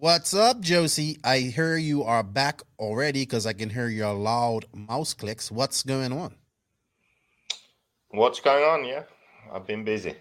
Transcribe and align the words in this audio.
What's 0.00 0.32
up, 0.32 0.60
Josie? 0.60 1.18
I 1.24 1.38
hear 1.38 1.76
you 1.76 2.04
are 2.04 2.22
back 2.22 2.62
already 2.78 3.22
because 3.22 3.46
I 3.46 3.52
can 3.52 3.68
hear 3.68 3.88
your 3.88 4.14
loud 4.14 4.64
mouse 4.72 5.12
clicks. 5.12 5.50
What's 5.50 5.82
going 5.82 6.12
on? 6.12 6.36
What's 8.10 8.38
going 8.38 8.62
on? 8.62 8.84
Yeah, 8.84 9.02
I've 9.52 9.66
been 9.66 9.82
busy. 9.82 10.14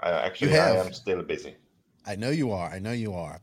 I, 0.00 0.10
actually, 0.10 0.58
I 0.58 0.74
am 0.84 0.92
still 0.92 1.22
busy. 1.22 1.54
I 2.04 2.16
know 2.16 2.30
you 2.30 2.50
are. 2.50 2.70
I 2.70 2.80
know 2.80 2.90
you 2.90 3.14
are. 3.14 3.40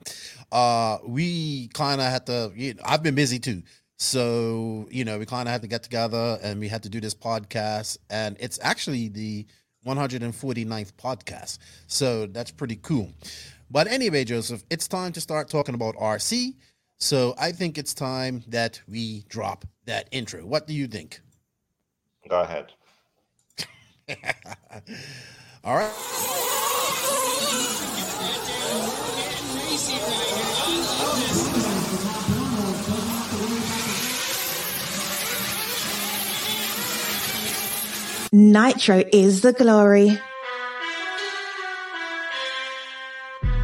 Uh, 0.52 0.97
we 1.05 1.70
kind 1.70 2.02
of 2.02 2.08
had 2.08 2.26
to. 2.26 2.52
You 2.54 2.74
know, 2.74 2.82
I've 2.84 3.02
been 3.02 3.16
busy 3.16 3.40
too. 3.40 3.64
So 3.96 4.90
you 4.92 5.06
know, 5.06 5.18
we 5.18 5.26
kind 5.26 5.48
of 5.48 5.54
had 5.54 5.62
to 5.62 5.70
get 5.70 5.84
together 5.84 6.38
and 6.44 6.60
we 6.60 6.68
had 6.68 6.84
to 6.84 6.90
do 6.90 7.00
this 7.00 7.16
podcast, 7.16 7.98
and 8.10 8.36
it's 8.42 8.60
actually 8.62 9.08
the 9.08 9.46
149th 9.86 10.92
podcast. 11.02 11.60
So 11.88 12.26
that's 12.26 12.52
pretty 12.52 12.76
cool. 12.76 13.14
But 13.70 13.88
anyway, 13.88 14.23
Joseph, 14.23 14.63
it's 14.70 14.88
time 14.88 15.11
to 15.13 15.21
start 15.21 15.49
talking 15.49 15.75
about 15.75 15.95
RC. 15.95 16.55
So 16.99 17.35
I 17.38 17.52
think 17.52 17.77
it's 17.77 17.94
time 17.94 18.44
that 18.48 18.81
we 18.88 19.25
drop 19.30 19.66
that 19.85 20.08
intro. 20.12 20.45
What 20.45 20.67
do 20.67 20.73
you 20.73 20.88
think? 20.88 21.20
Go 22.27 22.41
ahead. 22.41 22.72
All 25.63 25.75
right. 25.75 25.94
Nitro 38.31 39.03
is 39.13 39.41
the 39.41 39.53
glory. 39.53 40.20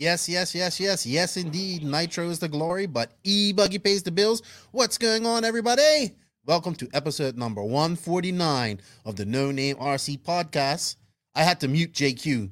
Yes, 0.00 0.30
yes, 0.30 0.54
yes, 0.54 0.80
yes, 0.80 1.04
yes, 1.04 1.36
indeed. 1.36 1.84
Nitro 1.84 2.30
is 2.30 2.38
the 2.38 2.48
glory, 2.48 2.86
but 2.86 3.12
E 3.22 3.52
Buggy 3.52 3.78
pays 3.78 4.02
the 4.02 4.10
bills. 4.10 4.40
What's 4.70 4.96
going 4.96 5.26
on, 5.26 5.44
everybody? 5.44 6.16
Welcome 6.46 6.74
to 6.76 6.88
episode 6.94 7.36
number 7.36 7.62
149 7.62 8.80
of 9.04 9.16
the 9.16 9.26
No 9.26 9.50
Name 9.50 9.76
RC 9.76 10.20
podcast. 10.20 10.96
I 11.34 11.42
had 11.42 11.60
to 11.60 11.68
mute 11.68 11.92
JQ. 11.92 12.48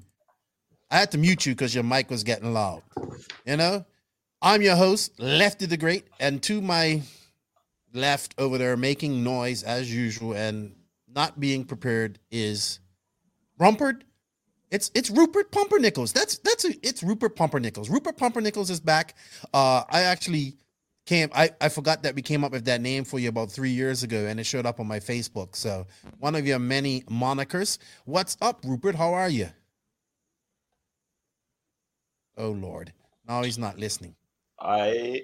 I 0.90 0.98
had 0.98 1.10
to 1.12 1.16
mute 1.16 1.46
you 1.46 1.54
because 1.54 1.74
your 1.74 1.84
mic 1.84 2.10
was 2.10 2.22
getting 2.22 2.52
loud. 2.52 2.82
You 3.46 3.56
know, 3.56 3.86
I'm 4.42 4.60
your 4.60 4.76
host, 4.76 5.18
Lefty 5.18 5.64
the 5.64 5.78
Great, 5.78 6.06
and 6.20 6.42
to 6.42 6.60
my 6.60 7.00
left 7.94 8.34
over 8.36 8.58
there, 8.58 8.76
making 8.76 9.24
noise 9.24 9.62
as 9.62 9.90
usual 9.90 10.34
and 10.34 10.74
not 11.08 11.40
being 11.40 11.64
prepared 11.64 12.18
is 12.30 12.80
Rumpert 13.58 14.02
it's 14.70 14.90
it's 14.94 15.10
Rupert 15.10 15.50
Pumpernickels. 15.50 16.12
That's 16.12 16.38
that's 16.38 16.64
a, 16.64 16.74
it's 16.82 17.02
Rupert 17.02 17.36
Pumpernickels. 17.36 17.90
Rupert 17.90 18.16
Pumpernickels 18.18 18.70
is 18.70 18.80
back. 18.80 19.14
Uh, 19.54 19.82
I 19.88 20.02
actually 20.02 20.56
came. 21.06 21.30
I 21.34 21.50
I 21.60 21.68
forgot 21.70 22.02
that 22.02 22.14
we 22.14 22.22
came 22.22 22.44
up 22.44 22.52
with 22.52 22.66
that 22.66 22.80
name 22.80 23.04
for 23.04 23.18
you 23.18 23.30
about 23.30 23.50
three 23.50 23.70
years 23.70 24.02
ago, 24.02 24.26
and 24.26 24.38
it 24.38 24.44
showed 24.44 24.66
up 24.66 24.78
on 24.78 24.86
my 24.86 25.00
Facebook. 25.00 25.56
So 25.56 25.86
one 26.18 26.34
of 26.34 26.46
your 26.46 26.58
many 26.58 27.02
monikers. 27.02 27.78
What's 28.04 28.36
up, 28.42 28.62
Rupert? 28.64 28.94
How 28.94 29.14
are 29.14 29.30
you? 29.30 29.48
Oh 32.36 32.50
Lord, 32.50 32.92
no, 33.26 33.42
he's 33.42 33.58
not 33.58 33.78
listening. 33.78 34.14
I. 34.60 35.22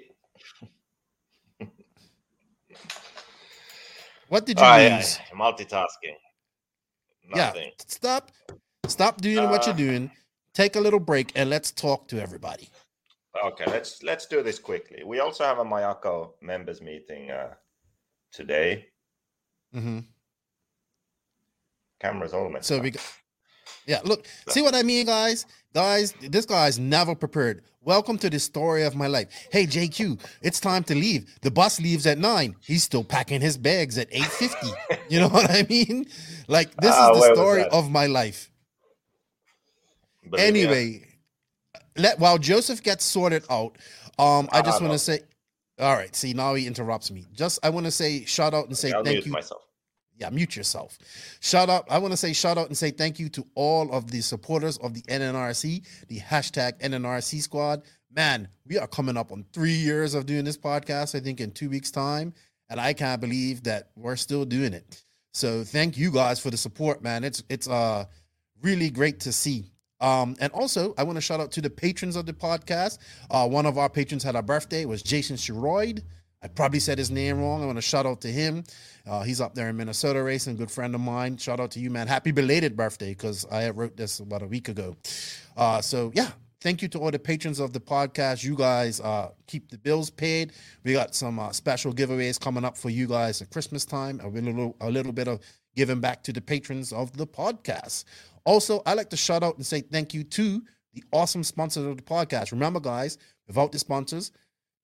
what 4.27 4.45
did 4.45 4.59
you 4.59 4.65
I, 4.65 4.97
use? 4.97 5.19
I, 5.31 5.35
multitasking. 5.35 6.15
Nothing. 7.27 7.63
Yeah, 7.65 7.85
stop 7.87 8.31
Stop 8.89 9.21
doing 9.21 9.39
uh, 9.39 9.49
what 9.49 9.65
you're 9.65 9.73
uh, 9.73 9.77
doing. 9.77 10.11
Take 10.53 10.75
a 10.75 10.79
little 10.79 10.99
break 10.99 11.31
and 11.35 11.49
let's 11.49 11.71
talk 11.71 12.07
to 12.09 12.21
everybody. 12.21 12.69
Okay, 13.43 13.65
let's 13.67 14.01
let's 14.03 14.25
do 14.25 14.41
this 14.41 14.59
quickly. 14.59 15.03
We 15.03 15.19
also 15.19 15.43
have 15.43 15.59
a 15.59 15.65
Mayako 15.65 16.31
members 16.41 16.81
meeting 16.81 17.31
uh, 17.31 17.53
today. 18.31 18.87
Mm-hmm. 19.75 19.99
Cameras 21.99 22.33
all 22.33 22.49
messed 22.49 22.67
so 22.67 22.79
we 22.79 22.91
got, 22.91 23.03
yeah, 23.85 23.99
look, 24.03 24.25
see 24.49 24.61
what 24.61 24.75
I 24.75 24.83
mean, 24.83 25.05
guys? 25.05 25.45
Guys, 25.73 26.13
this 26.21 26.45
guy's 26.45 26.79
never 26.79 27.15
prepared. 27.15 27.63
Welcome 27.81 28.17
to 28.19 28.29
the 28.29 28.39
story 28.39 28.83
of 28.83 28.95
my 28.95 29.07
life. 29.07 29.27
Hey, 29.51 29.65
JQ, 29.65 30.19
it's 30.41 30.59
time 30.59 30.83
to 30.85 30.95
leave. 30.95 31.37
The 31.41 31.51
bus 31.51 31.79
leaves 31.79 32.07
at 32.07 32.17
nine. 32.17 32.55
He's 32.61 32.83
still 32.83 33.03
packing 33.03 33.41
his 33.41 33.57
bags 33.57 33.97
at 33.97 34.09
8.50. 34.11 34.97
you 35.09 35.19
know 35.19 35.27
what 35.27 35.51
I 35.51 35.67
mean? 35.69 36.07
Like, 36.47 36.75
this 36.77 36.95
uh, 36.95 37.11
is 37.13 37.19
the 37.19 37.35
story 37.35 37.63
of 37.65 37.91
my 37.91 38.07
life. 38.07 38.49
But 40.29 40.39
anyway, 40.39 41.07
yeah. 41.73 41.79
let 41.97 42.19
while 42.19 42.37
Joseph 42.37 42.83
gets 42.83 43.05
sorted 43.05 43.43
out, 43.49 43.77
um, 44.17 44.47
I 44.51 44.61
just 44.61 44.81
want 44.81 44.93
to 44.93 44.99
say, 44.99 45.19
all 45.79 45.93
right. 45.93 46.15
See, 46.15 46.33
now 46.33 46.53
he 46.53 46.67
interrupts 46.67 47.11
me. 47.11 47.25
Just 47.33 47.59
I 47.63 47.69
want 47.69 47.85
to 47.85 47.91
say 47.91 48.25
shout 48.25 48.53
out 48.53 48.67
and 48.67 48.77
say 48.77 48.93
okay, 48.93 49.13
thank 49.13 49.25
you. 49.25 49.31
Myself. 49.31 49.61
Yeah, 50.17 50.29
mute 50.29 50.55
yourself. 50.55 50.97
Shout 51.41 51.69
out. 51.69 51.85
I 51.89 51.97
want 51.97 52.13
to 52.13 52.17
say 52.17 52.31
shout 52.31 52.57
out 52.57 52.67
and 52.67 52.77
say 52.77 52.91
thank 52.91 53.19
you 53.19 53.27
to 53.29 53.45
all 53.55 53.91
of 53.91 54.09
the 54.11 54.21
supporters 54.21 54.77
of 54.77 54.93
the 54.93 55.01
NNRC, 55.03 55.85
the 56.07 56.19
hashtag 56.19 56.79
NNRC 56.79 57.41
squad. 57.41 57.83
Man, 58.15 58.47
we 58.65 58.77
are 58.77 58.87
coming 58.87 59.17
up 59.17 59.33
on 59.33 59.45
three 59.51 59.73
years 59.73 60.13
of 60.13 60.25
doing 60.25 60.45
this 60.45 60.57
podcast, 60.57 61.15
I 61.15 61.19
think 61.19 61.41
in 61.41 61.51
two 61.51 61.69
weeks' 61.69 61.91
time. 61.91 62.33
And 62.69 62.79
I 62.79 62.93
can't 62.93 63.19
believe 63.19 63.63
that 63.63 63.89
we're 63.97 64.15
still 64.15 64.45
doing 64.45 64.73
it. 64.73 65.03
So 65.33 65.65
thank 65.65 65.97
you 65.97 66.11
guys 66.11 66.39
for 66.39 66.49
the 66.49 66.57
support, 66.57 67.03
man. 67.03 67.25
It's 67.25 67.43
it's 67.49 67.67
uh 67.67 68.05
really 68.61 68.89
great 68.89 69.19
to 69.21 69.33
see. 69.33 69.65
Um, 70.01 70.35
and 70.39 70.51
also, 70.53 70.93
I 70.97 71.03
want 71.03 71.15
to 71.17 71.21
shout 71.21 71.39
out 71.39 71.51
to 71.53 71.61
the 71.61 71.69
patrons 71.69 72.15
of 72.15 72.25
the 72.25 72.33
podcast. 72.33 72.99
Uh, 73.29 73.47
one 73.47 73.65
of 73.65 73.77
our 73.77 73.89
patrons 73.89 74.23
had 74.23 74.35
a 74.35 74.41
birthday. 74.41 74.81
It 74.81 74.89
was 74.89 75.01
Jason 75.01 75.35
Shiroid. 75.37 76.01
I 76.43 76.47
probably 76.47 76.79
said 76.79 76.97
his 76.99 77.09
name 77.09 77.39
wrong. 77.39 77.63
I 77.63 77.65
want 77.65 77.79
to 77.79 77.81
shout 77.81 78.05
out 78.05 78.21
to 78.21 78.27
him. 78.27 78.63
Uh, 79.07 79.23
he's 79.23 79.41
up 79.41 79.55
there 79.55 79.69
in 79.69 79.77
Minnesota 79.77 80.21
racing, 80.21 80.57
good 80.57 80.69
friend 80.69 80.93
of 80.93 81.01
mine. 81.01 81.37
Shout 81.37 81.59
out 81.59 81.71
to 81.71 81.79
you, 81.79 81.89
man. 81.89 82.07
Happy 82.07 82.31
belated 82.31 82.77
birthday 82.77 83.09
because 83.09 83.45
I 83.51 83.69
wrote 83.71 83.97
this 83.97 84.19
about 84.19 84.43
a 84.43 84.47
week 84.47 84.69
ago. 84.69 84.95
Uh, 85.57 85.81
so, 85.81 86.11
yeah, 86.13 86.29
thank 86.61 86.83
you 86.83 86.87
to 86.89 86.99
all 86.99 87.09
the 87.09 87.17
patrons 87.17 87.59
of 87.59 87.73
the 87.73 87.79
podcast. 87.79 88.43
You 88.43 88.55
guys 88.55 88.99
uh, 88.99 89.31
keep 89.47 89.71
the 89.71 89.77
bills 89.77 90.11
paid. 90.11 90.51
We 90.83 90.93
got 90.93 91.15
some 91.15 91.39
uh, 91.39 91.51
special 91.51 91.93
giveaways 91.93 92.39
coming 92.39 92.63
up 92.63 92.77
for 92.77 92.89
you 92.89 93.07
guys 93.07 93.41
at 93.41 93.49
Christmas 93.49 93.85
time. 93.85 94.19
A 94.23 94.27
little, 94.27 94.75
a 94.81 94.91
little 94.91 95.13
bit 95.13 95.27
of 95.27 95.39
giving 95.75 95.99
back 95.99 96.21
to 96.23 96.33
the 96.33 96.41
patrons 96.41 96.93
of 96.93 97.15
the 97.17 97.25
podcast. 97.25 98.03
Also, 98.45 98.81
I 98.85 98.93
like 98.93 99.09
to 99.09 99.17
shout 99.17 99.43
out 99.43 99.57
and 99.57 99.65
say 99.65 99.81
thank 99.81 100.13
you 100.13 100.23
to 100.23 100.61
the 100.93 101.03
awesome 101.11 101.43
sponsors 101.43 101.85
of 101.85 101.97
the 101.97 102.03
podcast. 102.03 102.51
Remember, 102.51 102.79
guys, 102.79 103.17
without 103.47 103.71
the 103.71 103.79
sponsors, 103.79 104.31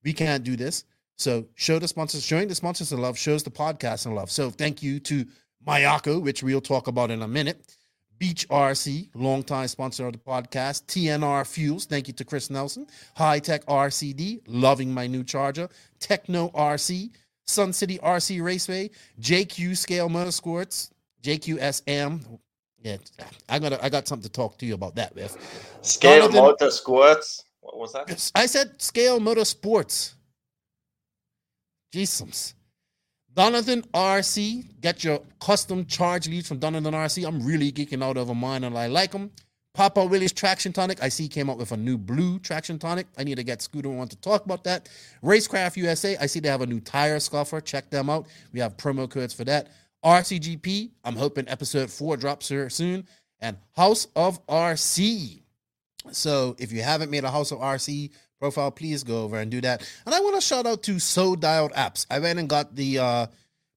we 0.04 0.14
can't 0.14 0.44
do 0.44 0.56
this. 0.56 0.84
So 1.18 1.46
show 1.56 1.78
the 1.80 1.88
sponsors, 1.88 2.26
showing 2.26 2.48
the 2.48 2.56
sponsors 2.56 2.90
the 2.90 2.98
love 2.98 3.18
shows 3.18 3.44
the 3.44 3.52
podcast 3.52 4.06
in 4.08 4.16
love. 4.16 4.32
So 4.32 4.50
thank 4.50 4.82
you 4.82 5.00
to 5.02 5.26
Mayako, 5.66 6.22
which 6.22 6.42
we'll 6.42 6.62
talk 6.62 6.88
about 6.88 7.12
in 7.12 7.22
a 7.22 7.28
minute. 7.28 7.78
Beach 8.18 8.48
RC, 8.50 9.10
longtime 9.16 9.68
sponsor 9.68 10.08
of 10.08 10.14
the 10.14 10.20
podcast. 10.20 10.86
TNR 10.86 11.46
Fuels, 11.48 11.86
thank 11.86 12.08
you 12.08 12.14
to 12.16 12.26
Chris 12.26 12.50
Nelson. 12.50 12.88
Hitec 13.18 13.66
RCD, 13.66 14.42
loving 14.48 14.94
my 14.94 15.08
new 15.08 15.24
charger. 15.24 15.70
Tekno 16.00 16.54
RC, 16.54 17.12
Sun 17.46 17.74
City 17.74 17.98
RC 18.00 18.44
Raceway, 18.44 18.90
JQ 19.20 19.76
Scale 19.76 20.10
Motorsports, 20.10 20.92
JQSM, 21.24 22.40
yeah, 22.82 22.98
I 23.50 23.60
got 23.60 23.84
I 23.84 23.90
got 23.90 24.08
something 24.08 24.24
to 24.24 24.32
talk 24.32 24.58
to 24.60 24.66
you 24.66 24.74
about 24.74 24.96
that 24.96 25.16
with. 25.16 25.38
Scale 25.82 26.30
Jonathan, 26.30 26.42
Motor 26.42 26.72
Squirts. 26.72 27.44
What 27.62 27.78
was 27.78 27.94
that? 27.94 28.32
I 28.36 28.46
said 28.46 28.82
Scale 28.82 29.20
Motorsports. 29.20 30.16
Jesus. 31.94 32.56
Donovan 33.34 33.84
RC, 33.94 34.82
get 34.82 35.04
your 35.04 35.22
custom 35.40 35.86
charge 35.86 36.28
leads 36.28 36.48
from 36.48 36.60
Donovan 36.60 36.94
RC. 36.94 37.26
I'm 37.26 37.46
really 37.46 37.72
geeking 37.72 38.04
out 38.04 38.18
over 38.18 38.36
mine 38.36 38.64
and 38.66 38.78
I 38.78 38.88
like 38.88 39.12
them. 39.12 39.32
Papa 39.74 40.04
Willie's 40.04 40.34
Traction 40.34 40.74
Tonic. 40.74 41.02
I 41.02 41.08
see 41.08 41.30
came 41.30 41.50
out 41.50 41.58
with 41.58 41.72
a 41.72 41.78
new 41.78 41.98
blue 41.98 42.40
Traction 42.40 42.78
Tonic. 42.78 43.08
I 43.18 43.24
need 43.24 43.36
to 43.36 43.44
get 43.44 43.62
Scooter 43.62 43.98
on 43.98 44.10
to 44.10 44.18
talk 44.18 44.44
about 44.44 44.66
that. 44.66 44.90
Racecraft 45.24 45.78
USA. 45.78 46.18
I 46.18 46.26
see 46.26 46.42
they 46.42 46.50
have 46.50 46.62
a 46.62 46.66
new 46.66 46.82
tire 46.82 47.20
scuffer. 47.22 47.62
Check 47.62 47.90
them 47.90 48.10
out. 48.10 48.28
We 48.52 48.60
have 48.60 48.76
promo 48.76 49.10
codes 49.10 49.34
for 49.34 49.46
that. 49.46 49.70
RCGP, 50.04 50.92
I'm 51.04 51.16
hoping 51.16 51.48
episode 51.48 51.90
four 51.90 52.18
drops 52.18 52.50
here 52.50 52.70
soon. 52.70 53.08
And 53.40 53.58
House 53.76 54.08
of 54.16 54.46
RC. 54.48 55.42
So 56.12 56.56
if 56.60 56.72
you 56.72 56.82
haven't 56.82 57.12
made 57.12 57.24
a 57.24 57.32
House 57.32 57.52
of 57.52 57.60
RC 57.60 58.12
profile, 58.40 58.72
please 58.72 59.04
go 59.04 59.24
over 59.24 59.40
and 59.40 59.50
do 59.52 59.62
that. 59.62 59.88
And 60.06 60.14
I 60.14 60.20
want 60.20 60.36
to 60.36 60.42
shout 60.42 60.66
out 60.66 60.84
to 60.84 61.00
So 61.00 61.36
Dialed 61.36 61.74
Apps. 61.74 62.06
I 62.10 62.20
went 62.20 62.40
and 62.40 62.50
got 62.50 62.76
the 62.76 63.00
uh 63.00 63.28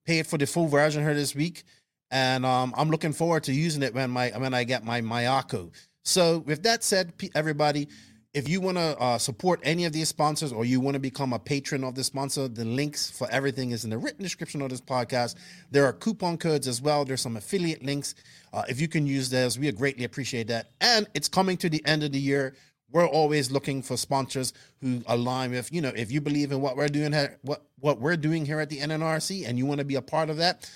paid 0.05 0.27
for 0.27 0.39
the 0.39 0.47
full 0.47 0.67
version 0.69 1.03
here 1.03 1.15
this 1.15 1.35
week, 1.35 1.65
and 2.11 2.45
um, 2.45 2.75
I'm 2.77 2.91
looking 2.91 3.13
forward 3.13 3.45
to 3.45 3.53
using 3.53 3.83
it 3.83 3.95
when 3.95 4.11
my 4.11 4.31
when 4.31 4.55
I 4.55 4.65
get 4.65 4.85
my 4.85 5.01
Mayako. 5.01 5.73
So 6.05 6.39
with 6.39 6.63
that 6.65 6.85
said, 6.85 7.13
everybody, 7.35 7.89
if 8.35 8.49
you 8.49 8.61
want 8.61 8.77
to 8.77 8.99
uh, 8.99 9.17
support 9.17 9.61
any 9.63 9.85
of 9.85 9.93
these 9.93 10.09
sponsors 10.09 10.53
or 10.53 10.65
you 10.65 10.81
want 10.81 10.95
to 10.95 11.01
become 11.01 11.33
a 11.33 11.39
patron 11.39 11.85
of 11.85 11.95
the 11.95 12.03
sponsor, 12.03 12.49
the 12.49 12.65
links 12.65 13.09
for 13.09 13.31
everything 13.31 13.71
is 13.71 13.85
in 13.85 13.91
the 13.91 13.97
written 13.97 14.25
description 14.25 14.61
of 14.61 14.71
this 14.71 14.81
podcast. 14.81 15.37
There 15.71 15.85
are 15.87 15.93
coupon 15.93 16.37
codes 16.37 16.67
as 16.67 16.83
well. 16.83 17.05
There's 17.05 17.21
some 17.21 17.37
affiliate 17.37 17.85
links. 17.85 18.17
Uh, 18.53 18.65
if 18.69 18.81
you 18.81 18.89
can 18.89 19.07
use 19.07 19.31
those, 19.31 19.57
we 19.57 19.71
greatly 19.71 20.05
appreciate 20.05 20.49
that. 20.49 20.71
And 20.81 21.07
it's 21.15 21.29
coming 21.29 21.57
to 21.59 21.71
the 21.71 21.81
end 21.87 22.03
of 22.03 22.11
the 22.11 22.19
year. 22.19 22.57
We're 22.91 23.07
always 23.07 23.53
looking 23.53 23.83
for 23.83 23.97
sponsors 23.97 24.53
who 24.81 25.03
align 25.07 25.53
with, 25.53 25.73
you 25.73 25.81
know, 25.81 25.93
if 25.95 26.11
you 26.11 26.21
believe 26.21 26.51
in 26.51 26.61
what 26.61 26.77
we're 26.77 26.89
doing 26.89 27.13
here, 27.13 27.39
what 27.43 27.65
what 27.79 28.01
we're 28.01 28.17
doing 28.17 28.47
here 28.47 28.61
at 28.61 28.71
the 28.71 28.79
NNRC, 28.79 29.49
and 29.49 29.59
you 29.59 29.67
want 29.67 29.79
to 29.79 29.85
be 29.85 29.97
a 29.97 30.03
part 30.03 30.31
of 30.31 30.39
that, 30.39 30.71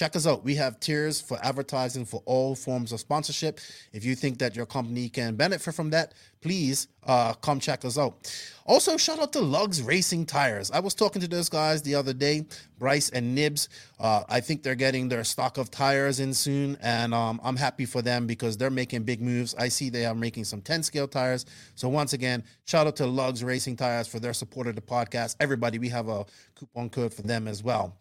check 0.00 0.16
us 0.16 0.26
out. 0.26 0.42
We 0.42 0.54
have 0.54 0.80
tiers 0.80 1.20
for 1.20 1.38
advertising 1.42 2.06
for 2.06 2.22
all 2.24 2.54
forms 2.54 2.90
of 2.90 3.00
sponsorship. 3.00 3.60
If 3.92 4.02
you 4.02 4.14
think 4.14 4.38
that 4.38 4.56
your 4.56 4.64
company 4.64 5.10
can 5.10 5.36
benefit 5.36 5.74
from 5.74 5.90
that, 5.90 6.14
please 6.40 6.88
uh, 7.04 7.34
come 7.34 7.60
check 7.60 7.84
us 7.84 7.98
out. 7.98 8.14
Also, 8.64 8.96
shout 8.96 9.18
out 9.18 9.30
to 9.34 9.40
Lugs 9.40 9.82
Racing 9.82 10.24
Tires. 10.24 10.70
I 10.70 10.80
was 10.80 10.94
talking 10.94 11.20
to 11.20 11.28
those 11.28 11.50
guys 11.50 11.82
the 11.82 11.96
other 11.96 12.14
day, 12.14 12.46
Bryce 12.78 13.10
and 13.10 13.34
Nibs. 13.34 13.68
Uh, 13.98 14.22
I 14.26 14.40
think 14.40 14.62
they're 14.62 14.74
getting 14.74 15.06
their 15.06 15.22
stock 15.22 15.58
of 15.58 15.70
tires 15.70 16.18
in 16.18 16.32
soon, 16.32 16.78
and 16.80 17.12
um, 17.12 17.38
I'm 17.44 17.56
happy 17.56 17.84
for 17.84 18.00
them 18.00 18.26
because 18.26 18.56
they're 18.56 18.70
making 18.70 19.02
big 19.02 19.20
moves. 19.20 19.54
I 19.56 19.68
see 19.68 19.90
they 19.90 20.06
are 20.06 20.14
making 20.14 20.44
some 20.44 20.62
10 20.62 20.82
scale 20.82 21.08
tires. 21.08 21.44
So, 21.74 21.90
once 21.90 22.14
again, 22.14 22.42
shout 22.64 22.86
out 22.86 22.96
to 22.96 23.06
Lugs 23.06 23.44
Racing 23.44 23.76
Tires 23.76 24.06
for 24.06 24.18
their 24.18 24.32
support 24.32 24.66
of 24.66 24.76
the 24.76 24.80
podcast. 24.80 25.36
Everybody, 25.40 25.78
we 25.78 25.90
have 25.90 26.08
a 26.08 26.24
coupon 26.54 26.88
code 26.88 27.12
for 27.12 27.22
them 27.22 27.48
as 27.48 27.62
well. 27.62 27.98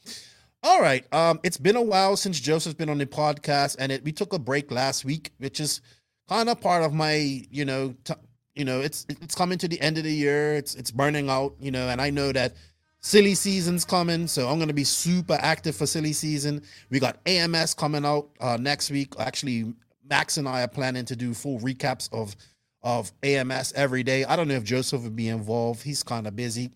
All 0.62 0.82
right. 0.82 1.06
Um, 1.14 1.40
it's 1.44 1.58
been 1.58 1.78
a 1.78 1.82
while 1.82 2.18
since 2.18 2.40
Joseph's 2.40 2.76
been 2.76 2.90
on 2.90 2.98
the 2.98 3.06
podcast, 3.06 3.78
and 3.80 3.92
it, 3.92 4.04
we 4.04 4.12
took 4.12 4.34
a 4.34 4.40
break 4.40 4.72
last 4.72 5.06
week, 5.06 5.32
which 5.38 5.60
is 5.60 5.82
kind 6.28 6.50
of 6.50 6.60
part 6.60 6.84
of 6.84 6.94
my, 6.94 7.46
you 7.50 7.64
know, 7.64 7.96
t- 8.04 8.14
you 8.56 8.66
know, 8.66 8.82
it's 8.82 9.06
it's 9.10 9.36
coming 9.36 9.58
to 9.60 9.70
the 9.70 9.80
end 9.80 9.98
of 9.98 10.04
the 10.04 10.12
year. 10.12 10.56
It's 10.56 10.76
it's 10.76 10.92
burning 10.92 11.30
out, 11.30 11.56
you 11.62 11.72
know, 11.72 11.88
and 11.88 12.02
I 12.02 12.10
know 12.10 12.34
that 12.34 12.56
silly 13.00 13.36
season's 13.36 13.86
coming, 13.86 14.28
so 14.28 14.50
I'm 14.50 14.60
gonna 14.60 14.74
be 14.74 14.84
super 14.84 15.38
active 15.40 15.78
for 15.78 15.86
silly 15.86 16.12
season. 16.12 16.64
We 16.90 17.00
got 17.00 17.20
AMS 17.26 17.74
coming 17.74 18.04
out 18.06 18.30
uh, 18.42 18.58
next 18.60 18.92
week. 18.92 19.14
Actually, 19.18 19.74
Max 20.10 20.36
and 20.36 20.48
I 20.48 20.64
are 20.64 20.68
planning 20.68 21.06
to 21.06 21.16
do 21.16 21.34
full 21.34 21.60
recaps 21.60 22.12
of 22.12 22.36
of 22.82 23.14
AMS 23.24 23.72
every 23.78 24.04
day. 24.04 24.26
I 24.26 24.36
don't 24.36 24.50
know 24.50 24.56
if 24.56 24.66
Joseph 24.66 25.04
would 25.04 25.16
be 25.16 25.30
involved. 25.30 25.84
He's 25.84 26.04
kind 26.04 26.28
of 26.28 26.36
busy, 26.36 26.72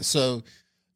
so 0.00 0.42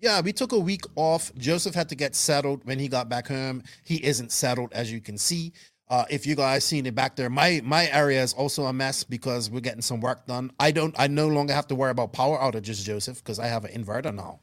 yeah, 0.05 0.21
we 0.21 0.35
took 0.35 0.53
a 0.53 0.59
week 0.59 0.85
off. 0.97 1.35
Joseph 1.39 1.75
had 1.75 1.89
to 1.89 1.95
get 1.95 2.15
settled 2.15 2.63
when 2.67 2.79
he 2.79 2.89
got 2.89 3.09
back 3.09 3.27
home. 3.27 3.63
He 3.85 4.05
isn't 4.05 4.33
settled, 4.33 4.71
as 4.75 4.93
you 4.93 5.01
can 5.01 5.17
see. 5.17 5.55
Uh, 5.89 6.05
if 6.11 6.27
you 6.27 6.35
guys 6.35 6.63
seen 6.63 6.85
it 6.85 6.95
back 6.95 7.17
there, 7.17 7.31
my 7.31 7.63
my 7.65 7.89
area 7.89 8.23
is 8.23 8.35
also 8.35 8.67
a 8.67 8.73
mess 8.73 9.03
because 9.03 9.49
we're 9.49 9.61
getting 9.61 9.81
some 9.81 10.01
work 10.01 10.27
done. 10.27 10.53
I 10.61 10.73
don't. 10.73 10.95
I 10.99 11.07
no 11.07 11.29
longer 11.29 11.55
have 11.55 11.67
to 11.69 11.75
worry 11.75 11.91
about 11.91 12.13
power 12.13 12.37
outages, 12.39 12.85
Joseph, 12.85 13.25
because 13.25 13.39
I 13.39 13.47
have 13.47 13.65
an 13.65 13.73
inverter 13.73 14.15
now. 14.15 14.41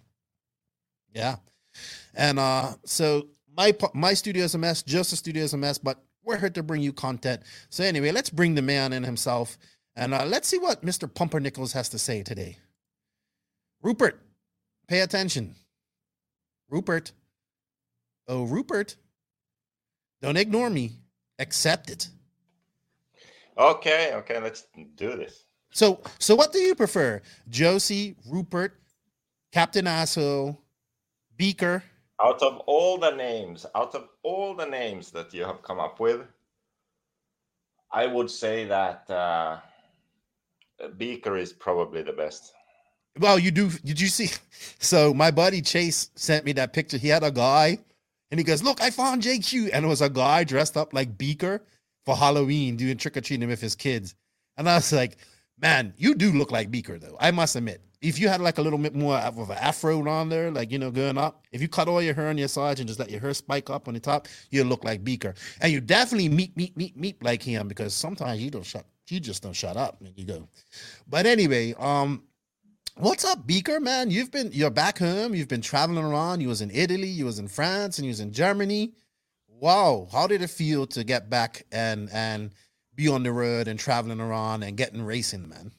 Yeah, 1.13 1.35
and 2.15 2.39
uh, 2.39 2.73
so 2.83 3.27
my 3.55 3.75
my 3.93 4.15
studio 4.15 4.43
is 4.43 4.55
a 4.55 4.57
mess. 4.57 4.81
Joseph's 4.81 5.19
studio 5.19 5.43
is 5.43 5.53
a 5.53 5.57
mess, 5.57 5.77
but 5.77 6.03
we're 6.23 6.37
here 6.37 6.49
to 6.49 6.63
bring 6.63 6.81
you 6.81 6.91
content. 6.91 7.43
So 7.69 7.83
anyway, 7.83 8.11
let's 8.11 8.31
bring 8.31 8.55
the 8.55 8.63
man 8.63 8.93
in 8.93 9.03
himself, 9.03 9.59
and 9.95 10.13
uh, 10.13 10.25
let's 10.25 10.47
see 10.47 10.57
what 10.57 10.83
Mister 10.83 11.07
Pumpernickels 11.07 11.73
has 11.73 11.87
to 11.89 11.99
say 11.99 12.23
today. 12.23 12.57
Rupert, 13.83 14.19
pay 14.91 14.99
attention. 14.99 15.55
Rupert. 16.69 17.13
Oh, 18.27 18.43
Rupert. 18.43 18.97
Don't 20.21 20.35
ignore 20.35 20.69
me. 20.69 20.91
Accept 21.39 21.89
it. 21.89 22.09
Okay, 23.57 24.11
okay, 24.15 24.39
let's 24.41 24.67
do 24.95 25.15
this. 25.15 25.45
So, 25.71 26.01
so 26.19 26.35
what 26.35 26.51
do 26.51 26.59
you 26.59 26.75
prefer? 26.75 27.21
Josie, 27.47 28.17
Rupert, 28.29 28.73
Captain 29.53 29.87
Asshole, 29.87 30.59
Beaker. 31.37 31.83
Out 32.21 32.41
of 32.43 32.57
all 32.67 32.97
the 32.97 33.11
names, 33.11 33.65
out 33.73 33.95
of 33.95 34.09
all 34.23 34.53
the 34.53 34.65
names 34.65 35.09
that 35.11 35.33
you 35.33 35.45
have 35.45 35.63
come 35.63 35.79
up 35.79 36.01
with, 36.01 36.21
I 37.91 38.07
would 38.07 38.29
say 38.29 38.65
that 38.65 39.09
uh, 39.09 39.59
Beaker 40.97 41.37
is 41.37 41.53
probably 41.53 42.03
the 42.03 42.13
best. 42.13 42.53
Well, 43.19 43.37
you 43.39 43.51
do. 43.51 43.69
Did 43.69 43.99
you 43.99 44.07
see? 44.07 44.29
So 44.79 45.11
my 45.11 45.31
buddy 45.31 45.61
Chase 45.61 46.11
sent 46.15 46.45
me 46.45 46.53
that 46.53 46.71
picture. 46.71 46.97
He 46.97 47.07
had 47.07 47.23
a 47.23 47.31
guy, 47.31 47.79
and 48.29 48.39
he 48.39 48.43
goes, 48.43 48.61
"Look, 48.61 48.79
I 48.79 48.91
found 48.91 49.23
JQ," 49.23 49.71
and 49.73 49.83
it 49.83 49.87
was 49.87 50.01
a 50.01 50.09
guy 50.09 50.43
dressed 50.43 50.77
up 50.77 50.93
like 50.93 51.17
Beaker 51.17 51.63
for 52.05 52.15
Halloween, 52.15 52.75
doing 52.77 52.97
trick 52.97 53.17
or 53.17 53.21
treating 53.21 53.49
with 53.49 53.59
his 53.59 53.75
kids. 53.75 54.13
And 54.57 54.69
I 54.69 54.75
was 54.75 54.93
like, 54.93 55.17
"Man, 55.59 55.93
you 55.97 56.13
do 56.13 56.31
look 56.31 56.51
like 56.51 56.69
Beaker, 56.69 56.99
though. 56.99 57.17
I 57.19 57.31
must 57.31 57.55
admit. 57.55 57.81
If 58.01 58.19
you 58.19 58.29
had 58.29 58.39
like 58.39 58.59
a 58.59 58.61
little 58.61 58.77
bit 58.77 58.93
more 58.95 59.17
of 59.17 59.49
an 59.49 59.57
afro 59.57 60.07
on 60.07 60.29
there, 60.29 60.51
like 60.51 60.71
you 60.71 60.77
know, 60.77 60.91
going 60.91 61.17
up, 61.17 61.47
if 61.51 61.59
you 61.61 61.67
cut 61.67 61.87
all 61.87 62.01
your 62.03 62.13
hair 62.13 62.27
on 62.29 62.37
your 62.37 62.47
sides 62.47 62.79
and 62.79 62.87
just 62.87 62.99
let 62.99 63.09
your 63.09 63.19
hair 63.19 63.33
spike 63.33 63.71
up 63.71 63.87
on 63.87 63.95
the 63.95 63.99
top, 63.99 64.27
you 64.51 64.63
look 64.63 64.83
like 64.83 65.03
Beaker. 65.03 65.33
And 65.61 65.71
you 65.73 65.81
definitely 65.81 66.29
meet, 66.29 66.55
meet, 66.55 66.77
meet, 66.77 66.95
meet 66.95 67.23
like 67.23 67.41
him 67.41 67.67
because 67.67 67.95
sometimes 67.95 68.41
you 68.41 68.51
don't 68.51 68.65
shut, 68.65 68.85
you 69.09 69.19
just 69.19 69.41
don't 69.41 69.55
shut 69.55 69.75
up 69.75 69.99
and 70.01 70.13
you 70.15 70.25
go. 70.25 70.47
But 71.07 71.25
anyway, 71.25 71.73
um." 71.79 72.23
What's 72.95 73.23
up, 73.23 73.47
Beaker, 73.47 73.79
man? 73.79 74.11
You've 74.11 74.31
been 74.31 74.51
you're 74.51 74.69
back 74.69 74.99
home. 74.99 75.33
You've 75.33 75.47
been 75.47 75.61
traveling 75.61 76.03
around. 76.03 76.41
You 76.41 76.49
was 76.49 76.61
in 76.61 76.69
Italy, 76.71 77.07
you 77.07 77.25
was 77.25 77.39
in 77.39 77.47
France, 77.47 77.97
and 77.97 78.05
you 78.05 78.09
was 78.09 78.19
in 78.19 78.33
Germany. 78.33 78.93
Wow, 79.47 80.09
how 80.11 80.27
did 80.27 80.41
it 80.41 80.49
feel 80.49 80.85
to 80.87 81.03
get 81.03 81.29
back 81.29 81.65
and 81.71 82.09
and 82.11 82.51
be 82.93 83.07
on 83.07 83.23
the 83.23 83.31
road 83.31 83.69
and 83.69 83.79
traveling 83.79 84.19
around 84.19 84.63
and 84.63 84.75
getting 84.75 85.01
racing, 85.01 85.47
man? 85.47 85.71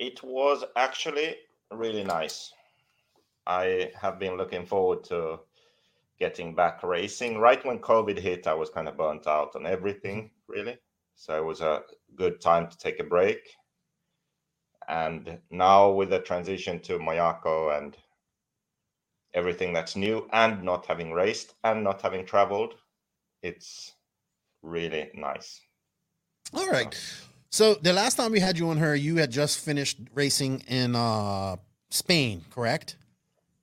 It 0.00 0.22
was 0.24 0.64
actually 0.74 1.36
really 1.70 2.02
nice. 2.02 2.52
I 3.46 3.92
have 3.98 4.18
been 4.18 4.36
looking 4.36 4.66
forward 4.66 5.04
to 5.04 5.38
getting 6.18 6.52
back 6.54 6.82
racing. 6.82 7.38
Right 7.38 7.64
when 7.64 7.78
COVID 7.78 8.18
hit, 8.18 8.48
I 8.48 8.54
was 8.54 8.70
kind 8.70 8.88
of 8.88 8.96
burnt 8.96 9.28
out 9.28 9.54
on 9.54 9.66
everything, 9.66 10.32
really. 10.48 10.78
So 11.14 11.36
it 11.36 11.44
was 11.44 11.60
a 11.60 11.82
good 12.16 12.40
time 12.40 12.68
to 12.68 12.76
take 12.76 12.98
a 12.98 13.04
break 13.04 13.38
and 14.88 15.38
now 15.50 15.90
with 15.90 16.10
the 16.10 16.20
transition 16.20 16.80
to 16.80 16.98
Mayako 16.98 17.76
and 17.76 17.96
everything 19.34 19.72
that's 19.72 19.96
new 19.96 20.28
and 20.32 20.62
not 20.62 20.86
having 20.86 21.12
raced 21.12 21.54
and 21.64 21.84
not 21.84 22.00
having 22.00 22.24
traveled, 22.24 22.74
it's 23.42 23.92
really 24.62 25.10
nice. 25.14 25.60
All 26.54 26.68
right. 26.68 26.96
So 27.50 27.74
the 27.74 27.92
last 27.92 28.16
time 28.16 28.32
we 28.32 28.40
had 28.40 28.58
you 28.58 28.68
on 28.70 28.78
her, 28.78 28.94
you 28.94 29.16
had 29.16 29.30
just 29.30 29.60
finished 29.60 29.98
racing 30.14 30.62
in 30.68 30.96
uh 30.96 31.56
Spain, 31.90 32.44
correct? 32.50 32.96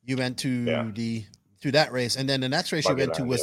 You 0.05 0.17
went 0.17 0.37
to 0.39 0.49
Yeah. 0.49 0.91
the 0.93 1.25
to 1.61 1.71
that 1.71 1.91
race, 1.91 2.17
and 2.17 2.27
then 2.27 2.41
the 2.41 2.49
next 2.49 2.71
race 2.71 2.87
you 2.87 2.95
went 2.95 3.13
to 3.15 3.23
was 3.23 3.41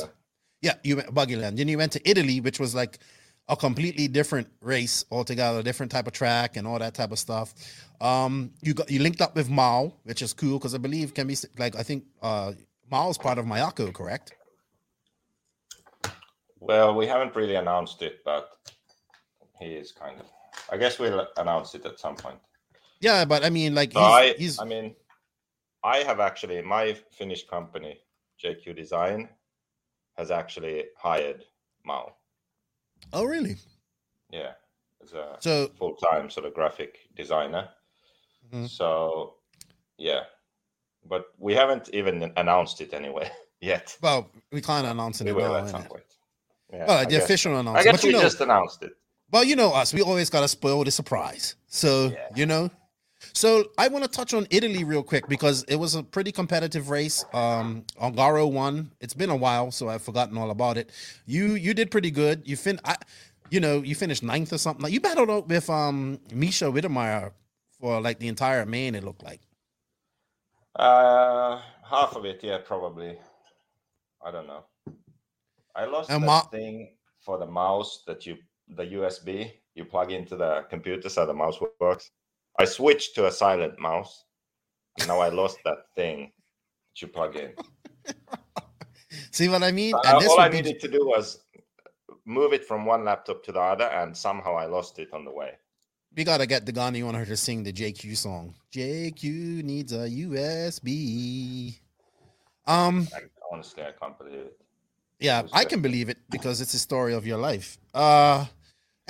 yeah. 0.63 0.73
yeah, 0.73 0.75
you 0.83 0.97
went 0.97 1.15
Buggyland. 1.15 1.57
Then 1.57 1.69
you 1.69 1.79
went 1.79 1.93
to 1.93 2.01
Italy, 2.09 2.41
which 2.41 2.61
was 2.61 2.75
like 2.75 2.99
a 3.51 3.57
completely 3.57 4.07
different 4.07 4.47
race 4.63 5.05
altogether, 5.11 5.59
a 5.59 5.63
different 5.63 5.91
type 5.91 6.07
of 6.07 6.13
track 6.13 6.57
and 6.57 6.67
all 6.67 6.79
that 6.79 6.95
type 6.95 7.11
of 7.11 7.19
stuff. 7.19 7.53
Um, 8.01 8.53
you 8.63 8.73
got 8.73 8.91
you 8.91 9.01
linked 9.01 9.21
up 9.21 9.35
with 9.35 9.51
Mao, 9.51 9.93
which 10.05 10.23
is 10.23 10.33
cool 10.33 10.59
because 10.59 10.75
I 10.75 10.79
believe 10.79 11.13
can 11.13 11.27
be 11.27 11.37
like 11.59 11.75
I 11.77 11.83
think 11.83 12.05
uh 12.23 12.53
Mao's 12.91 13.19
part 13.19 13.39
of 13.39 13.45
Mayako, 13.45 13.93
correct? 13.93 14.33
Well, 16.61 16.95
we 16.95 17.07
haven't 17.07 17.35
really 17.35 17.57
announced 17.57 18.03
it, 18.03 18.21
but 18.25 18.51
he 19.59 19.67
is 19.67 19.93
kind 19.93 20.21
of. 20.21 20.27
I 20.71 20.77
guess 20.77 20.99
we'll 20.99 21.27
announce 21.37 21.75
it 21.75 21.85
at 21.85 21.99
some 21.99 22.15
point. 22.15 22.39
Yeah, 23.01 23.25
but 23.25 23.45
I 23.45 23.51
mean, 23.51 23.75
like 23.75 23.93
So 23.93 24.01
he's, 24.01 24.09
I, 24.09 24.35
he's 24.39 24.61
I 24.61 24.65
mean, 24.65 24.95
I 25.83 25.99
have 25.99 26.21
actually 26.21 26.63
my 26.63 26.95
Finnish 27.11 27.47
company, 27.49 27.99
JQ 28.43 28.77
Design, 28.77 29.29
has 30.17 30.31
actually 30.31 30.85
hired 30.97 31.45
Mao. 31.85 32.15
Oh 33.13 33.25
really? 33.25 33.57
Yeah, 34.31 34.53
as 35.03 35.13
a 35.13 35.37
So 35.41 35.69
full-time 35.79 36.31
sort 36.31 36.47
of 36.47 36.55
graphic 36.55 36.99
designer. 37.17 37.69
Mhm. 38.53 38.69
So, 38.69 39.35
yeah, 39.99 40.23
but 41.09 41.27
we 41.39 41.55
haven't 41.55 41.89
even 41.93 42.33
announced 42.37 42.81
it 42.81 42.93
anyway 42.95 43.31
yet. 43.61 43.97
well, 44.03 44.31
we 44.53 44.61
announcing 44.87 45.27
We 45.27 45.31
it 45.33 45.37
will 45.37 45.53
now. 45.53 45.57
at 45.65 45.69
some 45.69 45.85
point. 45.85 46.05
Yeah, 46.73 46.87
Well, 46.87 46.99
I 46.99 47.05
the 47.05 47.11
guess, 47.11 47.25
official 47.25 47.53
announcement. 47.53 47.79
I 47.79 47.83
guess 47.85 47.93
But 48.01 48.03
we 48.05 48.11
you 48.11 48.17
know, 48.17 48.23
just 48.23 48.41
announced 48.41 48.83
it. 48.83 48.93
well, 49.33 49.45
you 49.45 49.57
know 49.57 49.73
us. 49.73 49.93
We 49.93 50.03
always 50.03 50.31
gotta 50.31 50.49
spoil 50.49 50.85
the 50.85 50.91
surprise. 50.91 51.57
So 51.67 52.09
Yeah. 52.09 52.29
you 52.37 52.47
know. 52.47 52.71
So 53.33 53.71
I 53.79 53.89
want 53.89 54.05
to 54.05 54.11
touch 54.11 54.35
on 54.35 54.47
Italy 54.51 54.85
real 54.85 55.03
quick 55.03 55.29
because 55.29 55.65
it 55.65 55.77
was 55.77 55.95
a 55.95 56.03
pretty 56.03 56.33
competitive 56.33 56.91
race. 56.91 57.25
Um, 57.33 57.85
Ongaro 58.01 58.51
won. 58.51 58.91
It's 59.01 59.15
been 59.15 59.31
a 59.31 59.37
while, 59.37 59.71
so 59.71 59.89
I've 59.89 60.03
forgotten 60.03 60.37
all 60.37 60.51
about 60.51 60.77
it. 60.77 60.91
You 61.27 61.55
you 61.55 61.75
did 61.75 61.91
pretty 61.91 62.11
good. 62.11 62.43
You 62.47 62.57
fin. 62.57 62.81
I, 62.85 62.97
you 63.51 63.61
know, 63.61 63.83
you 63.83 63.95
finished 63.95 64.23
ninth 64.23 64.53
or 64.53 64.59
something. 64.59 64.83
Like 64.83 64.93
you 64.93 65.01
battled 65.01 65.31
out 65.31 65.49
with 65.49 65.69
um 65.71 66.21
Misha 66.33 66.67
Wittemeyer 66.67 67.33
for 67.81 68.01
like 68.01 68.19
the 68.19 68.29
entire 68.29 68.67
main. 68.67 68.95
It 68.95 69.05
looked 69.05 69.23
like. 69.23 69.41
Uh, 70.77 71.61
half 71.85 72.15
of 72.17 72.25
it, 72.25 72.41
yeah, 72.43 72.59
probably. 72.65 73.19
I 74.25 74.31
don't 74.31 74.47
know. 74.47 74.65
I 75.75 75.85
lost 75.85 76.11
And 76.11 76.25
Ma- 76.25 76.43
thing 76.43 76.95
for 77.21 77.39
the 77.39 77.47
mouse 77.47 78.03
that 78.07 78.27
you 78.27 78.37
the 78.69 78.85
USB 78.85 79.53
you 79.75 79.85
plug 79.85 80.13
into 80.13 80.37
the 80.37 80.65
computer 80.69 81.09
so 81.09 81.27
the 81.27 81.35
mouse 81.35 81.59
works. 81.81 82.11
I 82.59 82.65
switched 82.65 83.15
to 83.15 83.27
a 83.27 83.33
silent 83.33 83.79
mouse. 83.79 84.25
And 84.99 85.09
now 85.09 85.21
I 85.21 85.29
lost 85.29 85.59
that 85.65 85.79
thing 85.97 86.33
that 86.89 87.03
you 87.03 87.09
plug 87.09 87.37
in. 87.37 87.53
See 89.31 89.49
what 89.49 89.63
I 89.63 89.73
mean? 89.73 89.95
Uh, 89.95 90.21
all 90.29 90.41
I 90.41 90.49
be- 90.49 90.57
needed 90.57 90.81
to 90.81 90.89
do 90.89 91.01
was 91.03 91.45
move 92.27 92.53
it 92.53 92.65
from 92.65 92.85
one 92.85 93.05
laptop 93.05 93.43
to 93.45 93.53
the 93.53 93.61
other, 93.61 93.85
and 93.85 94.17
somehow 94.17 94.57
I 94.57 94.67
lost 94.67 94.99
it 94.99 95.09
on 95.13 95.25
the 95.25 95.31
way. 95.31 95.53
we 96.17 96.25
gotta 96.25 96.47
get 96.47 96.67
the 96.67 96.73
Gandhi 96.73 97.03
on 97.03 97.15
her 97.15 97.25
to 97.25 97.37
sing 97.37 97.63
the 97.63 97.73
JQ 97.73 98.17
song. 98.17 98.55
JQ 98.73 99.63
needs 99.65 99.93
a 99.93 100.09
USB. 100.09 101.79
Um, 102.67 103.09
I, 103.15 103.21
honestly, 103.53 103.83
I 103.83 103.93
can't 103.93 104.19
believe 104.19 104.35
it. 104.35 104.61
yeah, 105.19 105.43
I 105.53 105.65
can 105.65 105.81
believe 105.81 106.09
it 106.09 106.19
because 106.31 106.61
it's 106.61 106.73
the 106.73 106.79
story 106.79 107.15
of 107.15 107.27
your 107.27 107.39
life. 107.39 107.79
Uh 107.95 108.47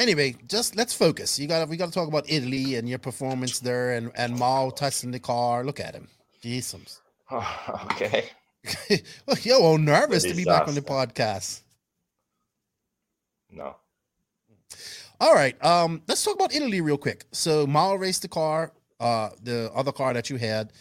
anyway, 0.00 0.35
just 0.49 0.75
let's 0.75 0.95
focus. 0.95 1.38
You 1.38 1.47
gotta 1.47 1.66
we 1.71 1.76
gotta 1.76 1.92
talk 1.92 2.09
about 2.09 2.25
Italy 2.28 2.75
and 2.75 2.88
your 2.88 2.99
performance 2.99 3.61
there 3.61 3.92
and, 3.92 4.11
and 4.16 4.37
Mao 4.37 4.71
testing 4.71 5.12
the 5.12 5.21
car. 5.21 5.64
Look 5.64 5.78
at 5.78 5.95
him. 5.95 6.09
Jesus. 6.42 7.00
okay. 7.33 8.25
Well, 9.26 9.38
Yo, 9.42 9.59
all 9.62 9.78
nervous 9.78 10.23
to 10.25 10.35
be 10.35 10.45
back 10.45 10.69
on 10.69 10.75
the 10.75 10.83
podcast. 10.83 11.62
No. 13.50 13.76
All 15.19 15.33
right. 15.35 15.62
Um, 15.64 16.02
let's 16.07 16.23
talk 16.23 16.35
about 16.35 16.54
Italy 16.54 16.83
real 16.83 16.99
quick. 16.99 17.25
So 17.33 17.66
Mao 17.66 17.95
raced 17.95 18.21
the 18.21 18.28
car, 18.28 18.73
uh, 18.99 19.30
the 19.42 19.71
other 19.75 19.92
car 19.92 20.12
that 20.12 20.28
you 20.28 20.37
had, 20.37 20.73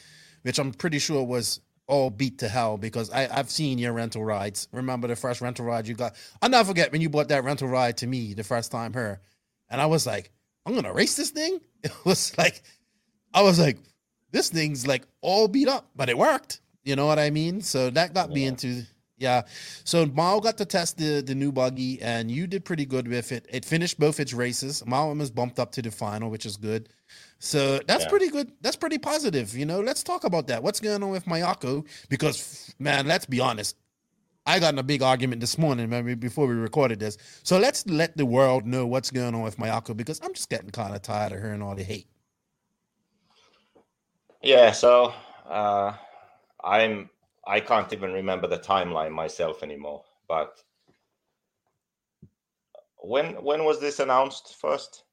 which 0.41 0.59
I'm 0.59 0.73
pretty 0.73 0.99
sure 0.99 1.23
was 1.23 1.61
all 1.89 2.09
beat 2.09 2.37
to 2.39 2.47
hell 2.47 2.77
because 2.77 3.09
I, 3.09 3.27
I've 3.31 3.49
seen 3.49 3.79
your 3.79 3.93
rental 3.93 4.23
rides. 4.23 4.67
Remember 4.71 5.07
the 5.07 5.15
first 5.15 5.41
rental 5.41 5.65
ride 5.65 5.87
you 5.87 5.95
got? 5.95 6.15
I'll 6.41 6.49
never 6.49 6.67
forget 6.67 6.91
when 6.91 7.01
you 7.01 7.09
bought 7.09 7.29
that 7.29 7.43
rental 7.43 7.67
ride 7.67 7.97
to 7.97 8.07
me 8.07 8.33
the 8.33 8.43
first 8.43 8.71
time 8.71 8.93
here. 8.93 9.19
And 9.69 9.81
I 9.81 9.87
was 9.87 10.05
like, 10.05 10.31
I'm 10.65 10.75
gonna 10.75 10.93
race 10.93 11.15
this 11.15 11.31
thing. 11.31 11.59
It 11.81 11.93
was 12.03 12.37
like 12.37 12.61
I 13.33 13.41
was 13.41 13.57
like, 13.57 13.77
this 14.31 14.49
thing's 14.49 14.85
like 14.85 15.07
all 15.21 15.47
beat 15.47 15.69
up, 15.69 15.89
but 15.95 16.09
it 16.09 16.17
worked. 16.17 16.59
You 16.83 16.97
know 16.97 17.05
what 17.05 17.19
I 17.19 17.29
mean? 17.29 17.61
So 17.61 17.89
that 17.91 18.13
got 18.13 18.29
me 18.29 18.43
into 18.43 18.83
yeah. 19.17 19.43
So 19.85 20.05
Mao 20.05 20.39
got 20.39 20.57
to 20.57 20.65
test 20.65 20.97
the 20.97 21.21
the 21.21 21.35
new 21.35 21.51
buggy, 21.53 22.01
and 22.01 22.29
you 22.29 22.47
did 22.47 22.65
pretty 22.65 22.85
good 22.85 23.07
with 23.07 23.31
it. 23.31 23.45
It 23.49 23.63
finished 23.63 23.97
both 23.97 24.19
its 24.19 24.33
races. 24.33 24.85
Mao 24.85 25.07
almost 25.07 25.33
bumped 25.33 25.57
up 25.57 25.71
to 25.73 25.81
the 25.81 25.91
final, 25.91 26.29
which 26.29 26.45
is 26.45 26.57
good. 26.57 26.89
So 27.39 27.79
that's 27.87 28.03
Yeah. 28.03 28.09
pretty 28.09 28.27
good. 28.29 28.51
That's 28.61 28.75
pretty 28.75 28.97
positive. 28.97 29.55
You 29.57 29.65
know, 29.65 29.79
let's 29.79 30.03
talk 30.03 30.25
about 30.25 30.47
that. 30.47 30.61
What's 30.61 30.79
going 30.79 31.01
on 31.01 31.09
with 31.09 31.25
Mayako? 31.25 31.87
Because 32.09 32.73
man, 32.79 33.07
let's 33.07 33.25
be 33.25 33.39
honest. 33.39 33.75
I 34.45 34.59
got 34.59 34.73
in 34.73 34.79
a 34.79 34.83
big 34.83 35.01
argument 35.01 35.41
this 35.41 35.57
morning, 35.57 35.89
maybe 35.89 36.15
before 36.15 36.47
we 36.47 36.55
recorded 36.55 36.99
this. 36.99 37.17
So 37.43 37.59
let's 37.59 37.85
let 37.87 38.17
the 38.17 38.25
world 38.25 38.65
know 38.65 38.87
what's 38.87 39.11
going 39.11 39.35
on 39.35 39.41
with 39.41 39.57
Mayako 39.57 39.95
because 39.95 40.19
I'm 40.23 40.33
just 40.33 40.49
getting 40.49 40.71
kind 40.71 40.95
of 40.95 41.01
tired 41.01 41.31
of 41.31 41.39
hearing 41.39 41.61
all 41.61 41.75
the 41.75 41.83
hate. 41.83 42.07
Yeah, 44.41 44.71
so 44.71 45.13
uh, 45.47 45.93
I'm 46.63 47.09
I 47.45 47.59
can't 47.59 47.91
even 47.93 48.11
remember 48.13 48.47
the 48.47 48.59
timeline 48.59 49.11
myself 49.11 49.63
anymore. 49.63 50.03
But 50.27 50.61
when 52.97 53.43
when 53.43 53.63
was 53.63 53.79
this 53.79 53.99
announced 53.99 54.55
first? 54.59 55.03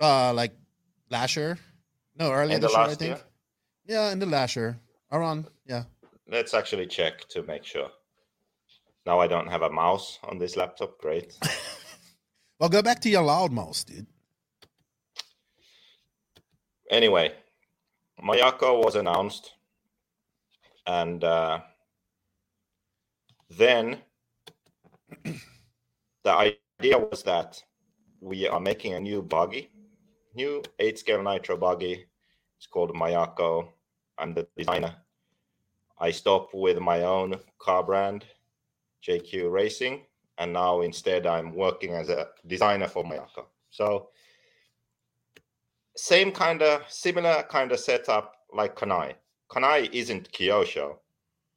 Uh, 0.00 0.32
like 0.32 0.52
last 1.10 1.36
year? 1.36 1.58
No, 2.16 2.30
earlier 2.32 2.56
In 2.56 2.60
the 2.60 2.68
this 2.68 2.76
year, 2.76 2.86
I 2.86 2.94
think. 2.94 3.16
year? 3.16 3.24
Yeah, 3.86 4.12
in 4.12 4.18
the 4.18 4.26
last 4.26 4.56
year. 4.56 4.78
Around, 5.10 5.46
yeah. 5.66 5.84
Let's 6.28 6.54
actually 6.54 6.86
check 6.86 7.28
to 7.28 7.42
make 7.42 7.64
sure. 7.64 7.90
Now 9.04 9.18
I 9.20 9.26
don't 9.26 9.48
have 9.48 9.62
a 9.62 9.70
mouse 9.70 10.18
on 10.24 10.38
this 10.38 10.56
laptop. 10.56 10.98
Great. 10.98 11.36
Well, 12.60 12.68
go 12.68 12.80
back 12.80 13.00
to 13.00 13.10
your 13.10 13.22
loud 13.24 13.50
mouse, 13.50 13.82
dude. 13.82 14.06
anyway, 16.92 17.32
Mayako 18.22 18.84
was 18.84 18.94
announced, 18.94 19.54
and 20.86 21.24
uh, 21.24 21.58
then 23.50 23.98
the 25.24 26.54
idea 26.78 26.98
was 26.98 27.24
that 27.24 27.60
we 28.20 28.46
are 28.46 28.60
making 28.60 28.94
a 28.94 29.00
new 29.00 29.22
buggy, 29.22 29.71
new 30.34 30.62
eight 30.78 30.98
scale 30.98 31.22
nitro 31.22 31.56
buggy. 31.56 32.06
It's 32.56 32.66
called 32.66 32.94
Mayako. 32.94 33.68
I'm 34.18 34.34
the 34.34 34.46
designer. 34.56 34.94
I 35.98 36.10
stopped 36.10 36.54
with 36.54 36.78
my 36.78 37.02
own 37.02 37.38
car 37.58 37.82
brand, 37.82 38.24
JQ 39.06 39.50
Racing, 39.50 40.04
and 40.38 40.52
now 40.52 40.80
instead 40.80 41.26
I'm 41.26 41.54
working 41.54 41.92
as 41.92 42.08
a 42.08 42.28
designer 42.46 42.88
for 42.88 43.04
Mayako. 43.04 43.46
So 43.70 44.08
same 45.96 46.32
kind 46.32 46.62
of 46.62 46.90
similar 46.90 47.42
kind 47.44 47.72
of 47.72 47.80
setup 47.80 48.34
like 48.52 48.76
Kanai. 48.76 49.14
Kanai 49.50 49.90
isn't 49.92 50.32
Kyosho. 50.32 50.96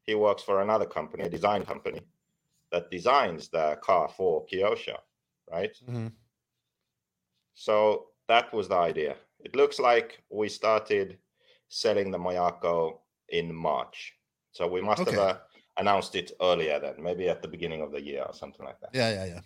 He 0.03 0.15
works 0.15 0.44
for 0.44 0.62
another 0.62 0.86
company, 0.86 1.24
a 1.24 1.29
design 1.29 1.65
company 1.65 2.01
that 2.72 2.91
designs 2.91 3.48
the 3.50 3.77
car 3.82 4.10
for 4.10 4.46
Kyosho, 4.46 4.98
right? 5.50 5.75
Mhm. 5.88 6.12
So 7.53 8.10
that 8.27 8.53
was 8.53 8.67
the 8.67 8.75
idea. 8.75 9.15
It 9.39 9.55
looks 9.55 9.79
like 9.79 10.24
we 10.29 10.50
started 10.50 11.17
selling 11.70 12.12
the 12.12 12.17
Mayako 12.17 13.00
in 13.29 13.53
March. 13.53 14.13
So 14.51 14.67
we 14.67 14.82
must 14.82 15.01
Okay. 15.01 15.12
have 15.12 15.20
uh, 15.20 15.38
announced 15.77 16.15
it 16.15 16.32
earlier 16.41 16.79
then, 16.79 16.96
maybe 17.01 17.29
at 17.29 17.41
the 17.41 17.48
beginning 17.48 17.82
of 17.82 17.91
the 17.91 18.01
year 18.01 18.24
or 18.24 18.34
something 18.34 18.65
like 18.65 18.79
that. 18.82 18.89
Yeah, 18.94 19.12
yeah, 19.12 19.25
yeah. 19.25 19.41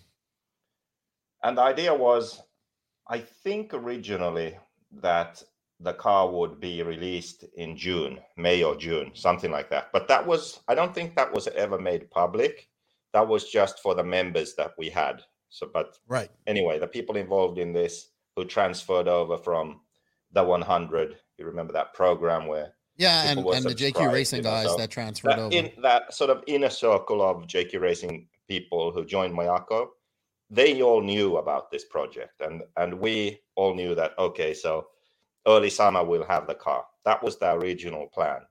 And 1.44 1.58
the 1.58 1.62
idea 1.62 1.94
was, 1.94 2.42
I 3.08 3.20
think 3.20 3.74
originally 3.74 4.58
that 4.92 5.44
the 5.80 5.94
car 5.94 6.30
would 6.30 6.60
be 6.60 6.84
released 6.84 7.46
in 7.56 7.78
June, 7.78 8.20
May 8.38 8.64
or 8.64 8.76
June, 8.76 9.12
something 9.16 9.50
like 9.52 9.70
that. 9.70 9.92
But 9.94 10.08
that 10.10 10.26
was, 10.26 10.60
I 10.68 10.76
don't 10.76 10.94
think 10.94 11.16
that 11.16 11.32
was 11.32 11.48
ever 11.48 11.80
made 11.80 12.12
public. 12.12 12.70
That 13.14 13.28
was 13.28 13.50
just 13.50 13.80
for 13.80 13.96
the 13.96 14.04
members 14.04 14.56
that 14.56 14.74
we 14.78 14.90
had. 14.90 15.24
So, 15.50 15.70
but 15.74 15.98
Right. 16.08 16.30
anyway, 16.48 16.78
the 16.80 16.88
people 16.88 17.16
involved 17.16 17.58
in 17.58 17.74
this 17.74 18.12
who 18.40 18.46
transferred 18.46 19.10
over 19.10 19.38
from 19.38 19.82
the 20.32 20.42
100, 20.42 21.18
you 21.38 21.46
remember 21.46 21.74
that 21.74 21.94
program 21.94 22.48
where 22.48 22.74
Yeah, 22.96 23.30
and, 23.30 23.40
and 23.40 23.66
the 23.66 23.76
JQ 23.76 24.14
Racing 24.14 24.38
you 24.38 24.44
know, 24.44 24.50
guys 24.50 24.68
so 24.68 24.78
that 24.78 24.90
transferred 24.90 25.32
that 25.32 25.40
over. 25.40 25.54
in 25.54 25.72
that 25.82 26.14
sort 26.14 26.30
of 26.30 26.44
inner 26.48 26.70
circle 26.70 27.22
of 27.22 27.48
JQ 27.48 27.82
Racing 27.82 28.28
people 28.48 28.92
who 28.92 29.04
joined 29.04 29.34
Mayako, 29.34 29.88
they 30.50 30.82
all 30.82 31.02
knew 31.02 31.38
about 31.38 31.70
this 31.70 31.84
project, 31.84 32.40
and 32.40 32.64
and 32.78 32.94
we 32.94 33.42
all 33.56 33.76
knew 33.76 33.94
that 33.96 34.18
okay, 34.18 34.54
so 34.54 34.88
early 35.46 35.70
summer 35.70 36.04
we'll 36.04 36.26
have 36.26 36.48
the 36.48 36.56
car. 36.56 36.86
That 37.04 37.22
was 37.22 37.38
the 37.38 37.52
original 37.54 38.08
plan. 38.08 38.42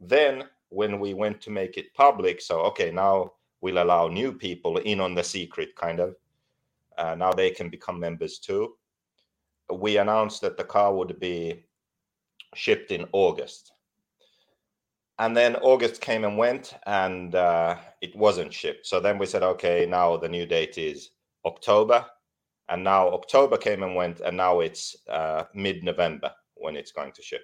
Then 0.00 0.44
when 0.68 1.00
we 1.00 1.14
went 1.14 1.40
to 1.42 1.50
make 1.50 1.76
it 1.76 1.94
public, 1.94 2.40
so 2.40 2.60
okay, 2.70 2.92
now 2.92 3.32
we'll 3.60 3.82
allow 3.82 4.06
new 4.06 4.32
people 4.32 4.76
in 4.78 5.00
on 5.00 5.14
the 5.16 5.24
secret 5.24 5.74
kind 5.74 5.98
of. 5.98 6.14
Uh, 6.96 7.16
now 7.16 7.32
they 7.32 7.50
can 7.50 7.68
become 7.70 7.98
members 7.98 8.38
too. 8.38 8.74
We 9.72 9.98
announced 9.98 10.40
that 10.42 10.56
the 10.56 10.64
car 10.64 10.94
would 10.94 11.18
be 11.20 11.64
shipped 12.54 12.90
in 12.90 13.06
August 13.12 13.72
and 15.20 15.36
then 15.36 15.56
August 15.56 16.00
came 16.00 16.24
and 16.24 16.38
went, 16.38 16.74
and 16.86 17.34
uh, 17.34 17.76
it 18.00 18.16
wasn't 18.16 18.54
shipped. 18.54 18.86
So 18.86 19.00
then 19.00 19.18
we 19.18 19.26
said, 19.26 19.42
okay, 19.42 19.84
now 19.86 20.16
the 20.16 20.30
new 20.30 20.46
date 20.46 20.78
is 20.78 21.10
October, 21.44 22.06
and 22.70 22.82
now 22.82 23.10
October 23.10 23.58
came 23.58 23.82
and 23.82 23.94
went, 23.94 24.20
and 24.20 24.34
now 24.34 24.60
it's 24.60 24.96
uh, 25.10 25.44
mid-November 25.54 26.32
when 26.54 26.74
it's 26.74 26.92
going 26.92 27.12
to 27.12 27.22
ship. 27.22 27.42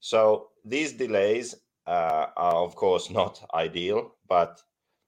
So 0.00 0.48
these 0.66 0.92
delays 0.92 1.54
uh, 1.86 2.26
are, 2.36 2.56
of 2.56 2.76
course, 2.76 3.08
not 3.20 3.42
ideal, 3.54 4.14
but 4.28 4.60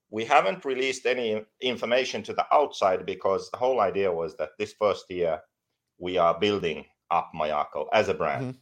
we 0.09 0.25
haven't 0.25 0.65
released 0.65 1.05
any 1.05 1.45
information 1.61 2.23
to 2.23 2.33
the 2.33 2.47
outside 2.51 3.05
because 3.05 3.51
the 3.51 3.59
whole 3.59 3.81
idea 3.81 4.11
was 4.11 4.39
that 4.39 4.53
this 4.59 4.73
first 4.73 5.05
year 5.11 5.39
we 6.05 6.19
are 6.19 6.39
building 6.39 6.85
up 7.11 7.33
Mayako 7.35 7.89
as 7.93 8.09
a 8.09 8.15
brand 8.15 8.59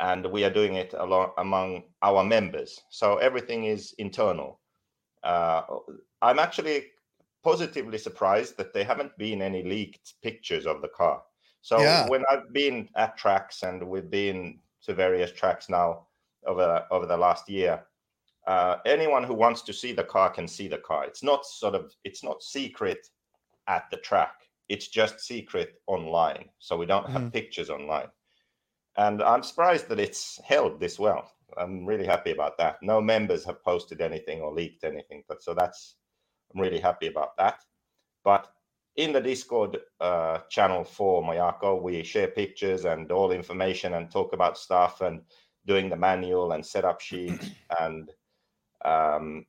and 0.00 0.22
we 0.34 0.44
are 0.44 0.54
doing 0.60 0.74
it 0.76 0.94
along 0.94 1.32
among 1.38 1.68
our 2.02 2.22
members. 2.22 2.70
So 2.90 3.06
everything 3.18 3.64
is 3.64 3.94
internal. 3.98 4.60
Uh, 5.24 5.62
I'm 6.22 6.38
actually 6.38 6.78
positively 7.42 7.98
surprised 7.98 8.56
that 8.58 8.72
there 8.72 8.84
haven't 8.84 9.16
been 9.18 9.42
any 9.42 9.62
leaked 9.64 10.14
pictures 10.22 10.66
of 10.66 10.80
the 10.82 10.88
car. 11.00 11.22
So 11.60 11.76
Yeah. 11.82 12.06
when 12.08 12.24
I've 12.30 12.52
been 12.52 12.88
at 12.94 13.16
tracks 13.16 13.62
and 13.62 13.88
we've 13.90 14.10
been 14.10 14.60
to 14.86 14.94
various 14.94 15.32
tracks 15.32 15.68
now 15.68 16.06
over 16.46 16.86
over 16.90 17.06
the 17.06 17.16
last 17.26 17.48
year, 17.48 17.74
uh, 18.46 18.76
anyone 18.86 19.24
who 19.24 19.34
wants 19.34 19.62
to 19.62 19.72
see 19.72 19.92
the 19.92 20.04
car 20.04 20.30
can 20.30 20.46
see 20.48 20.68
the 20.68 20.78
car. 20.78 21.04
It's 21.04 21.22
not 21.22 21.44
sort 21.44 21.74
of 21.74 21.84
it's 22.04 22.22
not 22.22 22.42
secret 22.42 23.10
at 23.66 23.90
the 23.90 23.96
track. 23.96 24.47
It's 24.68 24.88
just 24.88 25.20
secret 25.20 25.80
online. 25.86 26.50
So 26.58 26.76
we 26.76 26.86
don't 26.86 27.10
have 27.10 27.22
Mhm. 27.22 27.32
pictures 27.32 27.70
online. 27.70 28.10
And 28.96 29.22
I'm 29.22 29.42
surprised 29.42 29.88
that 29.88 30.00
it's 30.00 30.40
held 30.44 30.80
this 30.80 30.98
well. 30.98 31.32
I'm 31.56 31.86
really 31.86 32.06
happy 32.06 32.32
about 32.32 32.58
that. 32.58 32.82
No 32.82 33.00
members 33.00 33.44
have 33.44 33.62
posted 33.64 34.00
anything 34.00 34.40
or 34.40 34.52
leaked 34.52 34.84
anything, 34.84 35.24
but 35.28 35.42
so 35.42 35.54
that's 35.54 35.96
I'm 36.54 36.60
really 36.60 36.80
happy 36.80 37.06
about 37.06 37.36
that. 37.38 37.64
But 38.24 38.52
in 38.96 39.12
the 39.12 39.20
Discord 39.20 39.78
uh, 40.00 40.38
channel 40.50 40.84
for 40.84 41.22
Mayako, 41.22 41.82
we 41.82 42.02
share 42.04 42.28
pictures 42.28 42.84
and 42.84 43.12
all 43.12 43.32
information 43.32 43.94
and 43.94 44.10
talk 44.10 44.32
about 44.32 44.58
stuff 44.58 45.00
and 45.00 45.22
doing 45.66 45.88
the 45.88 45.96
manual 45.96 46.52
and 46.52 46.64
setup 46.66 47.00
sheet 47.00 47.52
and 47.80 48.12
um, 48.84 49.46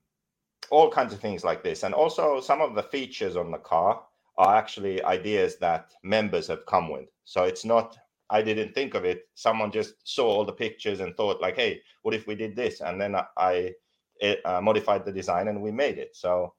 all 0.70 0.90
kinds 0.90 1.12
of 1.12 1.20
things 1.20 1.44
like 1.44 1.62
this. 1.62 1.82
And 1.82 1.94
also, 1.94 2.40
some 2.40 2.60
of 2.60 2.74
the 2.74 2.82
features 2.82 3.36
on 3.36 3.50
the 3.50 3.58
car 3.58 4.06
are 4.40 4.56
actually 4.56 5.04
ideas 5.04 5.56
that 5.58 5.92
members 6.02 6.46
have 6.46 6.64
come 6.64 6.88
with. 6.88 7.10
So 7.24 7.44
it's 7.44 7.66
not, 7.66 7.98
I 8.30 8.40
didn't 8.40 8.74
think 8.74 8.94
of 8.94 9.04
it. 9.04 9.28
Someone 9.34 9.70
just 9.70 9.92
saw 10.04 10.26
all 10.28 10.46
the 10.46 10.60
pictures 10.64 11.00
and 11.00 11.14
thought, 11.14 11.42
like, 11.42 11.56
hey, 11.56 11.82
what 12.00 12.14
if 12.14 12.26
we 12.26 12.34
did 12.34 12.56
this? 12.56 12.80
And 12.80 12.98
then 12.98 13.14
I, 13.14 13.24
I 13.36 13.74
uh, 14.46 14.62
modified 14.62 15.04
the 15.04 15.12
design 15.12 15.48
and 15.48 15.60
we 15.60 15.70
made 15.70 15.98
it. 15.98 16.16
So 16.16 16.54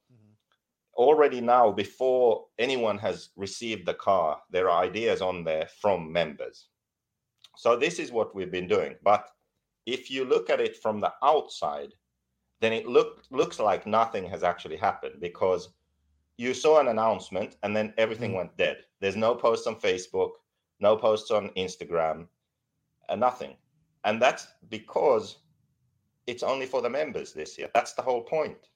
already 0.93 1.41
now, 1.41 1.71
before 1.71 2.45
anyone 2.59 2.99
has 2.99 3.29
received 3.35 3.87
the 3.87 3.95
car, 3.95 4.37
there 4.51 4.69
are 4.69 4.83
ideas 4.83 5.19
on 5.23 5.43
there 5.43 5.67
from 5.81 6.11
members. 6.11 6.67
So 7.57 7.75
this 7.75 7.97
is 7.97 8.11
what 8.11 8.35
we've 8.35 8.51
been 8.51 8.67
doing. 8.67 8.93
But 9.03 9.27
if 9.87 10.11
you 10.11 10.23
look 10.23 10.51
at 10.51 10.61
it 10.61 10.77
from 10.77 10.99
the 10.99 11.13
outside, 11.23 11.95
then 12.59 12.73
it 12.73 12.85
look, 12.85 13.23
looks 13.31 13.59
like 13.59 13.87
nothing 13.87 14.25
has 14.25 14.43
actually 14.43 14.77
happened 14.77 15.15
because 15.19 15.69
you 16.41 16.53
saw 16.53 16.79
an 16.79 16.87
announcement 16.87 17.51
and 17.63 17.71
then 17.75 17.93
everything 17.97 18.31
Mm. 18.31 18.37
went 18.39 18.57
dead. 18.57 18.77
There's 18.99 19.15
no 19.25 19.35
posts 19.35 19.67
on 19.67 19.75
Facebook, 19.87 20.31
no 20.79 20.97
posts 20.97 21.31
on 21.31 21.49
Instagram, 21.65 22.27
and 23.09 23.19
nothing. 23.19 23.53
And 24.03 24.21
that's 24.21 24.47
because 24.69 25.25
it's 26.27 26.43
only 26.43 26.65
for 26.65 26.81
the 26.81 26.89
members 26.89 27.33
this 27.33 27.57
year. 27.57 27.69
That's 27.73 27.93
the 27.93 28.01
whole 28.01 28.23
point. 28.23 28.69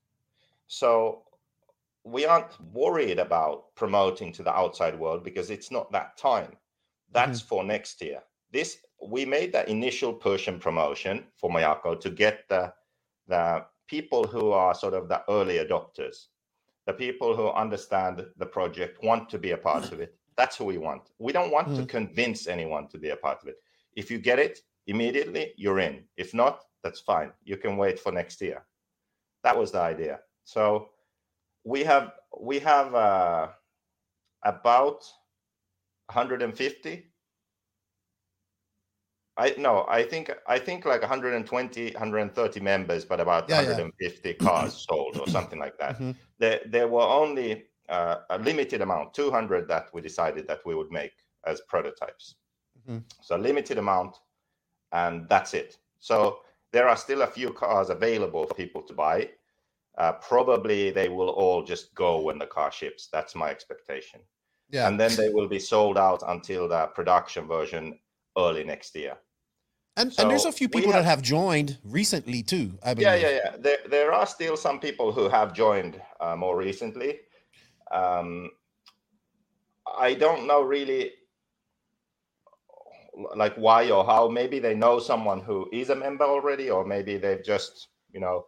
So 0.68 1.24
we 2.04 2.26
aren't 2.26 2.54
worried 2.74 3.20
about 3.20 3.76
promoting 3.76 4.32
to 4.34 4.44
the 4.44 4.54
outside 4.54 5.00
world 5.00 5.24
because 5.24 5.50
it's 5.50 5.72
not 5.72 5.92
that 5.92 6.18
time. 6.18 6.52
That's 7.12 7.42
for 7.42 7.64
next 7.64 8.02
year. 8.02 8.22
This 8.52 8.78
we 9.02 9.26
made 9.26 9.52
the 9.52 9.70
initial 9.70 10.14
push 10.14 10.48
and 10.48 10.62
promotion 10.62 11.26
for 11.36 11.50
Mayako 11.50 12.00
to 12.02 12.10
get 12.10 12.48
the 12.50 12.74
the 13.28 13.66
people 13.88 14.24
who 14.28 14.52
are 14.52 14.76
sort 14.76 14.94
of 14.94 15.08
the 15.08 15.22
early 15.30 15.58
adopters, 15.66 16.28
the 16.86 16.94
people 16.94 17.36
who 17.36 17.50
understand 17.50 18.26
the 18.38 18.46
project, 18.46 19.04
want 19.04 19.30
to 19.30 19.38
be 19.40 19.52
a 19.52 19.58
part 19.58 19.92
of 19.92 20.00
it. 20.00 20.16
That's 20.38 20.58
who 20.58 20.66
we 20.66 20.78
want. 20.78 21.12
We 21.20 21.32
don't 21.32 21.52
want 21.52 21.68
to 21.76 21.82
Mhm. 21.84 21.90
convince 21.90 22.48
anyone 22.48 22.88
to 22.90 22.98
be 22.98 23.10
a 23.10 23.16
part 23.16 23.42
of 23.42 23.48
it. 23.48 23.58
If 23.96 24.12
you 24.12 24.20
get 24.20 24.38
it 24.40 24.60
immediately, 24.88 25.54
you're 25.58 25.80
in. 25.80 26.08
If 26.18 26.34
not, 26.34 26.66
that's 26.84 27.00
fine. 27.00 27.32
You 27.44 27.58
can 27.58 27.78
wait 27.78 28.00
for 28.00 28.12
next 28.12 28.42
year. 28.42 28.66
That 29.44 29.58
was 29.58 29.72
the 29.72 29.80
idea. 29.80 30.20
So 30.44 30.90
we 31.64 31.84
have 31.84 32.12
we 32.40 32.60
have 32.60 32.94
uh, 32.94 33.48
about 34.44 35.04
150 36.08 37.12
I 39.38 39.54
no, 39.58 39.86
I 39.90 40.04
think 40.04 40.32
I 40.48 40.58
think 40.60 40.86
like 40.86 41.02
120, 41.02 41.92
130 41.94 42.60
members, 42.62 43.04
but 43.06 43.20
about 43.20 43.50
Yeah, 43.50 43.62
yeah. 43.62 43.68
150 43.68 44.34
cars 44.36 44.74
sold 44.90 45.18
or 45.18 45.28
something 45.28 45.60
like 45.60 45.78
that. 45.80 46.00
Mhm. 46.00 46.16
There, 46.38 46.62
there 46.66 46.88
were 46.88 47.04
only 47.04 47.66
uh, 47.90 48.18
a 48.30 48.40
limited 48.40 48.82
amount, 48.82 49.14
200 49.14 49.68
that 49.68 49.94
we 49.94 50.02
decided 50.02 50.48
that 50.48 50.66
we 50.66 50.74
would 50.74 50.92
make 50.92 51.14
as 51.46 51.62
prototypes. 51.62 52.36
Mhm. 52.88 53.04
So 53.22 53.36
limited 53.36 53.78
amount, 53.78 54.18
and 54.92 55.28
that's 55.30 55.54
it. 55.54 55.78
So 56.00 56.40
there 56.72 56.88
are 56.88 56.98
still 56.98 57.22
a 57.22 57.28
few 57.28 57.52
cars 57.54 57.90
available 57.90 58.48
for 58.48 58.54
people 58.56 58.82
to 58.84 58.94
buy. 58.94 59.30
Uh, 59.98 60.14
probably 60.14 60.92
they 60.92 61.10
will 61.10 61.30
all 61.30 61.64
just 61.64 61.94
go 61.96 62.20
when 62.22 62.38
the 62.40 62.48
car 62.48 62.72
ships. 62.72 63.08
That's 63.12 63.36
my 63.36 63.50
expectation 63.50 64.22
Yeah. 64.70 64.88
and 64.88 65.00
then 65.00 65.16
they 65.16 65.30
will 65.30 65.48
be 65.48 65.60
sold 65.60 65.98
out 65.98 66.22
until 66.28 66.68
the 66.68 66.88
production 66.88 67.48
version 67.48 68.00
early 68.38 68.64
next 68.64 68.96
year. 68.96 69.18
And, 69.98 70.14
and 70.18 70.30
there's 70.30 70.46
a 70.46 70.52
few 70.52 70.68
people 70.68 70.92
that 70.92 71.06
have- 71.06 71.20
have 71.20 71.22
joined 71.22 71.78
recently 71.84 72.44
too. 72.44 72.78
I 72.84 72.94
believe. 72.94 73.08
Yeah, 73.08 73.16
yeah, 73.16 73.36
yeah. 73.44 73.56
There, 73.58 73.78
there 73.90 74.12
are 74.14 74.26
still 74.28 74.58
some 74.58 74.80
people 74.80 75.12
who 75.14 75.30
have 75.30 75.54
joined 75.54 76.02
uh, 76.20 76.36
more 76.36 76.58
recently. 76.58 77.20
Um, 77.92 78.52
I 79.98 80.14
don't 80.16 80.48
know 80.48 80.62
really 80.62 81.12
like 83.36 83.56
why 83.56 83.90
or 83.90 84.04
how. 84.06 84.28
Maybe 84.28 84.60
they 84.60 84.76
know 84.76 85.00
someone 85.00 85.40
who 85.42 85.70
is 85.72 85.90
a 85.90 85.96
member 85.96 86.26
already, 86.26 86.70
or 86.70 86.86
maybe 86.86 87.18
they've 87.18 87.44
just 87.44 87.88
you 88.12 88.20
know 88.20 88.46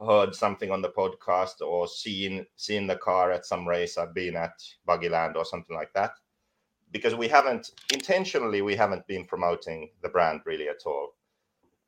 heard 0.00 0.34
something 0.34 0.70
on 0.70 0.80
the 0.80 0.88
podcast 0.90 1.60
or 1.60 1.86
seen 1.86 2.46
seen 2.56 2.86
the 2.86 2.96
car 2.96 3.32
at 3.32 3.44
some 3.44 3.68
race 3.68 3.98
I've 3.98 4.14
been 4.14 4.36
at 4.36 4.52
Buggyland 4.88 5.36
or 5.36 5.44
something 5.44 5.76
like 5.76 5.92
that. 5.92 6.12
Because 6.92 7.14
we 7.14 7.28
haven't 7.28 7.70
intentionally 7.92 8.62
we 8.62 8.76
haven't 8.76 9.06
been 9.06 9.24
promoting 9.26 9.90
the 10.02 10.08
brand 10.08 10.40
really 10.44 10.68
at 10.68 10.86
all, 10.86 11.10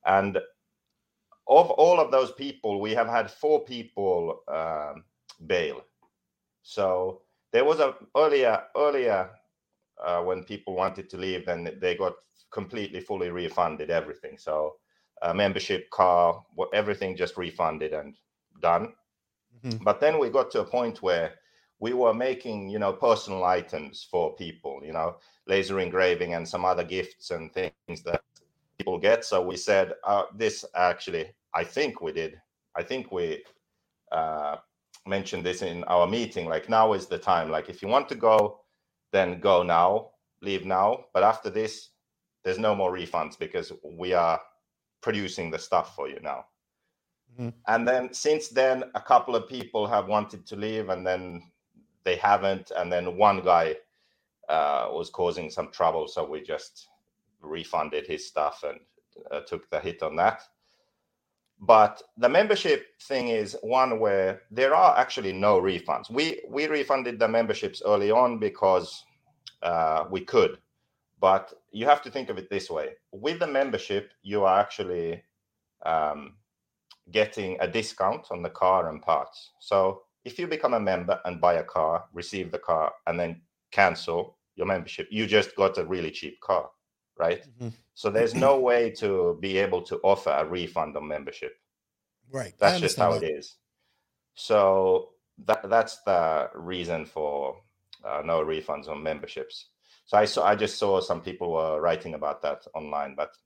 and 0.06 0.38
of 1.48 1.70
all 1.70 2.00
of 2.00 2.10
those 2.10 2.32
people, 2.32 2.80
we 2.80 2.94
have 2.94 3.08
had 3.08 3.30
four 3.30 3.64
people 3.64 4.42
um, 4.48 5.04
bail. 5.46 5.82
So 6.62 7.22
there 7.52 7.64
was 7.64 7.80
a 7.80 7.94
earlier 8.16 8.62
earlier 8.76 9.30
uh, 10.04 10.22
when 10.22 10.44
people 10.44 10.74
wanted 10.74 11.08
to 11.10 11.16
leave, 11.18 11.46
then 11.46 11.78
they 11.80 11.96
got 11.96 12.14
completely 12.52 13.00
fully 13.00 13.30
refunded 13.30 13.90
everything. 13.90 14.38
So 14.38 14.76
uh, 15.22 15.34
membership, 15.34 15.90
car, 15.90 16.44
everything 16.74 17.16
just 17.16 17.36
refunded 17.36 17.92
and 17.92 18.16
done. 18.60 18.94
Mhm. 19.64 19.82
But 19.84 20.00
then 20.00 20.18
we 20.18 20.30
got 20.30 20.50
to 20.52 20.60
a 20.60 20.64
point 20.64 21.02
where 21.02 21.34
we 21.82 21.92
were 21.94 22.14
making, 22.14 22.70
you 22.70 22.78
know, 22.78 22.92
personal 22.92 23.44
items 23.44 24.06
for 24.08 24.36
people, 24.36 24.80
you 24.84 24.92
know, 24.92 25.16
laser 25.48 25.80
engraving 25.80 26.34
and 26.34 26.48
some 26.48 26.64
other 26.64 26.84
gifts 26.84 27.32
and 27.32 27.52
things 27.52 28.02
that 28.04 28.22
people 28.78 28.98
get. 28.98 29.24
So 29.24 29.42
we 29.42 29.56
said, 29.56 29.94
uh, 30.04 30.24
this 30.36 30.64
actually, 30.76 31.32
I 31.54 31.64
think 31.64 32.00
we 32.00 32.12
did. 32.12 32.40
I 32.76 32.84
think 32.84 33.10
we 33.10 33.44
uh, 34.12 34.58
mentioned 35.06 35.44
this 35.44 35.62
in 35.62 35.82
our 35.84 36.06
meeting. 36.06 36.46
Like 36.48 36.68
now 36.68 36.92
is 36.92 37.08
the 37.08 37.18
time. 37.18 37.50
Like 37.50 37.68
if 37.68 37.82
you 37.82 37.88
want 37.88 38.08
to 38.10 38.14
go, 38.14 38.60
then 39.12 39.40
go 39.40 39.64
now, 39.64 40.10
leave 40.40 40.64
now. 40.64 41.06
But 41.12 41.24
after 41.24 41.50
this, 41.50 41.90
there's 42.44 42.60
no 42.60 42.76
more 42.76 42.92
refunds 42.92 43.36
because 43.36 43.72
we 43.98 44.12
are 44.12 44.40
producing 45.02 45.50
the 45.50 45.58
stuff 45.58 45.96
for 45.96 46.08
you 46.08 46.20
now. 46.22 46.46
Mhm. 47.38 47.54
And 47.66 47.88
then 47.88 48.14
since 48.14 48.48
then, 48.48 48.84
a 48.94 49.00
couple 49.00 49.36
of 49.36 49.48
people 49.48 49.86
have 49.88 50.06
wanted 50.08 50.46
to 50.46 50.56
leave, 50.56 50.90
and 50.90 51.06
then 51.06 51.51
they 52.04 52.16
haven't. 52.16 52.72
And 52.76 52.92
then 52.92 53.16
one 53.16 53.42
guy 53.42 53.76
uh, 54.48 54.88
was 54.90 55.10
causing 55.10 55.50
some 55.50 55.70
trouble, 55.70 56.08
so 56.08 56.28
we 56.28 56.42
just 56.42 56.88
refunded 57.40 58.06
his 58.06 58.26
stuff 58.26 58.64
and 58.66 58.80
uh, 59.30 59.40
took 59.40 59.68
the 59.70 59.80
hit 59.80 60.02
on 60.02 60.16
that. 60.16 60.42
But 61.60 62.02
the 62.16 62.28
membership 62.28 62.86
thing 63.00 63.28
is 63.28 63.56
one 63.62 64.00
where 64.00 64.42
there 64.50 64.74
are 64.74 64.98
actually 64.98 65.32
no 65.32 65.60
refunds. 65.60 66.10
We 66.10 66.42
we 66.48 66.66
refunded 66.66 67.18
the 67.18 67.28
memberships 67.28 67.82
early 67.86 68.10
on 68.10 68.38
because 68.38 69.04
uh, 69.62 70.04
we 70.10 70.22
could, 70.22 70.58
but 71.20 71.54
you 71.70 71.86
have 71.86 72.02
to 72.02 72.10
think 72.10 72.30
of 72.30 72.38
it 72.38 72.50
this 72.50 72.68
way: 72.68 72.94
with 73.12 73.38
the 73.38 73.46
membership, 73.46 74.10
you 74.22 74.44
are 74.44 74.58
actually 74.58 75.22
um, 75.86 76.34
getting 77.12 77.58
a 77.60 77.68
discount 77.68 78.26
on 78.32 78.42
the 78.42 78.50
car 78.50 78.88
and 78.88 79.00
parts. 79.00 79.52
So 79.60 80.02
if 80.24 80.38
you 80.38 80.46
become 80.46 80.74
a 80.74 80.80
member 80.80 81.20
and 81.24 81.40
buy 81.40 81.54
a 81.54 81.64
car, 81.64 82.04
receive 82.12 82.50
the 82.50 82.58
car, 82.58 82.92
and 83.06 83.18
then 83.18 83.40
cancel 83.70 84.38
your 84.56 84.66
membership, 84.66 85.08
you 85.11 85.26
just 85.26 85.56
got 85.56 85.78
a 85.78 85.85
really 85.85 86.11
cheap 86.11 86.40
car, 86.40 86.70
right? 87.16 87.46
Mhm. 87.58 87.72
So 87.94 88.11
there's 88.11 88.35
no 88.35 88.58
way 88.58 88.90
to 88.90 89.37
be 89.40 89.58
able 89.58 89.82
to 89.82 89.98
offer 90.02 90.30
a 90.30 90.44
refund 90.44 90.96
on 90.96 91.06
membership. 91.06 91.58
Right. 92.30 92.54
That's 92.58 92.80
just 92.80 92.96
how 92.96 93.12
understand 93.12 93.35
it 93.35 93.38
is. 93.38 93.56
So 94.35 95.14
that 95.44 95.68
that's 95.68 96.02
the 96.02 96.50
reason 96.54 97.04
for 97.04 97.61
uh, 98.04 98.22
no 98.24 98.44
refunds 98.44 98.88
on 98.88 99.02
memberships. 99.02 99.68
So 100.04 100.16
I 100.16 100.24
saw 100.24 100.46
I 100.46 100.54
just 100.54 100.78
saw 100.78 101.00
some 101.00 101.20
people 101.20 101.52
were 101.52 101.80
writing 101.80 102.14
about 102.14 102.42
that 102.42 102.66
online, 102.74 103.14
but. 103.14 103.37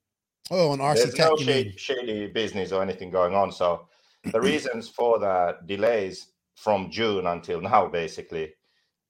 Oh, 0.49 0.69
on 0.71 0.79
RC 0.79 0.93
there's 0.95 1.13
Tech, 1.13 1.29
no 1.29 1.35
shady, 1.35 1.77
shady 1.77 2.27
business 2.27 2.71
or 2.71 2.81
anything 2.81 3.11
going 3.11 3.35
on. 3.35 3.51
So 3.51 3.89
the 4.31 4.39
reasons 4.51 4.87
for 4.87 5.19
the 5.19 5.57
delays 5.65 6.31
from 6.57 6.91
June 6.91 7.27
until 7.27 7.61
now, 7.61 7.87
basically, 7.87 8.55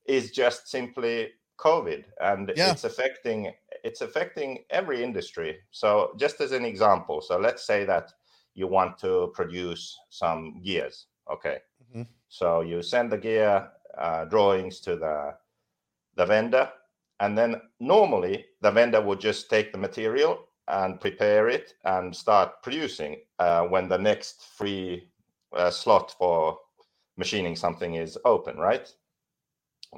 is 0.05 0.31
just 0.31 0.67
simply 0.69 1.33
COVID, 1.59 2.05
and 2.21 2.53
Yeah. 2.55 2.71
it's 2.71 2.83
affecting 2.85 3.53
it's 3.83 4.01
affecting 4.01 4.65
every 4.71 5.03
industry. 5.03 5.61
So 5.71 6.13
just 6.19 6.41
as 6.41 6.51
an 6.53 6.65
example, 6.65 7.21
so 7.21 7.39
let's 7.39 7.65
say 7.65 7.85
that 7.85 8.13
you 8.55 8.67
want 8.67 8.97
to 8.99 9.31
produce 9.35 9.97
some 10.09 10.61
gears, 10.63 11.07
okay? 11.29 11.61
Mhm. 11.83 12.07
So 12.29 12.61
you 12.61 12.83
send 12.83 13.11
the 13.11 13.17
gear 13.19 13.71
uh, 13.97 14.25
drawings 14.25 14.81
to 14.81 14.97
the 14.97 15.37
the 16.15 16.25
vendor, 16.25 16.71
and 17.19 17.37
then 17.37 17.61
normally 17.79 18.45
the 18.61 18.71
vendor 18.71 19.01
would 19.01 19.21
just 19.21 19.49
take 19.49 19.71
the 19.71 19.77
material 19.79 20.49
and 20.67 20.99
prepare 21.01 21.49
it 21.49 21.75
and 21.85 22.15
start 22.15 22.61
producing 22.63 23.21
uh, 23.39 23.63
when 23.67 23.89
the 23.89 23.97
next 23.97 24.43
free 24.57 25.11
uh, 25.53 25.71
slot 25.71 26.11
for 26.17 26.59
machining 27.17 27.55
something 27.55 27.95
is 27.95 28.17
open, 28.25 28.57
right? 28.57 28.87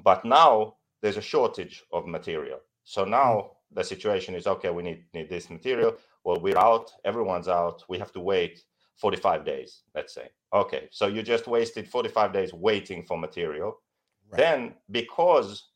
But 0.04 0.26
now 0.26 0.76
there's 1.02 1.18
a 1.18 1.22
shortage 1.22 1.84
of 1.92 2.08
material. 2.08 2.60
So 2.84 3.06
now 3.06 3.32
mm. 3.34 3.50
the 3.74 3.84
situation 3.84 4.36
is 4.36 4.48
okay, 4.48 4.70
we 4.70 4.84
need, 4.84 5.04
need 5.14 5.30
this 5.30 5.50
material. 5.50 5.96
Well, 6.24 6.40
we're 6.40 6.58
out, 6.58 6.92
everyone's 7.06 7.48
out. 7.48 7.84
We 7.90 7.98
have 8.00 8.12
to 8.14 8.20
wait 8.20 8.64
45 8.98 9.46
days, 9.46 9.82
let's 9.96 10.14
say. 10.14 10.30
Okay, 10.54 10.88
so 10.92 11.08
you 11.08 11.22
just 11.24 11.48
wasted 11.48 11.88
45 11.88 12.34
days 12.34 12.54
waiting 12.54 13.04
for 13.04 13.18
material. 13.18 13.78
Right. 14.30 14.38
Then, 14.38 14.74
because 14.92 15.70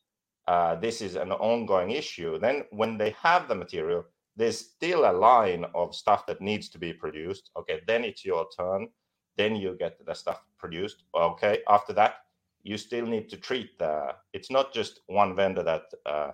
uh, 0.46 0.76
this 0.76 1.00
is 1.00 1.16
an 1.16 1.32
ongoing 1.32 1.90
issue, 1.90 2.38
then 2.38 2.64
when 2.70 2.98
they 2.98 3.14
have 3.22 3.48
the 3.48 3.54
material, 3.54 4.04
there's 4.36 4.58
still 4.58 5.10
a 5.10 5.12
line 5.12 5.64
of 5.74 5.94
stuff 5.94 6.26
that 6.26 6.40
needs 6.40 6.68
to 6.70 6.78
be 6.78 6.92
produced. 6.92 7.50
Okay, 7.56 7.80
then 7.86 8.04
it's 8.04 8.24
your 8.24 8.46
turn. 8.56 8.88
Then 9.36 9.56
you 9.56 9.76
get 9.78 10.04
the 10.04 10.14
stuff 10.14 10.42
produced. 10.64 11.04
Okay, 11.14 11.58
after 11.68 11.92
that, 11.92 12.14
you 12.62 12.76
still 12.78 13.06
need 13.06 13.28
to 13.30 13.36
treat 13.36 13.78
the. 13.78 14.14
It's 14.32 14.50
not 14.50 14.72
just 14.72 15.00
one 15.06 15.36
vendor 15.36 15.62
that 15.62 15.84
uh, 16.06 16.30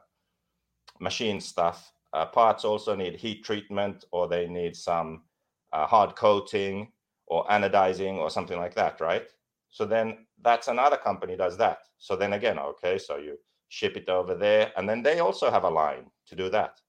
machine 1.01 1.41
stuff. 1.41 1.93
Uh, 2.13 2.27
parts 2.27 2.65
also 2.65 2.95
need 2.95 3.15
heat 3.17 3.45
treatment, 3.45 4.05
or 4.13 4.29
they 4.29 4.47
need 4.49 4.77
some 4.77 5.23
uh, 5.73 5.87
hard 5.87 6.17
coating, 6.17 6.93
or 7.27 7.47
anodizing, 7.47 8.17
or 8.19 8.31
something 8.31 8.59
like 8.59 8.75
that, 8.75 9.01
right? 9.01 9.29
So 9.71 9.85
then 9.85 10.27
that's 10.43 10.69
another 10.69 10.97
company 10.97 11.37
does 11.37 11.57
that. 11.59 11.79
So 11.99 12.17
then 12.17 12.33
again, 12.33 12.59
okay, 12.59 12.99
so 12.99 13.17
you 13.17 13.37
ship 13.69 13.97
it 13.97 14.09
over 14.09 14.35
there, 14.35 14.73
and 14.77 14.89
then 14.89 15.03
they 15.03 15.21
also 15.21 15.51
have 15.51 15.65
a 15.65 15.71
line 15.71 16.11
to 16.29 16.37
do 16.37 16.51
that 16.51 16.81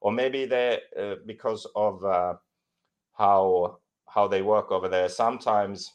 or 0.00 0.12
maybe 0.12 0.46
they 0.46 0.78
uh, 0.98 1.16
because 1.26 1.66
of 1.76 2.04
uh, 2.04 2.34
how 3.12 3.78
how 4.08 4.26
they 4.26 4.42
work 4.42 4.70
over 4.72 4.88
there 4.88 5.08
sometimes 5.08 5.92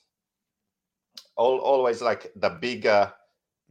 all, 1.36 1.58
always 1.60 2.02
like 2.02 2.32
the 2.36 2.50
bigger 2.50 3.12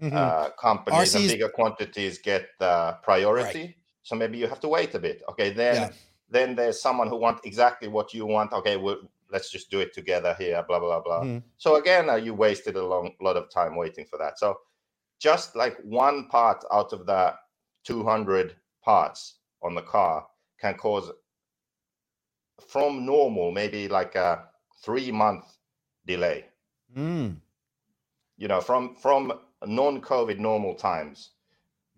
mm-hmm. 0.01 0.17
uh, 0.17 0.51
companies 0.51 1.01
RC's... 1.01 1.15
and 1.15 1.29
bigger 1.29 1.49
quantities 1.49 2.19
get 2.19 2.49
the 2.59 2.97
priority 3.03 3.61
right. 3.61 3.75
so 4.03 4.17
maybe 4.17 4.39
you 4.39 4.47
have 4.47 4.61
to 4.61 4.69
wait 4.69 4.95
a 4.95 4.99
bit 4.99 5.23
okay 5.29 5.51
then 5.51 5.75
yeah. 5.75 5.91
then 6.31 6.55
there's 6.55 6.81
someone 6.81 7.09
who 7.09 7.17
wants 7.17 7.41
exactly 7.45 7.89
what 7.89 8.13
you 8.15 8.27
want 8.27 8.53
okay 8.53 8.77
we'll, 8.77 8.99
let's 9.31 9.51
just 9.51 9.71
do 9.71 9.81
it 9.81 9.93
together 9.93 10.35
here 10.39 10.65
blah 10.69 10.79
blah 10.79 11.01
blah 11.01 11.23
mm. 11.23 11.43
so 11.57 11.77
again 11.77 12.09
uh, 12.09 12.15
you 12.15 12.35
wasted 12.35 12.77
a 12.77 12.85
long 12.85 13.13
lot 13.21 13.37
of 13.37 13.51
time 13.51 13.77
waiting 13.77 14.05
for 14.05 14.19
that 14.19 14.39
so 14.39 14.59
just 15.21 15.57
like 15.57 15.77
one 15.83 16.29
part 16.29 16.65
out 16.73 16.93
of 16.93 17.07
the 17.07 17.35
200 17.85 18.57
parts 18.83 19.37
on 19.63 19.75
the 19.75 19.83
car 19.83 20.27
can 20.61 20.75
cause 20.75 21.11
from 22.69 23.05
normal 23.05 23.51
maybe 23.51 23.89
like 23.89 24.15
a 24.15 24.45
three 24.83 25.11
month 25.11 25.45
delay 26.07 26.45
mm. 26.97 27.37
you 28.37 28.49
know 28.49 28.61
from 28.61 28.95
from 28.95 29.33
non-covid 29.67 30.39
normal 30.39 30.75
times 30.75 31.31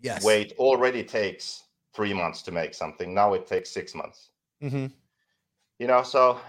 yes. 0.01 0.25
wait 0.25 0.53
already 0.59 1.03
takes 1.03 1.65
three 1.95 2.13
months 2.13 2.43
to 2.43 2.53
make 2.53 2.75
something 2.75 3.15
now 3.15 3.33
it 3.33 3.47
takes 3.47 3.71
six 3.71 3.95
months. 3.95 4.31
Mm-hmm. 4.63 4.87
you 5.79 5.87
know 5.87 6.03
so 6.03 6.41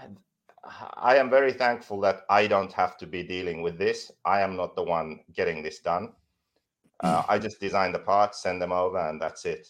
i 0.94 1.16
am 1.16 1.28
very 1.28 1.52
thankful 1.52 2.00
that 2.00 2.22
i 2.30 2.46
don't 2.46 2.72
have 2.72 2.96
to 2.96 3.06
be 3.06 3.22
dealing 3.22 3.60
with 3.60 3.76
this. 3.78 4.10
I 4.24 4.40
am 4.40 4.56
not 4.56 4.74
the 4.74 4.82
one 4.82 5.20
getting 5.34 5.62
this 5.62 5.80
done. 5.80 6.12
Uh, 7.00 7.22
i 7.28 7.38
just 7.38 7.60
design 7.60 7.92
the 7.92 7.98
parts 7.98 8.42
send 8.42 8.62
them 8.62 8.72
over 8.72 8.98
and 8.98 9.20
that's 9.20 9.44
it. 9.44 9.68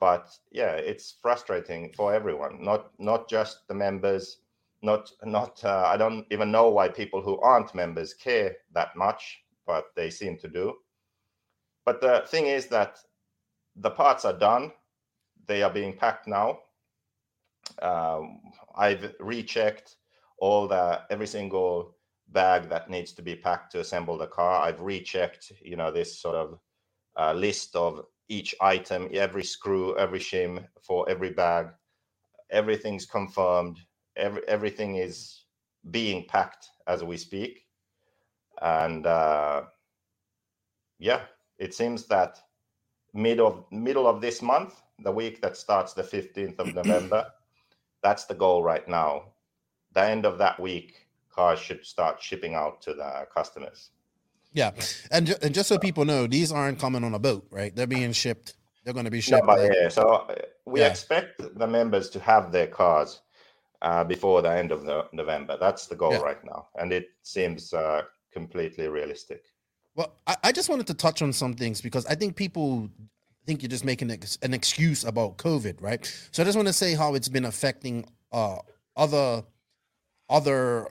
But 0.00 0.28
yeah 0.50 0.72
it's 0.72 1.14
frustrating 1.22 1.92
for 1.92 2.12
everyone 2.12 2.64
not 2.64 2.90
not 2.98 3.28
just 3.28 3.68
the 3.68 3.74
members 3.74 4.38
not 4.82 5.10
not 5.24 5.62
uh, 5.64 5.84
i 5.86 5.96
don't 5.96 6.26
even 6.30 6.50
know 6.50 6.68
why 6.68 6.88
people 6.88 7.20
who 7.20 7.38
aren't 7.40 7.74
members 7.74 8.14
care 8.14 8.56
that 8.72 8.94
much 8.96 9.38
but 9.66 9.86
they 9.96 10.10
seem 10.10 10.36
to 10.38 10.48
do 10.48 10.74
but 11.84 12.00
the 12.00 12.24
thing 12.28 12.46
is 12.46 12.66
that 12.66 12.98
the 13.76 13.90
parts 13.90 14.24
are 14.24 14.38
done 14.38 14.72
they 15.46 15.62
are 15.62 15.70
being 15.70 15.96
packed 15.96 16.26
now 16.26 16.58
um, 17.82 18.40
i've 18.76 19.14
rechecked 19.20 19.96
all 20.38 20.66
the 20.66 21.00
every 21.10 21.26
single 21.26 21.96
bag 22.28 22.68
that 22.68 22.88
needs 22.88 23.12
to 23.12 23.22
be 23.22 23.34
packed 23.34 23.72
to 23.72 23.80
assemble 23.80 24.16
the 24.16 24.26
car 24.26 24.62
i've 24.62 24.80
rechecked 24.80 25.52
you 25.62 25.76
know 25.76 25.90
this 25.90 26.20
sort 26.20 26.36
of 26.36 26.58
uh, 27.18 27.32
list 27.32 27.76
of 27.76 28.04
each 28.30 28.54
item, 28.60 29.08
every 29.12 29.44
screw, 29.44 29.98
every 29.98 30.20
shim 30.20 30.64
for 30.82 31.08
every 31.10 31.30
bag. 31.30 31.66
Everything's 32.50 33.04
confirmed. 33.04 33.78
Every, 34.20 34.42
everything 34.46 34.96
is 34.96 35.44
being 35.90 36.24
packed 36.24 36.68
as 36.86 37.02
we 37.02 37.16
speak. 37.16 37.66
And 38.60 39.06
uh, 39.06 39.62
yeah, 40.98 41.22
it 41.58 41.74
seems 41.74 42.04
that 42.06 42.38
mid 43.14 43.40
of 43.40 43.64
middle 43.72 44.06
of 44.06 44.20
this 44.20 44.42
month, 44.42 44.82
the 44.98 45.10
week 45.10 45.40
that 45.40 45.56
starts 45.56 45.94
the 45.94 46.02
15th 46.02 46.58
of 46.58 46.74
November, 46.74 47.26
that's 48.02 48.26
the 48.26 48.34
goal 48.34 48.62
right 48.62 48.86
now. 48.86 49.24
The 49.94 50.04
end 50.04 50.26
of 50.26 50.38
that 50.38 50.60
week, 50.60 51.06
cars 51.30 51.58
should 51.58 51.84
start 51.84 52.22
shipping 52.22 52.54
out 52.54 52.80
to 52.82 52.94
the 52.94 53.26
customers. 53.34 53.90
Yeah, 54.52 54.72
and 55.10 55.26
ju- 55.28 55.36
and 55.42 55.54
just 55.54 55.68
so 55.68 55.78
people 55.78 56.04
know, 56.04 56.26
these 56.26 56.52
aren't 56.52 56.78
coming 56.78 57.04
on 57.04 57.14
a 57.14 57.18
boat, 57.18 57.46
right? 57.50 57.74
They're 57.74 57.86
being 57.86 58.12
shipped. 58.12 58.54
They're 58.84 58.94
going 58.94 59.04
to 59.04 59.10
be 59.10 59.20
shipped. 59.20 59.46
by 59.46 59.60
air. 59.60 59.90
So 59.90 60.02
uh, 60.02 60.34
we 60.66 60.80
yeah. 60.80 60.88
expect 60.88 61.40
the 61.58 61.66
members 61.66 62.10
to 62.10 62.20
have 62.20 62.50
their 62.50 62.66
cars 62.66 63.20
uh, 63.82 64.04
before 64.04 64.42
the 64.42 64.50
end 64.50 64.72
of 64.72 64.84
the 64.84 65.06
November. 65.12 65.56
That's 65.58 65.86
the 65.86 65.96
goal 65.96 66.12
yeah. 66.12 66.20
right 66.20 66.44
now, 66.44 66.68
and 66.78 66.92
it 66.92 67.08
seems 67.22 67.72
uh, 67.72 68.02
completely 68.32 68.88
realistic. 68.88 69.44
Well, 69.94 70.14
I, 70.26 70.36
I, 70.44 70.52
just 70.52 70.68
wanted 70.68 70.86
to 70.86 70.94
touch 70.94 71.20
on 71.20 71.32
some 71.32 71.54
things 71.54 71.80
because 71.80 72.06
I 72.06 72.14
think 72.14 72.36
people 72.36 72.88
think 73.44 73.62
you're 73.62 73.68
just 73.68 73.84
making 73.84 74.10
an 74.10 74.54
excuse 74.54 75.04
about 75.04 75.36
COVID, 75.36 75.82
right? 75.82 76.06
So 76.30 76.42
I 76.42 76.46
just 76.46 76.56
want 76.56 76.68
to 76.68 76.72
say 76.72 76.94
how 76.94 77.14
it's 77.14 77.28
been 77.28 77.44
affecting 77.44 78.06
uh, 78.32 78.58
other 78.96 79.42
other 80.28 80.88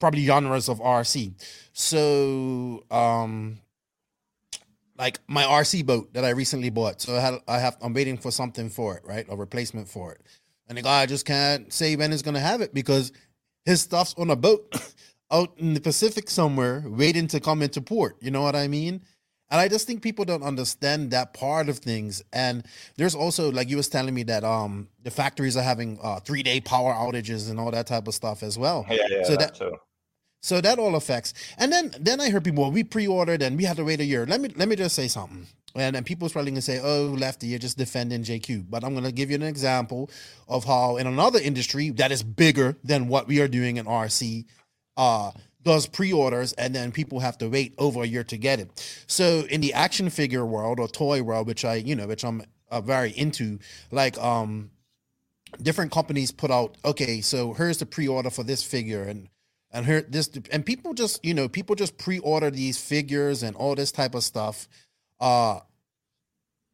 probably 0.00 0.26
genres 0.26 0.68
of 0.68 0.80
RC. 0.80 1.32
So, 1.72 2.82
um, 2.90 3.60
like 4.98 5.20
my 5.28 5.44
RC 5.44 5.86
boat 5.86 6.12
that 6.14 6.24
I 6.24 6.30
recently 6.30 6.70
bought. 6.70 7.00
So 7.00 7.16
I 7.16 7.20
had, 7.20 7.34
I 7.46 7.58
have, 7.60 7.76
I'm 7.80 7.94
waiting 7.94 8.18
for 8.18 8.32
something 8.32 8.68
for 8.68 8.96
it, 8.96 9.04
right? 9.04 9.24
A 9.28 9.36
replacement 9.36 9.88
for 9.88 10.12
it. 10.12 10.20
And 10.68 10.78
the 10.78 10.82
guy 10.82 11.06
just 11.06 11.26
can't 11.26 11.72
say 11.72 11.96
when 11.96 12.10
he's 12.10 12.22
gonna 12.22 12.40
have 12.40 12.60
it 12.60 12.72
because 12.72 13.12
his 13.64 13.80
stuff's 13.80 14.14
on 14.16 14.30
a 14.30 14.36
boat 14.36 14.74
out 15.30 15.52
in 15.58 15.74
the 15.74 15.80
Pacific 15.80 16.30
somewhere, 16.30 16.84
waiting 16.86 17.26
to 17.28 17.40
come 17.40 17.62
into 17.62 17.80
port. 17.80 18.16
You 18.20 18.30
know 18.30 18.42
what 18.42 18.56
I 18.56 18.68
mean? 18.68 19.02
And 19.50 19.60
I 19.60 19.68
just 19.68 19.86
think 19.86 20.02
people 20.02 20.24
don't 20.24 20.42
understand 20.42 21.10
that 21.10 21.34
part 21.34 21.68
of 21.68 21.78
things. 21.78 22.22
And 22.32 22.64
there's 22.96 23.14
also, 23.14 23.52
like 23.52 23.68
you 23.68 23.76
was 23.76 23.88
telling 23.88 24.14
me, 24.14 24.22
that 24.24 24.44
um 24.44 24.88
the 25.02 25.10
factories 25.10 25.56
are 25.56 25.62
having 25.62 25.98
uh, 26.02 26.20
three 26.20 26.42
day 26.42 26.60
power 26.60 26.94
outages 26.94 27.50
and 27.50 27.60
all 27.60 27.70
that 27.70 27.86
type 27.86 28.08
of 28.08 28.14
stuff 28.14 28.42
as 28.42 28.58
well. 28.58 28.86
Yeah, 28.88 28.96
yeah, 29.10 29.24
so 29.24 29.32
that, 29.32 29.38
that 29.38 29.54
too. 29.54 29.76
So 30.40 30.60
that 30.60 30.78
all 30.78 30.96
affects. 30.96 31.34
And 31.58 31.70
then 31.70 31.94
then 32.00 32.20
I 32.20 32.30
heard 32.30 32.44
people, 32.44 32.62
well, 32.62 32.72
we 32.72 32.82
pre-ordered 32.82 33.42
and 33.42 33.56
we 33.58 33.64
had 33.64 33.76
to 33.76 33.84
wait 33.84 34.00
a 34.00 34.04
year. 34.04 34.24
Let 34.24 34.40
me 34.40 34.48
let 34.56 34.68
me 34.68 34.76
just 34.76 34.94
say 34.94 35.06
something. 35.06 35.46
And 35.74 35.96
then 35.96 36.04
people's 36.04 36.32
probably 36.32 36.50
gonna 36.50 36.62
say, 36.62 36.80
oh, 36.82 37.14
lefty, 37.18 37.46
you're 37.48 37.58
just 37.58 37.78
defending 37.78 38.22
JQ. 38.22 38.66
But 38.68 38.84
I'm 38.84 38.94
gonna 38.94 39.12
give 39.12 39.30
you 39.30 39.36
an 39.36 39.42
example 39.42 40.10
of 40.48 40.64
how 40.64 40.96
in 40.96 41.06
another 41.06 41.38
industry 41.38 41.90
that 41.90 42.12
is 42.12 42.22
bigger 42.22 42.76
than 42.84 43.08
what 43.08 43.26
we 43.26 43.40
are 43.40 43.48
doing 43.48 43.76
in 43.76 43.86
RC, 43.86 44.44
uh, 44.96 45.32
does 45.62 45.86
pre-orders 45.86 46.52
and 46.54 46.74
then 46.74 46.90
people 46.90 47.20
have 47.20 47.38
to 47.38 47.48
wait 47.48 47.74
over 47.78 48.02
a 48.02 48.06
year 48.06 48.24
to 48.24 48.36
get 48.36 48.58
it. 48.60 49.02
So 49.06 49.44
in 49.48 49.60
the 49.60 49.72
action 49.72 50.10
figure 50.10 50.44
world 50.44 50.80
or 50.80 50.88
toy 50.88 51.22
world, 51.22 51.46
which 51.46 51.64
I, 51.64 51.76
you 51.76 51.94
know, 51.94 52.06
which 52.06 52.24
I'm 52.24 52.42
uh, 52.70 52.80
very 52.80 53.10
into, 53.10 53.58
like 53.90 54.18
um 54.18 54.70
different 55.60 55.92
companies 55.92 56.32
put 56.32 56.50
out, 56.50 56.76
okay, 56.84 57.20
so 57.20 57.52
here's 57.52 57.78
the 57.78 57.86
pre-order 57.86 58.30
for 58.30 58.42
this 58.42 58.62
figure 58.62 59.02
and 59.02 59.28
and 59.72 59.86
here 59.86 60.02
this 60.02 60.30
and 60.50 60.64
people 60.64 60.92
just 60.94 61.24
you 61.24 61.34
know 61.34 61.48
people 61.48 61.74
just 61.74 61.96
pre-order 61.98 62.50
these 62.50 62.78
figures 62.78 63.42
and 63.42 63.56
all 63.56 63.74
this 63.74 63.90
type 63.90 64.14
of 64.14 64.22
stuff 64.22 64.68
uh 65.22 65.60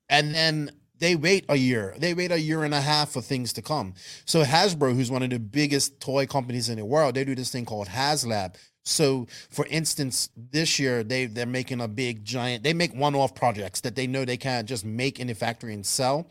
and 0.09 0.35
then 0.35 0.71
they 0.99 1.15
wait 1.15 1.45
a 1.49 1.57
year 1.57 1.95
they 1.99 2.15
wait 2.15 2.33
a 2.33 2.41
year 2.41 2.65
and 2.65 2.75
a 2.75 2.81
half 2.81 3.11
for 3.11 3.21
things 3.21 3.53
to 3.53 3.63
come 3.63 3.95
so 4.25 4.43
hasbro 4.43 4.95
who's 4.95 5.11
one 5.11 5.23
of 5.23 5.31
the 5.31 5.39
biggest 5.39 6.01
toy 6.01 6.27
companies 6.27 6.69
in 6.69 6.79
the 6.79 6.85
world 6.85 7.15
they 7.15 7.25
do 7.25 7.35
this 7.35 7.53
thing 7.53 7.65
called 7.65 7.87
haslab 7.87 8.57
so 8.85 9.27
for 9.51 9.67
instance 9.67 10.31
this 10.35 10.79
year 10.79 11.05
they 11.05 11.27
they're 11.27 11.47
making 11.47 11.81
a 11.81 11.89
big 11.89 12.25
giant 12.25 12.65
they 12.65 12.73
make 12.73 12.93
one-off 12.95 13.35
projects 13.35 13.81
that 13.83 13.95
they 13.95 14.07
know 14.07 14.25
they 14.25 14.37
can't 14.37 14.69
just 14.69 14.85
make 14.85 15.21
in 15.21 15.29
the 15.29 15.35
factory 15.35 15.75
and 15.75 15.87
sell 15.87 16.29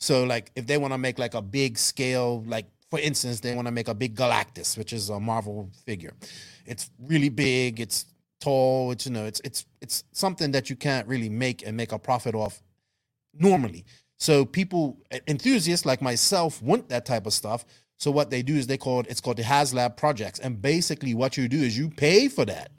so 0.00 0.24
like 0.24 0.50
if 0.56 0.66
they 0.66 0.78
want 0.78 0.92
to 0.92 0.98
make 0.98 1.18
like 1.18 1.34
a 1.34 1.42
big 1.42 1.78
scale 1.78 2.42
like 2.46 2.66
for 2.90 2.98
instance, 2.98 3.40
they 3.40 3.54
want 3.54 3.66
to 3.66 3.72
make 3.72 3.88
a 3.88 3.94
big 3.94 4.16
Galactus, 4.16 4.78
which 4.78 4.92
is 4.92 5.10
a 5.10 5.20
Marvel 5.20 5.70
figure. 5.84 6.14
It's 6.64 6.90
really 6.98 7.28
big. 7.28 7.80
It's 7.80 8.06
tall. 8.40 8.92
It's 8.92 9.06
you 9.06 9.12
know, 9.12 9.24
it's 9.24 9.40
it's 9.44 9.66
it's 9.80 10.04
something 10.12 10.52
that 10.52 10.70
you 10.70 10.76
can't 10.76 11.06
really 11.06 11.28
make 11.28 11.66
and 11.66 11.76
make 11.76 11.92
a 11.92 11.98
profit 11.98 12.34
off 12.34 12.62
normally. 13.34 13.84
So 14.18 14.44
people 14.44 14.98
enthusiasts 15.26 15.86
like 15.86 16.02
myself 16.02 16.60
want 16.62 16.88
that 16.88 17.06
type 17.06 17.26
of 17.26 17.32
stuff. 17.32 17.64
So 17.96 18.10
what 18.10 18.30
they 18.30 18.42
do 18.42 18.54
is 18.54 18.66
they 18.66 18.78
call 18.78 19.00
it 19.00 19.06
it's 19.08 19.20
called 19.20 19.36
the 19.36 19.42
HasLab 19.42 19.96
projects. 19.96 20.38
And 20.38 20.60
basically 20.60 21.14
what 21.14 21.36
you 21.36 21.48
do 21.48 21.58
is 21.58 21.76
you 21.76 21.88
pay 21.88 22.28
for 22.28 22.44
that 22.44 22.70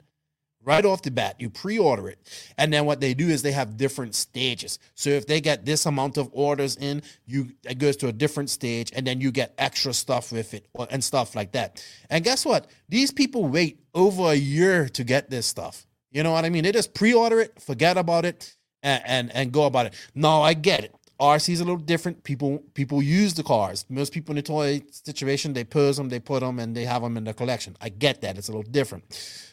right 0.64 0.84
off 0.84 1.02
the 1.02 1.10
bat. 1.10 1.36
You 1.38 1.50
pre-order 1.50 2.08
it. 2.08 2.18
And 2.58 2.72
then 2.72 2.84
what 2.84 3.00
they 3.00 3.14
do 3.14 3.28
is 3.28 3.42
they 3.42 3.52
have 3.52 3.76
different 3.76 4.14
stages. 4.14 4.78
So 4.94 5.10
if 5.10 5.26
they 5.26 5.40
get 5.40 5.64
this 5.64 5.86
amount 5.86 6.16
of 6.16 6.28
orders 6.32 6.76
in, 6.76 7.02
you 7.26 7.50
it 7.64 7.78
goes 7.78 7.96
to 7.98 8.08
a 8.08 8.12
different 8.12 8.50
stage 8.50 8.92
and 8.94 9.06
then 9.06 9.20
you 9.20 9.30
get 9.30 9.54
extra 9.58 9.92
stuff 9.92 10.32
with 10.32 10.54
it 10.54 10.66
and 10.90 11.02
stuff 11.02 11.34
like 11.34 11.52
that. 11.52 11.84
And 12.10 12.24
guess 12.24 12.44
what? 12.44 12.70
These 12.88 13.10
people 13.10 13.44
wait 13.46 13.80
over 13.94 14.30
a 14.30 14.34
year 14.34 14.88
to 14.90 15.04
get 15.04 15.30
this 15.30 15.46
stuff. 15.46 15.86
You 16.10 16.22
know 16.22 16.32
what 16.32 16.44
I 16.44 16.50
mean? 16.50 16.64
They 16.64 16.72
just 16.72 16.94
pre-order 16.94 17.40
it, 17.40 17.60
forget 17.62 17.96
about 17.96 18.24
it, 18.24 18.56
and 18.82 19.02
and, 19.06 19.34
and 19.34 19.52
go 19.52 19.64
about 19.64 19.86
it. 19.86 19.94
No, 20.14 20.42
I 20.42 20.54
get 20.54 20.84
it. 20.84 20.94
RC 21.20 21.52
is 21.52 21.60
a 21.60 21.64
little 21.64 21.76
different. 21.76 22.24
People 22.24 22.62
people 22.74 23.02
use 23.02 23.34
the 23.34 23.42
cars. 23.42 23.84
Most 23.88 24.12
people 24.12 24.32
in 24.32 24.36
the 24.36 24.42
toy 24.42 24.82
situation, 24.90 25.52
they 25.52 25.64
pose 25.64 25.96
them, 25.96 26.08
they 26.08 26.18
put 26.20 26.40
them, 26.40 26.58
and 26.58 26.74
they 26.74 26.84
have 26.84 27.02
them 27.02 27.16
in 27.16 27.24
their 27.24 27.34
collection. 27.34 27.76
I 27.80 27.90
get 27.90 28.22
that. 28.22 28.38
It's 28.38 28.48
a 28.48 28.52
little 28.52 28.70
different. 28.70 29.04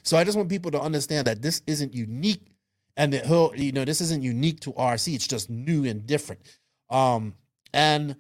So 0.04 0.18
I 0.18 0.24
just 0.24 0.38
want 0.38 0.50
people 0.50 0.72
to 0.72 0.80
understand 0.80 1.28
that 1.28 1.42
this 1.42 1.62
isn't 1.68 1.94
unique, 1.94 2.48
and 2.96 3.12
that 3.14 3.58
you 3.58 3.74
know 3.74 3.86
this 3.86 4.02
isn't 4.02 4.24
unique 4.24 4.62
to 4.62 4.72
RC. 4.74 5.14
It's 5.16 5.28
just 5.28 5.50
new 5.50 5.86
and 5.86 6.08
different. 6.08 6.42
Um, 6.90 7.34
and 7.74 8.16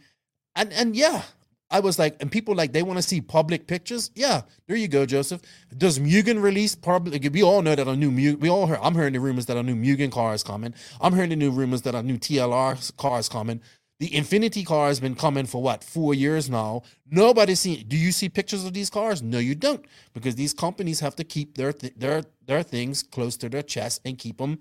and 0.55 0.73
and 0.73 0.95
yeah, 0.95 1.23
I 1.69 1.81
was 1.81 1.99
like, 1.99 2.15
and 2.21 2.31
people 2.31 2.55
like 2.55 2.73
they 2.73 2.83
want 2.83 2.97
to 2.97 3.03
see 3.03 3.21
public 3.21 3.67
pictures. 3.67 4.11
Yeah, 4.15 4.41
there 4.67 4.77
you 4.77 4.87
go, 4.87 5.05
Joseph. 5.05 5.41
Does 5.77 5.99
Mugen 5.99 6.41
release 6.41 6.75
public? 6.75 7.27
We 7.33 7.43
all 7.43 7.61
know 7.61 7.75
that 7.75 7.87
a 7.87 7.95
new 7.95 8.11
Mugen. 8.11 8.39
We 8.39 8.49
all 8.49 8.67
heard. 8.67 8.79
I'm 8.81 8.93
hearing 8.95 9.13
the 9.13 9.19
rumors 9.19 9.47
that 9.47 9.57
a 9.57 9.63
new 9.63 9.75
Mugen 9.75 10.11
car 10.11 10.33
is 10.33 10.43
coming. 10.43 10.73
I'm 11.01 11.13
hearing 11.13 11.29
the 11.31 11.35
new 11.35 11.51
rumors 11.51 11.81
that 11.83 11.95
a 11.95 12.03
new 12.03 12.17
TLR 12.17 12.95
car 12.97 13.19
is 13.19 13.29
coming. 13.29 13.61
The 13.99 14.15
Infinity 14.15 14.63
car 14.63 14.87
has 14.89 14.99
been 14.99 15.15
coming 15.15 15.45
for 15.45 15.61
what 15.61 15.83
four 15.83 16.13
years 16.13 16.49
now. 16.49 16.83
Nobody's 17.09 17.61
seen. 17.61 17.85
Do 17.87 17.97
you 17.97 18.11
see 18.13 18.29
pictures 18.29 18.63
of 18.63 18.73
these 18.73 18.89
cars? 18.89 19.21
No, 19.23 19.39
you 19.39 19.55
don't, 19.55 19.83
because 20.13 20.35
these 20.35 20.53
companies 20.53 20.99
have 21.01 21.15
to 21.17 21.23
keep 21.25 21.57
their 21.57 21.73
th- 21.73 21.95
their 21.97 22.23
their 22.45 22.63
things 22.63 23.03
close 23.03 23.35
to 23.37 23.49
their 23.49 23.63
chest 23.63 24.01
and 24.05 24.17
keep 24.17 24.37
them 24.37 24.59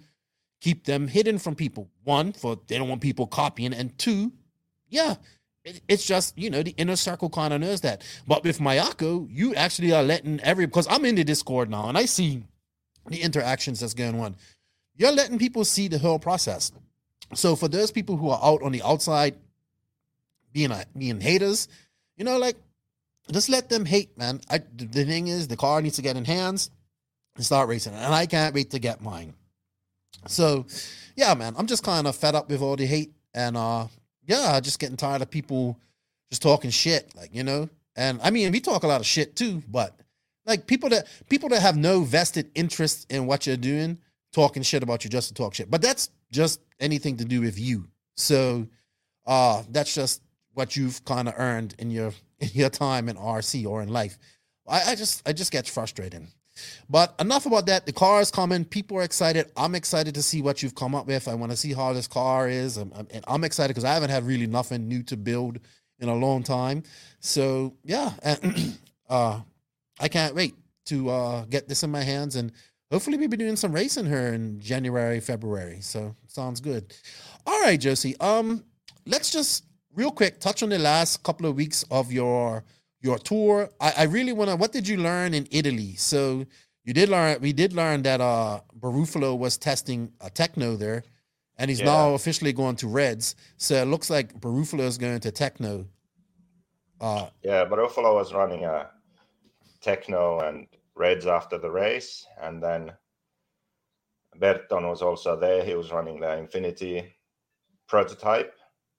keep 0.60 0.84
them 0.84 1.08
hidden 1.08 1.38
from 1.38 1.54
people. 1.54 1.90
One, 2.04 2.32
for 2.32 2.58
they 2.66 2.78
don't 2.78 2.88
want 2.88 3.02
people 3.02 3.26
copying, 3.26 3.74
and 3.74 3.96
two, 3.98 4.32
yeah, 4.88 5.16
it's 5.88 6.06
just 6.06 6.36
you 6.38 6.50
know 6.50 6.62
the 6.62 6.74
inner 6.76 6.96
circle 6.96 7.30
kind 7.30 7.52
of 7.52 7.60
knows 7.60 7.80
that. 7.82 8.02
But 8.26 8.44
with 8.44 8.58
Mayako, 8.58 9.28
you 9.30 9.54
actually 9.54 9.92
are 9.92 10.02
letting 10.02 10.40
every 10.40 10.66
because 10.66 10.86
I'm 10.88 11.04
in 11.04 11.14
the 11.14 11.24
Discord 11.24 11.70
now 11.70 11.88
and 11.88 11.98
I 11.98 12.04
see 12.04 12.42
the 13.08 13.22
interactions 13.22 13.80
that's 13.80 13.94
going 13.94 14.18
on. 14.20 14.36
You're 14.96 15.12
letting 15.12 15.38
people 15.38 15.64
see 15.64 15.88
the 15.88 15.98
whole 15.98 16.18
process. 16.18 16.72
So 17.34 17.56
for 17.56 17.68
those 17.68 17.90
people 17.90 18.16
who 18.16 18.30
are 18.30 18.40
out 18.42 18.62
on 18.62 18.72
the 18.72 18.82
outside, 18.82 19.36
being 20.52 20.70
a, 20.70 20.84
being 20.96 21.20
haters, 21.20 21.68
you 22.16 22.24
know, 22.24 22.38
like 22.38 22.56
just 23.32 23.48
let 23.48 23.68
them 23.68 23.84
hate, 23.84 24.16
man. 24.16 24.40
I, 24.48 24.58
the 24.74 25.04
thing 25.04 25.28
is, 25.28 25.48
the 25.48 25.56
car 25.56 25.82
needs 25.82 25.96
to 25.96 26.02
get 26.02 26.16
in 26.16 26.24
hands 26.24 26.70
and 27.34 27.44
start 27.44 27.68
racing, 27.68 27.94
and 27.94 28.14
I 28.14 28.26
can't 28.26 28.54
wait 28.54 28.70
to 28.70 28.78
get 28.78 29.02
mine. 29.02 29.34
So, 30.28 30.66
yeah, 31.16 31.34
man, 31.34 31.54
I'm 31.58 31.66
just 31.66 31.82
kind 31.82 32.06
of 32.06 32.16
fed 32.16 32.34
up 32.34 32.48
with 32.48 32.62
all 32.62 32.76
the 32.76 32.86
hate, 32.86 33.12
and 33.34 33.56
uh, 33.56 33.88
yeah, 34.26 34.58
just 34.60 34.78
getting 34.78 34.96
tired 34.96 35.22
of 35.22 35.30
people 35.30 35.78
just 36.30 36.42
talking 36.42 36.70
shit, 36.70 37.12
like 37.16 37.34
you 37.34 37.44
know. 37.44 37.68
And 37.96 38.20
I 38.22 38.30
mean, 38.30 38.52
we 38.52 38.60
talk 38.60 38.82
a 38.82 38.86
lot 38.86 39.00
of 39.00 39.06
shit 39.06 39.36
too, 39.36 39.62
but 39.68 39.98
like 40.44 40.66
people 40.66 40.88
that 40.90 41.06
people 41.28 41.48
that 41.50 41.62
have 41.62 41.76
no 41.76 42.00
vested 42.00 42.50
interest 42.54 43.10
in 43.10 43.26
what 43.26 43.46
you're 43.46 43.56
doing, 43.56 43.98
talking 44.32 44.62
shit 44.62 44.82
about 44.82 45.04
you 45.04 45.10
just 45.10 45.28
to 45.28 45.34
talk 45.34 45.54
shit. 45.54 45.70
But 45.70 45.82
that's 45.82 46.10
just 46.30 46.60
anything 46.80 47.16
to 47.18 47.24
do 47.24 47.40
with 47.40 47.58
you. 47.58 47.88
So, 48.16 48.66
uh, 49.26 49.62
that's 49.70 49.94
just 49.94 50.22
what 50.54 50.76
you've 50.76 51.04
kind 51.04 51.28
of 51.28 51.34
earned 51.36 51.74
in 51.78 51.90
your 51.90 52.12
in 52.40 52.50
your 52.52 52.70
time 52.70 53.08
in 53.08 53.16
RC 53.16 53.66
or 53.66 53.82
in 53.82 53.88
life. 53.88 54.18
I, 54.68 54.92
I 54.92 54.94
just 54.94 55.26
I 55.28 55.32
just 55.32 55.52
get 55.52 55.68
frustrated. 55.68 56.26
But 56.88 57.14
enough 57.20 57.46
about 57.46 57.66
that. 57.66 57.86
The 57.86 57.92
car 57.92 58.20
is 58.20 58.30
coming. 58.30 58.64
People 58.64 58.98
are 58.98 59.02
excited. 59.02 59.50
I'm 59.56 59.74
excited 59.74 60.14
to 60.14 60.22
see 60.22 60.42
what 60.42 60.62
you've 60.62 60.74
come 60.74 60.94
up 60.94 61.06
with. 61.06 61.28
I 61.28 61.34
want 61.34 61.52
to 61.52 61.56
see 61.56 61.72
how 61.72 61.92
this 61.92 62.06
car 62.06 62.48
is. 62.48 62.76
I'm, 62.76 62.92
I'm, 62.94 63.08
and 63.10 63.24
I'm 63.28 63.44
excited 63.44 63.70
because 63.70 63.84
I 63.84 63.94
haven't 63.94 64.10
had 64.10 64.24
really 64.24 64.46
nothing 64.46 64.88
new 64.88 65.02
to 65.04 65.16
build 65.16 65.58
in 65.98 66.08
a 66.08 66.14
long 66.14 66.42
time. 66.42 66.82
So 67.20 67.74
yeah, 67.84 68.12
and, 68.22 68.78
uh, 69.08 69.40
I 69.98 70.08
can't 70.08 70.34
wait 70.34 70.54
to 70.86 71.10
uh, 71.10 71.44
get 71.46 71.68
this 71.68 71.82
in 71.82 71.90
my 71.90 72.02
hands 72.02 72.36
and 72.36 72.52
hopefully 72.90 73.16
we'll 73.16 73.28
be 73.28 73.36
doing 73.36 73.56
some 73.56 73.72
racing 73.72 74.06
here 74.06 74.32
in 74.32 74.60
January, 74.60 75.20
February. 75.20 75.78
So 75.80 76.14
sounds 76.28 76.60
good. 76.60 76.94
All 77.46 77.60
right, 77.62 77.78
Josie. 77.78 78.18
Um, 78.20 78.64
let's 79.06 79.30
just 79.30 79.64
real 79.94 80.10
quick 80.10 80.40
touch 80.40 80.62
on 80.62 80.68
the 80.68 80.78
last 80.78 81.22
couple 81.22 81.46
of 81.46 81.56
weeks 81.56 81.84
of 81.90 82.12
your 82.12 82.64
your 83.00 83.18
tour. 83.18 83.70
I, 83.80 83.92
I 83.98 84.02
really 84.04 84.32
want 84.32 84.50
to. 84.50 84.56
What 84.56 84.72
did 84.72 84.88
you 84.88 84.96
learn 84.96 85.34
in 85.34 85.46
Italy? 85.50 85.94
So 85.96 86.46
you 86.84 86.92
did 86.92 87.08
learn. 87.08 87.40
We 87.40 87.52
did 87.52 87.72
learn 87.72 88.02
that 88.02 88.20
uh 88.20 88.60
Barufalo 88.78 89.38
was 89.38 89.56
testing 89.56 90.12
a 90.20 90.30
Tekno 90.30 90.78
there, 90.78 91.04
and 91.58 91.68
he's 91.68 91.80
yeah. 91.80 91.86
now 91.86 92.14
officially 92.14 92.52
going 92.52 92.76
to 92.76 92.88
Reds. 92.88 93.34
So 93.56 93.74
it 93.74 93.86
looks 93.86 94.10
like 94.10 94.38
Barufalo 94.40 94.84
is 94.86 94.98
going 94.98 95.20
to 95.20 95.32
Tekno. 95.32 95.86
Uh, 97.00 97.28
yeah, 97.42 97.64
Barufalo 97.64 98.14
was 98.14 98.32
running 98.32 98.64
a 98.64 98.88
Tekno 99.82 100.48
and 100.48 100.66
Reds 100.94 101.26
after 101.26 101.58
the 101.58 101.70
race, 101.70 102.24
and 102.40 102.62
then 102.62 102.92
Berton 104.38 104.86
was 104.86 105.02
also 105.02 105.36
there. 105.36 105.64
He 105.64 105.74
was 105.74 105.92
running 105.92 106.20
the 106.20 106.36
Infinity 106.36 107.14
prototype, 107.86 108.54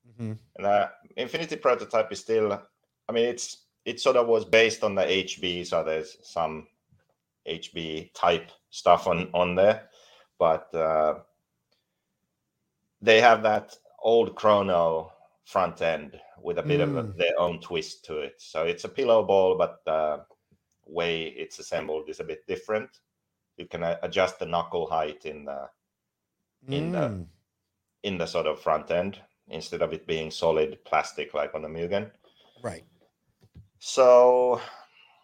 mm-hmm. 0.08 0.34
and 0.56 0.66
the 0.66 0.92
Infinity 1.16 1.56
prototype 1.56 2.12
is 2.12 2.20
still. 2.20 2.62
I 3.10 3.12
mean, 3.12 3.26
it's 3.26 3.67
it 3.88 4.02
sort 4.02 4.17
of 4.17 4.28
was 4.28 4.43
based 4.43 4.84
on 4.84 4.95
the 4.95 5.02
HB, 5.02 5.65
so 5.65 5.82
there's 5.82 6.17
some 6.21 6.67
HB 7.47 8.13
type 8.13 8.52
stuff 8.69 9.08
on 9.08 9.30
on 9.34 9.56
there, 9.56 9.88
but 10.38 10.76
uh, 10.76 11.13
they 13.02 13.21
have 13.21 13.41
that 13.43 13.78
old 14.04 14.36
chrono 14.36 15.13
front 15.45 15.82
end 15.82 16.19
with 16.41 16.58
a 16.60 16.63
bit 16.63 16.82
mm. 16.82 16.97
of 16.97 17.15
their 17.15 17.39
own 17.39 17.62
twist 17.62 18.04
to 18.06 18.17
it. 18.17 18.34
So 18.39 18.63
it's 18.63 18.84
a 18.84 18.89
pillow 18.89 19.23
ball, 19.23 19.58
but 19.58 19.80
the 19.86 20.26
way 20.86 21.28
it's 21.28 21.60
assembled 21.60 22.10
is 22.10 22.19
a 22.19 22.26
bit 22.26 22.45
different. 22.45 22.89
You 23.56 23.67
can 23.67 23.84
uh, 23.84 23.95
adjust 24.04 24.38
the 24.38 24.45
knuckle 24.45 24.88
height 24.89 25.26
in 25.26 25.45
the 25.45 25.69
in 26.67 26.91
mm. 26.91 26.91
the 26.91 27.26
in 28.04 28.17
the 28.17 28.28
sort 28.28 28.47
of 28.47 28.60
front 28.60 28.91
end 28.91 29.21
instead 29.47 29.82
of 29.82 29.93
it 29.93 30.06
being 30.06 30.30
solid 30.30 30.78
plastic 30.84 31.34
like 31.34 31.56
on 31.56 31.62
the 31.62 31.69
Mugen. 31.69 32.12
Right. 32.62 32.84
So, 33.80 34.62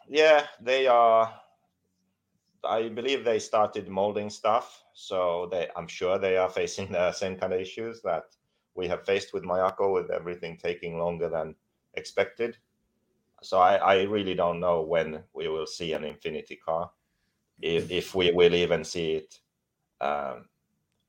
yeah, 0.08 0.48
they 0.62 0.88
are. 0.88 1.34
I 2.66 2.88
believe 2.88 3.26
they 3.26 3.39
started 3.39 3.89
molding 3.89 4.30
stuff, 4.30 4.84
so 4.94 5.50
they. 5.52 5.70
I'm 5.76 5.88
sure 5.88 6.18
they 6.18 6.38
are 6.38 6.50
facing 6.62 6.92
the 6.92 7.12
same 7.12 7.36
kind 7.36 7.54
of 7.54 7.60
issues 7.60 8.02
that 8.04 8.24
we 8.76 8.88
have 8.88 9.06
faced 9.06 9.34
with 9.34 9.44
Mayako, 9.44 9.94
with 9.94 10.12
everything 10.12 10.58
taking 10.58 10.98
longer 10.98 11.30
than 11.30 11.56
expected. 11.96 12.58
So 13.42 13.60
I, 13.60 13.76
I 13.76 14.02
really 14.04 14.34
don't 14.34 14.60
know 14.60 14.82
when 14.82 15.22
we 15.34 15.48
will 15.48 15.68
see 15.68 15.94
an 15.94 16.04
Infinity 16.04 16.56
car, 16.56 16.89
if, 17.62 17.92
if 17.92 18.16
we 18.16 18.32
will 18.32 18.56
even 18.56 18.84
see 18.84 19.13
it 19.13 19.39
um, 20.02 20.46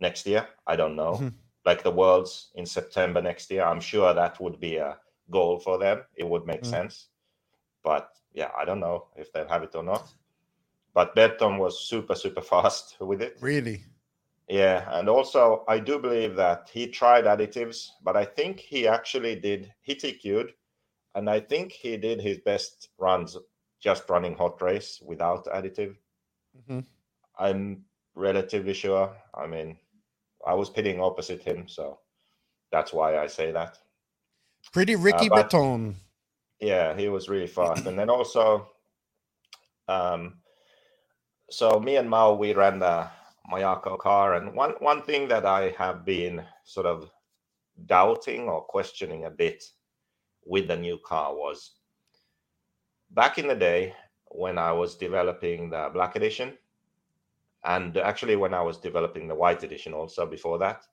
next 0.00 0.26
year. 0.26 0.46
I 0.66 0.76
don't 0.76 0.96
know. 0.96 1.12
Mm-hmm. 1.12 1.28
Like 1.64 1.82
the 1.82 1.90
Worlds 1.90 2.50
in 2.56 2.66
September 2.66 3.22
next 3.22 3.50
year, 3.50 3.64
I'm 3.64 3.80
sure 3.80 4.12
that 4.12 4.40
would 4.40 4.60
be 4.60 4.76
a 4.76 4.98
goal 5.30 5.58
for 5.58 5.78
them. 5.78 6.02
It 6.16 6.28
would 6.28 6.44
make 6.44 6.62
mm-hmm. 6.62 6.70
sense. 6.70 7.08
But 7.84 8.10
yeah, 8.32 8.50
I 8.58 8.64
don't 8.64 8.80
know 8.80 9.06
if 9.14 9.32
they'll 9.32 9.48
have 9.48 9.62
it 9.62 9.76
or 9.76 9.84
not. 9.84 10.12
But 10.94 11.14
Berton 11.14 11.58
was 11.58 11.86
super, 11.88 12.14
super 12.14 12.40
fast 12.52 12.96
with 13.00 13.22
it. 13.22 13.36
Really? 13.40 13.84
Yeah. 14.48 14.88
And 14.90 15.08
also, 15.08 15.64
I 15.68 15.78
do 15.78 15.98
believe 15.98 16.34
that 16.36 16.68
he 16.72 16.88
tried 16.88 17.24
additives, 17.24 17.90
but 18.02 18.16
I 18.16 18.24
think 18.24 18.58
he 18.58 18.88
actually 18.88 19.36
did, 19.36 19.72
he 19.82 19.94
TQ'd, 19.94 20.52
and 21.14 21.30
I 21.30 21.40
think 21.40 21.72
he 21.72 21.96
did 21.96 22.20
his 22.20 22.38
best 22.38 22.88
runs 22.98 23.36
just 23.80 24.08
running 24.08 24.34
hot 24.34 24.60
race 24.62 25.00
without 25.04 25.46
additive. 25.46 25.96
Mm-hmm. 26.58 26.80
I'm 27.38 27.84
relatively 28.14 28.74
sure. 28.74 29.14
I 29.34 29.46
mean, 29.46 29.76
I 30.46 30.54
was 30.54 30.70
pitting 30.70 31.00
opposite 31.00 31.42
him, 31.42 31.68
so 31.68 31.98
that's 32.72 32.92
why 32.92 33.18
I 33.18 33.26
say 33.26 33.52
that. 33.52 33.78
Pretty 34.72 34.96
Ricky 34.96 35.30
uh, 35.30 35.34
Berton 35.34 35.96
yeah, 36.64 36.96
he 36.96 37.08
was 37.08 37.28
really 37.28 37.46
fast. 37.46 37.86
And 37.86 37.98
then 37.98 38.08
also, 38.08 38.68
um, 39.88 40.34
so 41.50 41.78
me 41.78 41.96
and 41.96 42.08
Mao, 42.08 42.34
we 42.34 42.54
ran 42.54 42.78
the 42.78 43.08
Mayako 43.52 43.98
car. 43.98 44.34
And 44.34 44.54
one, 44.54 44.72
one 44.78 45.02
thing 45.02 45.28
that 45.28 45.44
I 45.44 45.74
have 45.78 46.04
been 46.04 46.42
sort 46.64 46.86
of 46.86 47.10
doubting 47.86 48.48
or 48.48 48.62
questioning 48.62 49.24
a 49.24 49.30
bit 49.30 49.64
with 50.46 50.68
the 50.68 50.76
new 50.76 50.98
car 50.98 51.34
was 51.34 51.72
back 53.10 53.38
in 53.38 53.48
the 53.48 53.54
day 53.54 53.94
when 54.26 54.58
I 54.58 54.72
was 54.72 54.96
developing 54.96 55.70
the 55.70 55.90
black 55.92 56.16
edition, 56.16 56.58
and 57.64 57.96
actually 57.96 58.36
when 58.36 58.52
I 58.52 58.62
was 58.62 58.78
developing 58.78 59.28
the 59.28 59.34
white 59.34 59.62
edition 59.62 59.94
also 59.94 60.26
before 60.26 60.58
that, 60.58 60.84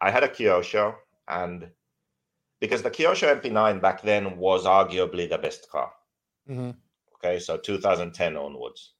I 0.00 0.10
had 0.10 0.24
a 0.24 0.28
Kyosho 0.28 0.94
and 1.28 1.68
because 2.64 2.80
the 2.80 2.90
Kyosho 2.90 3.42
MP9 3.42 3.82
back 3.82 4.00
then 4.00 4.38
was 4.38 4.64
arguably 4.64 5.28
the 5.28 5.36
best 5.36 5.70
car. 5.70 5.92
Mm-hmm. 6.48 6.70
Okay, 7.16 7.38
so 7.38 7.58
2010 7.58 8.38
onwards. 8.38 8.94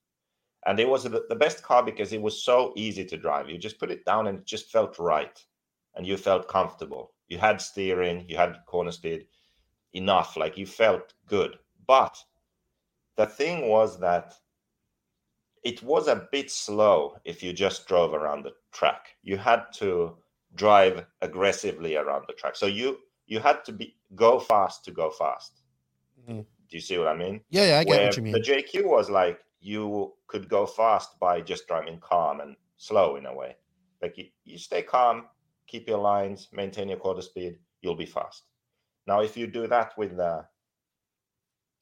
And 0.67 0.79
it 0.79 0.87
was 0.87 1.05
the, 1.05 1.25
the 1.31 1.35
best 1.35 1.63
car 1.63 1.83
because 1.83 2.13
it 2.13 2.21
was 2.21 2.43
so 2.43 2.75
easy 2.77 3.07
to 3.07 3.17
drive. 3.17 3.49
You 3.49 3.57
just 3.57 3.81
put 3.81 3.91
it 3.91 4.05
down 4.05 4.27
and 4.27 4.41
it 4.41 4.45
just 4.45 4.71
felt 4.71 4.99
right. 4.99 5.43
And 5.95 6.07
you 6.07 6.19
felt 6.19 6.47
comfortable. 6.47 7.15
You 7.29 7.39
had 7.39 7.59
steering, 7.59 8.27
you 8.29 8.37
had 8.37 8.59
corner 8.67 8.93
speed 8.93 9.29
enough, 9.95 10.37
like 10.37 10.59
you 10.59 10.67
felt 10.67 11.15
good. 11.27 11.57
But 11.87 12.19
the 13.17 13.25
thing 13.25 13.71
was 13.71 13.99
that 14.01 14.35
it 15.63 15.83
was 15.83 16.07
a 16.07 16.29
bit 16.31 16.51
slow 16.51 17.17
if 17.25 17.43
you 17.43 17.55
just 17.55 17.89
drove 17.89 18.13
around 18.13 18.43
the 18.43 18.53
track. 18.73 19.17
You 19.23 19.39
had 19.39 19.73
to 19.77 20.19
drive 20.55 21.07
aggressively 21.23 21.97
around 21.97 22.27
the 22.27 22.35
track. 22.35 22.57
So 22.57 22.67
you 22.67 22.99
you 23.27 23.41
had 23.41 23.65
to 23.65 23.73
be 23.73 23.97
go 24.15 24.39
fast 24.39 24.85
to 24.85 24.91
go 24.91 25.11
fast. 25.11 25.63
Mhm. 26.29 26.45
Do 26.69 26.77
you 26.77 26.81
see 26.81 26.99
what 26.99 27.09
I 27.09 27.15
mean? 27.15 27.45
Yeah, 27.51 27.67
yeah, 27.67 27.79
I 27.79 27.85
get 27.85 27.91
Where 27.91 28.07
what 28.07 28.17
you 28.17 28.23
mean. 28.23 28.33
The 28.33 28.41
JQ 28.41 28.85
was 28.87 29.11
like 29.11 29.41
you 29.61 30.15
could 30.27 30.49
go 30.49 30.67
fast 30.67 31.19
by 31.19 31.41
just 31.41 31.67
driving 31.67 31.99
calm 32.01 32.41
and 32.41 32.57
slow 32.77 33.17
in 33.17 33.27
a 33.27 33.35
way. 33.35 33.57
Like 34.03 34.19
you, 34.19 34.27
you 34.45 34.59
stay 34.59 34.83
calm, 34.83 35.29
keep 35.67 35.89
your 35.89 35.99
lines, 35.99 36.49
maintain 36.53 36.89
your 36.89 36.99
corner 36.99 37.23
speed, 37.23 37.59
you'll 37.81 37.95
be 37.97 38.07
fast. 38.07 38.45
Now, 39.07 39.21
if 39.21 39.37
you 39.37 39.47
do 39.47 39.67
that 39.69 39.97
with 39.97 40.17
the 40.17 40.47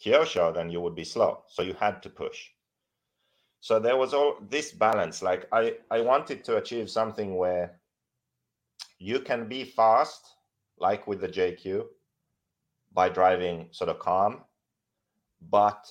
Kyosho, 0.04 0.54
then 0.54 0.70
you 0.70 0.80
would 0.80 0.94
be 0.94 1.04
slow. 1.04 1.44
So 1.48 1.62
you 1.62 1.74
had 1.74 2.02
to 2.02 2.10
push. 2.10 2.50
So 3.60 3.78
there 3.78 3.96
was 3.96 4.12
all 4.12 4.38
this 4.48 4.72
balance. 4.72 5.22
Like 5.22 5.46
I, 5.52 5.76
I 5.90 6.00
wanted 6.00 6.42
to 6.44 6.56
achieve 6.56 6.90
something 6.90 7.36
where 7.36 7.80
you 8.98 9.20
can 9.20 9.48
be 9.48 9.64
fast, 9.64 10.36
like 10.82 11.06
with 11.06 11.20
the 11.20 11.28
JQ, 11.28 11.84
by 12.92 13.08
driving 13.08 13.68
sort 13.70 13.88
of 13.88 13.98
calm, 13.98 14.40
but 15.50 15.90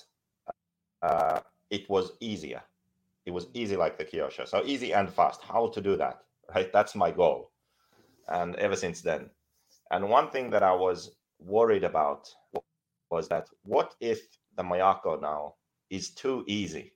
uh, 1.02 1.40
it 1.70 1.88
was 1.88 2.12
easier. 2.20 2.62
It 3.26 3.32
was 3.32 3.46
easy 3.54 3.76
like 3.76 3.98
the 3.98 4.04
Kyosho. 4.04 4.46
So 4.46 4.62
easy 4.64 4.92
and 4.92 5.10
fast. 5.10 5.42
How 5.42 5.68
to 5.68 5.80
do 5.80 5.96
that? 5.96 6.22
Right? 6.54 6.72
That's 6.72 6.94
my 6.94 7.10
goal. 7.10 7.50
And 8.28 8.54
ever 8.56 8.76
since 8.76 9.00
then. 9.00 9.30
And 9.90 10.08
one 10.08 10.30
thing 10.30 10.50
that 10.50 10.62
I 10.62 10.74
was 10.74 11.16
worried 11.38 11.84
about 11.84 12.28
was 13.10 13.28
that 13.28 13.48
what 13.64 13.94
if 14.00 14.20
the 14.56 14.62
Mayako 14.62 15.20
now 15.20 15.54
is 15.90 16.10
too 16.10 16.44
easy? 16.46 16.92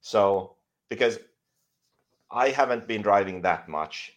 So 0.00 0.56
because 0.88 1.18
I 2.30 2.48
haven't 2.48 2.88
been 2.88 3.02
driving 3.02 3.42
that 3.42 3.68
much, 3.68 4.12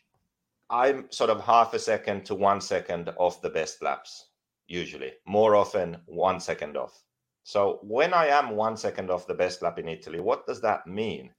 I'm 0.70 1.12
sort 1.12 1.30
of 1.30 1.42
half 1.42 1.74
a 1.74 1.80
second 1.80 2.26
to 2.26 2.36
one 2.36 2.62
second 2.62 3.14
off 3.18 3.42
the 3.42 3.50
best 3.50 3.82
laps, 3.82 4.30
usually. 4.68 5.14
More 5.26 5.56
often, 5.56 5.98
one 6.06 6.40
second 6.40 6.76
off. 6.76 7.04
So 7.44 7.80
when 7.84 8.14
I 8.14 8.28
am 8.28 8.56
one 8.56 8.76
second 8.76 9.12
off 9.12 9.28
the 9.28 9.36
best 9.36 9.62
lap 9.62 9.78
in 9.78 9.88
Italy, 9.88 10.20
what 10.20 10.48
does 10.48 10.62
that 10.62 10.88
mean? 10.88 11.32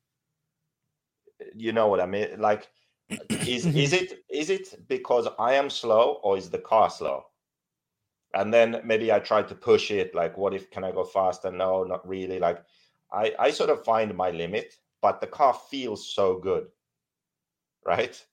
You 1.55 1.73
know 1.73 1.89
what 1.89 2.01
I 2.01 2.07
mean? 2.07 2.39
Like, 2.41 2.69
is 3.31 3.67
is 3.67 3.93
it 3.93 4.25
is 4.31 4.51
it 4.51 4.89
because 4.89 5.29
I 5.39 5.55
am 5.55 5.71
slow 5.71 6.21
or 6.23 6.37
is 6.39 6.49
the 6.51 6.59
car 6.59 6.91
slow? 6.91 7.25
And 8.35 8.55
then 8.55 8.81
maybe 8.85 9.13
I 9.13 9.19
try 9.19 9.43
to 9.43 9.55
push 9.55 9.91
it. 9.91 10.15
Like, 10.15 10.37
what 10.37 10.55
if 10.55 10.71
can 10.71 10.85
I 10.85 10.93
go 10.93 11.05
faster? 11.05 11.51
No, 11.51 11.83
not 11.83 12.07
really. 12.07 12.39
Like, 12.39 12.63
I 13.13 13.35
I 13.39 13.51
sort 13.51 13.71
of 13.71 13.85
find 13.85 14.15
my 14.15 14.31
limit, 14.31 14.77
but 15.03 15.21
the 15.21 15.27
car 15.27 15.55
feels 15.55 16.13
so 16.15 16.39
good, 16.39 16.69
right? 17.85 18.25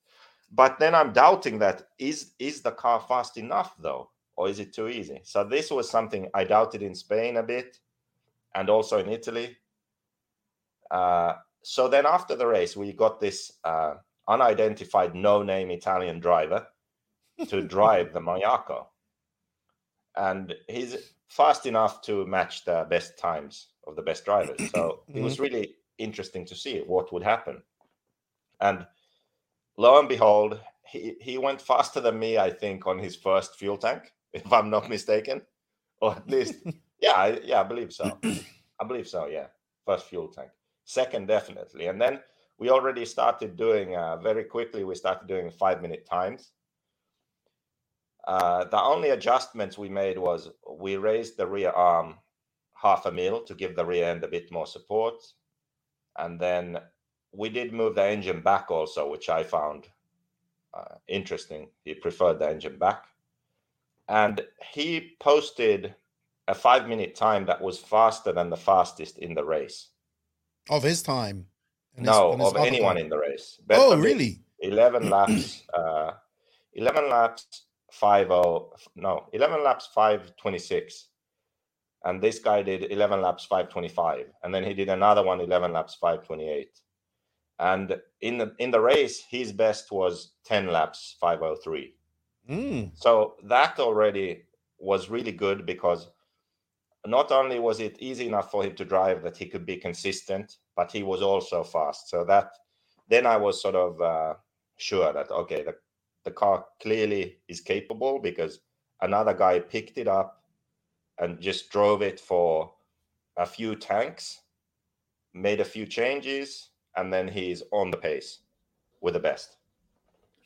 But 0.55 0.79
then 0.79 0.93
I'm 0.93 1.13
doubting 1.13 1.59
that 1.59 1.89
is 1.97 2.33
is 2.39 2.61
the 2.61 2.71
car 2.71 2.99
fast 3.07 3.37
enough 3.37 3.75
though? 3.79 4.09
or 4.35 4.49
is 4.49 4.59
it 4.59 4.73
too 4.73 4.87
easy? 4.87 5.19
So 5.23 5.43
this 5.43 5.69
was 5.71 5.89
something 5.89 6.27
I 6.33 6.43
doubted 6.43 6.81
in 6.81 6.95
Spain 6.95 7.37
a 7.37 7.43
bit, 7.43 7.77
and 8.55 8.69
also 8.69 8.99
in 8.99 9.09
Italy. 9.09 9.57
Uh, 10.89 11.33
so 11.63 11.87
then 11.87 12.05
after 12.05 12.35
the 12.35 12.47
race, 12.47 12.75
we 12.75 12.93
got 12.93 13.19
this 13.19 13.53
uh, 13.63 13.95
unidentified, 14.27 15.15
no-name 15.15 15.71
Italian 15.71 16.19
driver 16.19 16.67
to 17.47 17.61
drive 17.61 18.13
the 18.13 18.19
Mayako, 18.19 18.85
and 20.15 20.53
he's 20.67 21.13
fast 21.29 21.65
enough 21.65 22.01
to 22.03 22.25
match 22.25 22.65
the 22.65 22.85
best 22.89 23.17
times 23.17 23.69
of 23.87 23.95
the 23.95 24.01
best 24.01 24.25
drivers. 24.25 24.69
So 24.71 25.01
it 25.13 25.21
was 25.21 25.39
really 25.39 25.75
interesting 25.97 26.45
to 26.45 26.55
see 26.55 26.79
what 26.85 27.11
would 27.13 27.23
happen, 27.23 27.61
and 28.61 28.85
lo 29.77 29.99
and 29.99 30.09
behold, 30.09 30.59
he, 30.85 31.15
he 31.19 31.37
went 31.37 31.61
faster 31.61 31.99
than 31.99 32.19
me, 32.19 32.37
I 32.37 32.49
think, 32.51 32.85
on 32.85 32.99
his 32.99 33.15
first 33.15 33.55
fuel 33.57 33.77
tank 33.77 34.13
if 34.33 34.51
I'm 34.51 34.69
not 34.69 34.89
mistaken, 34.89 35.41
or 36.01 36.15
at 36.15 36.29
least, 36.29 36.55
yeah, 36.99 37.13
I, 37.13 37.39
yeah, 37.43 37.61
I 37.61 37.63
believe 37.63 37.93
so. 37.93 38.17
I 38.79 38.85
believe 38.85 39.07
so. 39.07 39.27
Yeah, 39.27 39.47
first 39.85 40.05
fuel 40.07 40.27
tank. 40.27 40.49
Second, 40.85 41.27
definitely, 41.27 41.87
and 41.87 42.01
then 42.01 42.19
we 42.57 42.69
already 42.69 43.05
started 43.05 43.55
doing 43.55 43.95
uh, 43.95 44.17
very 44.17 44.43
quickly. 44.43 44.83
We 44.83 44.95
started 44.95 45.27
doing 45.27 45.49
five 45.51 45.81
minute 45.81 46.05
times. 46.05 46.51
Uh, 48.27 48.65
the 48.65 48.81
only 48.81 49.09
adjustments 49.09 49.77
we 49.77 49.89
made 49.89 50.17
was 50.17 50.49
we 50.69 50.95
raised 50.95 51.37
the 51.37 51.45
rear 51.45 51.71
arm 51.71 52.15
half 52.75 53.05
a 53.05 53.11
mil 53.11 53.43
to 53.43 53.53
give 53.53 53.75
the 53.75 53.85
rear 53.85 54.09
end 54.09 54.23
a 54.23 54.27
bit 54.27 54.51
more 54.51 54.67
support, 54.67 55.15
and 56.17 56.39
then 56.39 56.79
we 57.33 57.49
did 57.49 57.73
move 57.73 57.95
the 57.95 58.03
engine 58.03 58.41
back 58.41 58.69
also, 58.69 59.09
which 59.09 59.29
I 59.29 59.43
found 59.43 59.87
uh, 60.73 60.95
interesting. 61.07 61.69
He 61.83 61.93
preferred 61.93 62.39
the 62.39 62.49
engine 62.49 62.77
back 62.77 63.05
and 64.07 64.41
he 64.73 65.15
posted 65.19 65.95
a 66.47 66.55
five 66.55 66.87
minute 66.87 67.15
time 67.15 67.45
that 67.45 67.61
was 67.61 67.79
faster 67.79 68.31
than 68.31 68.49
the 68.49 68.57
fastest 68.57 69.17
in 69.17 69.33
the 69.33 69.43
race. 69.43 69.89
Of 70.69 70.83
his 70.83 71.01
time. 71.01 71.47
And 71.95 72.05
no, 72.05 72.35
his 72.35 72.47
of 72.47 72.57
anyone 72.57 72.95
time. 72.95 73.05
in 73.05 73.09
the 73.09 73.17
race. 73.17 73.59
Oh, 73.69 73.95
really? 73.97 74.39
11 74.59 75.09
laps, 75.09 75.63
uh, 75.73 76.11
11 76.73 77.09
laps, 77.09 77.65
5 77.91 78.27
no, 78.95 79.27
11 79.31 79.63
laps, 79.63 79.87
526. 79.93 81.09
And 82.05 82.21
this 82.21 82.39
guy 82.39 82.61
did 82.61 82.91
11 82.91 83.21
laps, 83.21 83.45
525. 83.45 84.25
And 84.43 84.53
then 84.53 84.63
he 84.63 84.73
did 84.73 84.89
another 84.89 85.23
one, 85.23 85.39
11 85.39 85.71
laps, 85.71 85.95
528. 85.95 86.69
And 87.59 87.99
in 88.21 88.37
the 88.37 88.53
in 88.59 88.71
the 88.71 88.81
race, 88.81 89.23
his 89.29 89.51
best 89.51 89.91
was 89.91 90.33
10 90.45 90.67
laps, 90.67 91.15
503. 91.19 91.95
Mm. 92.49 92.91
So 92.95 93.35
that 93.43 93.79
already 93.79 94.43
was 94.79 95.09
really 95.09 95.31
good 95.31 95.65
because 95.65 96.09
not 97.05 97.31
only 97.31 97.59
was 97.59 97.79
it 97.79 97.97
easy 97.99 98.27
enough 98.27 98.51
for 98.51 98.63
him 98.63 98.75
to 98.75 98.85
drive 98.85 99.23
that 99.23 99.37
he 99.37 99.45
could 99.45 99.65
be 99.65 99.77
consistent, 99.77 100.57
but 100.75 100.91
he 100.91 101.03
was 101.03 101.21
also 101.21 101.63
fast. 101.63 102.09
So 102.09 102.23
that 102.25 102.51
then 103.09 103.25
I 103.25 103.37
was 103.37 103.61
sort 103.61 103.75
of 103.75 104.01
uh, 104.01 104.33
sure 104.77 105.13
that 105.13 105.29
okay, 105.31 105.63
the 105.63 105.75
the 106.23 106.31
car 106.31 106.65
clearly 106.81 107.37
is 107.47 107.61
capable 107.61 108.19
because 108.19 108.59
another 109.01 109.33
guy 109.33 109.59
picked 109.59 109.97
it 109.97 110.07
up 110.07 110.43
and 111.19 111.39
just 111.39 111.69
drove 111.69 112.01
it 112.01 112.19
for 112.19 112.73
a 113.37 113.45
few 113.45 113.75
tanks, 113.75 114.39
made 115.33 115.59
a 115.59 115.65
few 115.65 115.85
changes, 115.85 116.69
and 116.95 117.11
then 117.11 117.27
he's 117.27 117.63
on 117.71 117.91
the 117.91 117.97
pace 117.97 118.39
with 119.01 119.13
the 119.13 119.19
best. 119.19 119.57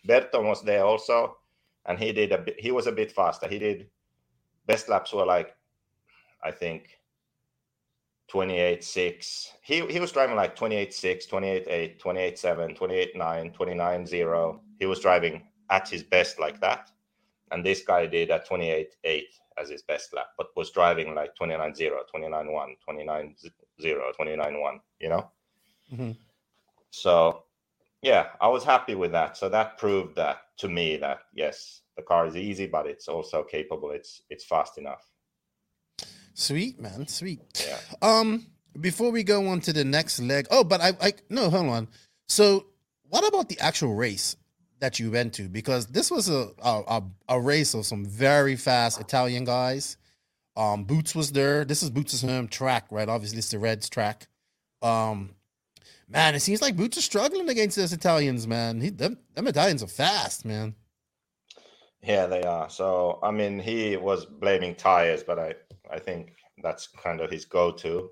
Berton 0.06 0.48
was 0.48 0.64
there 0.64 0.84
also, 0.84 1.38
and 1.86 2.00
he 2.00 2.12
did 2.12 2.32
a 2.32 2.38
bit. 2.38 2.60
He 2.60 2.72
was 2.72 2.88
a 2.88 2.92
bit 2.92 3.12
faster. 3.12 3.48
He 3.48 3.60
did 3.60 3.90
best 4.66 4.90
laps 4.90 5.14
were 5.14 5.26
like, 5.26 5.56
I 6.44 6.52
think, 6.52 7.00
28 8.28 8.84
6. 8.84 9.54
He 9.62 9.86
he 9.88 10.00
was 10.00 10.12
driving 10.12 10.36
like 10.36 10.56
28 10.56 10.94
6, 10.94 11.26
28 11.26 11.68
8, 11.68 12.00
28 12.00 12.40
7, 12.40 12.76
28 12.76 13.16
9, 13.16 13.52
29 13.52 14.06
0. 14.06 14.62
He 14.80 14.86
was 14.86 15.00
driving 15.00 15.48
at 15.70 15.88
his 15.90 16.04
best 16.04 16.40
like 16.40 16.60
that. 16.62 16.90
And 17.52 17.66
this 17.66 17.82
guy 17.82 18.06
did 18.06 18.30
a 18.30 18.40
28 18.40 18.96
8 19.04 19.26
as 19.58 19.70
his 19.70 19.82
best 19.82 20.14
lap, 20.14 20.28
but 20.38 20.48
was 20.56 20.72
driving 20.72 21.16
like 21.16 21.36
29 21.36 21.74
0, 21.74 22.04
29 22.10 22.52
1, 22.52 22.76
29 22.84 23.36
0, 23.82 24.12
29 24.16 24.60
1, 24.60 24.80
you 25.00 25.10
know? 25.10 25.32
Mhm. 25.92 26.18
So, 26.92 27.44
yeah, 28.02 28.28
I 28.40 28.48
was 28.48 28.64
happy 28.64 28.96
with 28.96 29.12
that. 29.12 29.38
So 29.38 29.50
that 29.50 29.78
proved 29.78 30.16
that 30.16 30.42
to 30.58 30.68
me 30.68 30.98
that 30.98 31.20
yes, 31.34 31.82
the 31.96 32.04
car 32.04 32.28
is 32.28 32.36
easy, 32.36 32.68
but 32.68 32.88
it's 32.88 33.08
also 33.08 33.44
capable. 33.44 33.92
It's 33.92 34.22
it's 34.30 34.46
fast 34.46 34.78
enough. 34.78 35.06
Sweet, 36.34 36.80
man. 36.80 37.08
Sweet. 37.08 37.40
Yeah. 37.68 37.80
Um, 38.02 38.46
before 38.80 39.12
we 39.12 39.24
go 39.24 39.48
on 39.48 39.60
to 39.62 39.74
the 39.74 39.84
next 39.84 40.20
leg, 40.22 40.48
oh, 40.52 40.64
but 40.64 40.82
I, 40.82 40.94
I 41.02 41.14
no, 41.30 41.50
hold 41.50 41.70
on. 41.70 41.88
So, 42.28 42.68
what 43.10 43.28
about 43.28 43.50
the 43.50 43.60
actual 43.60 43.96
race 43.96 44.36
that 44.80 45.00
you 45.00 45.10
went 45.10 45.34
to? 45.34 45.50
Because 45.50 45.88
this 45.88 46.12
was 46.12 46.30
a 46.30 46.52
a, 46.64 46.84
a, 46.88 47.04
a 47.30 47.42
race 47.42 47.74
of 47.74 47.86
some 47.86 48.06
very 48.06 48.56
fast 48.56 49.02
Italian 49.02 49.46
guys. 49.46 49.98
Um, 50.56 50.86
Boots 50.86 51.16
was 51.16 51.32
there. 51.32 51.66
This 51.66 51.84
is 51.84 51.90
Boots' 51.90 52.22
home 52.22 52.48
track, 52.48 52.86
right? 52.92 53.10
Obviously, 53.10 53.40
it's 53.40 53.52
the 53.52 53.60
Reds 53.60 53.90
track. 53.90 54.28
Um, 54.82 55.32
man, 56.08 56.36
it 56.36 56.40
seems 56.42 56.62
like 56.62 56.76
Boots 56.76 56.98
is 56.98 57.06
struggling 57.06 57.50
against 57.50 57.78
those 57.78 57.94
Italians, 57.94 58.48
man. 58.48 58.82
He, 58.82 58.90
them, 58.90 59.18
them 59.36 59.48
Italians 59.48 59.84
are 59.84 59.88
fast, 59.88 60.46
man. 60.46 60.76
Yeah, 62.02 62.26
they 62.28 62.44
are. 62.44 62.70
So 62.70 63.20
I 63.24 63.32
mean, 63.32 63.60
he 63.60 63.98
was 63.98 64.26
blaming 64.26 64.76
tires, 64.76 65.24
but 65.24 65.40
I 65.40 65.56
I 65.92 66.00
think 66.00 66.34
that's 66.64 66.88
kind 66.88 67.22
of 67.22 67.30
his 67.32 67.46
go-to 67.46 68.12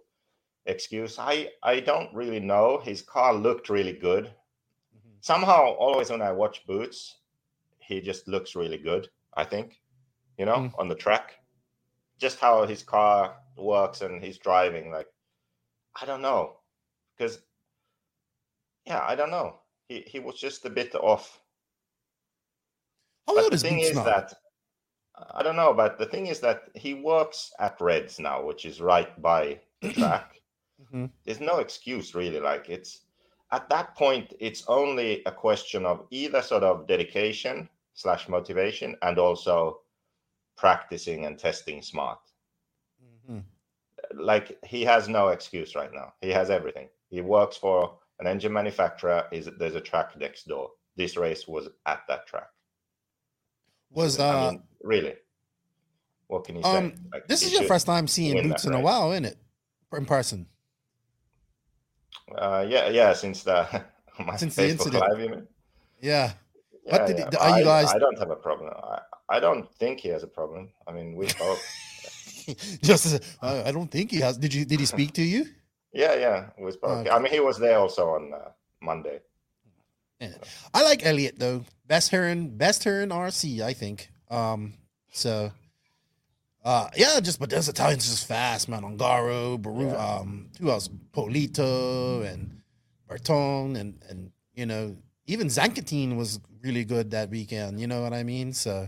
excuse. 0.65 1.17
I 1.19 1.51
I 1.63 1.79
don't 1.79 2.13
really 2.13 2.39
know. 2.39 2.79
His 2.83 3.01
car 3.01 3.33
looked 3.33 3.69
really 3.69 3.93
good. 3.93 4.25
Mhm. 4.25 5.17
Somehow, 5.21 5.73
always 5.75 6.09
when 6.09 6.21
I 6.21 6.31
watch 6.31 6.65
Boots, 6.65 7.19
he 7.79 8.01
just 8.01 8.27
looks 8.27 8.55
really 8.55 8.79
good. 8.79 9.09
I 9.37 9.43
think, 9.45 9.81
you 10.37 10.45
know, 10.45 10.57
Mm. 10.57 10.79
on 10.79 10.87
the 10.87 10.95
track, 10.95 11.35
just 12.17 12.39
how 12.39 12.65
his 12.65 12.83
car 12.83 13.37
works 13.55 14.01
and 14.01 14.23
he's 14.23 14.39
driving. 14.39 14.91
Like, 14.91 15.07
I 16.01 16.05
don't 16.05 16.21
know, 16.21 16.59
because 17.17 17.39
yeah, 18.85 19.03
I 19.05 19.15
don't 19.15 19.31
know. 19.31 19.59
He 19.87 20.01
he 20.07 20.19
was 20.19 20.39
just 20.39 20.65
a 20.65 20.69
bit 20.69 20.95
off. 20.95 21.41
How 23.27 23.35
But 23.35 23.43
old 23.45 23.53
the 23.53 23.57
thing 23.57 23.79
is 23.79 23.95
that 24.03 24.33
I 25.31 25.43
don't 25.43 25.55
know, 25.55 25.73
but 25.73 25.97
the 25.97 26.05
thing 26.05 26.27
is 26.27 26.39
that 26.41 26.69
he 26.75 26.93
works 26.93 27.53
at 27.59 27.79
Reds 27.79 28.19
now, 28.19 28.43
which 28.43 28.65
is 28.65 28.81
right 28.81 29.19
by 29.21 29.61
the 29.81 29.89
track. 29.93 30.41
Mhm. 30.81 31.11
There's 31.23 31.39
no 31.39 31.59
excuse 31.59 32.13
really. 32.15 32.39
Like 32.39 32.69
it's 32.69 33.05
at 33.51 33.69
that 33.69 33.95
point, 33.95 34.33
it's 34.39 34.65
only 34.67 35.23
a 35.25 35.31
question 35.31 35.85
of 35.85 36.07
either 36.11 36.41
sort 36.41 36.63
of 36.63 36.87
dedication 36.87 37.69
slash 37.93 38.27
motivation 38.27 38.97
and 39.01 39.17
also 39.19 39.81
practicing 40.57 41.25
and 41.25 41.37
testing 41.39 41.81
smart. 41.81 42.19
Mhm. 43.01 43.43
Like 44.13 44.63
he 44.65 44.83
has 44.83 45.07
no 45.07 45.29
excuse 45.29 45.75
right 45.75 45.93
now. 45.93 46.13
He 46.21 46.29
has 46.29 46.49
everything. 46.49 46.89
He 47.09 47.21
works 47.21 47.57
for 47.57 47.99
an 48.19 48.27
engine 48.27 48.53
manufacturer. 48.53 49.25
Is 49.31 49.49
there's 49.59 49.75
a 49.75 49.81
track 49.81 50.17
next 50.17 50.47
door. 50.47 50.69
This 50.95 51.17
race 51.17 51.47
was 51.47 51.67
at 51.85 52.01
that 52.07 52.27
track. 52.27 52.47
Was 53.91 54.19
I 54.19 54.29
uh 54.29 54.51
mean, 54.51 54.63
really? 54.81 55.13
What 56.27 56.43
can 56.45 56.55
you 56.57 56.63
say? 56.63 56.77
um 56.77 56.93
Like, 57.13 57.27
this 57.27 57.43
is 57.43 57.51
your 57.53 57.63
first 57.63 57.85
time 57.85 58.07
seeing 58.07 58.41
Boots 58.49 58.65
in 58.65 58.73
a 58.73 58.79
while, 58.79 59.11
isn't 59.11 59.25
it? 59.25 59.37
In 59.93 60.05
person. 60.05 60.47
Uh, 62.37 62.65
yeah, 62.67 62.89
yeah. 62.89 63.13
Since 63.13 63.43
the 63.43 63.67
Since 64.37 64.55
the 64.55 64.69
incident. 64.69 65.03
Live, 65.09 65.19
you 65.19 65.29
mean? 65.29 65.47
Yeah. 66.01 66.33
Yeah, 66.85 66.91
What 66.91 67.07
did 67.07 67.17
yeah. 67.19 67.29
are 67.39 67.59
you 67.59 67.65
guys- 67.65 67.93
I 67.93 67.99
don't 67.99 68.17
have 68.19 68.29
a 68.29 68.35
problem. 68.35 68.71
I, 68.73 68.99
I 69.29 69.39
don't 69.39 69.71
think 69.75 69.99
he 69.99 70.09
has 70.09 70.23
a 70.23 70.27
problem. 70.27 70.69
I 70.87 70.91
mean, 70.91 71.15
we 71.15 71.27
spoke. 71.35 71.59
Just 72.83 73.21
uh, 73.41 73.63
I 73.65 73.71
don't 73.71 73.89
think 73.89 74.11
he 74.11 74.19
has. 74.19 74.37
Did 74.37 74.53
you? 74.53 74.65
Did 74.65 74.79
he 74.79 74.85
speak 74.85 75.13
to 75.13 75.23
you? 75.23 75.45
Yeah, 75.95 76.13
yeah, 76.15 76.49
spoke. 76.71 76.99
Okay. 76.99 77.09
I 77.09 77.17
mean, 77.19 77.31
he 77.31 77.39
was 77.39 77.57
there 77.57 77.79
also 77.79 78.09
on 78.09 78.33
uh, 78.33 78.49
Monday. 78.81 79.19
I 80.73 80.83
like 80.83 81.05
Elliot 81.05 81.35
though. 81.39 81.63
Best 81.87 82.09
Heron, 82.11 82.49
best 82.57 82.83
Heron 82.83 83.09
RC, 83.09 83.61
I 83.61 83.73
think. 83.73 84.09
Um, 84.29 84.73
so 85.11 85.51
uh 86.63 86.89
yeah, 86.97 87.19
just 87.19 87.39
but 87.39 87.49
those 87.49 87.69
Italians 87.69 88.09
just 88.09 88.25
fast, 88.27 88.67
man. 88.69 88.81
Ongaro, 88.83 89.61
Baru, 89.61 89.87
Yeah. 89.91 89.95
um, 90.19 90.49
who 90.59 90.71
else? 90.71 90.89
Polito 91.13 92.25
and 92.25 92.61
Berton 93.07 93.75
and 93.75 94.01
and 94.09 94.31
you 94.55 94.65
know, 94.65 94.95
even 95.27 95.47
Zankatine 95.47 96.15
was 96.17 96.39
really 96.63 96.85
good 96.85 97.11
that 97.11 97.29
weekend, 97.29 97.79
you 97.79 97.85
know 97.87 98.01
what 98.01 98.13
I 98.13 98.23
mean? 98.23 98.51
So 98.53 98.87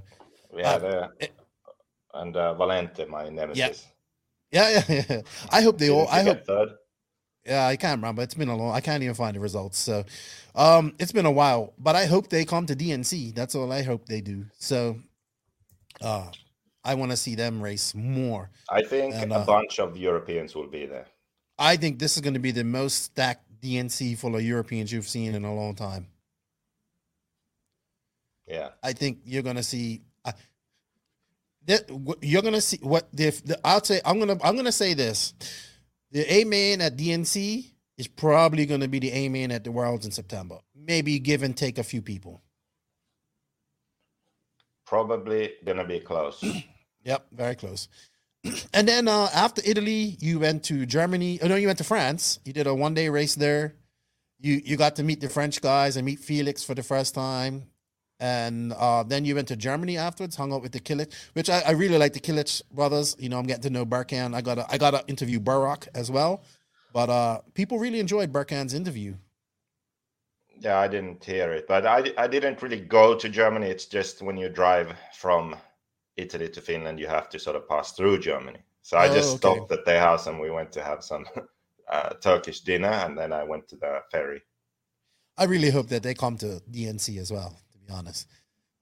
Yeah, 0.55 0.75
Uh, 0.75 1.07
it- 1.19 1.33
and 2.13 2.35
uh, 2.35 2.55
Valente, 2.57 3.07
my 3.07 3.29
nemesis. 3.29 3.85
yeah, 4.51 4.69
yeah, 4.89 5.03
yeah. 5.09 5.21
I 5.51 5.61
hope 5.61 5.77
they 5.77 5.91
all 5.91 6.07
I 6.07 6.23
hope 6.23 6.45
third. 6.47 6.69
Yeah, 7.47 7.65
I 7.65 7.77
can't 7.77 8.01
remember. 8.01 8.21
It's 8.21 8.33
been 8.33 8.49
a 8.49 8.55
long. 8.55 8.75
I 8.75 8.81
can't 8.81 9.01
even 9.01 9.15
find 9.15 9.35
the 9.35 9.39
results. 9.39 9.77
So, 9.77 10.03
um, 10.53 10.93
it's 10.99 11.13
been 11.13 11.25
a 11.25 11.31
while. 11.31 11.73
But 11.79 11.95
I 11.95 12.05
hope 12.05 12.29
they 12.29 12.43
come 12.43 12.65
to 12.65 12.75
DNC. 12.75 13.33
That's 13.33 13.55
all 13.55 13.71
I 13.71 13.83
hope 13.83 14.05
they 14.05 14.19
do. 14.19 14.45
So, 14.57 14.99
uh, 16.01 16.29
I 16.83 16.95
want 16.95 17.11
to 17.11 17.17
see 17.17 17.35
them 17.35 17.61
race 17.61 17.95
more. 17.95 18.49
I 18.69 18.83
think 18.83 19.15
And, 19.15 19.31
a 19.31 19.37
uh, 19.37 19.45
bunch 19.45 19.79
of 19.79 19.97
Europeans 19.97 20.55
will 20.55 20.67
be 20.67 20.85
there. 20.85 21.05
I 21.57 21.77
think 21.77 21.99
this 21.99 22.17
is 22.17 22.21
going 22.21 22.33
to 22.33 22.39
be 22.39 22.51
the 22.51 22.63
most 22.63 23.03
stacked 23.03 23.45
DNC 23.61 24.17
full 24.17 24.35
of 24.35 24.41
Europeans 24.41 24.91
you've 24.91 25.07
seen 25.07 25.33
in 25.33 25.45
a 25.45 25.53
long 25.53 25.73
time. 25.73 26.07
Yeah, 28.45 28.69
I 28.83 28.93
think 28.93 29.19
you're 29.25 29.43
going 29.43 29.55
to 29.55 29.63
see. 29.63 30.01
Uh, 30.23 30.33
that, 31.65 31.89
you're 32.21 32.41
going 32.41 32.53
to 32.53 32.61
see 32.61 32.79
what 32.81 33.07
if 33.17 33.43
the, 33.43 33.59
I'll 33.65 33.83
say. 33.83 33.99
I'm 34.05 34.19
gonna. 34.19 34.37
I'm 34.43 34.55
gonna 34.55 34.71
say 34.71 34.93
this. 34.93 35.33
The 36.11 36.31
A 36.31 36.43
man 36.45 36.81
at 36.81 36.97
DNC 36.97 37.71
is 37.97 38.07
probably 38.07 38.65
going 38.65 38.81
to 38.81 38.87
be 38.87 38.99
the 38.99 39.11
A 39.11 39.29
man 39.29 39.51
at 39.51 39.63
the 39.63 39.71
Worlds 39.71 40.05
in 40.05 40.11
September. 40.11 40.59
Maybe 40.75 41.19
give 41.19 41.43
and 41.43 41.55
take 41.57 41.77
a 41.77 41.83
few 41.83 42.01
people. 42.01 42.41
probably 44.85 45.53
gonna 45.65 45.85
be 45.85 45.99
close. 45.99 46.43
Yep, 47.05 47.27
very 47.33 47.55
close. 47.55 47.87
And 48.73 48.87
then 48.87 49.07
uh, 49.07 49.29
after 49.33 49.61
Italy, 49.65 50.17
you 50.21 50.39
went 50.39 50.63
to 50.65 50.85
Germany. 50.85 51.39
Oh 51.41 51.47
no, 51.47 51.55
you 51.55 51.67
went 51.67 51.79
to 51.79 51.83
France. 51.85 52.39
You 52.45 52.53
did 52.53 52.67
a 52.67 52.75
one 52.75 52.93
day 52.93 53.09
race 53.09 53.35
there. 53.35 53.75
You 54.39 54.61
you 54.63 54.77
got 54.77 54.95
to 54.97 55.03
meet 55.03 55.21
the 55.21 55.29
French 55.29 55.61
guys 55.61 55.97
and 55.97 56.05
meet 56.05 56.19
Felix 56.19 56.63
for 56.63 56.75
the 56.75 56.83
first 56.83 57.15
time. 57.15 57.63
And 58.19 58.73
uh, 58.73 59.03
then 59.03 59.25
you 59.25 59.35
went 59.35 59.47
to 59.49 59.55
Germany 59.55 59.97
afterwards, 59.97 60.35
hung 60.35 60.51
out 60.51 60.61
with 60.63 60.71
the 60.71 60.79
Kilic, 60.79 61.13
which 61.33 61.49
I, 61.49 61.61
I 61.67 61.71
really 61.71 61.97
like 61.99 62.13
the 62.13 62.19
Kilic 62.19 62.61
brothers. 62.71 63.15
You 63.19 63.29
know, 63.29 63.37
I'm 63.37 63.45
getting 63.45 63.63
to 63.63 63.69
know 63.69 63.85
Burkan. 63.85 64.33
I 64.33 64.41
got 64.41 64.59
I 64.73 64.77
got 64.77 64.91
to 64.91 65.03
interview 65.07 65.39
Burak 65.39 65.87
as 65.93 66.09
well. 66.09 66.43
But 66.93 67.09
uh, 67.09 67.41
people 67.53 67.77
really 67.77 67.99
enjoyed 67.99 68.33
Burkan's 68.33 68.73
interview. 68.73 69.15
Yeah, 70.59 70.79
I 70.79 70.87
didn't 70.87 71.23
hear 71.23 71.53
it, 71.53 71.67
but 71.67 71.85
I, 71.85 72.11
I 72.17 72.27
didn't 72.27 72.61
really 72.63 72.79
go 72.79 73.15
to 73.15 73.29
Germany. 73.29 73.67
It's 73.67 73.85
just 73.85 74.21
when 74.23 74.37
you 74.37 74.49
drive 74.49 74.95
from 75.13 75.55
Italy 76.15 76.49
to 76.49 76.61
Finland, 76.61 76.99
you 76.99 77.07
have 77.07 77.29
to 77.29 77.39
sort 77.39 77.55
of 77.55 77.67
pass 77.69 77.91
through 77.93 78.19
Germany. 78.19 78.59
So 78.81 78.97
I 78.97 79.07
Oh, 79.07 79.13
just 79.13 79.35
okay. 79.35 79.37
stopped 79.37 79.71
at 79.71 79.85
their 79.85 79.99
house 79.99 80.25
and 80.27 80.39
we 80.39 80.49
went 80.49 80.71
to 80.71 80.83
have 80.83 81.03
some 81.03 81.25
uh, 81.91 82.09
Turkish 82.15 82.61
dinner, 82.61 82.89
and 82.89 83.15
then 83.17 83.31
I 83.33 83.43
went 83.43 83.67
to 83.69 83.75
the 83.75 84.01
ferry. 84.11 84.41
I 85.37 85.43
really 85.45 85.69
hope 85.69 85.87
that 85.89 86.01
they 86.03 86.15
come 86.15 86.37
to 86.37 86.61
DNC 86.71 87.17
as 87.19 87.31
well. 87.31 87.55
Be 87.87 87.93
honest, 87.93 88.27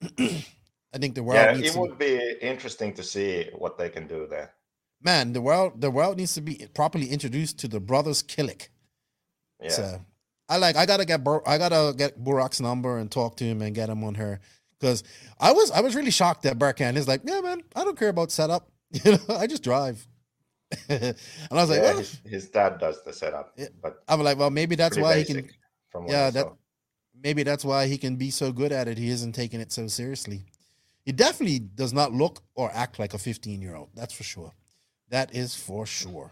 I 0.20 0.97
think 0.99 1.16
the 1.16 1.24
world 1.24 1.36
yeah, 1.38 1.53
needs 1.56 1.70
it 1.70 1.74
to- 1.74 1.80
would 1.82 1.97
be 1.97 2.36
interesting 2.41 2.93
to 2.95 3.03
see 3.03 3.49
what 3.56 3.78
they 3.78 3.89
can 3.89 4.08
do 4.08 4.28
there. 4.28 4.53
man, 5.01 5.34
the 5.34 5.41
world 5.41 5.80
the 5.82 5.91
world 5.91 6.18
needs 6.18 6.34
to 6.34 6.41
be 6.41 6.66
properly 6.74 7.08
introduced 7.10 7.60
to 7.60 7.68
the 7.68 7.80
brothers 7.80 8.24
Kilic. 8.24 8.70
Yeah, 9.62 9.70
So 9.70 10.01
I 10.49 10.58
like 10.58 10.76
I 10.76 10.86
gotta 10.86 11.06
get 11.06 11.24
Bur- 11.24 11.47
I 11.47 11.58
gotta 11.58 11.93
get 11.95 12.24
Burak's 12.24 12.60
number 12.60 12.97
and 12.97 13.12
talk 13.12 13.36
to 13.38 13.43
him 13.43 13.62
and 13.62 13.76
get 13.76 13.89
him 13.89 14.03
on 14.03 14.16
her 14.16 14.39
because 14.80 15.03
I 15.39 15.51
was 15.53 15.72
I 15.72 15.82
was 15.82 15.95
really 15.95 16.12
shocked 16.12 16.43
that 16.43 16.58
Burkan 16.60 16.95
is 16.97 17.08
like, 17.08 17.22
yeah, 17.24 17.41
man, 17.41 17.62
I 17.76 17.84
don't 17.84 17.97
care 17.97 18.10
about 18.10 18.32
setup. 18.32 18.70
You 19.03 19.12
know, 19.14 19.36
I 19.36 19.47
just 19.47 19.64
drive. 19.64 20.08
and 20.89 21.16
I 21.51 21.56
was 21.56 21.70
like, 21.70 21.82
well, 21.82 21.97
his, 21.97 22.20
his 22.26 22.49
dad 22.49 22.80
does 22.80 23.03
the 23.03 23.14
setup, 23.14 23.53
Yeah, 23.58 23.68
but 23.82 24.03
I'm 24.08 24.22
like, 24.24 24.38
well, 24.38 24.49
maybe 24.49 24.76
that's 24.76 24.97
why 24.97 25.18
he 25.20 25.26
can. 25.26 25.49
From 25.91 26.08
Yeah, 26.08 26.30
that-. 26.32 26.47
Maybe 27.24 27.43
that's 27.43 27.66
why 27.66 27.88
he 27.88 27.97
can 27.97 28.16
be 28.16 28.30
so 28.30 28.51
good 28.51 28.72
at 28.72 28.88
it. 28.88 28.97
He 28.97 29.09
isn't 29.09 29.34
taking 29.34 29.59
it 29.59 29.72
so 29.72 29.88
seriously. 29.88 30.45
He 31.05 31.11
definitely 31.11 31.59
does 31.59 31.93
not 31.93 32.13
look 32.13 32.41
or 32.55 32.72
act 32.74 32.99
like 32.99 33.13
a 33.13 33.18
15 33.18 33.61
year 33.61 33.76
old. 33.76 33.89
That's 33.95 34.13
for 34.13 34.24
sure. 34.24 34.53
That 35.09 35.36
is 35.36 35.55
for 35.55 35.86
sure. 35.86 36.32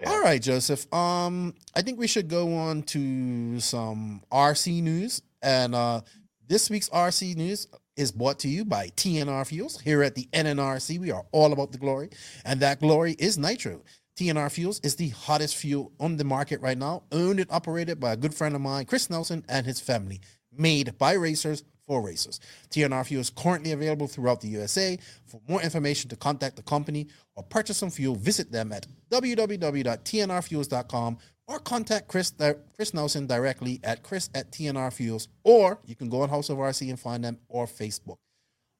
Yeah. 0.00 0.10
All 0.10 0.22
right, 0.22 0.42
Joseph. 0.42 0.92
Um, 0.92 1.54
I 1.76 1.82
think 1.82 1.98
we 1.98 2.08
should 2.08 2.28
go 2.28 2.56
on 2.56 2.82
to 2.84 3.60
some 3.60 4.22
RC 4.32 4.82
news. 4.82 5.22
And 5.42 5.74
uh, 5.74 6.00
this 6.48 6.68
week's 6.68 6.88
RC 6.88 7.36
news 7.36 7.68
is 7.96 8.10
brought 8.10 8.40
to 8.40 8.48
you 8.48 8.64
by 8.64 8.88
TNR 8.88 9.46
Fuels. 9.46 9.80
Here 9.80 10.02
at 10.02 10.14
the 10.14 10.28
NNRC, 10.32 10.98
we 10.98 11.10
are 11.10 11.24
all 11.32 11.52
about 11.52 11.72
the 11.72 11.78
glory, 11.78 12.10
and 12.44 12.60
that 12.60 12.80
glory 12.80 13.14
is 13.18 13.38
nitro. 13.38 13.82
TNR 14.16 14.50
Fuels 14.52 14.80
is 14.84 14.94
the 14.94 15.08
hottest 15.08 15.56
fuel 15.56 15.90
on 15.98 16.16
the 16.16 16.24
market 16.24 16.60
right 16.60 16.78
now, 16.78 17.02
owned 17.10 17.40
and 17.40 17.50
operated 17.50 17.98
by 17.98 18.12
a 18.12 18.16
good 18.16 18.32
friend 18.32 18.54
of 18.54 18.60
mine, 18.60 18.84
Chris 18.84 19.10
Nelson, 19.10 19.44
and 19.48 19.66
his 19.66 19.80
family. 19.80 20.20
Made 20.56 20.96
by 20.98 21.14
racers 21.14 21.64
for 21.84 22.00
racers. 22.00 22.38
TNR 22.70 23.04
Fuel 23.06 23.20
is 23.20 23.30
currently 23.30 23.72
available 23.72 24.06
throughout 24.06 24.40
the 24.40 24.46
USA. 24.48 24.96
For 25.26 25.40
more 25.48 25.60
information 25.60 26.08
to 26.10 26.16
contact 26.16 26.54
the 26.54 26.62
company 26.62 27.08
or 27.34 27.42
purchase 27.42 27.78
some 27.78 27.90
fuel, 27.90 28.14
visit 28.14 28.52
them 28.52 28.70
at 28.70 28.86
www.tnrfuels.com 29.10 31.18
or 31.48 31.58
contact 31.58 32.06
Chris, 32.06 32.32
Chris 32.76 32.94
Nelson 32.94 33.26
directly 33.26 33.80
at 33.82 34.04
chris 34.04 34.30
at 34.34 34.52
TNR 34.52 34.92
Fuels, 34.92 35.26
or 35.42 35.80
you 35.84 35.96
can 35.96 36.08
go 36.08 36.22
on 36.22 36.28
House 36.28 36.50
of 36.50 36.58
RC 36.58 36.88
and 36.88 37.00
find 37.00 37.24
them 37.24 37.40
or 37.48 37.66
Facebook. 37.66 38.18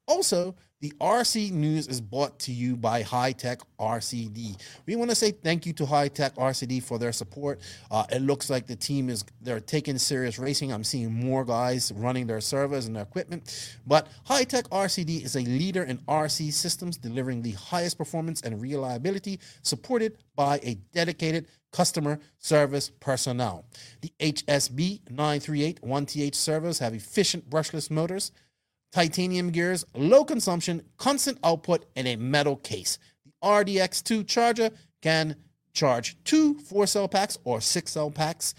Also, 0.06 0.54
the 0.80 0.92
RC 1.00 1.50
news 1.50 1.88
is 1.88 1.98
brought 1.98 2.38
to 2.40 2.52
you 2.52 2.76
by 2.76 3.02
Hitec 3.02 3.62
RCD. 3.80 4.60
We 4.84 4.96
want 4.96 5.08
to 5.08 5.16
say 5.16 5.30
thank 5.30 5.64
you 5.64 5.72
to 5.74 5.84
Hitec 5.84 6.34
RCD 6.34 6.82
for 6.82 6.98
their 6.98 7.12
support. 7.12 7.60
Uh, 7.90 8.04
it 8.12 8.20
looks 8.20 8.50
like 8.50 8.66
the 8.66 8.76
team 8.76 9.08
is 9.08 9.24
they're 9.40 9.60
taking 9.60 9.96
serious 9.96 10.38
racing. 10.38 10.74
I'm 10.74 10.84
seeing 10.84 11.10
more 11.10 11.42
guys 11.42 11.90
running 11.96 12.26
their 12.26 12.42
servos 12.42 12.84
and 12.86 12.96
their 12.96 13.02
equipment. 13.02 13.78
But 13.86 14.08
Hitec 14.28 14.68
RCD 14.68 15.24
is 15.24 15.36
a 15.36 15.40
leader 15.40 15.84
in 15.84 15.96
RC 16.00 16.52
systems, 16.52 16.98
delivering 16.98 17.40
the 17.40 17.52
highest 17.52 17.96
performance 17.96 18.42
and 18.42 18.60
reliability, 18.60 19.40
supported 19.62 20.18
by 20.36 20.60
a 20.62 20.74
dedicated 20.92 21.46
customer 21.72 22.18
service 22.38 22.90
personnel. 23.00 23.64
The 24.02 24.12
HSB 24.20 25.10
938 25.10 25.80
1TH 25.80 26.34
servos 26.34 26.78
have 26.78 26.92
efficient 26.92 27.48
brushless 27.48 27.90
motors 27.90 28.32
titanium 28.94 29.50
gears, 29.50 29.84
low 29.96 30.24
consumption, 30.24 30.80
constant 30.98 31.36
output, 31.42 31.84
and 31.96 32.06
a 32.06 32.14
metal 32.14 32.54
case. 32.54 32.98
The 33.24 33.32
RDX2 33.42 34.24
charger 34.28 34.70
can 35.02 35.34
charge 35.72 36.16
two 36.22 36.54
four 36.60 36.86
cell 36.86 37.08
packs 37.08 37.36
or 37.42 37.60
six 37.60 37.90
cell 37.90 38.12
packs 38.12 38.54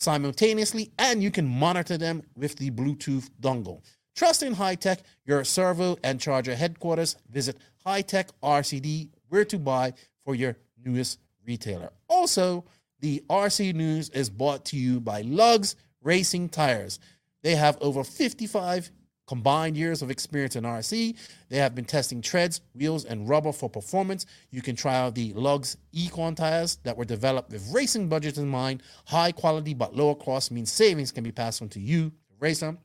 simultaneously, 0.00 0.90
and 0.98 1.22
you 1.22 1.30
can 1.30 1.46
monitor 1.46 1.96
them 1.96 2.24
with 2.36 2.56
the 2.56 2.72
Bluetooth 2.72 3.30
dongle. 3.40 3.82
Trust 4.16 4.42
in 4.42 4.56
Hitec, 4.56 4.98
your 5.24 5.44
servo 5.44 5.96
and 6.02 6.20
charger 6.20 6.56
headquarters. 6.56 7.14
Visit 7.30 7.56
Hitec 7.86 8.30
RCD, 8.42 9.10
where 9.28 9.44
to 9.44 9.60
buy 9.60 9.92
for 10.24 10.34
your 10.34 10.56
newest 10.84 11.20
retailer. 11.46 11.92
Also, 12.08 12.64
the 12.98 13.22
RC 13.30 13.74
News 13.76 14.08
is 14.08 14.28
brought 14.28 14.64
to 14.66 14.76
you 14.76 14.98
by 14.98 15.20
Lugs 15.20 15.76
Racing 16.02 16.48
Tires. 16.48 16.98
They 17.44 17.54
have 17.54 17.78
over 17.80 18.02
55 18.02 18.90
combined 19.28 19.76
years 19.76 20.02
of 20.02 20.10
experience 20.10 20.56
in 20.56 20.64
RC. 20.64 21.14
They 21.50 21.58
have 21.58 21.74
been 21.74 21.84
testing 21.84 22.22
treads, 22.22 22.62
wheels, 22.74 23.04
and 23.04 23.28
rubber 23.28 23.52
for 23.52 23.68
performance. 23.68 24.26
You 24.50 24.62
can 24.62 24.74
try 24.74 24.96
out 24.96 25.14
the 25.14 25.34
Lugs 25.34 25.76
Econ 25.94 26.34
tires 26.34 26.76
that 26.82 26.96
were 26.96 27.04
developed 27.04 27.52
with 27.52 27.70
racing 27.72 28.08
budgets 28.08 28.38
in 28.38 28.48
mind. 28.48 28.82
High 29.04 29.32
quality 29.32 29.74
but 29.74 29.94
lower 29.94 30.14
cost 30.14 30.50
means 30.50 30.72
savings 30.72 31.12
can 31.12 31.22
be 31.22 31.30
passed 31.30 31.60
on 31.62 31.68
to 31.68 31.80
you, 31.80 32.10
the 32.30 32.36
racer. 32.40 32.76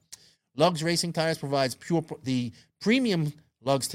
Lugs 0.55 0.83
Racing 0.83 1.13
Tires 1.13 1.39
provides 1.39 1.73
pure 1.73 2.03
the 2.23 2.51
premium 2.79 3.33
Lugs 3.63 3.89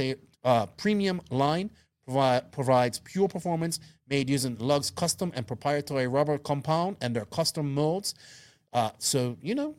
uh, 0.45 0.67
premium 0.79 1.21
line 1.31 1.71
provide, 2.05 2.51
provides 2.51 2.99
pure 3.01 3.29
performance 3.29 3.79
made 4.09 4.31
using 4.31 4.57
Lugs 4.57 4.91
custom 4.91 5.31
and 5.37 5.47
proprietary 5.47 6.09
rubber 6.09 6.39
compound 6.39 6.97
and 7.01 7.15
their 7.15 7.27
custom 7.27 7.75
molds. 7.75 8.15
Uh, 8.73 8.91
so 8.99 9.37
you 9.43 9.55
know 9.55 9.77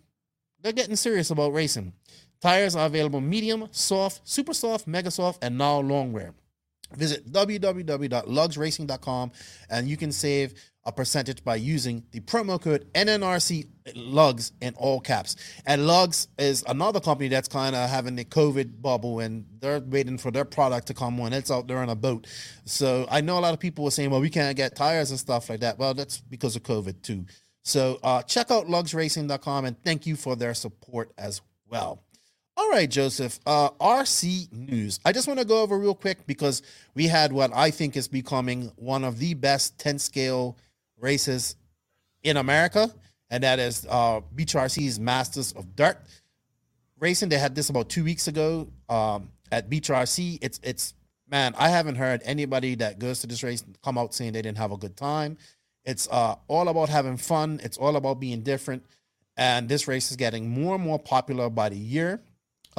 they're 0.61 0.71
getting 0.71 0.95
serious 0.95 1.31
about 1.31 1.53
racing. 1.53 1.93
Tires 2.41 2.75
are 2.75 2.85
available 2.85 3.21
medium, 3.21 3.67
soft, 3.71 4.21
super 4.27 4.53
soft, 4.53 4.85
mega 4.87 5.11
soft, 5.11 5.43
and 5.43 5.57
now 5.57 5.79
long 5.79 6.13
wear. 6.13 6.33
Visit 6.95 7.31
www.lugsracing.com 7.31 9.31
and 9.69 9.87
you 9.87 9.95
can 9.95 10.11
save 10.11 10.55
a 10.85 10.91
percentage 10.91 11.43
by 11.43 11.55
using 11.55 12.03
the 12.11 12.19
promo 12.21 12.59
code 12.59 12.87
NNRC 12.93 13.67
Lugs 13.95 14.53
in 14.59 14.73
all 14.75 14.99
caps. 14.99 15.35
And 15.67 15.85
Lugs 15.85 16.29
is 16.39 16.63
another 16.67 16.99
company 16.99 17.29
that's 17.29 17.47
kind 17.47 17.75
of 17.75 17.87
having 17.89 18.15
the 18.15 18.25
COVID 18.25 18.81
bubble 18.81 19.19
and 19.19 19.45
they're 19.59 19.81
waiting 19.81 20.17
for 20.17 20.31
their 20.31 20.45
product 20.45 20.87
to 20.87 20.95
come 20.95 21.19
on. 21.19 21.31
It's 21.31 21.51
out 21.51 21.67
there 21.67 21.77
on 21.77 21.89
a 21.89 21.95
boat. 21.95 22.25
So 22.65 23.05
I 23.11 23.21
know 23.21 23.37
a 23.37 23.41
lot 23.41 23.53
of 23.53 23.59
people 23.59 23.83
were 23.83 23.91
saying, 23.91 24.09
well, 24.09 24.21
we 24.21 24.31
can't 24.31 24.57
get 24.57 24.75
tires 24.75 25.11
and 25.11 25.19
stuff 25.19 25.47
like 25.49 25.59
that. 25.59 25.77
Well, 25.77 25.93
that's 25.93 26.21
because 26.21 26.55
of 26.55 26.63
COVID 26.63 27.03
too. 27.03 27.25
So 27.63 27.99
uh, 28.01 28.23
check 28.23 28.49
out 28.49 28.65
lugsracing.com 28.65 29.65
and 29.65 29.79
thank 29.83 30.07
you 30.07 30.15
for 30.15 30.35
their 30.35 30.55
support 30.55 31.11
as 31.19 31.41
well. 31.69 32.01
All 32.59 32.69
right, 32.69 32.89
Joseph. 32.89 33.39
Uh, 33.45 33.69
RC 33.79 34.51
News. 34.51 34.99
I 35.05 35.13
just 35.13 35.29
want 35.29 35.39
to 35.39 35.45
go 35.45 35.61
over 35.61 35.79
real 35.79 35.95
quick 35.95 36.27
because 36.27 36.61
we 36.93 37.07
had 37.07 37.31
what 37.31 37.51
I 37.55 37.71
think 37.71 37.95
is 37.95 38.09
becoming 38.09 38.69
one 38.75 39.05
of 39.05 39.17
the 39.17 39.33
best 39.33 39.79
10 39.79 39.97
scale 39.97 40.57
races 40.99 41.55
in 42.21 42.35
America, 42.35 42.93
and 43.29 43.45
that 43.45 43.59
is 43.59 43.87
uh, 43.89 44.19
Masters 44.99 45.53
of 45.53 45.73
Dirt 45.77 45.99
racing. 46.99 47.29
They 47.29 47.37
had 47.37 47.55
this 47.55 47.69
about 47.69 47.87
two 47.87 48.03
weeks 48.03 48.27
ago 48.27 48.67
um, 48.89 49.29
at 49.53 49.69
Beach 49.69 49.87
RC. 49.87 50.39
It's 50.41 50.59
it's 50.61 50.95
man, 51.31 51.55
I 51.57 51.69
haven't 51.69 51.95
heard 51.95 52.21
anybody 52.25 52.75
that 52.75 52.99
goes 52.99 53.21
to 53.21 53.27
this 53.27 53.41
race 53.41 53.63
come 53.85 53.97
out 53.97 54.13
saying 54.13 54.33
they 54.33 54.41
didn't 54.41 54.57
have 54.57 54.73
a 54.73 54.77
good 54.77 54.97
time. 54.97 55.37
It's 55.85 56.09
uh, 56.11 56.35
all 56.49 56.67
about 56.67 56.89
having 56.89 57.15
fun. 57.15 57.61
It's 57.63 57.77
all 57.77 57.95
about 57.95 58.19
being 58.19 58.41
different, 58.41 58.83
and 59.37 59.69
this 59.69 59.87
race 59.87 60.11
is 60.11 60.17
getting 60.17 60.49
more 60.49 60.75
and 60.75 60.83
more 60.83 60.99
popular 60.99 61.49
by 61.49 61.69
the 61.69 61.77
year. 61.77 62.21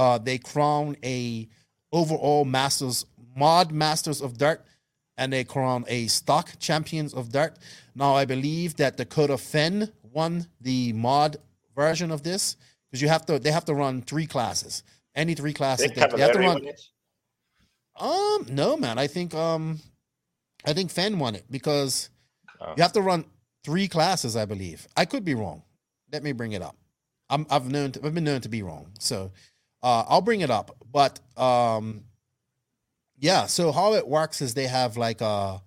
Uh, 0.00 0.18
they 0.18 0.38
crown 0.38 0.96
a 1.04 1.46
overall 1.92 2.44
Masters 2.46 3.04
mod 3.36 3.70
Masters 3.72 4.20
of 4.22 4.38
Dirt, 4.38 4.64
and 5.18 5.32
they 5.32 5.44
crown 5.44 5.84
a 5.88 6.06
stock 6.08 6.46
champions 6.58 7.12
of 7.14 7.30
Dirt. 7.30 7.58
Now 7.94 8.14
I 8.16 8.24
believe 8.24 8.76
that 8.76 8.96
Dakota 8.96 9.36
Fenn 9.38 9.92
won 10.02 10.46
the 10.60 10.92
mod 10.94 11.36
version 11.76 12.10
of 12.10 12.22
this 12.22 12.56
because 12.90 13.02
you 13.02 13.08
have 13.08 13.26
to 13.26 13.38
they 13.38 13.52
have 13.52 13.66
to 13.66 13.74
run 13.74 14.02
three 14.02 14.26
classes. 14.26 14.82
Any 15.14 15.34
three 15.34 15.52
classes 15.52 15.90
They 15.92 16.00
that 16.00 16.12
you 16.16 16.22
have 16.22 16.32
to 16.32 16.38
run. 16.38 16.62
Um, 17.98 18.46
no, 18.50 18.76
man. 18.76 18.98
I 18.98 19.06
think 19.06 19.34
um, 19.34 19.80
I 20.64 20.72
think 20.72 20.90
Fenn 20.90 21.18
won 21.18 21.34
it 21.34 21.44
because 21.50 22.10
Oh. 22.62 22.74
you 22.76 22.82
have 22.82 22.92
to 22.92 23.02
run 23.02 23.24
three 23.64 23.88
classes. 23.88 24.36
I 24.36 24.46
believe. 24.46 24.86
I 24.96 25.04
could 25.06 25.24
be 25.24 25.34
wrong. 25.34 25.62
Let 26.12 26.22
me 26.22 26.32
bring 26.32 26.52
it 26.52 26.62
up. 26.62 26.76
I'm 27.30 27.46
I've 27.50 27.70
known 27.70 27.92
to, 27.92 28.06
I've 28.06 28.14
been 28.14 28.24
known 28.24 28.42
to 28.42 28.48
be 28.50 28.62
wrong, 28.62 28.86
so 28.98 29.32
uh, 29.82 30.04
I'll 30.08 30.20
bring 30.20 30.40
it 30.40 30.50
up. 30.50 30.76
But 30.90 31.20
um, 31.36 32.04
yeah. 33.18 33.46
So 33.46 33.72
how 33.72 33.94
it 33.94 34.06
works 34.06 34.40
is 34.40 34.54
they 34.54 34.66
have 34.66 34.96
like 34.96 35.22
uh, 35.22 35.58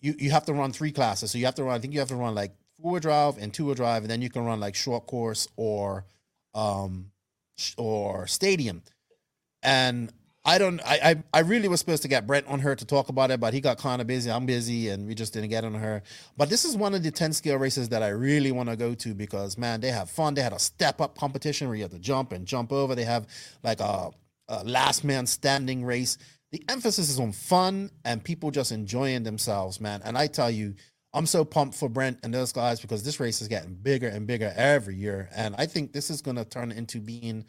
you 0.00 0.14
you 0.18 0.30
have 0.30 0.46
to 0.46 0.52
run 0.52 0.72
three 0.72 0.92
classes. 0.92 1.30
So 1.30 1.38
you 1.38 1.46
have 1.46 1.54
to 1.56 1.64
run. 1.64 1.74
I 1.74 1.78
think 1.78 1.92
you 1.92 2.00
have 2.00 2.08
to 2.08 2.16
run 2.16 2.34
like 2.34 2.52
four 2.80 2.92
wheel 2.92 3.00
drive 3.00 3.38
and 3.38 3.52
two 3.52 3.66
wheel 3.66 3.74
drive, 3.74 4.02
and 4.02 4.10
then 4.10 4.22
you 4.22 4.30
can 4.30 4.44
run 4.44 4.60
like 4.60 4.74
short 4.74 5.06
course 5.06 5.48
or 5.56 6.04
um 6.54 7.10
or 7.76 8.26
stadium. 8.26 8.82
And 9.62 10.12
I 10.46 10.58
don't. 10.58 10.80
I, 10.86 11.00
I 11.02 11.24
I 11.34 11.40
really 11.40 11.66
was 11.66 11.80
supposed 11.80 12.02
to 12.02 12.08
get 12.08 12.24
Brent 12.24 12.46
on 12.46 12.60
her 12.60 12.76
to 12.76 12.84
talk 12.86 13.08
about 13.08 13.32
it, 13.32 13.40
but 13.40 13.52
he 13.52 13.60
got 13.60 13.78
kind 13.78 14.00
of 14.00 14.06
busy. 14.06 14.30
I'm 14.30 14.46
busy, 14.46 14.90
and 14.90 15.04
we 15.08 15.14
just 15.16 15.34
didn't 15.34 15.50
get 15.50 15.64
on 15.64 15.74
her. 15.74 16.04
But 16.36 16.48
this 16.48 16.64
is 16.64 16.76
one 16.76 16.94
of 16.94 17.02
the 17.02 17.10
10 17.10 17.32
scale 17.32 17.56
races 17.58 17.88
that 17.88 18.04
I 18.04 18.08
really 18.08 18.52
want 18.52 18.68
to 18.68 18.76
go 18.76 18.94
to 18.94 19.12
because 19.12 19.58
man, 19.58 19.80
they 19.80 19.90
have 19.90 20.08
fun. 20.08 20.34
They 20.34 20.42
had 20.42 20.52
a 20.52 20.60
step 20.60 21.00
up 21.00 21.18
competition 21.18 21.66
where 21.66 21.76
you 21.76 21.82
have 21.82 21.90
to 21.90 21.98
jump 21.98 22.30
and 22.30 22.46
jump 22.46 22.72
over. 22.72 22.94
They 22.94 23.04
have 23.04 23.26
like 23.64 23.80
a, 23.80 24.10
a 24.48 24.62
last 24.62 25.02
man 25.02 25.26
standing 25.26 25.84
race. 25.84 26.16
The 26.52 26.62
emphasis 26.68 27.10
is 27.10 27.18
on 27.18 27.32
fun 27.32 27.90
and 28.04 28.22
people 28.22 28.52
just 28.52 28.70
enjoying 28.70 29.24
themselves, 29.24 29.80
man. 29.80 30.00
And 30.04 30.16
I 30.16 30.28
tell 30.28 30.50
you, 30.50 30.74
I'm 31.12 31.26
so 31.26 31.44
pumped 31.44 31.74
for 31.74 31.88
Brent 31.88 32.20
and 32.22 32.32
those 32.32 32.52
guys 32.52 32.78
because 32.78 33.02
this 33.02 33.18
race 33.18 33.42
is 33.42 33.48
getting 33.48 33.74
bigger 33.74 34.06
and 34.08 34.26
bigger 34.28 34.52
every 34.54 34.94
year. 34.94 35.28
And 35.34 35.56
I 35.58 35.66
think 35.66 35.92
this 35.92 36.08
is 36.08 36.22
going 36.22 36.36
to 36.36 36.44
turn 36.44 36.70
into 36.70 37.00
being 37.00 37.46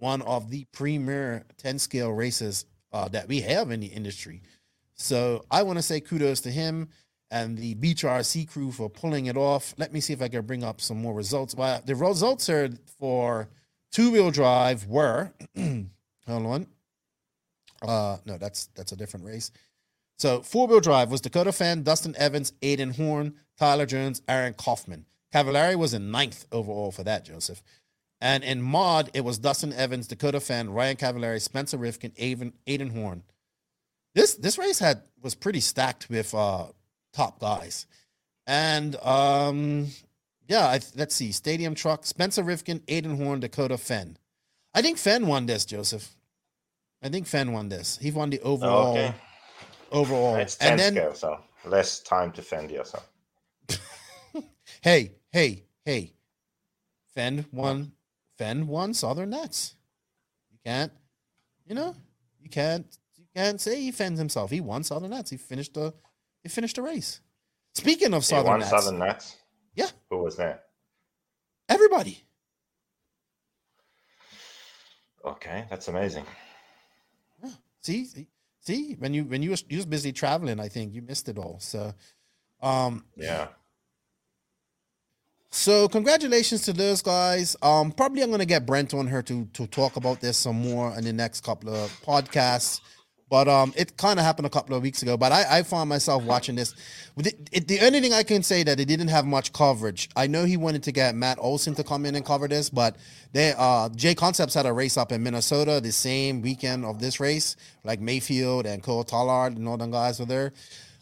one 0.00 0.22
of 0.22 0.50
the 0.50 0.66
premier 0.72 1.44
10 1.58 1.78
scale 1.78 2.12
races 2.12 2.64
uh, 2.92 3.08
that 3.08 3.28
we 3.28 3.40
have 3.40 3.70
in 3.70 3.80
the 3.80 3.86
industry. 3.86 4.42
So 4.94 5.44
I 5.50 5.62
want 5.62 5.78
to 5.78 5.82
say 5.82 6.00
kudos 6.00 6.40
to 6.42 6.50
him 6.50 6.88
and 7.30 7.58
the 7.58 7.74
Beach 7.74 8.02
RC 8.02 8.48
crew 8.48 8.72
for 8.72 8.88
pulling 8.88 9.26
it 9.26 9.36
off. 9.36 9.74
Let 9.76 9.92
me 9.92 10.00
see 10.00 10.12
if 10.12 10.22
I 10.22 10.28
can 10.28 10.44
bring 10.46 10.64
up 10.64 10.80
some 10.80 11.00
more 11.00 11.14
results. 11.14 11.54
Well, 11.54 11.82
the 11.84 11.94
results 11.94 12.48
are 12.48 12.70
for 12.98 13.48
two 13.92 14.10
wheel 14.10 14.30
drive 14.30 14.86
were, 14.86 15.32
hold 15.56 15.86
on. 16.28 16.66
Uh, 17.82 18.16
no, 18.24 18.38
that's 18.38 18.66
that's 18.74 18.92
a 18.92 18.96
different 18.96 19.24
race. 19.24 19.52
So 20.18 20.40
four 20.42 20.66
wheel 20.66 20.80
drive 20.80 21.10
was 21.10 21.20
Dakota 21.20 21.52
Fenn, 21.52 21.82
Dustin 21.84 22.16
Evans, 22.16 22.52
Aiden 22.62 22.96
Horn, 22.96 23.34
Tyler 23.56 23.86
Jones, 23.86 24.22
Aaron 24.28 24.54
Kaufman. 24.54 25.04
Cavallari 25.32 25.76
was 25.76 25.94
in 25.94 26.10
ninth 26.10 26.46
overall 26.50 26.90
for 26.90 27.04
that, 27.04 27.24
Joseph. 27.24 27.62
And 28.20 28.42
in 28.42 28.62
mod, 28.62 29.10
it 29.14 29.24
was 29.24 29.38
Dustin 29.38 29.72
Evans, 29.72 30.08
Dakota 30.08 30.40
Fenn, 30.40 30.70
Ryan 30.70 30.96
Cavallari, 30.96 31.40
Spencer 31.40 31.78
Rivkin, 31.78 32.14
Aiden, 32.16 32.52
Aiden 32.66 32.92
Horn. 32.92 33.22
This 34.14 34.34
this 34.34 34.58
race 34.58 34.78
had 34.80 35.02
was 35.22 35.34
pretty 35.34 35.60
stacked 35.60 36.10
with 36.10 36.34
uh 36.34 36.66
top 37.12 37.38
guys. 37.38 37.86
And 38.46 38.96
um 38.96 39.88
yeah, 40.48 40.66
I, 40.66 40.80
let's 40.96 41.14
see. 41.14 41.30
Stadium 41.30 41.74
truck, 41.74 42.06
Spencer 42.06 42.42
Rivkin, 42.42 42.80
Aiden 42.86 43.22
Horn, 43.22 43.40
Dakota 43.40 43.76
Fenn. 43.76 44.16
I 44.74 44.80
think 44.80 44.96
Fenn 44.96 45.26
won 45.26 45.46
this, 45.46 45.64
Joseph. 45.64 46.16
I 47.02 47.10
think 47.10 47.26
Fenn 47.26 47.52
won 47.52 47.68
this. 47.68 47.98
He 48.00 48.10
won 48.10 48.30
the 48.30 48.40
overall 48.40 48.92
okay. 48.92 49.14
overall. 49.92 50.36
It's 50.36 50.56
10 50.56 50.70
and 50.70 50.80
then 50.80 50.92
scale, 50.94 51.14
so 51.14 51.38
less 51.64 52.00
time 52.00 52.32
to 52.32 52.42
fend 52.42 52.70
yourself. 52.70 53.08
hey, 54.80 55.12
hey, 55.30 55.64
hey. 55.84 56.14
Fenn 57.14 57.44
won 57.52 57.92
Fenn 58.38 58.66
won 58.68 58.94
Southern 58.94 59.30
Nats. 59.30 59.74
You 60.52 60.58
can't, 60.64 60.92
you 61.66 61.74
know, 61.74 61.94
you 62.40 62.48
can't 62.48 62.86
you 63.16 63.24
can't 63.34 63.60
say 63.60 63.80
he 63.80 63.90
fends 63.90 64.18
himself. 64.18 64.50
He 64.50 64.60
won 64.60 64.84
Southern 64.84 65.10
Nats. 65.10 65.30
He 65.30 65.36
finished 65.36 65.74
the 65.74 65.92
he 66.42 66.48
finished 66.48 66.76
the 66.76 66.82
race. 66.82 67.20
Speaking 67.74 68.14
of 68.14 68.22
He 68.22 68.26
Southern 68.26 68.46
won 68.46 68.60
Nets, 68.60 68.70
Southern 68.70 68.98
Nats. 68.98 69.36
Yeah. 69.74 69.90
Who 70.10 70.18
was 70.22 70.36
there? 70.36 70.60
everybody. 71.68 72.24
Okay, 75.24 75.66
that's 75.68 75.88
amazing. 75.88 76.24
See, 77.82 78.04
see, 78.06 78.26
see, 78.60 78.94
when 78.98 79.14
you 79.14 79.24
when 79.24 79.42
you 79.42 79.50
was 79.50 79.64
you 79.68 79.76
was 79.76 79.86
busy 79.86 80.12
traveling, 80.12 80.60
I 80.60 80.68
think 80.68 80.94
you 80.94 81.02
missed 81.02 81.28
it 81.28 81.38
all. 81.38 81.58
So, 81.60 81.92
um, 82.60 83.04
Yeah. 83.16 83.48
So 85.50 85.88
congratulations 85.88 86.62
to 86.62 86.72
those 86.72 87.00
guys. 87.00 87.56
Um, 87.62 87.90
probably 87.90 88.22
I'm 88.22 88.30
gonna 88.30 88.44
get 88.44 88.66
Brent 88.66 88.92
on 88.92 89.06
her 89.06 89.22
to 89.22 89.46
to 89.54 89.66
talk 89.66 89.96
about 89.96 90.20
this 90.20 90.36
some 90.36 90.60
more 90.60 90.96
in 90.96 91.04
the 91.04 91.12
next 91.12 91.42
couple 91.42 91.74
of 91.74 91.90
podcasts. 92.02 92.80
But 93.30 93.46
um, 93.46 93.74
it 93.76 93.98
kind 93.98 94.18
of 94.18 94.24
happened 94.24 94.46
a 94.46 94.50
couple 94.50 94.74
of 94.74 94.82
weeks 94.82 95.02
ago. 95.02 95.18
But 95.18 95.32
I, 95.32 95.58
I 95.58 95.62
found 95.62 95.90
myself 95.90 96.22
watching 96.22 96.54
this. 96.54 96.74
It, 97.18 97.48
it, 97.52 97.68
the 97.68 97.80
only 97.80 98.00
thing 98.00 98.14
I 98.14 98.22
can 98.22 98.42
say 98.42 98.62
that 98.62 98.80
it 98.80 98.86
didn't 98.86 99.08
have 99.08 99.26
much 99.26 99.52
coverage. 99.52 100.08
I 100.16 100.26
know 100.26 100.44
he 100.44 100.56
wanted 100.56 100.82
to 100.84 100.92
get 100.92 101.14
Matt 101.14 101.38
Olson 101.38 101.74
to 101.74 101.84
come 101.84 102.06
in 102.06 102.14
and 102.14 102.24
cover 102.24 102.48
this, 102.48 102.70
but 102.70 102.96
they 103.32 103.54
uh 103.56 103.90
Concepts 104.16 104.54
had 104.54 104.64
a 104.64 104.72
race 104.72 104.96
up 104.96 105.12
in 105.12 105.22
Minnesota 105.22 105.80
the 105.80 105.92
same 105.92 106.40
weekend 106.40 106.86
of 106.86 107.00
this 107.00 107.20
race, 107.20 107.56
like 107.84 108.00
Mayfield 108.00 108.64
and 108.66 108.82
Cole 108.82 109.04
Tollard 109.04 109.56
and 109.56 109.68
all 109.68 109.76
them 109.76 109.90
guys 109.90 110.20
were 110.20 110.26
there. 110.26 110.52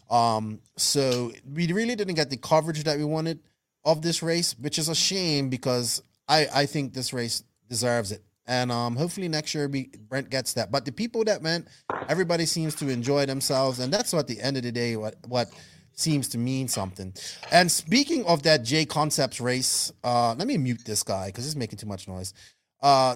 Um, 0.09 0.59
so 0.77 1.31
we 1.53 1.71
really 1.71 1.95
didn't 1.95 2.15
get 2.15 2.29
the 2.29 2.37
coverage 2.37 2.83
that 2.83 2.97
we 2.97 3.05
wanted 3.05 3.39
of 3.87 4.01
this 4.01 4.21
race, 4.21 4.53
which 4.59 4.77
is 4.77 4.89
a 4.89 4.95
shame 4.95 5.49
because 5.49 6.03
I 6.27 6.47
I 6.53 6.65
think 6.67 6.93
this 6.93 7.13
race 7.13 7.43
deserves 7.69 8.11
it. 8.11 8.21
And 8.45 8.71
um, 8.71 8.95
hopefully 8.95 9.27
next 9.27 9.55
year 9.55 9.67
Brent 9.67 10.29
gets 10.29 10.53
that. 10.53 10.71
But 10.71 10.85
the 10.85 10.91
people 10.91 11.23
that 11.25 11.41
went, 11.41 11.67
everybody 12.07 12.45
seems 12.45 12.75
to 12.75 12.89
enjoy 12.89 13.25
themselves, 13.25 13.79
and 13.79 13.91
that's 13.91 14.13
what 14.13 14.21
at 14.21 14.27
the 14.27 14.39
end 14.41 14.57
of 14.57 14.63
the 14.63 14.71
day 14.71 14.95
what 14.97 15.15
what 15.27 15.47
seems 15.93 16.27
to 16.29 16.37
mean 16.37 16.67
something. 16.67 17.13
And 17.51 17.71
speaking 17.71 18.23
of 18.25 18.43
that 18.43 18.61
JConcepts 18.61 19.41
race, 19.41 19.91
uh, 20.03 20.35
let 20.37 20.47
me 20.47 20.57
mute 20.57 20.83
this 20.85 21.01
guy 21.01 21.27
because 21.27 21.45
he's 21.45 21.55
making 21.55 21.79
too 21.79 21.87
much 21.87 22.07
noise. 22.07 22.33
Uh, 22.81 23.15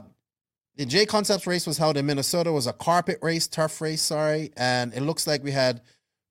the 0.78 0.86
JConcepts 0.86 1.46
race 1.46 1.68
was 1.68 1.78
held 1.78 1.98
in 1.98 2.06
Minnesota. 2.08 2.50
It 2.50 2.54
was 2.54 2.66
a 2.66 2.74
carpet 2.74 3.20
race, 3.22 3.48
turf 3.48 3.82
race, 3.82 4.02
sorry, 4.02 4.52
and 4.58 4.94
it 4.94 5.02
looks 5.02 5.28
like 5.28 5.44
we 5.44 5.52
had 5.52 5.82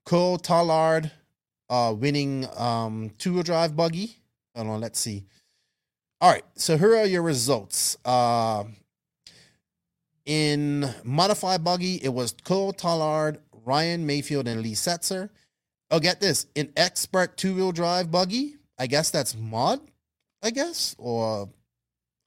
Cole 0.05 0.39
Tallard 0.39 1.13
uh, 1.69 1.95
winning 1.97 2.49
um, 2.57 3.13
two-wheel 3.19 3.45
drive 3.45 3.77
buggy. 3.77 4.20
Hold 4.55 4.69
on, 4.69 4.81
let's 4.81 4.99
see. 4.99 5.25
All 6.21 6.31
right, 6.31 6.45
so 6.55 6.77
here 6.77 6.97
are 6.97 7.07
your 7.07 7.23
results. 7.23 7.97
Uh, 8.05 8.65
in 10.27 10.89
modified 11.03 11.65
buggy, 11.65 11.97
it 12.03 12.13
was 12.13 12.35
Cole 12.45 12.73
Tollard, 12.73 13.39
Ryan 13.65 14.07
Mayfield, 14.07 14.47
and 14.47 14.61
Lee 14.61 14.73
Setzer. 14.73 15.31
Oh, 15.91 15.99
get 15.99 16.21
this. 16.21 16.47
In 16.55 16.73
expert 16.77 17.37
two-wheel 17.37 17.73
drive 17.73 18.11
buggy, 18.11 18.57
I 18.79 18.87
guess 18.87 19.11
that's 19.11 19.37
mod, 19.37 19.81
I 20.43 20.51
guess, 20.51 20.95
or 20.99 21.49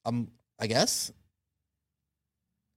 um, 0.05 0.29
I 0.59 0.67
guess. 0.67 1.11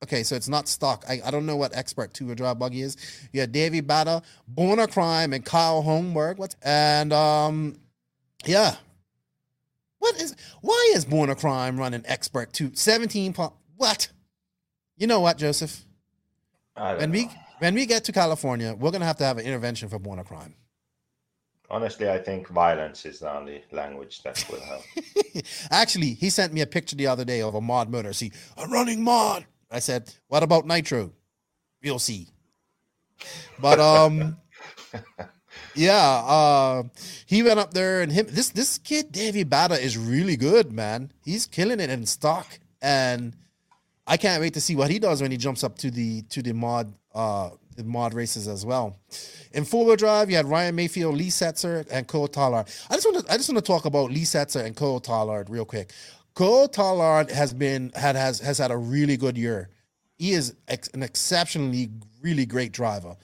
Okay, 0.05 0.23
so 0.23 0.37
it's 0.37 0.49
not 0.49 0.69
stock. 0.69 1.05
I, 1.09 1.21
I 1.25 1.31
don't 1.31 1.47
know 1.47 1.57
what 1.57 1.75
expert 1.75 2.13
two-wheel 2.13 2.35
drive 2.35 2.59
buggy 2.59 2.83
is. 2.83 2.97
You 3.33 3.41
had 3.41 3.51
Davey 3.53 3.81
Bada, 3.81 4.23
Borna 4.55 4.91
Crime, 4.93 5.33
and 5.33 5.45
Kyle 5.45 5.83
Holmberg. 5.83 6.37
What? 6.37 6.55
And 6.63 7.13
um, 7.13 7.77
yeah. 8.45 8.77
What 9.99 10.21
is? 10.21 10.35
Why 10.61 10.93
is 10.95 11.05
Borna 11.05 11.39
Crime 11.39 11.79
running 11.79 12.03
expert 12.07 12.53
two 12.53 12.71
seventeen? 12.75 13.33
Po- 13.33 13.55
what? 13.77 14.09
You 14.97 15.07
know 15.07 15.21
what, 15.21 15.39
Joseph? 15.39 15.85
When 16.99 17.11
we 17.11 17.31
when 17.59 17.75
we 17.75 17.87
get 17.87 18.05
to 18.05 18.13
California, 18.13 18.75
we're 18.79 18.91
gonna 18.91 19.07
have 19.07 19.17
to 19.19 19.25
have 19.25 19.39
an 19.39 19.47
intervention 19.47 19.89
for 19.89 19.99
Borna 19.99 20.25
Crime. 20.25 20.55
Honestly, 21.69 22.09
I 22.09 22.19
think 22.19 22.49
violence 22.49 23.05
is 23.07 23.19
the 23.19 23.35
only 23.35 23.65
language 23.73 24.23
that 24.23 24.45
will 24.49 24.61
help. 24.61 24.83
Actually, 25.71 26.15
he 26.15 26.31
sent 26.31 26.53
me 26.53 26.61
a 26.61 26.67
picture 26.67 26.95
the 26.95 27.09
other 27.09 27.25
day 27.25 27.43
of 27.43 27.55
a 27.57 27.61
mod 27.61 27.91
murder. 27.91 28.13
See, 28.13 28.31
a 28.57 28.67
running 28.69 29.03
mod. 29.03 29.47
I 29.71 29.81
said, 29.81 30.13
"What 30.29 30.43
about 30.43 30.67
nitro?" 30.67 31.13
We'll 31.83 31.99
see. 31.99 32.29
But 33.59 33.81
um, 33.81 34.37
yeah, 35.77 36.22
uh, 36.27 36.83
he 37.27 37.43
went 37.43 37.59
up 37.59 37.74
there 37.74 38.03
and 38.03 38.11
him. 38.11 38.27
This 38.29 38.51
this 38.51 38.79
kid 38.79 39.12
Davey 39.12 39.45
Bada 39.45 39.79
is 39.81 39.97
really 39.99 40.37
good, 40.37 40.72
man. 40.72 41.12
He's 41.24 41.47
killing 41.47 41.81
it 41.81 41.91
in 41.91 42.07
stock, 42.07 42.47
and 42.83 43.37
I 44.07 44.16
can't 44.16 44.41
wait 44.41 44.55
to 44.55 44.61
see 44.61 44.77
what 44.77 44.91
he 44.91 44.99
does 44.99 45.22
when 45.22 45.31
he 45.31 45.37
jumps 45.37 45.64
up 45.64 45.77
to 45.79 45.91
the 45.91 46.22
to 46.22 46.43
the 46.43 46.53
mod 46.53 46.93
uh 47.14 47.51
the 47.77 47.85
mod 47.85 48.14
races 48.14 48.49
as 48.49 48.64
well. 48.64 48.97
In 49.53 49.64
four 49.64 49.85
wheel 49.85 49.97
drive, 49.97 50.31
you 50.31 50.37
had 50.37 50.47
Ryan 50.47 50.74
Mayfield, 50.74 51.14
Lee 51.14 51.29
Setzer, 51.29 51.87
and 51.91 52.09
Cole 52.09 52.29
Tollard. 52.29 52.68
I 52.91 52.95
just 52.95 53.07
want 53.07 53.27
to 53.27 53.33
I 53.33 53.37
just 53.37 53.49
want 53.49 53.64
to 53.64 53.72
talk 53.72 53.85
about 53.85 54.11
Lee 54.11 54.22
Setzer 54.22 54.64
and 54.64 54.74
Cole 54.74 55.01
Tollard 55.01 55.49
real 55.49 55.64
quick. 55.64 55.93
Cole 56.35 56.68
Tollard 56.68 57.31
has 57.31 57.53
been 57.53 57.93
had 57.95 58.16
has 58.16 58.41
has 58.41 58.59
had 58.59 58.70
a 58.70 58.77
really 58.77 59.16
good 59.16 59.37
year. 59.37 59.70
He 60.18 60.33
is 60.33 60.55
ex- 60.68 60.89
an 60.89 61.03
exceptionally 61.03 61.91
really 62.22 62.47
great 62.47 62.72
driver, 62.72 63.16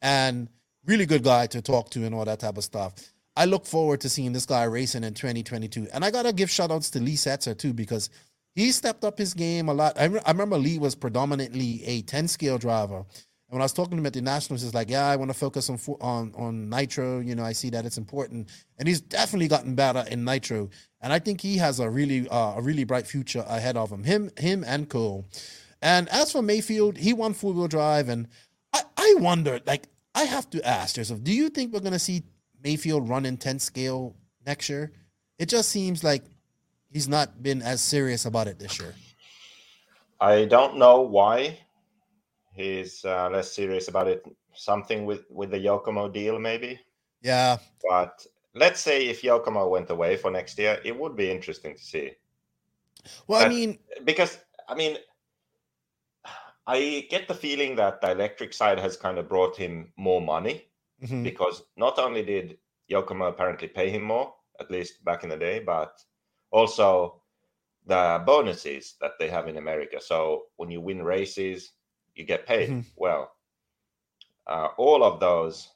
and 0.00 0.48
really 0.88 1.06
good 1.06 1.22
guy 1.22 1.46
to 1.46 1.62
talk 1.62 1.90
to 1.90 2.04
and 2.04 2.14
all 2.14 2.24
that 2.24 2.40
type 2.40 2.56
of 2.56 2.64
stuff. 2.64 2.94
I 3.36 3.44
look 3.44 3.66
forward 3.66 4.00
to 4.00 4.08
seeing 4.08 4.32
this 4.32 4.46
guy 4.46 4.64
racing 4.64 5.04
in 5.04 5.14
2022. 5.14 5.86
And 5.92 6.04
I 6.04 6.10
gotta 6.10 6.32
give 6.32 6.50
shout 6.50 6.72
outs 6.72 6.90
to 6.90 7.00
Lee 7.00 7.14
Setzer 7.14 7.56
too 7.56 7.72
because 7.72 8.10
he 8.56 8.72
stepped 8.72 9.04
up 9.04 9.18
his 9.18 9.34
game 9.34 9.68
a 9.68 9.74
lot. 9.74 10.00
I, 10.00 10.06
re- 10.06 10.20
I 10.26 10.32
remember 10.32 10.58
Lee 10.58 10.78
was 10.80 10.96
predominantly 10.96 11.84
a 11.84 12.02
10 12.02 12.26
scale 12.26 12.58
driver. 12.58 13.04
And 13.48 13.54
when 13.54 13.62
I 13.62 13.66
was 13.66 13.72
talking 13.72 13.92
to 13.92 13.98
him 13.98 14.06
at 14.06 14.12
the 14.14 14.20
Nationals, 14.20 14.62
he's 14.62 14.74
like, 14.74 14.90
"Yeah, 14.90 15.06
I 15.06 15.16
want 15.16 15.30
to 15.30 15.34
focus 15.34 15.70
on 15.70 15.78
on 16.02 16.34
on 16.36 16.68
nitro. 16.68 17.20
You 17.20 17.34
know, 17.34 17.44
I 17.44 17.52
see 17.52 17.70
that 17.70 17.86
it's 17.86 17.96
important." 17.96 18.50
And 18.78 18.86
he's 18.86 19.00
definitely 19.00 19.48
gotten 19.48 19.74
better 19.74 20.04
in 20.10 20.22
nitro. 20.22 20.68
And 21.00 21.14
I 21.14 21.18
think 21.18 21.40
he 21.40 21.56
has 21.56 21.80
a 21.80 21.88
really 21.88 22.28
uh, 22.28 22.56
a 22.56 22.60
really 22.60 22.84
bright 22.84 23.06
future 23.06 23.44
ahead 23.48 23.78
of 23.78 23.90
him. 23.90 24.04
Him 24.04 24.30
him 24.36 24.64
and 24.66 24.90
Cole. 24.90 25.26
And 25.80 26.10
as 26.10 26.32
for 26.32 26.42
Mayfield, 26.42 26.98
he 26.98 27.14
won 27.14 27.32
four 27.32 27.54
wheel 27.54 27.68
drive, 27.68 28.10
and 28.10 28.28
I 28.74 28.82
I 28.98 29.14
wonder, 29.18 29.60
like, 29.64 29.88
I 30.18 30.24
have 30.24 30.50
to 30.50 30.66
ask 30.66 30.96
Joseph, 30.96 31.22
do 31.22 31.32
you 31.32 31.48
think 31.48 31.72
we're 31.72 31.80
gonna 31.80 31.98
see 31.98 32.24
Mayfield 32.64 33.08
run 33.08 33.24
in 33.24 33.36
10 33.36 33.60
scale 33.60 34.16
next 34.44 34.68
year? 34.68 34.90
It 35.38 35.48
just 35.48 35.68
seems 35.68 36.02
like 36.02 36.24
he's 36.90 37.06
not 37.06 37.40
been 37.40 37.62
as 37.62 37.80
serious 37.80 38.24
about 38.24 38.48
it 38.48 38.58
this 38.58 38.80
year. 38.80 38.94
I 40.20 40.46
don't 40.46 40.76
know 40.76 41.02
why 41.02 41.60
he's 42.52 43.04
uh, 43.04 43.30
less 43.30 43.52
serious 43.52 43.86
about 43.86 44.08
it. 44.08 44.24
Something 44.54 45.06
with 45.06 45.22
with 45.30 45.52
the 45.52 45.58
Yokomo 45.58 46.12
deal, 46.12 46.40
maybe. 46.40 46.80
Yeah. 47.22 47.58
But 47.88 48.26
let's 48.56 48.80
say 48.80 49.06
if 49.06 49.22
Yokomo 49.22 49.70
went 49.70 49.88
away 49.90 50.16
for 50.16 50.32
next 50.32 50.58
year, 50.58 50.80
it 50.84 50.98
would 50.98 51.14
be 51.14 51.30
interesting 51.30 51.76
to 51.76 51.82
see 51.82 52.10
Well, 53.28 53.44
I 53.44 53.48
mean, 53.48 53.78
because 54.04 54.38
I 54.68 54.74
mean, 54.74 54.98
I 56.68 57.08
get 57.10 57.26
the 57.28 57.34
feeling 57.34 57.74
that 57.76 58.00
the 58.00 58.12
electric 58.12 58.52
side 58.54 58.78
has 58.78 58.96
kind 58.96 59.18
of 59.18 59.28
brought 59.28 59.56
him 59.56 59.92
more 59.96 60.20
money 60.20 60.70
mhm, 61.00 61.24
because 61.24 61.64
not 61.76 61.98
only 61.98 62.22
did 62.24 62.58
Yokomo 62.90 63.28
apparently 63.30 63.68
pay 63.68 63.90
him 63.90 64.02
more, 64.04 64.36
at 64.60 64.70
least 64.70 65.04
back 65.04 65.24
in 65.24 65.30
the 65.30 65.36
day, 65.36 65.60
but 65.60 66.00
also 66.52 67.22
the 67.86 68.22
bonuses 68.26 68.96
that 69.00 69.18
they 69.18 69.28
have 69.28 69.48
in 69.48 69.56
America. 69.58 70.00
So 70.00 70.48
when 70.56 70.70
you 70.70 70.80
win 70.80 71.02
races, 71.02 71.74
you 72.14 72.24
get 72.24 72.46
paid. 72.46 72.70
Mhm. 72.70 72.84
Well, 72.96 73.36
uh, 74.48 74.70
all 74.78 75.04
of 75.04 75.20
those 75.20 75.74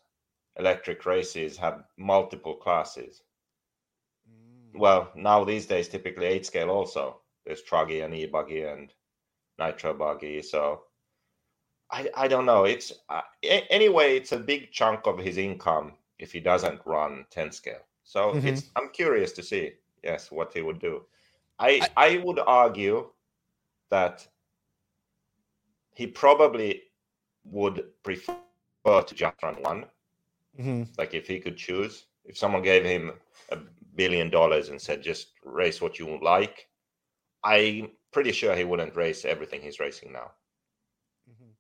electric 0.56 1.06
races 1.06 1.58
have 1.58 1.84
multiple 1.96 2.56
classes. 2.56 3.22
mm, 4.28 4.74
Well, 4.74 5.12
now 5.14 5.44
these 5.44 5.66
days, 5.66 5.88
typically 5.88 6.26
eight 6.26 6.46
scale 6.46 6.70
also. 6.70 7.22
There's 7.44 7.62
truggy 7.62 8.04
and 8.04 8.14
e-buggy 8.14 8.62
and 8.62 8.92
nitro 9.58 9.94
buggy. 9.94 10.42
So 10.42 10.82
I, 11.90 12.08
I 12.16 12.28
don't 12.28 12.46
know. 12.46 12.64
It's 12.64 12.92
uh, 13.08 13.20
a- 13.44 13.66
anyway, 13.72 14.16
it's 14.16 14.32
a 14.32 14.38
big 14.38 14.70
chunk 14.72 15.06
of 15.06 15.18
his 15.18 15.38
income 15.38 15.92
if 16.18 16.32
he 16.32 16.40
doesn't 16.40 16.80
run 16.86 17.26
10 17.30 17.52
scale. 17.52 17.82
So 18.04 18.38
Mhm. 18.38 18.62
it's 18.62 18.70
I'm 18.76 18.90
curious 18.90 19.32
to 19.32 19.42
see, 19.42 19.72
yes, 20.02 20.30
what 20.30 20.52
he 20.54 20.62
would 20.62 20.80
do. 20.80 21.02
I 21.58 21.88
I 21.96 22.18
would 22.24 22.38
argue 22.40 23.10
that 23.90 24.26
he 25.94 26.06
probably 26.06 26.82
would 27.44 27.84
prefer 28.02 28.42
to 28.46 28.58
just 28.64 28.96
run 28.96 29.02
one 29.14 29.86
mhm. 30.58 30.84
like 30.98 31.14
if 31.14 31.26
he 31.26 31.40
could 31.40 31.56
choose 31.56 32.06
if 32.24 32.36
someone 32.36 32.62
gave 32.62 32.84
him 32.84 33.12
a 33.50 33.56
billion 33.94 34.30
dollars 34.30 34.68
and 34.68 34.80
said 34.80 35.02
just 35.02 35.32
race 35.44 35.80
what 35.80 35.98
you 35.98 36.18
like 36.22 36.68
i'm 37.44 37.90
pretty 38.12 38.32
sure 38.32 38.54
he 38.54 38.64
wouldn't 38.64 38.94
race 38.96 39.24
everything 39.24 39.60
he's 39.62 39.80
racing 39.80 40.12
now 40.12 40.30
Mhm. 41.28 41.52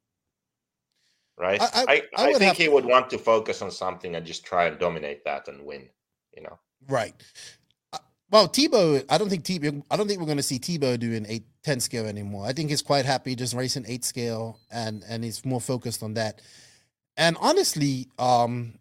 right 1.38 1.60
I- 1.60 1.66
i, 1.74 1.84
I- 1.88 2.02
I, 2.24 2.28
I 2.30 2.32
think 2.38 2.56
he 2.56 2.64
to- 2.66 2.70
would 2.72 2.84
want 2.84 3.10
to 3.10 3.18
focus 3.18 3.62
on 3.62 3.70
something 3.70 4.14
and 4.14 4.26
just 4.26 4.44
try 4.44 4.66
and 4.66 4.78
dominate 4.78 5.24
that 5.24 5.48
and 5.48 5.64
win 5.64 5.88
you 6.36 6.42
know 6.42 6.58
Right. 6.88 7.14
Uh, 7.92 7.98
Well, 8.32 8.48
Tebo, 8.48 9.04
I 9.08 9.16
don't 9.16 9.28
think 9.30 9.44
Tebo, 9.44 9.84
I 9.88 9.96
don't 9.96 10.08
think 10.08 10.18
we're 10.18 10.26
going 10.26 10.36
to 10.38 10.42
see 10.42 10.58
Tebo 10.58 10.98
doing 10.98 11.24
eight, 11.28 11.44
10 11.62 11.78
scale 11.78 12.06
anymore. 12.06 12.44
I 12.44 12.52
think 12.52 12.70
he's 12.70 12.82
quite 12.82 13.04
happy 13.04 13.36
just 13.36 13.54
racing 13.54 13.84
eight 13.86 14.04
scale 14.04 14.58
and, 14.68 15.04
and 15.08 15.22
he's 15.22 15.44
more 15.44 15.60
focused 15.60 16.02
on 16.02 16.14
that. 16.14 16.40
And 17.16 17.36
honestly, 17.40 18.08
um, 18.18 18.80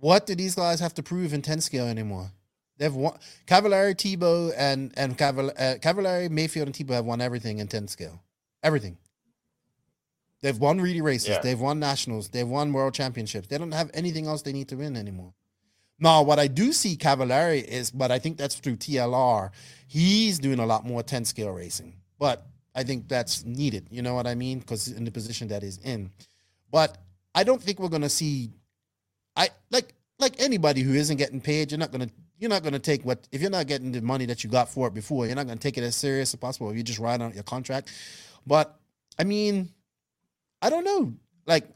what 0.00 0.26
do 0.26 0.34
these 0.34 0.56
guys 0.56 0.80
have 0.80 0.94
to 0.94 1.02
prove 1.04 1.32
in 1.32 1.42
10 1.42 1.60
scale 1.60 1.86
anymore? 1.86 2.32
They've 2.78 2.94
won 2.94 3.18
Cavallari, 3.46 3.94
Tebo, 3.94 4.52
and, 4.56 4.92
and 4.96 5.12
uh, 5.12 5.16
Cavallari, 5.16 6.30
Mayfield, 6.30 6.68
and 6.68 6.74
Tebo 6.74 6.94
have 6.94 7.04
won 7.04 7.20
everything 7.20 7.58
in 7.58 7.68
10 7.68 7.88
scale. 7.88 8.22
Everything. 8.62 8.96
They've 10.40 10.58
won 10.58 10.80
really 10.80 11.00
races. 11.00 11.30
Yeah. 11.30 11.40
They've 11.40 11.60
won 11.60 11.80
nationals. 11.80 12.28
They've 12.28 12.48
won 12.48 12.72
world 12.72 12.94
championships. 12.94 13.48
They 13.48 13.58
don't 13.58 13.72
have 13.72 13.90
anything 13.92 14.26
else 14.26 14.42
they 14.42 14.52
need 14.52 14.68
to 14.68 14.76
win 14.76 14.96
anymore. 14.96 15.34
Now, 15.98 16.22
what 16.22 16.38
I 16.38 16.46
do 16.46 16.72
see 16.72 16.96
Cavallari 16.96 17.64
is, 17.64 17.90
but 17.90 18.12
I 18.12 18.20
think 18.20 18.36
that's 18.36 18.54
through 18.54 18.76
TLR. 18.76 19.50
He's 19.88 20.38
doing 20.38 20.60
a 20.60 20.66
lot 20.66 20.86
more 20.86 21.02
10 21.02 21.24
scale 21.24 21.50
racing, 21.50 21.94
but 22.20 22.46
I 22.74 22.84
think 22.84 23.08
that's 23.08 23.44
needed. 23.44 23.88
You 23.90 24.02
know 24.02 24.14
what 24.14 24.28
I 24.28 24.36
mean? 24.36 24.60
Because 24.60 24.86
in 24.86 25.04
the 25.04 25.10
position 25.10 25.48
that 25.48 25.64
he's 25.64 25.78
in. 25.78 26.12
But 26.70 26.96
I 27.34 27.42
don't 27.42 27.60
think 27.60 27.80
we're 27.80 27.88
gonna 27.88 28.08
see. 28.08 28.50
I 29.34 29.50
like 29.70 29.94
like 30.20 30.40
anybody 30.40 30.82
who 30.82 30.94
isn't 30.94 31.16
getting 31.16 31.40
paid. 31.40 31.72
You're 31.72 31.78
not 31.78 31.90
gonna 31.90 32.10
you're 32.38 32.50
not 32.50 32.62
gonna 32.62 32.78
take 32.78 33.04
what 33.04 33.26
if 33.32 33.40
you're 33.40 33.50
not 33.50 33.66
getting 33.66 33.92
the 33.92 34.00
money 34.00 34.26
that 34.26 34.44
you 34.44 34.50
got 34.50 34.68
for 34.68 34.88
it 34.88 34.94
before. 34.94 35.26
You're 35.26 35.36
not 35.36 35.46
gonna 35.46 35.58
take 35.58 35.78
it 35.78 35.84
as 35.84 35.96
serious 35.96 36.32
as 36.32 36.40
possible. 36.40 36.70
If 36.70 36.76
you 36.76 36.82
just 36.82 36.98
ride 36.98 37.20
on 37.20 37.34
your 37.34 37.42
contract, 37.42 37.90
but 38.46 38.78
I 39.18 39.24
mean, 39.24 39.70
I 40.62 40.70
don't 40.70 40.84
know. 40.84 41.14
Like, 41.46 41.68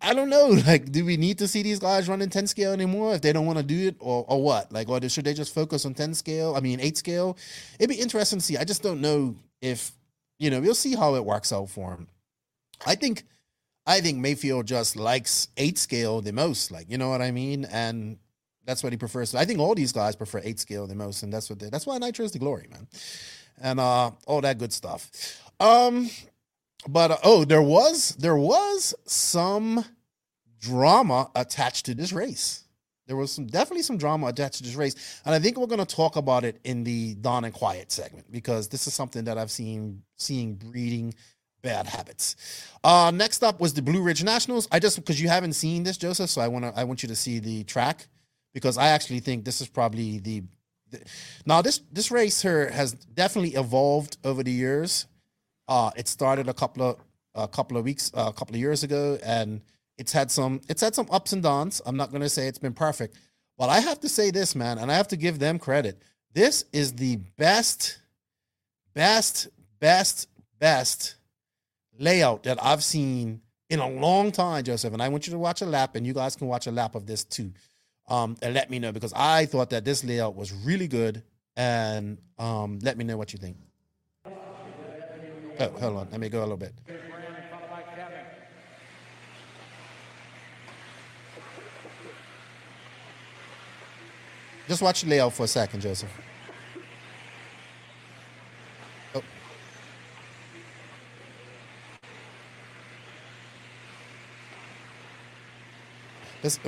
I 0.00 0.14
don't 0.14 0.30
know. 0.30 0.48
Like, 0.66 0.90
do 0.90 1.04
we 1.04 1.16
need 1.16 1.38
to 1.38 1.48
see 1.48 1.62
these 1.62 1.78
guys 1.78 2.08
running 2.08 2.30
10 2.30 2.46
scale 2.48 2.72
anymore 2.72 3.14
if 3.14 3.22
they 3.22 3.32
don't 3.32 3.46
want 3.46 3.58
to 3.58 3.64
do 3.64 3.88
it 3.88 3.96
or, 4.00 4.24
or 4.28 4.42
what? 4.42 4.72
Like, 4.72 4.88
or 4.88 5.06
should 5.08 5.24
they 5.24 5.34
just 5.34 5.54
focus 5.54 5.86
on 5.86 5.94
10 5.94 6.14
scale? 6.14 6.54
I 6.56 6.60
mean, 6.60 6.80
8 6.80 6.96
scale? 6.96 7.36
It'd 7.78 7.90
be 7.90 8.00
interesting 8.00 8.38
to 8.38 8.44
see. 8.44 8.56
I 8.56 8.64
just 8.64 8.82
don't 8.82 9.00
know 9.00 9.36
if, 9.60 9.92
you 10.38 10.50
know, 10.50 10.60
we'll 10.60 10.74
see 10.74 10.94
how 10.94 11.14
it 11.14 11.24
works 11.24 11.52
out 11.52 11.70
for 11.70 11.92
him. 11.92 12.08
I 12.86 12.94
think. 12.94 13.24
I 13.88 14.00
think 14.00 14.18
Mayfield 14.18 14.66
just 14.66 14.96
likes 14.96 15.46
eight 15.56 15.78
scale 15.78 16.20
the 16.20 16.32
most, 16.32 16.72
like 16.72 16.90
you 16.90 16.98
know 16.98 17.08
what 17.08 17.22
I 17.22 17.30
mean, 17.30 17.64
and 17.66 18.18
that's 18.66 18.82
what 18.82 18.92
he 18.92 18.98
prefers. 18.98 19.34
I 19.34 19.44
think 19.44 19.60
all 19.60 19.74
these 19.74 19.92
guys 19.92 20.16
prefer 20.16 20.40
eight 20.44 20.58
scale 20.60 20.86
the 20.86 20.94
most, 20.94 21.22
and 21.22 21.32
that's 21.32 21.48
what 21.48 21.58
they, 21.58 21.70
that's 21.70 21.86
why 21.86 21.96
Nitro 21.98 22.24
is 22.24 22.32
the 22.32 22.38
glory, 22.38 22.68
man, 22.70 22.86
and 23.60 23.80
uh, 23.80 24.10
all 24.26 24.40
that 24.42 24.58
good 24.58 24.72
stuff. 24.72 25.40
Um, 25.60 26.10
but 26.88 27.10
uh, 27.12 27.16
oh, 27.24 27.44
there 27.44 27.62
was 27.62 28.10
there 28.16 28.36
was 28.36 28.94
some 29.06 29.84
drama 30.60 31.30
attached 31.34 31.86
to 31.86 31.94
this 31.94 32.12
race. 32.12 32.64
There 33.06 33.16
was 33.16 33.30
some 33.30 33.46
definitely 33.46 33.82
some 33.82 33.98
drama 33.98 34.26
attached 34.26 34.58
to 34.58 34.64
this 34.64 34.74
race, 34.74 35.20
and 35.24 35.34
I 35.34 35.38
think 35.38 35.56
we're 35.56 35.68
going 35.68 35.84
to 35.84 35.96
talk 35.96 36.16
about 36.16 36.44
it 36.44 36.58
in 36.64 36.82
the 36.82 37.14
Down 37.14 37.44
and 37.44 37.54
Quiet 37.54 37.92
segment 37.92 38.30
because 38.32 38.68
this 38.68 38.88
is 38.88 38.94
something 38.94 39.24
that 39.24 39.38
I've 39.38 39.50
seen 39.50 40.02
seeing 40.16 40.54
breeding 40.54 41.14
bad 41.62 41.86
habits. 41.86 42.36
Uh, 42.82 43.12
next 43.14 43.44
up 43.44 43.60
was 43.60 43.74
the 43.74 43.82
Blue 43.82 44.02
Ridge 44.02 44.24
Nationals. 44.24 44.66
I 44.72 44.80
just 44.80 44.96
because 44.96 45.20
you 45.20 45.28
haven't 45.28 45.52
seen 45.52 45.84
this, 45.84 45.96
Joseph, 45.96 46.30
so 46.30 46.40
I 46.40 46.48
want 46.48 46.64
to 46.64 46.72
I 46.78 46.82
want 46.82 47.04
you 47.04 47.08
to 47.08 47.16
see 47.16 47.38
the 47.38 47.62
track 47.62 48.08
because 48.56 48.78
I 48.78 48.88
actually 48.88 49.20
think 49.20 49.44
this 49.44 49.60
is 49.60 49.68
probably 49.68 50.18
the, 50.18 50.42
the 50.90 51.00
now 51.44 51.60
this 51.60 51.82
this 51.92 52.10
race 52.10 52.40
here 52.40 52.70
has 52.70 52.94
definitely 52.94 53.54
evolved 53.54 54.16
over 54.24 54.42
the 54.42 54.50
years. 54.50 55.04
Uh, 55.68 55.90
it 55.94 56.08
started 56.08 56.48
a 56.48 56.54
couple 56.54 56.82
of 56.82 56.96
a 57.34 57.46
couple 57.46 57.76
of 57.76 57.84
weeks 57.84 58.10
a 58.14 58.32
couple 58.32 58.54
of 58.54 58.60
years 58.60 58.82
ago, 58.82 59.18
and 59.22 59.60
it's 59.98 60.10
had 60.10 60.30
some 60.30 60.62
it's 60.70 60.80
had 60.80 60.94
some 60.94 61.06
ups 61.10 61.34
and 61.34 61.42
downs. 61.42 61.82
I'm 61.84 61.98
not 61.98 62.10
to 62.10 62.28
say 62.30 62.48
it's 62.48 62.58
been 62.58 62.72
perfect, 62.72 63.18
but 63.58 63.68
I 63.68 63.80
have 63.80 64.00
to 64.00 64.08
say 64.08 64.30
this, 64.30 64.56
man, 64.56 64.78
and 64.78 64.90
I 64.90 64.94
have 64.94 65.08
to 65.08 65.18
give 65.18 65.38
them 65.38 65.58
credit. 65.58 66.00
This 66.32 66.64
is 66.72 66.94
the 66.94 67.16
best, 67.36 68.00
best, 68.94 69.48
best, 69.80 70.28
best 70.58 71.16
layout 71.98 72.44
that 72.44 72.56
I've 72.64 72.82
seen 72.82 73.42
in 73.68 73.80
a 73.80 73.90
long 73.90 74.32
time, 74.32 74.64
Joseph. 74.64 74.94
And 74.94 75.02
I 75.02 75.10
want 75.10 75.26
you 75.26 75.32
to 75.34 75.38
watch 75.38 75.60
a 75.60 75.66
lap, 75.66 75.94
and 75.94 76.06
you 76.06 76.14
guys 76.14 76.36
can 76.36 76.46
watch 76.46 76.66
a 76.66 76.72
lap 76.72 76.94
of 76.94 77.04
this 77.04 77.22
too. 77.22 77.52
Um, 78.08 78.36
and 78.42 78.54
let 78.54 78.70
me 78.70 78.78
know 78.78 78.92
because 78.92 79.12
I 79.14 79.46
thought 79.46 79.70
that 79.70 79.84
this 79.84 80.04
layout 80.04 80.36
was 80.36 80.52
really 80.52 80.88
good. 80.88 81.22
And 81.56 82.18
um, 82.38 82.78
let 82.82 82.98
me 82.98 83.04
know 83.04 83.16
what 83.16 83.32
you 83.32 83.38
think. 83.38 83.56
Oh, 85.58 85.68
hold 85.80 85.96
on. 85.96 86.08
Let 86.10 86.20
me 86.20 86.28
go 86.28 86.40
a 86.40 86.42
little 86.42 86.56
bit. 86.58 86.74
Just 94.68 94.82
watch 94.82 95.02
the 95.02 95.08
layout 95.08 95.32
for 95.32 95.44
a 95.44 95.48
second, 95.48 95.80
Joseph. 95.80 96.10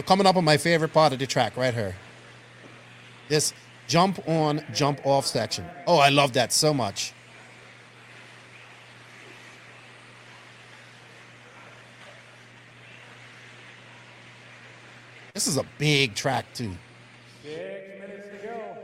Coming 0.07 0.27
up 0.27 0.37
on 0.37 0.45
my 0.45 0.57
favorite 0.57 0.93
part 0.93 1.13
of 1.13 1.19
the 1.19 1.27
track 1.27 1.57
right 1.57 1.75
here. 1.75 1.95
This 3.29 3.53
jump 3.87 4.27
on, 4.29 4.65
jump 4.75 5.01
off 5.05 5.27
section. 5.27 5.67
Oh, 5.87 5.99
I 5.99 6.09
love 6.09 6.33
that 6.33 6.53
so 6.53 6.75
much. 6.75 7.13
This 15.35 15.47
is 15.47 15.57
a 15.57 15.65
big 15.79 16.15
track 16.17 16.47
too. 16.53 16.73
Six 17.45 17.55
minutes 18.01 18.29
to 18.31 18.39
go. 18.45 18.77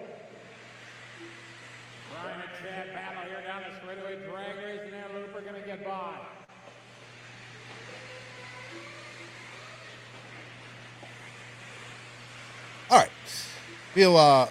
Ryan 2.15 2.41
and 2.41 2.51
Chad 2.63 2.95
battle 2.95 3.23
here 3.29 3.43
down 3.45 3.63
the 3.69 3.81
straightaway 3.81 4.25
drag 4.29 4.57
race, 4.59 4.81
and 4.85 4.93
now 4.93 5.07
Looper 5.13 5.41
going 5.41 5.61
to 5.61 5.67
get 5.67 5.85
by. 5.85 6.15
All 12.91 12.99
right. 12.99 13.11
We'll 13.95 14.17
uh 14.17 14.49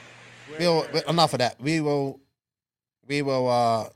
we'll 0.59 0.83
enough 1.07 1.33
of 1.33 1.39
that. 1.39 1.59
We 1.59 1.81
will 1.81 2.19
we 3.07 3.21
will 3.21 3.49
uh 3.49 3.89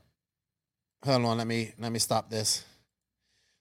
hold 1.04 1.24
on, 1.24 1.38
let 1.38 1.46
me 1.46 1.72
let 1.78 1.92
me 1.92 1.98
stop 1.98 2.30
this. 2.30 2.64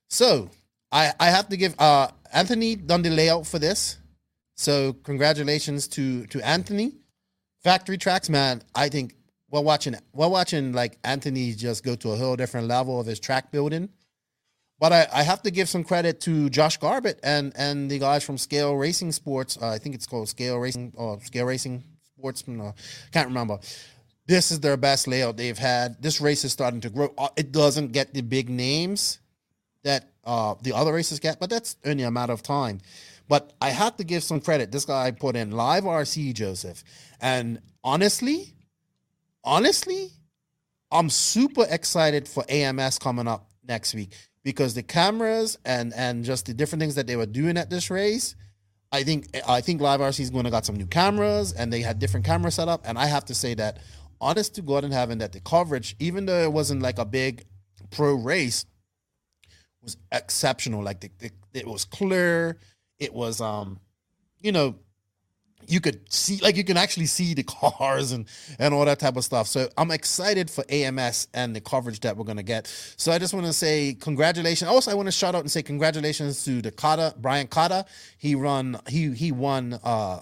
So 0.09 0.49
I 0.91 1.13
I 1.19 1.27
have 1.27 1.49
to 1.49 1.57
give 1.57 1.79
uh 1.79 2.09
Anthony 2.33 2.75
done 2.75 3.01
the 3.01 3.09
layout 3.09 3.47
for 3.47 3.59
this. 3.59 3.97
So 4.55 4.93
congratulations 4.93 5.87
to 5.89 6.25
to 6.27 6.41
Anthony. 6.41 6.93
Factory 7.63 7.97
tracks, 7.97 8.29
man. 8.29 8.61
I 8.75 8.89
think 8.89 9.15
we're 9.49 9.61
watching 9.61 9.95
we're 10.13 10.27
watching 10.27 10.73
like 10.73 10.97
Anthony 11.03 11.53
just 11.53 11.83
go 11.83 11.95
to 11.95 12.11
a 12.11 12.15
whole 12.15 12.35
different 12.35 12.67
level 12.67 12.99
of 12.99 13.05
his 13.05 13.19
track 13.19 13.51
building. 13.51 13.89
But 14.79 14.93
I, 14.93 15.07
I 15.11 15.23
have 15.23 15.41
to 15.43 15.51
give 15.51 15.67
some 15.69 15.83
credit 15.83 16.21
to 16.21 16.49
Josh 16.49 16.77
Garbett 16.77 17.19
and 17.23 17.51
and 17.55 17.89
the 17.89 17.97
guys 17.99 18.23
from 18.23 18.37
Scale 18.37 18.75
Racing 18.75 19.11
Sports. 19.11 19.57
Uh, 19.59 19.69
I 19.69 19.79
think 19.79 19.95
it's 19.95 20.05
called 20.05 20.29
Scale 20.29 20.57
Racing 20.59 20.93
or 20.95 21.19
Scale 21.21 21.45
Racing 21.45 21.83
Sports. 22.17 22.47
No, 22.47 22.75
can't 23.11 23.27
remember. 23.27 23.59
This 24.27 24.51
is 24.51 24.59
their 24.59 24.77
best 24.77 25.07
layout 25.07 25.37
they've 25.37 25.57
had. 25.57 26.01
This 26.01 26.19
race 26.21 26.43
is 26.43 26.51
starting 26.51 26.81
to 26.81 26.89
grow. 26.89 27.13
Uh, 27.17 27.29
It 27.37 27.51
doesn't 27.51 27.91
get 27.91 28.13
the 28.13 28.21
big 28.21 28.49
names 28.49 29.19
that 29.83 30.11
uh, 30.25 30.55
the 30.61 30.75
other 30.75 30.93
races 30.93 31.19
get, 31.19 31.39
but 31.39 31.49
that's 31.49 31.77
only 31.85 32.03
a 32.03 32.11
matter 32.11 32.33
of 32.33 32.43
time. 32.43 32.81
But 33.29 33.53
I 33.61 33.69
have 33.69 33.95
to 33.97 34.03
give 34.03 34.23
some 34.23 34.41
credit. 34.41 34.71
This 34.71 34.85
guy 34.85 35.09
put 35.11 35.35
in 35.35 35.51
live 35.51 35.85
RC 35.85 36.33
Joseph, 36.33 36.83
and 37.19 37.61
honestly, 37.83 38.53
honestly, 39.43 40.11
I'm 40.91 41.09
super 41.09 41.65
excited 41.67 42.27
for 42.27 42.45
AMS 42.47 42.99
coming 42.99 43.27
up 43.27 43.49
next 43.67 43.95
week 43.95 44.13
because 44.47 44.73
the 44.75 44.81
cameras 44.81 45.57
and 45.65 45.93
and 45.93 46.23
just 46.23 46.45
the 46.45 46.53
different 46.53 46.79
things 46.79 46.95
that 46.95 47.05
they 47.05 47.17
were 47.17 47.25
doing 47.25 47.57
at 47.57 47.69
this 47.69 47.89
race. 47.89 48.33
I 48.93 49.03
think 49.03 49.27
I 49.45 49.59
think 49.59 49.81
Live 49.81 49.99
RC 49.99 50.21
is 50.21 50.29
going 50.29 50.45
to 50.45 50.49
got 50.49 50.65
some 50.65 50.77
new 50.77 50.85
cameras 50.85 51.51
and 51.51 51.71
they 51.73 51.81
had 51.81 51.99
different 51.99 52.25
camera 52.25 52.49
setup. 52.49 52.87
And 52.87 52.97
I 52.97 53.07
have 53.07 53.25
to 53.25 53.35
say 53.35 53.55
that, 53.55 53.79
honest 54.21 54.55
to 54.55 54.61
God 54.61 54.85
in 54.85 54.91
heaven, 54.91 55.17
that 55.17 55.33
the 55.33 55.41
coverage, 55.41 55.97
even 55.99 56.27
though 56.27 56.43
it 56.43 56.53
wasn't 56.53 56.81
like 56.81 56.97
a 56.97 57.03
big 57.03 57.43
pro 57.91 58.13
race, 58.13 58.65
was 59.81 59.97
exceptional. 60.13 60.81
Like 60.81 61.01
the, 61.01 61.11
the, 61.19 61.31
it 61.53 61.67
was 61.67 61.83
clear. 61.83 62.57
It 62.99 63.13
was 63.13 63.41
um, 63.41 63.81
you 64.39 64.53
know, 64.53 64.75
you 65.67 65.81
could 65.81 66.11
see 66.11 66.39
like 66.41 66.55
you 66.55 66.63
can 66.63 66.77
actually 66.77 67.05
see 67.07 67.33
the 67.33 67.43
cars 67.43 68.11
and 68.11 68.25
and 68.59 68.73
all 68.73 68.85
that 68.85 68.99
type 68.99 69.17
of 69.17 69.23
stuff. 69.23 69.47
So 69.47 69.69
I'm 69.77 69.91
excited 69.91 70.49
for 70.49 70.63
AMS 70.69 71.27
and 71.33 71.55
the 71.55 71.61
coverage 71.61 71.99
that 72.01 72.17
we're 72.17 72.25
gonna 72.25 72.43
get. 72.43 72.67
So 72.97 73.11
I 73.11 73.19
just 73.19 73.33
want 73.33 73.45
to 73.45 73.53
say 73.53 73.95
congratulations. 73.99 74.69
Also, 74.69 74.91
I 74.91 74.93
want 74.93 75.07
to 75.07 75.11
shout 75.11 75.35
out 75.35 75.41
and 75.41 75.51
say 75.51 75.63
congratulations 75.63 76.43
to 76.45 76.61
the 76.61 76.71
Kata 76.71 77.15
Brian 77.17 77.47
Kata. 77.47 77.85
He 78.17 78.35
run 78.35 78.79
he 78.87 79.11
he 79.13 79.31
won 79.31 79.79
uh 79.83 80.19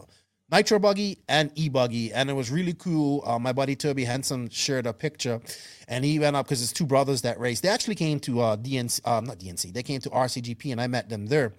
Nitro 0.52 0.78
Buggy 0.78 1.18
and 1.28 1.52
E 1.56 1.70
Buggy, 1.70 2.14
and 2.14 2.30
it 2.30 2.34
was 2.34 2.52
really 2.52 2.74
cool. 2.74 3.24
Uh, 3.26 3.40
my 3.40 3.52
buddy 3.52 3.76
Toby 3.76 4.06
Henson 4.06 4.48
shared 4.50 4.86
a 4.86 4.94
picture, 4.94 5.42
and 5.88 6.06
he 6.06 6.20
went 6.20 6.36
up 6.36 6.46
because 6.46 6.62
it's 6.62 6.72
two 6.72 6.86
brothers 6.86 7.24
that 7.24 7.40
race. 7.40 7.62
They 7.62 7.70
actually 7.70 7.96
came 7.96 8.20
to 8.22 8.42
uh, 8.42 8.58
DNC, 8.58 9.02
uh, 9.06 9.22
not 9.22 9.40
DNC. 9.40 9.74
They 9.74 9.82
came 9.82 10.02
to 10.02 10.10
RCGP, 10.12 10.72
and 10.72 10.80
I 10.80 10.86
met 10.86 11.10
them 11.10 11.26
there. 11.26 11.54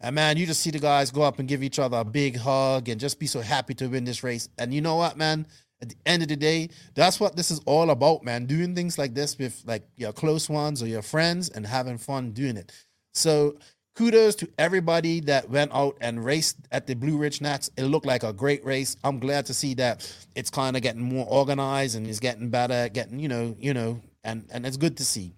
And 0.00 0.14
man, 0.14 0.36
you 0.36 0.46
just 0.46 0.60
see 0.60 0.70
the 0.70 0.78
guys 0.78 1.10
go 1.10 1.22
up 1.22 1.38
and 1.38 1.48
give 1.48 1.62
each 1.62 1.78
other 1.78 1.98
a 1.98 2.04
big 2.04 2.36
hug 2.36 2.88
and 2.88 3.00
just 3.00 3.18
be 3.18 3.26
so 3.26 3.40
happy 3.40 3.74
to 3.74 3.88
win 3.88 4.04
this 4.04 4.22
race. 4.22 4.48
And 4.58 4.72
you 4.72 4.80
know 4.80 4.96
what, 4.96 5.16
man? 5.16 5.46
At 5.80 5.90
the 5.90 5.96
end 6.06 6.22
of 6.22 6.28
the 6.28 6.36
day, 6.36 6.70
that's 6.94 7.20
what 7.20 7.36
this 7.36 7.50
is 7.50 7.60
all 7.64 7.90
about, 7.90 8.24
man. 8.24 8.46
Doing 8.46 8.74
things 8.74 8.98
like 8.98 9.14
this 9.14 9.38
with 9.38 9.62
like 9.66 9.84
your 9.96 10.12
close 10.12 10.48
ones 10.48 10.82
or 10.82 10.86
your 10.86 11.02
friends 11.02 11.50
and 11.50 11.66
having 11.66 11.98
fun 11.98 12.32
doing 12.32 12.56
it. 12.56 12.72
So 13.14 13.56
kudos 13.98 14.36
to 14.36 14.48
everybody 14.58 15.18
that 15.18 15.50
went 15.50 15.72
out 15.74 15.96
and 16.00 16.24
raced 16.24 16.56
at 16.70 16.86
the 16.86 16.94
Blue 16.94 17.16
Ridge 17.16 17.40
Nats. 17.40 17.68
It 17.76 17.84
looked 17.84 18.06
like 18.06 18.22
a 18.22 18.32
great 18.32 18.64
race. 18.64 18.96
I'm 19.02 19.18
glad 19.18 19.46
to 19.46 19.54
see 19.54 19.74
that 19.74 20.08
it's 20.36 20.50
kind 20.50 20.76
of 20.76 20.82
getting 20.82 21.02
more 21.02 21.26
organized 21.28 21.96
and 21.96 22.06
it's 22.06 22.20
getting 22.20 22.48
better, 22.48 22.88
getting, 22.88 23.18
you 23.18 23.28
know, 23.28 23.56
you 23.58 23.74
know, 23.74 24.00
and 24.22 24.44
and 24.52 24.64
it's 24.64 24.76
good 24.76 24.96
to 24.98 25.04
see. 25.04 25.32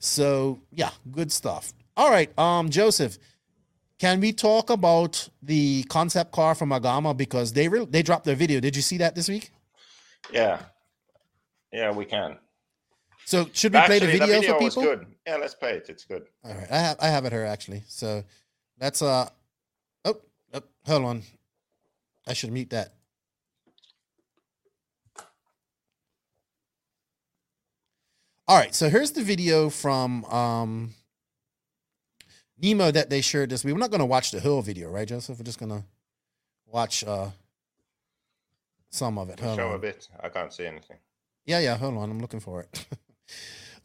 So 0.00 0.60
yeah, 0.70 0.90
good 1.12 1.32
stuff. 1.32 1.72
All 1.96 2.10
right, 2.10 2.36
um, 2.38 2.68
Joseph, 2.68 3.16
can 4.04 4.20
we 4.20 4.34
talk 4.34 4.68
about 4.68 5.30
the 5.42 5.82
concept 5.84 6.30
car 6.30 6.54
from 6.54 6.68
Agama 6.68 7.16
because 7.16 7.54
they 7.54 7.68
re- 7.68 7.86
they 7.88 8.02
dropped 8.02 8.26
their 8.26 8.36
video? 8.36 8.60
Did 8.60 8.76
you 8.76 8.82
see 8.82 8.98
that 8.98 9.14
this 9.14 9.30
week? 9.30 9.50
Yeah, 10.30 10.60
yeah, 11.72 11.90
we 11.90 12.04
can. 12.04 12.36
So 13.24 13.48
should 13.54 13.72
we 13.72 13.80
play 13.80 14.00
the 14.00 14.06
video, 14.06 14.26
the 14.26 14.40
video 14.40 14.52
for 14.52 14.58
people? 14.58 14.82
good. 14.82 15.06
Yeah, 15.26 15.36
let's 15.36 15.54
play 15.54 15.70
it. 15.70 15.86
It's 15.88 16.04
good. 16.04 16.24
All 16.44 16.54
right, 16.54 16.70
I 16.70 16.78
have 16.80 16.96
I 17.00 17.08
have 17.08 17.24
it 17.24 17.32
here 17.32 17.46
actually. 17.46 17.82
So 17.88 18.24
let's 18.78 19.00
uh 19.00 19.30
oh, 20.04 20.16
oh 20.52 20.62
hold 20.84 21.04
on. 21.04 21.22
I 22.28 22.34
should 22.34 22.52
mute 22.52 22.68
that. 22.70 22.92
All 28.46 28.58
right, 28.58 28.74
so 28.74 28.90
here's 28.90 29.12
the 29.12 29.22
video 29.22 29.70
from 29.70 30.26
um 30.26 30.94
Nemo 32.60 32.90
that 32.90 33.10
they 33.10 33.20
shared 33.20 33.50
this 33.50 33.64
week. 33.64 33.74
We're 33.74 33.80
not 33.80 33.90
gonna 33.90 34.06
watch 34.06 34.30
the 34.30 34.40
whole 34.40 34.62
video, 34.62 34.90
right, 34.90 35.06
Joseph? 35.08 35.38
We're 35.38 35.44
just 35.44 35.58
gonna 35.58 35.84
watch 36.66 37.04
uh 37.04 37.30
some 38.90 39.18
of 39.18 39.28
it. 39.28 39.40
Hold 39.40 39.56
Show 39.56 39.68
on. 39.68 39.74
a 39.74 39.78
bit. 39.78 40.08
I 40.20 40.28
can't 40.28 40.52
see 40.52 40.66
anything. 40.66 40.96
Yeah, 41.46 41.58
yeah. 41.58 41.76
Hold 41.76 41.96
on, 41.96 42.10
I'm 42.10 42.20
looking 42.20 42.40
for 42.40 42.62
it. 42.62 42.86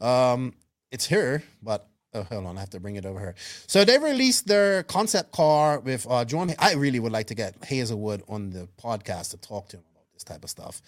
um, 0.00 0.54
it's 0.90 1.06
here, 1.06 1.42
but 1.62 1.88
oh, 2.14 2.22
hold 2.22 2.46
on, 2.46 2.56
I 2.56 2.60
have 2.60 2.70
to 2.70 2.80
bring 2.80 2.96
it 2.96 3.04
over 3.04 3.18
here. 3.18 3.34
So 3.66 3.84
they 3.84 3.98
released 3.98 4.46
their 4.46 4.82
concept 4.84 5.32
car 5.32 5.80
with 5.80 6.06
uh, 6.08 6.24
John. 6.24 6.54
I 6.58 6.74
really 6.74 7.00
would 7.00 7.12
like 7.12 7.26
to 7.26 7.34
get 7.34 7.62
Hazelwood 7.64 8.22
on 8.28 8.50
the 8.50 8.68
podcast 8.82 9.30
to 9.32 9.36
talk 9.36 9.68
to 9.70 9.78
him 9.78 9.84
about 9.92 10.04
this 10.14 10.24
type 10.24 10.44
of 10.44 10.50
stuff. 10.50 10.80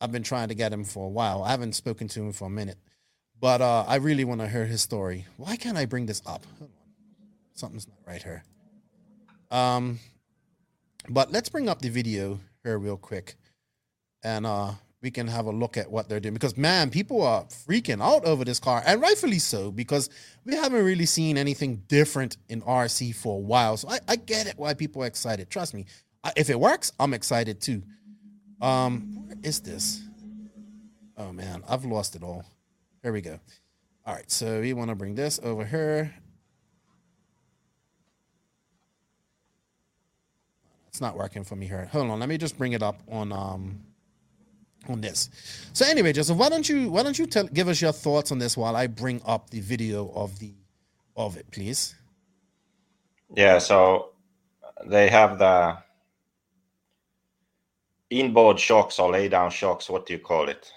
I've 0.00 0.12
been 0.12 0.22
trying 0.22 0.48
to 0.48 0.54
get 0.54 0.72
him 0.72 0.84
for 0.84 1.06
a 1.06 1.10
while. 1.10 1.42
I 1.42 1.50
haven't 1.50 1.74
spoken 1.74 2.08
to 2.08 2.20
him 2.22 2.32
for 2.32 2.46
a 2.46 2.50
minute, 2.50 2.78
but 3.38 3.60
uh, 3.60 3.84
I 3.86 3.96
really 3.96 4.24
want 4.24 4.40
to 4.40 4.48
hear 4.48 4.64
his 4.66 4.82
story. 4.82 5.26
Why 5.36 5.56
can't 5.56 5.76
I 5.76 5.84
bring 5.84 6.06
this 6.06 6.22
up? 6.26 6.44
Hold 6.58 6.70
on, 6.70 6.79
something's 7.60 7.86
not 7.86 7.98
right 8.06 8.22
here. 8.22 8.42
Um, 9.50 9.98
but 11.08 11.30
let's 11.30 11.48
bring 11.48 11.68
up 11.68 11.80
the 11.80 11.88
video 11.88 12.40
here 12.64 12.78
real 12.78 12.96
quick, 12.96 13.36
and 14.22 14.46
uh, 14.46 14.72
we 15.02 15.10
can 15.10 15.26
have 15.26 15.46
a 15.46 15.50
look 15.50 15.76
at 15.76 15.90
what 15.90 16.08
they're 16.08 16.20
doing 16.20 16.34
because 16.34 16.56
man, 16.56 16.90
people 16.90 17.22
are 17.22 17.44
freaking 17.44 18.02
out 18.02 18.24
over 18.24 18.44
this 18.44 18.58
car, 18.58 18.82
and 18.86 19.00
rightfully 19.00 19.38
so 19.38 19.70
because 19.70 20.10
we 20.44 20.54
haven't 20.54 20.84
really 20.84 21.06
seen 21.06 21.38
anything 21.38 21.82
different 21.88 22.36
in 22.48 22.62
RC 22.62 23.14
for 23.14 23.36
a 23.36 23.40
while. 23.40 23.76
So 23.76 23.88
I, 23.88 23.98
I 24.08 24.16
get 24.16 24.46
it 24.46 24.54
why 24.56 24.74
people 24.74 25.02
are 25.02 25.06
excited. 25.06 25.50
Trust 25.50 25.74
me, 25.74 25.86
I, 26.22 26.32
if 26.36 26.50
it 26.50 26.58
works, 26.58 26.92
I'm 26.98 27.14
excited 27.14 27.60
too. 27.60 27.82
Um, 28.60 29.26
where 29.26 29.36
is 29.42 29.60
this? 29.60 30.02
Oh 31.16 31.32
man, 31.32 31.62
I've 31.68 31.84
lost 31.84 32.14
it 32.14 32.22
all. 32.22 32.44
Here 33.02 33.12
we 33.12 33.20
go. 33.20 33.40
All 34.06 34.14
right, 34.14 34.30
so 34.30 34.60
we 34.60 34.72
want 34.72 34.90
to 34.90 34.94
bring 34.94 35.14
this 35.14 35.40
over 35.42 35.64
here. 35.64 36.14
It's 41.00 41.02
not 41.02 41.16
working 41.16 41.44
for 41.44 41.56
me 41.56 41.66
here. 41.66 41.88
Hold 41.92 42.10
on, 42.10 42.20
let 42.20 42.28
me 42.28 42.36
just 42.36 42.58
bring 42.58 42.74
it 42.74 42.82
up 42.82 43.00
on 43.10 43.32
um 43.32 43.80
on 44.86 45.00
this. 45.00 45.30
So 45.72 45.86
anyway, 45.86 46.12
Joseph, 46.12 46.36
why 46.36 46.50
don't 46.50 46.68
you 46.68 46.90
why 46.90 47.02
don't 47.02 47.18
you 47.18 47.24
tell 47.24 47.44
give 47.44 47.68
us 47.68 47.80
your 47.80 47.92
thoughts 47.92 48.30
on 48.32 48.38
this 48.38 48.54
while 48.54 48.76
I 48.76 48.86
bring 48.86 49.22
up 49.24 49.48
the 49.48 49.60
video 49.60 50.12
of 50.14 50.38
the 50.40 50.52
of 51.16 51.38
it, 51.38 51.50
please? 51.50 51.94
Yeah, 53.34 53.60
so 53.60 54.10
they 54.84 55.08
have 55.08 55.38
the 55.38 55.78
inboard 58.10 58.60
shocks 58.60 58.98
or 58.98 59.10
lay 59.10 59.30
down 59.30 59.50
shocks. 59.50 59.88
What 59.88 60.04
do 60.04 60.12
you 60.12 60.18
call 60.18 60.50
it? 60.50 60.70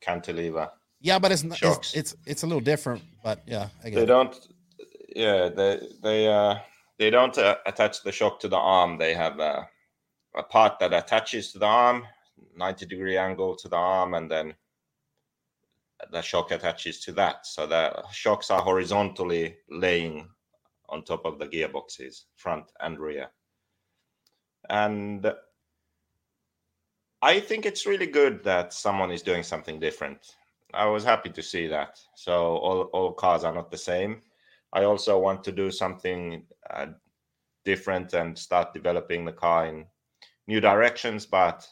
Cantilever. 0.00 0.70
Yeah, 1.02 1.18
but 1.18 1.30
it's 1.30 1.44
not, 1.44 1.60
it's, 1.62 1.94
it's 1.94 2.16
it's 2.24 2.42
a 2.42 2.46
little 2.46 2.62
different, 2.62 3.02
but 3.22 3.42
yeah, 3.46 3.68
I 3.84 3.90
get 3.90 3.96
They 3.96 4.02
it. 4.04 4.06
don't. 4.06 4.34
Yeah, 5.14 5.50
they 5.50 5.80
they 6.02 6.26
uh 6.26 6.54
they 6.98 7.10
don't 7.10 7.36
uh, 7.38 7.56
attach 7.66 8.02
the 8.02 8.12
shock 8.12 8.40
to 8.40 8.48
the 8.48 8.56
arm. 8.56 8.98
They 8.98 9.14
have 9.14 9.38
uh, 9.38 9.62
a 10.36 10.42
part 10.42 10.78
that 10.78 10.92
attaches 10.92 11.52
to 11.52 11.58
the 11.58 11.66
arm, 11.66 12.04
ninety 12.56 12.86
degree 12.86 13.16
angle 13.16 13.56
to 13.56 13.68
the 13.68 13.76
arm, 13.76 14.14
and 14.14 14.30
then 14.30 14.54
the 16.12 16.22
shock 16.22 16.50
attaches 16.50 17.00
to 17.00 17.12
that. 17.12 17.46
So 17.46 17.66
the 17.66 18.04
shocks 18.12 18.50
are 18.50 18.62
horizontally 18.62 19.56
laying 19.70 20.28
on 20.88 21.02
top 21.02 21.24
of 21.24 21.38
the 21.38 21.46
gearboxes, 21.46 22.24
front 22.36 22.64
and 22.80 22.98
rear. 22.98 23.28
And 24.70 25.32
I 27.20 27.40
think 27.40 27.66
it's 27.66 27.86
really 27.86 28.06
good 28.06 28.44
that 28.44 28.72
someone 28.72 29.10
is 29.10 29.22
doing 29.22 29.42
something 29.42 29.80
different. 29.80 30.36
I 30.72 30.86
was 30.86 31.04
happy 31.04 31.30
to 31.30 31.42
see 31.42 31.66
that. 31.66 31.98
So 32.14 32.56
all, 32.58 32.82
all 32.92 33.12
cars 33.12 33.44
are 33.44 33.54
not 33.54 33.70
the 33.70 33.78
same. 33.78 34.22
I 34.72 34.84
also 34.84 35.18
want 35.18 35.44
to 35.44 35.52
do 35.52 35.70
something 35.70 36.46
uh, 36.70 36.86
different 37.64 38.14
and 38.14 38.38
start 38.38 38.74
developing 38.74 39.24
the 39.24 39.32
car 39.32 39.66
in 39.66 39.86
new 40.46 40.60
directions, 40.60 41.26
but 41.26 41.66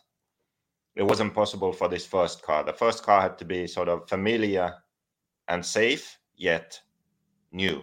it 0.95 1.03
wasn't 1.03 1.35
possible 1.35 1.73
for 1.73 1.89
this 1.89 2.07
first 2.07 2.43
car. 2.43 2.65
The 2.65 2.73
first 2.73 3.03
car 3.03 3.21
had 3.21 3.39
to 3.39 3.45
be 3.45 3.67
sort 3.67 3.89
of 3.89 4.09
familiar 4.09 4.75
and 5.49 5.65
safe, 5.65 6.19
yet 6.37 6.81
new. 7.53 7.83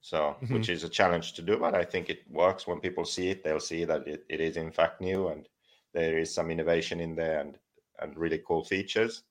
So, 0.00 0.36
Mhm. 0.42 0.50
which 0.50 0.68
is 0.68 0.84
a 0.84 0.88
challenge 0.88 1.32
to 1.34 1.42
do, 1.42 1.58
but 1.58 1.74
I 1.74 1.84
think 1.84 2.10
it 2.10 2.30
works. 2.30 2.66
When 2.66 2.80
people 2.80 3.04
see 3.04 3.30
it, 3.30 3.42
they'll 3.42 3.60
see 3.60 3.84
that 3.84 4.06
it, 4.06 4.24
it 4.28 4.40
is 4.40 4.56
in 4.56 4.70
fact 4.70 5.00
new 5.00 5.28
and 5.28 5.48
there 5.92 6.18
is 6.18 6.34
some 6.34 6.50
innovation 6.50 7.00
in 7.00 7.14
there 7.14 7.40
and, 7.40 7.58
and 8.00 8.16
really 8.16 8.42
cool 8.46 8.64
features. 8.64 9.24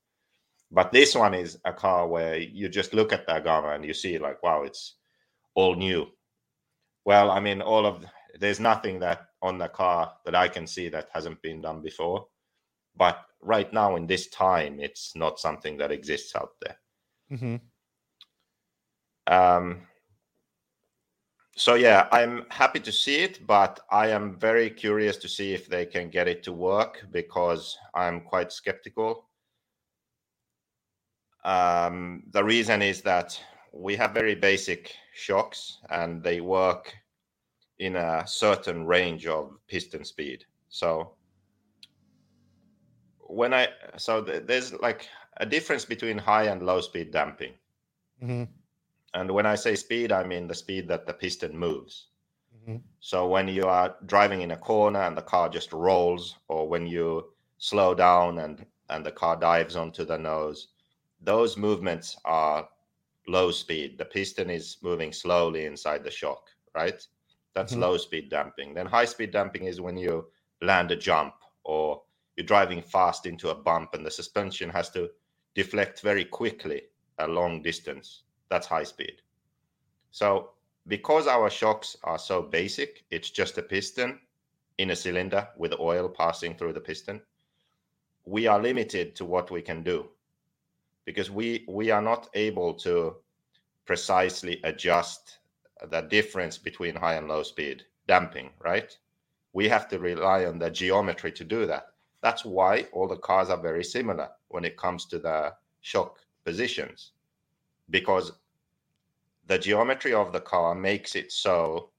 But 0.74 0.92
this 0.92 1.14
one 1.14 1.36
is 1.36 1.60
a 1.66 1.72
car 1.72 2.08
where 2.08 2.38
you 2.38 2.68
just 2.68 2.96
look 2.96 3.14
at 3.14 3.28
the 3.28 3.34
Agama 3.34 3.76
and 3.76 3.86
you 3.86 3.94
see 3.94 4.18
like, 4.18 4.42
wow, 4.42 4.64
it's 4.64 4.96
all 5.54 5.76
new. 5.76 6.08
Well, 7.06 7.30
I 7.30 7.40
mean, 7.40 7.62
all 7.62 7.86
of 7.86 8.04
there's 8.40 8.60
nothing 8.60 9.00
that 9.00 9.28
on 9.44 9.60
the 9.60 9.68
car 9.68 10.14
that 10.26 10.34
I 10.34 10.48
can 10.48 10.66
see 10.66 10.90
that 10.90 11.10
hasn't 11.14 11.40
been 11.44 11.62
done 11.62 11.82
before. 11.82 12.26
But 12.96 13.24
right 13.40 13.72
now 13.72 13.96
in 13.98 14.08
this 14.08 14.28
time, 14.30 14.80
it's 14.80 15.16
not 15.16 15.40
something 15.40 15.78
that 15.78 15.92
exists 15.92 16.36
out 16.36 16.54
there. 16.62 16.78
hmm 17.30 17.56
Um, 19.28 19.88
so 21.56 21.76
yeah, 21.76 22.08
I'm 22.12 22.46
happy 22.50 22.80
to 22.80 22.92
see 22.92 23.18
it, 23.18 23.46
but 23.46 23.80
I 23.92 24.08
am 24.08 24.40
very 24.40 24.72
curious 24.72 25.18
to 25.18 25.30
see 25.30 25.54
if 25.54 25.68
they 25.68 25.86
can 25.86 26.10
get 26.10 26.28
it 26.28 26.42
to 26.44 26.52
work 26.52 27.06
because 27.12 27.78
I'm 27.94 28.22
quite 28.22 28.52
skeptical. 28.52 29.30
Um, 31.44 32.24
the 32.32 32.44
reason 32.44 32.82
is 32.82 33.02
that 33.04 33.40
we 33.74 33.96
have 33.98 34.14
very 34.14 34.36
basic 34.36 34.96
shocks 35.14 35.80
and 35.90 36.24
they 36.24 36.42
work 36.42 36.96
in 37.80 37.96
a 37.96 38.26
certain 38.28 38.86
range 38.86 39.28
of 39.28 39.58
piston 39.68 40.06
speed. 40.06 40.46
So 40.70 41.18
when 43.20 43.54
I 43.54 43.70
so 43.98 44.24
th- 44.24 44.44
there's 44.46 44.74
like 44.74 45.10
a 45.38 45.46
difference 45.46 45.86
between 45.86 46.18
high 46.18 46.46
and 46.46 46.64
low 46.64 46.82
speed 46.82 47.12
damping. 47.12 47.54
hmm 48.20 48.44
And 49.14 49.32
when 49.32 49.46
I 49.46 49.56
say 49.56 49.76
speed, 49.76 50.12
I 50.12 50.24
mean 50.24 50.48
the 50.48 50.56
speed 50.56 50.88
that 50.90 51.06
the 51.06 51.14
piston 51.14 51.58
moves. 51.58 52.10
hmm 52.66 52.78
So 53.00 53.28
when 53.28 53.48
you 53.48 53.66
are 53.68 53.96
driving 54.06 54.42
in 54.42 54.52
a 54.52 54.58
corner 54.58 55.02
and 55.02 55.18
the 55.18 55.22
car 55.22 55.50
just 55.50 55.74
rolls, 55.74 56.36
or 56.48 56.68
when 56.68 56.88
you 56.88 57.34
slow 57.58 57.94
down 57.96 58.40
and 58.40 58.66
and 58.90 59.06
the 59.06 59.12
car 59.12 59.36
dives 59.38 59.76
onto 59.76 60.06
the 60.06 60.18
nose, 60.18 60.73
those 61.24 61.58
movements 61.58 62.18
are 62.26 62.68
low 63.28 63.52
speed. 63.52 63.98
The 63.98 64.06
piston 64.06 64.50
is 64.50 64.78
moving 64.82 65.14
slowly 65.14 65.66
inside 65.66 66.04
the 66.04 66.12
shock, 66.12 66.50
right? 66.76 67.06
That's 67.54 67.74
Mhm. 67.74 67.80
low 67.80 67.98
speed 67.98 68.30
damping. 68.30 68.74
Then 68.74 68.86
high 68.86 69.06
speed 69.06 69.32
damping 69.32 69.66
is 69.66 69.80
when 69.80 69.98
you 69.98 70.32
land 70.62 70.92
a 70.92 70.96
jump 70.96 71.36
or 71.64 72.04
you're 72.36 72.46
driving 72.46 72.82
fast 72.82 73.26
into 73.26 73.50
a 73.50 73.56
bump 73.56 73.94
and 73.94 74.06
the 74.06 74.12
suspension 74.12 74.70
has 74.70 74.90
to 74.92 75.12
deflect 75.54 76.02
very 76.02 76.26
quickly 76.26 76.90
a 77.20 77.28
long 77.28 77.62
distance. 77.62 78.24
That's 78.50 78.68
high 78.68 78.84
speed. 78.84 79.22
So 80.12 80.54
because 80.88 81.28
our 81.28 81.50
shocks 81.50 81.96
are 82.04 82.20
so 82.20 82.42
basic, 82.42 83.06
it's 83.12 83.30
just 83.30 83.58
a 83.58 83.64
piston 83.64 84.20
in 84.78 84.90
a 84.90 84.96
cylinder 84.96 85.48
with 85.56 85.80
oil 85.80 86.10
passing 86.10 86.58
through 86.58 86.74
the 86.74 86.82
piston. 86.82 87.22
We 88.26 88.48
are 88.48 88.60
limited 88.60 89.16
to 89.18 89.26
what 89.26 89.52
we 89.52 89.62
can 89.62 89.84
do 89.84 90.10
because 91.06 91.30
we 91.30 91.66
we 91.68 91.92
are 91.92 92.02
not 92.02 92.30
able 92.34 92.74
to 92.74 93.16
precisely 93.86 94.60
adjust 94.64 95.40
the 95.90 96.02
difference 96.02 96.58
between 96.58 96.96
high 96.96 97.16
and 97.16 97.28
low 97.28 97.44
speed 97.44 97.84
damping, 98.08 98.50
right? 98.60 98.98
We 99.54 99.68
have 99.70 99.88
to 99.90 100.00
rely 100.00 100.46
on 100.46 100.60
the 100.60 100.70
geometry 100.70 101.32
to 101.34 101.44
do 101.44 101.66
that. 101.66 101.88
That's 102.22 102.46
why 102.46 102.88
all 102.94 103.08
the 103.08 103.18
cars 103.18 103.50
are 103.50 103.62
very 103.62 103.84
similar 103.84 104.30
when 104.48 104.64
it 104.64 104.78
comes 104.78 105.06
to 105.08 105.20
the 105.20 105.54
shock 105.82 106.20
positions 106.46 107.12
because 107.90 108.32
the 109.48 109.58
geometry 109.58 110.14
of 110.14 110.32
the 110.32 110.40
car 110.40 110.74
makes 110.74 111.16
it 111.16 111.32
so 111.32 111.90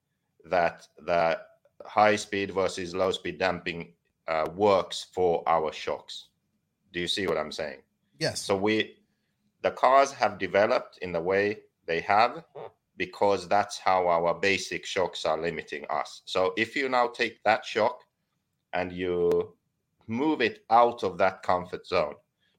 that 0.46 0.86
the 1.06 1.38
high 1.84 2.16
speed 2.16 2.52
versus 2.52 2.94
low 2.94 3.10
speed 3.10 3.38
damping 3.38 3.92
uh, 4.28 4.48
works 4.54 5.06
for 5.12 5.42
our 5.46 5.72
shocks. 5.72 6.28
Do 6.92 7.00
you 7.00 7.08
see 7.08 7.26
what 7.26 7.36
I'm 7.36 7.52
saying? 7.52 7.80
Yes. 8.18 8.42
So 8.42 8.56
we, 8.56 8.96
the 9.62 9.70
cars 9.70 10.12
have 10.12 10.38
developed 10.38 10.98
in 11.02 11.12
the 11.12 11.20
way 11.20 11.58
they 11.86 12.00
have 12.00 12.44
hmm. 12.54 12.66
because 12.96 13.48
that's 13.48 13.78
how 13.78 14.06
our 14.08 14.34
basic 14.34 14.86
shocks 14.86 15.24
are 15.24 15.40
limiting 15.40 15.84
us. 15.90 16.22
So 16.24 16.52
if 16.56 16.76
you 16.76 16.88
now 16.88 17.08
take 17.08 17.42
that 17.44 17.64
shock 17.64 18.00
and 18.72 18.92
you 18.92 19.54
move 20.06 20.40
it 20.40 20.64
out 20.70 21.02
of 21.02 21.18
that 21.18 21.42
comfort 21.42 21.86
zone, 21.86 22.14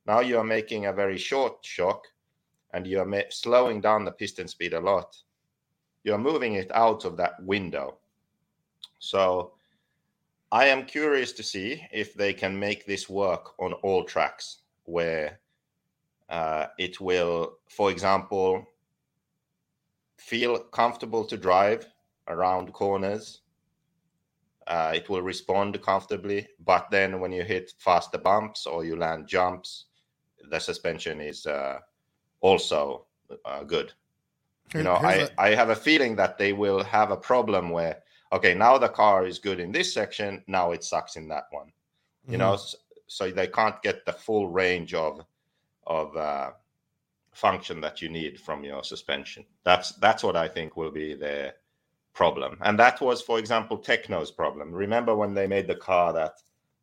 Now 0.06 0.20
you 0.20 0.38
are 0.38 0.44
making 0.44 0.86
a 0.86 0.94
very 0.94 1.18
short 1.18 1.66
shock 1.66 2.06
and 2.74 2.86
you 2.86 3.00
are 3.00 3.06
ma- 3.06 3.30
slowing 3.30 3.82
down 3.82 4.06
the 4.06 4.12
piston 4.12 4.48
speed 4.48 4.74
a 4.74 4.80
lot. 4.80 5.18
You're 6.04 6.20
moving 6.20 6.56
it 6.56 6.72
out 6.72 7.06
of 7.06 7.18
that 7.18 7.42
window. 7.44 7.98
So 9.00 9.54
I 10.52 10.68
am 10.68 10.86
curious 10.86 11.32
to 11.34 11.44
see 11.44 11.84
if 11.92 12.14
they 12.14 12.34
can 12.34 12.60
make 12.60 12.86
this 12.86 13.10
work 13.10 13.60
on 13.60 13.74
all 13.74 14.04
tracks 14.04 14.60
where 14.84 15.40
uh, 16.30 16.68
it 16.78 17.00
will, 17.00 17.58
for 17.70 17.92
example, 17.92 18.66
feel 20.18 20.60
comfortable 20.60 21.24
to 21.26 21.38
drive 21.38 21.86
around 22.28 22.74
corners. 22.74 23.42
Uh, 24.68 24.92
it 24.96 25.08
will 25.10 25.22
respond 25.22 25.80
comfortably, 25.84 26.48
but 26.66 26.90
then 26.90 27.20
when 27.20 27.32
you 27.32 27.44
hit 27.44 27.74
faster 27.78 28.18
bumps 28.18 28.66
or 28.66 28.84
you 28.84 28.96
land 28.96 29.28
jumps, 29.28 29.86
the 30.50 30.60
suspension 30.60 31.22
is 31.22 31.46
uh, 31.46 31.78
also 32.42 33.06
uh, 33.46 33.64
good. 33.64 33.94
You 34.74 34.82
know, 34.82 34.96
I, 34.96 35.30
I 35.38 35.50
have 35.50 35.70
a 35.70 35.76
feeling 35.76 36.16
that 36.16 36.40
they 36.40 36.52
will 36.52 36.84
have 36.84 37.12
a 37.12 37.18
problem 37.18 37.70
where, 37.70 38.02
okay, 38.34 38.56
now 38.56 38.80
the 38.80 38.90
car 38.90 39.28
is 39.28 39.38
good 39.38 39.60
in 39.60 39.72
this 39.72 39.94
section, 39.94 40.44
now 40.48 40.72
it 40.72 40.84
sucks 40.84 41.16
in 41.16 41.28
that 41.28 41.46
one. 41.52 41.72
You 42.26 42.32
mm-hmm. 42.32 42.40
know, 42.40 42.56
so, 42.56 42.78
so 43.06 43.32
they 43.32 43.46
can't 43.46 43.80
get 43.84 44.06
the 44.06 44.14
full 44.14 44.50
range 44.50 44.96
of 44.96 45.24
of 45.88 46.16
uh, 46.16 46.52
function 47.32 47.82
that 47.82 48.02
you 48.02 48.10
need 48.10 48.40
from 48.40 48.64
your 48.64 48.84
suspension. 48.84 49.46
That's 49.64 49.94
that's 49.94 50.24
what 50.24 50.36
I 50.36 50.48
think 50.48 50.78
will 50.78 50.92
be 50.92 51.16
the 51.16 51.54
problem, 52.14 52.58
and 52.62 52.80
that 52.80 53.02
was, 53.02 53.22
for 53.22 53.40
example, 53.40 53.78
Tekno's 53.78 54.32
problem. 54.32 54.72
Remember 54.72 55.16
when 55.16 55.34
they 55.34 55.48
made 55.48 55.68
the 55.68 55.76
car 55.76 56.14
that 56.14 56.34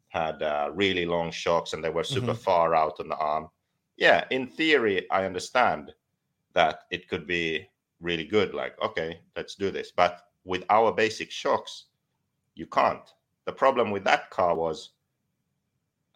had 0.08 0.42
uh, 0.42 0.70
really 0.74 1.06
long 1.06 1.30
shocks 1.30 1.72
and 1.72 1.82
they 1.82 1.88
were 1.88 2.04
super 2.04 2.32
mm-hmm. 2.32 2.42
far 2.42 2.74
out 2.74 3.00
on 3.00 3.08
the 3.08 3.16
arm? 3.16 3.48
Yeah, 3.96 4.24
in 4.30 4.46
theory, 4.46 5.10
I 5.10 5.24
understand 5.24 5.92
that 6.52 6.80
it 6.90 7.08
could 7.08 7.26
be 7.26 7.66
really 8.00 8.24
good. 8.24 8.52
Like, 8.52 8.80
okay, 8.82 9.20
let's 9.36 9.54
do 9.54 9.70
this, 9.70 9.90
but 9.90 10.20
with 10.44 10.64
our 10.68 10.92
basic 10.92 11.30
shocks, 11.30 11.86
you 12.54 12.66
can't. 12.66 13.08
The 13.46 13.52
problem 13.52 13.90
with 13.90 14.04
that 14.04 14.28
car 14.30 14.54
was 14.54 14.90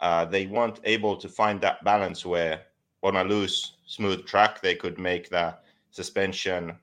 uh, 0.01 0.27
they 0.27 0.47
weren't 0.47 0.81
able 0.85 1.17
to 1.17 1.29
find 1.29 1.61
that 1.61 1.83
balance 1.85 2.27
where 2.27 2.63
on 3.03 3.17
a 3.17 3.25
loose, 3.25 3.77
smooth 3.87 4.27
track, 4.27 4.61
they 4.61 4.75
could 4.75 4.99
make 4.99 5.29
the 5.29 5.55
suspension 5.91 6.77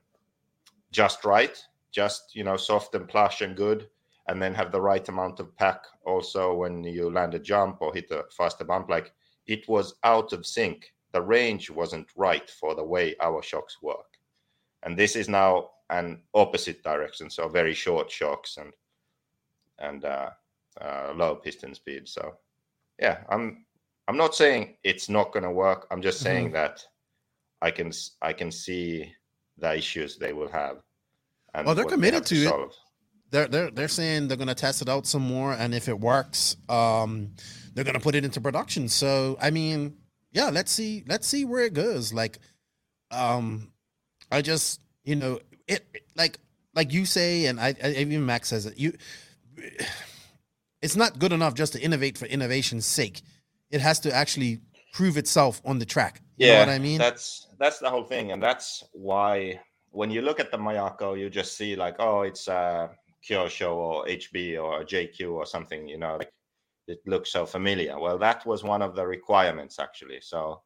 just 0.90 1.24
right, 1.24 1.62
just 1.90 2.34
you 2.34 2.44
know, 2.44 2.56
soft 2.56 2.94
and 2.94 3.08
plush 3.08 3.40
and 3.40 3.56
good, 3.56 3.88
and 4.28 4.40
then 4.40 4.54
have 4.54 4.72
the 4.72 4.80
right 4.80 5.06
amount 5.08 5.40
of 5.40 5.56
pack 5.56 5.84
also 6.04 6.54
when 6.54 6.82
you 6.84 7.10
land 7.10 7.34
a 7.34 7.38
jump 7.38 7.78
or 7.80 7.92
hit 7.92 8.10
a 8.10 8.24
faster 8.30 8.64
bump. 8.64 8.88
Like 8.88 9.12
it 9.46 9.68
was 9.68 9.94
out 10.04 10.32
of 10.32 10.46
sync. 10.46 10.92
The 11.12 11.22
range 11.22 11.70
wasn't 11.70 12.08
right 12.16 12.48
for 12.48 12.74
the 12.74 12.84
way 12.84 13.14
our 13.20 13.42
shocks 13.42 13.78
work. 13.82 14.18
And 14.82 14.98
this 14.98 15.16
is 15.16 15.28
now 15.28 15.70
an 15.90 16.22
opposite 16.34 16.82
direction, 16.82 17.30
so 17.30 17.48
very 17.48 17.74
short 17.74 18.10
shocks 18.10 18.56
and 18.56 18.72
and 19.78 20.04
uh, 20.04 20.30
uh, 20.80 21.12
low 21.14 21.36
piston 21.36 21.74
speed. 21.74 22.08
So 22.08 22.36
yeah, 22.98 23.18
I'm 23.28 23.66
I'm 24.06 24.16
not 24.16 24.34
saying 24.34 24.76
it's 24.84 25.08
not 25.08 25.32
going 25.32 25.44
to 25.44 25.50
work. 25.50 25.86
I'm 25.90 26.02
just 26.02 26.20
saying 26.20 26.46
mm-hmm. 26.46 26.54
that 26.54 26.84
I 27.62 27.70
can 27.70 27.92
I 28.20 28.32
can 28.32 28.50
see 28.50 29.12
the 29.58 29.76
issues 29.76 30.18
they 30.18 30.32
will 30.32 30.48
have. 30.48 30.78
And 31.54 31.66
well, 31.66 31.74
they're 31.74 31.84
committed 31.84 32.24
they 32.24 32.36
to, 32.36 32.50
to 32.50 32.62
it. 32.64 32.76
They're 33.30 33.48
they're 33.48 33.70
they're 33.70 33.88
saying 33.88 34.28
they're 34.28 34.36
going 34.36 34.48
to 34.48 34.54
test 34.54 34.82
it 34.82 34.88
out 34.88 35.06
some 35.06 35.22
more, 35.22 35.54
and 35.54 35.74
if 35.74 35.88
it 35.88 35.98
works, 35.98 36.56
um, 36.68 37.30
they're 37.72 37.84
going 37.84 37.94
to 37.94 38.00
put 38.00 38.14
it 38.14 38.24
into 38.24 38.40
production. 38.40 38.88
So 38.88 39.38
I 39.40 39.50
mean, 39.50 39.96
yeah, 40.32 40.50
let's 40.50 40.70
see 40.70 41.04
let's 41.08 41.26
see 41.26 41.44
where 41.44 41.64
it 41.64 41.72
goes. 41.72 42.12
Like, 42.12 42.38
um, 43.10 43.72
I 44.30 44.42
just 44.42 44.80
you 45.04 45.16
know 45.16 45.40
it 45.66 45.86
like 46.14 46.38
like 46.74 46.92
you 46.92 47.06
say, 47.06 47.46
and 47.46 47.58
I, 47.58 47.74
I 47.82 47.90
even 47.92 48.26
Max 48.26 48.48
says 48.48 48.66
it. 48.66 48.78
You, 48.78 48.92
it's 50.82 50.96
not 50.96 51.18
good 51.18 51.32
enough 51.32 51.54
just 51.54 51.72
to 51.72 51.80
innovate 51.80 52.18
for 52.18 52.26
innovation's 52.26 52.84
sake 52.84 53.22
it 53.74 53.80
has 53.80 53.98
to 53.98 54.14
actually 54.14 54.60
prove 54.92 55.16
itself 55.16 55.60
on 55.64 55.80
the 55.80 55.84
track. 55.84 56.22
You 56.36 56.46
yeah, 56.46 56.60
what 56.60 56.68
I 56.68 56.78
mean? 56.78 56.98
That's 56.98 57.48
that's 57.58 57.80
the 57.80 57.90
whole 57.90 58.04
thing, 58.04 58.30
and 58.30 58.40
that's 58.40 58.84
why 58.92 59.60
when 59.90 60.10
you 60.12 60.22
look 60.22 60.38
at 60.38 60.52
the 60.52 60.56
Mayako, 60.56 61.18
you 61.18 61.28
just 61.28 61.56
see 61.56 61.74
like, 61.74 61.96
oh, 61.98 62.22
it's 62.22 62.46
a 62.46 62.90
Kyosho 63.28 63.74
or 63.74 64.06
HB 64.06 64.62
or 64.62 64.84
JQ 64.84 65.32
or 65.32 65.44
something. 65.44 65.88
You 65.88 65.98
know, 65.98 66.16
like 66.16 66.32
it 66.86 67.00
looks 67.04 67.32
so 67.32 67.44
familiar. 67.46 67.98
Well, 67.98 68.18
that 68.18 68.46
was 68.46 68.62
one 68.62 68.80
of 68.80 68.94
the 68.94 69.04
requirements 69.04 69.80
actually. 69.80 70.20
So 70.20 70.62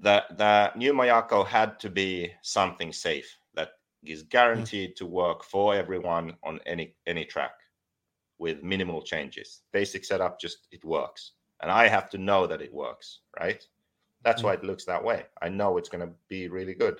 the 0.00 0.24
the 0.36 0.72
new 0.74 0.92
Mayako 0.92 1.46
had 1.46 1.78
to 1.80 1.88
be 1.88 2.32
something 2.42 2.92
safe 2.92 3.38
that 3.54 3.70
is 4.04 4.24
guaranteed 4.24 4.90
mm-hmm. 4.90 5.04
to 5.04 5.10
work 5.22 5.44
for 5.44 5.76
everyone 5.76 6.36
on 6.42 6.58
any 6.66 6.96
any 7.06 7.24
track 7.24 7.59
with 8.40 8.64
minimal 8.64 9.02
changes. 9.02 9.60
Basic 9.70 10.04
setup, 10.04 10.40
just 10.40 10.66
it 10.72 10.84
works. 10.84 11.32
And 11.62 11.70
I 11.70 11.86
have 11.86 12.10
to 12.10 12.18
know 12.18 12.46
that 12.46 12.62
it 12.62 12.72
works, 12.72 13.20
right? 13.38 13.62
That's 14.24 14.38
mm-hmm. 14.38 14.48
why 14.48 14.54
it 14.54 14.64
looks 14.64 14.84
that 14.86 15.04
way. 15.04 15.26
I 15.42 15.50
know 15.50 15.76
it's 15.76 15.90
going 15.90 16.06
to 16.06 16.14
be 16.28 16.48
really 16.48 16.74
good. 16.74 16.98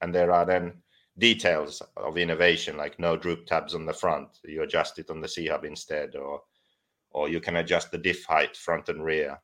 And 0.00 0.14
there 0.14 0.32
are 0.32 0.46
then 0.46 0.74
details 1.18 1.82
of 1.96 2.16
innovation, 2.16 2.76
like 2.76 2.98
no 3.00 3.16
droop 3.16 3.46
tabs 3.46 3.74
on 3.74 3.84
the 3.84 3.92
front. 3.92 4.28
You 4.44 4.62
adjust 4.62 4.98
it 4.98 5.10
on 5.10 5.20
the 5.20 5.28
C 5.28 5.48
hub 5.48 5.64
instead, 5.64 6.14
or 6.14 6.40
or 7.10 7.28
you 7.28 7.40
can 7.40 7.56
adjust 7.56 7.90
the 7.90 7.98
diff 7.98 8.24
height 8.24 8.56
front 8.56 8.88
and 8.88 9.02
rear. 9.02 9.40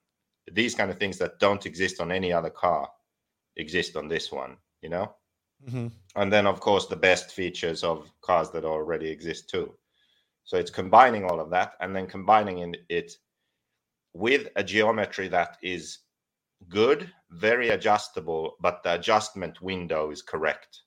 These 0.53 0.75
kind 0.75 0.91
of 0.91 0.99
things 0.99 1.19
that 1.19 1.39
don't 1.39 1.67
exist 1.67 2.01
on 2.01 2.13
any 2.13 2.33
other 2.33 2.51
car 2.51 2.89
exist 3.57 3.97
on 3.97 4.09
this 4.09 4.31
one, 4.31 4.57
you 4.83 4.91
know? 4.91 5.15
Mm-hmm. 5.67 5.89
And 6.17 6.33
then, 6.33 6.47
of 6.47 6.61
course, 6.61 6.87
the 6.87 6.97
best 6.97 7.33
features 7.33 7.83
of 7.83 8.11
cars 8.21 8.51
that 8.51 8.65
already 8.65 9.09
exist 9.09 9.49
too. 9.49 9.75
So 10.45 10.57
it's 10.57 10.71
combining 10.71 11.25
all 11.25 11.41
of 11.41 11.51
that 11.51 11.75
and 11.81 11.95
then 11.95 12.07
combining 12.07 12.75
it 12.89 13.13
with 14.13 14.49
a 14.57 14.65
geometry 14.65 15.29
that 15.29 15.57
is 15.63 15.99
good, 16.69 17.11
very 17.31 17.71
adjustable, 17.71 18.57
but 18.61 18.83
the 18.83 18.95
adjustment 18.95 19.61
window 19.63 20.11
is 20.11 20.23
correct. 20.23 20.83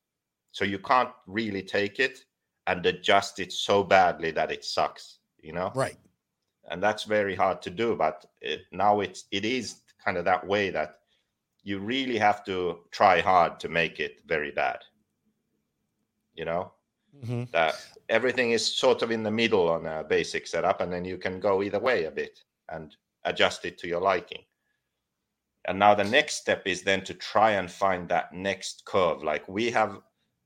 So 0.51 0.66
you 0.66 0.80
can't 0.80 1.12
really 1.28 1.62
take 1.62 1.99
it 1.99 2.20
and 2.68 2.86
adjust 2.86 3.39
it 3.39 3.51
so 3.51 3.84
badly 3.84 4.32
that 4.32 4.51
it 4.51 4.64
sucks, 4.64 5.20
you 5.41 5.53
know? 5.53 5.72
Right. 5.76 5.97
And 6.70 6.82
that's 6.82 7.03
very 7.03 7.36
hard 7.36 7.62
to 7.64 7.70
do, 7.70 7.95
but 7.95 8.26
it, 8.41 8.62
now 8.72 9.01
it's 9.01 9.26
it 9.32 9.45
is 9.45 9.82
kind 10.03 10.18
of 10.18 10.26
that 10.26 10.45
way 10.45 10.70
that 10.72 10.99
you 11.64 11.80
really 11.80 12.18
have 12.18 12.43
to 12.45 12.80
try 12.91 13.22
hard 13.22 13.60
to 13.60 13.70
make 13.70 13.99
it 13.99 14.22
very 14.26 14.51
bad. 14.51 14.80
You 16.36 16.45
know? 16.45 16.72
Mm-hmm. 17.24 17.43
That 17.51 17.76
everything 18.09 18.51
is 18.51 18.66
sort 18.66 19.01
of 19.01 19.11
in 19.11 19.24
the 19.24 19.32
middle 19.32 19.70
on 19.70 19.86
a 19.86 20.03
basic 20.03 20.47
setup, 20.47 20.82
and 20.82 20.91
then 20.91 21.05
you 21.05 21.18
can 21.18 21.39
go 21.39 21.63
either 21.63 21.80
way 21.80 22.05
a 22.05 22.11
bit 22.11 22.39
and 22.70 22.95
adjust 23.24 23.66
it 23.66 23.78
to 23.80 23.88
your 23.88 24.01
liking. 24.01 24.43
And 25.68 25.80
now 25.80 25.95
the 25.95 26.03
next 26.03 26.36
step 26.36 26.63
is 26.66 26.84
then 26.84 27.03
to 27.05 27.13
try 27.13 27.51
and 27.51 27.72
find 27.72 28.07
that 28.09 28.34
next 28.34 28.86
curve. 28.86 29.24
Like 29.24 29.47
we 29.47 29.72
have 29.72 29.99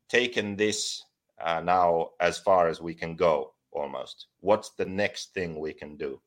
taken 0.07 0.55
this 0.55 1.03
uh, 1.43 1.61
now 1.61 2.11
as 2.20 2.38
far 2.38 2.67
as 2.67 2.82
we 2.82 2.93
can 2.93 3.15
go 3.15 3.53
almost. 3.72 4.28
What's 4.39 4.72
the 4.72 4.86
next 4.86 5.34
thing 5.34 5.59
we 5.59 5.74
can 5.74 5.97
do? 5.97 6.22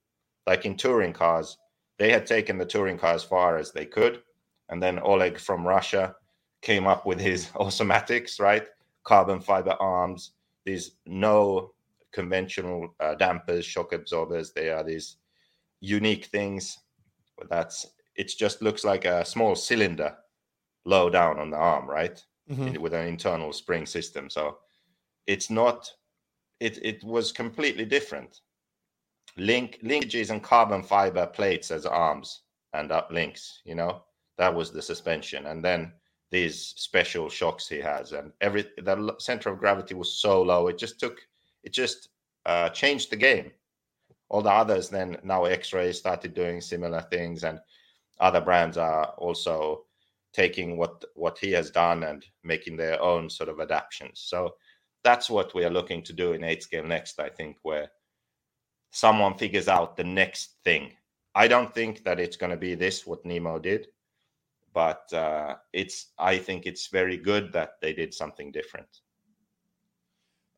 Like 0.46 0.66
in 0.66 0.76
touring 0.76 1.12
cars, 1.12 1.56
they 1.98 2.10
had 2.10 2.26
taken 2.26 2.58
the 2.58 2.66
touring 2.66 2.98
car 2.98 3.14
as 3.14 3.24
far 3.24 3.56
as 3.56 3.72
they 3.72 3.86
could. 3.86 4.22
And 4.68 4.82
then 4.82 4.98
Oleg 4.98 5.38
from 5.38 5.66
Russia 5.66 6.14
came 6.60 6.86
up 6.86 7.06
with 7.06 7.20
his 7.20 7.46
Awesomatix, 7.54 8.40
right? 8.40 8.66
Carbon 9.04 9.40
fiber 9.40 9.76
arms, 9.80 10.32
these 10.64 10.92
no 11.06 11.72
conventional 12.12 12.94
uh, 13.00 13.14
dampers, 13.14 13.64
shock 13.64 13.92
absorbers. 13.92 14.52
They 14.52 14.70
are 14.70 14.84
these 14.84 15.16
unique 15.80 16.26
things. 16.26 16.78
That's 17.50 17.86
it. 18.16 18.32
Just 18.38 18.62
looks 18.62 18.84
like 18.84 19.04
a 19.04 19.24
small 19.24 19.54
cylinder 19.54 20.16
low 20.84 21.10
down 21.10 21.38
on 21.38 21.50
the 21.50 21.56
arm, 21.56 21.88
right? 21.88 22.22
Mm-hmm. 22.50 22.80
With 22.80 22.92
an 22.92 23.06
internal 23.06 23.52
spring 23.52 23.86
system. 23.86 24.28
So 24.28 24.58
it's 25.26 25.50
not. 25.50 25.90
It 26.60 26.78
it 26.82 27.02
was 27.02 27.32
completely 27.32 27.84
different. 27.84 28.40
Link 29.36 29.78
linkages 29.82 30.30
and 30.30 30.42
carbon 30.42 30.82
fiber 30.82 31.26
plates 31.26 31.70
as 31.70 31.86
arms 31.86 32.42
and 32.74 32.92
up 32.92 33.10
links. 33.10 33.62
You 33.64 33.74
know 33.74 34.02
that 34.38 34.54
was 34.54 34.70
the 34.70 34.82
suspension, 34.82 35.46
and 35.46 35.64
then 35.64 35.92
these 36.32 36.74
special 36.76 37.28
shocks 37.28 37.68
he 37.68 37.78
has, 37.78 38.12
and 38.12 38.32
every 38.40 38.62
the 38.78 39.14
center 39.18 39.50
of 39.50 39.58
gravity 39.58 39.94
was 39.94 40.18
so 40.18 40.42
low. 40.42 40.66
It 40.66 40.78
just 40.78 40.98
took 40.98 41.20
it 41.62 41.72
just 41.72 42.08
uh, 42.46 42.70
changed 42.70 43.10
the 43.10 43.16
game. 43.16 43.52
All 44.28 44.42
the 44.42 44.50
others 44.50 44.88
then 44.88 45.18
now 45.22 45.44
X-ray 45.44 45.92
started 45.92 46.34
doing 46.34 46.60
similar 46.60 47.02
things, 47.02 47.44
and 47.44 47.60
other 48.18 48.40
brands 48.40 48.76
are 48.76 49.06
also 49.18 49.84
taking 50.32 50.76
what 50.76 51.04
what 51.14 51.38
he 51.38 51.52
has 51.52 51.70
done 51.70 52.02
and 52.02 52.24
making 52.42 52.76
their 52.76 53.00
own 53.00 53.30
sort 53.30 53.48
of 53.48 53.60
adaptations. 53.60 54.20
So 54.24 54.54
that's 55.04 55.30
what 55.30 55.54
we 55.54 55.64
are 55.64 55.70
looking 55.70 56.02
to 56.02 56.12
do 56.12 56.32
in 56.32 56.42
eight 56.42 56.62
scale 56.64 56.84
next. 56.84 57.20
I 57.20 57.28
think 57.28 57.58
where 57.62 57.90
someone 58.90 59.38
figures 59.38 59.68
out 59.68 59.96
the 59.96 60.04
next 60.04 60.56
thing 60.64 60.92
I 61.34 61.48
don't 61.48 61.74
think 61.74 62.04
that 62.04 62.20
it's 62.20 62.36
going 62.36 62.50
to 62.50 62.56
be 62.56 62.74
this 62.74 63.06
what 63.06 63.24
Nemo 63.24 63.58
did, 63.58 63.88
but 64.74 65.12
uh, 65.12 65.56
it's. 65.72 66.12
I 66.18 66.38
think 66.38 66.66
it's 66.66 66.88
very 66.88 67.16
good 67.16 67.52
that 67.52 67.80
they 67.80 67.92
did 67.92 68.14
something 68.14 68.52
different. 68.52 68.88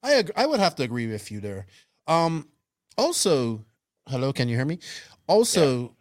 I 0.02 0.14
ag- 0.14 0.32
I 0.36 0.46
would 0.46 0.60
have 0.60 0.74
to 0.76 0.82
agree 0.82 1.06
with 1.06 1.30
you 1.30 1.40
there. 1.40 1.66
Um, 2.06 2.48
also, 2.96 3.64
hello, 4.08 4.32
can 4.32 4.48
you 4.48 4.56
hear 4.56 4.66
me? 4.66 4.78
Also, 5.26 5.96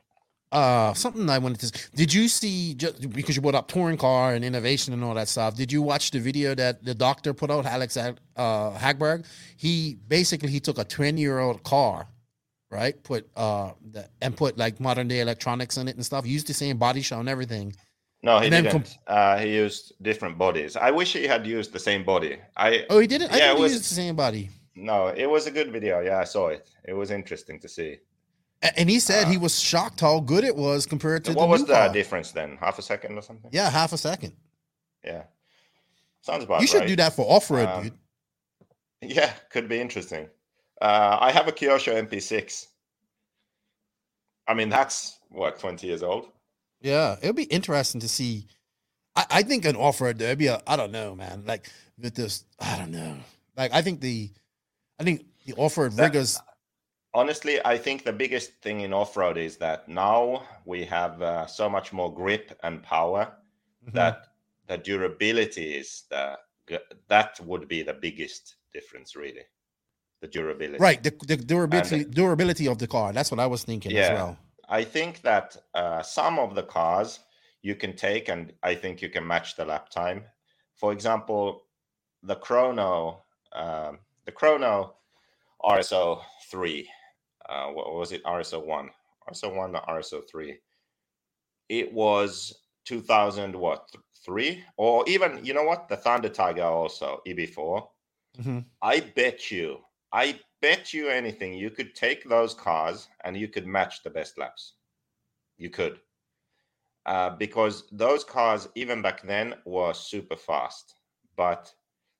uh, 0.53 0.93
something 0.93 1.28
I 1.30 1.39
wanted 1.39 1.61
to. 1.61 1.89
Did 1.95 2.14
you 2.14 2.28
see 2.28 2.76
just 2.76 3.09
because 3.09 3.36
you 3.36 3.41
brought 3.41 3.55
up 3.55 3.68
touring 3.68 3.97
car 3.97 4.34
and 4.36 4.45
innovation 4.45 4.93
and 4.93 5.03
all 5.03 5.16
that 5.16 5.28
stuff? 5.28 5.55
Did 5.55 5.72
you 5.72 5.82
watch 5.82 6.11
the 6.11 6.20
video 6.20 6.53
that 6.53 6.84
the 6.84 6.93
doctor 6.93 7.34
put 7.34 7.49
out, 7.49 7.66
Alex 7.66 7.97
uh, 7.97 8.14
Hagberg? 8.38 9.26
He 9.57 9.97
basically 10.07 10.49
he 10.49 10.59
took 10.59 10.78
a 10.78 10.84
twenty 10.84 11.22
year 11.22 11.39
old 11.39 11.64
car, 11.64 12.07
right? 12.70 13.01
Put 13.03 13.30
uh 13.36 13.72
the, 13.91 14.07
and 14.22 14.38
put 14.38 14.57
like 14.57 14.80
modern 14.80 15.07
day 15.07 15.22
electronics 15.22 15.78
in 15.78 15.88
it 15.88 15.95
and 15.95 16.05
stuff. 16.05 16.28
Used 16.28 16.47
the 16.47 16.53
same 16.53 16.78
body 16.78 17.01
shell 17.01 17.20
and 17.20 17.30
everything. 17.30 17.74
No, 18.26 18.39
he 18.39 18.49
didn't. 18.49 18.97
uh, 19.07 19.38
he 19.38 19.53
used 19.55 19.93
different 20.01 20.38
bodies. 20.38 20.78
I 20.78 20.91
wish 20.91 21.11
he 21.13 21.28
had 21.28 21.45
used 21.45 21.74
the 21.74 21.80
same 21.80 22.03
body. 22.05 22.39
I 22.55 22.86
Oh, 22.89 22.99
he 22.99 23.05
didn't. 23.07 23.32
I 23.32 23.38
Yeah, 23.38 23.43
think 23.47 23.53
it 23.53 23.57
he 23.57 23.63
was- 23.63 23.74
used 23.74 23.89
the 23.91 23.95
same 23.95 24.15
body. 24.15 24.49
no, 24.76 25.07
it 25.09 25.28
was 25.30 25.45
a 25.45 25.51
good 25.51 25.71
video. 25.74 25.99
Yeah, 25.99 26.19
I 26.19 26.24
saw 26.24 26.47
it. 26.47 26.69
It 26.86 26.93
was 26.93 27.11
interesting 27.11 27.59
to 27.59 27.67
see. 27.67 27.97
And 28.78 28.89
he 28.89 28.99
said 29.01 29.26
Uh, 29.26 29.30
he 29.32 29.38
was 29.38 29.59
shocked 29.59 29.99
how 29.99 30.21
good 30.21 30.45
it 30.45 30.55
was 30.55 30.86
compared 30.86 31.26
to 31.26 31.34
what 31.34 31.49
was 31.49 31.65
the 31.65 31.74
car. 31.74 31.91
difference 31.91 32.32
then? 32.32 32.55
Half 32.61 32.80
a 32.80 32.82
second 32.82 33.17
or 33.17 33.21
something? 33.21 33.51
Yeah, 33.53 33.69
half 33.69 33.91
a 33.91 33.97
second. 33.97 34.34
Yeah. 35.03 35.24
Sounds 36.21 36.45
about 36.45 36.61
you 36.61 36.67
should 36.67 36.80
right. 36.80 36.88
do 36.88 36.95
that 36.95 37.11
for 37.13 37.26
off 37.30 37.51
road, 37.51 37.67
Um, 37.67 37.84
dude. 37.84 37.97
Yeah, 39.17 39.34
could 39.51 39.67
be 39.67 39.82
interesting. 39.82 40.30
Uh, 40.82 41.17
I 41.19 41.30
have 41.34 41.49
a 41.49 41.51
Kyosho 41.51 41.93
MP6. 42.07 42.67
I 44.47 44.53
mean, 44.53 44.69
that's 44.69 45.19
what 45.30 45.59
twenty 45.59 45.88
years 45.88 46.03
old. 46.03 46.30
Yeah, 46.84 47.15
it'll 47.21 47.34
be 47.34 47.43
interesting 47.45 48.01
to 48.01 48.07
see. 48.09 48.45
I, 49.15 49.25
I 49.31 49.43
think 49.43 49.65
an 49.65 49.75
off 49.75 50.01
road 50.01 50.19
there'd 50.19 50.38
be 50.38 50.47
a 50.47 50.61
I 50.67 50.75
don't 50.75 50.91
know, 50.91 51.15
man. 51.15 51.43
Like 51.47 51.69
with 51.97 52.13
this, 52.13 52.43
I 52.59 52.77
don't 52.77 52.91
know. 52.91 53.15
Like 53.57 53.73
I 53.73 53.81
think 53.81 54.01
the, 54.01 54.29
I 54.99 55.03
think 55.03 55.25
the 55.45 55.53
off 55.53 55.77
road 55.77 55.93
That- 55.93 56.38
Honestly, 57.15 57.63
I 57.63 57.77
think 57.77 58.03
the 58.03 58.11
biggest 58.11 58.53
thing 58.63 58.81
in 58.81 58.91
off 58.91 59.15
road 59.15 59.38
is 59.38 59.57
that 59.57 59.88
now 59.88 60.43
we 60.65 60.84
have 60.86 61.21
uh, 61.21 61.45
so 61.45 61.69
much 61.69 61.93
more 61.93 62.11
grip 62.13 62.57
and 62.63 62.81
power 62.81 63.31
Mhm. 63.88 63.93
that 63.93 64.27
the 64.67 64.77
durability 64.77 65.75
is 65.75 66.03
the 66.09 66.38
that 67.07 67.39
would 67.41 67.67
be 67.67 67.84
the 67.84 67.93
biggest 67.93 68.55
difference, 68.73 69.15
really. 69.15 69.43
The 70.21 70.27
durability. 70.27 70.79
right 70.79 71.03
the, 71.03 71.11
the 71.27 71.38
durability 71.38 72.05
durability 72.05 72.67
of 72.67 72.77
the 72.79 72.88
car. 72.88 73.11
That's 73.13 73.29
what 73.29 73.39
I 73.39 73.45
was 73.47 73.63
thinking 73.63 73.95
as 73.95 74.09
well. 74.11 74.38
I 74.74 74.84
think 74.84 75.21
that 75.21 75.55
uh, 75.76 76.01
some 76.01 76.39
of 76.39 76.55
the 76.55 76.63
cars 76.63 77.19
you 77.61 77.76
can 77.76 77.95
take, 77.95 78.28
and 78.28 78.51
I 78.63 78.74
think 78.74 79.03
you 79.03 79.09
can 79.09 79.26
match 79.26 79.55
the 79.55 79.65
lap 79.65 79.89
time. 79.89 80.26
For 80.74 80.91
example, 80.91 81.67
the 82.24 82.38
Chrono, 82.38 83.21
um, 83.51 83.99
the 84.26 84.32
Chrono 84.32 84.95
RSO 85.63 86.24
three, 86.49 86.89
uh, 87.47 87.67
what 87.67 87.93
was 87.93 88.11
it? 88.13 88.24
RSO 88.24 88.65
one, 88.65 88.89
RSO 89.30 89.55
one, 89.55 89.74
RSO 89.74 90.28
three. 90.28 90.57
It 91.69 91.93
was 91.93 92.51
two 92.84 93.01
thousand 93.01 93.55
what 93.55 93.88
three, 94.26 94.63
or 94.78 95.07
even 95.07 95.45
you 95.45 95.53
know 95.53 95.65
what? 95.65 95.88
The 95.88 95.97
Thunder 95.97 96.30
Tiger 96.30 96.63
also 96.63 97.21
EB 97.28 97.45
four. 97.45 97.91
Mhm. 98.41 98.65
I 98.82 99.01
bet 99.01 99.51
you, 99.51 99.86
I 100.11 100.39
bet 100.64 100.93
you 100.93 101.09
anything, 101.09 101.53
you 101.53 101.70
could 101.70 101.93
take 101.93 102.24
those 102.24 102.55
cars 102.55 103.09
and 103.26 103.38
you 103.38 103.49
could 103.49 103.68
match 103.68 104.01
the 104.03 104.09
best 104.09 104.39
laps. 104.39 104.76
You 105.57 105.70
could. 105.70 105.99
Uh, 107.05 107.32
because 107.32 107.89
those 107.91 108.24
cars, 108.24 108.70
even 108.76 109.01
back 109.01 109.22
then, 109.24 109.55
were 109.66 109.93
super 109.93 110.38
fast. 110.38 110.95
But 111.36 111.74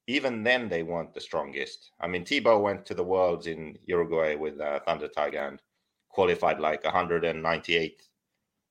even 0.08 0.44
then, 0.44 0.68
they 0.70 0.84
weren't 0.84 1.14
the 1.14 1.22
strongest. 1.22 1.91
I 2.02 2.08
mean, 2.08 2.26
Tebo 2.26 2.62
went 2.62 2.86
to 2.88 2.94
the 2.94 3.04
Worlds 3.04 3.48
in 3.48 3.80
Uruguay 3.86 4.36
with 4.36 4.60
uh, 4.60 4.82
Thunder 4.82 5.08
Tiger 5.08 5.48
and 5.48 5.62
qualified 6.10 6.60
like 6.60 6.84
198 6.84 8.10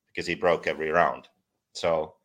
because 0.09 0.27
he 0.27 0.35
broke 0.35 0.66
every 0.66 0.91
round. 0.91 1.29
So 1.73 2.16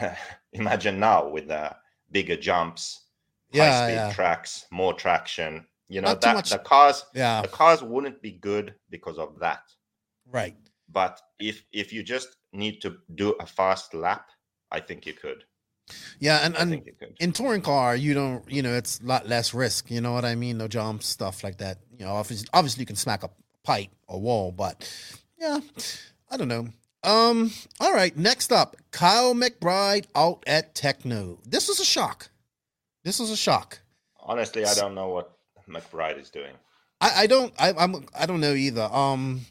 imagine 0.52 1.00
now 1.00 1.28
with 1.28 1.48
the 1.48 1.76
bigger 2.12 2.36
jumps, 2.36 3.06
high 3.52 3.70
Yeah, 3.70 3.72
speed 3.72 3.94
yeah, 3.94 4.10
tracks, 4.10 4.66
more 4.70 4.94
traction. 4.94 5.66
You 5.88 6.02
know 6.02 6.08
Not 6.08 6.20
that 6.20 6.44
the 6.44 6.58
cars 6.58 7.04
yeah. 7.14 7.40
the 7.42 7.48
cars 7.48 7.82
wouldn't 7.82 8.20
be 8.20 8.32
good 8.32 8.74
because 8.90 9.18
of 9.18 9.38
that. 9.40 9.62
Right. 10.30 10.56
But 10.90 11.20
if 11.38 11.64
if 11.72 11.92
you 11.92 12.02
just 12.02 12.36
need 12.52 12.80
to 12.82 12.96
do 13.14 13.34
a 13.40 13.46
fast 13.46 13.94
lap, 13.94 14.28
I 14.70 14.80
think 14.80 15.06
you 15.06 15.14
could. 15.14 15.44
Yeah, 16.18 16.40
and 16.42 16.54
and 16.56 16.70
think 16.70 16.86
you 16.86 16.92
could. 16.98 17.16
in 17.20 17.32
touring 17.32 17.62
car, 17.62 17.96
you 17.96 18.12
don't, 18.12 18.50
you 18.50 18.60
know, 18.60 18.74
it's 18.74 19.00
a 19.00 19.04
lot 19.04 19.26
less 19.26 19.54
risk. 19.54 19.90
You 19.90 20.02
know 20.02 20.12
what 20.12 20.24
I 20.24 20.34
mean? 20.34 20.58
No 20.58 20.68
jumps, 20.68 21.06
stuff 21.06 21.42
like 21.42 21.58
that. 21.58 21.78
You 21.98 22.04
know, 22.04 22.12
obviously, 22.12 22.48
obviously 22.52 22.82
you 22.82 22.86
can 22.86 22.96
smack 22.96 23.22
a 23.22 23.30
pipe 23.64 23.90
or 24.06 24.20
wall, 24.20 24.52
but 24.52 24.90
yeah, 25.38 25.60
I 26.30 26.36
don't 26.36 26.48
know. 26.48 26.68
Um, 27.04 27.52
all 27.80 27.94
right, 27.94 28.16
next 28.16 28.52
up, 28.52 28.76
Kyle 28.90 29.34
McBride 29.34 30.06
out 30.14 30.42
at 30.46 30.74
Tekno. 30.74 31.38
This 31.44 31.68
was 31.68 31.80
a 31.80 31.84
shock. 31.84 32.28
This 33.04 33.20
was 33.20 33.30
a 33.30 33.36
shock. 33.36 33.80
Honestly, 34.20 34.66
I 34.66 34.74
don't 34.74 34.94
know 34.94 35.08
what 35.08 35.37
McBride 35.68 36.20
is 36.20 36.30
doing. 36.30 36.52
I, 37.00 37.22
I 37.22 37.26
don't 37.26 37.52
I, 37.58 37.72
I'm 37.78 38.06
I 38.18 38.26
don't 38.26 38.40
know 38.40 38.54
either. 38.54 38.88
Um, 38.92 39.42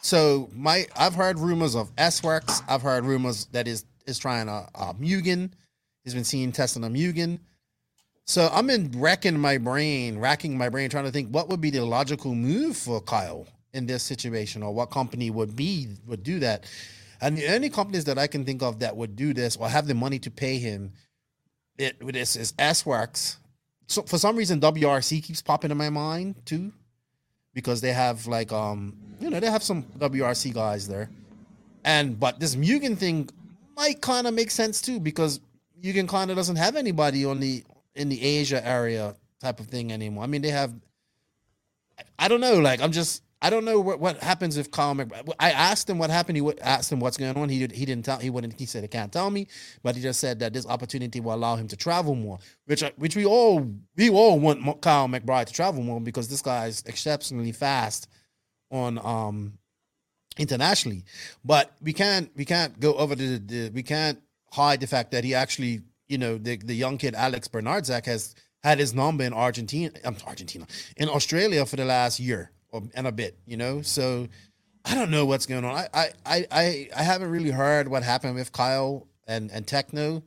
so 0.00 0.48
my 0.54 0.86
I've 0.96 1.14
heard 1.14 1.38
rumors 1.38 1.74
of 1.74 1.94
SWorkz. 1.96 2.62
I've 2.68 2.82
heard 2.82 3.04
rumors 3.04 3.46
that 3.46 3.66
is 3.66 3.84
is 4.06 4.18
trying 4.18 4.48
a, 4.48 4.68
a 4.74 4.94
Mugen. 4.94 5.50
He's 6.04 6.14
been 6.14 6.24
seen 6.24 6.52
testing 6.52 6.84
a 6.84 6.88
Mugen. 6.88 7.38
So 8.26 8.48
I'm 8.52 8.70
in 8.70 8.90
wrecking 8.92 9.38
my 9.38 9.58
brain, 9.58 10.18
racking 10.18 10.56
my 10.56 10.68
brain, 10.68 10.88
trying 10.88 11.04
to 11.04 11.10
think 11.10 11.28
what 11.28 11.48
would 11.48 11.60
be 11.60 11.70
the 11.70 11.84
logical 11.84 12.34
move 12.34 12.76
for 12.76 13.00
Kyle 13.00 13.46
in 13.74 13.86
this 13.86 14.02
situation, 14.02 14.62
or 14.62 14.72
what 14.72 14.90
company 14.90 15.30
would 15.30 15.56
be 15.56 15.88
would 16.06 16.22
do 16.22 16.38
that. 16.40 16.64
And 17.20 17.36
the 17.36 17.54
only 17.54 17.70
companies 17.70 18.04
that 18.04 18.18
I 18.18 18.26
can 18.26 18.44
think 18.44 18.62
of 18.62 18.80
that 18.80 18.96
would 18.96 19.16
do 19.16 19.34
this 19.34 19.56
or 19.56 19.68
have 19.68 19.86
the 19.86 19.94
money 19.94 20.18
to 20.20 20.30
pay 20.30 20.58
him, 20.58 20.92
it 21.78 22.02
with 22.02 22.14
this 22.14 22.36
is 22.36 22.52
SWorkz. 22.52 23.36
So 23.86 24.02
for 24.02 24.18
some 24.18 24.36
reason, 24.36 24.60
WRC 24.60 25.22
keeps 25.22 25.42
popping 25.42 25.70
in 25.70 25.76
my 25.76 25.90
mind 25.90 26.36
too, 26.46 26.72
because 27.52 27.80
they 27.80 27.92
have 27.92 28.26
like 28.26 28.52
um 28.52 28.96
you 29.20 29.30
know 29.30 29.40
they 29.40 29.50
have 29.50 29.62
some 29.62 29.82
WRC 29.98 30.54
guys 30.54 30.88
there, 30.88 31.10
and 31.84 32.18
but 32.18 32.40
this 32.40 32.56
Mugen 32.56 32.96
thing 32.96 33.28
might 33.76 34.00
kind 34.00 34.26
of 34.26 34.34
make 34.34 34.50
sense 34.50 34.80
too 34.80 35.00
because 35.00 35.40
Mugen 35.82 36.08
kind 36.08 36.30
of 36.30 36.36
doesn't 36.36 36.56
have 36.56 36.76
anybody 36.76 37.24
on 37.24 37.40
the 37.40 37.64
in 37.94 38.08
the 38.08 38.22
Asia 38.22 38.66
area 38.66 39.14
type 39.40 39.60
of 39.60 39.66
thing 39.66 39.92
anymore. 39.92 40.24
I 40.24 40.26
mean 40.26 40.42
they 40.42 40.50
have, 40.50 40.72
I 42.18 42.28
don't 42.28 42.40
know. 42.40 42.58
Like 42.58 42.80
I'm 42.80 42.92
just 42.92 43.22
I 43.44 43.50
don't 43.50 43.66
know 43.66 43.78
what, 43.78 44.00
what 44.00 44.22
happens 44.22 44.56
if 44.56 44.70
Kyle 44.70 44.94
McBride. 44.94 45.30
I 45.38 45.50
asked 45.50 45.90
him 45.90 45.98
what 45.98 46.08
happened. 46.08 46.38
He 46.38 46.40
would 46.40 46.58
asked 46.60 46.90
him 46.90 46.98
what's 46.98 47.18
going 47.18 47.36
on. 47.36 47.50
He 47.50 47.58
did, 47.58 47.72
he 47.72 47.84
didn't 47.84 48.06
tell. 48.06 48.18
He 48.18 48.30
wouldn't. 48.30 48.58
He 48.58 48.64
said 48.64 48.82
he 48.82 48.88
can't 48.88 49.12
tell 49.12 49.30
me. 49.30 49.48
But 49.82 49.96
he 49.96 50.00
just 50.00 50.18
said 50.18 50.38
that 50.38 50.54
this 50.54 50.66
opportunity 50.66 51.20
will 51.20 51.34
allow 51.34 51.56
him 51.56 51.68
to 51.68 51.76
travel 51.76 52.14
more, 52.14 52.38
which 52.64 52.82
which 52.96 53.16
we 53.16 53.26
all 53.26 53.70
we 53.96 54.08
all 54.08 54.40
want 54.40 54.80
Kyle 54.80 55.08
McBride 55.08 55.44
to 55.44 55.52
travel 55.52 55.82
more 55.82 56.00
because 56.00 56.26
this 56.28 56.40
guy 56.40 56.68
is 56.68 56.82
exceptionally 56.86 57.52
fast 57.52 58.08
on 58.70 58.98
um 59.04 59.58
internationally. 60.38 61.04
But 61.44 61.70
we 61.82 61.92
can't 61.92 62.30
we 62.34 62.46
can't 62.46 62.80
go 62.80 62.94
over 62.94 63.14
the, 63.14 63.36
the 63.36 63.70
we 63.74 63.82
can't 63.82 64.22
hide 64.52 64.80
the 64.80 64.86
fact 64.86 65.10
that 65.10 65.22
he 65.22 65.34
actually 65.34 65.82
you 66.08 66.16
know 66.16 66.38
the 66.38 66.56
the 66.56 66.74
young 66.74 66.96
kid 66.96 67.14
Alex 67.14 67.48
Bernardzak 67.48 68.06
has 68.06 68.34
had 68.62 68.78
his 68.78 68.94
number 68.94 69.22
in 69.22 69.34
Argentina. 69.34 69.90
I'm 70.02 70.16
Argentina 70.26 70.66
in 70.96 71.10
Australia 71.10 71.66
for 71.66 71.76
the 71.76 71.84
last 71.84 72.18
year 72.18 72.50
and 72.94 73.06
a 73.06 73.12
bit. 73.12 73.38
You 73.46 73.56
know, 73.56 73.82
so 73.82 74.28
I 74.84 74.94
don't 74.94 75.10
know 75.10 75.26
what's 75.26 75.46
going 75.46 75.64
on. 75.64 75.74
I 75.74 75.88
I 75.94 76.46
I 76.50 76.88
I, 76.96 77.02
haven't 77.02 77.30
really 77.30 77.50
heard 77.50 77.88
what 77.88 78.02
happened 78.02 78.34
with 78.34 78.52
Kyle 78.52 79.06
and 79.26 79.50
and 79.50 79.66
Tekno, 79.66 80.22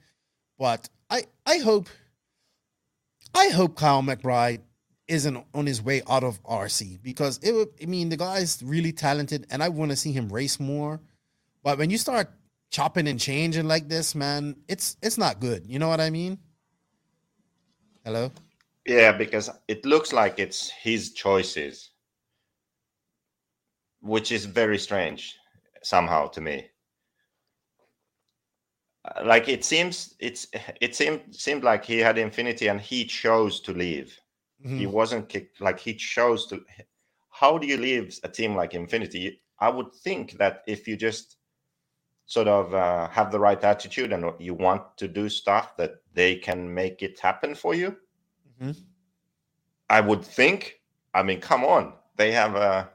but 0.58 0.90
I 1.10 1.24
I 1.46 1.58
hope 1.60 1.90
I 3.34 3.50
hope 3.50 3.76
Kyle 3.76 4.02
McBride 4.02 4.62
isn't 5.08 5.46
on 5.54 5.66
his 5.66 5.82
way 5.82 6.02
out 6.10 6.24
of 6.24 6.44
RC 6.44 7.02
because 7.02 7.40
it 7.44 7.54
would 7.54 7.70
I 7.82 7.86
mean 7.86 8.10
the 8.10 8.18
guy's 8.18 8.62
really 8.64 8.92
talented 8.92 9.48
and 9.50 9.64
I 9.64 9.70
want 9.70 9.92
to 9.92 9.98
see 9.98 10.12
him 10.12 10.30
race 10.30 10.60
more. 10.60 11.00
But 11.64 11.78
when 11.78 11.90
you 11.90 11.98
start 11.98 12.32
chopping 12.70 13.08
and 13.08 13.20
changing 13.20 13.68
like 13.68 13.88
this, 13.88 14.16
man, 14.16 14.56
it's 14.68 14.98
it's 15.02 15.18
not 15.18 15.40
good. 15.40 15.66
You 15.68 15.80
know 15.80 15.88
what 15.88 16.02
I 16.02 16.10
mean? 16.10 16.40
Hello? 18.04 18.32
Yeah, 18.86 19.12
because 19.12 19.50
it 19.68 19.86
looks 19.86 20.14
like 20.14 20.40
it's 20.40 20.70
his 20.70 21.12
choices, 21.12 21.92
which 24.02 24.32
is 24.32 24.46
very 24.46 24.78
strange 24.80 25.36
somehow 25.84 26.28
to 26.28 26.42
me. 26.42 26.70
Uh, 29.06 29.24
Like 29.26 29.48
it 29.50 29.64
seems, 29.66 30.16
it's 30.20 30.48
it 30.82 30.96
seemed 30.96 31.36
seemed 31.36 31.64
like 31.64 31.86
he 31.86 32.00
had 32.00 32.18
Infinity 32.18 32.68
and 32.68 32.80
he 32.82 33.06
chose 33.06 33.60
to 33.62 33.74
leave. 33.74 34.20
He 34.62 34.86
Mhm. 34.86 34.92
wasn't 34.92 35.30
kicked. 35.30 35.62
Like 35.62 35.80
he 35.80 35.94
chose 35.96 36.48
to. 36.48 36.66
How 37.30 37.58
do 37.58 37.68
you 37.68 37.78
leave 37.78 38.20
a 38.24 38.30
team 38.30 38.56
like 38.56 38.74
Infinity? 38.74 39.42
I 39.60 39.70
would 39.70 39.94
think 39.94 40.34
that 40.38 40.64
if 40.68 40.88
you 40.88 40.98
just 40.98 41.38
sort 42.26 42.48
of 42.48 42.74
uh, 42.74 43.08
have 43.10 43.32
the 43.32 43.40
right 43.40 43.64
attitude 43.64 44.12
and 44.14 44.34
you 44.40 44.54
want 44.54 44.98
to 44.98 45.08
do 45.08 45.30
stuff 45.30 45.78
that 45.78 45.92
they 46.14 46.36
can 46.36 46.74
make 46.74 47.02
it 47.04 47.20
happen 47.20 47.56
for 47.56 47.74
you. 47.76 47.98
Mhm. 48.60 48.76
I 49.90 50.02
would 50.02 50.24
think. 50.24 50.82
I 51.14 51.24
mean, 51.24 51.42
come 51.42 51.64
on, 51.66 51.94
they 52.16 52.32
have 52.32 52.56
a 52.56 52.92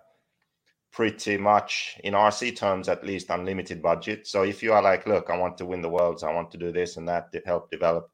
pretty 0.92 1.38
much 1.38 1.98
in 2.04 2.12
RC 2.14 2.54
terms 2.54 2.88
at 2.88 3.04
least 3.04 3.30
unlimited 3.30 3.82
budget. 3.82 4.26
So 4.26 4.42
if 4.42 4.62
you 4.62 4.72
are 4.72 4.82
like, 4.82 5.06
look, 5.06 5.30
I 5.30 5.36
want 5.38 5.56
to 5.58 5.66
win 5.66 5.80
the 5.80 5.88
worlds, 5.88 6.22
I 6.22 6.32
want 6.32 6.50
to 6.52 6.58
do 6.58 6.70
this 6.70 6.96
and 6.96 7.08
that, 7.08 7.32
to 7.32 7.40
help 7.46 7.70
develop. 7.70 8.10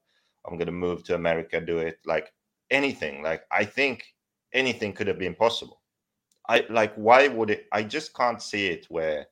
I'm 0.47 0.57
going 0.57 0.67
to 0.67 0.71
move 0.71 1.03
to 1.03 1.15
America, 1.15 1.59
do 1.59 1.79
it 1.79 1.99
like 2.05 2.31
anything. 2.71 3.21
Like 3.21 3.43
I 3.51 3.65
think 3.65 4.03
anything 4.53 4.93
could 4.93 5.07
have 5.07 5.19
been 5.19 5.35
possible. 5.35 5.81
I 6.47 6.65
like 6.69 6.95
why 6.95 7.27
would 7.27 7.49
it? 7.51 7.67
I 7.71 7.83
just 7.83 8.15
can't 8.15 8.41
see 8.41 8.67
it 8.67 8.85
where 8.89 9.27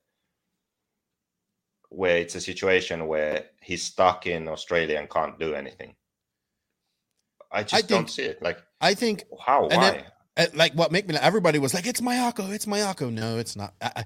where 1.88 2.18
it's 2.18 2.34
a 2.34 2.40
situation 2.40 3.06
where 3.06 3.46
he's 3.62 3.82
stuck 3.82 4.26
in 4.26 4.46
Australia 4.46 4.98
and 4.98 5.08
can't 5.08 5.38
do 5.38 5.54
anything. 5.54 5.96
I 7.50 7.62
just 7.62 7.84
I 7.84 7.86
don't 7.86 8.10
see 8.10 8.24
it. 8.24 8.42
Like 8.42 8.62
I 8.80 8.94
think 8.94 9.24
how? 9.44 9.68
Why? 9.68 9.90
then- 9.90 10.04
like 10.54 10.72
what 10.74 10.92
make 10.92 11.08
me 11.08 11.16
everybody 11.16 11.58
was 11.58 11.74
like 11.74 11.86
it's 11.86 12.00
Mayako, 12.00 12.52
it's 12.52 12.66
Mayako. 12.66 13.12
No, 13.12 13.38
it's 13.38 13.56
not. 13.56 13.74
I, 13.80 14.04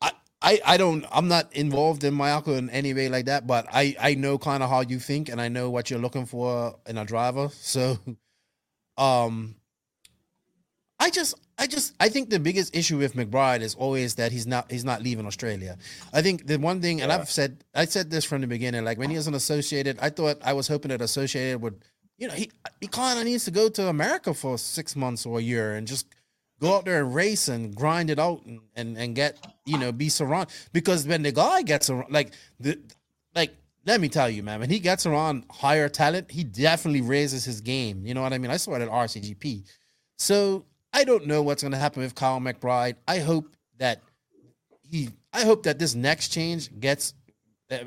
I 0.00 0.12
I 0.42 0.60
I 0.64 0.76
don't 0.76 1.04
I'm 1.10 1.28
not 1.28 1.52
involved 1.54 2.04
in 2.04 2.14
Mayako 2.14 2.58
in 2.58 2.70
any 2.70 2.94
way 2.94 3.08
like 3.08 3.26
that, 3.26 3.46
but 3.46 3.66
I 3.72 3.96
I 4.00 4.14
know 4.14 4.38
kind 4.38 4.62
of 4.62 4.70
how 4.70 4.80
you 4.82 4.98
think 4.98 5.28
and 5.28 5.40
I 5.40 5.48
know 5.48 5.70
what 5.70 5.90
you're 5.90 6.00
looking 6.00 6.26
for 6.26 6.78
in 6.86 6.98
a 6.98 7.04
driver. 7.04 7.48
So 7.60 7.98
um 8.98 9.56
I 10.98 11.08
just 11.10 11.34
I 11.58 11.66
just 11.66 11.94
I 11.98 12.08
think 12.10 12.28
the 12.30 12.38
biggest 12.40 12.76
issue 12.76 12.98
with 12.98 13.14
McBride 13.14 13.60
is 13.62 13.74
always 13.74 14.16
that 14.16 14.32
he's 14.32 14.46
not 14.46 14.70
he's 14.70 14.84
not 14.84 15.02
leaving 15.02 15.26
Australia. 15.26 15.78
I 16.12 16.20
think 16.20 16.46
the 16.46 16.58
one 16.58 16.80
thing 16.82 17.00
and 17.00 17.10
Yeah. 17.10 17.18
I've 17.18 17.30
said 17.30 17.64
I 17.74 17.86
said 17.86 18.10
this 18.10 18.24
from 18.24 18.42
the 18.42 18.46
beginning 18.46 18.84
like 18.84 18.98
when 18.98 19.10
he 19.10 19.16
was 19.16 19.26
an 19.26 19.34
associated 19.34 19.98
I 20.00 20.10
thought 20.10 20.38
I 20.44 20.52
was 20.52 20.68
hoping 20.68 20.90
that 20.90 21.00
associated 21.00 21.62
would 21.62 21.82
you 22.20 22.28
know, 22.28 22.34
he 22.34 22.52
he 22.80 22.86
kind 22.86 23.18
of 23.18 23.24
needs 23.24 23.46
to 23.46 23.50
go 23.50 23.68
to 23.70 23.88
America 23.88 24.32
for 24.34 24.58
six 24.58 24.94
months 24.94 25.26
or 25.26 25.38
a 25.38 25.42
year 25.42 25.74
and 25.74 25.88
just 25.88 26.06
go 26.60 26.76
out 26.76 26.84
there 26.84 27.02
and 27.02 27.14
race 27.14 27.48
and 27.48 27.74
grind 27.74 28.10
it 28.10 28.18
out 28.18 28.44
and 28.44 28.60
and, 28.76 28.96
and 28.96 29.16
get 29.16 29.44
you 29.64 29.78
know 29.78 29.90
be 29.90 30.10
surrounded 30.10 30.54
because 30.72 31.06
when 31.06 31.22
the 31.22 31.32
guy 31.32 31.62
gets 31.62 31.88
around 31.88 32.12
like 32.12 32.32
the 32.60 32.78
like 33.34 33.56
let 33.86 34.00
me 34.00 34.08
tell 34.08 34.28
you 34.28 34.42
man 34.42 34.60
when 34.60 34.68
he 34.68 34.78
gets 34.78 35.06
around 35.06 35.44
higher 35.50 35.88
talent 35.88 36.30
he 36.30 36.44
definitely 36.44 37.00
raises 37.00 37.44
his 37.44 37.62
game. 37.62 38.06
You 38.06 38.12
know 38.12 38.20
what 38.20 38.34
I 38.34 38.38
mean? 38.38 38.50
I 38.50 38.58
saw 38.58 38.74
it 38.74 38.82
at 38.82 38.88
RCGP 38.88 39.64
so 40.18 40.66
I 40.92 41.04
don't 41.04 41.26
know 41.26 41.42
what's 41.42 41.62
going 41.62 41.72
to 41.72 41.78
happen 41.78 42.02
with 42.02 42.14
Kyle 42.14 42.40
McBride. 42.40 42.96
I 43.08 43.20
hope 43.20 43.48
that 43.78 44.02
he 44.82 45.08
I 45.32 45.44
hope 45.46 45.62
that 45.62 45.78
this 45.78 45.94
next 45.94 46.28
change 46.28 46.78
gets 46.78 47.14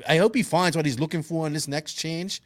I 0.08 0.16
hope 0.16 0.34
he 0.34 0.42
finds 0.42 0.76
what 0.76 0.86
he's 0.86 0.98
looking 0.98 1.22
for 1.22 1.46
in 1.46 1.52
this 1.52 1.68
next 1.68 1.94
change 1.94 2.42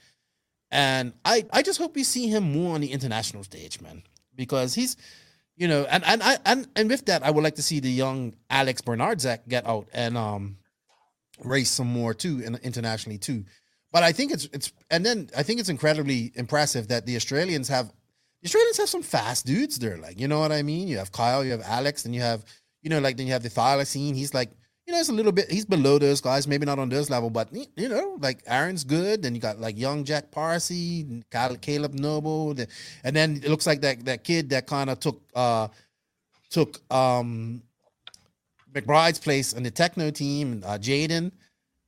and 0.70 1.12
I, 1.24 1.44
I 1.52 1.62
just 1.62 1.78
hope 1.78 1.94
we 1.94 2.04
see 2.04 2.28
him 2.28 2.52
more 2.52 2.74
on 2.74 2.80
the 2.80 2.92
international 2.92 3.42
stage, 3.44 3.80
man, 3.80 4.02
because 4.36 4.74
he's, 4.74 4.96
you 5.56 5.66
know, 5.66 5.86
and 5.90 6.04
and 6.04 6.22
I 6.22 6.38
and 6.44 6.68
and 6.76 6.90
with 6.90 7.06
that, 7.06 7.22
I 7.22 7.30
would 7.30 7.44
like 7.44 7.56
to 7.56 7.62
see 7.62 7.80
the 7.80 7.90
young 7.90 8.34
Alex 8.50 8.80
Bernardzak 8.82 9.48
get 9.48 9.66
out 9.66 9.88
and 9.92 10.16
um 10.16 10.58
race 11.44 11.70
some 11.70 11.88
more 11.88 12.14
too, 12.14 12.42
and 12.44 12.58
internationally 12.60 13.18
too. 13.18 13.44
But 13.92 14.02
I 14.02 14.12
think 14.12 14.32
it's 14.32 14.44
it's 14.52 14.72
and 14.90 15.04
then 15.04 15.30
I 15.36 15.42
think 15.42 15.60
it's 15.60 15.68
incredibly 15.68 16.32
impressive 16.34 16.88
that 16.88 17.06
the 17.06 17.16
Australians 17.16 17.68
have 17.68 17.86
the 18.42 18.46
Australians 18.46 18.76
have 18.78 18.88
some 18.88 19.02
fast 19.02 19.46
dudes 19.46 19.78
there. 19.78 19.96
Like, 19.96 20.20
you 20.20 20.28
know 20.28 20.38
what 20.38 20.52
I 20.52 20.62
mean? 20.62 20.86
You 20.86 20.98
have 20.98 21.12
Kyle, 21.12 21.44
you 21.44 21.52
have 21.52 21.62
Alex, 21.62 22.04
and 22.04 22.14
you 22.14 22.20
have, 22.20 22.44
you 22.82 22.90
know, 22.90 23.00
like 23.00 23.16
then 23.16 23.26
you 23.26 23.32
have 23.32 23.42
the 23.42 23.48
thylacine. 23.48 24.14
He's 24.14 24.34
like, 24.34 24.50
you 24.88 24.94
know, 24.94 25.00
it's 25.00 25.10
a 25.10 25.12
little 25.12 25.32
bit 25.32 25.50
he's 25.50 25.66
below 25.66 25.98
those 25.98 26.22
guys, 26.22 26.48
maybe 26.48 26.64
not 26.64 26.78
on 26.78 26.88
those 26.88 27.10
level, 27.10 27.28
but 27.28 27.50
you 27.76 27.90
know, 27.90 28.16
like 28.22 28.38
Aaron's 28.46 28.84
good. 28.84 29.20
Then 29.22 29.34
you 29.34 29.40
got 29.40 29.60
like 29.60 29.78
young 29.78 30.02
Jack 30.02 30.30
Parsi, 30.30 31.22
Caleb 31.60 31.92
Noble, 31.92 32.56
and 33.04 33.14
then 33.14 33.36
it 33.36 33.50
looks 33.50 33.66
like 33.66 33.82
that 33.82 34.06
that 34.06 34.24
kid 34.24 34.48
that 34.48 34.66
kind 34.66 34.88
of 34.88 34.98
took 34.98 35.20
uh 35.34 35.68
took 36.48 36.80
um 36.90 37.62
McBride's 38.72 39.18
place 39.18 39.52
on 39.52 39.62
the 39.62 39.70
Tekno 39.70 40.12
team, 40.12 40.62
uh, 40.64 40.78
Jaden. 40.78 41.32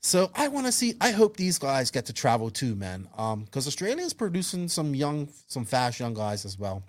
So 0.02 0.30
I 0.34 0.48
want 0.48 0.66
to 0.66 0.72
see. 0.72 0.92
I 1.00 1.12
hope 1.12 1.38
these 1.38 1.58
guys 1.58 1.90
get 1.90 2.04
to 2.06 2.12
travel 2.12 2.50
too, 2.50 2.74
man. 2.74 3.08
Um, 3.16 3.44
because 3.44 3.66
Australia 3.66 4.04
is 4.04 4.12
producing 4.12 4.68
some 4.68 4.94
young, 4.94 5.26
some 5.46 5.64
fast 5.64 6.00
young 6.00 6.12
guys 6.12 6.44
as 6.44 6.58
well. 6.58 6.82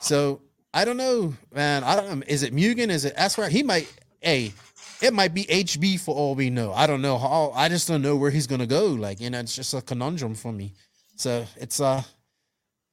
So 0.00 0.40
I 0.72 0.86
don't 0.86 0.96
know, 0.96 1.34
man. 1.52 1.84
I 1.84 1.94
don't 1.94 2.20
know. 2.20 2.24
Is 2.26 2.42
it 2.42 2.54
Mugen? 2.54 2.88
Is 2.88 3.04
it 3.04 3.14
SWorkz? 3.16 3.50
He 3.50 3.62
might. 3.62 3.92
Hey, 4.20 4.54
it 5.00 5.12
might 5.12 5.34
be 5.34 5.44
HB 5.44 6.00
for 6.00 6.14
all 6.14 6.34
we 6.34 6.50
know. 6.50 6.72
I 6.72 6.86
don't 6.86 7.02
know 7.02 7.18
how. 7.18 7.52
I 7.54 7.68
just 7.68 7.88
don't 7.88 8.02
know 8.02 8.16
where 8.16 8.30
he's 8.30 8.46
gonna 8.46 8.66
go. 8.66 8.86
Like 8.86 9.20
you 9.20 9.30
know, 9.30 9.40
it's 9.40 9.54
just 9.54 9.74
a 9.74 9.82
conundrum 9.82 10.34
for 10.34 10.52
me. 10.52 10.72
So 11.16 11.46
it's 11.56 11.80
uh, 11.80 12.02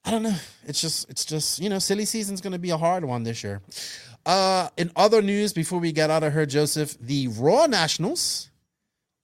I 0.05 0.11
don't 0.11 0.23
know. 0.23 0.35
It's 0.65 0.81
just 0.81 1.09
it's 1.09 1.25
just 1.25 1.59
you 1.59 1.69
know, 1.69 1.79
silly 1.79 2.05
season's 2.05 2.41
gonna 2.41 2.59
be 2.59 2.71
a 2.71 2.77
hard 2.77 3.05
one 3.05 3.23
this 3.23 3.43
year. 3.43 3.61
Uh, 4.25 4.69
in 4.77 4.91
other 4.95 5.21
news, 5.21 5.53
before 5.53 5.79
we 5.79 5.91
get 5.91 6.09
out 6.09 6.23
of 6.23 6.33
here, 6.33 6.45
Joseph, 6.45 6.97
the 6.99 7.27
ROAR 7.29 7.67
Nationals 7.67 8.49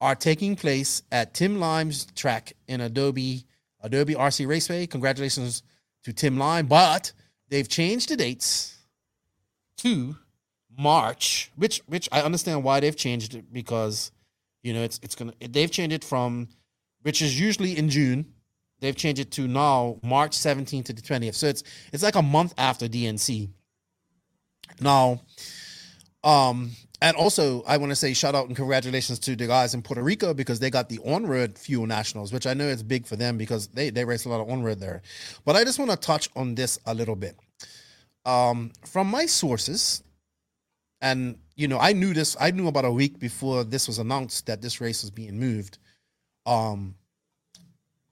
are 0.01 0.15
taking 0.15 0.55
place 0.55 1.03
at 1.11 1.33
Tim 1.33 1.59
Lime's 1.59 2.05
track 2.15 2.53
in 2.67 2.81
Adobe 2.81 3.45
Adobe 3.81 4.15
RC 4.15 4.47
Raceway. 4.47 4.87
Congratulations 4.87 5.63
to 6.03 6.13
Tim 6.13 6.37
Lime, 6.37 6.67
but 6.67 7.11
they've 7.49 7.67
changed 7.67 8.09
the 8.09 8.17
dates 8.17 8.77
to 9.77 10.15
March, 10.79 11.51
which 11.57 11.81
which 11.87 12.07
I 12.11 12.21
understand 12.21 12.63
why 12.63 12.79
they've 12.79 12.95
changed 12.95 13.35
it 13.35 13.51
because 13.51 14.11
you 14.63 14.73
know 14.73 14.81
it's 14.81 14.99
it's 15.03 15.13
gonna 15.13 15.33
they've 15.39 15.69
changed 15.69 15.93
it 15.93 16.05
from 16.05 16.47
which 17.01 17.21
is 17.21 17.39
usually 17.39 17.77
in 17.77 17.89
June. 17.89 18.33
They've 18.79 18.95
changed 18.95 19.19
it 19.19 19.31
to 19.31 19.47
now 19.47 19.99
March 20.01 20.31
17th 20.31 20.85
to 20.85 20.93
the 20.93 21.01
20th. 21.01 21.35
So 21.35 21.47
it's 21.47 21.63
it's 21.91 22.01
like 22.01 22.15
a 22.15 22.21
month 22.21 22.53
after 22.57 22.87
DNC. 22.87 23.49
Now, 24.79 25.21
um, 26.23 26.71
and 27.01 27.17
also 27.17 27.61
I 27.63 27.75
want 27.75 27.89
to 27.91 27.95
say 27.97 28.13
shout 28.13 28.33
out 28.33 28.47
and 28.47 28.55
congratulations 28.55 29.19
to 29.19 29.35
the 29.35 29.47
guys 29.47 29.73
in 29.73 29.81
Puerto 29.81 30.01
Rico 30.01 30.33
because 30.33 30.59
they 30.59 30.69
got 30.69 30.87
the 30.87 30.99
on-road 30.99 31.57
fuel 31.57 31.87
nationals, 31.87 32.31
which 32.31 32.47
I 32.47 32.53
know 32.53 32.67
is 32.67 32.83
big 32.83 33.05
for 33.05 33.17
them 33.17 33.37
because 33.37 33.67
they 33.67 33.89
they 33.89 34.05
race 34.05 34.23
a 34.23 34.29
lot 34.29 34.39
of 34.39 34.49
on-road 34.49 34.79
there. 34.79 35.01
But 35.43 35.57
I 35.57 35.65
just 35.65 35.77
want 35.77 35.91
to 35.91 35.97
touch 35.97 36.29
on 36.37 36.55
this 36.55 36.79
a 36.85 36.93
little 36.93 37.17
bit. 37.17 37.35
Um, 38.25 38.71
from 38.85 39.07
my 39.07 39.25
sources, 39.25 40.03
and 41.01 41.37
you 41.55 41.67
know, 41.67 41.79
I 41.79 41.93
knew 41.93 42.13
this. 42.13 42.35
I 42.39 42.51
knew 42.51 42.67
about 42.67 42.85
a 42.85 42.91
week 42.91 43.19
before 43.19 43.63
this 43.63 43.87
was 43.87 43.99
announced 43.99 44.45
that 44.47 44.61
this 44.61 44.79
race 44.81 45.03
was 45.03 45.11
being 45.11 45.39
moved. 45.39 45.77
Um, 46.45 46.95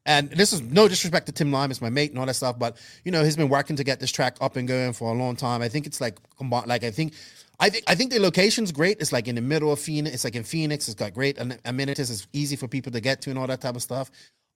and 0.07 0.29
this 0.29 0.53
is 0.53 0.61
no 0.61 0.87
disrespect 0.87 1.25
to 1.25 1.33
Tim 1.33 1.51
Lime, 1.51 1.69
it's 1.69 1.81
my 1.81 1.89
mate 1.89 2.11
and 2.11 2.19
all 2.19 2.25
that 2.25 2.33
stuff, 2.33 2.57
but 2.57 2.77
you 3.03 3.11
know, 3.11 3.23
he's 3.25 3.35
been 3.35 3.49
working 3.49 3.75
to 3.75 3.83
get 3.83 3.99
this 3.99 4.11
track 4.11 4.37
up 4.39 4.55
and 4.55 4.67
going 4.67 4.93
for 4.93 5.13
a 5.13 5.17
long 5.17 5.35
time. 5.35 5.61
I 5.61 5.67
think 5.67 5.85
it's 5.85 5.99
like 5.99 6.17
like 6.39 6.85
I 6.85 6.91
think, 6.91 7.13
I 7.59 7.69
think, 7.69 7.83
I 7.87 7.95
think 7.95 8.11
the 8.13 8.19
location's 8.19 8.71
great. 8.71 9.01
It's 9.01 9.11
like 9.11 9.27
in 9.27 9.35
the 9.35 9.41
middle 9.41 9.71
of 9.71 9.79
Phoenix. 9.79 10.15
It's 10.15 10.23
like 10.23 10.35
in 10.35 10.43
Phoenix. 10.43 10.87
It's 10.87 10.95
got 10.95 11.13
great 11.13 11.37
amenities. 11.65 12.09
It's 12.09 12.27
easy 12.31 12.55
for 12.55 12.69
people 12.69 12.91
to 12.93 13.01
get 13.01 13.21
to 13.23 13.31
and 13.31 13.37
all 13.37 13.47
that 13.47 13.59
type 13.59 13.75
of 13.75 13.81
stuff. 13.81 14.09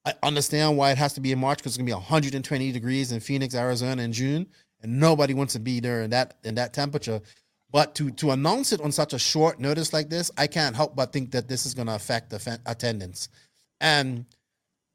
I 0.06 0.14
understand 0.24 0.78
why 0.78 0.92
it 0.92 0.98
has 0.98 1.14
to 1.14 1.22
be 1.22 1.34
in 1.34 1.40
March 1.40 1.58
because 1.60 1.74
it's 1.74 1.78
gonna 1.78 1.86
be 1.86 1.94
120 1.94 2.72
degrees 2.72 3.12
in 3.12 3.20
Phoenix, 3.20 3.54
Arizona 3.54 4.02
in 4.04 4.14
June, 4.14 4.48
and 4.82 5.00
nobody 5.02 5.34
wants 5.34 5.54
to 5.54 5.60
be 5.60 5.82
there 5.82 6.02
in 6.04 6.12
that 6.12 6.38
in 6.46 6.56
that 6.56 6.74
temperature. 6.74 7.22
But 7.72 7.96
to 7.96 8.12
to 8.12 8.32
announce 8.32 8.74
it 8.74 8.82
on 8.82 8.92
such 8.92 9.14
a 9.14 9.20
short 9.20 9.60
notice 9.60 9.94
like 9.94 10.10
this, 10.10 10.30
I 10.38 10.48
can't 10.48 10.76
help 10.76 10.96
but 10.96 11.14
think 11.14 11.32
that 11.32 11.48
this 11.48 11.66
is 11.66 11.74
going 11.74 11.88
to 11.88 11.96
affect 11.96 12.30
the 12.30 12.40
fa- 12.40 12.60
attendance 12.66 13.30
and 13.80 14.26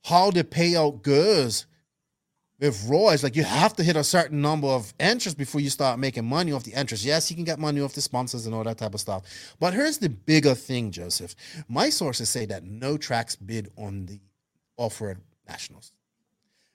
how 0.05 0.31
the 0.31 0.45
payout 0.45 1.03
goes 1.03 1.67
with 2.59 2.87
ROAR 2.89 3.13
is 3.13 3.23
like 3.23 3.37
you 3.37 3.43
have 3.45 3.75
to 3.75 3.83
hit 3.83 3.97
a 3.97 4.05
certain 4.05 4.41
number 4.41 4.69
of 4.69 4.95
entries 4.99 5.35
before 5.35 5.61
you 5.61 5.69
start 5.69 5.99
making 5.99 6.25
money 6.25 6.53
off 6.53 6.65
the 6.65 6.73
entries. 6.75 7.05
Yes, 7.05 7.31
you 7.31 7.37
can 7.37 7.45
get 7.45 7.59
money 7.59 7.81
off 7.81 7.93
the 7.93 8.01
sponsors 8.01 8.47
and 8.47 8.55
all 8.55 8.65
that 8.65 8.79
type 8.79 8.95
of 8.95 9.01
stuff. 9.01 9.55
But 9.61 9.75
here's 9.75 9.99
the 9.99 10.09
bigger 10.09 10.55
thing, 10.55 10.91
Joseph. 10.91 11.35
My 11.69 11.91
sources 11.91 12.31
say 12.31 12.47
that 12.47 12.65
no 12.65 12.97
tracks 12.97 13.37
bid 13.37 13.71
on 13.77 14.07
the 14.07 14.21
off-road 14.79 15.19
nationals, 15.47 15.93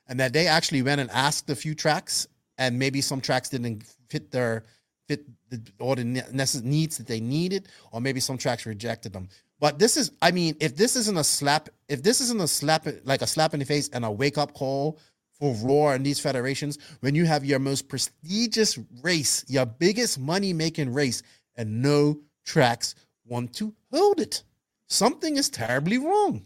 and 0.07 0.19
that 0.19 0.34
they 0.34 0.45
actually 0.48 0.82
went 0.84 1.02
and 1.02 1.10
asked 1.11 1.49
a 1.49 1.56
few 1.56 1.73
tracks, 1.73 2.28
and 2.57 2.78
maybe 2.78 3.02
some 3.02 3.22
tracks 3.22 3.49
didn't 3.49 3.84
fit 4.10 4.30
their 4.32 4.64
fit 5.07 5.26
the, 5.52 5.61
all 5.80 5.95
the 5.95 6.03
necess- 6.03 6.64
needs 6.64 6.98
that 6.98 7.07
they 7.07 7.19
needed, 7.19 7.68
or 7.91 8.02
maybe 8.02 8.19
some 8.19 8.38
tracks 8.38 8.65
rejected 8.65 9.14
them. 9.14 9.28
But 9.60 9.78
this 9.78 9.95
is, 9.95 10.11
I 10.22 10.32
mean, 10.32 10.56
if 10.60 10.76
this 10.76 10.95
isn't 10.95 11.18
a 11.18 11.23
slap, 11.23 11.69
if 11.88 12.02
this 12.02 12.19
isn't 12.22 12.41
a 12.41 12.48
slap, 12.48 12.88
like 13.03 13.22
a 13.22 13.28
slap 13.28 13.53
in 13.53 13.60
the 13.60 13.65
face 13.65 13.90
and 13.90 14.03
a 14.03 14.10
wake 14.10 14.38
up 14.38 14.53
call 14.53 14.98
for 15.40 15.53
ROAR 15.56 15.94
and 15.94 16.06
these 16.06 16.19
federations, 16.19 16.80
when 17.02 17.14
you 17.14 17.26
have 17.26 17.45
your 17.45 17.60
most 17.60 17.88
prestigious 17.88 18.80
race, 19.03 19.45
your 19.48 19.68
biggest 19.68 20.18
money 20.18 20.53
making 20.53 20.91
race, 20.91 21.22
and 21.56 21.82
no 21.82 22.19
tracks 22.44 22.95
want 23.26 23.53
to 23.56 23.73
hold 23.91 24.19
it, 24.19 24.44
something 24.88 25.38
is 25.38 25.49
terribly 25.49 25.99
wrong. 25.99 26.45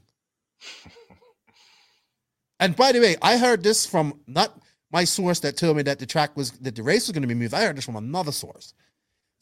and 2.60 2.76
by 2.76 2.92
the 2.92 3.00
way, 3.00 3.16
I 3.22 3.38
heard 3.38 3.64
this 3.64 3.86
from 3.86 4.20
not 4.28 4.60
my 4.92 5.04
source 5.04 5.40
that 5.42 5.58
told 5.58 5.78
me 5.78 5.84
that 5.84 6.00
the 6.00 6.06
track 6.06 6.36
was 6.36 6.52
that 6.52 6.76
the 6.76 6.84
race 6.84 7.08
was 7.08 7.14
going 7.14 7.22
to 7.22 7.28
be 7.28 7.34
moved. 7.34 7.54
I 7.54 7.66
heard 7.66 7.78
this 7.78 7.86
from 7.86 7.96
another 7.96 8.32
source. 8.32 8.74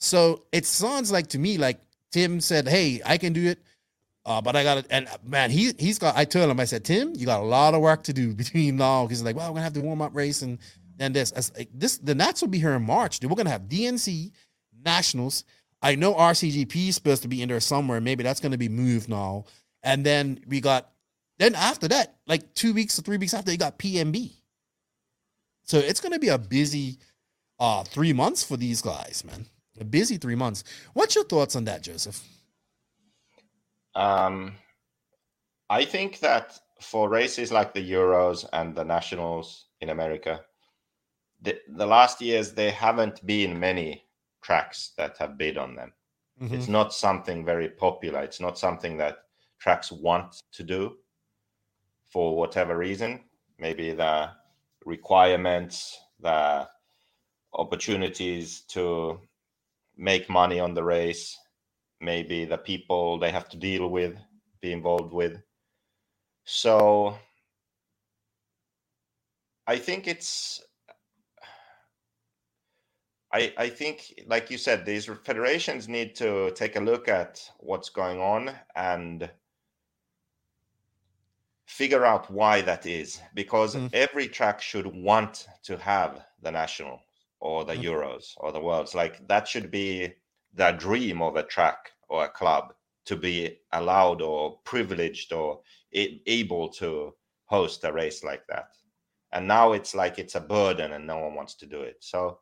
So 0.04 0.44
it 0.52 0.66
sounds 0.66 1.14
like 1.14 1.28
to 1.28 1.40
me 1.40 1.58
like 1.58 1.80
Tim 2.12 2.42
said, 2.42 2.68
"Hey, 2.68 3.02
I 3.06 3.18
can 3.18 3.32
do 3.32 3.48
it." 3.48 3.60
Uh, 4.26 4.42
but 4.42 4.54
I 4.54 4.64
got 4.64 4.78
it, 4.80 4.88
and 4.90 5.08
uh, 5.08 5.18
man, 5.24 5.50
he 5.50 5.72
he's 5.80 5.98
got. 5.98 6.18
I 6.18 6.26
told 6.26 6.50
him, 6.50 6.60
I 6.60 6.66
said, 6.66 6.84
Tim, 6.84 7.14
you 7.16 7.26
got 7.26 7.40
a 7.40 7.46
lot 7.46 7.74
of 7.74 7.80
work 7.82 8.04
to 8.04 8.14
do 8.14 8.34
between 8.44 8.76
now. 8.76 9.08
He's 9.08 9.24
like, 9.24 9.38
well, 9.38 9.48
we're 9.48 9.56
gonna 9.56 9.64
have 9.64 9.74
the 9.74 9.82
warm 9.82 10.02
up 10.02 10.14
race 10.14 10.42
and 10.42 10.60
and 11.00 11.16
this. 11.16 11.34
Like, 11.58 11.70
this 11.74 12.00
the 12.00 12.16
Nats 12.16 12.42
will 12.42 12.50
be 12.50 12.60
here 12.60 12.74
in 12.74 12.84
March. 12.84 13.20
Dude. 13.20 13.32
We're 13.32 13.38
gonna 13.38 13.50
have 13.50 13.64
DNC 13.64 14.32
nationals. 14.86 15.46
I 15.82 15.96
know 15.96 16.14
RCGP 16.16 16.90
is 16.90 16.96
supposed 16.96 17.22
to 17.22 17.30
be 17.30 17.42
in 17.42 17.48
there 17.48 17.62
somewhere. 17.62 18.02
Maybe 18.02 18.24
that's 18.24 18.42
gonna 18.42 18.58
be 18.58 18.70
moved 18.70 19.08
now. 19.08 19.46
And 19.84 20.06
then 20.06 20.44
we 20.48 20.60
got 20.60 20.90
then 21.40 21.56
after 21.56 21.88
that, 21.88 22.18
like 22.28 22.54
two 22.56 22.74
weeks 22.74 23.00
or 23.00 23.04
three 23.04 23.18
weeks 23.18 23.34
after, 23.34 23.54
you 23.54 23.58
got 23.58 23.80
PMB. 23.80 24.34
So 25.64 25.78
it's 25.78 26.02
gonna 26.02 26.20
be 26.20 26.28
a 26.28 26.38
busy 26.38 26.98
uh 27.58 27.86
three 27.86 28.12
months 28.12 28.44
for 28.44 28.58
these 28.58 28.82
guys, 28.82 29.24
man. 29.26 29.46
A 29.80 29.84
busy 29.84 30.18
three 30.18 30.36
months. 30.36 30.64
What's 30.94 31.16
your 31.16 31.24
thoughts 31.24 31.56
on 31.56 31.66
that, 31.66 31.82
Joseph? 31.82 32.22
Um, 33.96 34.56
I 35.70 35.86
think 35.86 36.20
that 36.20 36.60
for 36.80 37.10
races 37.10 37.52
like 37.52 37.74
the 37.74 37.92
Euros 37.92 38.46
and 38.54 38.76
the 38.76 38.84
Nationals 38.84 39.68
in 39.82 39.90
America, 39.90 40.42
the, 41.42 41.60
the 41.68 41.86
last 41.86 42.22
years 42.22 42.54
there 42.54 42.72
haven't 42.72 43.26
been 43.26 43.60
many 43.60 44.06
tracks 44.42 44.92
that 44.98 45.18
have 45.18 45.38
bid 45.38 45.58
on 45.58 45.76
them. 45.76 45.94
Mm-hmm. 46.42 46.56
It's 46.56 46.68
not 46.68 46.94
something 46.94 47.46
very 47.46 47.70
popular. 47.70 48.22
It's 48.22 48.40
not 48.40 48.58
something 48.58 48.98
that 48.98 49.18
tracks 49.60 49.92
want 49.92 50.42
to 50.52 50.64
do 50.64 50.98
for 52.06 52.36
whatever 52.38 52.78
reason. 52.78 53.24
Maybe 53.60 53.94
the 53.94 54.30
requirements, 54.86 55.98
the 56.20 56.68
opportunities 57.54 58.62
to 58.70 59.20
make 59.98 60.30
money 60.30 60.60
on 60.60 60.74
the 60.74 60.84
race, 60.84 61.38
maybe 62.02 62.46
the 62.46 62.58
people 62.58 63.18
they 63.18 63.32
have 63.32 63.50
to 63.50 63.58
deal 63.58 63.88
with, 63.90 64.18
be 64.62 64.72
involved 64.72 65.14
with. 65.14 65.42
So 66.46 67.18
I 69.68 69.78
think 69.78 70.08
it's 70.08 70.62
I, 73.34 73.52
I 73.58 73.70
think, 73.70 74.14
like 74.28 74.52
you 74.52 74.60
said, 74.60 74.86
these 74.86 75.10
federations 75.24 75.90
need 75.90 76.14
to 76.18 76.52
take 76.52 76.76
a 76.76 76.80
look 76.80 77.08
at 77.08 77.42
what's 77.58 77.90
going 77.90 78.20
on 78.20 78.52
and 78.76 79.28
figure 81.66 82.06
out 82.06 82.30
why 82.30 82.62
that 82.62 82.86
is. 82.86 83.20
Because 83.34 83.76
mm. 83.76 83.90
every 83.92 84.28
track 84.28 84.62
should 84.62 84.86
want 84.86 85.48
to 85.64 85.78
have 85.78 86.24
the 86.44 86.52
national 86.52 87.02
or 87.44 87.66
the 87.66 87.76
mm. 87.76 87.84
Euros 87.84 88.34
or 88.38 88.54
the 88.54 88.60
Worlds. 88.60 88.96
Like 88.96 89.28
that 89.28 89.48
should 89.48 89.70
be 89.70 90.14
the 90.54 90.72
dream 90.72 91.22
of 91.22 91.36
a 91.36 91.44
track 91.44 91.92
or 92.08 92.24
a 92.24 92.30
club 92.30 92.74
to 93.06 93.18
be 93.18 93.60
allowed 93.74 94.22
or 94.22 94.60
privileged 94.64 95.34
or 95.34 95.60
able 95.92 96.70
to 96.70 97.14
host 97.46 97.84
a 97.84 97.92
race 97.92 98.24
like 98.24 98.48
that. 98.48 98.70
And 99.34 99.46
now 99.46 99.74
it's 99.74 99.94
like 99.94 100.20
it's 100.20 100.36
a 100.36 100.40
burden 100.40 100.94
and 100.94 101.06
no 101.06 101.18
one 101.18 101.36
wants 101.36 101.56
to 101.56 101.66
do 101.66 101.82
it. 101.82 101.98
So 102.00 102.40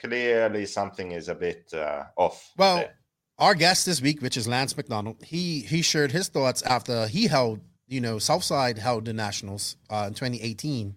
clearly 0.00 0.66
something 0.66 1.10
is 1.12 1.28
a 1.28 1.34
bit 1.34 1.74
uh, 1.74 2.04
off. 2.16 2.52
Well, 2.56 2.76
there. 2.76 2.94
our 3.40 3.56
guest 3.56 3.86
this 3.86 4.00
week, 4.00 4.22
which 4.22 4.36
is 4.36 4.46
Lance 4.46 4.76
Macdonald, 4.76 5.16
he 5.24 5.62
he 5.62 5.82
shared 5.82 6.12
his 6.12 6.28
thoughts 6.28 6.62
after 6.62 7.08
he 7.08 7.26
held, 7.26 7.58
you 7.88 8.00
know, 8.00 8.20
Southside 8.20 8.78
held 8.78 9.06
the 9.06 9.12
Nationals 9.12 9.76
uh, 9.90 10.04
in 10.06 10.14
2018. 10.14 10.94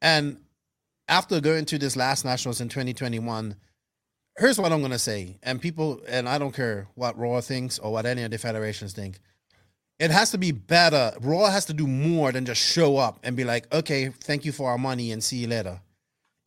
And 0.00 0.38
after 1.12 1.42
going 1.42 1.66
to 1.66 1.76
this 1.76 1.94
last 1.94 2.24
Nationals 2.24 2.62
in 2.62 2.70
2021, 2.70 3.54
here's 4.38 4.58
what 4.58 4.72
I'm 4.72 4.80
gonna 4.80 4.98
say, 4.98 5.36
and 5.42 5.60
people, 5.60 6.00
and 6.08 6.26
I 6.26 6.38
don't 6.38 6.54
care 6.54 6.88
what 6.94 7.18
ROAR 7.18 7.42
thinks 7.42 7.78
or 7.78 7.92
what 7.92 8.06
any 8.06 8.22
of 8.22 8.30
the 8.30 8.38
federations 8.38 8.94
think. 8.94 9.20
It 9.98 10.10
has 10.10 10.30
to 10.30 10.38
be 10.38 10.52
better. 10.52 11.12
ROAR 11.20 11.50
has 11.50 11.66
to 11.66 11.74
do 11.74 11.86
more 11.86 12.32
than 12.32 12.46
just 12.46 12.62
show 12.62 12.96
up 12.96 13.20
and 13.24 13.36
be 13.36 13.44
like, 13.44 13.72
okay, 13.74 14.08
thank 14.08 14.46
you 14.46 14.52
for 14.52 14.70
our 14.70 14.78
money 14.78 15.12
and 15.12 15.22
see 15.22 15.36
you 15.36 15.48
later. 15.48 15.82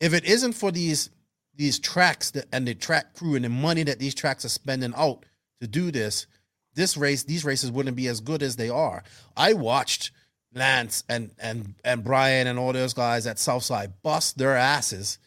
If 0.00 0.12
it 0.12 0.24
isn't 0.24 0.54
for 0.54 0.72
these 0.72 1.10
these 1.54 1.78
tracks 1.78 2.32
that, 2.32 2.46
and 2.52 2.66
the 2.66 2.74
track 2.74 3.14
crew 3.14 3.36
and 3.36 3.44
the 3.44 3.48
money 3.48 3.84
that 3.84 4.00
these 4.00 4.16
tracks 4.16 4.44
are 4.44 4.50
spending 4.50 4.92
out 4.96 5.24
to 5.60 5.68
do 5.68 5.92
this, 5.92 6.26
this 6.74 6.96
race, 6.96 7.22
these 7.22 7.44
races 7.44 7.70
wouldn't 7.70 7.96
be 7.96 8.08
as 8.08 8.20
good 8.20 8.42
as 8.42 8.56
they 8.56 8.68
are. 8.68 9.04
I 9.36 9.52
watched 9.52 10.10
Lance 10.56 11.04
and 11.08 11.30
and 11.38 11.74
and 11.84 12.02
Brian 12.02 12.46
and 12.46 12.58
all 12.58 12.72
those 12.72 12.94
guys 12.94 13.26
at 13.26 13.38
Southside 13.38 13.92
bust 14.02 14.38
their 14.38 14.56
asses 14.56 15.18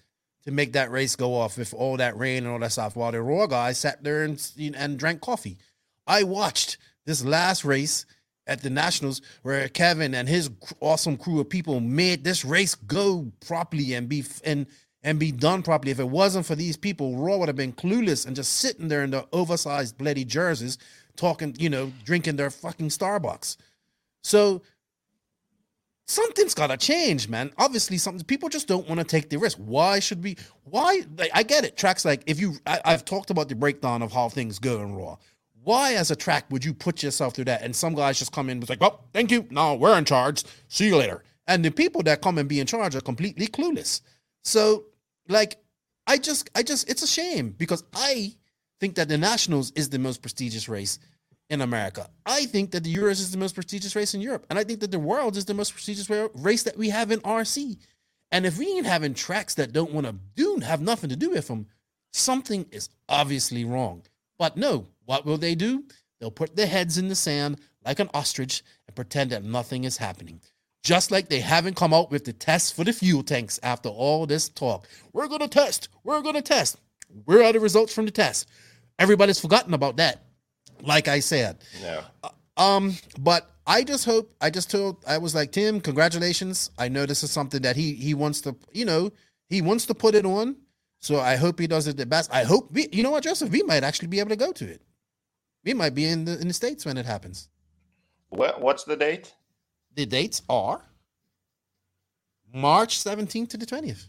to 0.43 0.51
make 0.51 0.73
that 0.73 0.91
race 0.91 1.15
go 1.15 1.35
off 1.35 1.57
with 1.57 1.73
all 1.73 1.97
that 1.97 2.17
rain 2.17 2.43
and 2.43 2.47
all 2.47 2.59
that 2.59 2.71
stuff. 2.71 2.95
While 2.95 3.11
the 3.11 3.21
ROAR 3.21 3.47
guys 3.47 3.77
sat 3.77 4.03
there 4.03 4.23
and 4.23 4.51
and 4.75 4.97
drank 4.97 5.21
coffee. 5.21 5.57
I 6.07 6.23
watched 6.23 6.77
this 7.05 7.23
last 7.23 7.63
race 7.63 8.05
at 8.47 8.63
the 8.63 8.69
Nationals 8.71 9.21
where 9.43 9.69
Kevin 9.69 10.15
and 10.15 10.27
his 10.27 10.49
awesome 10.79 11.17
crew 11.17 11.39
of 11.39 11.49
people 11.49 11.79
made 11.79 12.23
this 12.23 12.43
race 12.43 12.73
go 12.73 13.31
properly 13.45 13.93
and 13.93 14.09
be 14.09 14.25
and 14.43 14.65
and 15.03 15.19
be 15.19 15.31
done 15.31 15.61
properly. 15.61 15.91
If 15.91 15.99
it 15.99 16.09
wasn't 16.09 16.45
for 16.45 16.55
these 16.55 16.75
people, 16.75 17.15
ROAR 17.15 17.39
would 17.39 17.49
have 17.49 17.55
been 17.55 17.73
clueless 17.73 18.25
and 18.25 18.35
just 18.35 18.53
sitting 18.53 18.87
there 18.87 19.03
in 19.03 19.11
the 19.11 19.27
oversized 19.31 19.97
bloody 19.97 20.25
jerseys, 20.25 20.77
talking, 21.15 21.55
you 21.57 21.69
know, 21.69 21.93
drinking 22.03 22.35
their 22.35 22.49
fucking 22.49 22.89
Starbucks. 22.89 23.57
So 24.23 24.61
something's 26.09 26.53
got 26.53 26.67
to 26.67 26.77
change, 26.77 27.29
man. 27.29 27.51
Obviously, 27.57 27.97
something 27.97 28.25
people 28.25 28.49
just 28.49 28.67
don't 28.67 28.87
want 28.87 28.99
to 28.99 29.05
take 29.05 29.29
the 29.29 29.37
risk. 29.37 29.57
Why 29.57 29.99
should 29.99 30.23
we? 30.23 30.37
Why? 30.63 31.03
Like, 31.17 31.31
I 31.33 31.43
get 31.43 31.63
it. 31.63 31.77
Tracks 31.77 32.03
like 32.03 32.23
if 32.25 32.39
you, 32.39 32.55
I, 32.65 32.81
have 32.85 33.05
talked 33.05 33.29
about 33.29 33.47
the 33.47 33.55
breakdown 33.55 34.01
of 34.01 34.11
how 34.11 34.29
things 34.29 34.59
go 34.59 34.81
in 34.81 34.95
ROAR. 34.95 35.17
Why, 35.63 35.93
as 35.93 36.09
a 36.09 36.15
track, 36.15 36.45
would 36.49 36.65
you 36.65 36.73
put 36.73 37.03
yourself 37.03 37.35
through 37.35 37.45
that? 37.45 37.61
And 37.61 37.75
some 37.75 37.93
guys 37.93 38.17
just 38.17 38.31
come 38.31 38.47
in 38.47 38.53
and 38.53 38.61
was 38.61 38.69
like, 38.69 38.81
"Oh, 38.81 38.99
thank 39.13 39.31
you. 39.31 39.45
No, 39.51 39.75
we're 39.75 39.97
in 39.97 40.05
charge. 40.05 40.43
See 40.67 40.87
you 40.87 40.97
later." 40.97 41.23
And 41.47 41.63
the 41.63 41.71
people 41.71 42.03
that 42.03 42.21
come 42.21 42.37
and 42.37 42.49
be 42.49 42.59
in 42.59 42.67
charge 42.67 42.95
are 42.95 43.01
completely 43.01 43.47
clueless. 43.47 44.01
So, 44.43 44.85
like, 45.27 45.57
I 46.07 46.17
just, 46.17 46.49
I 46.55 46.63
just, 46.63 46.89
it's 46.89 47.01
a 47.01 47.07
shame 47.07 47.55
because 47.57 47.83
I 47.93 48.35
think 48.79 48.95
that 48.95 49.09
the 49.09 49.17
Nationals 49.17 49.71
is 49.75 49.89
the 49.89 49.99
most 49.99 50.21
prestigious 50.21 50.69
race 50.69 50.99
in 51.49 51.61
America. 51.61 52.09
I 52.25 52.45
think 52.45 52.71
that 52.71 52.83
the 52.83 52.93
Euros 52.93 53.19
is 53.19 53.31
the 53.31 53.37
most 53.37 53.55
prestigious 53.55 53.95
race 53.95 54.13
in 54.13 54.21
Europe. 54.21 54.45
And 54.49 54.59
I 54.59 54.63
think 54.63 54.79
that 54.81 54.91
the 54.91 54.99
world 54.99 55.35
is 55.35 55.45
the 55.45 55.53
most 55.53 55.73
prestigious 55.73 56.09
race 56.09 56.63
that 56.63 56.77
we 56.77 56.89
have 56.89 57.11
in 57.11 57.19
RC. 57.21 57.77
And 58.31 58.45
if 58.45 58.57
we 58.57 58.67
ain't 58.67 58.85
having 58.85 59.13
tracks 59.13 59.55
that 59.55 59.73
don't 59.73 59.91
want 59.91 60.05
to 60.05 60.15
do, 60.35 60.57
have 60.57 60.81
nothing 60.81 61.09
to 61.09 61.15
do 61.15 61.31
with 61.31 61.47
them, 61.47 61.65
something 62.13 62.65
is 62.71 62.89
obviously 63.07 63.65
wrong. 63.65 64.03
But 64.37 64.57
no, 64.57 64.85
what 65.05 65.25
will 65.25 65.37
they 65.37 65.55
do? 65.55 65.83
They'll 66.19 66.31
put 66.31 66.55
their 66.55 66.67
heads 66.67 66.97
in 66.97 67.07
the 67.07 67.15
sand 67.15 67.59
like 67.83 67.99
an 67.99 68.09
ostrich 68.13 68.61
and 68.87 68.95
pretend 68.95 69.31
that 69.31 69.43
nothing 69.43 69.85
is 69.85 69.97
happening. 69.97 70.41
Just 70.83 71.11
like 71.11 71.27
they 71.27 71.39
haven't 71.39 71.75
come 71.75 71.93
out 71.93 72.11
with 72.11 72.25
the 72.25 72.33
tests 72.33 72.71
for 72.71 72.83
the 72.83 72.93
fuel 72.93 73.23
tanks 73.23 73.59
after 73.63 73.89
all 73.89 74.25
this 74.25 74.49
talk. 74.49 74.87
We're 75.11 75.27
going 75.27 75.41
to 75.41 75.47
test. 75.47 75.89
We're 76.03 76.21
going 76.21 76.35
to 76.35 76.41
test. 76.41 76.77
Where 77.25 77.43
are 77.43 77.51
the 77.51 77.59
results 77.59 77.93
from 77.93 78.05
the 78.05 78.11
test? 78.11 78.47
Everybody's 78.99 79.39
forgotten 79.39 79.73
about 79.73 79.97
that 79.97 80.28
like 80.81 81.07
I 81.07 81.19
said. 81.19 81.57
Yeah. 81.81 82.01
Uh, 82.23 82.29
um, 82.57 82.95
but 83.19 83.49
I 83.65 83.83
just 83.83 84.05
hope 84.05 84.35
I 84.41 84.49
just 84.49 84.71
told 84.71 85.03
I 85.07 85.17
was 85.17 85.35
like 85.35 85.51
Tim, 85.51 85.79
congratulations. 85.79 86.71
I 86.77 86.89
know 86.89 87.05
this 87.05 87.23
is 87.23 87.31
something 87.31 87.61
that 87.61 87.75
he 87.75 87.93
he 87.93 88.13
wants 88.13 88.41
to, 88.41 88.55
you 88.73 88.85
know, 88.85 89.11
he 89.47 89.61
wants 89.61 89.85
to 89.87 89.93
put 89.93 90.15
it 90.15 90.25
on. 90.25 90.55
So 90.99 91.19
I 91.19 91.37
hope 91.37 91.59
he 91.59 91.67
does 91.67 91.87
it 91.87 91.95
the 91.95 92.05
best. 92.05 92.29
I 92.33 92.43
hope 92.43 92.71
we, 92.71 92.89
you 92.91 93.03
know 93.03 93.11
what, 93.11 93.23
Joseph, 93.23 93.49
we 93.51 93.63
might 93.63 93.83
actually 93.83 94.09
be 94.09 94.19
able 94.19 94.29
to 94.29 94.35
go 94.35 94.51
to 94.51 94.65
it. 94.65 94.81
We 95.63 95.73
might 95.73 95.95
be 95.95 96.05
in 96.05 96.25
the 96.25 96.39
in 96.39 96.47
the 96.47 96.53
states 96.53 96.85
when 96.85 96.97
it 96.97 97.05
happens. 97.05 97.49
What 98.29 98.61
what's 98.61 98.83
the 98.83 98.95
date? 98.95 99.33
The 99.95 100.05
dates 100.05 100.41
are 100.49 100.81
March 102.53 102.99
17th 102.99 103.49
to 103.49 103.57
the 103.57 103.65
20th. 103.65 104.05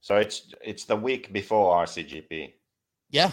So 0.00 0.16
it's 0.16 0.52
it's 0.62 0.84
the 0.84 0.96
week 0.96 1.32
before 1.32 1.76
RCGP. 1.84 2.52
Yeah. 3.10 3.32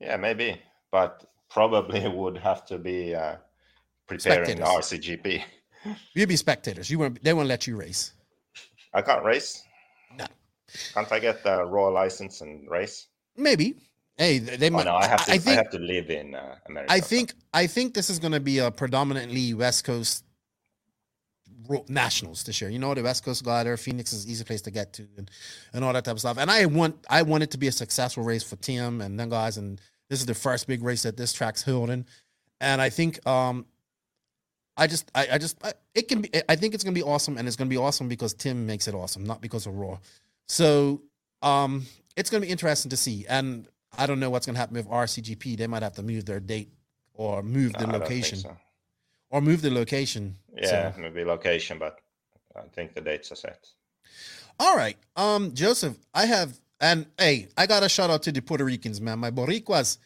Yeah, 0.00 0.16
maybe. 0.16 0.60
But 0.90 1.24
probably 1.50 2.08
would 2.14 2.38
have 2.38 2.64
to 2.66 2.78
be 2.78 3.14
uh, 3.14 3.36
preparing 4.06 4.58
RCGP. 4.58 5.42
You'd 6.14 6.28
be 6.28 6.36
spectators. 6.36 6.90
You 6.90 6.98
won't. 6.98 7.22
They 7.22 7.34
won't 7.34 7.48
let 7.48 7.66
you 7.66 7.76
race. 7.76 8.12
I 8.94 9.02
can't 9.02 9.24
race. 9.24 9.62
No. 10.16 10.26
Can't 10.94 11.10
I 11.10 11.18
get 11.18 11.42
the 11.42 11.64
ROAR 11.64 11.90
license 11.90 12.40
and 12.40 12.68
race? 12.70 13.06
Maybe. 13.36 13.76
Hey, 14.16 14.38
they 14.38 14.68
oh, 14.68 14.70
might. 14.72 14.84
no, 14.84 14.96
I 14.96 15.06
have 15.06 15.24
to. 15.24 15.32
I, 15.32 15.38
think, 15.38 15.58
I 15.58 15.62
have 15.62 15.70
to 15.70 15.78
live 15.78 16.10
in 16.10 16.34
uh, 16.34 16.56
America. 16.66 16.92
I 16.92 17.00
think. 17.00 17.32
I 17.54 17.66
think 17.66 17.94
this 17.94 18.10
is 18.10 18.18
going 18.18 18.32
to 18.32 18.40
be 18.40 18.58
a 18.58 18.70
predominantly 18.70 19.54
West 19.54 19.84
Coast 19.84 20.24
nationals 21.88 22.42
this 22.44 22.60
year. 22.60 22.68
You 22.68 22.78
know, 22.78 22.92
the 22.94 23.02
West 23.02 23.24
Coast 23.24 23.42
glider, 23.44 23.76
Phoenix 23.78 24.12
is 24.12 24.28
easy 24.28 24.44
place 24.44 24.60
to 24.62 24.70
get 24.70 24.92
to, 24.94 25.06
and, 25.16 25.30
and 25.72 25.84
all 25.84 25.92
that 25.94 26.04
type 26.04 26.12
of 26.12 26.20
stuff. 26.20 26.36
And 26.36 26.50
I 26.50 26.66
want. 26.66 27.06
I 27.08 27.22
want 27.22 27.42
it 27.44 27.50
to 27.52 27.58
be 27.58 27.68
a 27.68 27.72
successful 27.72 28.22
race 28.22 28.42
for 28.42 28.56
Tim 28.56 29.00
and 29.00 29.18
them 29.18 29.30
guys 29.30 29.56
and 29.56 29.80
this 30.10 30.20
is 30.20 30.26
the 30.26 30.34
first 30.34 30.66
big 30.66 30.82
race 30.82 31.04
that 31.04 31.16
this 31.16 31.32
track's 31.32 31.62
holding, 31.62 32.04
and 32.60 32.82
I 32.82 32.90
think 32.90 33.26
um, 33.26 33.64
I 34.76 34.86
just 34.86 35.10
I, 35.14 35.28
I 35.32 35.38
just 35.38 35.56
I, 35.64 35.72
it 35.94 36.08
can 36.08 36.20
be 36.20 36.30
I 36.48 36.56
think 36.56 36.74
it's 36.74 36.84
gonna 36.84 36.94
be 36.94 37.02
awesome, 37.02 37.38
and 37.38 37.48
it's 37.48 37.56
gonna 37.56 37.70
be 37.70 37.78
awesome 37.78 38.08
because 38.08 38.34
Tim 38.34 38.66
makes 38.66 38.86
it 38.88 38.94
awesome, 38.94 39.24
not 39.24 39.40
because 39.40 39.66
of 39.66 39.74
ROAR. 39.74 39.98
So 40.46 41.00
um, 41.40 41.86
it's 42.16 42.28
gonna 42.28 42.42
be 42.44 42.50
interesting 42.50 42.90
to 42.90 42.96
see, 42.98 43.24
and 43.26 43.66
I 43.98 44.06
don't 44.06 44.20
know 44.20 44.30
what's 44.30 44.46
going 44.46 44.54
to 44.54 44.60
happen 44.60 44.76
with 44.76 44.88
RCGP. 44.88 45.56
They 45.56 45.66
might 45.66 45.82
have 45.82 45.94
to 45.94 46.02
move 46.02 46.24
their 46.24 46.38
date 46.38 46.72
or 47.12 47.42
move 47.42 47.72
the 47.72 47.86
No, 47.86 47.92
think 47.94 48.02
location 48.04 48.38
so. 48.38 48.56
or 49.30 49.40
move 49.40 49.62
the 49.62 49.70
location. 49.70 50.36
Yeah, 50.56 50.92
So- 50.94 51.00
maybe 51.00 51.24
location, 51.24 51.76
but 51.78 51.98
I 52.54 52.62
think 52.72 52.94
the 52.94 53.00
dates 53.00 53.32
are 53.32 53.36
set. 53.36 53.66
All 54.60 54.76
right. 54.76 54.96
Um, 55.16 55.54
Joseph, 55.54 55.96
I 56.14 56.26
have, 56.26 56.56
and 56.80 57.06
hey, 57.18 57.48
I 57.56 57.66
got 57.66 57.82
a 57.82 57.88
shout 57.88 58.10
out 58.10 58.22
to 58.24 58.32
the 58.32 58.40
Puerto 58.40 58.64
Ricans, 58.64 59.00
man. 59.00 59.18
My 59.18 59.30
Boricuas, 59.30 59.98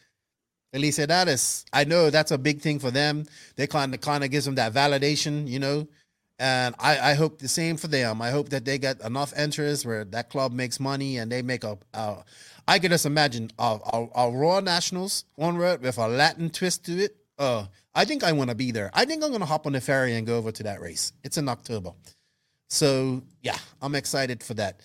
Felicidades. 0.73 1.63
I 1.71 1.85
know 1.85 2.09
that's 2.09 2.31
a 2.31 2.37
big 2.37 2.59
thing 2.59 2.79
for 2.79 2.91
them. 2.91 3.25
They 3.55 3.67
kind 3.67 3.93
of 3.93 4.01
kind 4.01 4.23
of 4.23 4.31
gives 4.31 4.45
them 4.45 4.55
that 4.55 4.73
validation, 4.73 5.47
you 5.47 5.59
know. 5.59 5.87
And 6.37 6.75
I, 6.79 7.11
I 7.11 7.13
hope 7.13 7.39
the 7.39 7.47
same 7.47 7.77
for 7.77 7.87
them. 7.87 8.21
I 8.21 8.29
hope 8.29 8.49
that 8.49 8.65
they 8.65 8.77
get 8.77 8.99
enough 9.01 9.37
interest 9.37 9.85
where 9.85 10.03
that 10.03 10.29
club 10.29 10.51
makes 10.51 10.79
money 10.79 11.17
and 11.17 11.31
they 11.31 11.41
make 11.41 11.63
a. 11.63 11.77
a 11.93 12.25
I 12.67 12.79
can 12.79 12.91
just 12.91 13.05
imagine 13.05 13.51
a, 13.59 13.77
a, 14.15 14.31
ROAR 14.31 14.59
Nationals 14.59 15.25
on 15.37 15.55
road 15.55 15.81
with 15.81 15.99
a 15.99 16.07
Latin 16.07 16.49
twist 16.49 16.83
to 16.85 16.97
it. 16.97 17.15
Uh, 17.37 17.67
I 17.93 18.05
think 18.05 18.23
I 18.23 18.31
want 18.31 18.49
to 18.49 18.55
be 18.55 18.71
there. 18.71 18.89
I 18.93 19.05
think 19.05 19.23
I'm 19.23 19.31
gonna 19.31 19.45
hop 19.45 19.67
on 19.67 19.73
the 19.73 19.81
ferry 19.81 20.15
and 20.15 20.25
go 20.25 20.37
over 20.37 20.51
to 20.51 20.63
that 20.63 20.81
race. 20.81 21.13
It's 21.23 21.37
in 21.37 21.47
October. 21.47 21.91
So 22.69 23.21
yeah, 23.41 23.57
I'm 23.81 23.95
excited 23.95 24.43
for 24.43 24.55
that. 24.55 24.81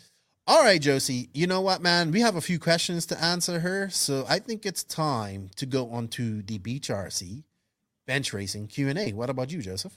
All 0.46 0.62
right, 0.62 0.80
Josie. 0.80 1.30
You 1.32 1.46
know 1.46 1.60
what, 1.60 1.80
man? 1.80 2.10
We 2.10 2.20
have 2.20 2.34
a 2.36 2.40
few 2.40 2.58
questions 2.58 3.06
to 3.06 3.22
answer 3.22 3.60
her, 3.60 3.88
so 3.90 4.24
I 4.28 4.40
think 4.40 4.66
it's 4.66 4.82
time 4.82 5.50
to 5.56 5.66
go 5.66 5.90
on 5.90 6.08
to 6.08 6.42
the 6.42 6.58
Beach 6.58 6.88
RC 6.88 7.44
bench 8.10 8.32
racing 8.32 8.66
Q 8.66 8.88
and 8.88 8.98
A. 8.98 9.12
What 9.12 9.30
about 9.30 9.52
you, 9.52 9.62
Joseph? 9.62 9.96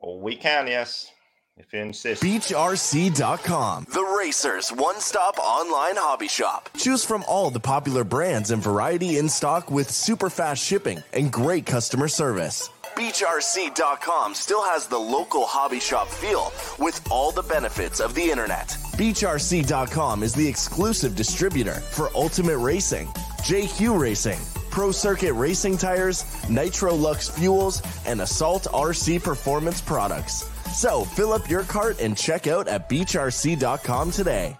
Well, 0.00 0.20
we 0.20 0.36
can, 0.36 0.68
yes, 0.68 1.10
if 1.56 1.72
you 1.72 1.80
insist. 1.80 2.22
BeachRC.com, 2.22 3.86
the 3.92 4.16
racers' 4.18 4.70
one 4.70 5.00
stop 5.00 5.38
online 5.38 5.96
hobby 5.96 6.28
shop. 6.28 6.68
Choose 6.76 7.04
from 7.04 7.24
all 7.26 7.50
the 7.50 7.58
popular 7.58 8.04
brands 8.04 8.52
and 8.52 8.62
variety 8.62 9.18
in 9.18 9.28
stock 9.28 9.70
with 9.70 9.90
super 9.90 10.30
fast 10.30 10.62
shipping 10.62 11.02
and 11.12 11.32
great 11.32 11.66
customer 11.66 12.06
service. 12.06 12.70
BeachRC.com 12.96 14.34
still 14.34 14.62
has 14.62 14.86
the 14.86 14.98
local 14.98 15.44
hobby 15.44 15.80
shop 15.80 16.08
feel 16.08 16.52
with 16.78 17.00
all 17.10 17.32
the 17.32 17.42
benefits 17.42 18.00
of 18.00 18.14
the 18.14 18.22
internet. 18.22 18.68
BeachRC.com 18.96 20.22
is 20.22 20.34
the 20.34 20.46
exclusive 20.46 21.16
distributor 21.16 21.74
for 21.74 22.10
Ultimate 22.14 22.58
Racing, 22.58 23.08
JQ 23.42 23.98
Racing, 23.98 24.38
Pro 24.70 24.92
Circuit 24.92 25.32
Racing 25.32 25.76
Tires, 25.76 26.24
Nitrolux 26.46 27.30
Fuels, 27.30 27.82
and 28.06 28.20
Assault 28.20 28.64
RC 28.72 29.22
Performance 29.22 29.80
products. 29.80 30.48
So 30.74 31.04
fill 31.04 31.32
up 31.32 31.48
your 31.48 31.62
cart 31.62 32.00
and 32.00 32.16
check 32.16 32.46
out 32.46 32.68
at 32.68 32.88
BeachRC.com 32.88 34.10
today. 34.10 34.56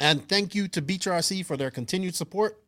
And 0.00 0.26
thank 0.26 0.54
you 0.54 0.66
to 0.68 0.80
Beach 0.80 1.04
RC 1.04 1.44
for 1.44 1.58
their 1.58 1.70
continued 1.70 2.14
support. 2.14 2.59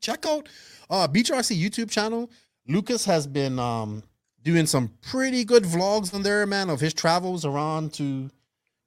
Check 0.00 0.26
out 0.26 0.48
uh, 0.90 1.08
Beach 1.08 1.30
RC 1.30 1.60
YouTube 1.60 1.90
channel. 1.90 2.30
Lucas 2.66 3.04
has 3.04 3.26
been 3.26 3.58
um, 3.58 4.02
doing 4.42 4.66
some 4.66 4.92
pretty 5.00 5.44
good 5.44 5.64
vlogs 5.64 6.12
on 6.14 6.22
there, 6.22 6.46
man, 6.46 6.70
of 6.70 6.80
his 6.80 6.94
travels 6.94 7.44
around 7.44 7.92
to, 7.94 8.30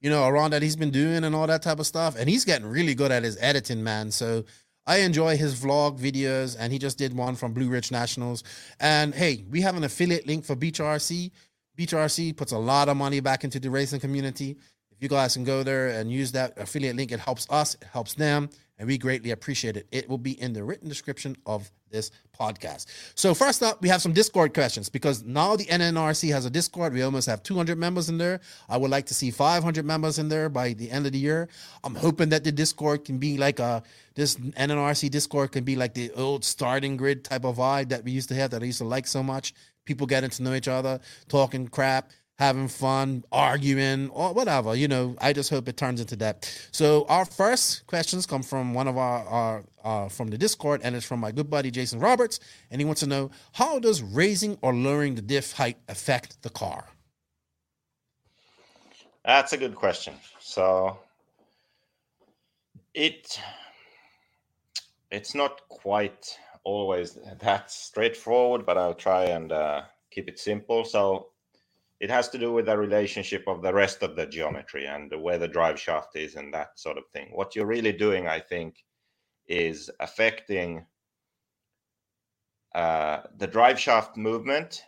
you 0.00 0.10
know, 0.10 0.26
around 0.26 0.52
that 0.52 0.62
he's 0.62 0.76
been 0.76 0.90
doing 0.90 1.24
and 1.24 1.34
all 1.34 1.46
that 1.46 1.62
type 1.62 1.80
of 1.80 1.86
stuff. 1.86 2.16
And 2.18 2.28
he's 2.28 2.44
getting 2.44 2.66
really 2.66 2.94
good 2.94 3.10
at 3.10 3.22
his 3.22 3.36
editing, 3.40 3.82
man. 3.82 4.10
So 4.10 4.44
I 4.86 4.98
enjoy 4.98 5.36
his 5.36 5.54
vlog 5.60 5.98
videos, 5.98 6.56
and 6.58 6.72
he 6.72 6.78
just 6.78 6.98
did 6.98 7.14
one 7.14 7.36
from 7.36 7.52
Blue 7.52 7.68
Ridge 7.68 7.92
Nationals. 7.92 8.42
And 8.80 9.14
hey, 9.14 9.44
we 9.50 9.60
have 9.60 9.76
an 9.76 9.84
affiliate 9.84 10.26
link 10.26 10.44
for 10.44 10.56
Beach 10.56 10.78
RC. 10.78 11.30
Beach 11.76 11.92
RC 11.92 12.36
puts 12.36 12.52
a 12.52 12.58
lot 12.58 12.88
of 12.88 12.96
money 12.96 13.20
back 13.20 13.44
into 13.44 13.60
the 13.60 13.70
racing 13.70 14.00
community. 14.00 14.56
You 15.02 15.08
guys 15.08 15.34
can 15.34 15.42
go 15.42 15.64
there 15.64 15.88
and 15.88 16.12
use 16.12 16.30
that 16.30 16.56
affiliate 16.56 16.94
link, 16.94 17.10
it 17.10 17.18
helps 17.18 17.48
us, 17.50 17.74
it 17.74 17.88
helps 17.92 18.14
them, 18.14 18.48
and 18.78 18.86
we 18.86 18.98
greatly 18.98 19.32
appreciate 19.32 19.76
it. 19.76 19.88
It 19.90 20.08
will 20.08 20.16
be 20.16 20.40
in 20.40 20.52
the 20.52 20.62
written 20.62 20.88
description 20.88 21.34
of 21.44 21.72
this 21.90 22.12
podcast. 22.38 22.86
So 23.16 23.34
first 23.34 23.64
up, 23.64 23.82
we 23.82 23.88
have 23.88 24.00
some 24.00 24.12
Discord 24.12 24.54
questions 24.54 24.88
because 24.88 25.24
now 25.24 25.56
the 25.56 25.64
NNRC 25.64 26.32
has 26.32 26.46
a 26.46 26.50
Discord. 26.50 26.92
We 26.92 27.02
almost 27.02 27.26
have 27.26 27.42
200 27.42 27.76
members 27.78 28.08
in 28.08 28.16
there. 28.16 28.38
I 28.68 28.76
would 28.76 28.92
like 28.92 29.06
to 29.06 29.14
see 29.14 29.32
500 29.32 29.84
members 29.84 30.20
in 30.20 30.28
there 30.28 30.48
by 30.48 30.72
the 30.72 30.88
end 30.88 31.04
of 31.04 31.10
the 31.10 31.18
year. 31.18 31.48
I'm 31.82 31.96
hoping 31.96 32.28
that 32.28 32.44
the 32.44 32.52
Discord 32.52 33.04
can 33.04 33.18
be 33.18 33.36
like 33.36 33.58
a 33.58 33.82
this 34.14 34.36
NNRC 34.36 35.10
Discord 35.10 35.50
can 35.50 35.64
be 35.64 35.74
like 35.74 35.94
the 35.94 36.12
old 36.12 36.44
starting 36.44 36.96
grid 36.96 37.24
type 37.24 37.44
of 37.44 37.56
vibe 37.56 37.88
that 37.88 38.04
we 38.04 38.12
used 38.12 38.28
to 38.28 38.36
have 38.36 38.52
that 38.52 38.62
I 38.62 38.66
used 38.66 38.78
to 38.78 38.84
like 38.84 39.08
so 39.08 39.20
much. 39.24 39.52
People 39.84 40.06
getting 40.06 40.30
to 40.30 40.42
know 40.44 40.54
each 40.54 40.68
other, 40.68 41.00
talking 41.28 41.66
crap, 41.66 42.12
having 42.42 42.68
fun, 42.68 43.24
arguing, 43.30 44.10
or 44.10 44.32
whatever. 44.32 44.74
You 44.74 44.88
know, 44.88 45.16
I 45.20 45.32
just 45.32 45.48
hope 45.48 45.68
it 45.68 45.76
turns 45.76 46.00
into 46.00 46.16
that. 46.16 46.50
So 46.72 47.06
our 47.08 47.24
first 47.24 47.86
questions 47.86 48.26
come 48.26 48.42
from 48.42 48.74
one 48.74 48.88
of 48.88 48.96
our, 48.96 49.24
our 49.26 49.64
uh, 49.84 50.08
from 50.08 50.28
the 50.28 50.38
Discord, 50.38 50.80
and 50.84 50.94
it's 50.96 51.06
from 51.06 51.20
my 51.20 51.32
good 51.32 51.48
buddy 51.48 51.70
Jason 51.70 52.00
Roberts, 52.00 52.40
and 52.70 52.80
he 52.80 52.84
wants 52.84 53.00
to 53.00 53.06
know 53.06 53.30
how 53.52 53.78
does 53.78 54.02
raising 54.02 54.58
or 54.62 54.74
lowering 54.74 55.14
the 55.14 55.22
diff 55.22 55.52
height 55.52 55.78
affect 55.88 56.42
the 56.42 56.50
car? 56.50 56.86
That's 59.24 59.52
a 59.52 59.56
good 59.56 59.76
question. 59.76 60.14
So 60.40 60.98
it 62.94 63.40
it's 65.10 65.34
not 65.34 65.60
quite 65.68 66.38
always 66.64 67.18
that 67.40 67.70
straightforward, 67.70 68.66
but 68.66 68.76
I'll 68.78 68.94
try 68.94 69.24
and 69.26 69.52
uh, 69.52 69.82
keep 70.10 70.28
it 70.28 70.38
simple. 70.38 70.84
So 70.84 71.31
it 72.02 72.10
has 72.10 72.28
to 72.28 72.36
do 72.36 72.52
with 72.52 72.66
the 72.66 72.76
relationship 72.76 73.44
of 73.46 73.62
the 73.62 73.72
rest 73.72 74.02
of 74.02 74.16
the 74.16 74.26
geometry 74.26 74.86
and 74.86 75.12
where 75.22 75.38
the 75.38 75.46
drive 75.46 75.78
shaft 75.78 76.16
is 76.16 76.34
and 76.34 76.52
that 76.52 76.76
sort 76.76 76.98
of 76.98 77.04
thing. 77.12 77.28
What 77.32 77.54
you're 77.54 77.64
really 77.64 77.92
doing, 77.92 78.26
I 78.26 78.40
think, 78.40 78.84
is 79.46 79.88
affecting 80.00 80.84
uh, 82.74 83.20
the 83.38 83.46
drive 83.46 83.78
shaft 83.78 84.16
movement 84.16 84.82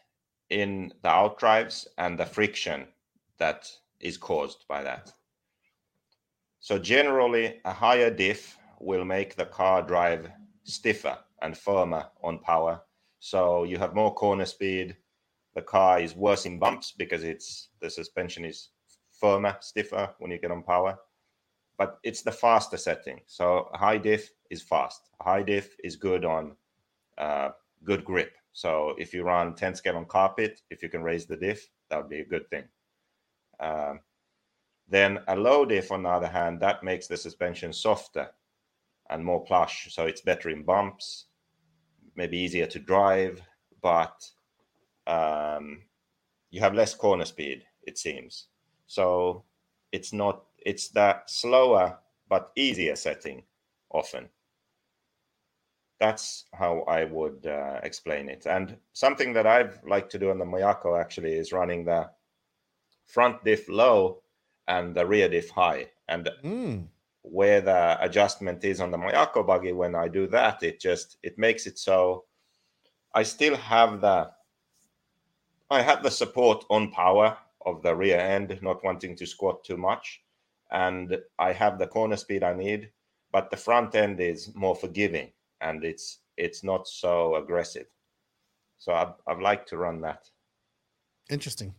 in 0.50 0.92
the 1.02 1.08
outdrives 1.08 1.86
and 1.98 2.18
the 2.18 2.26
friction 2.26 2.88
that 3.38 3.70
is 4.00 4.16
caused 4.16 4.64
by 4.68 4.82
that. 4.82 5.12
So 6.58 6.80
generally, 6.80 7.60
a 7.64 7.72
higher 7.72 8.10
diff 8.10 8.58
will 8.80 9.04
make 9.04 9.36
the 9.36 9.46
car 9.46 9.82
drive 9.82 10.32
stiffer 10.64 11.16
and 11.42 11.56
firmer 11.56 12.06
on 12.24 12.40
power. 12.40 12.80
So 13.20 13.62
you 13.62 13.78
have 13.78 13.94
more 13.94 14.12
corner 14.12 14.46
speed. 14.46 14.96
The 15.54 15.62
car 15.62 16.00
is 16.00 16.16
worse 16.16 16.46
in 16.46 16.58
bumps 16.58 16.92
because 16.92 17.24
it's 17.24 17.68
the 17.80 17.90
suspension 17.90 18.44
is 18.44 18.70
firmer, 19.20 19.56
stiffer 19.60 20.14
when 20.18 20.30
you 20.30 20.38
get 20.38 20.50
on 20.50 20.62
power. 20.62 20.98
But 21.78 21.98
it's 22.02 22.22
the 22.22 22.32
faster 22.32 22.76
setting. 22.76 23.20
So 23.26 23.68
high 23.74 23.98
diff 23.98 24.30
is 24.50 24.62
fast. 24.62 25.10
High 25.20 25.42
diff 25.42 25.74
is 25.82 25.96
good 25.96 26.24
on 26.24 26.56
uh, 27.18 27.50
good 27.84 28.04
grip. 28.04 28.32
So 28.52 28.94
if 28.98 29.12
you 29.12 29.24
run 29.24 29.54
10 29.54 29.74
scale 29.74 29.96
on 29.96 30.06
carpet, 30.06 30.60
if 30.70 30.82
you 30.82 30.88
can 30.88 31.02
raise 31.02 31.26
the 31.26 31.36
diff, 31.36 31.68
that 31.90 31.96
would 31.96 32.08
be 32.08 32.20
a 32.20 32.24
good 32.24 32.48
thing. 32.50 32.64
Um, 33.60 34.00
then 34.88 35.20
a 35.28 35.36
low 35.36 35.64
diff, 35.64 35.90
on 35.90 36.02
the 36.02 36.08
other 36.08 36.28
hand, 36.28 36.60
that 36.60 36.84
makes 36.84 37.06
the 37.06 37.16
suspension 37.16 37.72
softer 37.72 38.28
and 39.10 39.24
more 39.24 39.44
plush. 39.44 39.88
So 39.92 40.06
it's 40.06 40.20
better 40.20 40.50
in 40.50 40.62
bumps, 40.62 41.26
maybe 42.14 42.38
easier 42.38 42.66
to 42.66 42.78
drive, 42.78 43.40
but 43.82 44.14
um, 45.06 45.82
you 46.50 46.60
have 46.60 46.74
less 46.74 46.94
corner 46.94 47.24
speed, 47.24 47.64
it 47.82 47.98
seems. 47.98 48.46
So 48.86 49.44
it's 49.92 50.12
not, 50.12 50.44
it's 50.58 50.88
that 50.90 51.30
slower 51.30 51.98
but 52.28 52.52
easier 52.56 52.96
setting 52.96 53.42
often. 53.90 54.28
That's 56.00 56.46
how 56.52 56.80
I 56.82 57.04
would 57.04 57.46
uh, 57.46 57.80
explain 57.82 58.28
it. 58.28 58.46
And 58.46 58.76
something 58.92 59.32
that 59.34 59.46
I've 59.46 59.80
liked 59.86 60.10
to 60.12 60.18
do 60.18 60.30
on 60.30 60.38
the 60.38 60.44
Mayako 60.44 61.00
actually 61.00 61.34
is 61.34 61.52
running 61.52 61.84
the 61.84 62.10
front 63.06 63.44
diff 63.44 63.68
low 63.68 64.22
and 64.66 64.94
the 64.94 65.06
rear 65.06 65.28
diff 65.28 65.50
high. 65.50 65.90
And 66.08 66.28
Mm, 66.44 66.88
where 67.22 67.60
the 67.62 67.96
adjustment 68.04 68.64
is 68.64 68.80
on 68.80 68.90
the 68.90 68.98
Mayako 68.98 69.46
buggy, 69.46 69.72
when 69.72 69.94
I 69.94 70.08
do 70.08 70.26
that, 70.28 70.62
it 70.62 70.78
just 70.80 71.16
it 71.22 71.38
makes 71.38 71.66
it 71.66 71.78
so 71.78 72.24
I 73.14 73.22
still 73.22 73.56
have 73.56 74.00
the 74.00 74.30
I 75.74 75.82
have 75.82 76.02
the 76.02 76.10
support 76.10 76.64
on 76.70 76.90
power 76.90 77.36
of 77.66 77.82
the 77.82 77.94
rear 77.94 78.18
end, 78.18 78.56
not 78.62 78.84
wanting 78.84 79.16
to 79.16 79.26
squat 79.26 79.64
too 79.64 79.76
much, 79.76 80.22
and 80.70 81.18
I 81.38 81.52
have 81.52 81.78
the 81.78 81.86
corner 81.86 82.16
speed 82.16 82.42
I 82.44 82.54
need, 82.54 82.90
but 83.32 83.50
the 83.50 83.56
front 83.56 83.94
end 83.94 84.20
is 84.20 84.54
more 84.54 84.76
forgiving 84.76 85.32
and 85.60 85.84
it's 85.84 86.20
it's 86.36 86.62
not 86.62 86.86
so 86.86 87.36
aggressive. 87.36 87.86
So 88.78 88.92
I've, 88.92 89.14
I've 89.26 89.40
liked 89.40 89.68
to 89.70 89.76
run 89.76 90.00
that. 90.02 90.28
interesting. 91.30 91.74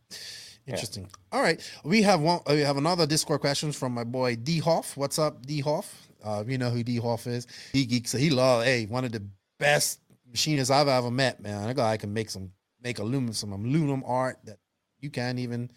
Interesting. 0.68 1.08
All 1.32 1.42
right, 1.42 1.62
we 1.84 2.02
have 2.02 2.20
one. 2.20 2.40
We 2.48 2.62
have 2.62 2.78
another 2.78 3.06
Discord 3.06 3.42
question 3.42 3.72
from 3.72 3.94
my 3.94 4.04
boy 4.04 4.36
D 4.36 4.60
Hoff. 4.60 4.98
What's 4.98 5.20
up, 5.20 5.46
D 5.46 5.60
Hoff? 5.60 6.10
Uh, 6.24 6.44
you 6.48 6.58
know 6.58 6.72
who 6.72 6.84
D 6.84 6.98
Hoff 6.98 7.28
is. 7.28 7.46
He 7.72 7.86
geeks. 7.86 8.12
He 8.14 8.32
love. 8.32 8.64
Hey, 8.64 8.88
one 8.88 9.06
of 9.06 9.12
the 9.12 9.24
best 9.60 10.00
machinists 10.28 10.72
I've 10.72 10.88
ever 10.88 11.12
met. 11.12 11.40
Man, 11.40 11.68
that 11.68 11.76
guy 11.76 11.98
can 11.98 12.12
make 12.12 12.32
some 12.32 12.50
make 12.86 13.00
aluminum 13.00 13.34
some 13.34 13.52
aluminum 13.52 14.04
art 14.06 14.38
that 14.46 14.60
you 15.02 15.10
can't 15.10 15.40
even 15.40 15.70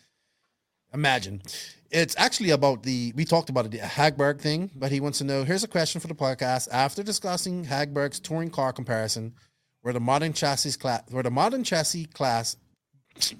Imagine. 0.94 1.43
It's 1.90 2.14
actually 2.18 2.51
about 2.51 2.82
the 2.82 3.12
we 3.14 3.24
talked 3.24 3.51
about 3.51 3.66
it, 3.66 3.72
the 3.72 3.78
Hagberg 3.78 4.40
thing, 4.40 4.70
but 4.74 4.90
he 4.90 5.01
wants 5.01 5.18
to 5.18 5.24
know. 5.24 5.44
Here's 5.44 5.64
a 5.64 5.68
question 5.68 6.01
for 6.01 6.06
the 6.09 6.14
podcast. 6.14 6.68
After 6.72 7.02
discussing 7.02 7.64
Hagberg's 7.64 8.20
touring 8.20 8.51
car 8.51 8.72
comparison, 8.72 9.35
where 9.82 9.93
the 9.93 10.01
modern 10.01 10.32
chassis 10.32 10.72
class, 10.78 11.02
where 11.10 11.22
the 11.22 11.30
modern 11.30 11.62
chassis 11.62 12.06
class, 12.06 12.56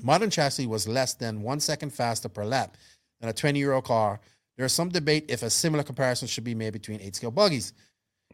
modern 0.03 0.29
chassis 0.31 0.67
was 0.67 0.87
less 0.87 1.15
than 1.15 1.41
one 1.43 1.61
second 1.61 1.91
faster 1.91 2.29
per 2.29 2.45
lap 2.45 2.77
than 3.21 3.31
a 3.31 3.33
20 3.33 3.59
year 3.59 3.73
old 3.73 3.85
car, 3.85 4.21
there 4.59 4.67
is 4.67 4.73
some 4.75 4.91
debate 4.91 5.25
if 5.29 5.43
a 5.43 5.49
similar 5.51 5.83
comparison 5.83 6.29
should 6.29 6.45
be 6.45 6.55
made 6.55 6.75
between 6.75 7.01
eight 7.01 7.17
scale 7.17 7.31
buggies. 7.31 7.73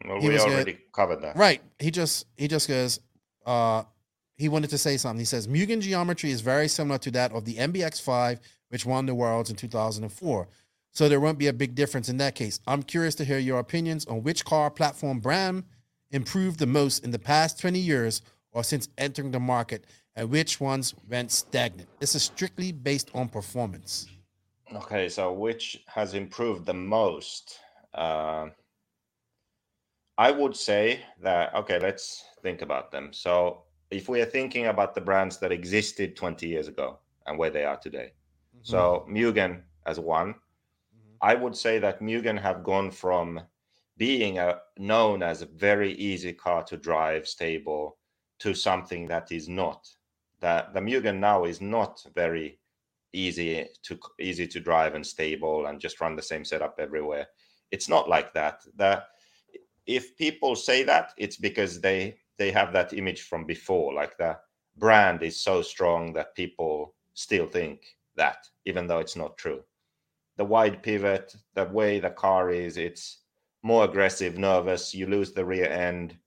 Well, 0.05 0.19
He 0.19 0.27
we 0.27 0.33
was 0.33 0.43
good. 0.43 0.53
already 0.53 0.77
covered 0.91 1.21
that. 1.21 1.37
Right. 1.37 1.61
He 1.79 1.89
just 1.89 2.25
he 2.35 2.49
just 2.49 2.67
goes. 2.67 2.99
Uh, 3.45 3.83
he 4.37 4.49
wanted 4.49 4.69
to 4.69 4.77
say 4.77 4.97
something. 4.97 5.19
He 5.19 5.25
says 5.25 5.47
Mugen 5.47 5.81
geometry 5.81 6.31
is 6.31 6.41
very 6.41 6.67
similar 6.67 6.97
to 6.99 7.11
that 7.11 7.31
of 7.31 7.45
the 7.45 7.55
MBX5, 7.55 8.39
which 8.69 8.85
won 8.85 9.05
the 9.05 9.15
worlds 9.15 9.49
in 9.49 9.55
2004. 9.55 10.47
So 10.91 11.09
there 11.09 11.19
won't 11.19 11.37
be 11.37 11.47
a 11.47 11.53
big 11.53 11.75
difference 11.75 12.09
in 12.09 12.17
that 12.17 12.35
case. 12.35 12.59
I'm 12.67 12.83
curious 12.83 13.15
to 13.15 13.25
hear 13.25 13.37
your 13.37 13.59
opinions 13.59 14.05
on 14.05 14.23
which 14.23 14.45
car 14.45 14.69
platform 14.71 15.19
brand 15.19 15.63
improved 16.11 16.59
the 16.59 16.65
most 16.67 17.03
in 17.03 17.11
the 17.11 17.19
past 17.19 17.59
20 17.59 17.79
years 17.79 18.21
or 18.51 18.63
since 18.63 18.87
entering 18.97 19.31
the 19.31 19.39
market, 19.39 19.85
and 20.15 20.29
which 20.29 20.61
ones 20.61 20.95
went 21.09 21.31
stagnant. 21.31 21.89
This 21.99 22.15
is 22.15 22.23
strictly 22.23 22.71
based 22.71 23.11
on 23.13 23.27
performance. 23.27 24.07
Okay, 24.73 25.09
so 25.09 25.33
which 25.33 25.83
has 25.87 26.13
improved 26.13 26.65
the 26.65 26.73
most? 26.73 27.59
Uh, 27.93 28.47
I 30.17 30.31
would 30.31 30.55
say 30.55 31.01
that, 31.21 31.53
okay, 31.53 31.79
let's 31.79 32.23
think 32.41 32.61
about 32.61 32.91
them. 32.91 33.11
So, 33.11 33.64
if 33.91 34.09
we 34.09 34.21
are 34.21 34.25
thinking 34.25 34.67
about 34.67 34.95
the 34.95 35.01
brands 35.01 35.37
that 35.37 35.51
existed 35.51 36.15
20 36.15 36.47
years 36.47 36.67
ago 36.67 36.99
and 37.25 37.37
where 37.37 37.49
they 37.49 37.63
are 37.63 37.77
today, 37.77 38.11
mm-hmm. 38.55 38.59
so 38.63 39.05
Mugen 39.09 39.61
as 39.85 39.99
one, 39.99 40.33
mm-hmm. 40.33 41.15
I 41.21 41.35
would 41.35 41.55
say 41.55 41.79
that 41.79 42.01
Mugen 42.01 42.39
have 42.39 42.63
gone 42.63 42.91
from 42.91 43.41
being 43.97 44.39
a, 44.39 44.59
known 44.77 45.23
as 45.23 45.41
a 45.41 45.47
very 45.47 45.93
easy 45.93 46.33
car 46.33 46.63
to 46.63 46.77
drive, 46.77 47.27
stable, 47.27 47.97
to 48.39 48.53
something 48.53 49.07
that 49.07 49.31
is 49.31 49.47
not. 49.47 49.87
That 50.41 50.73
the 50.73 50.81
Mugen 50.81 51.19
now 51.19 51.45
is 51.45 51.61
not 51.61 52.05
very 52.13 52.59
easy 53.13 53.65
to 53.83 53.97
easy 54.19 54.45
to 54.45 54.59
drive 54.59 54.93
and 54.93 55.05
stable 55.05 55.67
and 55.67 55.79
just 55.79 56.01
run 56.01 56.15
the 56.15 56.21
same 56.21 56.43
setup 56.43 56.75
everywhere. 56.79 57.27
It's 57.71 57.87
not 57.87 58.09
like 58.09 58.33
that. 58.33 58.63
That 58.75 59.07
if 59.85 60.17
people 60.17 60.55
say 60.55 60.83
that, 60.83 61.13
it's 61.17 61.37
because 61.37 61.79
they 61.79 62.17
they 62.37 62.51
have 62.51 62.73
that 62.73 62.93
image 62.93 63.23
from 63.23 63.45
before. 63.45 63.93
Like 63.93 64.17
the 64.17 64.37
brand 64.77 65.23
is 65.23 65.39
so 65.39 65.61
strong 65.61 66.13
that 66.13 66.35
people 66.35 66.93
still 67.13 67.47
think 67.47 67.81
that, 68.15 68.47
even 68.65 68.87
though 68.87 68.99
it's 68.99 69.15
not 69.15 69.37
true. 69.37 69.61
The 70.37 70.45
wide 70.45 70.83
pivot, 70.83 71.35
the 71.53 71.65
way 71.65 71.99
the 71.99 72.09
car 72.09 72.51
is, 72.51 72.77
it's 72.77 73.19
more 73.63 73.85
aggressive, 73.85 74.37
nervous. 74.37 74.93
You 74.93 75.07
lose 75.07 75.31
the 75.31 75.45
rear 75.45 75.67
end. 75.67 76.17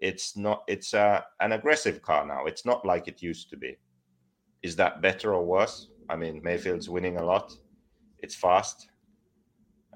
It's 0.00 0.36
not. 0.36 0.62
It's 0.68 0.94
uh, 0.94 1.20
an 1.40 1.52
aggressive 1.52 2.02
car 2.02 2.26
now. 2.26 2.46
It's 2.46 2.64
not 2.64 2.84
like 2.86 3.08
it 3.08 3.22
used 3.22 3.50
to 3.50 3.56
be. 3.56 3.76
Is 4.62 4.74
that 4.76 5.02
better 5.02 5.34
or 5.34 5.44
worse? 5.44 5.88
I 6.08 6.16
mean, 6.16 6.42
Maifield's 6.42 6.88
winning 6.88 7.18
a 7.18 7.24
lot. 7.24 7.52
It's 8.18 8.34
fast. 8.34 8.88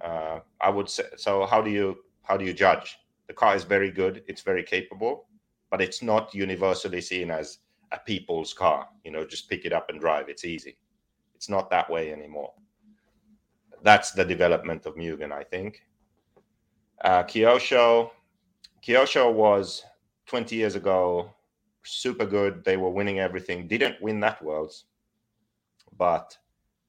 Uh, 0.04 0.40
I 0.60 0.70
would 0.70 0.88
say. 0.88 1.04
So 1.16 1.46
how 1.46 1.62
do 1.62 1.70
you 1.70 1.96
how 2.22 2.36
do 2.36 2.44
you 2.44 2.52
judge? 2.52 2.98
The 3.26 3.34
car 3.34 3.56
is 3.56 3.64
very 3.64 3.90
good. 3.90 4.22
It's 4.26 4.42
very 4.42 4.62
capable, 4.62 5.26
but 5.72 5.80
it's 5.80 6.02
not 6.02 6.34
universally 6.34 7.00
seen 7.00 7.30
as 7.30 7.60
a 7.92 7.98
people's 7.98 8.52
car. 8.52 8.86
You 9.04 9.10
know, 9.10 9.24
just 9.24 9.48
pick 9.48 9.64
it 9.64 9.72
up 9.72 9.88
and 9.88 9.98
drive. 9.98 10.28
It's 10.28 10.44
easy. 10.44 10.76
It's 11.34 11.48
not 11.48 11.70
that 11.70 11.88
way 11.90 12.12
anymore. 12.12 12.52
That's 13.82 14.10
the 14.12 14.24
development 14.24 14.84
of 14.84 14.96
Mugen, 14.96 15.32
I 15.32 15.42
think. 15.42 15.82
Uh, 17.00 17.22
Kyosho, 17.22 18.10
Kyosho 18.86 19.32
was 19.32 19.82
20 20.26 20.54
years 20.54 20.76
ago 20.76 21.32
super 21.84 22.26
good. 22.26 22.62
They 22.64 22.76
were 22.76 22.90
winning 22.90 23.18
everything. 23.18 23.66
Didn't 23.66 24.00
win 24.02 24.20
that 24.20 24.42
worlds, 24.42 24.84
but 25.96 26.36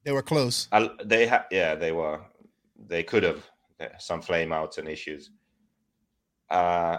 They 0.04 0.12
were 0.12 0.22
close. 0.22 0.68
I, 0.74 0.90
they 1.06 1.26
had 1.26 1.46
yeah 1.52 1.74
they 1.76 1.94
were 1.94 2.20
they 2.88 3.02
could 3.02 3.24
have 3.24 3.50
some 3.98 4.22
flame 4.22 4.52
outs 4.52 4.78
and 4.78 4.88
issues 4.88 5.32
uh 6.50 6.98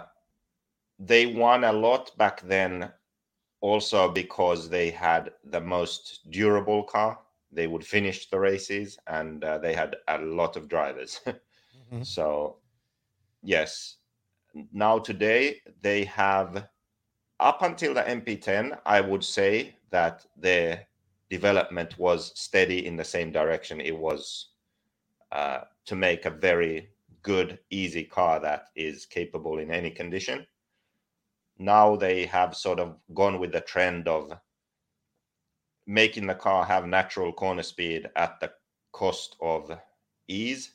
they 0.99 1.25
won 1.25 1.63
a 1.63 1.73
lot 1.73 2.15
back 2.17 2.41
then 2.41 2.91
also 3.61 4.09
because 4.11 4.69
they 4.69 4.91
had 4.91 5.31
the 5.43 5.61
most 5.61 6.29
durable 6.31 6.83
car. 6.83 7.19
They 7.51 7.67
would 7.67 7.85
finish 7.85 8.29
the 8.29 8.39
races 8.39 8.97
and 9.07 9.43
uh, 9.43 9.57
they 9.59 9.73
had 9.73 9.95
a 10.07 10.19
lot 10.19 10.55
of 10.57 10.67
drivers. 10.69 11.21
Mhm. 11.91 12.05
so 12.05 12.57
yes. 13.43 13.97
Now 14.73 14.99
today 14.99 15.61
they 15.81 16.05
have 16.05 16.67
up 17.39 17.61
until 17.61 17.93
the 17.93 18.01
mp10 18.01 18.77
i 18.85 19.01
would 19.01 19.23
say 19.23 19.75
that 19.91 20.25
their 20.37 20.87
development 21.29 21.97
was 21.97 22.31
steady 22.39 22.85
in 22.85 22.95
the 22.95 23.03
same 23.03 23.31
direction 23.31 23.81
it 23.81 23.97
was 23.97 24.49
uh, 25.31 25.61
to 25.85 25.95
make 25.95 26.25
a 26.25 26.29
very 26.29 26.89
good 27.21 27.59
easy 27.69 28.03
car 28.03 28.39
that 28.39 28.67
is 28.75 29.05
capable 29.05 29.59
in 29.59 29.71
any 29.71 29.91
condition 29.91 30.45
now 31.57 31.95
they 31.95 32.25
have 32.25 32.55
sort 32.55 32.79
of 32.79 32.97
gone 33.13 33.39
with 33.39 33.51
the 33.51 33.61
trend 33.61 34.07
of 34.07 34.37
making 35.87 36.27
the 36.27 36.35
car 36.35 36.65
have 36.65 36.85
natural 36.85 37.31
corner 37.31 37.63
speed 37.63 38.09
at 38.15 38.39
the 38.39 38.51
cost 38.91 39.35
of 39.41 39.71
ease. 40.27 40.71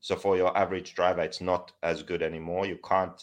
So 0.00 0.16
for 0.16 0.36
your 0.36 0.56
average 0.56 0.94
driver 0.94 1.22
it's 1.22 1.40
not 1.40 1.72
as 1.82 2.02
good 2.02 2.22
anymore. 2.22 2.66
You 2.66 2.78
can't 2.78 3.20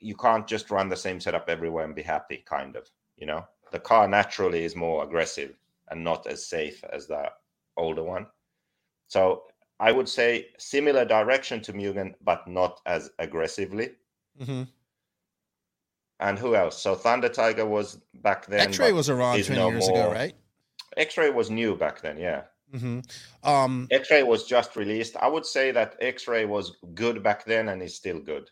you 0.00 0.16
can't 0.16 0.48
just 0.48 0.70
run 0.70 0.88
the 0.88 0.96
same 0.96 1.20
setup 1.20 1.48
everywhere 1.48 1.84
and 1.84 1.94
be 1.94 2.02
happy 2.02 2.42
kind 2.46 2.76
of 2.76 2.88
you 3.16 3.26
know? 3.26 3.46
The 3.70 3.80
car 3.80 4.06
naturally 4.06 4.64
is 4.64 4.76
more 4.76 5.02
aggressive 5.04 5.54
and 5.88 6.04
not 6.04 6.26
as 6.26 6.46
safe 6.46 6.84
as 6.92 7.06
the 7.06 7.30
older 7.76 8.04
one. 8.04 8.26
So 9.08 9.44
i 9.80 9.90
would 9.90 10.08
say 10.08 10.46
similar 10.58 11.04
direction 11.04 11.60
to 11.62 11.72
mugen 11.72 12.14
but 12.20 12.46
not 12.46 12.80
as 12.86 13.10
aggressively. 13.18 13.92
Hmm 14.44 14.64
and 16.22 16.38
who 16.38 16.54
else 16.56 16.80
so 16.80 16.94
thunder 16.94 17.28
tiger 17.28 17.66
was 17.66 17.98
back 18.22 18.46
then 18.46 18.60
X-ray 18.68 18.92
was 18.92 19.10
around 19.10 19.38
is 19.40 19.46
20 19.48 19.60
no 19.60 19.68
years 19.70 19.88
ago, 19.88 20.10
right? 20.12 20.34
x-ray 20.96 21.28
was 21.30 21.50
new 21.50 21.74
back 21.76 22.00
then 22.00 22.16
yeah 22.18 22.44
hmm 22.70 23.00
Um, 23.44 23.86
x-ray 23.90 24.22
was 24.22 24.44
just 24.46 24.76
released 24.76 25.14
i 25.18 25.26
would 25.28 25.44
say 25.44 25.70
that 25.72 25.96
x-ray 26.00 26.46
was 26.46 26.76
good 26.94 27.22
back 27.22 27.44
then 27.44 27.68
and 27.68 27.82
is 27.82 27.94
still 27.94 28.18
good 28.20 28.48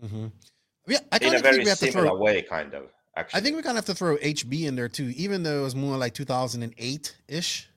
hmm 0.00 0.26
Yeah, 0.86 0.98
I 1.12 1.18
in 1.18 1.34
a 1.34 1.38
very 1.38 1.54
think 1.56 1.64
we 1.64 1.68
have 1.70 1.78
to 1.78 1.92
similar 1.92 2.08
throw. 2.10 2.18
way 2.18 2.42
kind 2.42 2.74
of 2.74 2.90
actually 3.16 3.38
I 3.38 3.42
think 3.44 3.54
we 3.56 3.62
kind 3.62 3.78
of 3.78 3.86
have 3.86 3.94
to 3.94 3.98
throw 3.98 4.16
HB 4.16 4.64
in 4.66 4.74
there 4.74 4.88
too, 4.88 5.12
even 5.14 5.44
though 5.44 5.60
it 5.60 5.62
was 5.62 5.76
more 5.76 5.96
like 5.96 6.12
2008 6.14 7.16
ish. 7.28 7.68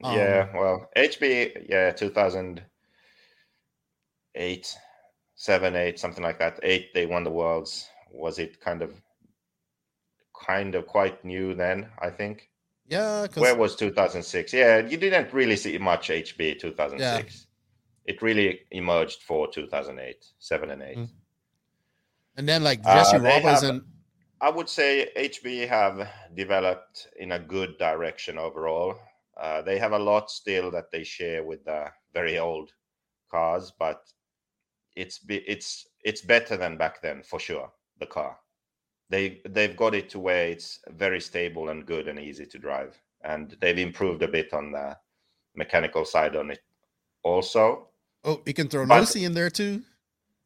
yeah, 0.00 0.48
well, 0.54 0.88
HB, 0.96 1.66
yeah, 1.68 1.90
2008, 1.92 4.76
7, 5.34 5.76
8, 5.76 5.98
something 5.98 6.22
like 6.22 6.38
that. 6.38 6.60
8, 6.62 6.92
they 6.94 7.06
won 7.06 7.24
the 7.24 7.30
Worlds. 7.30 7.88
Was 8.10 8.38
it 8.38 8.60
kind 8.60 8.82
of, 8.82 8.94
kind 10.46 10.74
of 10.74 10.86
quite 10.86 11.24
new 11.24 11.54
then, 11.54 11.88
I 11.98 12.10
think? 12.10 12.50
Yeah, 12.88 13.22
because 13.22 13.40
Where 13.42 13.56
was 13.56 13.74
2006? 13.76 14.52
Yeah, 14.52 14.78
you 14.78 14.96
didn't 14.96 15.32
really 15.32 15.56
see 15.56 15.76
much 15.78 16.08
HB 16.08 16.60
2006. 16.60 17.46
It 18.04 18.22
really 18.22 18.60
emerged 18.70 19.22
for 19.22 19.48
2008, 19.50 20.24
7 20.38 20.70
and 20.70 20.82
8. 20.82 20.96
Mm. 20.98 21.08
and 22.36 22.48
then 22.48 22.62
like 22.62 22.80
Uh, 22.84 22.94
Jesse 22.94 23.18
they 23.18 23.28
Roberts 23.40 23.62
have- 23.62 23.70
and 23.70 23.82
I 24.40 24.50
would 24.50 24.68
say 24.68 25.10
HB 25.16 25.66
have 25.66 26.08
developed 26.34 27.08
in 27.18 27.32
a 27.32 27.38
good 27.38 27.78
direction 27.78 28.36
overall. 28.38 28.94
Uh, 29.36 29.62
they 29.62 29.78
have 29.78 29.92
a 29.92 29.98
lot 29.98 30.30
still 30.30 30.70
that 30.70 30.90
they 30.92 31.02
share 31.02 31.42
with 31.42 31.64
the 31.64 31.90
very 32.12 32.38
old 32.38 32.70
cars, 33.30 33.72
but 33.78 34.02
it's 34.94 35.18
be, 35.18 35.36
it's 35.48 35.88
it's 36.04 36.20
better 36.20 36.56
than 36.56 36.76
back 36.76 37.00
then 37.02 37.22
for 37.22 37.40
sure. 37.40 37.72
The 37.98 38.06
car, 38.06 38.36
they 39.10 39.40
they've 39.48 39.76
got 39.76 39.94
it 39.94 40.08
to 40.10 40.18
where 40.18 40.48
it's 40.48 40.80
very 40.90 41.20
stable 41.20 41.70
and 41.70 41.86
good 41.86 42.08
and 42.08 42.18
easy 42.18 42.46
to 42.46 42.58
drive, 42.58 43.00
and 43.22 43.56
they've 43.60 43.78
improved 43.78 44.22
a 44.22 44.28
bit 44.28 44.52
on 44.52 44.72
the 44.72 44.96
mechanical 45.54 46.04
side 46.04 46.36
on 46.36 46.50
it 46.50 46.60
also. 47.22 47.88
oh, 48.24 48.42
you 48.44 48.52
can 48.54 48.68
throw 48.68 48.84
but- 48.86 49.02
Losi 49.02 49.24
in 49.24 49.32
there 49.34 49.50
too. 49.50 49.82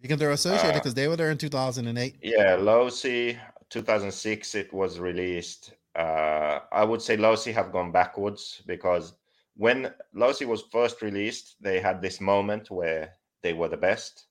You 0.01 0.09
can 0.09 0.18
throw 0.18 0.32
Associated 0.32 0.70
Uh, 0.70 0.78
because 0.78 0.94
they 0.94 1.09
were 1.09 1.16
there 1.16 1.31
in 1.31 1.36
2008. 1.36 2.16
Yeah, 2.22 2.56
Losi, 2.56 3.39
2006, 3.68 4.55
it 4.55 4.72
was 4.72 4.98
released. 4.98 5.74
Uh, 5.94 6.60
I 6.72 6.85
would 6.85 7.02
say 7.02 7.16
Losi 7.18 7.52
have 7.52 7.70
gone 7.70 7.93
backwards 7.93 8.62
because 8.66 9.12
when 9.56 9.93
Losi 10.14 10.47
was 10.47 10.62
first 10.72 11.02
released, 11.02 11.56
they 11.60 11.81
had 11.81 12.01
this 12.01 12.18
moment 12.20 12.70
where 12.70 13.16
they 13.43 13.52
were 13.52 13.68
the 13.68 13.77
best. 13.77 14.24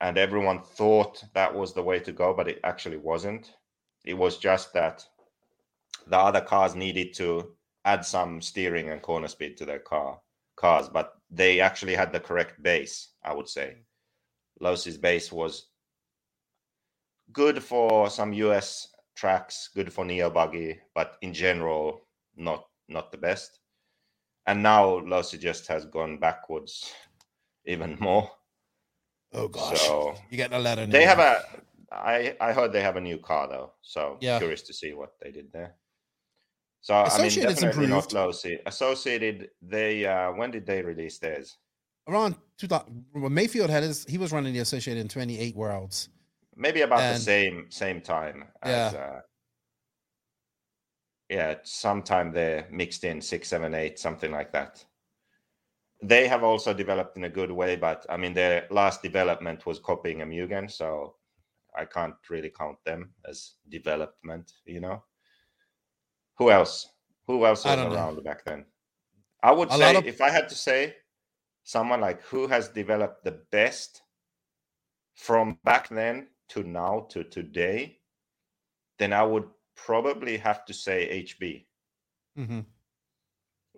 And 0.00 0.16
everyone 0.16 0.62
thought 0.62 1.22
that 1.34 1.54
was 1.54 1.74
the 1.74 1.82
way 1.82 2.00
to 2.00 2.12
go, 2.12 2.32
but 2.32 2.48
it 2.48 2.60
actually 2.64 2.96
wasn't. 2.96 3.52
It 4.04 4.14
was 4.14 4.38
just 4.38 4.72
that 4.72 5.04
the 6.06 6.16
other 6.18 6.40
cars 6.40 6.74
needed 6.74 7.14
to 7.14 7.54
add 7.84 8.04
some 8.04 8.40
steering 8.40 8.90
and 8.90 9.02
corner 9.02 9.28
speed 9.28 9.56
to 9.58 9.64
their 9.66 9.78
car 9.78 10.20
cars, 10.56 10.88
but 10.88 11.14
they 11.30 11.60
actually 11.60 11.94
had 11.94 12.12
the 12.12 12.20
correct 12.20 12.62
base. 12.62 13.08
I 13.22 13.34
would 13.34 13.48
say 13.48 13.78
Losi's 14.60 14.98
base 14.98 15.32
was 15.32 15.66
good 17.32 17.62
for 17.62 18.10
some 18.10 18.32
US 18.32 18.88
tracks, 19.14 19.68
good 19.74 19.92
for 19.92 20.04
neo 20.04 20.30
buggy, 20.30 20.78
but 20.94 21.16
in 21.22 21.32
general, 21.32 22.00
not 22.36 22.66
not 22.88 23.10
the 23.10 23.18
best. 23.18 23.60
And 24.46 24.62
now 24.62 25.00
Losi 25.00 25.38
just 25.38 25.66
has 25.68 25.84
gone 25.84 26.18
backwards 26.18 26.92
even 27.66 27.96
more. 28.00 28.30
Oh 29.32 29.48
gosh, 29.48 29.80
So 29.80 30.14
you 30.30 30.36
getting 30.36 30.56
a 30.56 30.60
letter? 30.60 30.86
they 30.86 31.04
have 31.04 31.18
a. 31.18 31.42
I 31.92 32.36
I 32.40 32.52
heard 32.52 32.72
they 32.72 32.82
have 32.82 32.96
a 32.96 33.00
new 33.00 33.18
car 33.18 33.48
though, 33.48 33.72
so 33.82 34.16
Yeah. 34.20 34.38
curious 34.38 34.62
to 34.62 34.72
see 34.74 34.92
what 34.92 35.14
they 35.20 35.30
did 35.30 35.52
there. 35.52 35.74
So 36.82 36.94
I 36.94 37.18
mean, 37.20 37.30
definitely 37.30 37.86
not 37.86 38.04
improved. 38.04 38.10
Losi. 38.12 38.58
Associated, 38.66 39.50
they 39.62 40.06
uh 40.06 40.32
when 40.32 40.50
did 40.50 40.66
they 40.66 40.82
release 40.82 41.18
theirs? 41.18 41.56
around 42.08 42.34
2000. 42.58 43.04
When 43.12 43.32
Maifield 43.32 43.68
had 43.70 43.82
his, 43.84 44.04
he 44.06 44.18
was 44.18 44.32
running 44.32 44.52
the 44.52 44.58
Associated 44.60 45.00
in 45.00 45.06
28 45.08 45.54
Worlds. 45.54 46.08
Maybe 46.56 46.80
about 46.80 47.00
And- 47.00 47.16
the 47.16 47.20
same 47.20 47.70
same 47.70 48.00
time 48.00 48.44
as 48.62 48.94
uh 48.94 49.20
yeah, 51.28 51.54
sometime 51.62 52.32
there 52.32 52.66
mixed 52.72 53.04
in 53.04 53.20
six, 53.20 53.48
seven, 53.48 53.74
eight, 53.74 53.98
something 54.00 54.32
like 54.32 54.50
that. 54.52 54.84
They 56.02 56.28
have 56.28 56.42
also 56.42 56.72
developed 56.72 57.16
in 57.16 57.24
a 57.24 57.28
good 57.28 57.50
way, 57.50 57.76
but 57.76 58.06
I 58.08 58.16
mean 58.16 58.32
their 58.34 58.66
last 58.70 59.02
development 59.02 59.66
was 59.66 59.78
copying 59.78 60.22
a 60.22 60.26
Mugen, 60.26 60.70
so 60.70 61.16
I 61.76 61.84
can't 61.84 62.14
really 62.28 62.50
count 62.50 62.78
them 62.84 63.12
as 63.28 63.52
development, 63.68 64.50
you 64.64 64.80
know. 64.80 65.02
Who 66.38 66.50
else? 66.50 66.88
Who 67.26 67.44
else 67.44 67.64
was 67.64 67.76
don't 67.76 67.90
know. 67.90 67.96
around 67.96 68.24
back 68.24 68.44
then? 68.44 68.64
I 69.42 69.52
would 69.52 69.70
A 69.70 69.76
say 69.76 69.96
of- 69.96 70.06
if 70.06 70.20
I 70.20 70.30
had 70.30 70.48
to 70.48 70.54
say 70.54 70.96
someone 71.64 72.00
like 72.00 72.22
who 72.22 72.46
has 72.46 72.68
developed 72.70 73.24
the 73.24 73.32
best 73.52 74.02
from 75.14 75.58
back 75.64 75.88
then 75.90 76.28
to 76.48 76.62
now 76.62 77.06
to 77.10 77.24
today, 77.24 78.00
then 78.98 79.12
I 79.12 79.22
would 79.22 79.48
probably 79.76 80.38
have 80.38 80.64
to 80.64 80.72
say 80.74 81.24
HB 81.24 81.66
hmm 82.36 82.60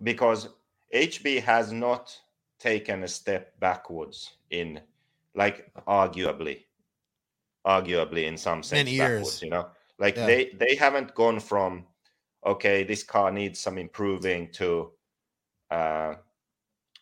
because 0.01 0.47
HB 0.93 1.41
has 1.41 1.71
not 1.71 2.21
taken 2.59 3.03
a 3.03 3.07
step 3.07 3.59
backwards 3.59 4.37
in 4.49 4.81
like 5.35 5.73
arguably 5.87 6.65
arguably 7.65 8.25
in 8.25 8.37
some 8.37 8.63
sense 8.63 8.85
Many 8.85 8.91
years. 8.91 9.41
you 9.41 9.49
know? 9.49 9.71
Like 9.99 10.15
Yeah. 10.15 10.25
they 10.27 10.51
they 10.59 10.75
haven't 10.75 11.15
gone 11.15 11.39
from 11.39 11.87
okay 12.45 12.83
this 12.83 13.03
car 13.03 13.31
needs 13.31 13.59
some 13.59 13.77
improving 13.77 14.51
to 14.53 14.93
uh 15.71 16.15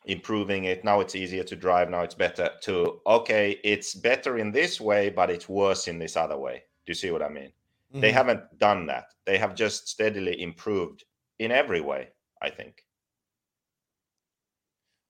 improving 0.05 0.65
it. 0.65 0.83
Now 0.83 0.99
it's 1.01 1.15
easier 1.15 1.43
to 1.45 1.55
drive. 1.55 1.89
Now 1.89 2.01
it's 2.01 2.15
better 2.15 2.51
to 2.63 3.01
okay 3.05 3.59
it's 3.63 3.95
better 3.95 4.37
in 4.37 4.51
this 4.51 4.79
way 4.81 5.09
but 5.09 5.29
it's 5.29 5.49
worse 5.49 5.87
in 5.87 5.99
this 5.99 6.15
other 6.17 6.37
way. 6.37 6.63
Do 6.85 6.91
you 6.91 6.95
see 6.95 7.11
what 7.11 7.21
i 7.23 7.29
mean? 7.29 7.53
They 7.99 8.11
Mhm. 8.11 8.13
haven't 8.13 8.57
done 8.57 8.87
that. 8.87 9.13
They 9.25 9.37
have 9.37 9.55
just 9.55 9.87
steadily 9.87 10.41
improved 10.41 11.05
in 11.39 11.51
every 11.51 11.81
way 11.81 12.09
i 12.41 12.49
think 12.49 12.85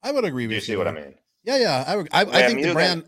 I 0.03 0.11
would 0.11 0.25
agree 0.25 0.47
with 0.47 0.55
you 0.55 0.61
see 0.61 0.75
what 0.75 0.87
i 0.87 0.91
mean 0.91 1.13
Yeah, 1.43 1.57
yeah. 1.57 1.83
I, 1.87 1.95
would- 1.95 2.09
I, 2.11 2.21
I 2.21 2.47
think 2.47 2.61
the 2.63 2.73
brand. 2.73 3.05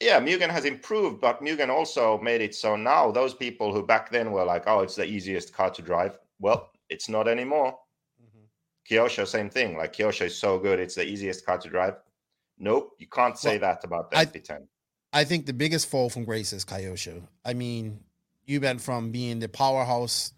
yeah 0.00 0.20
mugen 0.20 0.50
has 0.50 0.64
improved 0.64 1.20
but 1.20 1.42
mugen 1.42 1.68
also 1.70 2.18
made 2.18 2.40
it 2.40 2.54
so 2.54 2.76
now 2.76 3.10
those 3.10 3.34
people 3.34 3.72
who 3.72 3.82
back 3.84 4.10
then 4.10 4.30
were 4.32 4.44
like 4.44 4.64
oh 4.66 4.80
it's 4.80 4.94
the 4.96 5.04
easiest 5.04 5.52
car 5.52 5.70
to 5.70 5.82
drive 5.82 6.18
well 6.38 6.70
it's 6.88 7.08
not 7.08 7.26
anymore 7.28 7.78
Mhm. 8.22 8.44
kyosho 8.88 9.26
same 9.26 9.50
thing 9.50 9.76
like 9.76 9.92
kyosho 9.96 10.26
is 10.26 10.36
so 10.36 10.58
good 10.58 10.78
it's 10.80 10.94
the 10.94 11.04
easiest 11.04 11.44
car 11.46 11.58
to 11.58 11.68
drive 11.68 11.96
nope 12.58 12.94
you 12.98 13.06
can't 13.06 13.38
say 13.38 13.50
Well, 13.58 13.60
that 13.74 13.84
about 13.84 14.10
the 14.10 14.18
I- 14.18 14.26
fp10 14.26 14.66
I 15.10 15.24
think 15.24 15.46
the 15.46 15.54
biggest 15.54 15.86
fall 15.88 16.10
from 16.10 16.24
grace 16.26 16.52
is 16.52 16.66
Kyosho. 16.66 17.22
I 17.42 17.54
mean, 17.54 18.00
you 18.44 18.60
went 18.60 18.82
from 18.82 19.10
being 19.10 19.38
the 19.38 19.48
powerhouse 19.48 20.34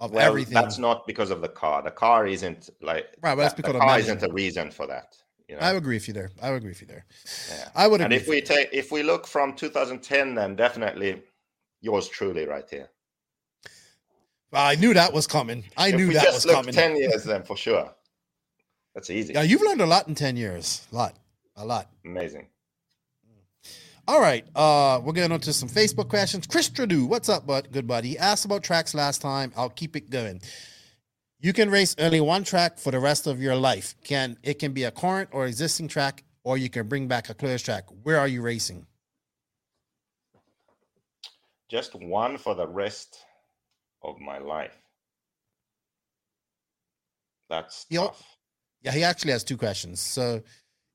of 0.00 0.12
well 0.12 0.26
everything. 0.26 0.54
that's 0.54 0.78
not 0.78 1.06
because 1.06 1.30
of 1.30 1.40
the 1.40 1.48
car 1.48 1.82
the 1.82 1.90
car 1.90 2.26
isn't 2.26 2.70
like 2.80 3.06
Right, 3.20 3.34
but 3.34 3.42
that's 3.42 3.54
because 3.54 3.72
the 3.72 3.78
of 3.78 3.84
car 3.84 3.98
isn't 3.98 4.22
a 4.22 4.32
reason 4.32 4.70
for 4.70 4.86
that 4.86 5.16
you 5.48 5.54
know 5.56 5.60
I 5.62 5.72
would 5.72 5.82
agree 5.82 5.96
with 5.96 6.08
you 6.08 6.14
there. 6.14 6.30
I 6.42 6.50
would 6.50 6.58
agree 6.58 6.70
with 6.70 6.80
you 6.80 6.86
there. 6.86 7.04
Yeah. 7.50 7.68
I 7.74 7.86
would 7.86 8.00
and 8.00 8.12
if 8.12 8.28
we 8.28 8.40
take 8.40 8.68
if 8.72 8.92
we 8.92 9.02
look 9.02 9.26
from 9.26 9.54
2010 9.54 10.34
then 10.34 10.56
definitely 10.56 11.22
yours 11.80 12.08
truly 12.08 12.44
right 12.46 12.68
here 12.68 12.88
I 14.52 14.76
knew 14.76 14.94
that 14.94 15.12
was 15.12 15.26
coming. 15.26 15.64
I 15.76 15.88
if 15.88 15.96
knew 15.96 16.12
that 16.14 16.32
was 16.32 16.46
coming. 16.46 16.72
10 16.72 16.96
years 16.96 17.24
then 17.24 17.42
for 17.42 17.56
sure 17.56 17.90
that's 18.94 19.10
easy 19.10 19.34
Yeah, 19.34 19.42
you've 19.42 19.62
learned 19.62 19.80
a 19.80 19.86
lot 19.86 20.08
in 20.08 20.14
10 20.14 20.36
years. 20.36 20.86
A 20.92 20.96
lot. 20.96 21.16
A 21.56 21.64
lot. 21.64 21.88
amazing 22.04 22.46
All 24.08 24.20
right. 24.20 24.44
Uh, 24.56 25.00
we're 25.04 25.12
getting 25.12 25.32
on 25.32 25.40
to 25.40 25.52
some 25.52 25.68
Facebook 25.68 26.08
questions. 26.08 26.46
Chris 26.46 26.68
Tradu, 26.68 27.06
what's 27.06 27.28
up, 27.28 27.46
bud? 27.46 27.68
Good 27.70 27.86
buddy. 27.86 28.08
He 28.08 28.18
asked 28.18 28.44
about 28.44 28.64
tracks 28.64 28.94
last 28.94 29.22
time. 29.22 29.52
I'll 29.56 29.68
keep 29.68 29.94
it 29.94 30.10
going. 30.10 30.40
You 31.38 31.52
can 31.52 31.70
race 31.70 31.94
only 31.98 32.20
one 32.20 32.42
track 32.42 32.78
for 32.78 32.90
the 32.90 32.98
rest 32.98 33.26
of 33.26 33.40
your 33.40 33.54
life. 33.54 33.94
Can 34.02 34.36
it 34.42 34.58
can 34.58 34.72
be 34.72 34.84
a 34.84 34.90
current 34.90 35.28
or 35.32 35.46
existing 35.46 35.86
track, 35.86 36.24
or 36.42 36.58
you 36.58 36.68
can 36.68 36.88
bring 36.88 37.06
back 37.06 37.30
a 37.30 37.34
closed 37.34 37.64
track. 37.64 37.84
Where 38.02 38.18
are 38.18 38.26
you 38.26 38.42
racing? 38.42 38.86
just 41.68 41.94
one 41.94 42.38
for 42.38 42.54
the 42.54 42.66
rest 42.66 43.18
of 44.02 44.18
my 44.20 44.38
life 44.38 44.74
that's 47.48 47.86
tough. 47.86 48.22
Yeah, 48.82 48.92
he 48.92 49.04
actually 49.04 49.32
has 49.32 49.42
two 49.42 49.56
questions. 49.56 50.00
So 50.00 50.42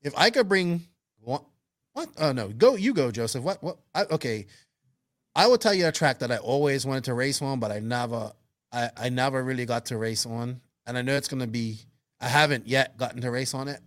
if 0.02 0.16
I 0.16 0.30
could 0.30 0.48
bring 0.48 0.82
one 1.20 1.42
what? 1.94 2.10
Oh 2.18 2.32
no, 2.32 2.48
go 2.48 2.74
you 2.76 2.92
go, 2.92 3.10
Joseph. 3.10 3.42
What 3.42 3.62
what 3.62 3.78
I, 3.94 4.04
okay. 4.04 4.46
I 5.36 5.48
will 5.48 5.58
tell 5.58 5.74
you 5.74 5.88
a 5.88 5.92
track 5.92 6.20
that 6.20 6.30
I 6.30 6.36
always 6.36 6.86
wanted 6.86 7.04
to 7.04 7.14
race 7.14 7.42
on, 7.42 7.58
but 7.58 7.72
I 7.72 7.80
never 7.80 8.32
I, 8.72 8.90
I 8.96 9.08
never 9.08 9.42
really 9.42 9.66
got 9.66 9.86
to 9.86 9.96
race 9.96 10.26
on. 10.26 10.60
And 10.86 10.96
I 10.98 11.02
know 11.02 11.16
it's 11.16 11.28
gonna 11.28 11.46
be 11.46 11.78
I 12.20 12.28
haven't 12.28 12.68
yet 12.68 12.96
gotten 12.98 13.20
to 13.22 13.30
race 13.30 13.54
on 13.54 13.68
it 13.68 13.80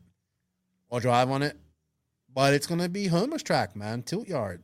or 0.89 0.99
drive 0.99 1.29
on 1.29 1.43
it. 1.43 1.55
But 2.33 2.53
it's 2.53 2.67
gonna 2.67 2.89
be 2.89 3.07
Homer's 3.07 3.43
track, 3.43 3.75
man, 3.75 4.03
Tilt 4.03 4.27
Yard. 4.27 4.63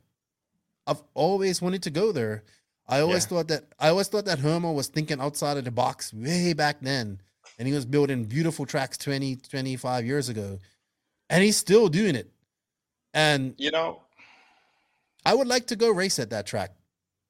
I've 0.86 1.02
always 1.14 1.62
wanted 1.62 1.82
to 1.84 1.90
go 1.90 2.12
there. 2.12 2.44
I 2.86 3.00
always 3.00 3.24
Yeah. 3.24 3.28
thought 3.28 3.48
that 3.48 3.64
I 3.78 3.88
always 3.88 4.08
thought 4.08 4.26
that 4.26 4.40
Homer 4.40 4.72
was 4.72 4.88
thinking 4.88 5.20
outside 5.20 5.56
of 5.56 5.64
the 5.64 5.70
box 5.70 6.12
way 6.12 6.52
back 6.52 6.80
then 6.82 7.20
and 7.58 7.66
he 7.68 7.72
was 7.74 7.86
building 7.86 8.24
beautiful 8.24 8.66
tracks 8.66 8.98
20 8.98 9.36
25 9.36 10.04
years 10.04 10.28
ago 10.28 10.58
and 11.30 11.42
he's 11.42 11.56
still 11.56 11.88
doing 11.88 12.14
it 12.14 12.30
and 13.14 13.54
you 13.56 13.70
know 13.70 14.02
i 15.24 15.32
would 15.34 15.46
like 15.46 15.66
to 15.66 15.76
go 15.76 15.90
race 15.90 16.18
at 16.18 16.30
that 16.30 16.46
track. 16.46 16.72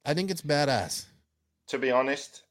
I 0.06 0.12
think 0.12 0.30
it's 0.30 0.42
badass. 0.42 1.06
to 1.68 1.78
be 1.78 1.90
honest 1.90 2.42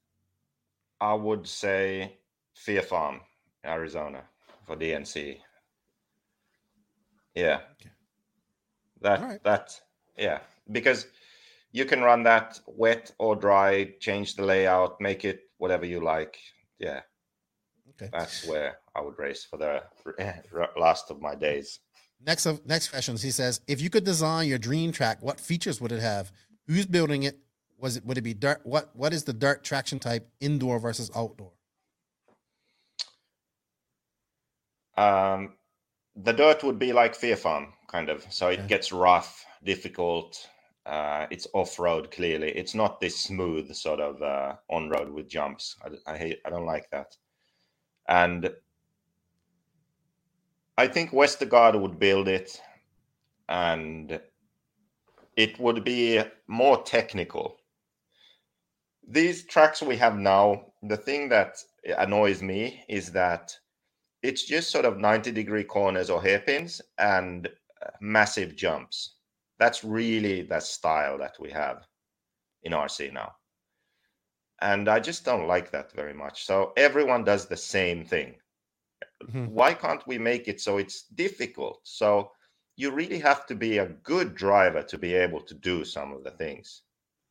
i 1.01 1.13
would 1.13 1.47
say 1.47 2.17
fear 2.55 2.81
farm 2.81 3.19
arizona 3.65 4.23
for 4.65 4.75
dnc 4.75 5.37
yeah. 7.35 7.59
Okay. 7.81 7.89
that 9.01 9.19
Alright. 9.19 9.43
that 9.43 9.79
yeah. 10.17 10.39
Because 10.71 11.07
you 11.71 11.85
can 11.85 12.01
run 12.01 12.23
that 12.23 12.59
wet 12.67 13.11
or 13.17 13.35
dry 13.35 13.93
change 13.99 14.35
the 14.35 14.43
layout 14.45 15.01
make 15.01 15.25
it 15.25 15.41
whatever 15.57 15.85
you 15.85 15.99
like. 15.99 16.37
Yeah. 16.79 17.01
Okay. 17.91 18.09
That's 18.11 18.47
where 18.47 18.79
i 18.95 19.01
would 19.01 19.17
race 19.17 19.43
for 19.43 19.57
the 19.57 19.83
last 20.79 21.09
of 21.09 21.21
my 21.21 21.35
days 21.35 21.79
next 22.25 22.45
of 22.45 22.65
next 22.65 22.89
questions 22.89 23.21
he 23.21 23.31
says 23.31 23.61
if 23.67 23.81
you 23.81 23.89
could 23.89 24.03
design 24.03 24.47
your 24.47 24.57
dream 24.57 24.91
track 24.91 25.21
what 25.21 25.39
features 25.39 25.81
would 25.81 25.91
it 25.91 26.01
have 26.01 26.31
who's 26.67 26.85
building 26.85 27.23
it 27.23 27.39
was 27.77 27.97
it 27.97 28.05
would 28.05 28.17
it 28.17 28.21
be 28.21 28.33
dirt 28.33 28.61
what 28.63 28.89
what 28.95 29.13
is 29.13 29.23
the 29.25 29.33
dirt 29.33 29.63
traction 29.63 29.99
type 29.99 30.29
indoor 30.39 30.79
versus 30.79 31.11
outdoor 31.15 31.51
Um, 34.97 35.53
the 36.15 36.33
dirt 36.33 36.63
would 36.63 36.79
be 36.79 36.93
like 36.93 37.15
Fear 37.15 37.37
Farm, 37.37 37.73
kind 37.87 38.09
of. 38.09 38.25
So 38.29 38.49
it 38.49 38.67
gets 38.67 38.91
rough, 38.91 39.45
difficult. 39.63 40.47
Uh, 40.85 41.27
it's 41.31 41.47
off 41.53 41.79
road. 41.79 42.11
Clearly, 42.11 42.51
it's 42.51 42.75
not 42.75 42.99
this 42.99 43.19
smooth 43.19 43.73
sort 43.73 43.99
of 43.99 44.21
uh, 44.21 44.55
on 44.69 44.89
road 44.89 45.09
with 45.09 45.29
jumps. 45.29 45.75
I, 45.83 46.13
I 46.13 46.17
hate. 46.17 46.39
I 46.45 46.49
don't 46.49 46.65
like 46.65 46.89
that. 46.91 47.15
And 48.07 48.51
I 50.77 50.87
think 50.87 51.11
Westergaard 51.11 51.79
would 51.81 51.99
build 51.99 52.27
it, 52.27 52.61
and 53.49 54.21
it 55.37 55.59
would 55.59 55.83
be 55.83 56.23
more 56.47 56.81
technical. 56.83 57.59
These 59.07 59.45
tracks 59.45 59.81
we 59.81 59.97
have 59.97 60.17
now, 60.17 60.73
the 60.81 60.97
thing 60.97 61.29
that 61.29 61.57
annoys 61.97 62.41
me 62.41 62.83
is 62.89 63.11
that 63.13 63.57
it's 64.23 64.43
just 64.45 64.71
sort 64.71 64.85
of 64.85 64.97
90 64.97 65.31
degree 65.31 65.63
corners 65.63 66.09
or 66.09 66.21
hairpins 66.21 66.81
and 66.97 67.49
massive 68.01 68.55
jumps. 68.55 69.17
That's 69.59 69.83
really 69.83 70.43
the 70.43 70.59
style 70.59 71.17
that 71.19 71.35
we 71.39 71.51
have 71.51 71.87
in 72.63 72.73
RC 72.73 73.11
now. 73.11 73.35
and 74.61 74.89
I 74.89 74.99
just 74.99 75.25
don't 75.25 75.47
like 75.47 75.71
that 75.71 75.91
very 75.91 76.13
much. 76.13 76.45
So 76.45 76.73
everyone 76.77 77.23
does 77.23 77.47
the 77.47 77.57
same 77.57 78.05
thing. 78.05 78.35
Mhm. 79.27 79.53
Why 79.53 79.73
can't 79.73 80.05
we 80.07 80.17
make 80.17 80.47
it 80.47 80.61
so 80.61 80.77
it's 80.77 81.03
difficult? 81.03 81.81
So 81.87 82.31
you 82.75 82.91
really 82.91 83.19
have 83.19 83.45
to 83.47 83.55
be 83.55 83.77
a 83.77 83.87
good 83.87 84.35
driver 84.35 84.83
to 84.83 84.97
be 84.97 85.13
able 85.13 85.41
to 85.43 85.53
do 85.53 85.85
some 85.85 86.11
of 86.13 86.23
the 86.23 86.31
things, 86.31 86.83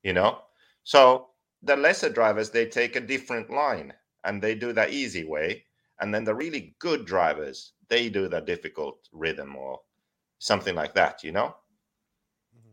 you 0.02 0.12
know? 0.12 0.42
So 0.84 1.30
the 1.62 1.76
lesser 1.76 2.10
drivers, 2.10 2.50
they 2.50 2.66
take 2.68 2.96
a 2.96 3.00
different 3.00 3.50
line 3.50 3.94
and 4.24 4.42
they 4.42 4.54
do 4.54 4.72
the 4.72 4.88
easy 4.88 5.24
way. 5.24 5.66
And 6.00 6.14
then 6.14 6.24
the 6.24 6.34
really 6.34 6.76
good 6.78 7.06
drivers, 7.06 7.74
they 7.88 8.08
do 8.08 8.28
the 8.28 8.40
difficult 8.40 9.08
rhythm 9.12 9.56
or 9.56 9.80
something 10.38 10.74
like 10.74 10.94
that, 10.94 11.24
you 11.24 11.32
know? 11.32 11.56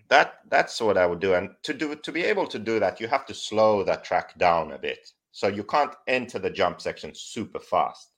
that 0.10 0.40
that's 0.50 0.82
what 0.82 0.98
I 0.98 1.06
would 1.06 1.20
do. 1.20 1.34
And 1.36 1.56
to 1.64 1.74
do 1.74 1.96
to 1.96 2.12
be 2.12 2.24
able 2.26 2.48
to 2.48 2.60
do 2.60 2.80
that, 2.80 3.00
you 3.00 3.08
have 3.08 3.26
to 3.28 3.34
slow 3.34 3.84
that 3.84 4.04
track 4.04 4.38
down 4.38 4.72
a 4.74 4.78
bit. 4.78 5.12
So 5.32 5.48
you 5.48 5.64
can't 5.64 5.96
enter 6.08 6.40
the 6.40 6.50
jump 6.50 6.82
section 6.82 7.14
super 7.16 7.60
fast. 7.60 8.12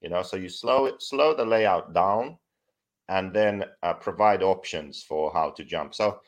You 0.00 0.08
know, 0.08 0.22
so 0.22 0.36
you 0.36 0.48
slow 0.48 0.86
it, 0.86 1.02
slow 1.02 1.34
the 1.34 1.44
layout 1.44 1.92
down, 1.92 2.38
and 3.08 3.34
then 3.34 3.64
uh, 3.82 3.94
provide 3.94 4.42
options 4.42 5.02
for 5.02 5.32
how 5.32 5.50
to 5.50 5.64
jump. 5.64 5.94
So, 5.94 6.20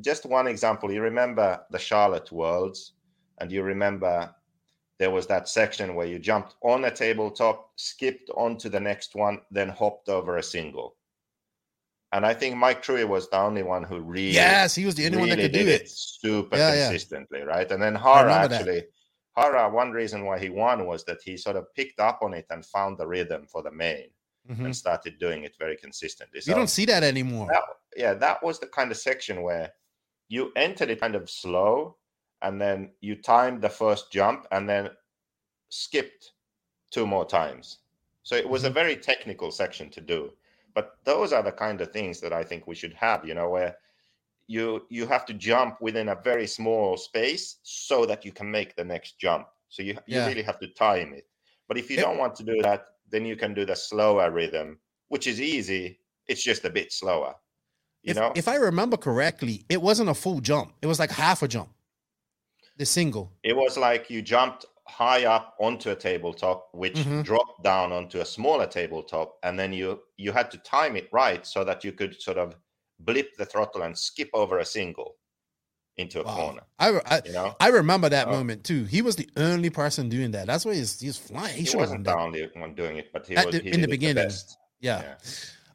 just 0.00 0.24
one 0.24 0.46
example, 0.46 0.90
you 0.90 1.02
remember 1.02 1.60
the 1.70 1.78
Charlotte 1.78 2.32
Worlds, 2.32 2.94
and 3.38 3.52
you 3.52 3.62
remember 3.62 4.34
there 4.98 5.10
was 5.10 5.26
that 5.26 5.48
section 5.48 5.94
where 5.94 6.06
you 6.06 6.18
jumped 6.18 6.54
on 6.62 6.84
a 6.84 6.90
tabletop, 6.90 7.70
skipped 7.76 8.30
onto 8.36 8.68
the 8.68 8.80
next 8.80 9.14
one, 9.14 9.40
then 9.50 9.68
hopped 9.68 10.08
over 10.08 10.36
a 10.36 10.42
single. 10.42 10.96
And 12.12 12.26
I 12.26 12.34
think 12.34 12.56
Mike 12.56 12.82
Truey 12.82 13.08
was 13.08 13.28
the 13.30 13.38
only 13.38 13.62
one 13.62 13.82
who 13.82 14.00
really 14.00 14.34
Yes, 14.34 14.74
he 14.74 14.84
was 14.84 14.94
the 14.94 15.06
only 15.06 15.18
one 15.18 15.28
that 15.30 15.38
could 15.38 15.52
do 15.52 15.66
it. 15.66 15.88
super 15.88 16.56
Yeah, 16.56 16.74
yeah. 16.74 16.88
consistently, 16.88 17.40
right? 17.40 17.70
And 17.70 17.82
then 17.82 17.94
Hara 17.94 18.34
actually 18.34 18.80
that. 18.80 18.88
Hara, 19.36 19.68
one 19.70 19.90
reason 19.92 20.24
why 20.24 20.38
he 20.38 20.50
won 20.50 20.86
was 20.86 21.04
that 21.04 21.22
he 21.22 21.36
sort 21.36 21.56
of 21.56 21.72
picked 21.74 22.00
up 22.00 22.20
on 22.22 22.34
it 22.34 22.46
and 22.50 22.64
found 22.64 22.98
the 22.98 23.06
rhythm 23.06 23.46
for 23.46 23.62
the 23.62 23.70
main 23.70 24.10
Mhm. 24.50 24.64
and 24.66 24.76
started 24.76 25.18
doing 25.18 25.44
it 25.44 25.56
very 25.56 25.76
consistently. 25.76 26.40
You 26.44 26.54
don't 26.54 26.66
see 26.68 26.84
that 26.86 27.02
anymore. 27.02 27.46
that, 27.48 27.62
yeah, 27.96 28.14
that 28.14 28.42
was 28.42 28.58
the 28.58 28.66
kind 28.66 28.90
of 28.90 28.96
section 28.96 29.42
where 29.42 29.72
you 30.28 30.52
entered 30.56 30.90
it 30.90 31.00
kind 31.00 31.14
of 31.14 31.30
slow 31.30 31.96
and 32.42 32.60
then 32.60 32.92
you 33.00 33.14
timed 33.14 33.62
the 33.62 33.70
first 33.70 34.10
jump 34.10 34.46
and 34.50 34.68
then 34.68 34.90
skipped 35.68 36.32
two 36.90 37.06
more 37.06 37.24
times. 37.24 37.78
So 38.24 38.34
it 38.36 38.48
was 38.48 38.64
a 38.64 38.70
very 38.70 38.96
technical 38.96 39.50
section 39.50 39.90
to 39.90 40.00
do. 40.00 40.32
But 40.74 40.98
those 41.04 41.32
are 41.32 41.42
the 41.42 41.52
kind 41.52 41.80
of 41.80 41.92
things 41.92 42.20
that 42.20 42.32
I 42.32 42.42
think 42.44 42.66
we 42.66 42.74
should 42.74 42.94
have, 42.94 43.24
you 43.24 43.34
know, 43.34 43.48
where 43.48 43.76
you 44.54 44.64
you 44.96 45.04
have 45.14 45.24
to 45.30 45.34
jump 45.50 45.72
within 45.80 46.08
a 46.10 46.20
very 46.30 46.46
small 46.46 46.96
space 47.08 47.44
so 47.62 47.96
that 48.06 48.24
you 48.26 48.32
can 48.38 48.48
make 48.58 48.70
the 48.76 48.84
next 48.94 49.18
jump. 49.24 49.46
So 49.68 49.82
you 49.82 49.94
you 50.06 50.16
Yeah. 50.18 50.26
really 50.28 50.42
have 50.50 50.58
to 50.60 50.68
time 50.68 51.10
it. 51.14 51.26
But 51.68 51.78
if 51.78 51.86
you 51.90 51.96
don't 52.04 52.18
want 52.22 52.34
to 52.36 52.44
do 52.52 52.56
that, 52.62 52.80
then 53.12 53.24
you 53.30 53.36
can 53.42 53.54
do 53.54 53.64
the 53.64 53.76
slower 53.76 54.30
rhythm, 54.30 54.68
which 55.12 55.26
is 55.32 55.38
easy. 55.40 55.84
It's 56.30 56.42
just 56.50 56.64
a 56.64 56.70
bit 56.70 56.92
slower. 56.92 57.34
You 58.02 58.10
if, 58.12 58.16
know, 58.16 58.32
if 58.34 58.46
I 58.48 58.56
remember 58.56 58.96
correctly, 58.96 59.64
it 59.68 59.80
wasn't 59.88 60.10
a 60.10 60.14
full 60.14 60.40
jump. 60.40 60.68
It 60.82 60.88
was 60.92 60.98
like 60.98 61.10
half 61.12 61.42
a 61.42 61.48
jump. 61.48 61.70
The 62.76 62.86
single. 62.86 63.26
it 63.42 63.56
was 63.56 63.76
like 63.76 64.10
you 64.10 64.22
jumped 64.22 64.64
high 64.88 65.24
up 65.24 65.54
onto 65.60 65.90
a 65.90 65.94
tabletop, 65.96 66.68
which 66.74 66.98
Mhm. 66.98 67.22
dropped 67.24 67.62
down 67.62 67.92
onto 67.92 68.18
a 68.20 68.24
smaller 68.24 68.66
tabletop, 68.66 69.38
and 69.42 69.58
then 69.58 69.72
you 69.72 69.88
you 70.24 70.32
had 70.32 70.50
to 70.50 70.58
time 70.58 70.96
it 70.96 71.08
right 71.12 71.46
so 71.46 71.64
that 71.64 71.84
you 71.84 71.92
could 71.92 72.20
sort 72.20 72.38
of 72.38 72.56
blip 73.04 73.36
the 73.36 73.44
throttle 73.46 73.82
and 73.82 73.96
skip 73.96 74.30
over 74.32 74.58
a 74.58 74.64
single 74.64 75.16
into 75.96 76.20
a 76.20 76.24
Wow. 76.24 76.34
corner. 76.36 76.62
I, 76.78 77.00
I, 77.04 77.22
You 77.26 77.32
know, 77.32 77.56
I 77.60 77.68
remember 77.68 78.08
that 78.08 78.28
Oh. 78.28 78.30
moment 78.32 78.64
too. 78.64 78.84
He 78.84 79.02
was 79.02 79.16
the 79.16 79.28
only 79.36 79.70
person 79.70 80.08
doing 80.08 80.30
that. 80.32 80.46
That's 80.46 80.64
why 80.64 80.74
he's 80.74 80.98
he's 81.00 81.16
flying. 81.18 81.54
He 81.54 81.60
he 81.60 81.66
should 81.66 81.80
have 81.80 81.90
won 81.90 82.02
wasn't 82.02 82.04
the 82.04 82.16
only 82.18 82.50
one 82.54 82.74
doing 82.74 82.96
it, 82.96 83.12
but 83.12 83.26
he 83.26 83.36
At 83.36 83.46
was 83.46 83.54
the- 83.56 83.62
he 83.62 83.70
in 83.72 83.80
the 83.82 83.88
beginning. 83.88 84.24
best. 84.24 84.56
Yeah. 84.80 85.02
Yeah. 85.02 85.14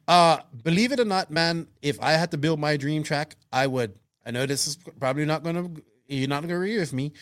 Uh, 0.08 0.38
believe 0.64 0.90
it 0.92 0.98
or 1.00 1.04
not, 1.04 1.30
man, 1.30 1.68
if 1.82 2.00
I 2.00 2.12
had 2.12 2.30
to 2.30 2.38
build 2.38 2.58
my 2.58 2.76
dream 2.76 3.02
track, 3.02 3.36
I 3.52 3.66
would. 3.66 3.92
I 4.26 4.30
know 4.30 4.46
this 4.46 4.66
is 4.66 4.76
probably 4.98 5.24
not 5.26 5.42
gonna. 5.44 5.70
You're 6.08 6.28
not 6.28 6.42
gonna 6.42 6.54
agree 6.54 6.78
with 6.78 6.92
me. 6.92 7.12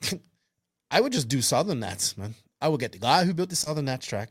I 0.90 1.00
would 1.00 1.12
just 1.12 1.28
do 1.28 1.42
Southern 1.42 1.80
Nats, 1.80 2.16
man. 2.16 2.34
I 2.60 2.68
would 2.68 2.80
get 2.80 2.92
the 2.92 2.98
guy 2.98 3.24
who 3.24 3.34
built 3.34 3.50
the 3.50 3.56
Southern 3.56 3.84
Nats 3.86 4.06
track. 4.06 4.30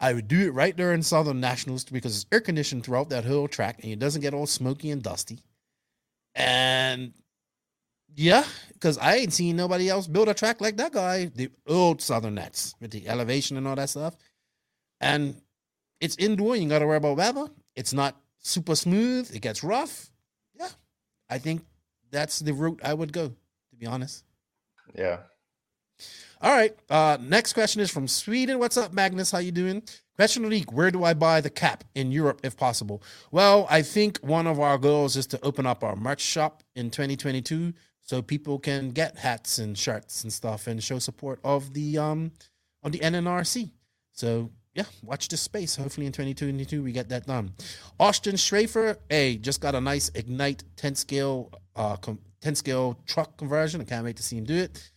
I 0.00 0.14
would 0.14 0.28
do 0.28 0.46
it 0.46 0.54
right 0.54 0.74
there 0.74 0.94
in 0.94 1.02
Southern 1.02 1.40
Nationals 1.40 1.84
because 1.84 2.16
it's 2.16 2.26
air 2.32 2.40
conditioned 2.40 2.84
throughout 2.84 3.10
that 3.10 3.26
whole 3.26 3.48
track 3.48 3.80
and 3.82 3.92
it 3.92 3.98
doesn't 3.98 4.22
get 4.22 4.32
all 4.32 4.46
smoky 4.46 4.90
and 4.90 5.02
dusty. 5.02 5.40
And 6.34 7.12
yeah, 8.16 8.44
because 8.72 8.96
I 8.96 9.16
ain't 9.16 9.32
seen 9.32 9.56
nobody 9.56 9.90
else 9.90 10.06
build 10.06 10.28
a 10.28 10.34
track 10.34 10.60
like 10.60 10.78
that 10.78 10.92
guy, 10.92 11.26
the 11.26 11.50
old 11.66 12.00
Southern 12.00 12.36
Nats 12.36 12.74
with 12.80 12.90
the 12.92 13.06
elevation 13.08 13.58
and 13.58 13.68
all 13.68 13.76
that 13.76 13.90
stuff. 13.90 14.16
And 15.00 15.40
it's 16.00 16.16
indoor. 16.16 16.56
You 16.56 16.68
got 16.68 16.78
to 16.78 16.86
worry 16.86 16.96
about 16.96 17.18
weather. 17.18 17.48
It's 17.76 17.92
not 17.92 18.16
super 18.38 18.74
smooth. 18.74 19.30
It 19.34 19.40
gets 19.40 19.62
rough. 19.62 20.10
Yeah, 20.58 20.68
I 21.28 21.38
think 21.38 21.62
that's 22.10 22.38
the 22.38 22.52
route 22.52 22.80
I 22.82 22.94
would 22.94 23.12
go. 23.12 23.28
To 23.28 23.76
be 23.78 23.86
honest. 23.86 24.24
Yeah. 24.94 25.18
All 26.40 26.52
right. 26.52 26.74
Uh, 26.88 27.18
next 27.20 27.52
question 27.52 27.80
is 27.80 27.90
from 27.90 28.08
Sweden. 28.08 28.58
What's 28.58 28.76
up, 28.76 28.92
Magnus? 28.92 29.30
How 29.30 29.38
you 29.38 29.52
doing? 29.52 29.82
Question 30.16 30.44
of 30.44 30.50
the 30.50 30.56
week: 30.56 30.72
Where 30.72 30.90
do 30.90 31.04
I 31.04 31.14
buy 31.14 31.40
the 31.40 31.50
cap 31.50 31.84
in 31.94 32.12
Europe, 32.12 32.40
if 32.44 32.56
possible? 32.56 33.02
Well, 33.30 33.66
I 33.70 33.82
think 33.82 34.18
one 34.18 34.46
of 34.46 34.60
our 34.60 34.78
goals 34.78 35.16
is 35.16 35.26
to 35.28 35.44
open 35.44 35.66
up 35.66 35.82
our 35.82 35.96
merch 35.96 36.20
shop 36.20 36.62
in 36.74 36.90
2022, 36.90 37.72
so 38.00 38.22
people 38.22 38.58
can 38.58 38.90
get 38.90 39.18
hats 39.18 39.58
and 39.58 39.78
shirts 39.78 40.22
and 40.22 40.32
stuff 40.32 40.66
and 40.66 40.82
show 40.82 40.98
support 40.98 41.40
of 41.44 41.72
the 41.74 41.98
um 41.98 42.32
of 42.82 42.92
the 42.92 42.98
NNRC. 42.98 43.70
So 44.12 44.50
yeah, 44.74 44.84
watch 45.02 45.28
this 45.28 45.40
space. 45.40 45.76
Hopefully 45.76 46.06
in 46.06 46.12
2022 46.12 46.82
we 46.82 46.92
get 46.92 47.08
that 47.08 47.26
done. 47.26 47.52
Austin 47.98 48.36
Schrafer, 48.36 48.98
hey, 49.08 49.36
just 49.36 49.60
got 49.60 49.74
a 49.74 49.80
nice 49.80 50.10
Ignite 50.14 50.64
10 50.76 50.94
scale 50.94 51.50
uh 51.76 51.96
com- 51.96 52.20
10 52.40 52.54
scale 52.54 52.98
truck 53.06 53.36
conversion. 53.36 53.80
I 53.80 53.84
can't 53.84 54.04
wait 54.04 54.16
to 54.16 54.22
see 54.22 54.38
him 54.38 54.44
do 54.44 54.56
it. 54.56 54.90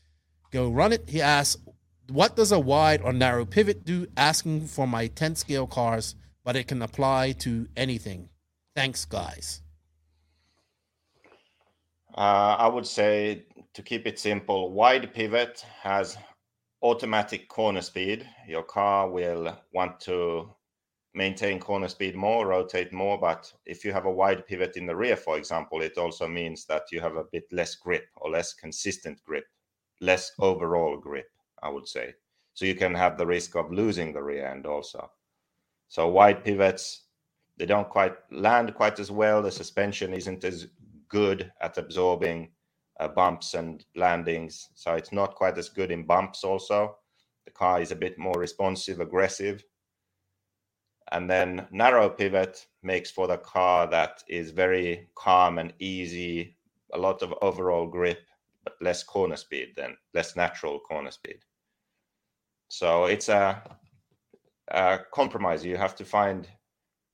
Go 0.53 0.69
run 0.69 0.93
it. 0.93 1.09
He 1.09 1.19
asks, 1.19 1.59
what 2.09 2.35
does 2.35 2.51
a 2.51 2.59
wide 2.59 3.01
or 3.01 3.11
narrow 3.11 3.43
pivot 3.43 3.83
do? 3.83 4.05
Asking 4.15 4.67
for 4.67 4.87
my 4.87 5.07
10 5.07 5.35
scale 5.35 5.65
cars, 5.65 6.13
but 6.45 6.55
it 6.55 6.67
can 6.67 6.83
apply 6.83 7.31
to 7.39 7.67
anything. 7.75 8.29
Thanks, 8.75 9.03
guys. 9.03 9.63
Uh, 12.15 12.55
I 12.59 12.67
would 12.67 12.85
say 12.85 13.47
to 13.73 13.81
keep 13.81 14.05
it 14.05 14.19
simple, 14.19 14.71
wide 14.71 15.11
pivot 15.11 15.65
has 15.81 16.17
automatic 16.83 17.47
corner 17.47 17.81
speed. 17.81 18.29
Your 18.47 18.61
car 18.61 19.09
will 19.09 19.57
want 19.73 19.99
to 20.01 20.51
maintain 21.15 21.59
corner 21.59 21.87
speed 21.87 22.15
more, 22.15 22.45
rotate 22.45 22.93
more. 22.93 23.17
But 23.19 23.51
if 23.65 23.83
you 23.83 23.91
have 23.91 24.05
a 24.05 24.11
wide 24.11 24.45
pivot 24.45 24.77
in 24.77 24.85
the 24.85 24.95
rear, 24.95 25.17
for 25.17 25.35
example, 25.35 25.81
it 25.81 25.97
also 25.97 26.27
means 26.27 26.65
that 26.67 26.83
you 26.91 27.01
have 27.01 27.15
a 27.15 27.25
bit 27.31 27.45
less 27.51 27.73
grip 27.73 28.05
or 28.17 28.29
less 28.29 28.53
consistent 28.53 29.19
grip, 29.23 29.45
less 30.03 30.31
overall 30.39 30.97
grip, 30.97 31.29
I 31.61 31.69
would 31.69 31.87
say. 31.87 32.13
So 32.53 32.65
you 32.65 32.75
can 32.75 32.93
have 32.93 33.17
the 33.17 33.25
risk 33.25 33.55
of 33.55 33.71
losing 33.71 34.13
the 34.13 34.21
rear 34.21 34.47
end 34.47 34.65
also. 34.65 35.09
So 35.87 36.07
wide 36.09 36.43
pivots, 36.43 37.05
they 37.57 37.65
don't 37.65 37.89
quite 37.89 38.15
land 38.31 38.75
quite 38.75 38.99
as 38.99 39.11
well. 39.11 39.41
The 39.41 39.51
suspension 39.51 40.13
isn't 40.13 40.43
as 40.43 40.67
good 41.09 41.51
at 41.61 41.77
absorbing 41.77 42.51
uh, 42.99 43.07
bumps 43.07 43.53
and 43.53 43.83
landings. 43.95 44.69
So 44.75 44.93
it's 44.93 45.11
not 45.11 45.35
quite 45.35 45.57
as 45.57 45.69
good 45.69 45.91
in 45.91 46.05
bumps, 46.05 46.43
also. 46.43 46.97
The 47.45 47.51
car 47.51 47.81
is 47.81 47.91
a 47.91 47.95
bit 47.95 48.17
more 48.17 48.39
responsive, 48.39 48.99
aggressive. 48.99 49.63
And 51.11 51.29
then 51.29 51.67
narrow 51.71 52.09
pivot 52.09 52.65
makes 52.81 53.11
for 53.11 53.27
the 53.27 53.37
car 53.37 53.87
that 53.87 54.23
is 54.27 54.51
very 54.51 55.09
calm 55.15 55.59
and 55.59 55.73
easy, 55.79 56.55
a 56.93 56.97
lot 56.97 57.21
of 57.21 57.33
overall 57.41 57.87
grip, 57.87 58.21
but 58.63 58.75
less 58.81 59.03
corner 59.03 59.35
speed 59.35 59.73
than 59.75 59.97
less 60.13 60.35
natural 60.35 60.79
corner 60.79 61.11
speed. 61.11 61.39
So 62.69 63.05
it's 63.05 63.29
a, 63.29 63.61
a 64.69 64.99
compromise. 65.13 65.65
You 65.65 65.77
have 65.77 65.95
to 65.97 66.05
find 66.05 66.47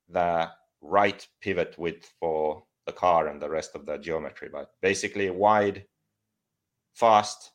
the 0.07 0.49
right 0.81 1.27
pivot 1.41 1.75
width 1.77 2.13
for 2.19 2.63
the 2.85 2.93
car 2.93 3.27
and 3.27 3.41
the 3.41 3.49
rest 3.49 3.75
of 3.75 3.85
the 3.85 3.97
geometry. 3.97 4.49
But 4.51 4.71
basically, 4.81 5.29
wide, 5.29 5.85
fast, 6.93 7.51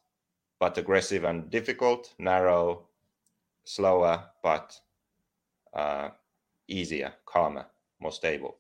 but 0.61 0.79
aggressive 0.79 1.25
and 1.25 1.51
difficult, 1.51 2.15
narrow, 2.19 2.87
slower, 3.65 4.25
but 4.43 4.79
uh, 5.73 6.11
easier, 6.69 7.15
calmer, 7.27 7.67
more 8.01 8.13
stable. 8.13 8.59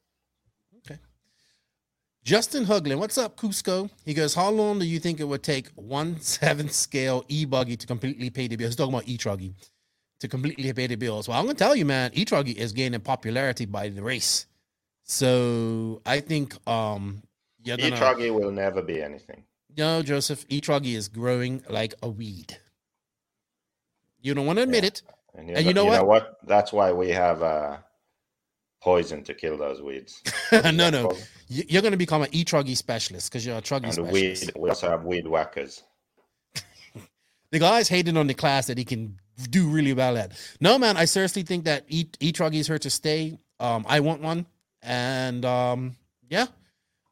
Justin 2.25 2.65
Huglin, 2.65 2.99
what's 2.99 3.19
up, 3.19 3.37
Cusco? 3.37 3.91
He 4.07 4.15
goes, 4.15 4.35
How 4.35 4.49
long 4.49 4.79
do 4.79 4.87
you 4.87 4.99
think 4.99 5.21
it 5.21 5.25
would 5.25 5.43
take 5.43 5.69
one 5.75 6.19
seventh 6.21 6.73
scale 6.73 7.25
e 7.29 7.45
buggy 7.45 7.77
to 7.77 7.87
completely 7.87 8.31
pay 8.31 8.49
the 8.49 8.57
bills? 8.57 8.71
He's 8.71 8.77
talking 8.77 8.95
about 8.95 9.09
e 9.09 9.19
truggy 9.19 9.53
to 10.21 10.29
completely 10.29 10.73
pay 10.73 10.87
the 10.87 10.97
bills. 10.97 11.29
Well, 11.29 11.39
I'm 11.39 11.45
going 11.45 11.57
to 11.57 11.63
tell 11.63 11.77
you, 11.77 11.85
man, 11.85 12.13
e 12.15 12.25
truggy 12.25 12.55
is 12.57 12.73
gaining 12.73 13.01
popularity 13.01 13.67
by 13.67 13.91
the 13.91 14.03
race. 14.03 14.47
So 15.03 16.01
I 16.07 16.21
think 16.21 16.57
um, 16.67 17.23
you're 17.63 17.79
E 17.79 17.91
gonna, 17.91 17.97
truggy 17.97 18.33
will 18.33 18.51
never 18.51 18.81
be 18.81 19.03
anything. 19.03 19.45
No, 19.77 20.03
Joseph, 20.03 20.45
e-truggy 20.49 20.95
is 20.95 21.09
growing 21.09 21.63
like 21.69 21.95
a 22.03 22.09
weed. 22.09 22.57
You 24.21 24.35
don't 24.35 24.47
want 24.47 24.59
to 24.59 24.63
admit 24.63 24.85
it. 24.85 25.03
And 25.35 25.49
you, 25.49 25.55
know, 25.55 25.85
you 25.85 25.91
know 25.91 26.05
what? 26.05 26.37
That's 26.47 26.73
why 26.73 26.93
we 26.93 27.11
have 27.11 27.43
uh, 27.43 27.79
poison 28.81 29.25
to 29.25 29.35
kill 29.35 29.59
those 29.59 29.83
weeds. 29.83 30.23
no, 30.53 30.91
no. 30.91 31.13
You're 31.49 31.83
going 31.83 31.93
to 31.93 31.99
become 31.99 32.23
an 32.23 32.29
e-truggy 32.33 32.77
specialist 32.77 33.31
because 33.31 33.45
you're 33.45 33.59
a 33.59 33.63
truggy 33.63 33.85
And 33.85 33.95
specialist. 33.95 34.13
weed, 34.13 34.53
we 34.57 34.69
also 34.71 34.89
have 34.91 35.05
weed 35.05 35.27
whackers. 35.27 35.83
The 37.51 37.61
guy's 37.61 37.89
hating 37.89 38.17
on 38.17 38.27
the 38.27 38.35
class 38.35 38.67
that 38.67 38.79
he 38.79 38.85
can 38.85 39.21
do 39.51 39.69
really 39.69 39.93
well 39.93 40.17
at. 40.19 40.33
No, 40.61 40.77
man, 40.79 40.97
I 40.97 41.05
seriously 41.05 41.43
think 41.45 41.65
that 41.65 41.85
e 41.89 42.07
e-truggy 42.21 42.57
is 42.57 42.67
here 42.67 42.81
to 42.81 42.91
stay. 42.91 43.39
Um, 43.61 43.85
I 43.89 44.01
want 44.01 44.23
one, 44.23 44.47
and 44.83 45.45
um, 45.45 45.97
yeah, 46.29 46.47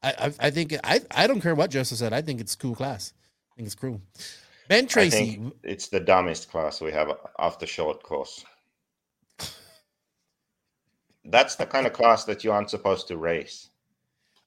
I, 0.03 0.11
I 0.19 0.33
I 0.47 0.51
think 0.51 0.75
I 0.83 1.01
I 1.13 1.29
don't 1.29 1.41
care 1.41 1.55
what 1.55 1.71
Joseph 1.71 1.99
said. 1.99 2.13
I 2.13 2.23
think 2.23 2.41
it's 2.41 2.57
cool 2.57 2.75
class. 2.75 3.13
I 3.53 3.57
think 3.57 3.67
it's 3.67 3.77
cool. 3.77 4.01
Ben 4.69 4.85
I 4.85 4.87
Tracy, 4.89 5.27
think 5.37 5.55
it's 5.63 5.89
the 5.89 6.01
dumbest 6.01 6.51
class 6.51 6.81
we 6.81 6.91
have 6.91 7.13
after 7.39 7.65
short 7.67 8.03
course. 8.03 8.45
That's 11.25 11.55
the 11.57 11.67
kind 11.67 11.87
of 11.87 11.93
class 11.93 12.25
that 12.25 12.43
you 12.43 12.51
aren't 12.51 12.71
supposed 12.71 13.07
to 13.09 13.17
race. 13.17 13.69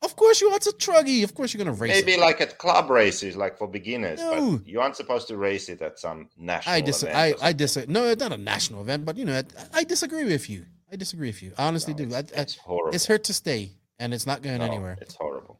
Of 0.05 0.15
course 0.15 0.37
you 0.41 0.49
want 0.49 0.65
a 0.67 0.71
truggy. 0.85 1.23
Of 1.23 1.33
course 1.37 1.49
you're 1.53 1.63
gonna 1.63 1.75
race 1.83 1.91
Maybe 1.97 2.13
it. 2.13 2.19
like 2.27 2.39
at 2.45 2.51
club 2.63 2.89
races, 2.89 3.35
like 3.43 3.57
for 3.59 3.67
beginners, 3.67 4.19
No. 4.19 4.57
but 4.57 4.67
you 4.71 4.79
aren't 4.81 4.95
supposed 4.95 5.27
to 5.31 5.35
race 5.37 5.67
it 5.73 5.81
at 5.81 5.99
some 6.05 6.29
national 6.37 6.75
I 6.75 6.81
dis 6.81 7.03
event. 7.03 7.17
I 7.17 7.47
I 7.49 7.51
disagree. 7.53 7.93
No, 7.93 8.01
it's 8.11 8.21
not 8.25 8.31
a 8.31 8.37
national 8.53 8.79
event, 8.85 9.01
but 9.07 9.17
you 9.19 9.25
know, 9.25 9.35
I, 9.39 9.79
I 9.79 9.83
disagree 9.83 10.25
with 10.35 10.45
you. 10.49 10.61
I 10.91 10.95
disagree 10.95 11.29
with 11.29 11.41
you. 11.43 11.51
I 11.57 11.67
honestly 11.67 11.93
No, 11.93 11.97
do. 12.05 12.15
It's, 12.15 12.31
I- 12.33 12.41
it's 12.43 12.55
horrible. 12.55 12.95
it's 12.95 13.05
here 13.07 13.17
to 13.29 13.33
stay, 13.33 13.61
and 13.99 14.13
it's 14.13 14.27
not 14.31 14.41
going 14.41 14.59
No, 14.59 14.65
anywhere. 14.71 14.97
It's 15.01 15.15
horrible. 15.15 15.55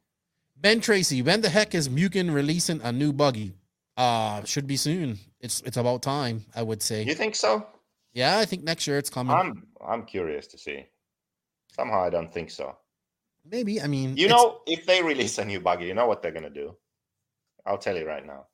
Ben 0.56 0.80
Tracy, 0.80 1.22
when 1.22 1.42
the 1.42 1.50
heck 1.50 1.76
is 1.76 1.90
Mugen 1.90 2.34
releasing 2.34 2.80
a 2.82 2.92
new 2.92 3.12
buggy? 3.12 3.50
Uh 3.98 4.44
should 4.52 4.68
be 4.68 4.78
soon. 4.78 5.10
It's 5.46 5.62
it's 5.68 5.78
about 5.78 6.02
time, 6.02 6.46
I 6.60 6.62
would 6.64 6.82
say. 6.90 7.00
You 7.04 7.16
think 7.16 7.36
so? 7.36 7.52
Yeah, 8.14 8.38
I 8.44 8.46
think 8.46 8.64
next 8.64 8.88
year 8.88 8.98
it's 9.02 9.10
coming. 9.10 9.36
I'm 9.36 9.52
I'm 9.92 10.04
curious 10.16 10.48
to 10.54 10.58
see. 10.58 10.80
Somehow 11.78 12.00
I 12.08 12.10
don't 12.10 12.32
think 12.32 12.50
so. 12.52 12.76
Maybe. 13.50 13.82
I 13.82 13.88
mean, 13.88 14.18
You 14.18 14.28
know, 14.28 14.62
if 14.68 14.86
they 14.86 15.02
release 15.04 15.38
a 15.38 15.46
new 15.46 15.60
buggy, 15.60 15.86
you 15.86 15.94
know 15.94 16.08
what 16.08 16.22
they're 16.22 16.32
gonna 16.32 16.50
do? 16.50 16.76
I'll 17.66 17.78
tell 17.78 17.96
you 17.98 18.06
right 18.08 18.26
now. 18.26 18.46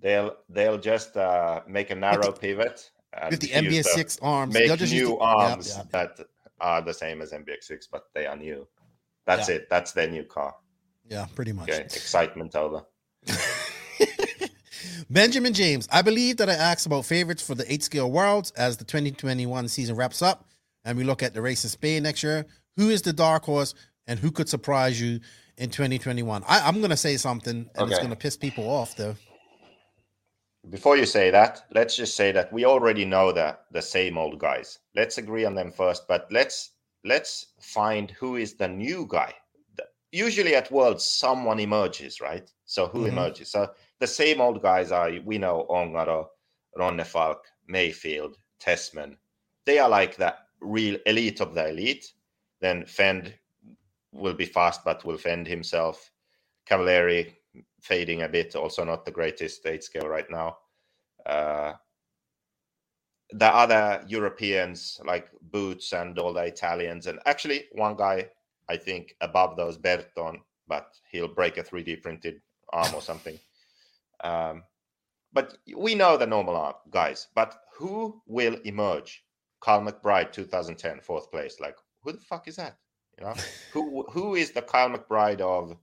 They'll 0.00 0.36
they'll 0.48 0.78
just 0.78 1.16
uh, 1.16 1.60
make 1.66 1.90
a 1.90 1.94
narrow 1.94 2.32
pivot 2.32 2.90
and 3.12 3.30
with 3.30 3.40
the 3.40 3.48
MBX 3.48 3.84
six 3.84 4.18
arms, 4.22 4.54
make 4.54 4.68
new 4.68 4.76
the- 4.76 4.86
yeah, 4.86 5.14
arms 5.20 5.74
yeah. 5.76 5.82
that 5.92 6.18
are 6.60 6.82
the 6.82 6.94
same 6.94 7.22
as 7.22 7.32
MBX6, 7.32 7.86
but 7.90 8.04
they 8.14 8.26
are 8.26 8.36
new. 8.36 8.66
That's 9.26 9.48
Yeah. 9.48 9.56
it. 9.56 9.70
That's 9.70 9.92
their 9.92 10.08
new 10.10 10.24
car. 10.24 10.54
Yeah, 11.08 11.26
pretty 11.34 11.52
much. 11.52 11.68
Okay, 11.70 11.82
excitement 11.82 12.56
over. 12.56 12.84
Benjamin 15.10 15.52
James, 15.52 15.86
I 15.92 16.02
believe 16.02 16.38
that 16.38 16.48
I 16.48 16.54
asked 16.54 16.86
about 16.86 17.04
favorites 17.04 17.42
for 17.46 17.54
the 17.54 17.70
eight 17.72 17.82
scale 17.82 18.10
worlds 18.10 18.50
as 18.52 18.76
the 18.76 18.84
2021 18.84 19.68
season 19.68 19.96
wraps 19.96 20.22
up 20.22 20.46
and 20.84 20.96
we 20.98 21.04
look 21.04 21.22
at 21.22 21.34
the 21.34 21.42
race 21.42 21.62
in 21.64 21.70
Spain 21.70 22.02
next 22.02 22.22
year. 22.22 22.46
Who 22.76 22.90
is 22.90 23.02
the 23.02 23.12
dark 23.12 23.44
horse 23.44 23.74
and 24.06 24.18
who 24.18 24.30
could 24.30 24.48
surprise 24.48 25.00
you 25.00 25.20
in 25.56 25.70
2021? 25.70 26.42
I, 26.46 26.60
I'm 26.66 26.78
going 26.78 26.90
to 26.90 26.96
say 26.96 27.16
something 27.16 27.68
and 27.74 27.88
it's 27.88 27.98
going 27.98 28.10
to 28.10 28.16
piss 28.16 28.36
people 28.36 28.68
off 28.68 28.94
though. 28.96 29.16
Before 30.70 30.96
you 30.96 31.04
say 31.04 31.30
that, 31.30 31.66
let's 31.74 31.94
just 31.94 32.16
say 32.16 32.32
that 32.32 32.52
we 32.52 32.64
already 32.64 33.04
know 33.04 33.32
that 33.32 33.66
the 33.70 33.82
same 33.82 34.16
old 34.16 34.38
guys. 34.38 34.78
Let's 34.94 35.18
agree 35.18 35.44
on 35.44 35.54
them 35.54 35.70
first, 35.70 36.08
but 36.08 36.26
let's 36.30 36.70
let's 37.04 37.48
find 37.60 38.10
who 38.12 38.36
is 38.36 38.54
the 38.54 38.68
new 38.68 39.06
guy. 39.08 39.34
Usually 40.10 40.54
at 40.54 40.70
Worlds, 40.70 41.04
someone 41.04 41.60
emerges, 41.60 42.20
right? 42.20 42.50
So 42.64 42.86
who 42.86 43.04
Mhm. 43.04 43.08
emerges? 43.08 43.50
So 43.50 43.74
the 43.98 44.06
same 44.06 44.40
old 44.40 44.62
guys 44.62 44.90
are 44.90 45.10
we 45.24 45.36
know 45.38 45.66
Ongaro, 45.68 46.28
Ronnefalk, 46.78 47.40
Maifield, 47.68 48.36
Tessmann. 48.58 49.18
They 49.66 49.78
are 49.78 49.88
like 49.88 50.16
the 50.16 50.34
real 50.60 50.98
elite 51.04 51.40
of 51.40 51.54
the 51.54 51.68
elite. 51.68 52.12
Then 52.60 52.86
Fenn 52.86 53.34
will 54.14 54.34
be 54.34 54.46
fast, 54.46 54.84
but 54.84 55.04
will 55.04 55.18
fend 55.18 55.46
himself. 55.46 56.10
Cavalieri 56.66 57.36
fading 57.82 58.22
a 58.22 58.28
bit, 58.28 58.56
also 58.56 58.84
not 58.84 59.04
the 59.04 59.10
greatest 59.10 59.56
state 59.56 59.84
scale 59.84 60.08
right 60.08 60.30
now. 60.30 60.56
Uh, 61.26 61.74
the 63.32 63.46
other 63.46 64.02
Europeans 64.06 65.00
like 65.04 65.28
Boots 65.42 65.92
and 65.92 66.18
all 66.18 66.32
the 66.32 66.44
Italians, 66.44 67.06
and 67.06 67.18
actually 67.26 67.64
one 67.72 67.96
guy 67.96 68.28
I 68.68 68.76
think 68.76 69.16
above 69.20 69.56
those 69.56 69.76
Berton, 69.76 70.40
but 70.66 70.94
he'll 71.10 71.28
break 71.28 71.58
a 71.58 71.62
3D 71.62 72.02
printed 72.02 72.40
arm 72.72 72.94
or 72.94 73.02
something. 73.02 73.38
Um, 74.22 74.62
but 75.32 75.58
we 75.76 75.94
know 75.94 76.16
the 76.16 76.26
normal 76.26 76.80
guys, 76.90 77.26
but 77.34 77.56
who 77.76 78.22
will 78.26 78.54
emerge? 78.64 79.24
Carl 79.60 79.82
McBride, 79.82 80.32
2010, 80.32 81.00
fourth 81.00 81.30
place. 81.30 81.58
Like, 81.60 81.76
who 82.02 82.12
the 82.12 82.20
fuck 82.20 82.46
is 82.48 82.56
that? 82.56 82.76
You 83.18 83.24
know, 83.26 83.34
who 83.72 84.04
who 84.10 84.34
is 84.34 84.50
the 84.52 84.62
Kyle 84.62 84.90
McBride 84.90 85.40
of 85.40 85.76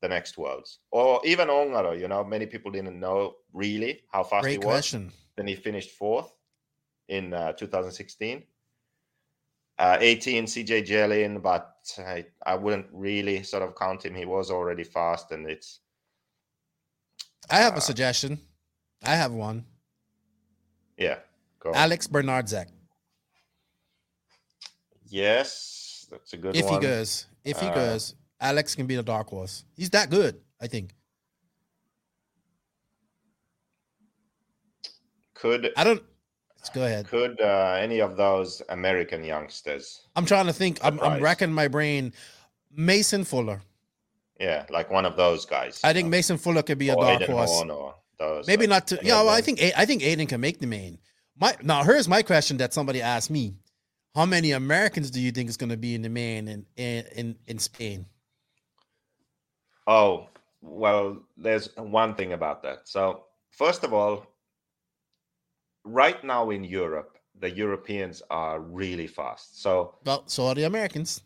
the 0.00 0.08
next 0.08 0.36
worlds? 0.38 0.78
Or 0.90 1.20
even 1.24 1.48
Ongaro, 1.48 1.98
you 1.98 2.08
know, 2.08 2.24
many 2.24 2.46
people 2.46 2.70
didn't 2.70 2.98
know 2.98 3.34
really 3.52 4.02
how 4.12 4.22
fast 4.24 4.46
he 4.46 4.56
Great 4.56 4.64
was. 4.64 4.72
question. 4.74 5.12
Then 5.36 5.46
he 5.46 5.54
finished 5.54 5.90
fourth 5.90 6.30
in 7.08 7.32
uh, 7.34 7.52
2016. 7.52 8.42
Uh, 9.78 9.96
18 10.00 10.44
CJ 10.44 10.86
Jelin, 10.86 11.42
but 11.42 11.74
I, 11.98 12.26
I 12.46 12.54
wouldn't 12.54 12.86
really 12.92 13.42
sort 13.42 13.62
of 13.64 13.74
count 13.74 14.04
him. 14.04 14.14
He 14.14 14.26
was 14.26 14.50
already 14.50 14.84
fast, 14.84 15.32
and 15.32 15.48
it's 15.48 15.80
I 17.50 17.56
have 17.56 17.74
Uh, 17.74 17.78
a 17.78 17.80
suggestion. 17.80 18.38
I 19.02 19.16
have 19.16 19.32
one. 19.32 19.64
yeah. 20.96 21.18
Go. 21.58 21.72
Alex 21.74 22.06
Bernardzak. 22.06 22.66
yes, 25.08 25.81
that's 26.12 26.32
a 26.34 26.36
good 26.36 26.54
If 26.54 26.66
one. 26.66 26.74
he 26.80 26.86
goes, 26.86 27.26
if 27.44 27.58
he 27.58 27.66
Uh, 27.66 27.74
goes, 27.74 28.14
Alex 28.40 28.74
can 28.76 28.86
be 28.86 28.94
the 28.96 29.02
dark 29.02 29.28
horse. 29.28 29.64
He's 29.74 29.90
that 29.90 30.10
good, 30.10 30.40
I 30.60 30.66
think. 30.68 30.94
Could 35.34 35.72
I 35.76 35.84
don't. 35.84 36.02
Let's 36.56 36.70
go 36.70 36.84
ahead. 36.84 37.08
could 37.08 37.40
uh, 37.40 37.76
any 37.80 38.00
of 38.00 38.16
those 38.16 38.62
American 38.68 39.24
youngsters, 39.24 40.02
I'm 40.14 40.24
trying 40.26 40.46
to 40.46 40.52
think. 40.52 40.78
I'm, 40.84 41.00
I'm 41.00 41.20
racking 41.20 41.52
my 41.52 41.66
brain. 41.66 42.12
Mason 42.74 43.24
Fuller. 43.24 43.60
yeah, 44.38 44.64
like 44.70 44.88
one 44.90 45.04
of 45.04 45.16
those 45.16 45.44
guys? 45.44 45.80
I 45.82 45.92
think 45.92 46.06
know, 46.06 46.10
Mason 46.10 46.38
Fuller 46.38 46.62
could 46.62 46.78
be 46.78 46.90
a 46.90 46.94
dark 46.94 47.20
Aiden 47.22 47.28
horse. 47.30 47.50
Or 47.68 47.94
those. 48.18 48.46
Maybe 48.46 48.68
like, 48.68 48.70
not 48.70 48.86
to. 48.88 49.00
Yeah, 49.02 49.22
well, 49.22 49.30
I 49.30 49.40
think 49.40 49.60
I 49.76 49.84
think 49.84 50.02
Aiden 50.02 50.28
can 50.28 50.40
make 50.40 50.60
the 50.60 50.68
main. 50.68 50.98
My 51.40 51.56
now 51.62 51.82
here's 51.82 52.06
my 52.08 52.22
question 52.22 52.58
that 52.58 52.72
somebody 52.72 53.02
asked 53.02 53.30
me: 53.30 53.54
How 54.14 54.26
many 54.26 54.52
Americans 54.52 55.10
do 55.10 55.20
you 55.20 55.32
think 55.32 55.48
is 55.48 55.56
going 55.56 55.70
to 55.70 55.76
be 55.76 55.94
in 55.94 56.02
the 56.02 56.08
main 56.08 56.48
in 56.48 56.66
in 56.76 57.04
in, 57.16 57.36
in 57.46 57.58
Spain? 57.58 58.06
Oh, 59.86 60.28
well, 60.60 61.18
there's 61.36 61.74
one 61.76 62.14
thing 62.14 62.32
about 62.34 62.62
that. 62.62 62.86
So, 62.88 63.24
first 63.50 63.84
of 63.84 63.92
all, 63.92 64.26
right 65.84 66.22
now 66.22 66.50
in 66.50 66.62
Europe, 66.62 67.18
the 67.40 67.50
Europeans 67.50 68.22
are 68.30 68.60
really 68.60 69.06
fast. 69.08 69.60
So, 69.60 69.96
Well, 70.04 70.22
so 70.26 70.46
are 70.46 70.54
the 70.54 70.64
Americans, 70.64 71.22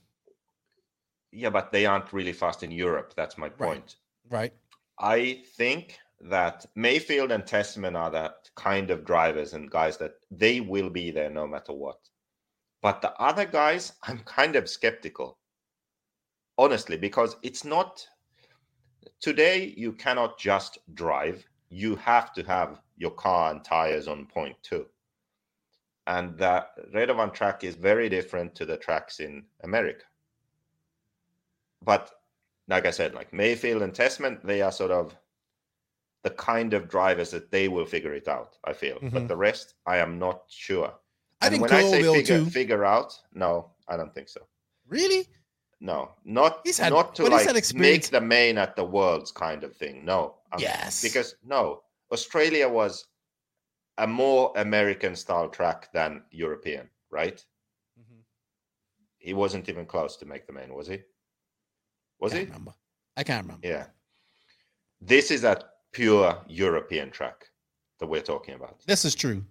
yeah, 1.32 1.50
but 1.50 1.70
they 1.72 1.84
aren't 1.86 2.12
really 2.12 2.32
fast 2.32 2.62
in 2.62 2.70
Europe. 2.70 3.12
That's 3.16 3.36
my 3.36 3.48
point. 3.48 3.96
right? 4.30 4.54
I 4.98 5.42
think 5.56 5.98
that 6.20 6.64
Maifield 6.74 7.30
and 7.30 7.44
Tessmann 7.44 7.94
are 7.96 8.10
that 8.10 8.48
kind 8.54 8.90
of 8.90 9.04
drivers 9.04 9.52
and 9.52 9.70
guys 9.70 9.98
that 9.98 10.14
they 10.30 10.60
will 10.60 10.88
be 10.88 11.10
there 11.10 11.28
no 11.30 11.46
matter 11.46 11.74
what. 11.74 11.98
But 12.82 13.02
the 13.02 13.12
other 13.20 13.44
guys, 13.44 13.92
I'm 14.02 14.20
kind 14.20 14.56
of 14.56 14.68
skeptical, 14.68 15.38
honestly, 16.58 16.96
because 16.96 17.36
it's 17.42 17.64
not 17.64 18.06
today. 19.20 19.74
You 19.76 19.92
cannot 19.92 20.38
just 20.38 20.78
drive, 20.94 21.44
you 21.68 21.96
have 21.96 22.32
to 22.34 22.42
have 22.44 22.80
your 22.96 23.10
car 23.12 23.50
and 23.50 23.64
tires 23.64 24.08
on 24.08 24.26
point 24.26 24.56
too. 24.62 24.86
And 26.06 26.38
the 26.38 26.66
Redovan 26.94 27.32
track 27.34 27.64
is 27.64 27.74
very 27.74 28.08
different 28.08 28.54
to 28.56 28.64
the 28.64 28.76
tracks 28.76 29.18
in 29.18 29.44
America. 29.64 30.04
But 31.82 32.10
like 32.68 32.86
I 32.86 32.90
said, 32.90 33.14
like 33.14 33.32
Maifield 33.32 33.82
and 33.82 33.92
Tessmann, 33.92 34.40
they 34.44 34.62
are 34.62 34.72
sort 34.72 34.92
of 34.92 35.16
the 36.22 36.30
kind 36.30 36.74
of 36.74 36.88
drivers 36.88 37.30
that 37.30 37.50
they 37.50 37.68
will 37.68 37.86
figure 37.86 38.14
it 38.14 38.28
out. 38.28 38.56
I 38.64 38.72
feel, 38.72 38.98
Mhm. 39.00 39.12
but 39.12 39.28
the 39.28 39.36
rest, 39.36 39.74
I 39.86 39.98
am 39.98 40.18
not 40.18 40.44
sure. 40.48 40.94
I 41.40 41.46
And 41.46 41.52
think 41.52 41.62
when 41.62 41.70
Cole 41.70 41.88
I 41.88 41.90
say 41.90 42.02
will 42.02 42.14
figure, 42.14 42.38
too. 42.38 42.46
figure 42.50 42.84
out, 42.84 43.12
no, 43.32 43.70
I 43.88 43.96
don't 43.96 44.14
think 44.14 44.28
so. 44.28 44.40
Really? 44.88 45.26
No, 45.80 46.12
not 46.24 46.60
He's 46.64 46.78
had- 46.78 46.92
not 46.92 47.14
to 47.16 47.22
but 47.24 47.32
he's 47.32 47.44
had 47.44 47.54
like 47.54 47.74
make 47.74 48.08
the 48.08 48.20
main 48.20 48.56
at 48.56 48.74
the 48.76 48.84
worlds 48.84 49.30
kind 49.30 49.62
of 49.62 49.76
thing. 49.76 50.04
No, 50.04 50.36
um, 50.52 50.58
Yes. 50.60 51.02
because 51.02 51.34
no, 51.44 51.82
Australia 52.10 52.66
was 52.68 53.06
a 53.98 54.06
more 54.06 54.52
American 54.56 55.14
style 55.16 55.48
track 55.50 55.92
than 55.92 56.22
European, 56.30 56.88
right? 57.10 57.44
Mm-hmm. 58.00 58.20
He 59.18 59.34
wasn't 59.34 59.68
even 59.68 59.84
close 59.84 60.16
to 60.18 60.24
make 60.26 60.46
the 60.46 60.52
main, 60.54 60.72
was 60.72 60.86
he? 60.86 61.02
Was 62.20 62.32
Can't 62.32 62.44
he? 62.44 62.46
remember. 62.46 62.72
I 63.18 63.22
can't 63.24 63.44
remember. 63.44 63.66
Yeah. 63.66 63.86
this 65.02 65.30
is 65.30 65.44
a 65.44 65.62
pure 65.92 66.42
European 66.48 67.10
track 67.10 67.50
that 67.98 68.06
we're 68.06 68.22
talking 68.22 68.54
about. 68.54 68.80
This 68.86 69.04
is 69.04 69.14
true. 69.14 69.44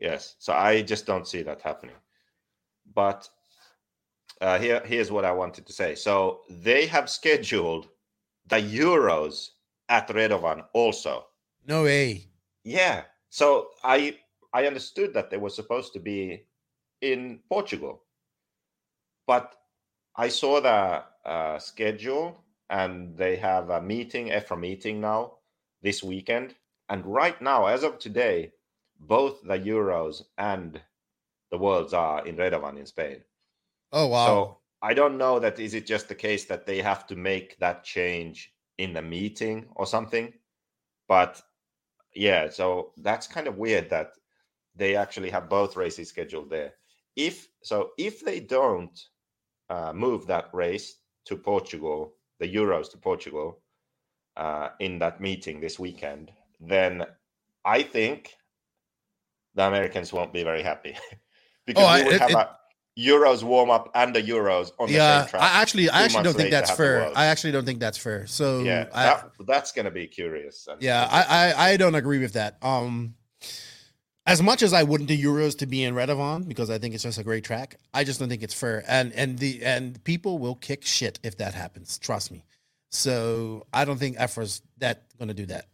Yes. 0.00 0.36
So 0.38 0.52
I 0.52 0.82
just 0.82 1.06
don't 1.06 1.26
see 1.26 1.42
that 1.42 1.60
happening. 1.60 1.96
But 2.94 3.28
uh, 4.40 4.58
here, 4.58 4.82
here's 4.84 5.10
what 5.10 5.24
I 5.24 5.32
wanted 5.32 5.66
to 5.66 5.72
say. 5.72 5.94
So 5.94 6.40
they 6.48 6.86
have 6.86 7.10
scheduled 7.10 7.88
the 8.46 8.56
Euros 8.56 9.50
at 9.88 10.08
Redovan 10.08 10.64
also. 10.72 11.26
No 11.66 11.84
way. 11.84 12.24
Yeah. 12.64 13.02
So 13.30 13.68
I 13.84 14.16
I 14.52 14.66
understood 14.66 15.12
that 15.14 15.30
they 15.30 15.36
were 15.36 15.50
supposed 15.50 15.92
to 15.92 16.00
be 16.00 16.46
in 17.00 17.40
Portugal, 17.48 18.02
but 19.26 19.54
I 20.16 20.28
saw 20.28 20.60
the 20.60 21.04
uh, 21.28 21.58
schedule 21.58 22.42
and 22.70 23.16
they 23.16 23.36
have 23.36 23.70
a 23.70 23.80
meeting, 23.80 24.28
EFRA 24.28 24.58
meeting 24.58 25.00
now 25.00 25.34
this 25.82 26.02
weekend. 26.02 26.54
And 26.88 27.04
right 27.04 27.40
now, 27.40 27.66
as 27.66 27.82
of 27.82 27.98
today, 27.98 28.52
both 28.98 29.42
the 29.42 29.58
Euros 29.58 30.22
and 30.36 30.80
the 31.50 31.58
Worlds 31.58 31.94
are 31.94 32.26
in 32.26 32.36
Redovan 32.36 32.78
in 32.78 32.86
Spain. 32.86 33.22
Oh 33.92 34.08
wow. 34.08 34.26
So 34.26 34.58
I 34.82 34.94
don't 34.94 35.18
know 35.18 35.38
that 35.38 35.58
is 35.58 35.74
it 35.74 35.86
just 35.86 36.08
the 36.08 36.14
case 36.14 36.44
that 36.46 36.66
they 36.66 36.80
have 36.82 37.06
to 37.08 37.16
make 37.16 37.58
that 37.58 37.84
change 37.84 38.52
in 38.78 38.92
the 38.92 39.02
meeting 39.02 39.66
or 39.74 39.86
something. 39.86 40.32
But 41.08 41.42
yeah, 42.14 42.50
so 42.50 42.92
that's 42.98 43.26
kind 43.26 43.46
of 43.46 43.58
weird 43.58 43.90
that 43.90 44.12
they 44.74 44.94
actually 44.96 45.30
have 45.30 45.48
both 45.48 45.76
races 45.76 46.08
scheduled 46.08 46.50
there. 46.50 46.74
If 47.16 47.48
so, 47.62 47.90
if 47.98 48.24
they 48.24 48.40
don't 48.40 48.98
uh, 49.68 49.92
move 49.92 50.26
that 50.26 50.48
race 50.52 50.98
to 51.24 51.36
Portugal, 51.36 52.14
the 52.38 52.54
Euros 52.54 52.90
to 52.92 52.98
Portugal, 52.98 53.60
uh, 54.36 54.70
in 54.78 54.98
that 55.00 55.20
meeting 55.20 55.60
this 55.60 55.78
weekend, 55.78 56.30
then 56.60 57.04
I 57.64 57.82
think 57.82 58.37
the 59.58 59.66
Americans 59.66 60.12
won't 60.12 60.32
be 60.32 60.42
very 60.44 60.62
happy 60.62 60.96
because 61.66 61.84
Oh, 61.84 61.94
we 61.98 62.04
would 62.04 62.14
it- 62.14 62.20
have 62.20 62.30
it- 62.30 62.36
a 62.36 62.48
Euros 62.98 63.44
warm 63.44 63.70
up 63.70 63.88
and 63.94 64.12
the 64.12 64.20
Euros 64.20 64.72
on 64.80 64.88
the 64.88 64.94
yeah, 64.94 65.20
same 65.22 65.30
track. 65.30 65.42
I 65.42 65.60
actually, 65.60 65.88
I 65.88 66.02
actually 66.02 66.24
don't 66.24 66.36
think 66.36 66.50
that's 66.50 66.72
fair. 66.72 67.12
I 67.14 67.26
actually 67.26 67.52
don't 67.52 67.64
think 67.64 67.78
that's 67.78 67.96
fair. 67.96 68.26
So 68.26 68.64
yeah, 68.64 68.86
I, 68.92 69.04
that, 69.04 69.30
that's 69.46 69.70
going 69.70 69.84
to 69.84 69.92
be 69.92 70.08
curious. 70.08 70.66
and 70.68 70.82
yeah. 70.82 71.06
I, 71.08 71.22
I, 71.52 71.70
I 71.70 71.76
don't 71.76 71.94
agree 71.94 72.18
with 72.18 72.32
that. 72.32 72.56
Um, 72.60 73.14
as 74.26 74.42
much 74.42 74.62
as 74.62 74.72
I 74.72 74.82
wouldn't 74.82 75.08
do 75.08 75.16
Euros 75.16 75.56
to 75.58 75.66
be 75.66 75.84
in 75.84 75.94
Redovan 75.94 76.48
because 76.48 76.70
I 76.70 76.78
think 76.78 76.92
it's 76.92 77.04
just 77.04 77.18
a 77.18 77.22
great 77.24 77.44
track, 77.44 77.76
I 77.94 78.02
just 78.02 78.18
don't 78.18 78.28
think 78.28 78.42
it's 78.42 78.52
fair. 78.52 78.82
And 78.88 79.12
and 79.12 79.38
the 79.38 79.62
and 79.62 80.02
people 80.02 80.38
will 80.38 80.56
kick 80.56 80.84
shit 80.84 81.20
if 81.22 81.36
that 81.38 81.54
happens. 81.54 81.98
Trust 81.98 82.32
me. 82.32 82.44
So 82.90 83.64
I 83.72 83.84
don't 83.84 83.98
think 83.98 84.16
EFRA's 84.18 84.60
that 84.78 85.04
going 85.18 85.28
to 85.28 85.34
do 85.34 85.46
that. 85.46 85.66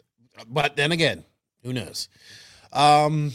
But 0.47 0.77
then 0.77 0.93
again, 0.93 1.25
who 1.63 1.73
knows? 1.73 2.09
Um, 2.73 3.33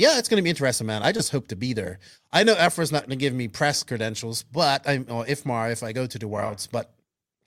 yeah, 0.00 0.18
it's 0.18 0.30
going 0.30 0.38
to 0.38 0.42
be 0.42 0.48
interesting, 0.48 0.86
man. 0.86 1.02
I 1.02 1.12
just 1.12 1.30
hope 1.30 1.48
to 1.48 1.56
be 1.56 1.74
there. 1.74 1.98
I 2.32 2.42
know 2.42 2.54
EFRA's 2.54 2.90
not 2.90 3.02
going 3.02 3.18
to 3.18 3.22
give 3.22 3.34
me 3.34 3.48
press 3.48 3.82
credentials, 3.82 4.44
but 4.44 4.88
I'm 4.88 5.04
or 5.10 5.26
IFMAR 5.26 5.70
if 5.70 5.82
I 5.82 5.92
go 5.92 6.06
to 6.06 6.18
the 6.18 6.26
Worlds. 6.26 6.66
But 6.66 6.90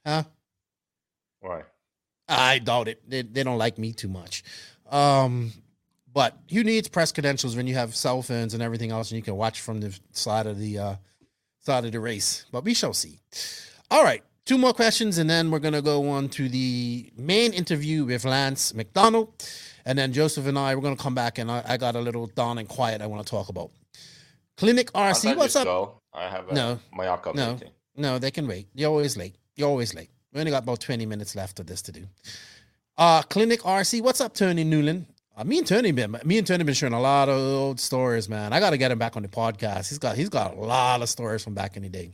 huh? 0.05 0.23
Why? 1.39 1.63
I 2.29 2.59
doubt 2.59 2.87
it. 2.87 3.01
They, 3.09 3.23
they 3.23 3.43
don't 3.43 3.57
like 3.57 3.79
me 3.79 3.91
too 3.91 4.07
much. 4.07 4.43
Um, 4.89 5.51
but 6.13 6.37
who 6.51 6.63
needs 6.63 6.87
press 6.87 7.11
credentials 7.11 7.55
when 7.55 7.65
you 7.65 7.73
have 7.73 7.95
cell 7.95 8.21
phones 8.21 8.53
and 8.53 8.61
everything 8.61 8.91
else, 8.91 9.09
and 9.09 9.17
you 9.17 9.23
can 9.23 9.35
watch 9.35 9.61
from 9.61 9.81
the 9.81 9.97
side 10.11 10.45
of 10.45 10.59
the 10.59 10.77
uh, 10.77 10.95
side 11.59 11.85
of 11.85 11.91
the 11.91 11.99
race? 11.99 12.45
But 12.51 12.63
we 12.63 12.75
shall 12.75 12.93
see. 12.93 13.19
All 13.89 14.03
right, 14.03 14.23
two 14.45 14.59
more 14.59 14.73
questions, 14.73 15.17
and 15.17 15.27
then 15.27 15.49
we're 15.49 15.57
gonna 15.57 15.81
go 15.81 16.07
on 16.09 16.29
to 16.29 16.47
the 16.47 17.11
main 17.17 17.51
interview 17.51 18.05
with 18.05 18.25
Lance 18.25 18.75
Macdonald, 18.75 19.33
and 19.85 19.97
then 19.97 20.13
Joseph 20.13 20.45
and 20.47 20.57
I 20.57 20.75
we're 20.75 20.81
gonna 20.81 20.95
come 20.95 21.15
back, 21.15 21.37
and 21.37 21.49
I, 21.51 21.63
I 21.67 21.77
got 21.77 21.95
a 21.95 21.99
little 22.01 22.27
down 22.27 22.57
and 22.57 22.67
quiet 22.67 23.01
I 23.01 23.07
want 23.07 23.25
to 23.25 23.29
talk 23.29 23.49
about. 23.49 23.71
Clinic 24.57 24.91
RC, 24.93 25.35
what's 25.35 25.55
up? 25.55 25.65
Go? 25.65 26.01
I 26.13 26.29
have 26.29 26.49
a 26.49 26.53
No. 26.53 26.79
Mayako 26.97 27.33
No. 27.35 27.53
meeting. 27.53 27.71
No, 27.95 28.19
they 28.19 28.31
can 28.31 28.47
wait. 28.47 28.67
You're 28.73 28.89
always 28.89 29.17
late. 29.17 29.35
You're 29.55 29.67
always 29.69 29.93
late. 29.93 30.09
We 30.31 30.39
only 30.39 30.51
got 30.51 30.63
about 30.63 30.79
20 30.79 31.05
minutes 31.05 31.35
left 31.35 31.59
of 31.59 31.65
this 31.67 31.81
to 31.83 31.91
do. 31.91 32.07
Uh 32.97 33.21
Clinic 33.23 33.61
RC, 33.61 34.01
what's 34.01 34.21
up, 34.21 34.33
Tony 34.33 34.63
Newland? 34.63 35.07
Uh, 35.35 35.43
me 35.43 35.57
and 35.57 35.65
Tony 35.67 35.91
been 35.91 36.15
me 36.23 36.37
and 36.37 36.45
Tony 36.45 36.63
been 36.63 36.75
sharing 36.75 36.93
a 36.93 37.01
lot 37.01 37.27
of 37.27 37.35
old 37.39 37.79
stories, 37.79 38.29
man. 38.29 38.53
I 38.53 38.59
gotta 38.59 38.77
get 38.77 38.91
him 38.91 38.99
back 38.99 39.15
on 39.17 39.23
the 39.23 39.27
podcast. 39.29 39.89
He's 39.89 39.97
got 39.97 40.15
he's 40.15 40.29
got 40.29 40.55
a 40.55 40.59
lot 40.59 41.01
of 41.01 41.09
stories 41.09 41.43
from 41.43 41.55
back 41.55 41.75
in 41.75 41.81
the 41.83 41.89
day. 41.89 42.11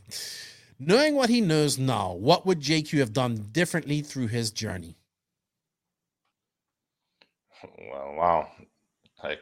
Knowing 0.78 1.14
what 1.14 1.28
he 1.28 1.42
knows 1.42 1.76
now, 1.78 2.14
what 2.14 2.46
would 2.46 2.60
JQ 2.60 2.98
have 3.00 3.12
done 3.12 3.48
differently 3.52 4.00
through 4.00 4.28
his 4.28 4.50
journey? 4.50 4.96
Well, 7.62 8.14
wow. 8.16 8.50
Like, 9.22 9.40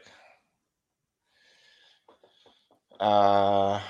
uh, 2.99 3.81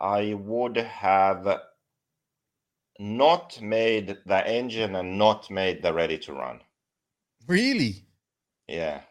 I 0.00 0.34
would 0.34 0.76
have 0.76 1.60
not 2.98 3.60
made 3.60 4.18
the 4.26 4.46
engine 4.46 4.94
and 4.94 5.18
not 5.18 5.50
made 5.50 5.82
the 5.82 5.92
ready 5.92 6.18
to 6.18 6.32
run. 6.32 6.60
Really? 7.46 8.06
Yeah. 8.66 9.02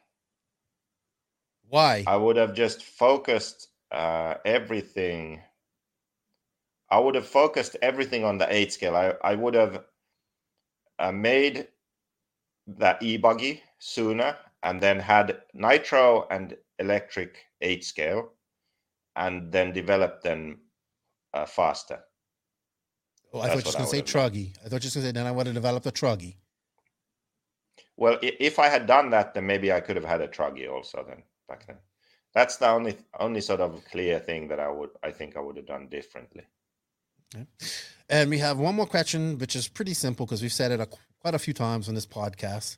Why? 1.68 2.04
I 2.08 2.16
would 2.18 2.38
have 2.38 2.54
just 2.54 2.84
focused 2.84 3.68
uh, 3.92 4.36
everything. 4.46 5.42
I 6.90 7.00
would 7.00 7.16
have 7.16 7.28
focused 7.28 7.76
everything 7.82 8.24
on 8.24 8.40
the 8.40 8.52
eight 8.52 8.74
scale. 8.74 8.96
I, 8.96 9.14
I 9.24 9.36
would 9.36 9.54
have 9.54 9.86
uh, 10.98 11.12
made 11.12 11.68
the 12.78 12.98
e 13.02 13.18
buggy 13.18 13.62
sooner 13.80 14.36
and 14.64 14.82
then 14.82 15.00
had 15.00 15.42
nitro 15.54 16.28
and 16.30 16.56
electric 16.80 17.46
eight 17.62 17.84
scale 17.84 18.34
and 19.16 19.52
then 19.52 19.74
developed 19.74 20.24
them 20.24 20.60
uh, 21.34 21.46
faster. 21.46 22.00
oh, 23.34 23.42
I 23.42 23.48
thought 23.48 23.50
you 23.50 23.56
that's 23.56 23.66
was 23.66 23.76
what 23.76 23.80
gonna 23.80 23.90
say 23.90 24.02
truggy. 24.02 24.56
I 24.66 24.70
thought 24.70 24.84
you 24.84 24.88
was 24.88 24.96
gonna 24.96 25.06
say 25.08 25.12
then 25.12 25.28
I 25.28 25.32
want 25.32 25.48
to 25.48 25.54
develop 25.54 25.86
a 25.86 25.92
truggy. 25.92 26.36
Well, 27.98 28.18
if 28.22 28.60
I 28.60 28.70
had 28.70 28.88
done 28.88 29.10
that, 29.10 29.34
then 29.34 29.46
maybe 29.46 29.74
I 29.74 29.82
could 29.82 29.98
have 29.98 30.06
had 30.06 30.22
a 30.22 30.28
truggy 30.28 30.72
also 30.72 31.04
then 31.08 31.24
back 31.48 31.68
then. 31.68 31.78
That's 32.34 32.58
the 32.58 32.70
only 32.70 32.98
only 33.20 33.42
sort 33.42 33.60
of 33.60 33.84
clear 33.86 34.20
thing 34.20 34.48
that 34.48 34.60
I 34.60 34.70
would 34.70 34.92
I 35.04 35.12
think 35.12 35.36
I 35.36 35.42
would 35.42 35.58
have 35.58 35.66
done 35.66 35.88
differently. 35.90 36.44
And 38.10 38.30
we 38.30 38.40
have 38.40 38.58
one 38.58 38.76
more 38.76 38.88
question, 38.88 39.38
which 39.38 39.56
is 39.56 39.68
pretty 39.68 39.94
simple 39.94 40.26
because 40.26 40.42
we've 40.42 40.52
said 40.52 40.72
it 40.72 40.80
a, 40.80 40.88
quite 41.20 41.36
a 41.36 41.40
few 41.40 41.54
times 41.54 41.88
on 41.90 41.96
this 41.96 42.06
podcast. 42.06 42.78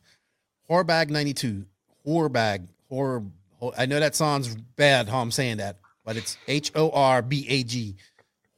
Horbag 0.69 1.09
92. 1.09 1.65
Horbag. 2.05 2.68
Hor, 2.89 3.23
Hor- 3.57 3.73
I 3.77 3.85
know 3.85 3.99
that 3.99 4.15
sounds 4.15 4.55
bad 4.55 5.07
how 5.09 5.19
I'm 5.22 5.31
saying 5.31 5.57
that, 5.57 5.80
but 6.05 6.18
it's 6.18 6.38
H 6.47 6.72
O 6.76 6.89
R 6.91 7.22
B 7.22 7.45
A 7.49 7.63
G. 7.63 7.95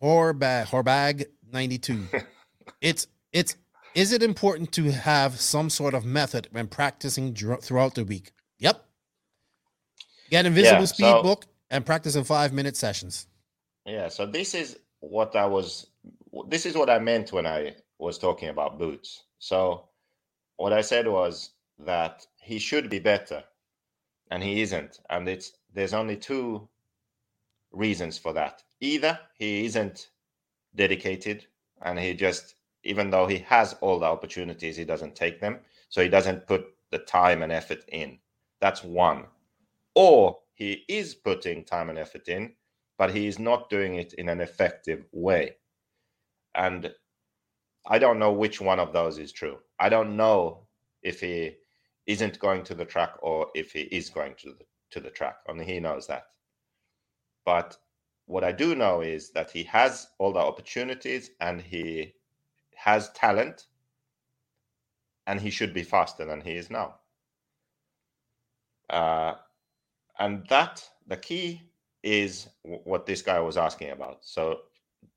Horbag. 0.01 0.65
Horbag 0.65 1.25
92. 1.51 2.07
it's, 2.81 3.07
it's, 3.31 3.55
is 3.95 4.11
it 4.11 4.23
important 4.23 4.71
to 4.73 4.91
have 4.91 5.39
some 5.39 5.69
sort 5.69 5.93
of 5.93 6.05
method 6.05 6.47
when 6.51 6.67
practicing 6.67 7.33
throughout 7.35 7.95
the 7.95 8.03
week? 8.03 8.31
Yep. 8.59 8.83
Get 10.29 10.45
invisible 10.45 10.79
Yeah, 10.79 10.85
speed 10.85 11.03
so- 11.05 11.23
book 11.23 11.45
and 11.69 11.85
practice 11.85 12.15
in 12.15 12.23
five 12.23 12.53
minute 12.53 12.77
sessions. 12.77 13.27
Yeah, 13.85 14.07
so 14.07 14.25
this 14.25 14.55
is 14.55 14.77
what 15.01 15.35
I 15.35 15.45
was 15.45 15.87
this 16.47 16.65
is 16.65 16.75
what 16.75 16.89
I 16.89 16.99
meant 16.99 17.33
when 17.33 17.45
I 17.45 17.75
was 17.99 18.17
talking 18.17 18.47
about 18.49 18.79
boots. 18.79 19.23
So 19.43 19.89
what 20.55 20.71
I 20.71 20.79
said 20.79 21.05
was 21.05 21.49
that 21.77 22.25
he 22.41 22.59
should 22.59 22.89
be 22.89 22.99
better 22.99 23.43
and 24.31 24.41
he 24.41 24.61
isn't 24.61 25.01
and 25.09 25.27
it's 25.27 25.51
there's 25.73 25.93
only 25.93 26.15
two 26.15 26.69
reasons 27.73 28.17
for 28.17 28.31
that. 28.31 28.63
Either 28.79 29.19
he 29.37 29.65
isn't 29.65 30.11
dedicated 30.75 31.45
and 31.81 31.99
he 31.99 32.13
just 32.13 32.55
even 32.85 33.09
though 33.09 33.27
he 33.27 33.39
has 33.39 33.73
all 33.81 33.99
the 33.99 34.05
opportunities 34.05 34.77
he 34.77 34.85
doesn't 34.85 35.13
take 35.13 35.41
them 35.41 35.59
so 35.89 36.01
he 36.01 36.07
doesn't 36.07 36.47
put 36.47 36.63
the 36.91 36.99
time 36.99 37.43
and 37.43 37.51
effort 37.51 37.83
in. 37.89 38.19
That's 38.61 38.81
one. 38.81 39.25
Or 39.93 40.39
he 40.53 40.85
is 40.87 41.15
putting 41.15 41.65
time 41.65 41.89
and 41.89 41.99
effort 41.99 42.29
in 42.29 42.53
but 42.97 43.13
he 43.13 43.27
is 43.27 43.39
not 43.39 43.69
doing 43.69 43.95
it 43.95 44.13
in 44.13 44.29
an 44.29 44.39
effective 44.39 45.03
way. 45.11 45.57
And 46.55 46.95
I 47.85 47.99
don't 47.99 48.19
know 48.19 48.31
which 48.31 48.61
one 48.61 48.79
of 48.79 48.93
those 48.93 49.17
is 49.17 49.31
true. 49.31 49.57
I 49.79 49.89
don't 49.89 50.15
know 50.15 50.67
if 51.01 51.19
he 51.19 51.57
isn't 52.05 52.39
going 52.39 52.63
to 52.63 52.75
the 52.75 52.85
track 52.85 53.15
or 53.21 53.47
if 53.55 53.73
he 53.73 53.81
is 53.81 54.09
going 54.09 54.35
to 54.39 54.53
the, 54.53 54.65
to 54.91 54.99
the 54.99 55.09
track. 55.09 55.37
Only 55.47 55.65
he 55.65 55.79
knows 55.79 56.07
that. 56.07 56.27
But 57.45 57.77
what 58.25 58.43
I 58.43 58.51
do 58.51 58.75
know 58.75 59.01
is 59.01 59.31
that 59.31 59.51
he 59.51 59.63
has 59.63 60.07
all 60.17 60.31
the 60.33 60.39
opportunities 60.39 61.31
and 61.41 61.61
he 61.61 62.13
has 62.75 63.11
talent 63.11 63.67
and 65.27 65.39
he 65.39 65.49
should 65.49 65.73
be 65.73 65.83
faster 65.83 66.25
than 66.25 66.41
he 66.41 66.51
is 66.53 66.69
now. 66.69 66.95
Uh, 68.89 69.35
and 70.19 70.45
that, 70.47 70.87
the 71.07 71.17
key 71.17 71.61
is 72.03 72.47
w- 72.63 72.81
what 72.83 73.05
this 73.05 73.21
guy 73.21 73.39
was 73.39 73.57
asking 73.57 73.91
about. 73.91 74.19
So, 74.21 74.61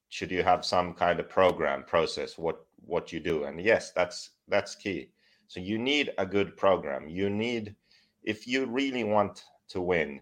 should 0.09 0.31
you 0.31 0.43
have 0.43 0.65
some 0.65 0.95
kind 0.95 1.21
of 1.21 1.29
program 1.29 1.85
process? 1.85 2.39
What 2.39 2.65
what 2.85 3.13
you 3.13 3.21
do. 3.21 3.45
And 3.45 3.61
yes, 3.61 3.93
that's 3.93 4.31
that's 4.49 4.75
key. 4.75 5.11
So 5.49 5.61
you 5.61 5.79
need 5.79 6.13
a 6.19 6.27
good 6.27 6.57
program. 6.57 7.09
You 7.09 7.31
need 7.31 7.75
if 8.23 8.47
you 8.47 8.67
really 8.67 9.05
want 9.05 9.43
to 9.69 9.81
win, 9.81 10.21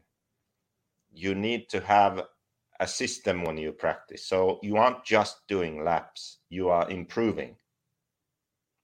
you 1.13 1.35
need 1.35 1.69
to 1.71 1.81
have 1.81 2.23
a 2.81 2.87
system 2.87 3.45
when 3.45 3.57
you 3.57 3.73
practice. 3.73 4.27
So 4.27 4.59
you 4.63 4.77
aren't 4.77 5.05
just 5.05 5.47
doing 5.49 5.85
laps, 5.85 6.39
you 6.51 6.69
are 6.69 6.91
improving. 6.91 7.57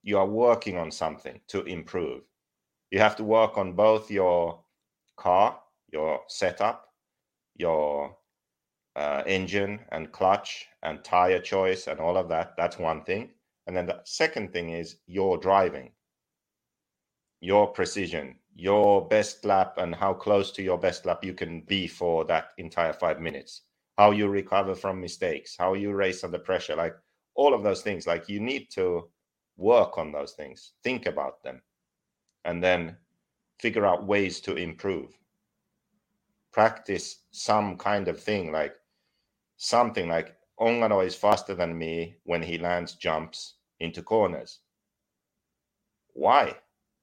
You 0.03 0.17
are 0.17 0.25
working 0.25 0.77
on 0.77 0.89
something 0.89 1.39
to 1.49 1.61
improve. 1.63 2.23
You 2.89 2.99
have 2.99 3.15
to 3.17 3.23
work 3.23 3.57
on 3.57 3.73
both 3.73 4.09
your 4.09 4.63
car, 5.15 5.59
your 5.91 6.21
setup, 6.27 6.87
your 7.55 8.17
uh, 8.95 9.23
engine 9.25 9.79
and 9.91 10.11
clutch 10.11 10.67
and 10.83 11.03
tire 11.03 11.39
choice 11.39 11.87
and 11.87 11.99
all 11.99 12.17
of 12.17 12.29
that. 12.29 12.53
That's 12.57 12.77
one 12.77 13.03
thing. 13.03 13.29
And 13.67 13.75
then 13.75 13.85
the 13.85 14.01
second 14.03 14.51
thing 14.51 14.69
is 14.71 14.97
your 15.07 15.37
driving, 15.37 15.91
your 17.39 17.67
precision, 17.67 18.35
your 18.55 19.07
best 19.07 19.45
lap, 19.45 19.77
and 19.77 19.95
how 19.95 20.13
close 20.13 20.51
to 20.51 20.63
your 20.63 20.77
best 20.77 21.05
lap 21.05 21.23
you 21.23 21.33
can 21.33 21.61
be 21.61 21.87
for 21.87 22.25
that 22.25 22.49
entire 22.57 22.93
five 22.93 23.19
minutes. 23.19 23.61
How 23.97 24.11
you 24.11 24.27
recover 24.27 24.75
from 24.75 24.99
mistakes, 24.99 25.55
how 25.57 25.73
you 25.73 25.93
race 25.93 26.23
under 26.23 26.39
pressure, 26.39 26.75
like 26.75 26.95
all 27.35 27.53
of 27.53 27.63
those 27.63 27.81
things. 27.81 28.07
Like 28.07 28.27
you 28.27 28.39
need 28.39 28.69
to 28.71 29.09
work 29.57 29.97
on 29.97 30.11
those 30.11 30.33
things, 30.33 30.73
think 30.83 31.05
about 31.05 31.43
them, 31.43 31.61
and 32.45 32.63
then 32.63 32.97
figure 33.59 33.85
out 33.85 34.07
ways 34.07 34.41
to 34.41 34.55
improve. 34.55 35.17
Practice 36.51 37.23
some 37.31 37.77
kind 37.77 38.07
of 38.07 38.19
thing 38.19 38.51
like 38.51 38.73
something 39.61 40.09
like 40.09 40.35
Ongaro 40.59 41.05
is 41.05 41.13
faster 41.13 41.53
than 41.53 41.77
me 41.77 42.15
when 42.23 42.41
he 42.41 42.57
lands 42.57 42.93
jumps 42.93 43.57
into 43.79 44.01
corners. 44.01 44.59
Why? 46.13 46.55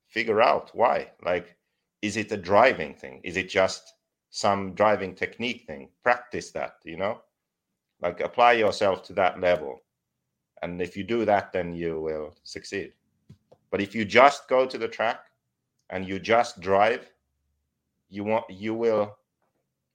Figure 0.08 0.42
out 0.42 0.70
why. 0.74 1.12
Like, 1.24 1.56
is 2.02 2.16
it 2.16 2.32
a 2.32 2.36
driving 2.36 2.94
thing? 2.94 3.20
Is 3.22 3.36
it 3.36 3.48
just 3.48 3.94
some 4.30 4.74
driving 4.74 5.14
technique 5.14 5.66
thing? 5.68 5.90
Practice 6.02 6.50
that, 6.50 6.78
you 6.84 6.96
know? 6.96 7.20
Like, 8.02 8.20
apply 8.20 8.54
yourself 8.54 9.04
to 9.04 9.12
that 9.12 9.40
level. 9.40 9.80
And 10.62 10.82
if 10.82 10.96
you 10.96 11.04
do 11.04 11.24
that, 11.26 11.52
then 11.52 11.72
you 11.72 12.00
will 12.00 12.34
succeed. 12.42 12.92
But 13.70 13.80
if 13.80 13.94
you 13.94 14.04
just 14.04 14.48
go 14.48 14.66
to 14.66 14.78
the 14.78 14.88
track 14.88 15.20
and 15.90 16.08
you 16.08 16.18
just 16.18 16.58
drive, 16.58 17.08
you 18.10 18.24
want 18.24 18.46
you 18.50 18.74
will 18.74 19.16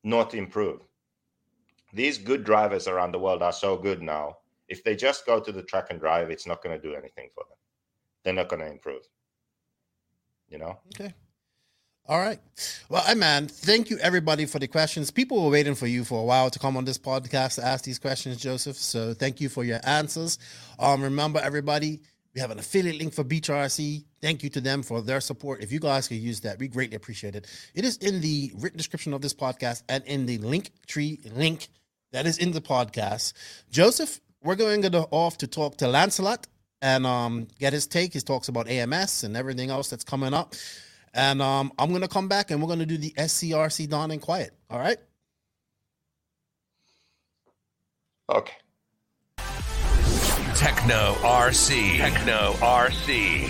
not 0.06 0.34
improve 0.34 0.80
these 1.94 2.18
good 2.18 2.44
drivers 2.44 2.88
around 2.88 3.12
the 3.12 3.20
world 3.20 3.42
are 3.42 3.54
so 3.54 3.78
good 3.78 4.02
now. 4.02 4.38
If 4.68 4.84
they 4.84 4.96
just 4.96 5.26
go 5.26 5.40
to 5.40 5.52
the 5.52 5.64
track 5.64 5.88
and 5.90 6.00
drive, 6.00 6.32
it's 6.32 6.48
not 6.48 6.64
going 6.64 6.80
to 6.80 6.82
do 6.82 6.96
anything 6.96 7.30
for 7.36 7.44
them. 7.44 7.58
They're 8.24 8.34
not 8.34 8.50
going 8.50 8.62
to 8.62 8.72
improve. 8.72 9.04
You 10.50 10.58
know? 10.58 10.80
Okay. 10.96 11.14
All 12.06 12.20
right. 12.20 12.40
Well, 12.90 13.02
hey, 13.04 13.14
man, 13.14 13.48
thank 13.48 13.90
you 13.90 13.98
everybody 14.00 14.46
for 14.46 14.60
the 14.60 14.68
questions. 14.68 15.10
People 15.10 15.42
were 15.42 15.52
waiting 15.52 15.76
for 15.76 15.88
you 15.88 16.04
for 16.04 16.20
a 16.20 16.24
while 16.24 16.50
to 16.50 16.60
come 16.60 16.76
on 16.76 16.84
this 16.84 16.98
podcast 16.98 17.56
to 17.56 17.66
ask 17.66 17.86
these 17.86 18.00
questions, 18.00 18.38
Joseph. 18.38 18.76
So 18.76 19.14
thank 19.14 19.40
you 19.40 19.48
for 19.48 19.64
your 19.64 19.80
answers. 19.84 20.38
Um, 20.80 21.02
remember, 21.02 21.40
everybody, 21.40 22.02
we 22.36 22.42
have 22.42 22.52
an 22.52 22.60
affiliate 22.60 22.98
link 22.98 23.14
for 23.14 23.24
Beach 23.24 23.48
RC. 23.48 24.04
Thank 24.22 24.44
you 24.44 24.50
to 24.50 24.60
them 24.60 24.84
for 24.84 25.02
their 25.02 25.22
support. 25.22 25.62
If 25.62 25.72
you 25.72 25.80
guys 25.80 26.10
could 26.10 26.18
use 26.18 26.42
that, 26.42 26.60
we 26.60 26.68
greatly 26.68 26.98
appreciate 26.98 27.36
it. 27.36 27.48
It 27.74 27.86
is 27.86 27.98
in 27.98 28.20
the 28.20 28.52
written 28.56 28.78
description 28.78 29.14
of 29.14 29.22
this 29.22 29.34
podcast 29.34 29.84
and 29.88 30.04
in 30.06 30.26
the 30.26 30.40
link 30.40 30.72
tree 30.88 31.22
link 31.34 31.70
that 32.14 32.26
is 32.26 32.38
in 32.38 32.52
the 32.52 32.62
podcast. 32.62 33.34
Joseph, 33.70 34.22
we're 34.42 34.56
going 34.56 34.82
to 34.84 35.08
off 35.12 35.38
to 35.40 35.48
talk 35.48 35.78
to 35.78 35.88
Lancelot 35.88 36.48
and 36.82 37.06
um, 37.06 37.48
get 37.60 37.74
his 37.74 37.88
take. 37.88 38.14
He 38.14 38.20
talks 38.22 38.48
about 38.48 38.70
AMS 38.70 39.24
and 39.24 39.36
everything 39.36 39.70
else 39.70 39.90
that's 39.90 40.04
coming 40.04 40.34
up. 40.34 40.56
And 41.14 41.42
um, 41.42 41.72
I'm 41.78 41.90
going 41.90 42.02
to 42.02 42.08
come 42.08 42.28
back 42.28 42.52
and 42.52 42.62
we're 42.62 42.68
going 42.68 42.80
to 42.80 42.86
do 42.86 42.98
the 42.98 43.12
SCRC 43.12 43.90
Down 43.90 44.12
and 44.12 44.22
Quiet. 44.22 44.52
All 44.70 44.80
right. 44.80 44.98
Okay. 48.30 48.54
Tekno 50.54 51.14
RC. 51.16 51.98
Tekno 51.98 52.54
RC. 52.54 53.46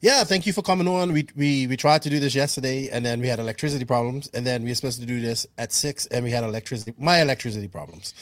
Yeah, 0.00 0.24
thank 0.24 0.46
you 0.46 0.52
for 0.52 0.62
coming 0.62 0.88
on. 0.88 1.12
We 1.12 1.26
we 1.36 1.66
we 1.66 1.76
tried 1.76 2.02
to 2.02 2.10
do 2.10 2.18
this 2.20 2.34
yesterday, 2.34 2.88
and 2.90 3.04
then 3.04 3.20
we 3.20 3.28
had 3.28 3.38
electricity 3.38 3.84
problems, 3.84 4.28
and 4.34 4.46
then 4.46 4.62
we 4.62 4.70
were 4.70 4.74
supposed 4.74 5.00
to 5.00 5.06
do 5.06 5.20
this 5.20 5.46
at 5.58 5.72
six, 5.72 6.06
and 6.06 6.24
we 6.24 6.30
had 6.30 6.44
electricity 6.44 6.94
my 6.98 7.20
electricity 7.22 7.68
problems. 7.68 8.14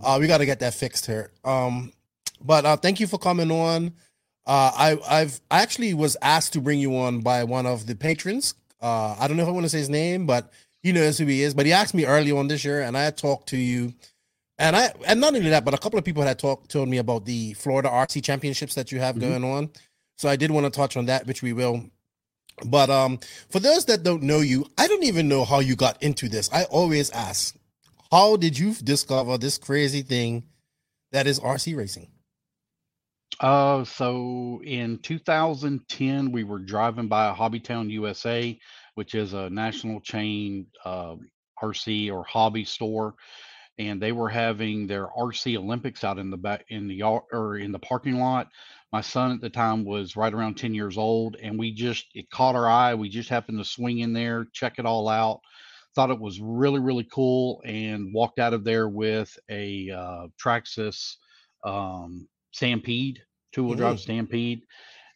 Uh, 0.00 0.18
we 0.20 0.26
got 0.26 0.38
to 0.38 0.46
get 0.46 0.60
that 0.60 0.74
fixed 0.74 1.06
here. 1.06 1.30
Um, 1.44 1.92
but 2.40 2.64
uh, 2.64 2.76
thank 2.76 3.00
you 3.00 3.06
for 3.06 3.18
coming 3.18 3.50
on. 3.50 3.92
Uh, 4.46 4.70
I 4.76 4.98
I've 5.08 5.40
I 5.50 5.62
actually 5.62 5.94
was 5.94 6.16
asked 6.22 6.52
to 6.54 6.60
bring 6.60 6.78
you 6.78 6.96
on 6.96 7.20
by 7.20 7.44
one 7.44 7.66
of 7.66 7.86
the 7.86 7.94
patrons. 7.94 8.54
Uh, 8.80 9.16
I 9.18 9.26
don't 9.26 9.36
know 9.36 9.42
if 9.42 9.48
I 9.48 9.52
want 9.52 9.64
to 9.64 9.70
say 9.70 9.78
his 9.78 9.90
name, 9.90 10.26
but 10.26 10.52
he 10.82 10.92
knows 10.92 11.18
who 11.18 11.26
he 11.26 11.42
is. 11.42 11.52
But 11.54 11.66
he 11.66 11.72
asked 11.72 11.94
me 11.94 12.06
early 12.06 12.30
on 12.32 12.48
this 12.48 12.64
year, 12.64 12.82
and 12.82 12.96
I 12.96 13.02
had 13.04 13.16
talked 13.16 13.48
to 13.48 13.56
you. 13.56 13.92
And 14.60 14.74
I 14.76 14.92
and 15.06 15.20
not 15.20 15.34
only 15.34 15.50
that, 15.50 15.64
but 15.64 15.74
a 15.74 15.78
couple 15.78 15.98
of 15.98 16.04
people 16.04 16.22
had 16.22 16.38
talked 16.38 16.70
told 16.70 16.88
me 16.88 16.98
about 16.98 17.24
the 17.24 17.54
Florida 17.54 17.88
RC 17.88 18.22
championships 18.22 18.74
that 18.74 18.90
you 18.92 18.98
have 19.00 19.16
Mhm. 19.16 19.20
going 19.20 19.44
on. 19.44 19.70
So 20.18 20.28
I 20.28 20.36
did 20.36 20.50
want 20.50 20.64
to 20.66 20.70
touch 20.70 20.96
on 20.96 21.06
that, 21.06 21.26
which 21.26 21.42
we 21.42 21.52
will. 21.52 21.84
But 22.66 22.90
um, 22.90 23.20
for 23.50 23.60
those 23.60 23.84
that 23.86 24.02
don't 24.02 24.24
know 24.24 24.40
you, 24.40 24.66
I 24.76 24.88
don't 24.88 25.04
even 25.04 25.28
know 25.28 25.44
how 25.44 25.60
you 25.60 25.76
got 25.76 26.02
into 26.02 26.28
this. 26.28 26.50
I 26.52 26.64
always 26.64 27.10
ask, 27.10 27.56
how 28.10 28.36
did 28.36 28.58
you 28.58 28.74
discover 28.74 29.38
this 29.38 29.58
crazy 29.58 30.02
thing 30.02 30.42
that 31.12 31.28
is 31.28 31.38
RC 31.38 31.76
racing? 31.76 32.08
Uh, 33.40 33.84
so 33.84 34.60
in 34.64 34.98
2010, 34.98 36.32
we 36.32 36.42
were 36.42 36.58
driving 36.58 37.06
by 37.06 37.32
Hobbytown 37.32 37.88
USA, 37.90 38.58
which 38.96 39.14
is 39.14 39.34
a 39.34 39.48
national 39.50 40.00
chain 40.00 40.66
uh, 40.84 41.14
RC 41.62 42.12
or 42.12 42.24
hobby 42.24 42.64
store, 42.64 43.14
and 43.78 44.02
they 44.02 44.10
were 44.10 44.28
having 44.28 44.88
their 44.88 45.06
RC 45.06 45.56
Olympics 45.56 46.02
out 46.02 46.18
in 46.18 46.30
the 46.30 46.36
back 46.36 46.64
in 46.68 46.88
the 46.88 47.02
or 47.04 47.58
in 47.58 47.70
the 47.70 47.78
parking 47.78 48.18
lot. 48.18 48.48
My 48.92 49.00
son 49.02 49.32
at 49.32 49.40
the 49.40 49.50
time 49.50 49.84
was 49.84 50.16
right 50.16 50.32
around 50.32 50.56
10 50.56 50.74
years 50.74 50.96
old, 50.96 51.36
and 51.42 51.58
we 51.58 51.72
just 51.72 52.06
it 52.14 52.30
caught 52.30 52.54
our 52.54 52.68
eye. 52.68 52.94
We 52.94 53.08
just 53.08 53.28
happened 53.28 53.58
to 53.58 53.64
swing 53.64 53.98
in 53.98 54.12
there, 54.12 54.46
check 54.52 54.78
it 54.78 54.86
all 54.86 55.08
out. 55.08 55.40
Thought 55.94 56.10
it 56.10 56.20
was 56.20 56.40
really 56.40 56.80
really 56.80 57.06
cool, 57.12 57.60
and 57.64 58.14
walked 58.14 58.38
out 58.38 58.54
of 58.54 58.64
there 58.64 58.88
with 58.88 59.36
a 59.50 59.90
uh, 59.90 60.26
Traxxas 60.42 61.16
um, 61.64 62.28
Stampede 62.52 63.20
two 63.52 63.64
wheel 63.64 63.74
drive 63.74 64.00
Stampede, 64.00 64.62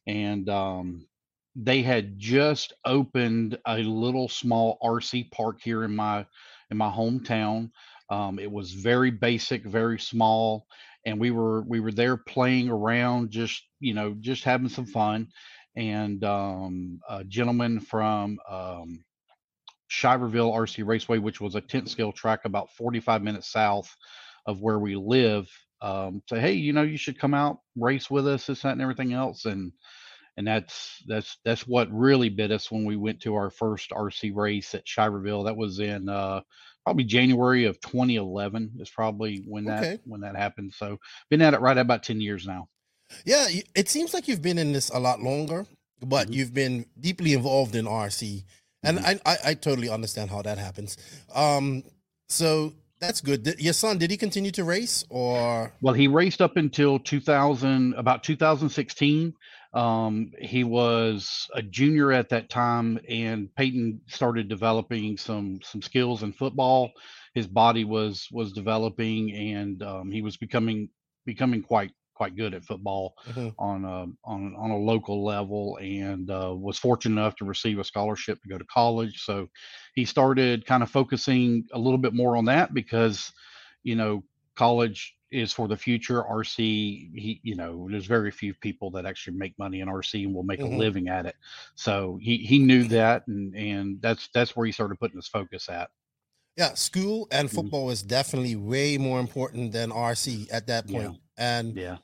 and 0.06 0.48
um, 0.48 1.06
they 1.54 1.82
had 1.82 2.18
just 2.18 2.72
opened 2.84 3.58
a 3.66 3.78
little 3.78 4.28
small 4.28 4.78
RC 4.82 5.30
park 5.30 5.60
here 5.62 5.84
in 5.84 5.94
my 5.94 6.26
in 6.70 6.76
my 6.76 6.90
hometown. 6.90 7.70
Um, 8.10 8.38
it 8.38 8.50
was 8.50 8.72
very 8.72 9.10
basic, 9.10 9.64
very 9.64 9.98
small, 9.98 10.66
and 11.04 11.18
we 11.18 11.30
were 11.30 11.62
we 11.62 11.80
were 11.80 11.92
there 11.92 12.16
playing 12.16 12.68
around, 12.68 13.30
just 13.30 13.62
you 13.80 13.94
know, 13.94 14.14
just 14.20 14.44
having 14.44 14.68
some 14.68 14.86
fun. 14.86 15.28
And 15.74 16.22
um, 16.22 17.00
a 17.08 17.24
gentleman 17.24 17.80
from 17.80 18.38
um, 18.48 19.04
Shiverville 19.90 20.54
RC 20.54 20.86
Raceway, 20.86 21.18
which 21.18 21.40
was 21.40 21.54
a 21.54 21.60
tent 21.60 21.88
scale 21.88 22.12
track 22.12 22.40
about 22.44 22.70
45 22.74 23.22
minutes 23.22 23.50
south 23.50 23.94
of 24.46 24.60
where 24.60 24.78
we 24.78 24.96
live, 24.96 25.48
um, 25.80 26.22
say, 26.28 26.40
hey, 26.40 26.52
you 26.52 26.72
know, 26.72 26.82
you 26.82 26.96
should 26.96 27.18
come 27.18 27.34
out 27.34 27.60
race 27.76 28.10
with 28.10 28.26
us, 28.26 28.46
this, 28.46 28.62
that, 28.62 28.72
and 28.72 28.82
everything 28.82 29.12
else, 29.12 29.44
and 29.44 29.72
and 30.36 30.46
that's 30.46 31.02
that's 31.06 31.38
that's 31.44 31.66
what 31.66 31.92
really 31.92 32.28
bit 32.28 32.52
us 32.52 32.70
when 32.70 32.84
we 32.84 32.96
went 32.96 33.20
to 33.20 33.34
our 33.34 33.50
first 33.50 33.90
RC 33.90 34.34
race 34.34 34.74
at 34.74 34.86
Shiverville. 34.86 35.44
That 35.44 35.56
was 35.56 35.78
in 35.78 36.08
uh, 36.08 36.40
probably 36.84 37.04
January 37.04 37.64
of 37.64 37.80
2011 37.80 38.72
is 38.80 38.90
probably 38.90 39.42
when 39.46 39.64
that 39.64 39.78
Okay. 39.84 39.98
when 40.04 40.20
that 40.22 40.36
happened. 40.36 40.72
So 40.74 40.98
been 41.30 41.42
at 41.42 41.54
it 41.54 41.60
right 41.60 41.76
about 41.78 42.02
10 42.02 42.20
years 42.20 42.46
now. 42.46 42.68
Yeah, 43.24 43.46
it 43.74 43.88
seems 43.88 44.14
like 44.14 44.26
you've 44.28 44.42
been 44.42 44.58
in 44.58 44.72
this 44.72 44.88
a 44.90 44.98
lot 44.98 45.20
longer, 45.20 45.66
but 46.00 46.28
Mhm. 46.28 46.34
you've 46.34 46.54
been 46.54 46.86
deeply 46.98 47.34
involved 47.34 47.74
in 47.74 47.86
RC, 47.86 48.44
and 48.82 48.98
I, 49.00 49.20
I 49.26 49.36
I 49.46 49.54
totally 49.54 49.88
understand 49.88 50.30
how 50.30 50.42
that 50.42 50.58
happens. 50.58 50.96
Um, 51.34 51.84
so 52.28 52.72
that's 53.00 53.20
good. 53.20 53.42
Did, 53.42 53.60
your 53.60 53.74
son 53.74 53.98
did 53.98 54.10
he 54.10 54.16
continue 54.16 54.50
to 54.52 54.64
race 54.64 55.04
or? 55.10 55.72
Well, 55.82 55.94
he 55.94 56.08
raced 56.08 56.40
up 56.40 56.56
until 56.56 56.98
2000, 56.98 57.94
about 57.94 58.22
2016. 58.24 59.34
Um, 59.74 60.32
he 60.38 60.64
was 60.64 61.48
a 61.54 61.62
junior 61.62 62.12
at 62.12 62.28
that 62.28 62.50
time, 62.50 62.98
and 63.08 63.54
Peyton 63.54 64.02
started 64.06 64.48
developing 64.48 65.16
some 65.16 65.60
some 65.62 65.80
skills 65.82 66.22
in 66.22 66.32
football. 66.32 66.92
His 67.34 67.46
body 67.46 67.84
was 67.84 68.28
was 68.30 68.52
developing, 68.52 69.32
and 69.32 69.82
um, 69.82 70.10
he 70.10 70.20
was 70.22 70.36
becoming 70.36 70.90
becoming 71.24 71.62
quite 71.62 71.92
quite 72.14 72.36
good 72.36 72.52
at 72.52 72.64
football 72.64 73.14
Mhm. 73.26 73.56
on 73.58 73.84
a 73.84 74.06
on 74.24 74.54
on 74.56 74.70
a 74.70 74.76
local 74.76 75.24
level, 75.24 75.78
and 75.80 76.30
uh, 76.30 76.54
was 76.54 76.78
fortunate 76.78 77.20
enough 77.20 77.36
to 77.36 77.44
receive 77.46 77.78
a 77.78 77.84
scholarship 77.84 78.42
to 78.42 78.48
go 78.48 78.58
to 78.58 78.64
college. 78.66 79.22
So 79.22 79.48
he 79.94 80.04
started 80.04 80.66
kind 80.66 80.82
of 80.82 80.90
focusing 80.90 81.66
a 81.72 81.78
little 81.78 81.98
bit 81.98 82.12
more 82.14 82.36
on 82.36 82.44
that 82.46 82.74
because 82.74 83.32
you 83.82 83.96
know 83.96 84.24
college 84.56 85.14
is 85.32 85.52
for 85.52 85.66
the 85.68 85.76
future 85.76 86.22
rc 86.22 86.56
he 86.56 87.40
you 87.42 87.54
know 87.56 87.88
there's 87.90 88.06
very 88.06 88.30
few 88.30 88.54
people 88.54 88.90
that 88.90 89.06
actually 89.06 89.36
make 89.36 89.58
money 89.58 89.80
in 89.80 89.88
rc 89.88 90.22
and 90.24 90.34
will 90.34 90.42
make 90.42 90.62
Mhm. 90.62 90.74
a 90.74 90.78
living 90.78 91.08
at 91.08 91.26
it 91.26 91.36
so 91.74 92.18
he 92.20 92.38
he 92.38 92.58
knew 92.58 92.84
that 92.84 93.26
and 93.28 93.54
and 93.56 94.00
that's 94.02 94.28
that's 94.34 94.54
where 94.56 94.66
he 94.66 94.72
started 94.72 94.98
putting 95.00 95.16
his 95.16 95.28
focus 95.28 95.68
at 95.68 95.90
Yeah, 96.56 96.74
school 96.74 97.28
and 97.32 97.48
Mhm. 97.48 97.54
football 97.54 97.90
is 97.90 98.02
definitely 98.02 98.56
way 98.56 98.98
more 98.98 99.20
important 99.20 99.72
than 99.72 99.90
RC 99.90 100.48
at 100.52 100.66
that 100.66 100.86
Yeah. 100.86 101.12
point. 101.12 101.20
And 101.38 101.74
yeah 101.76 101.96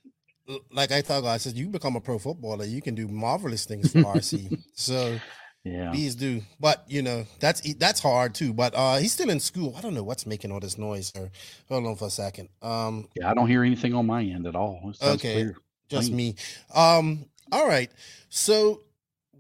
like 0.71 0.93
I 0.93 1.03
thought, 1.03 1.25
I 1.25 1.37
said, 1.37 1.55
you 1.57 1.69
become 1.69 1.97
a 1.97 2.01
pro 2.01 2.19
footballer, 2.19 2.65
you 2.65 2.81
can 2.81 2.95
do 2.95 3.07
marvelous 3.09 3.65
things 3.67 3.91
for 3.91 4.01
RC. 4.05 4.51
So 4.75 5.21
yeah 5.64 5.90
Bees 5.90 6.14
do, 6.14 6.43
but 6.60 6.85
you 6.89 7.02
know 7.02 7.26
that's 7.40 7.60
that's 7.74 8.01
hard 8.01 8.35
too. 8.35 8.52
But 8.52 8.74
uh 8.74 8.97
he's 8.97 9.12
still 9.12 9.30
in 9.30 9.40
school. 9.40 9.74
I 9.76 9.80
don't 9.80 9.94
know 9.94 10.02
what's 10.02 10.26
making 10.26 10.52
all 10.52 10.60
this 10.60 10.78
noise. 10.78 11.12
Or 11.16 11.30
hold 11.68 11.86
on 11.86 11.97
for 11.97 12.06
a 12.06 12.10
second. 12.10 12.48
Um, 12.62 13.09
yeah 13.14 13.30
i 13.30 13.35
don't 13.35 13.48
hear 13.48 13.64
anything 13.64 13.94
on 13.94 14.06
my 14.06 14.22
end 14.22 14.47
at 14.47 14.56
all 14.56 14.93
Okay. 15.02 15.32
clear. 15.32 15.56
just 15.89 16.09
Clean. 16.09 16.16
me. 16.16 16.35
Um, 16.74 17.26
all 17.52 17.66
right. 17.66 17.90
So 18.28 18.82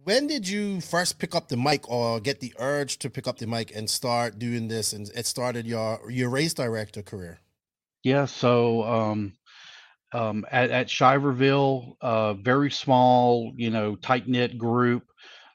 when 0.04 0.26
did 0.26 0.48
you 0.48 0.80
first 0.80 1.18
pick 1.18 1.34
up 1.34 1.48
the 1.48 1.56
mic 1.56 1.88
or 1.90 2.20
get 2.20 2.40
the 2.40 2.54
urge 2.58 2.98
to 3.00 3.10
pick 3.10 3.28
up 3.28 3.38
the 3.38 3.46
mic 3.46 3.74
and 3.76 3.88
start 3.88 4.38
doing 4.38 4.68
this? 4.68 4.92
And 4.92 5.10
it 5.14 5.26
started 5.26 5.66
your 5.66 6.10
your 6.10 6.30
race 6.30 6.54
director 6.54 7.02
career. 7.02 7.40
Yeah, 8.04 8.24
so 8.24 8.84
um, 8.84 9.32
um, 10.12 10.46
at, 10.50 10.70
at 10.70 10.86
Shiverville, 10.86 11.96
uh, 12.00 12.34
very 12.34 12.70
small, 12.70 13.52
you 13.56 13.70
know, 13.70 13.96
tight 13.96 14.28
knit 14.28 14.56
group. 14.56 15.04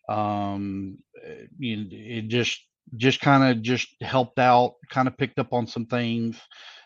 Um, 0.09 0.99
uh, 1.17 1.45
you, 1.59 1.87
it 1.91 2.27
just 2.27 2.61
just 2.97 3.21
kind 3.21 3.43
of 3.43 3.63
just 3.63 3.87
helped 4.01 4.39
out, 4.39 4.75
kind 4.89 5.07
of 5.07 5.17
picked 5.17 5.39
up 5.39 5.53
on 5.53 5.67
some 5.67 5.85
things 5.85 6.39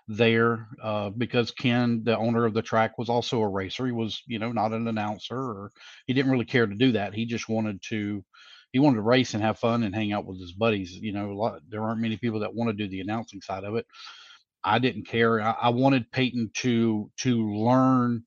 there 0.07 0.68
uh, 0.81 1.10
because 1.10 1.52
Ken, 1.52 2.03
the 2.03 2.18
owner 2.18 2.45
of 2.45 2.53
the 2.53 2.61
track, 2.61 2.98
was 2.98 3.10
also 3.10 3.41
a 3.41 3.48
racer. 3.49 3.85
He 3.85 3.91
was, 3.91 4.22
you 4.27 4.39
know, 4.39 4.52
not 4.52 4.73
an 4.73 4.88
announcer, 4.88 5.38
or 5.38 5.72
he 6.06 6.14
didn't 6.14 6.31
really 6.31 6.45
care 6.45 6.65
to 6.68 6.76
do 6.76 6.94
that. 6.94 7.14
He 7.14 7.26
just 7.26 7.49
wanted 7.49 7.81
to. 7.89 8.23
He 8.73 8.80
wanted 8.80 8.98
to 8.98 9.02
race 9.02 9.34
and 9.34 9.41
have 9.41 9.57
fun 9.60 9.84
and 9.84 9.95
hang 9.95 10.11
out 10.14 10.26
with 10.26 10.39
his 10.39 10.52
buddies. 10.53 10.91
You 10.94 11.14
know, 11.14 11.31
a 11.31 11.34
lot, 11.34 11.61
there 11.69 11.84
aren't 11.84 12.02
many 12.02 12.18
people 12.18 12.41
that 12.41 12.53
want 12.53 12.69
to 12.69 12.73
do 12.76 12.89
the 12.89 12.99
announcing 12.99 13.41
side 13.41 13.64
of 13.64 13.76
it. 13.76 13.85
I 14.64 14.80
didn't 14.80 15.07
care. 15.07 15.41
I, 15.41 15.52
I 15.64 15.69
wanted 15.69 16.11
Peyton 16.11 16.52
to 16.56 17.10
to 17.19 17.49
learn 17.56 18.23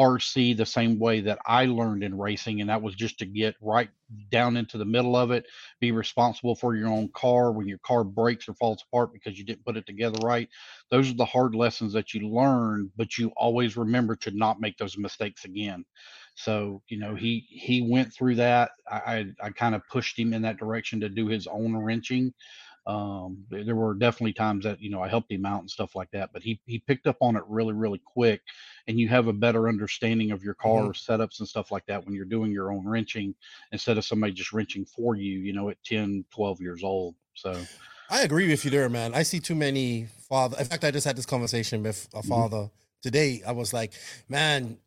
RC 0.00 0.54
the 0.54 0.66
same 0.66 0.98
way 0.98 1.20
that 1.20 1.38
I 1.46 1.66
learned 1.66 2.02
in 2.04 2.16
racing, 2.18 2.60
and 2.60 2.70
that 2.70 2.82
was 2.82 2.94
just 2.94 3.18
to 3.18 3.26
get 3.26 3.56
right 3.60 3.90
down 4.30 4.56
into 4.56 4.78
the 4.78 4.84
middle 4.84 5.16
of 5.16 5.30
it, 5.30 5.46
be 5.80 5.92
responsible 5.92 6.54
for 6.56 6.74
your 6.74 6.88
own 6.88 7.10
car 7.14 7.52
when 7.52 7.68
your 7.68 7.78
car 7.78 8.04
breaks 8.04 8.48
or 8.48 8.54
falls 8.54 8.82
apart 8.88 9.12
because 9.12 9.38
you 9.38 9.44
didn't 9.44 9.64
put 9.64 9.76
it 9.76 9.86
together 9.86 10.18
right. 10.24 10.48
Those 10.90 11.10
are 11.10 11.16
the 11.16 11.24
hard 11.24 11.54
lessons 11.54 11.92
that 11.92 12.14
you 12.14 12.28
learn, 12.28 12.90
but 12.96 13.18
you 13.18 13.32
always 13.36 13.76
remember 13.76 14.16
to 14.16 14.30
not 14.32 14.60
make 14.60 14.78
those 14.78 14.98
mistakes 14.98 15.44
again. 15.44 15.84
So 16.34 16.82
you 16.88 16.98
know 16.98 17.14
he 17.14 17.46
he 17.48 17.82
went 17.82 18.12
through 18.14 18.36
that. 18.36 18.70
I 18.90 18.96
I, 19.42 19.46
I 19.46 19.50
kind 19.50 19.74
of 19.74 19.82
pushed 19.90 20.18
him 20.18 20.32
in 20.32 20.42
that 20.42 20.58
direction 20.58 21.00
to 21.00 21.08
do 21.08 21.26
his 21.28 21.46
own 21.46 21.76
wrenching 21.76 22.32
um 22.86 23.44
there 23.50 23.76
were 23.76 23.94
definitely 23.94 24.32
times 24.32 24.64
that 24.64 24.80
you 24.80 24.88
know 24.90 25.02
i 25.02 25.08
helped 25.08 25.30
him 25.30 25.44
out 25.44 25.60
and 25.60 25.70
stuff 25.70 25.94
like 25.94 26.10
that 26.10 26.30
but 26.32 26.42
he 26.42 26.58
he 26.66 26.78
picked 26.78 27.06
up 27.06 27.16
on 27.20 27.36
it 27.36 27.42
really 27.46 27.74
really 27.74 28.00
quick 28.04 28.40
and 28.86 28.98
you 28.98 29.06
have 29.06 29.26
a 29.26 29.32
better 29.32 29.68
understanding 29.68 30.30
of 30.30 30.42
your 30.42 30.54
car 30.54 30.88
Mhm. 30.88 30.94
setups 30.94 31.40
and 31.40 31.48
stuff 31.48 31.70
like 31.70 31.84
that 31.86 32.02
when 32.04 32.14
you're 32.14 32.24
doing 32.24 32.50
your 32.50 32.72
own 32.72 32.86
wrenching 32.88 33.34
instead 33.72 33.98
of 33.98 34.04
somebody 34.04 34.32
just 34.32 34.52
wrenching 34.52 34.86
for 34.86 35.14
you 35.14 35.40
you 35.40 35.52
know 35.52 35.68
at 35.68 35.82
10 35.84 36.24
12 36.30 36.60
years 36.60 36.82
old 36.82 37.14
so 37.34 37.68
I 38.08 38.22
agree 38.22 38.48
with 38.48 38.64
you 38.64 38.72
there, 38.72 38.88
man. 38.88 39.14
I 39.14 39.22
see 39.22 39.38
too 39.38 39.54
many 39.54 40.06
father. 40.28 40.56
In 40.58 40.64
fact, 40.64 40.82
I 40.82 40.90
just 40.90 41.06
had 41.06 41.16
this 41.16 41.26
conversation 41.26 41.84
with 41.84 42.08
a 42.12 42.24
father 42.24 42.70
today. 43.02 43.40
I 43.46 43.52
was 43.52 43.72
like, 43.72 43.92
man, 44.28 44.78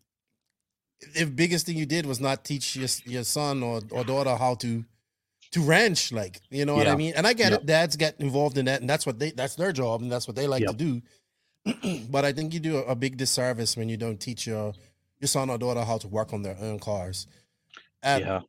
the 1.16 1.26
biggest 1.26 1.66
thing 1.66 1.78
you 1.78 1.86
did 1.86 2.06
was 2.06 2.20
not 2.20 2.44
teach 2.46 2.76
your 2.76 2.88
your 3.06 3.24
son 3.24 3.62
or, 3.64 3.82
or 3.92 4.04
daughter 4.04 4.36
how 4.36 4.56
to 4.56 4.86
to 5.54 5.62
wrench, 5.62 6.12
like 6.14 6.42
you 6.52 6.66
know 6.66 6.76
what 6.76 6.88
I 6.88 6.96
mean. 6.96 7.14
And 7.18 7.28
I 7.28 7.34
get 7.34 7.54
Yep. 7.54 7.62
it. 7.62 7.66
Dads 7.68 7.98
get 7.98 8.20
involved 8.22 8.58
in 8.60 8.66
that, 8.66 8.82
and 8.82 8.90
that's 8.90 9.06
what 9.06 9.20
they 9.20 9.32
that's 9.32 9.56
their 9.56 9.74
job, 9.74 10.02
and 10.04 10.12
that's 10.12 10.28
what 10.28 10.36
they 10.38 10.48
like 10.48 10.68
to 10.68 10.74
do. 10.76 11.02
but 12.10 12.26
I 12.26 12.34
think 12.34 12.54
you 12.54 12.60
do 12.60 12.78
a, 12.78 12.84
a 12.84 12.96
big 12.96 13.18
disservice 13.18 13.78
when 13.78 13.90
you 13.90 13.98
don't 13.98 14.20
teach 14.20 14.48
your 14.48 14.74
your 15.22 15.28
son 15.30 15.50
or 15.50 15.58
daughter 15.58 15.84
how 15.84 15.98
to 16.00 16.08
work 16.08 16.34
on 16.34 16.44
their 16.44 16.58
own 16.60 16.80
cars. 16.80 17.28
And, 18.04 18.22
yeah 18.24 18.42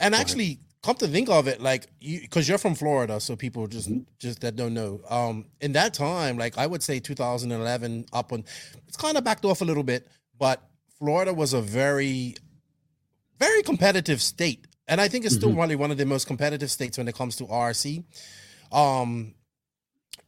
and 0.00 0.14
actually, 0.14 0.60
come 0.82 0.96
to 0.96 1.08
think 1.08 1.28
of 1.30 1.48
it, 1.48 1.60
like 1.60 1.88
you, 2.00 2.20
because 2.20 2.48
you're 2.48 2.58
from 2.58 2.74
Florida, 2.74 3.20
so 3.20 3.36
people 3.36 3.66
just 3.66 3.90
Mm-hmm. 3.90 4.00
just 4.18 4.40
that 4.42 4.56
don't 4.56 4.74
know. 4.74 5.00
Um, 5.10 5.46
in 5.60 5.72
that 5.72 5.94
time, 5.94 6.38
like 6.38 6.58
I 6.58 6.66
would 6.66 6.82
say 6.82 7.00
2011 7.00 8.06
up 8.12 8.32
on, 8.32 8.44
it's 8.88 8.96
kind 8.96 9.16
of 9.18 9.24
backed 9.24 9.44
off 9.44 9.60
a 9.60 9.64
little 9.64 9.82
bit, 9.84 10.08
but 10.38 10.62
Florida 10.98 11.34
was 11.34 11.52
a 11.54 11.60
very, 11.62 12.36
very 13.38 13.62
competitive 13.62 14.22
state, 14.22 14.66
and 14.88 15.00
I 15.00 15.08
think 15.08 15.24
it's 15.24 15.34
still 15.34 15.50
Mhm. 15.50 15.54
probably 15.56 15.76
one 15.76 15.90
of 15.90 15.96
the 15.98 16.06
most 16.06 16.26
competitive 16.26 16.70
states 16.70 16.98
when 16.98 17.08
it 17.08 17.14
comes 17.14 17.36
to 17.36 17.44
RC. 17.46 18.04
Um, 18.72 19.34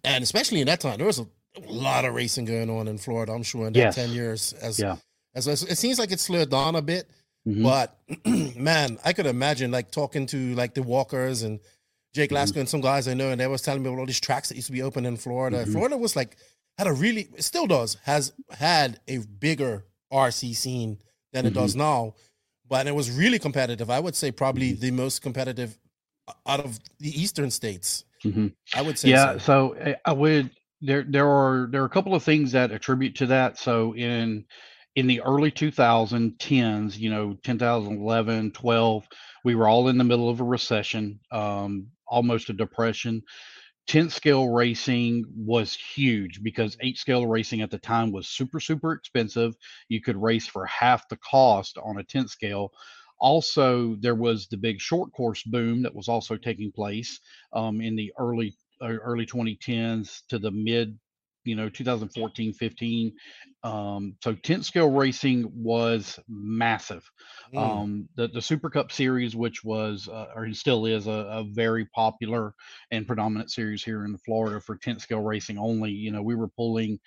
and 0.04 0.22
especially 0.22 0.60
in 0.60 0.66
that 0.66 0.80
time, 0.80 0.98
there 0.98 1.06
was 1.06 1.18
a, 1.18 1.26
lot 1.68 2.04
of 2.04 2.12
racing 2.14 2.44
going 2.44 2.68
on 2.68 2.86
in 2.86 2.98
Florida. 2.98 3.32
I'm 3.32 3.42
sure 3.42 3.66
in 3.66 3.72
that 3.72 3.78
Yes. 3.78 3.94
10 3.94 4.10
years, 4.12 4.52
as 4.60 4.78
Yeah. 4.78 4.96
as, 5.34 5.48
as 5.48 5.62
it 5.62 5.78
seems 5.78 5.98
like 5.98 6.12
it 6.12 6.20
slowed 6.20 6.50
down 6.50 6.76
a 6.76 6.82
bit. 6.82 7.08
Mhm. 7.48 7.62
But 7.62 7.98
man, 8.58 8.98
I 9.06 9.14
could 9.14 9.24
imagine 9.24 9.70
like 9.70 9.90
talking 9.90 10.26
to 10.26 10.54
like 10.54 10.74
the 10.74 10.82
Walkers 10.82 11.40
and 11.42 11.58
Jake. 12.14 12.30
Lasker 12.30 12.60
and 12.60 12.68
some 12.68 12.82
guys 12.82 13.08
I 13.08 13.14
know, 13.14 13.30
and 13.30 13.40
they 13.40 13.46
was 13.46 13.62
telling 13.62 13.82
me 13.82 13.88
about 13.88 13.98
all 14.00 14.06
these 14.06 14.20
tracks 14.20 14.50
that 14.50 14.56
used 14.56 14.66
to 14.66 14.72
be 14.72 14.82
open 14.82 15.06
in 15.06 15.16
Florida. 15.16 15.64
Mhm. 15.64 15.72
Florida 15.72 15.96
was 15.96 16.14
like 16.14 16.36
had 16.76 16.86
a 16.86 16.92
really 16.92 17.28
it 17.34 17.42
still 17.44 17.66
does 17.66 17.96
has 18.04 18.32
had 18.50 19.00
a 19.08 19.16
bigger 19.18 19.86
RC 20.12 20.52
scene 20.54 20.98
than 21.32 21.46
it 21.46 21.50
Mm-hmm. 21.54 21.58
does 21.60 21.74
now, 21.74 22.14
but 22.68 22.86
it 22.86 22.94
was 22.94 23.10
really 23.10 23.38
competitive. 23.38 23.90
I 23.90 24.00
would 24.00 24.14
say 24.14 24.30
probably 24.30 24.72
the 24.72 24.90
most 24.90 25.22
competitive 25.22 25.78
out 26.46 26.60
of 26.60 26.78
the 26.98 27.10
eastern 27.20 27.50
states. 27.50 28.04
Mhm. 28.24 28.52
I 28.74 28.82
would 28.82 28.98
say 28.98 29.10
yeah 29.10 29.32
so. 29.32 29.38
so 29.38 29.76
uh, 29.76 29.94
i 30.04 30.12
would 30.12 30.50
there 30.80 31.04
there 31.08 31.28
are 31.28 31.68
there 31.70 31.82
are 31.82 31.86
a 31.86 31.90
couple 31.90 32.14
of 32.14 32.22
things 32.22 32.52
that 32.52 32.72
attribute 32.72 33.14
to 33.16 33.26
that 33.26 33.58
so 33.58 33.94
in 33.94 34.44
in 34.96 35.06
the 35.06 35.20
early 35.22 35.50
2010s 35.50 36.98
you 36.98 37.10
know 37.10 37.36
2011 37.44 38.50
12 38.52 39.08
we 39.44 39.54
were 39.54 39.68
all 39.68 39.88
in 39.88 39.98
the 39.98 40.04
middle 40.04 40.28
of 40.28 40.40
a 40.40 40.44
recession 40.44 41.20
um 41.30 41.86
almost 42.08 42.50
a 42.50 42.52
depression 42.52 43.22
10 43.86 44.10
scale 44.10 44.48
racing 44.48 45.24
was 45.36 45.74
huge 45.74 46.42
because 46.42 46.76
8 46.80 46.98
scale 46.98 47.26
racing 47.26 47.60
at 47.60 47.70
the 47.70 47.78
time 47.78 48.10
was 48.12 48.28
super 48.28 48.60
super 48.60 48.92
expensive. 48.92 49.54
You 49.88 50.00
could 50.00 50.20
race 50.20 50.46
for 50.46 50.66
half 50.66 51.08
the 51.08 51.16
cost 51.18 51.78
on 51.78 51.98
a 51.98 52.04
10 52.04 52.28
scale. 52.28 52.72
Also 53.18 53.96
there 54.00 54.14
was 54.14 54.48
the 54.48 54.56
big 54.56 54.80
short 54.80 55.12
course 55.12 55.42
boom 55.44 55.82
that 55.82 55.94
was 55.94 56.08
also 56.08 56.36
taking 56.36 56.72
place 56.72 57.20
um, 57.52 57.80
in 57.80 57.96
the 57.96 58.12
early 58.18 58.56
uh, 58.82 58.88
early 58.88 59.24
2010s 59.24 60.22
to 60.28 60.38
the 60.38 60.50
mid 60.50 60.98
you 61.46 61.56
know 61.56 61.68
2014 61.68 62.52
15 62.52 63.14
um, 63.62 64.16
so 64.22 64.34
10 64.34 64.62
scale 64.62 64.90
racing 64.90 65.50
was 65.54 66.18
massive 66.28 67.02
Mm. 67.52 67.60
um, 67.60 68.08
the, 68.16 68.28
the 68.28 68.42
super 68.42 68.68
cup 68.70 68.90
series 68.92 69.36
which 69.36 69.62
was 69.64 70.08
uh, 70.08 70.26
or 70.34 70.52
still 70.52 70.86
is 70.86 71.06
a, 71.06 71.10
a 71.10 71.44
very 71.52 71.86
popular 71.86 72.54
and 72.90 73.06
predominant 73.06 73.50
series 73.50 73.84
here 73.84 74.04
in 74.04 74.16
florida 74.18 74.60
for 74.60 74.76
10 74.76 74.98
scale 74.98 75.22
racing 75.22 75.58
only 75.58 75.90
you 75.90 76.10
know 76.10 76.22
we 76.22 76.34
were 76.34 76.48
pulling 76.48 76.98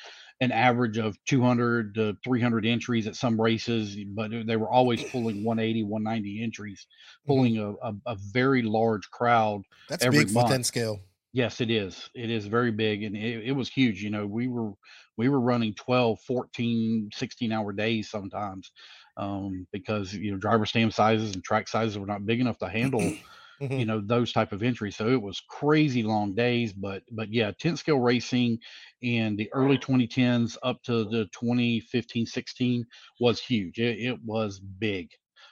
an 0.41 0.51
average 0.51 0.97
of 0.97 1.17
200 1.25 1.93
to 1.95 2.15
300 2.23 2.65
entries 2.65 3.07
at 3.07 3.15
some 3.15 3.39
races 3.39 3.97
but 4.15 4.31
they 4.45 4.55
were 4.55 4.71
always 4.71 5.03
pulling 5.11 5.43
180 5.43 5.83
190 5.83 6.43
entries 6.43 6.87
Mm-hmm. 7.27 7.27
pulling 7.27 7.57
a, 7.57 7.71
a, 7.85 7.93
a 8.07 8.15
very 8.31 8.61
large 8.61 9.09
crowd 9.11 9.61
That's 9.87 10.03
every 10.03 10.25
big 10.25 10.33
for 10.33 10.43
10 10.43 10.63
scale. 10.63 11.01
Yes, 11.31 11.61
it 11.61 11.69
is. 11.69 12.09
It 12.15 12.31
is 12.31 12.47
very 12.47 12.71
big 12.71 13.03
and 13.03 13.15
it, 13.15 13.45
it 13.45 13.51
was 13.51 13.69
huge. 13.69 14.01
You 14.01 14.09
know, 14.09 14.25
we 14.25 14.47
were 14.47 14.71
we 15.15 15.29
were 15.29 15.39
running 15.39 15.75
12, 15.75 16.19
14, 16.21 17.09
16 17.13 17.51
hour 17.51 17.71
days 17.71 18.09
sometimes 18.09 18.71
um, 19.17 19.67
because 19.71 20.13
you 20.13 20.31
know 20.31 20.37
driver 20.39 20.65
stand 20.65 20.93
sizes 20.93 21.35
and 21.35 21.43
track 21.43 21.67
sizes 21.67 21.99
were 21.99 22.07
not 22.07 22.25
big 22.25 22.39
enough 22.39 22.57
to 22.59 22.69
handle 22.69 23.15
you 23.75 23.85
know 23.85 24.01
those 24.01 24.33
type 24.33 24.53
of 24.53 24.63
entries. 24.63 24.97
So 24.97 25.09
it 25.09 25.21
was 25.21 25.41
crazy 25.49 26.03
long 26.03 26.35
days. 26.35 26.73
But 26.73 27.03
but 27.11 27.31
yeah, 27.31 27.51
10 27.59 27.77
scale 27.77 27.99
racing 27.99 28.59
in 29.01 29.35
the 29.35 29.51
early 29.53 29.77
2010s 29.77 30.57
up 30.63 30.81
to 30.83 31.05
the 31.05 31.27
2015, 31.33 32.25
16 32.25 32.85
was 33.19 33.39
huge. 33.41 33.79
It, 33.79 33.99
it 33.99 34.19
was 34.23 34.59
big. 34.59 35.09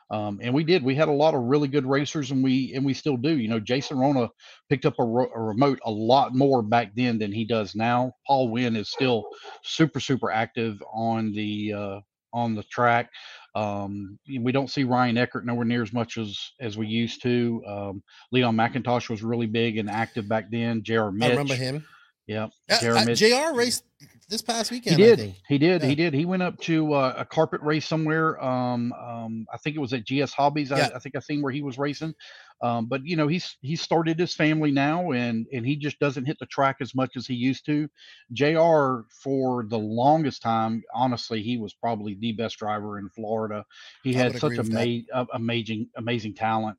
Um, 0.10 0.40
and 0.42 0.54
we 0.54 0.64
did. 0.64 0.84
We 0.84 0.96
had 0.96 1.10
a 1.10 1.14
lot 1.14 1.34
of 1.34 1.42
really 1.42 1.68
good 1.68 1.86
racers, 1.86 2.32
and 2.32 2.44
we 2.44 2.74
and 2.74 2.86
we 2.86 2.94
still 2.94 3.18
do. 3.18 3.38
You 3.38 3.50
know, 3.50 3.60
Jason 3.60 3.98
Rona 3.98 4.30
picked 4.70 4.86
up 4.86 4.96
a, 5.00 5.04
ro- 5.04 5.32
a 5.36 5.42
remote 5.42 5.80
a 5.86 5.92
lot 5.92 6.34
more 6.34 6.62
back 6.62 6.94
then 6.96 7.20
than 7.20 7.32
he 7.32 7.46
does 7.46 7.76
now. 7.76 8.14
Paul 8.26 8.50
Wynn 8.50 8.76
is 8.76 8.90
still 8.90 9.26
super 9.64 10.00
super 10.00 10.32
active 10.32 10.82
on 10.94 11.34
the 11.34 11.74
uh, 11.74 12.00
on 12.34 12.56
the 12.56 12.64
track. 12.64 13.10
Um, 13.56 14.20
we 14.40 14.52
don't 14.52 14.70
see 14.70 14.84
Ryan 14.84 15.18
Eckert 15.18 15.46
nowhere 15.46 15.66
near 15.66 15.82
as 15.82 15.92
much 15.92 16.18
as 16.18 16.52
as 16.62 16.78
we 16.78 16.88
used 16.88 17.22
to. 17.24 17.62
Um, 17.68 18.04
Leon 18.32 18.56
McIntosh 18.56 19.10
was 19.10 19.24
really 19.24 19.48
big 19.48 19.78
and 19.78 19.90
active 19.90 20.30
back 20.30 20.50
then. 20.52 20.84
J.R. 20.84 21.12
Mitch, 21.12 21.28
I 21.28 21.32
remember 21.32 21.56
him. 21.56 21.86
Yeah, 22.28 22.48
Uh, 22.70 22.80
J.R. 22.80 22.98
uh, 22.98 23.52
JR 23.52 23.58
raced 23.58 23.86
this 24.30 24.42
past 24.42 24.70
He 24.70 24.76
weekend, 24.76 24.96
I 24.96 24.98
did. 24.98 25.20
think. 25.20 25.36
He 25.48 25.58
did. 25.58 25.82
Yeah. 25.82 25.88
He 25.88 25.96
did. 25.96 26.14
He 26.14 26.26
went 26.26 26.44
up 26.44 26.60
to 26.62 26.94
uh, 26.94 27.14
a 27.18 27.24
carpet 27.26 27.62
race 27.62 27.88
somewhere. 27.88 28.44
Um, 28.44 28.92
um, 28.94 29.48
I 29.54 29.58
think 29.58 29.78
it 29.78 29.80
was 29.80 29.94
at 29.94 30.06
GS 30.06 30.34
Hobbies. 30.34 30.72
I, 30.74 30.78
Yeah. 30.80 30.90
I 30.94 31.00
think 31.00 31.16
I 31.16 31.20
seen 31.20 31.42
where 31.42 31.54
he 31.54 31.62
was 31.62 31.78
racing. 31.78 32.14
Um, 32.62 32.88
but 32.88 33.06
you 33.06 33.16
know, 33.16 33.28
he's 33.28 33.56
he 33.62 33.76
started 33.76 34.20
his 34.20 34.34
family 34.34 34.72
now, 34.72 35.12
and 35.12 35.46
and 35.54 35.64
he 35.66 35.76
just 35.78 36.00
doesn't 36.00 36.26
hit 36.26 36.38
the 36.40 36.48
track 36.48 36.78
as 36.82 36.94
much 36.96 37.16
as 37.16 37.28
he 37.28 37.36
used 37.36 37.66
to. 37.68 37.88
Jr. 38.34 39.02
for 39.24 39.66
the 39.70 39.78
longest 39.78 40.42
time, 40.42 40.84
honestly, 40.94 41.42
he 41.42 41.58
was 41.58 41.74
probably 41.76 42.16
the 42.20 42.32
best 42.34 42.58
driver 42.58 42.98
in 43.00 43.10
Florida. 43.10 43.64
He 44.04 44.16
I 44.16 44.24
had 44.24 44.40
such 44.40 44.56
that. 44.58 44.70
ama- 44.76 45.04
uh, 45.14 45.26
amazing 45.34 45.88
amazing 45.96 46.34
talent. 46.34 46.78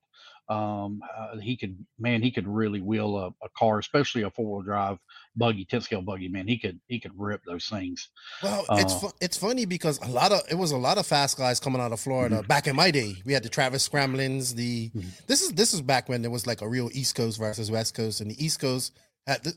Um, 0.50 1.00
uh, 1.16 1.36
he 1.38 1.56
could 1.56 1.76
man, 1.98 2.22
he 2.22 2.30
could 2.30 2.48
really 2.48 2.80
wheel 2.80 3.16
a, 3.18 3.26
a 3.44 3.48
car, 3.56 3.78
especially 3.78 4.22
a 4.22 4.30
four 4.30 4.56
wheel 4.56 4.62
drive 4.62 4.98
buggy, 5.36 5.64
10 5.66 5.82
scale 5.82 6.00
buggy. 6.02 6.28
Man, 6.28 6.48
he 6.48 6.58
could 6.58 6.80
he 6.88 6.98
could 6.98 7.12
rip 7.16 7.42
those 7.44 7.66
things. 7.66 8.08
Well, 8.42 8.64
it's 8.72 8.94
Uh, 8.94 8.98
fu- 8.98 9.12
it's 9.20 9.36
funny 9.36 9.66
because 9.66 9.98
a 10.00 10.08
lot 10.08 10.32
of 10.32 10.40
it 10.50 10.54
was 10.54 10.70
a 10.72 10.76
lot 10.78 10.96
of 10.98 11.06
fast 11.06 11.36
guys 11.36 11.60
coming 11.60 11.80
out 11.82 11.92
of 11.92 12.00
Florida 12.00 12.42
back 12.48 12.66
in 12.66 12.74
my 12.76 12.90
day. 12.90 13.14
We 13.26 13.34
had 13.34 13.42
the 13.42 13.48
Travis 13.50 13.82
Scramblins. 13.82 14.54
The 14.54 14.90
Mhm. 14.90 15.26
this 15.26 15.42
is 15.42 15.52
this 15.52 15.74
is 15.74 15.82
back 15.82 16.08
when 16.08 16.22
there 16.22 16.30
was 16.30 16.46
like 16.46 16.62
a 16.62 16.68
real 16.68 16.88
East 16.92 17.14
Coast 17.14 17.38
versus 17.38 17.70
West 17.70 17.94
Coast, 17.94 18.20
and 18.22 18.30
the 18.30 18.42
East 18.42 18.58
Coast 18.60 18.92
had 19.26 19.44
th- 19.44 19.56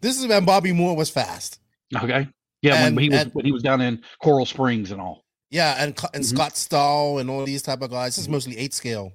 this 0.00 0.18
is 0.18 0.26
when 0.26 0.44
Bobby 0.46 0.72
Moore 0.72 0.96
was 0.96 1.10
fast. 1.10 1.58
Okay. 1.94 2.28
Yeah, 2.62 2.86
And- 2.86 2.96
when 2.96 3.02
he 3.02 3.08
was 3.10 3.18
and- 3.20 3.32
when 3.34 3.44
he 3.44 3.52
was 3.52 3.62
down 3.62 3.80
in 3.82 4.02
Coral 4.22 4.46
Springs 4.46 4.90
and 4.90 5.00
all. 5.02 5.24
Yeah, 5.50 5.74
and 5.82 5.98
and 6.14 6.22
Mhm. 6.24 6.28
Scott 6.28 6.56
Stahl 6.56 7.18
and 7.18 7.28
all 7.28 7.44
these 7.44 7.60
type 7.62 7.82
of 7.82 7.90
guys. 7.90 8.16
This 8.16 8.22
is 8.24 8.28
mostly 8.28 8.56
eight 8.56 8.72
scale, 8.72 9.12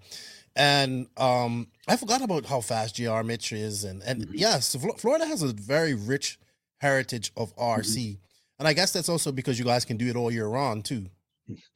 and 0.56 1.08
um, 1.18 1.68
I 1.88 1.98
forgot 1.98 2.22
about 2.22 2.46
how 2.46 2.62
fast 2.62 2.96
Jr. 2.96 3.24
Mitch 3.24 3.52
is, 3.52 3.84
and 3.84 4.02
and 4.04 4.28
Mhm. 4.28 4.32
yes, 4.34 4.76
Flo- 4.76 4.96
Florida 4.98 5.26
has 5.26 5.42
a 5.42 5.54
very 5.54 5.94
rich 5.94 6.40
heritage 6.80 7.32
of 7.36 7.56
RC, 7.58 8.18
and 8.60 8.68
I 8.68 8.74
guess 8.74 8.92
that's 8.92 9.10
also 9.10 9.32
because 9.32 9.60
you 9.60 9.66
guys 9.66 9.86
can 9.86 9.98
do 9.98 10.08
it 10.08 10.16
all 10.16 10.32
year 10.32 10.48
round 10.48 10.86
too. 10.86 11.08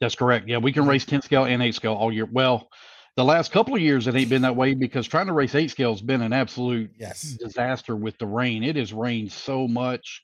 That's 0.00 0.14
correct. 0.14 0.48
Yeah, 0.48 0.58
we 0.58 0.72
can 0.72 0.84
Mhm. 0.84 0.88
race 0.88 1.04
10 1.04 1.22
scale 1.22 1.44
and 1.44 1.62
8 1.62 1.74
scale 1.74 1.94
all 1.94 2.12
year. 2.12 2.26
Well, 2.26 2.68
the 3.16 3.24
last 3.24 3.52
couple 3.52 3.74
of 3.74 3.80
years 3.80 4.06
it 4.06 4.14
ain't 4.16 4.30
been 4.30 4.42
that 4.42 4.56
way 4.56 4.74
because 4.74 5.06
trying 5.06 5.26
to 5.26 5.32
race 5.32 5.54
8 5.54 5.70
scale 5.70 5.92
has 5.92 6.00
been 6.02 6.22
an 6.22 6.32
absolute 6.32 6.90
Yes. 6.98 7.22
disaster 7.38 7.94
with 7.96 8.16
the 8.18 8.26
rain. 8.26 8.64
It 8.64 8.76
has 8.76 8.92
rained 8.92 9.30
so 9.32 9.68
much 9.68 10.22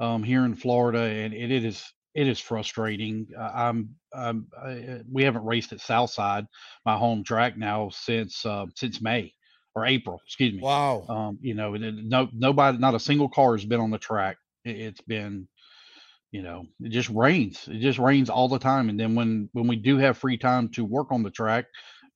um, 0.00 0.22
here 0.24 0.44
in 0.44 0.54
Florida, 0.54 0.98
and 1.00 1.32
it, 1.32 1.50
it 1.52 1.64
is 1.64 1.84
it 2.14 2.28
is 2.28 2.38
frustrating. 2.38 3.26
Uh, 3.36 3.50
I'm, 3.54 3.94
I'm 4.14 4.46
I, 4.62 5.00
we 5.10 5.24
haven't 5.24 5.44
raced 5.44 5.72
at 5.72 5.80
Southside, 5.80 6.46
my 6.84 6.96
home 6.96 7.24
track 7.24 7.56
now 7.56 7.90
since 7.90 8.44
uh, 8.44 8.66
since 8.74 9.00
May 9.00 9.32
or 9.74 9.86
April, 9.86 10.20
excuse 10.26 10.52
me. 10.52 10.60
Wow. 10.60 11.06
Um, 11.08 11.38
you 11.40 11.54
know, 11.54 11.74
no 11.74 12.28
nobody, 12.32 12.78
not 12.78 12.94
a 12.94 13.00
single 13.00 13.28
car 13.28 13.52
has 13.52 13.64
been 13.64 13.80
on 13.80 13.90
the 13.90 13.98
track. 13.98 14.36
It, 14.64 14.76
it's 14.76 15.00
been, 15.00 15.48
you 16.30 16.42
know, 16.42 16.66
it 16.80 16.90
just 16.90 17.08
rains. 17.08 17.66
It 17.68 17.80
just 17.80 17.98
rains 17.98 18.28
all 18.28 18.48
the 18.48 18.58
time. 18.58 18.88
And 18.88 19.00
then 19.00 19.14
when 19.14 19.48
when 19.52 19.66
we 19.66 19.76
do 19.76 19.96
have 19.98 20.18
free 20.18 20.36
time 20.36 20.68
to 20.70 20.84
work 20.84 21.10
on 21.10 21.22
the 21.22 21.30
track, 21.30 21.66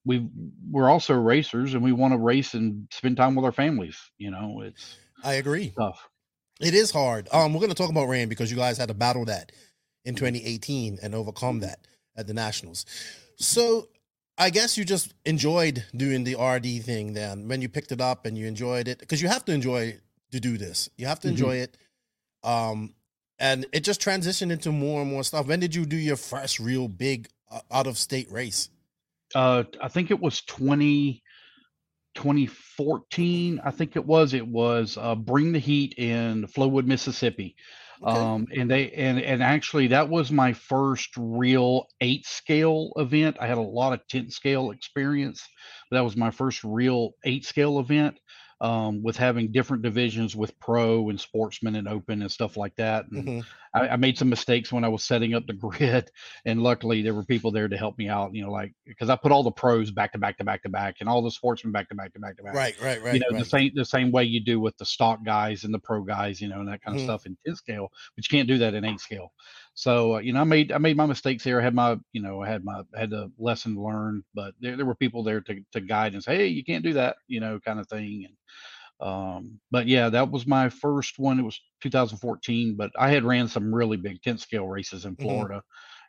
we 0.05 0.27
we're 0.69 0.89
also 0.89 1.15
racers 1.15 1.73
and 1.73 1.83
we 1.83 1.91
want 1.91 2.13
to 2.13 2.19
race 2.19 2.53
and 2.53 2.87
spend 2.91 3.17
time 3.17 3.35
with 3.35 3.45
our 3.45 3.51
families. 3.51 3.97
You 4.17 4.31
know, 4.31 4.61
it's 4.61 4.97
I 5.23 5.33
agree. 5.33 5.73
tough. 5.77 6.07
It 6.59 6.73
is 6.73 6.91
hard. 6.91 7.27
Um, 7.31 7.53
we're 7.53 7.61
gonna 7.61 7.73
talk 7.73 7.89
about 7.89 8.07
rain 8.07 8.29
because 8.29 8.51
you 8.51 8.57
guys 8.57 8.77
had 8.77 8.87
to 8.87 8.93
battle 8.93 9.25
that 9.25 9.51
in 10.07 10.15
2018 10.15 10.99
and 11.03 11.13
overcome 11.13 11.59
that 11.59 11.79
at 12.15 12.27
the 12.27 12.33
nationals. 12.33 12.85
So 13.35 13.89
I 14.37 14.49
guess 14.49 14.77
you 14.77 14.85
just 14.85 15.13
enjoyed 15.25 15.83
doing 15.95 16.23
the 16.23 16.35
RD 16.35 16.81
thing 16.83 17.13
then 17.13 17.47
when 17.47 17.61
you 17.61 17.67
picked 17.69 17.91
it 17.91 17.99
up 17.99 18.25
and 18.25 18.37
you 18.37 18.47
enjoyed 18.47 18.87
it 18.87 18.99
because 18.99 19.21
you 19.21 19.27
have 19.27 19.43
to 19.45 19.51
enjoy 19.51 19.99
to 20.31 20.39
do 20.39 20.57
this. 20.57 20.89
You 20.97 21.07
have 21.07 21.19
to 21.21 21.27
Mhm. 21.27 21.31
enjoy 21.31 21.55
it. 21.57 21.77
Um, 22.43 22.93
and 23.37 23.65
it 23.73 23.81
just 23.81 23.99
transitioned 24.01 24.51
into 24.51 24.71
more 24.71 25.01
and 25.01 25.11
more 25.11 25.23
stuff. 25.23 25.45
When 25.47 25.59
did 25.59 25.75
you 25.75 25.85
do 25.85 25.97
your 25.97 26.15
first 26.17 26.59
real 26.59 26.87
big 26.87 27.27
uh, 27.51 27.59
out 27.69 27.85
of 27.87 27.97
state 27.97 28.31
race? 28.31 28.69
Uh, 29.35 29.63
I 29.81 29.89
think 29.89 30.09
it 30.09 30.19
was 30.19 30.41
20, 30.41 31.21
2014. 32.15 33.59
I 33.63 33.71
think 33.71 33.95
it 33.95 34.05
was. 34.05 34.33
It 34.33 34.47
was 34.47 34.97
uh, 34.97 35.15
Bring 35.15 35.51
the 35.51 35.59
Heat 35.59 35.93
in 35.97 36.47
Flowwood, 36.47 36.85
Mississippi. 36.85 37.55
Okay. 38.03 38.19
Um, 38.19 38.47
and 38.55 38.69
they 38.69 38.91
and 38.91 39.19
and 39.19 39.41
actually 39.41 39.87
that 39.87 40.09
was 40.09 40.31
my 40.31 40.53
first 40.53 41.09
real 41.17 41.87
eight 42.01 42.25
scale 42.25 42.91
event. 42.97 43.37
I 43.39 43.47
had 43.47 43.57
a 43.57 43.61
lot 43.61 43.93
of 43.93 44.07
10 44.07 44.29
scale 44.29 44.71
experience, 44.71 45.47
but 45.89 45.97
that 45.97 46.03
was 46.03 46.15
my 46.15 46.31
first 46.31 46.63
real 46.63 47.11
eight 47.23 47.45
scale 47.45 47.79
event. 47.79 48.19
Um, 48.59 49.03
with 49.03 49.15
having 49.17 49.51
different 49.51 49.83
divisions 49.83 50.35
with 50.35 50.59
pro 50.59 51.09
and 51.09 51.21
sportsman 51.21 51.75
and 51.75 51.87
open 51.87 52.23
and 52.23 52.31
stuff 52.31 52.57
like 52.57 52.75
that. 52.77 53.05
And 53.11 53.27
Mhm. 53.27 53.45
I, 53.75 53.89
I 53.89 53.95
made 53.97 54.17
some 54.17 54.29
mistakes 54.29 54.71
when 54.71 54.83
I 54.83 54.87
was 54.87 55.03
setting 55.03 55.35
up 55.35 55.45
the 55.45 55.53
grid, 55.53 56.09
and 56.45 56.63
luckily 56.63 57.03
there 57.03 57.13
were 57.13 57.23
people 57.23 57.51
there 57.51 57.67
to 57.67 57.77
help 57.77 57.99
me 57.99 58.09
out. 58.09 58.33
You 58.33 58.45
know, 58.45 58.51
like 58.51 58.73
because 58.87 59.11
I 59.11 59.15
put 59.15 59.31
all 59.31 59.43
the 59.43 59.51
pros 59.51 59.91
back 59.91 60.13
to 60.13 60.17
back 60.17 60.39
to 60.39 60.43
back 60.43 60.63
to 60.63 60.69
back, 60.69 60.95
and 61.01 61.07
all 61.07 61.21
the 61.21 61.29
sportsmen 61.29 61.71
back 61.71 61.87
to 61.89 61.95
back 61.95 62.13
to 62.13 62.19
back 62.19 62.35
to 62.37 62.43
back. 62.43 62.55
Right, 62.55 62.81
right, 62.81 62.99
right. 63.03 63.13
you 63.13 63.19
know, 63.19 63.27
right. 63.29 63.39
the 63.39 63.45
same 63.45 63.71
the 63.75 63.85
same 63.85 64.11
way 64.11 64.23
you 64.23 64.43
do 64.43 64.59
with 64.59 64.75
the 64.77 64.85
stock 64.85 65.19
guys 65.23 65.63
and 65.63 65.71
the 65.71 65.79
pro 65.79 66.01
guys, 66.01 66.41
you 66.41 66.47
know, 66.47 66.59
and 66.59 66.67
that 66.67 66.81
kind 66.81 66.97
of 66.97 67.01
Mhm. 67.03 67.05
stuff 67.05 67.27
in 67.27 67.37
ten 67.45 67.55
scale, 67.55 67.89
but 68.15 68.25
you 68.27 68.35
can't 68.35 68.47
do 68.47 68.57
that 68.57 68.73
in 68.73 68.85
eight 68.85 68.99
scale. 68.99 69.33
So 69.77 70.15
uh, 70.15 70.19
you 70.19 70.33
know, 70.33 70.41
I 70.41 70.43
made 70.43 70.71
I 70.71 70.79
made 70.79 70.97
my 70.97 71.05
mistakes 71.05 71.43
here. 71.43 71.61
I 71.61 71.63
had 71.63 71.75
my 71.75 71.97
you 72.11 72.21
know 72.21 72.41
I 72.41 72.49
had 72.49 72.65
my 72.65 72.81
had 72.95 73.13
a 73.13 73.29
lesson 73.37 73.75
learned, 73.81 74.23
but 74.33 74.55
there, 74.59 74.75
there 74.75 74.87
were 74.87 74.95
people 74.95 75.23
there 75.23 75.39
to 75.41 75.61
to 75.73 75.81
guide 75.81 76.15
and 76.15 76.23
say, 76.23 76.35
hey, 76.35 76.47
you 76.47 76.63
can't 76.65 76.83
do 76.83 76.93
that, 76.93 77.17
you 77.27 77.39
know, 77.39 77.59
kind 77.59 77.79
of 77.79 77.87
thing. 77.87 78.25
And 78.27 78.37
um, 79.09 79.61
but 79.71 79.87
yeah, 79.87 80.09
that 80.09 80.31
was 80.31 80.47
my 80.47 80.69
first 80.69 81.19
one. 81.19 81.39
It 81.39 81.43
was 81.43 81.61
2014, 81.81 82.75
but 82.77 82.91
I 82.97 83.11
had 83.11 83.23
ran 83.25 83.47
some 83.47 83.73
really 83.75 83.97
big 83.97 84.21
10 84.23 84.37
scale 84.39 84.67
races 84.67 85.05
in 85.05 85.17
Mhm. 85.17 85.47
Florida 85.47 85.63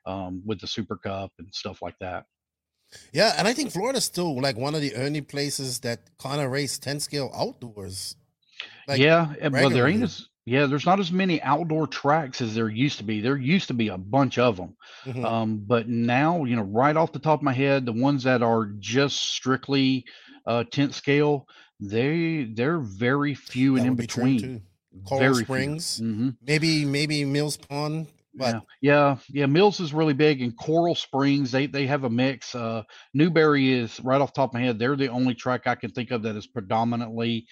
um, 0.06 0.42
with 0.46 0.60
the 0.60 0.68
Super 0.68 0.96
Cup 0.98 1.32
and 1.38 1.54
stuff 1.54 1.82
like 1.82 1.98
that. 2.00 2.26
Yeah, 3.12 3.34
and 3.36 3.46
I 3.46 3.52
think 3.52 3.70
Florida's 3.72 4.04
still 4.04 4.40
like 4.40 4.56
one 4.56 4.74
of 4.74 4.80
the 4.80 4.94
only 4.94 5.20
places 5.20 5.80
that 5.80 6.16
kind 6.18 6.40
of 6.40 6.50
race 6.50 6.78
10 6.78 7.00
scale 7.00 7.30
outdoors. 7.34 8.16
Like, 8.86 9.02
yeah, 9.02 9.34
eh, 9.40 9.48
but 9.50 9.72
there 9.72 9.86
ain't 9.86 10.02
as 10.02 10.28
yeah, 10.48 10.66
there's 10.66 10.86
not 10.86 11.00
as 11.00 11.12
many 11.12 11.40
outdoor 11.42 11.86
tracks 11.86 12.40
as 12.40 12.54
there 12.54 12.68
used 12.68 12.98
to 12.98 13.04
be. 13.04 13.20
There 13.20 13.36
used 13.36 13.68
to 13.68 13.74
be 13.74 13.88
a 13.88 13.98
bunch 13.98 14.38
of 14.38 14.56
them, 14.56 14.76
Mhm. 15.04 15.24
um, 15.24 15.58
but 15.66 15.88
now 15.88 16.44
you 16.44 16.56
know, 16.56 16.62
right 16.62 16.96
off 16.96 17.12
the 17.12 17.18
top 17.18 17.40
of 17.40 17.44
my 17.44 17.52
head, 17.52 17.86
the 17.86 17.92
ones 17.92 18.22
that 18.24 18.42
are 18.42 18.66
just 18.78 19.16
strictly 19.16 20.04
uh, 20.46 20.64
tent 20.64 20.94
scale, 20.94 21.46
they 21.80 22.44
they're 22.54 22.78
very 22.80 23.34
few 23.34 23.74
That 23.74 23.80
and 23.82 23.88
in 23.90 23.94
be 23.96 24.02
between. 24.02 24.62
Coral 25.04 25.32
Very 25.32 25.44
Springs, 25.44 25.98
hmm 25.98 26.30
maybe 26.42 26.84
maybe 26.84 27.24
Mills 27.24 27.56
Pond. 27.56 28.08
But 28.38 28.54
yeah, 28.54 28.60
yeah, 28.80 29.16
yeah. 29.30 29.46
Mills 29.46 29.80
is 29.80 29.92
really 29.92 30.14
big, 30.14 30.40
and 30.40 30.56
Coral 30.56 30.94
Springs 30.94 31.50
they 31.50 31.66
they 31.66 31.86
have 31.86 32.04
a 32.04 32.10
mix. 32.10 32.54
Uh, 32.54 32.84
Newberry 33.14 33.72
is 33.72 34.00
right 34.00 34.20
off 34.20 34.32
the 34.32 34.40
top 34.40 34.50
of 34.50 34.54
my 34.54 34.60
head. 34.60 34.78
They're 34.78 34.96
the 34.96 35.08
only 35.08 35.34
track 35.34 35.66
I 35.66 35.74
can 35.74 35.90
think 35.90 36.10
of 36.10 36.22
that 36.22 36.36
is 36.36 36.46
predominantly 36.46 37.46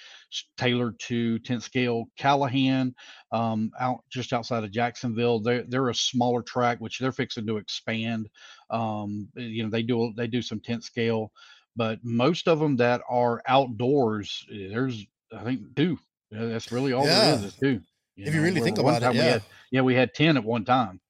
tailored 0.56 0.98
to 1.00 1.38
tenth 1.40 1.62
scale. 1.64 2.06
Callahan, 2.18 2.94
um, 3.32 3.70
out 3.78 4.04
just 4.10 4.32
outside 4.32 4.64
of 4.64 4.70
Jacksonville, 4.70 5.40
they're 5.40 5.64
they're 5.68 5.88
a 5.88 5.94
smaller 5.94 6.42
track 6.42 6.78
which 6.80 6.98
they're 6.98 7.12
fixing 7.12 7.46
to 7.46 7.56
expand. 7.56 8.28
Um, 8.70 9.28
you 9.34 9.64
know 9.64 9.70
they 9.70 9.82
do 9.82 10.12
they 10.16 10.26
do 10.26 10.42
some 10.42 10.60
tenth 10.60 10.84
scale, 10.84 11.32
but 11.74 11.98
most 12.02 12.48
of 12.48 12.58
them 12.58 12.76
that 12.76 13.00
are 13.08 13.42
outdoors, 13.46 14.46
eh, 14.52 14.68
there's 14.70 15.04
I 15.36 15.42
think 15.42 15.74
two. 15.74 15.98
That's 16.30 16.72
really 16.72 16.92
all 16.92 17.04
there 17.04 17.34
is 17.34 17.40
Yeah. 17.42 17.46
is 17.48 17.54
two. 17.54 17.80
If 18.16 18.34
you 18.34 18.42
really 18.42 18.60
think 18.60 18.78
about 18.78 18.98
it, 18.98 19.00
time 19.04 19.12
we 19.12 19.18
yeah. 19.18 19.24
had- 19.24 19.42
yeah, 19.70 19.80
we 19.82 19.94
had 19.94 20.14
ten 20.14 20.36
at 20.36 20.44
one 20.44 20.64
time. 20.64 21.00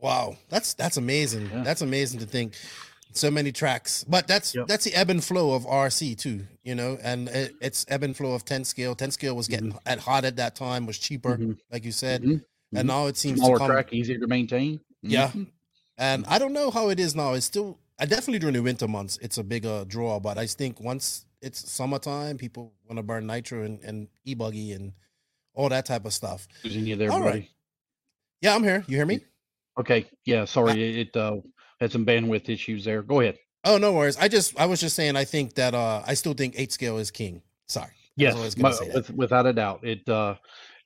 Wow, 0.00 0.36
that's 0.48 0.74
that's 0.74 0.96
amazing. 0.96 1.48
Yeah. 1.52 1.62
That's 1.62 1.80
amazing 1.82 2.20
to 2.20 2.26
think 2.26 2.54
so 3.12 3.30
many 3.30 3.52
tracks. 3.52 4.04
But 4.04 4.26
that's 4.26 4.54
Yep. 4.54 4.66
that's 4.66 4.84
the 4.84 4.94
ebb 4.94 5.10
and 5.10 5.22
flow 5.22 5.54
of 5.54 5.64
RC 5.64 6.16
too, 6.18 6.46
you 6.64 6.74
know, 6.74 6.98
and 7.02 7.28
it, 7.28 7.54
it's 7.60 7.84
ebb 7.88 8.02
and 8.02 8.16
flow 8.16 8.32
of 8.34 8.44
10 8.44 8.64
scale. 8.64 8.94
10 8.94 9.10
scale 9.10 9.34
was 9.36 9.48
getting 9.48 9.76
at 9.86 10.00
hot 10.00 10.24
at 10.24 10.36
that 10.36 10.54
time, 10.56 10.86
was 10.86 10.98
cheaper, 10.98 11.36
Mhm. 11.36 11.58
like 11.70 11.84
you 11.84 11.92
said. 11.92 12.22
Mhm. 12.22 12.44
And 12.74 12.88
now 12.88 13.06
it 13.06 13.16
seems 13.16 13.38
Smaller 13.38 13.58
come 13.58 13.70
track, 13.70 13.92
easier 13.92 14.18
to 14.18 14.26
maintain. 14.26 14.80
Yeah. 15.02 15.28
Mhm. 15.30 15.48
and 15.98 16.24
I 16.26 16.38
don't 16.38 16.52
know 16.52 16.70
how 16.70 16.88
it 16.88 16.98
is 16.98 17.14
now. 17.14 17.32
It's 17.34 17.46
still 17.46 17.78
I 17.98 18.06
definitely 18.06 18.38
during 18.40 18.54
the 18.54 18.62
winter 18.62 18.88
months 18.88 19.18
it's 19.22 19.38
a 19.38 19.44
bigger 19.44 19.84
draw, 19.86 20.18
but 20.18 20.36
I 20.38 20.46
think 20.46 20.80
once 20.80 21.26
it's 21.40 21.70
summertime, 21.70 22.38
people 22.38 22.72
want 22.88 22.96
to 22.98 23.02
burn 23.02 23.26
nitro 23.26 23.62
and, 23.64 23.80
and 23.84 24.08
e 24.24 24.34
buggy 24.34 24.72
and 24.72 24.92
all 25.54 25.68
that 25.68 25.86
type 25.86 26.04
of 26.04 26.12
stuff. 26.12 26.46
Losing 26.64 26.86
you 26.86 26.96
there, 26.96 27.10
All 27.10 27.20
right. 27.20 27.32
buddy. 27.32 27.50
Yeah, 28.40 28.54
I'm 28.54 28.62
here. 28.62 28.84
You 28.88 28.96
hear 28.96 29.06
me? 29.06 29.20
Okay. 29.78 30.06
Yeah. 30.24 30.44
Sorry, 30.44 30.72
it, 31.00 31.08
it 31.08 31.16
uh, 31.16 31.36
had 31.80 31.92
some 31.92 32.04
bandwidth 32.04 32.48
issues 32.48 32.84
there. 32.84 33.02
Go 33.02 33.20
ahead. 33.20 33.38
Oh, 33.64 33.78
no 33.78 33.92
worries. 33.92 34.16
I 34.16 34.26
just 34.28 34.58
I 34.58 34.66
was 34.66 34.80
just 34.80 34.96
saying 34.96 35.14
I 35.16 35.24
think 35.24 35.54
that 35.54 35.72
uh 35.74 36.02
I 36.06 36.14
still 36.14 36.34
think 36.34 36.54
eight 36.58 36.72
scale 36.72 36.98
is 36.98 37.10
king. 37.12 37.42
Sorry. 37.68 37.86
I 37.92 37.96
Yes, 38.16 38.34
always 38.34 38.54
gonna 38.56 38.70
mo- 38.70 38.74
say 38.74 38.86
that. 38.88 38.94
with, 38.94 39.10
without 39.10 39.46
a 39.46 39.52
doubt. 39.52 39.84
It 39.84 40.06
uh, 40.08 40.34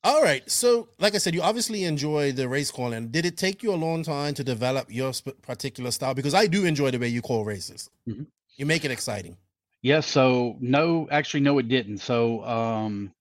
All 0.05 0.21
right. 0.21 0.47
So, 0.47 0.87
like 0.99 1.15
I 1.15 1.17
said, 1.17 1.33
you 1.33 1.41
obviously 1.41 1.83
enjoy 1.83 2.31
the 2.31 2.47
race 2.47 2.69
calling. 2.69 3.07
Did 3.07 3.25
it 3.25 3.37
take 3.37 3.63
you 3.63 3.73
a 3.73 3.75
long 3.75 4.03
time 4.03 4.35
to 4.35 4.43
develop 4.43 4.85
your 4.93 5.11
particular 5.41 5.89
style? 5.89 6.13
Because 6.13 6.35
I 6.35 6.45
do 6.45 6.63
enjoy 6.63 6.91
the 6.91 6.99
way 6.99 7.07
you 7.07 7.23
call 7.23 7.43
races. 7.43 7.89
Mhm. 8.07 8.27
You 8.55 8.67
make 8.67 8.85
it 8.85 8.91
exciting. 8.91 9.35
Yeah, 9.81 10.01
so 10.01 10.57
no, 10.59 11.07
actually, 11.09 11.39
no, 11.39 11.57
it 11.57 11.69
didn't. 11.69 11.97
So 11.97 12.45
um, 12.45 13.13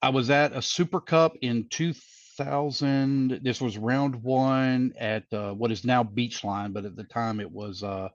I 0.00 0.10
was 0.10 0.30
at 0.30 0.52
a 0.52 0.62
Super 0.62 1.00
Cup 1.00 1.36
in 1.42 1.66
2000. 1.70 3.40
This 3.42 3.60
was 3.60 3.76
round 3.76 4.22
one 4.22 4.94
at 4.96 5.24
uh, 5.32 5.54
what 5.54 5.72
is 5.72 5.84
now 5.84 6.04
Beachline, 6.04 6.72
but 6.72 6.84
at 6.84 6.94
the 6.94 7.04
time 7.04 7.40
it 7.40 7.50
was 7.50 7.82
uh, 7.82 8.10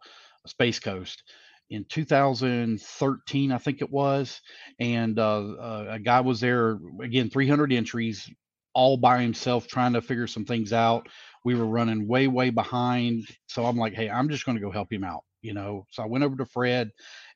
Space 0.47 0.79
Coast. 0.79 1.23
In 1.69 1.85
2013, 1.87 3.51
I 3.51 3.57
think 3.59 3.81
it 3.81 3.91
was, 3.91 4.41
and 4.79 5.19
uh, 5.19 5.39
uh, 5.53 5.85
a 5.91 5.99
guy 5.99 6.21
was 6.21 6.39
there 6.39 6.79
again, 7.01 7.29
300 7.29 7.71
entries, 7.71 8.29
all 8.73 8.97
by 8.97 9.21
himself, 9.21 9.67
trying 9.67 9.93
to 9.93 10.01
figure 10.01 10.27
some 10.27 10.45
things 10.45 10.73
out. 10.73 11.07
We 11.45 11.55
were 11.55 11.67
running 11.67 12.07
way, 12.07 12.27
way 12.27 12.49
behind, 12.49 13.25
so 13.47 13.65
I'm 13.65 13.77
like, 13.77 13.93
hey, 13.93 14.09
I'm 14.09 14.29
just 14.29 14.45
going 14.45 14.57
to 14.57 14.63
go 14.63 14.71
help 14.71 14.91
him 14.91 15.03
out, 15.03 15.23
you 15.41 15.53
know. 15.53 15.85
So 15.91 16.03
I 16.03 16.07
went 16.07 16.23
over 16.23 16.35
to 16.37 16.45
Fred 16.45 16.89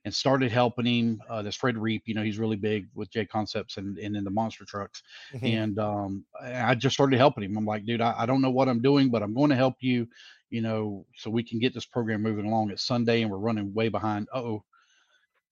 and 0.05 0.13
started 0.13 0.51
helping 0.51 0.85
him. 0.85 1.21
Uh, 1.29 1.41
this 1.41 1.55
Fred 1.55 1.77
Reap, 1.77 2.03
you 2.05 2.13
know, 2.13 2.23
he's 2.23 2.37
really 2.39 2.55
big 2.57 2.87
with 2.93 3.09
JConcepts 3.11 3.77
and, 3.77 3.97
and 3.97 4.15
in 4.15 4.23
the 4.23 4.29
monster 4.29 4.65
trucks. 4.65 5.01
Mhm. 5.33 5.53
And 5.63 5.79
um, 5.79 6.25
I 6.41 6.75
just 6.75 6.93
started 6.93 7.17
helping 7.17 7.43
him. 7.45 7.57
I'm 7.57 7.65
like, 7.65 7.85
dude, 7.85 8.01
I, 8.01 8.13
I 8.17 8.25
don't 8.25 8.41
know 8.41 8.51
what 8.51 8.67
I'm 8.67 8.81
doing, 8.81 9.09
but 9.09 9.23
I'm 9.23 9.33
going 9.33 9.49
to 9.49 9.55
help 9.55 9.75
you, 9.79 10.07
you 10.49 10.61
know, 10.61 11.05
so 11.15 11.29
we 11.29 11.43
can 11.43 11.59
get 11.59 11.73
this 11.73 11.85
program 11.85 12.21
moving 12.21 12.45
along. 12.45 12.71
It's 12.71 12.85
Sunday 12.85 13.21
and 13.21 13.31
we're 13.31 13.37
running 13.37 13.73
way 13.73 13.87
behind. 13.89 14.27
Uh 14.33 14.39
oh, 14.39 14.63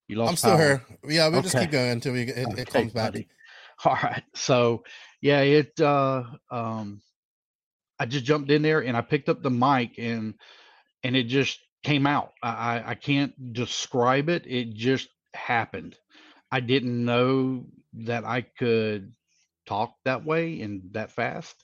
you 0.08 0.18
lost. 0.18 0.30
I'm 0.32 0.36
still 0.36 0.52
power. 0.58 0.60
here. 0.60 1.16
Yeah, 1.16 1.28
we'll 1.30 1.42
just 1.42 1.58
keep 1.58 1.72
going 1.72 1.92
until 1.92 2.14
we 2.14 2.26
get, 2.26 2.38
it, 2.38 2.48
it 2.50 2.60
Okay, 2.60 2.66
comes 2.82 2.92
back. 2.94 3.14
buddy. 3.14 3.28
All 3.86 3.98
right. 4.04 4.24
So 4.36 4.84
yeah, 5.22 5.40
it 5.42 5.80
uh 5.80 6.24
um 6.52 7.02
I 7.98 8.06
just 8.06 8.26
jumped 8.26 8.52
in 8.52 8.62
there 8.64 8.82
and 8.84 8.98
I 8.98 9.02
picked 9.02 9.30
up 9.30 9.42
the 9.42 9.50
mic 9.50 9.98
and 9.98 10.34
and 11.04 11.16
it 11.16 11.24
just 11.24 11.60
came 11.84 12.08
out. 12.08 12.34
I 12.44 12.84
I, 12.86 12.96
can't 12.96 13.54
describe 13.54 14.30
it. 14.30 14.46
It 14.46 14.74
just 14.74 15.10
happened. 15.34 15.96
I 16.52 16.60
didn't 16.60 17.06
know 17.06 17.66
that 17.94 18.26
I 18.26 18.42
could 18.42 19.14
talk 19.68 19.96
that 20.06 20.26
way 20.26 20.62
and 20.62 20.82
that 20.92 21.12
fast. 21.12 21.56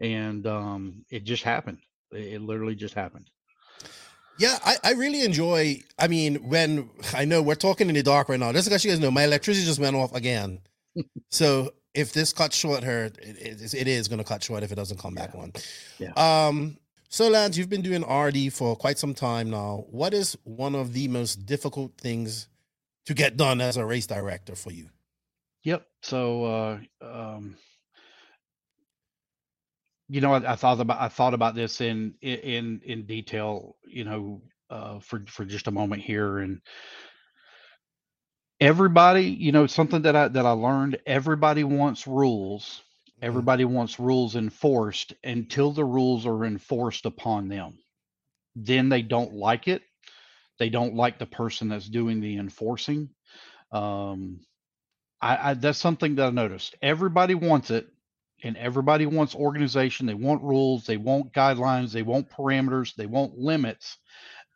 And 0.00 0.46
um 0.46 1.04
it 1.10 1.24
just 1.24 1.42
happened. 1.42 1.78
It, 2.12 2.34
it 2.34 2.42
literally 2.42 2.74
just 2.74 2.94
happened. 2.94 3.30
Yeah, 4.38 4.56
I, 4.64 4.76
I 4.84 4.92
really 4.92 5.22
enjoy. 5.22 5.82
I 5.98 6.06
mean, 6.06 6.48
when 6.48 6.88
I 7.12 7.24
know 7.24 7.42
we're 7.42 7.56
talking 7.56 7.88
in 7.88 7.96
the 7.96 8.04
dark 8.04 8.28
right 8.28 8.38
now, 8.38 8.52
just 8.52 8.68
because 8.68 8.84
you 8.84 8.90
guys 8.92 9.00
know, 9.00 9.10
my 9.10 9.24
electricity 9.24 9.66
just 9.66 9.80
went 9.80 9.96
off 9.96 10.14
again. 10.14 10.60
so 11.30 11.72
if 11.92 12.12
this 12.12 12.32
cuts 12.32 12.56
short 12.56 12.84
here, 12.84 13.10
it, 13.20 13.62
it, 13.62 13.74
it 13.74 13.88
is 13.88 14.06
going 14.06 14.18
to 14.18 14.24
cut 14.24 14.42
short 14.44 14.62
if 14.62 14.70
it 14.70 14.76
doesn't 14.76 15.00
come 15.00 15.14
back 15.14 15.34
on. 15.34 15.52
Yeah. 15.98 16.12
Um. 16.12 16.78
So, 17.10 17.28
lads, 17.28 17.56
you've 17.56 17.70
been 17.70 17.82
doing 17.82 18.02
RD 18.02 18.52
for 18.52 18.76
quite 18.76 18.98
some 18.98 19.14
time 19.14 19.50
now. 19.50 19.86
What 19.90 20.12
is 20.12 20.36
one 20.44 20.74
of 20.74 20.92
the 20.92 21.08
most 21.08 21.46
difficult 21.46 21.96
things 21.96 22.48
to 23.06 23.14
get 23.14 23.38
done 23.38 23.62
as 23.62 23.78
a 23.78 23.84
race 23.86 24.06
director 24.06 24.54
for 24.54 24.70
you? 24.70 24.90
Yep. 25.64 25.86
So, 26.02 26.44
uh, 26.44 26.78
um, 27.00 27.56
you 30.08 30.20
know, 30.20 30.34
I, 30.34 30.52
I 30.52 30.56
thought 30.56 30.80
about 30.80 31.00
I 31.00 31.08
thought 31.08 31.34
about 31.34 31.54
this 31.54 31.80
in 31.80 32.14
in 32.20 32.82
in 32.84 33.06
detail. 33.06 33.76
You 33.86 34.04
know, 34.04 34.42
uh, 34.68 35.00
for 35.00 35.24
for 35.26 35.46
just 35.46 35.66
a 35.66 35.72
moment 35.72 36.02
here, 36.02 36.38
and 36.38 36.60
everybody, 38.60 39.24
you 39.24 39.52
know, 39.52 39.66
something 39.66 40.02
that 40.02 40.14
I 40.14 40.28
that 40.28 40.46
I 40.46 40.50
learned. 40.50 40.98
Everybody 41.06 41.64
wants 41.64 42.06
rules. 42.06 42.82
Everybody 43.20 43.64
wants 43.64 43.98
rules 43.98 44.36
enforced 44.36 45.14
until 45.24 45.72
the 45.72 45.84
rules 45.84 46.26
are 46.26 46.44
enforced 46.44 47.04
upon 47.04 47.48
them. 47.48 47.78
Then 48.54 48.88
they 48.88 49.02
don't 49.02 49.34
like 49.34 49.68
it. 49.68 49.82
They 50.58 50.68
don't 50.68 50.94
like 50.94 51.18
the 51.18 51.26
person 51.26 51.68
that's 51.68 51.88
doing 51.88 52.20
the 52.20 52.36
enforcing. 52.36 53.10
Um, 53.72 54.40
I, 55.20 55.50
I 55.50 55.54
that's 55.54 55.78
something 55.78 56.16
that 56.16 56.28
I 56.28 56.30
noticed. 56.30 56.76
Everybody 56.82 57.34
wants 57.34 57.70
it, 57.70 57.88
and 58.42 58.56
everybody 58.56 59.06
wants 59.06 59.34
organization. 59.34 60.06
They 60.06 60.14
want 60.14 60.42
rules. 60.42 60.86
They 60.86 60.96
want 60.96 61.32
guidelines. 61.32 61.92
They 61.92 62.02
want 62.02 62.30
parameters. 62.30 62.94
They 62.94 63.06
want 63.06 63.36
limits 63.36 63.98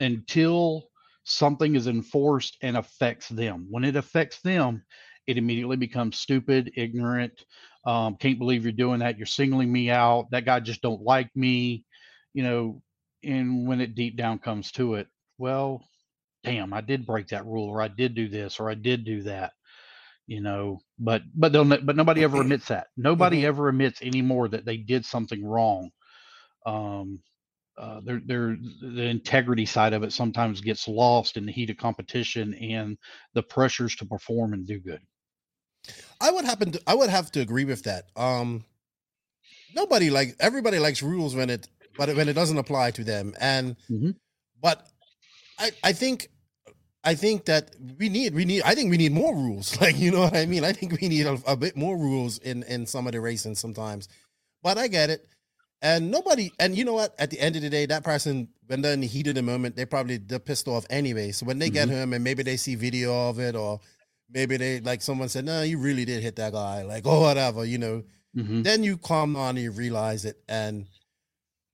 until 0.01 0.85
something 1.25 1.75
is 1.77 1.87
enforced 1.87 2.59
and 2.63 2.77
affects 2.77 3.29
them. 3.29 3.67
When 3.71 3.85
it 3.85 3.97
affects 3.97 4.41
them, 4.41 4.83
it 5.27 5.39
immediately 5.39 5.77
becomes 5.77 6.19
stupid, 6.19 6.73
ignorant. 6.77 7.45
Um, 7.85 8.17
can't 8.17 8.39
believe 8.39 8.65
you're 8.65 8.73
doing 8.73 9.01
that. 9.01 9.17
You're 9.19 9.27
singling 9.27 9.73
me 9.73 9.91
out. 9.91 10.31
That 10.31 10.45
guy 10.45 10.61
just 10.61 10.83
don't 10.83 11.03
like 11.03 11.31
me, 11.37 11.85
you 12.35 12.43
know. 12.43 12.83
And 13.25 13.67
when 13.67 13.81
it 13.81 13.95
deep 13.95 14.17
down 14.17 14.39
comes 14.39 14.73
to 14.73 14.95
it, 14.97 15.09
well, 15.39 15.85
damn, 16.45 16.73
I 16.73 16.81
did 16.81 17.07
break 17.07 17.29
that 17.29 17.47
rule, 17.47 17.69
or 17.69 17.83
I 17.83 17.89
did 17.89 18.15
do 18.15 18.29
this, 18.29 18.61
or 18.61 18.71
I 18.71 18.75
did 18.75 19.05
do 19.05 19.23
that 19.23 19.53
you 20.27 20.41
know 20.41 20.81
but 20.99 21.23
but 21.35 21.53
they'll 21.53 21.65
but 21.65 21.97
nobody 21.97 22.23
ever 22.23 22.41
admits 22.41 22.69
that 22.69 22.89
nobody 22.97 23.45
Mhm. 23.45 23.47
ever 23.47 23.69
admits 23.69 24.03
anymore 24.03 24.49
that 24.49 24.65
they 24.65 24.77
did 24.77 25.05
something 25.05 25.45
wrong 25.45 25.91
um 26.67 27.21
uh 27.79 28.01
their 28.03 28.21
their 28.27 28.57
the 28.83 29.05
integrity 29.05 29.67
side 29.67 29.93
of 29.93 30.03
it 30.03 30.13
sometimes 30.13 30.61
gets 30.61 30.89
lost 30.89 31.37
in 31.37 31.47
the 31.47 31.53
heat 31.53 31.71
of 31.71 31.77
competition 31.77 32.55
and 32.55 32.99
the 33.35 33.43
pressures 33.43 33.97
to 33.97 34.07
perform 34.07 34.53
and 34.53 34.67
do 34.67 34.79
good 34.81 35.01
I 36.21 36.31
would 36.31 36.45
happen 36.45 36.73
to 36.73 36.83
I 36.87 36.95
would 36.95 37.11
have 37.11 37.31
to 37.33 37.41
agree 37.41 37.65
with 37.65 37.83
that. 37.85 38.05
Um 38.17 38.65
nobody 39.75 40.11
like 40.11 40.37
everybody 40.41 40.79
likes 40.79 41.03
rules 41.03 41.35
when 41.35 41.51
it 41.51 41.69
but 41.97 42.15
when 42.17 42.29
it 42.29 42.33
doesn't 42.35 42.59
apply 42.59 42.91
to 42.93 43.05
them. 43.05 43.35
And 43.41 43.77
Mhm. 43.91 44.17
but 44.61 44.87
I 45.59 45.73
I 45.83 45.93
think 45.93 46.29
I 47.05 47.15
think 47.15 47.47
that 47.47 47.75
we 47.99 48.09
need 48.09 48.35
we 48.35 48.45
need 48.45 48.63
I 48.63 48.75
think 48.75 48.91
we 48.91 48.97
need 48.97 49.13
more 49.13 49.35
rules. 49.35 49.77
Like 49.81 49.99
you 49.99 50.11
know 50.11 50.21
what 50.21 50.37
I 50.37 50.47
mean. 50.47 50.65
I 50.65 50.73
think 50.73 51.01
we 51.01 51.09
need 51.09 51.27
a, 51.27 51.39
a 51.47 51.57
bit 51.57 51.77
more 51.77 51.97
rules 51.97 52.39
in 52.39 52.63
in 52.65 52.87
some 52.87 53.07
of 53.07 53.13
the 53.13 53.21
racing 53.21 53.57
sometimes. 53.57 54.09
But 54.63 54.79
I 54.79 54.89
get 54.89 55.11
it. 55.11 55.27
And 55.85 56.13
nobody, 56.13 56.53
and 56.61 56.79
you 56.79 56.85
know 56.85 56.93
what? 56.93 57.13
At 57.19 57.31
the 57.31 57.41
end 57.41 57.57
of 57.57 57.63
the 57.63 57.69
day, 57.69 57.87
that 57.87 58.05
person, 58.05 58.47
when 58.69 58.83
they're 58.83 58.93
in 58.93 59.01
the 59.01 59.09
heat 59.09 59.27
of 59.27 59.35
the 59.35 59.43
moment, 59.43 59.75
they 59.75 59.85
probably 59.85 60.19
they're 60.19 60.39
pissed 60.39 60.69
off 60.69 60.87
anyway. 60.89 61.33
So 61.33 61.45
when 61.45 61.59
they 61.59 61.71
get 61.71 61.89
Mhm. 61.89 61.91
him, 61.91 62.13
and 62.13 62.23
maybe 62.23 62.45
they 62.45 62.57
see 62.57 62.77
video 62.77 63.29
of 63.31 63.41
it, 63.41 63.57
or 63.57 63.81
maybe 64.33 64.57
they 64.57 64.81
like 64.81 65.03
someone 65.03 65.29
said, 65.29 65.45
"No, 65.45 65.63
you 65.63 65.79
really 65.79 66.05
did 66.05 66.23
hit 66.23 66.37
that 66.37 66.53
guy," 66.53 66.83
like 66.83 67.07
or 67.07 67.21
whatever, 67.21 67.65
you 67.65 67.79
know. 67.79 68.05
Mhm. 68.37 68.65
Then 68.65 68.83
you 68.83 68.97
calm 68.97 69.35
down 69.35 69.51
and 69.57 69.59
you 69.59 69.71
realize 69.71 70.25
it, 70.25 70.43
and 70.49 70.87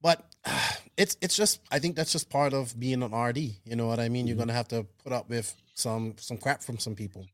but 0.03 0.25
it's 0.97 1.17
it's 1.21 1.37
just 1.37 1.61
I 1.71 1.79
think 1.79 1.97
that's 1.97 2.13
just 2.13 2.31
part 2.31 2.53
of 2.55 2.79
being 2.79 3.03
an 3.03 3.13
RD. 3.15 3.39
You 3.65 3.77
know 3.77 3.87
what 3.87 4.01
I 4.01 4.09
mean? 4.09 4.27
You're 4.27 4.37
Mhm. 4.37 4.41
gonna 4.41 4.53
have 4.55 4.69
to 4.69 4.85
put 5.05 5.13
up 5.13 5.29
with 5.29 5.55
some 5.75 6.15
some 6.19 6.39
crap 6.39 6.63
from 6.63 6.79
some 6.79 6.95
people. 6.95 7.27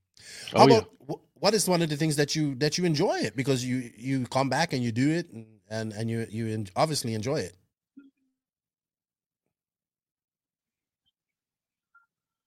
Oh, 0.55 0.61
How 0.61 0.67
yeah. 0.67 0.79
about 0.79 0.91
wh- 1.09 1.43
what 1.43 1.55
is 1.55 1.69
one 1.69 1.83
of 1.83 1.89
the 1.91 1.97
things 1.97 2.17
that 2.17 2.35
you 2.37 2.55
that 2.57 2.79
you 2.79 2.85
enjoy 2.85 3.19
it 3.19 3.37
because 3.37 3.65
you 3.65 3.91
you 3.97 4.27
come 4.27 4.49
back 4.49 4.73
and 4.73 4.83
you 4.83 4.93
do 4.93 5.11
it 5.11 5.31
and 5.33 5.47
and, 5.71 5.93
and 5.93 6.11
you 6.11 6.27
you 6.31 6.65
obviously 6.77 7.15
enjoy 7.15 7.41
it. 7.41 7.57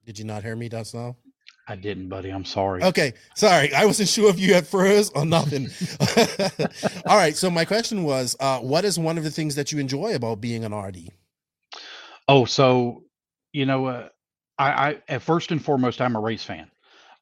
Did 0.06 0.18
you 0.20 0.26
not 0.26 0.44
hear 0.44 0.56
me 0.56 0.70
just 0.70 0.94
now? 0.96 1.18
I 1.70 1.76
didn't, 1.76 2.08
buddy. 2.08 2.30
I'm 2.30 2.46
sorry. 2.46 2.82
Okay, 2.82 3.14
sorry, 3.36 3.74
I 3.74 3.86
wasn't 3.86 4.08
sure 4.08 4.30
if 4.30 4.40
you 4.40 4.54
had 4.54 4.66
froze 4.66 5.10
or 5.10 5.26
nothing. 5.26 5.68
All 7.06 7.18
right, 7.18 7.36
so 7.36 7.50
my 7.50 7.66
question 7.66 8.04
was, 8.04 8.38
uh, 8.40 8.60
what 8.60 8.86
is 8.86 8.98
one 8.98 9.18
of 9.18 9.26
the 9.26 9.32
things 9.32 9.56
that 9.56 9.72
you 9.72 9.80
enjoy 9.80 10.16
about 10.16 10.40
being 10.40 10.64
an 10.64 10.74
RD? 10.74 11.10
Oh, 12.30 12.46
so 12.46 13.04
you 13.52 13.66
know, 13.66 13.88
uh, 13.88 14.10
I, 14.58 14.70
I 14.70 15.02
at 15.10 15.22
first 15.22 15.52
and 15.52 15.64
foremost, 15.64 16.00
I'm 16.00 16.16
a 16.16 16.20
race 16.20 16.44
fan. 16.44 16.70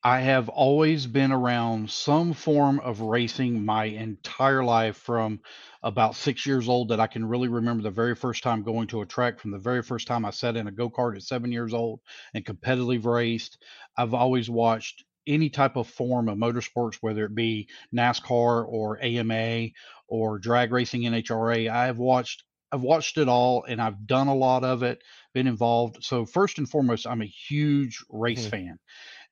I 0.06 0.20
have 0.22 0.50
always 0.50 1.06
been 1.08 1.32
around 1.32 1.90
some 1.90 2.34
form 2.34 2.80
of 2.80 3.02
racing 3.02 3.66
my 3.66 3.86
entire 3.86 4.64
life 4.64 4.98
from 4.98 5.42
about 5.82 6.16
six 6.16 6.46
years 6.46 6.70
old 6.70 6.90
that 6.90 7.00
I 7.00 7.08
can 7.08 7.26
really 7.26 7.48
remember 7.48 7.82
the 7.84 7.90
very 7.90 8.14
first 8.16 8.44
time 8.44 8.62
going 8.64 8.86
to 8.90 9.02
a 9.02 9.06
track 9.08 9.40
from 9.40 9.50
the 9.52 9.58
very 9.58 9.82
first 9.82 10.06
time 10.08 10.24
I 10.24 10.30
sat 10.30 10.56
in 10.58 10.68
a 10.68 10.72
go 10.72 10.92
kart 10.92 11.16
at 11.16 11.24
seven 11.24 11.52
years 11.52 11.74
old 11.74 12.02
and 12.36 12.46
competitively 12.46 13.04
raced. 13.04 13.58
I've 13.98 14.14
always 14.14 14.48
watched 14.50 15.04
any 15.26 15.50
type 15.50 15.76
of 15.76 15.88
form 15.90 16.30
of 16.30 16.38
motorsports, 16.38 16.98
whether 17.02 17.26
it 17.26 17.34
be 17.36 17.68
NASCAR 17.94 18.64
or 18.68 19.00
AMA 19.02 19.72
or 20.08 20.38
drag 20.38 20.72
racing 20.72 21.02
NHRA. 21.08 21.68
I've 21.68 21.98
watched 21.98 22.44
I've 22.72 22.82
watched 22.82 23.18
it 23.18 23.30
all 23.30 23.64
and 23.68 23.82
I've 23.82 24.06
done 24.06 24.28
a 24.28 24.36
lot 24.36 24.64
of 24.64 24.84
it, 24.84 25.02
been 25.34 25.48
involved. 25.48 26.04
So 26.04 26.26
first 26.26 26.58
and 26.60 26.70
foremost, 26.70 27.08
I'm 27.08 27.22
a 27.22 27.26
huge 27.26 28.04
race 28.10 28.46
Mhm. 28.46 28.46
fan. 28.46 28.78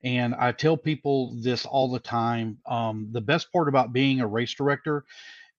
And 0.04 0.34
I 0.34 0.52
tell 0.52 0.76
people 0.76 1.34
this 1.40 1.64
all 1.64 1.90
the 1.90 1.98
time. 1.98 2.58
Um, 2.66 3.08
the 3.12 3.22
best 3.22 3.52
part 3.52 3.68
about 3.68 3.92
being 3.92 4.20
a 4.20 4.26
race 4.26 4.54
director 4.54 5.04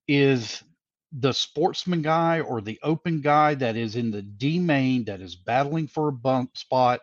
is 0.07 0.63
the 1.11 1.33
sportsman 1.33 2.01
guy 2.01 2.41
or 2.41 2.61
the 2.61 2.79
open 2.83 3.21
guy 3.21 3.55
that 3.55 3.75
is 3.75 3.95
in 3.95 4.11
the 4.11 4.21
D 4.21 4.59
main 4.59 5.05
that 5.05 5.21
is 5.21 5.35
battling 5.35 5.87
for 5.87 6.09
a 6.09 6.13
bump 6.13 6.57
spot. 6.57 7.01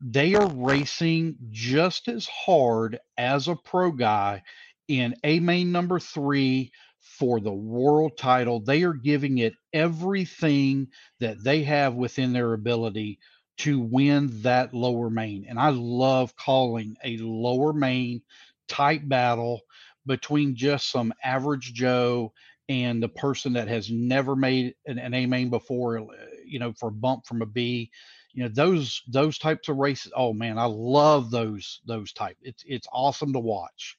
They 0.00 0.34
are 0.34 0.48
racing 0.48 1.36
just 1.50 2.08
as 2.08 2.26
hard 2.26 2.98
as 3.16 3.48
a 3.48 3.56
pro 3.56 3.92
guy 3.92 4.42
in 4.88 5.14
A 5.24 5.40
main 5.40 5.72
number 5.72 5.98
three 5.98 6.72
for 7.00 7.40
the 7.40 7.52
world 7.52 8.16
title. 8.18 8.60
They 8.60 8.82
are 8.82 8.94
giving 8.94 9.38
it 9.38 9.54
everything 9.72 10.88
that 11.20 11.42
they 11.42 11.62
have 11.64 11.94
within 11.94 12.32
their 12.32 12.52
ability 12.52 13.18
to 13.58 13.80
win 13.80 14.42
that 14.42 14.72
lower 14.72 15.10
main. 15.10 15.44
And 15.48 15.58
I 15.58 15.70
love 15.70 16.36
calling 16.36 16.96
a 17.04 17.16
lower 17.18 17.72
main 17.72 18.22
type 18.68 19.02
battle 19.04 19.60
between 20.06 20.56
just 20.56 20.90
some 20.90 21.12
average 21.22 21.74
Joe 21.74 22.32
and 22.68 23.02
the 23.02 23.08
person 23.08 23.54
that 23.54 23.68
has 23.68 23.90
never 23.90 24.36
made 24.36 24.74
an, 24.86 24.98
an 24.98 25.14
A 25.14 25.26
main 25.26 25.50
before, 25.50 25.98
uh, 25.98 26.04
you 26.44 26.58
know, 26.58 26.72
for 26.72 26.88
a 26.88 26.92
bump 26.92 27.26
from 27.26 27.42
a 27.42 27.46
B. 27.46 27.90
You 28.32 28.44
know, 28.44 28.50
those 28.50 29.02
those 29.08 29.38
types 29.38 29.68
of 29.68 29.78
races. 29.78 30.12
Oh 30.14 30.32
man, 30.32 30.58
I 30.58 30.66
love 30.66 31.30
those 31.30 31.80
those 31.86 32.12
type. 32.12 32.36
It's 32.42 32.62
it's 32.66 32.86
awesome 32.92 33.32
to 33.32 33.38
watch. 33.38 33.98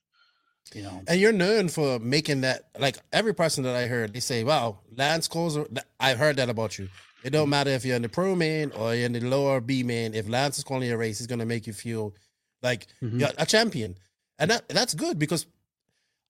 You 0.74 0.84
know. 0.84 1.02
And 1.08 1.20
you're 1.20 1.34
known 1.34 1.68
for 1.68 2.00
making 2.00 2.42
that 2.42 2.70
like 2.78 2.98
every 3.12 3.34
person 3.34 3.64
that 3.64 3.76
I 3.76 3.88
heard, 3.88 4.14
they 4.14 4.20
say, 4.20 4.44
"Wow, 4.44 4.80
Lance 4.96 5.28
Cole's." 5.28 5.58
I've 6.00 6.20
heard 6.20 6.38
that 6.38 6.50
about 6.50 6.78
you. 6.78 6.90
It 7.24 7.32
don't 7.32 7.50
matter 7.50 7.70
if 7.72 7.84
you're 7.86 7.96
in 7.96 8.02
the 8.02 8.10
pro 8.10 8.36
man 8.36 8.72
or 8.72 8.96
you're 8.96 9.06
in 9.06 9.14
the 9.14 9.20
lower 9.22 9.60
B 9.60 9.84
man. 9.84 10.14
If 10.14 10.30
Lance 10.30 10.58
is 10.58 10.64
calling 10.64 10.90
a 10.92 10.98
race, 10.98 11.18
he's 11.18 11.28
gonna 11.28 11.46
make 11.46 11.68
you 11.68 11.74
feel 11.74 12.16
like 12.62 12.88
Mhm. 13.02 13.20
you're 13.20 13.30
a 13.38 13.46
champion, 13.46 13.96
and 14.38 14.52
that 14.52 14.68
that's 14.70 14.94
good 14.94 15.20
because 15.20 15.46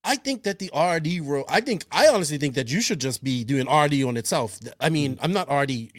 I 0.03 0.15
think 0.15 0.43
that 0.43 0.59
the 0.59 0.71
RD 0.73 1.19
role. 1.19 1.45
I 1.49 1.61
think 1.61 1.85
I 1.91 2.07
honestly 2.07 2.37
think 2.37 2.55
that 2.55 2.69
you 2.71 2.81
should 2.81 2.99
just 2.99 3.23
be 3.23 3.43
doing 3.43 3.67
RD 3.67 4.03
on 4.03 4.17
itself. 4.17 4.57
I 4.79 4.89
mean, 4.89 5.19
I'm 5.21 5.33
not 5.33 5.47
RD 5.51 5.91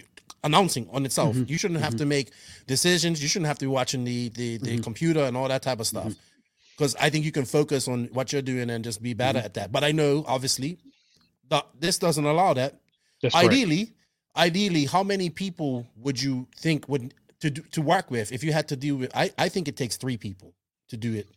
announcing 0.42 0.88
on 0.90 1.04
itself. 1.04 1.36
Mhm. 1.36 1.50
You 1.50 1.58
shouldn't 1.58 1.80
have 1.80 1.96
to 1.96 2.06
make 2.06 2.30
decisions. 2.66 3.22
You 3.22 3.28
shouldn't 3.28 3.46
have 3.48 3.58
to 3.58 3.64
be 3.66 3.68
watching 3.68 4.04
the 4.04 4.30
the, 4.30 4.56
the 4.56 4.78
Mhm. 4.78 4.82
computer 4.82 5.20
and 5.24 5.36
all 5.36 5.48
that 5.48 5.62
type 5.62 5.80
of 5.80 5.86
stuff. 5.86 6.14
Because 6.76 6.96
I 6.96 7.10
think 7.10 7.26
you 7.26 7.32
can 7.32 7.44
focus 7.44 7.86
on 7.88 8.06
what 8.06 8.32
you're 8.32 8.40
doing 8.40 8.70
and 8.70 8.82
just 8.82 9.02
be 9.02 9.12
better 9.12 9.38
Mm-hmm. 9.38 9.44
at 9.46 9.54
that. 9.54 9.70
But 9.72 9.84
I 9.84 9.92
know 9.92 10.24
obviously 10.26 10.78
that 11.50 11.66
this 11.78 11.98
doesn't 11.98 12.24
allow 12.24 12.54
that. 12.54 12.80
That's 13.20 13.34
ideally, 13.34 13.92
ideally, 14.36 14.86
how 14.86 15.02
many 15.02 15.30
people 15.30 15.86
would 15.96 16.20
you 16.22 16.46
think 16.56 16.88
would 16.88 17.14
to 17.40 17.50
do, 17.50 17.62
to 17.72 17.82
work 17.82 18.10
with 18.10 18.32
if 18.32 18.44
you 18.44 18.52
had 18.52 18.68
to 18.68 18.76
deal 18.76 18.96
with? 18.96 19.10
I 19.16 19.30
I 19.38 19.48
think 19.48 19.68
it 19.68 19.76
takes 19.76 19.96
three 19.96 20.16
people 20.16 20.54
to 20.88 20.96
do 20.96 21.14
it. 21.14 21.28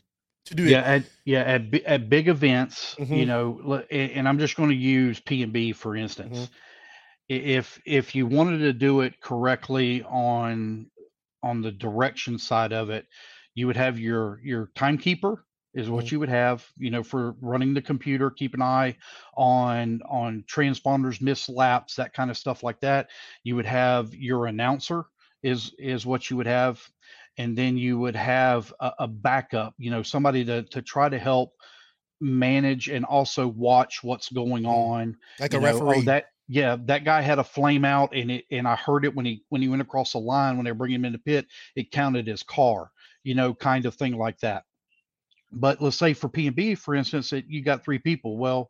To 0.48 0.56
do 0.56 0.65
yeah 0.65 0.80
it. 0.80 0.86
at 0.86 1.03
yeah 1.26 1.41
at, 1.41 1.74
at 1.86 2.10
big 2.10 2.28
events 2.28 2.95
you 3.10 3.26
Mhm. 3.26 3.28
know 3.28 3.84
and 3.91 4.28
i'm 4.28 4.38
just 4.40 4.57
going 4.57 4.70
to 4.70 4.76
use 4.76 5.20
p 5.22 5.41
and 5.41 5.53
b 5.53 5.72
for 5.72 5.95
instance 5.95 6.49
Mhm. 6.49 6.49
If 7.30 7.82
if 7.86 8.14
you 8.15 8.28
wanted 8.28 8.60
to 8.60 8.74
do 8.74 9.02
it 9.02 9.22
correctly 9.22 10.03
on 10.03 10.91
on 11.41 11.61
the 11.61 11.72
direction 11.72 12.38
side 12.38 12.74
of 12.74 12.90
it 12.90 13.07
you 13.56 13.68
would 13.68 13.78
have 13.78 13.98
your 13.99 14.41
your 14.44 14.72
timekeeper 14.76 15.45
is 15.74 15.90
what 15.90 16.06
Mhm. 16.06 16.12
you 16.12 16.20
would 16.20 16.30
have 16.30 16.68
you 16.78 16.90
know 16.91 17.04
for 17.04 17.32
running 17.41 17.74
the 17.74 17.82
computer 17.82 18.30
keep 18.30 18.54
an 18.54 18.62
eye 18.62 18.95
on 19.36 20.02
on 20.08 20.44
transponders 20.48 21.22
miss 21.22 21.50
laps 21.50 21.95
that 21.95 22.14
kind 22.14 22.30
of 22.32 22.38
stuff 22.38 22.64
like 22.64 22.80
that 22.80 23.10
you 23.44 23.56
would 23.56 23.66
have 23.66 24.14
your 24.14 24.45
announcer 24.48 25.06
is 25.41 25.74
is 25.80 26.06
what 26.06 26.30
you 26.30 26.38
would 26.38 26.48
have 26.48 26.82
and 27.38 27.58
then 27.58 27.78
you 27.78 27.98
would 27.98 28.16
have 28.16 28.74
a, 28.80 28.91
a 29.00 29.08
backup 29.08 29.74
you 29.78 29.90
know 29.91 30.04
somebody 30.04 30.45
to 30.45 30.64
to 30.64 30.82
try 30.82 31.10
to 31.10 31.18
help 31.20 31.54
manage 32.22 32.88
and 32.90 33.04
also 33.06 33.48
watch 33.48 34.04
what's 34.04 34.30
going 34.30 34.64
Mhm. 34.64 34.68
on 34.68 35.18
Like 35.40 35.54
a 35.54 35.60
know, 35.60 35.66
referee. 35.66 35.98
oh 35.98 36.02
that 36.04 36.26
yeah 36.48 36.78
that 36.86 37.04
guy 37.04 37.22
had 37.22 37.40
a 37.40 37.44
flame 37.44 37.84
out 37.86 38.14
and 38.16 38.32
it 38.32 38.45
and 38.52 38.68
i 38.68 38.76
heard 38.76 39.06
it 39.06 39.14
when 39.16 39.26
he 39.26 39.44
when 39.50 39.62
he 39.62 39.68
went 39.68 39.82
across 39.82 40.14
the 40.14 40.20
line 40.20 40.56
when 40.56 40.64
they 40.66 40.72
were 40.72 40.78
bringing 40.78 40.95
him 40.95 41.06
in 41.06 41.14
the 41.14 41.20
pit 41.20 41.48
it 41.76 41.91
counted 41.91 42.28
his 42.28 42.44
car 42.44 42.91
you 43.24 43.36
know 43.36 43.54
kind 43.54 43.86
of 43.86 43.95
thing 43.95 44.18
like 44.18 44.40
that 44.40 44.64
but 45.54 45.82
let's 45.82 45.98
say 45.98 46.14
for 46.14 46.30
p 46.30 46.48
and 46.48 46.56
b 46.56 46.76
for 46.76 46.96
instance 46.96 47.30
that 47.30 47.50
you 47.50 47.64
got 47.64 47.84
three 47.84 48.00
people 48.00 48.38
well 48.38 48.70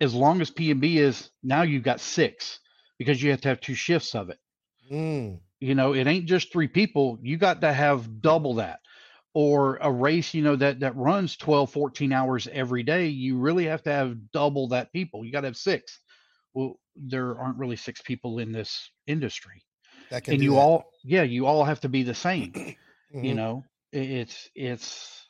as 0.00 0.14
long 0.14 0.40
as 0.40 0.50
p 0.50 0.70
and 0.70 0.80
b 0.80 0.98
is 0.98 1.30
now 1.42 1.62
you've 1.62 1.82
got 1.84 2.00
six 2.00 2.60
because 2.98 3.22
you 3.22 3.30
have 3.30 3.40
to 3.40 3.48
have 3.48 3.60
two 3.60 3.74
shifts 3.74 4.14
of 4.14 4.30
it 4.30 4.38
Mm. 4.90 5.40
you 5.60 5.74
know 5.74 5.94
it 5.94 6.06
ain't 6.06 6.26
just 6.26 6.52
three 6.52 6.68
people 6.68 7.18
you 7.22 7.36
got 7.36 7.60
to 7.60 7.72
have 7.72 8.20
double 8.20 8.54
that 8.54 8.80
or 9.34 9.76
a 9.80 9.90
race 9.90 10.34
you 10.34 10.42
know 10.42 10.56
that 10.56 10.80
that 10.80 10.96
runs 10.96 11.36
12 11.36 11.70
14 11.72 12.12
hours 12.12 12.48
every 12.52 12.82
day 12.82 13.06
you 13.06 13.38
really 13.38 13.64
have 13.64 13.82
to 13.82 13.90
have 13.92 14.16
double 14.32 14.68
that 14.68 14.92
people 14.92 15.24
you 15.24 15.32
got 15.32 15.42
to 15.42 15.48
have 15.48 15.56
six 15.56 16.00
well 16.54 16.78
there 16.96 17.38
aren't 17.38 17.58
really 17.58 17.76
six 17.76 18.00
people 18.02 18.38
in 18.38 18.52
this 18.52 18.90
industry 19.06 19.62
That 20.10 20.24
can 20.24 20.36
and 20.36 20.42
you 20.42 20.56
that. 20.56 20.58
all 20.58 20.84
yeah 21.04 21.22
you 21.22 21.46
all 21.46 21.64
have 21.64 21.80
to 21.80 21.88
be 21.88 22.02
the 22.02 22.14
same 22.14 22.56
you 23.20 23.34
Mhm. 23.34 23.34
know 23.34 23.64
it's 23.92 24.50
it's 24.54 25.25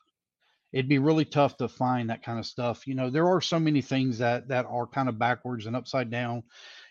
it'd 0.72 0.88
be 0.88 0.98
really 0.98 1.24
tough 1.24 1.56
to 1.56 1.68
find 1.68 2.10
that 2.10 2.22
kind 2.22 2.38
of 2.38 2.46
stuff 2.46 2.86
you 2.86 2.94
know 2.94 3.10
there 3.10 3.28
are 3.28 3.40
so 3.40 3.58
many 3.58 3.80
things 3.82 4.18
that 4.18 4.48
that 4.48 4.66
are 4.66 4.86
kind 4.86 5.08
of 5.08 5.18
backwards 5.18 5.66
and 5.66 5.76
upside 5.76 6.10
down 6.10 6.42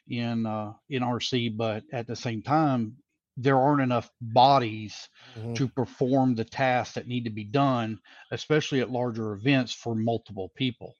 in 0.07 0.45
uh 0.45 0.73
in 0.89 1.03
rc 1.03 1.57
but 1.57 1.83
at 1.91 2.07
the 2.07 2.15
same 2.15 2.41
time 2.41 2.95
there 3.37 3.59
aren't 3.59 3.81
enough 3.81 4.09
bodies 4.21 5.09
Mhm. 5.37 5.55
to 5.55 5.67
perform 5.67 6.35
the 6.35 6.45
tasks 6.45 6.95
that 6.95 7.07
need 7.07 7.25
to 7.25 7.29
be 7.29 7.43
done 7.43 7.99
especially 8.31 8.81
at 8.81 8.89
larger 8.91 9.33
events 9.33 9.73
for 9.73 9.95
multiple 9.95 10.51
people 10.55 10.95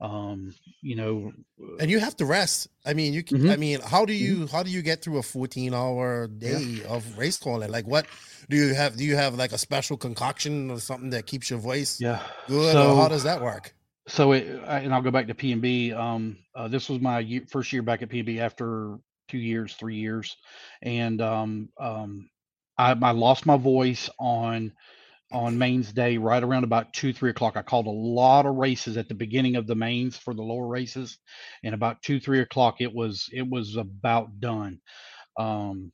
um 0.00 0.54
you 0.80 0.94
know 0.94 1.32
and 1.80 1.90
you 1.90 1.98
have 1.98 2.16
to 2.16 2.24
rest. 2.24 2.68
I 2.86 2.94
mean, 2.94 3.12
you. 3.12 3.22
Can, 3.22 3.50
I 3.50 3.56
Mhm. 3.56 3.58
mean, 3.58 3.80
how 3.80 4.04
do 4.04 4.12
you 4.12 4.46
how 4.46 4.62
do 4.62 4.70
you 4.70 4.82
get 4.82 5.02
through 5.02 5.18
a 5.18 5.22
fourteen 5.22 5.74
hour 5.74 6.28
day 6.28 6.82
of 6.88 7.04
race 7.18 7.38
calling? 7.38 7.70
Like, 7.70 7.86
what 7.86 8.06
do 8.48 8.56
you 8.56 8.74
have? 8.74 8.96
Do 8.96 9.04
you 9.04 9.16
have 9.16 9.34
like 9.34 9.52
a 9.52 9.58
special 9.58 9.96
concoction 9.96 10.70
or 10.70 10.78
something 10.80 11.10
that 11.10 11.26
keeps 11.26 11.50
your 11.50 11.58
voice 11.58 12.00
yeah 12.00 12.20
good? 12.46 12.76
or 12.76 12.96
how 12.96 13.08
does 13.08 13.24
that 13.24 13.40
work? 13.42 13.74
so 14.06 14.32
it, 14.32 14.62
I- 14.66 14.80
and 14.80 14.94
I'll 14.94 15.02
go 15.02 15.10
back 15.10 15.26
to 15.26 15.34
P 15.34 15.52
and 15.52 15.60
B. 15.60 15.92
Um, 15.92 16.38
uh, 16.54 16.68
this 16.68 16.88
was 16.88 17.00
my 17.00 17.18
ye- 17.20 17.44
first 17.46 17.72
year 17.72 17.82
back 17.82 18.00
at 18.02 18.08
P 18.08 18.20
and 18.20 18.26
B 18.26 18.40
after 18.40 18.98
two 19.28 19.38
years, 19.38 19.74
three 19.74 19.96
years, 19.96 20.36
and 20.80 21.20
um, 21.20 21.68
um, 21.78 22.30
I, 22.78 22.92
I 22.92 23.10
lost 23.10 23.44
my 23.46 23.56
voice 23.58 24.08
on 24.18 24.72
on 25.32 25.58
mains 25.58 25.92
day 25.92 26.16
right 26.16 26.42
around 26.42 26.64
about 26.64 26.92
two 26.92 27.12
three 27.12 27.30
o'clock. 27.30 27.56
I 27.56 27.62
called 27.62 27.86
a 27.86 27.90
lot 27.90 28.46
of 28.46 28.56
races 28.56 28.96
at 28.96 29.08
the 29.08 29.14
beginning 29.14 29.56
of 29.56 29.66
the 29.66 29.74
mains 29.74 30.16
for 30.16 30.34
the 30.34 30.42
lower 30.42 30.66
races 30.66 31.18
and 31.62 31.74
about 31.74 32.02
two 32.02 32.20
three 32.20 32.40
o'clock 32.40 32.80
it 32.80 32.94
was 32.94 33.28
it 33.32 33.48
was 33.48 33.76
about 33.76 34.40
done. 34.40 34.80
Um 35.38 35.92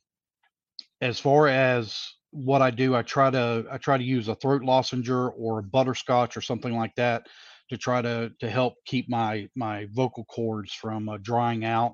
as 1.01 1.19
far 1.19 1.47
as 1.47 2.13
what 2.31 2.61
i 2.61 2.69
do 2.69 2.95
i 2.95 3.01
try 3.01 3.29
to 3.29 3.65
i 3.71 3.77
try 3.77 3.97
to 3.97 4.03
use 4.03 4.27
a 4.27 4.35
throat 4.35 4.61
lozenge 4.61 5.09
or 5.09 5.59
a 5.59 5.63
butterscotch 5.63 6.35
or 6.35 6.41
something 6.41 6.75
like 6.75 6.93
that 6.95 7.27
to 7.69 7.77
try 7.77 8.01
to 8.01 8.31
to 8.39 8.49
help 8.49 8.75
keep 8.85 9.09
my 9.09 9.47
my 9.55 9.87
vocal 9.91 10.25
cords 10.25 10.73
from 10.73 11.09
uh, 11.09 11.17
drying 11.21 11.65
out 11.65 11.93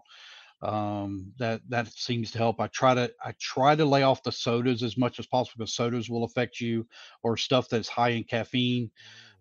um, 0.61 1.33
that 1.38 1.61
that 1.69 1.88
seems 1.88 2.31
to 2.31 2.38
help. 2.38 2.59
I 2.59 2.67
try 2.67 2.93
to 2.93 3.11
I 3.23 3.33
try 3.39 3.75
to 3.75 3.85
lay 3.85 4.03
off 4.03 4.23
the 4.23 4.31
sodas 4.31 4.83
as 4.83 4.97
much 4.97 5.19
as 5.19 5.27
possible 5.27 5.59
because 5.59 5.75
sodas 5.75 6.09
will 6.09 6.23
affect 6.23 6.59
you 6.59 6.88
or 7.23 7.38
stuff 7.38 7.69
that's 7.69 7.89
high 7.89 8.09
in 8.09 8.23
caffeine. 8.23 8.91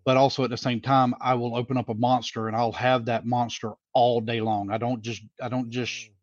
But 0.03 0.17
also 0.17 0.43
at 0.43 0.49
the 0.49 0.57
same 0.57 0.81
time, 0.81 1.13
I 1.21 1.35
will 1.35 1.55
open 1.55 1.77
up 1.77 1.89
a 1.89 1.93
monster 1.93 2.47
and 2.47 2.57
I'll 2.57 2.71
have 2.71 3.05
that 3.05 3.25
monster 3.25 3.73
all 3.93 4.19
day 4.19 4.41
long. 4.41 4.71
I 4.71 4.77
don't 4.77 5.01
just 5.01 5.23
I 5.41 5.49
don't 5.49 5.69
just 5.69 6.09
Mm. 6.09 6.13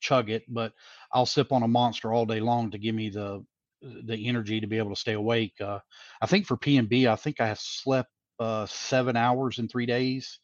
chug 0.00 0.30
it, 0.30 0.44
but 0.48 0.72
I'll 1.12 1.26
sip 1.26 1.52
on 1.52 1.62
a 1.62 1.68
monster 1.68 2.12
all 2.12 2.26
day 2.26 2.40
long 2.40 2.70
to 2.72 2.78
give 2.78 2.94
me 2.94 3.10
the 3.10 3.44
the 3.80 4.26
energy 4.28 4.60
to 4.60 4.66
be 4.66 4.78
able 4.78 4.90
to 4.90 5.00
stay 5.00 5.12
awake. 5.12 5.54
Uh, 5.60 5.78
I 6.20 6.26
think 6.26 6.46
for 6.46 6.56
P 6.56 6.78
and 6.78 6.88
B, 6.88 7.06
I 7.06 7.14
think 7.16 7.40
I 7.40 7.46
have 7.46 7.60
slept 7.60 8.10
uh, 8.40 8.66
seven 8.66 9.16
hours 9.16 9.58
in 9.58 9.68
three 9.68 9.86
days 9.86 10.40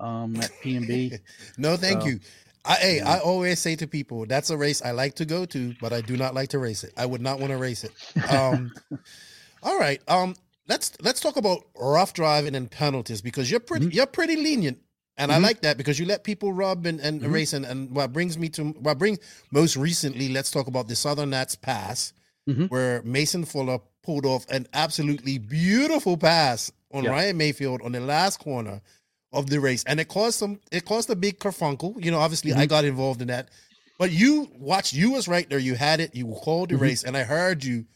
um, 0.00 0.40
at 0.40 0.58
P 0.60 0.76
and 0.76 0.86
B. 0.86 1.16
no, 1.58 1.76
thank 1.76 2.04
So, 2.04 2.06
you. 2.06 2.20
I, 2.64 2.74
hey. 2.76 3.00
I 3.00 3.18
always 3.18 3.58
say 3.58 3.74
to 3.76 3.86
people, 3.88 4.24
that's 4.26 4.50
a 4.50 4.56
race 4.56 4.82
I 4.82 4.92
like 4.92 5.14
to 5.16 5.24
go 5.24 5.44
to, 5.46 5.74
but 5.80 5.92
I 5.92 6.00
do 6.00 6.16
not 6.16 6.34
like 6.34 6.50
to 6.50 6.58
race 6.58 6.84
it. 6.84 6.92
I 6.96 7.06
would 7.06 7.20
not 7.20 7.40
want 7.40 7.50
to 7.52 7.56
race 7.58 7.82
it. 7.84 7.92
Um, 8.30 8.72
all 9.62 9.78
right. 9.78 10.00
Um, 10.08 10.36
let's 10.68 10.92
let's 11.02 11.20
talk 11.20 11.36
about 11.36 11.64
rough 11.78 12.12
driving 12.14 12.54
and 12.54 12.70
penalties 12.70 13.20
because 13.20 13.50
you're 13.50 13.60
pretty 13.60 13.86
Mhm. 13.86 13.94
you're 13.94 14.06
pretty 14.06 14.36
lenient, 14.36 14.78
and 15.16 15.32
I 15.32 15.38
Mhm. 15.38 15.42
like 15.42 15.62
that 15.62 15.76
because 15.76 15.98
you 15.98 16.06
let 16.06 16.22
people 16.24 16.52
rub 16.52 16.86
and, 16.86 17.00
and 17.00 17.20
Mhm. 17.20 17.32
race. 17.32 17.52
And, 17.52 17.64
and 17.64 17.90
what 17.90 18.12
brings 18.12 18.38
me 18.38 18.48
to 18.50 18.64
what 18.80 18.98
brings 18.98 19.18
most 19.50 19.76
recently, 19.76 20.28
let's 20.28 20.50
talk 20.50 20.66
about 20.68 20.86
the 20.88 20.94
Southern 20.96 21.30
Nats 21.30 21.56
pass, 21.56 22.12
Mhm. 22.48 22.70
where 22.70 23.02
Mason 23.02 23.44
Fuller 23.44 23.78
pulled 24.04 24.24
off 24.26 24.46
an 24.50 24.66
absolutely 24.72 25.38
beautiful 25.38 26.16
pass 26.16 26.70
on 26.92 27.04
Yeah. 27.04 27.10
Ryan 27.10 27.38
Maifield 27.38 27.84
on 27.84 27.92
the 27.92 28.00
last 28.00 28.38
corner 28.38 28.80
of 29.32 29.48
the 29.48 29.60
race, 29.60 29.82
and 29.86 29.98
it 30.00 30.08
caused 30.08 30.38
some. 30.38 30.60
It 30.70 30.84
caused 30.84 31.08
a 31.10 31.16
big 31.16 31.38
kerfunkel. 31.38 32.02
You 32.04 32.10
know, 32.10 32.18
obviously, 32.18 32.52
I 32.52 32.66
Mhm. 32.66 32.68
got 32.68 32.84
involved 32.84 33.22
in 33.22 33.28
that, 33.28 33.48
but 33.98 34.10
you 34.10 34.50
watched. 34.58 34.92
You 34.92 35.12
was 35.12 35.28
right 35.28 35.48
there. 35.48 35.58
You 35.58 35.74
had 35.74 36.00
it. 36.00 36.14
You 36.14 36.26
called 36.42 36.70
the 36.70 36.76
Mhm. 36.76 36.80
race, 36.80 37.02
and 37.04 37.16
I 37.16 37.22
heard 37.22 37.64
you. 37.64 37.86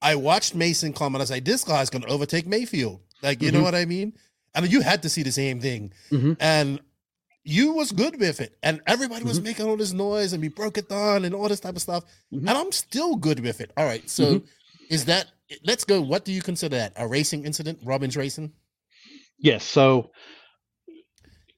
I 0.00 0.14
watched 0.14 0.54
Mason 0.54 0.92
come, 0.92 1.14
and 1.14 1.20
I 1.20 1.24
was 1.24 1.30
like, 1.30 1.44
"This 1.44 1.64
guy's 1.64 1.90
going 1.90 2.02
to 2.02 2.08
overtake 2.08 2.46
Maifield." 2.46 3.00
Like, 3.22 3.42
you 3.42 3.50
know 3.50 3.60
Mhm. 3.60 3.64
what 3.64 3.74
I 3.74 3.84
mean? 3.84 4.12
And 4.54 4.70
you 4.70 4.80
had 4.80 5.02
to 5.02 5.08
see 5.08 5.22
the 5.22 5.32
same 5.32 5.60
thing, 5.60 5.92
Mhm. 6.10 6.36
and 6.40 6.80
you 7.44 7.72
was 7.72 7.92
good 7.92 8.18
with 8.20 8.40
it, 8.40 8.56
and 8.62 8.80
everybody 8.86 9.24
was 9.24 9.40
Mhm. 9.40 9.44
making 9.44 9.66
all 9.66 9.76
this 9.76 9.92
noise, 9.92 10.32
and 10.32 10.40
we 10.42 10.48
broke 10.48 10.78
it 10.78 10.88
down, 10.88 11.24
and 11.24 11.34
all 11.34 11.48
this 11.48 11.60
type 11.60 11.76
of 11.76 11.82
stuff, 11.82 12.04
Mhm. 12.32 12.40
and 12.40 12.50
I'm 12.50 12.72
still 12.72 13.16
good 13.16 13.40
with 13.40 13.60
it. 13.60 13.72
All 13.76 13.84
right, 13.84 14.08
so 14.08 14.42
is 14.88 15.04
that? 15.06 15.26
Let's 15.64 15.84
go. 15.84 16.00
What 16.00 16.24
do 16.24 16.32
you 16.32 16.42
consider 16.42 16.76
that 16.76 16.92
a 16.96 17.08
racing 17.08 17.44
incident? 17.44 17.80
Robbins 17.82 18.16
racing? 18.16 18.52
Yes. 19.38 19.64
So 19.64 20.10
i- 20.12 20.18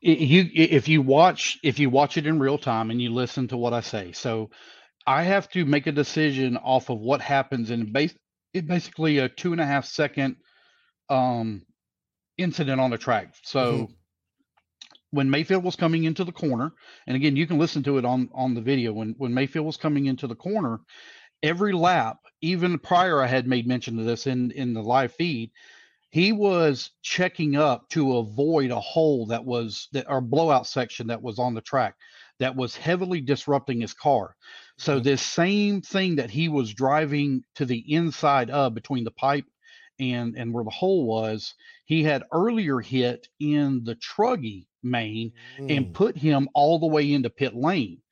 you 0.01 0.49
if 0.55 0.89
you 0.89 1.03
watch 1.03 1.59
if 1.63 1.79
you 1.79 1.91
watch 1.91 2.17
it 2.17 2.27
in 2.27 2.39
real 2.39 2.59
time 2.59 2.91
and 2.91 3.01
you 3.01 3.13
listen 3.13 3.49
to 3.49 3.57
what 3.57 3.73
I 3.73 3.81
say, 3.81 4.13
so 4.13 4.51
I 5.07 5.23
have 5.23 5.49
to 5.51 5.65
make 5.65 5.87
a 5.87 5.93
decision 5.93 6.57
off 6.57 6.91
of 6.91 7.01
what 7.01 7.21
happens 7.21 7.71
in 7.71 7.93
base 7.93 8.15
it 8.53 8.67
basically 8.67 9.19
a 9.19 9.29
two 9.29 9.53
and 9.53 9.61
a 9.61 9.67
half 9.67 9.85
second 9.85 10.37
um 11.09 11.63
incident 12.39 12.81
on 12.81 12.91
the 12.91 12.99
track. 12.99 13.35
So 13.43 13.91
when 15.11 15.29
Maifield 15.29 15.63
was 15.63 15.77
coming 15.77 16.05
into 16.05 16.25
the 16.25 16.33
corner, 16.33 16.73
and 17.07 17.17
again 17.17 17.37
you 17.37 17.47
can 17.47 17.59
listen 17.59 17.83
to 17.85 17.99
it 17.99 18.05
on 18.05 18.29
on 18.33 18.55
the 18.55 18.61
video 18.63 18.93
when 18.93 19.15
when 19.19 19.33
Maifield 19.33 19.65
was 19.65 19.77
coming 19.77 20.07
into 20.07 20.27
the 20.27 20.35
corner, 20.35 20.81
every 21.43 21.73
lap, 21.73 22.19
even 22.41 22.79
prior 22.79 23.21
I 23.23 23.27
had 23.27 23.47
made 23.47 23.67
mention 23.67 23.99
of 23.99 24.07
this 24.07 24.27
in 24.27 24.51
in 24.53 24.73
the 24.73 24.83
live 24.83 25.13
feed, 25.13 25.51
he 26.11 26.33
was 26.33 26.91
checking 27.03 27.57
up 27.57 27.89
to 27.91 28.17
avoid 28.19 28.71
a 28.71 28.81
hole 28.81 29.27
that 29.27 29.45
was 29.45 29.89
that 29.93 30.07
or 30.09 30.21
blowout 30.21 30.67
section 30.67 31.07
that 31.09 31.23
was 31.23 31.39
on 31.39 31.55
the 31.55 31.61
track 31.61 31.97
that 32.39 32.57
was 32.57 32.77
heavily 32.77 33.21
disrupting 33.21 33.81
his 33.81 33.95
car. 33.95 34.35
So 34.79 34.99
Mhm. 34.99 35.01
this 35.01 35.23
same 35.23 35.83
thing 35.83 36.17
that 36.17 36.31
he 36.31 36.49
was 36.49 36.75
driving 36.75 37.43
to 37.57 37.65
the 37.67 37.85
inside 37.93 38.51
of 38.51 38.75
between 38.75 39.05
the 39.05 39.11
pipe 39.11 39.45
and 39.99 40.35
and 40.37 40.53
where 40.55 40.65
the 40.65 40.71
hole 40.71 41.07
was, 41.07 41.55
he 41.85 42.03
had 42.03 42.25
earlier 42.33 42.81
hit 42.81 43.29
in 43.39 43.85
the 43.85 43.97
truggy 43.97 44.67
main 44.83 45.33
and 45.69 45.93
Mm. 45.93 45.93
put 45.93 46.17
him 46.17 46.49
all 46.55 46.79
the 46.79 46.87
way 46.87 47.13
into 47.13 47.29
pit 47.31 47.55
lane. 47.55 48.03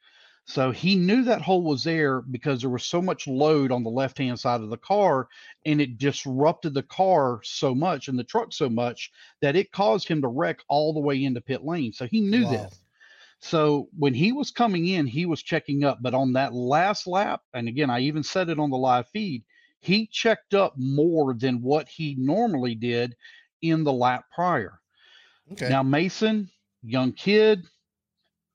So 0.49 0.71
he 0.71 0.97
knew 0.97 1.25
that 1.25 1.43
hole 1.43 1.63
was 1.63 1.85
there 1.85 2.23
because 2.23 2.63
there 2.63 2.71
was 2.71 2.87
so 2.87 3.03
much 3.03 3.27
load 3.27 3.71
on 3.71 3.83
the 3.83 3.91
left 3.91 4.17
hand 4.17 4.41
side 4.41 4.63
of 4.63 4.71
the 4.71 4.79
car 4.79 5.29
and 5.67 5.79
it 5.79 5.99
disrupted 5.99 6.73
the 6.73 6.83
car 6.83 7.41
so 7.45 7.75
much 7.75 8.09
and 8.09 8.19
the 8.19 8.25
truck 8.25 8.55
so 8.55 8.71
much 8.71 9.13
that 9.43 9.57
it 9.57 9.73
caused 9.73 10.09
him 10.09 10.23
to 10.23 10.29
wreck 10.29 10.61
all 10.67 10.95
the 10.95 11.01
way 11.01 11.23
into 11.23 11.43
pit 11.43 11.65
lane. 11.65 11.93
So 11.93 12.07
he 12.07 12.23
knew 12.23 12.45
Wow. 12.45 12.51
this. 12.51 12.81
So 13.41 13.91
when 13.99 14.15
he 14.15 14.33
was 14.33 14.51
coming 14.51 14.87
in, 14.89 15.07
he 15.07 15.27
was 15.27 15.43
checking 15.43 15.85
up. 15.85 15.99
But 16.01 16.15
on 16.15 16.33
that 16.33 16.55
last 16.55 17.07
lap, 17.07 17.43
and 17.53 17.69
again, 17.69 17.91
I 17.91 18.01
even 18.01 18.23
said 18.23 18.49
it 18.49 18.59
on 18.59 18.71
the 18.71 18.79
live 18.79 19.07
feed, 19.11 19.45
he 19.81 20.07
checked 20.07 20.55
up 20.55 20.73
more 20.79 21.35
than 21.35 21.61
what 21.61 21.89
he 21.89 22.17
normally 22.19 22.75
did 22.75 23.15
in 23.61 23.85
the 23.85 23.93
lap 23.93 24.25
prior. 24.35 24.81
Okay. 25.53 25.69
Now, 25.69 25.83
Mason, 25.83 26.51
young 26.83 27.13
kid, 27.13 27.67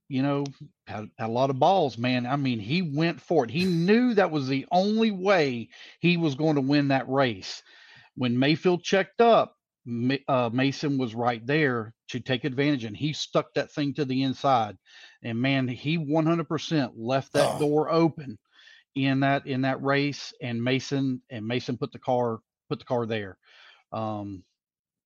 you 0.10 0.22
know, 0.22 0.46
had, 0.88 1.10
had 1.18 1.30
a 1.30 1.32
lot 1.32 1.50
of 1.50 1.60
balls, 1.60 1.98
man. 1.98 2.26
I 2.26 2.36
mean, 2.36 2.60
he 2.60 2.82
went 2.82 3.22
for 3.22 3.44
it. 3.46 3.52
He 3.52 3.66
knew 3.66 4.14
that 4.14 4.32
was 4.32 4.48
the 4.48 4.66
only 4.72 5.12
way 5.12 5.70
he 6.00 6.18
was 6.18 6.36
going 6.36 6.56
to 6.56 6.62
win 6.62 6.90
that 6.90 7.10
race. 7.10 7.64
When 8.16 8.38
Maifield 8.38 8.84
checked 8.84 9.22
up, 9.22 9.56
uh, 10.28 10.50
Mason 10.54 10.98
was 10.98 11.16
right 11.16 11.46
there 11.46 11.94
to 12.10 12.20
take 12.20 12.44
advantage, 12.44 12.84
and 12.86 12.96
he 12.96 13.14
stuck 13.14 13.54
that 13.56 13.72
thing 13.72 13.94
to 13.96 14.06
the 14.06 14.24
inside. 14.24 14.78
And 15.24 15.42
man, 15.42 15.68
he 15.68 15.98
100% 15.98 16.94
left 16.98 17.34
that 17.34 17.44
Oh. 17.54 17.58
door 17.58 17.90
open 17.92 18.38
in 18.96 19.22
that 19.22 19.48
in 19.48 19.62
that 19.62 19.82
race. 19.84 20.34
And 20.42 20.64
Mason 20.64 21.22
and 21.30 21.48
Mason 21.48 21.78
put 21.78 21.92
the 21.92 22.00
car 22.00 22.40
put 22.70 22.80
the 22.80 22.86
car 22.86 23.06
there. 23.06 23.38
Um, 23.92 24.44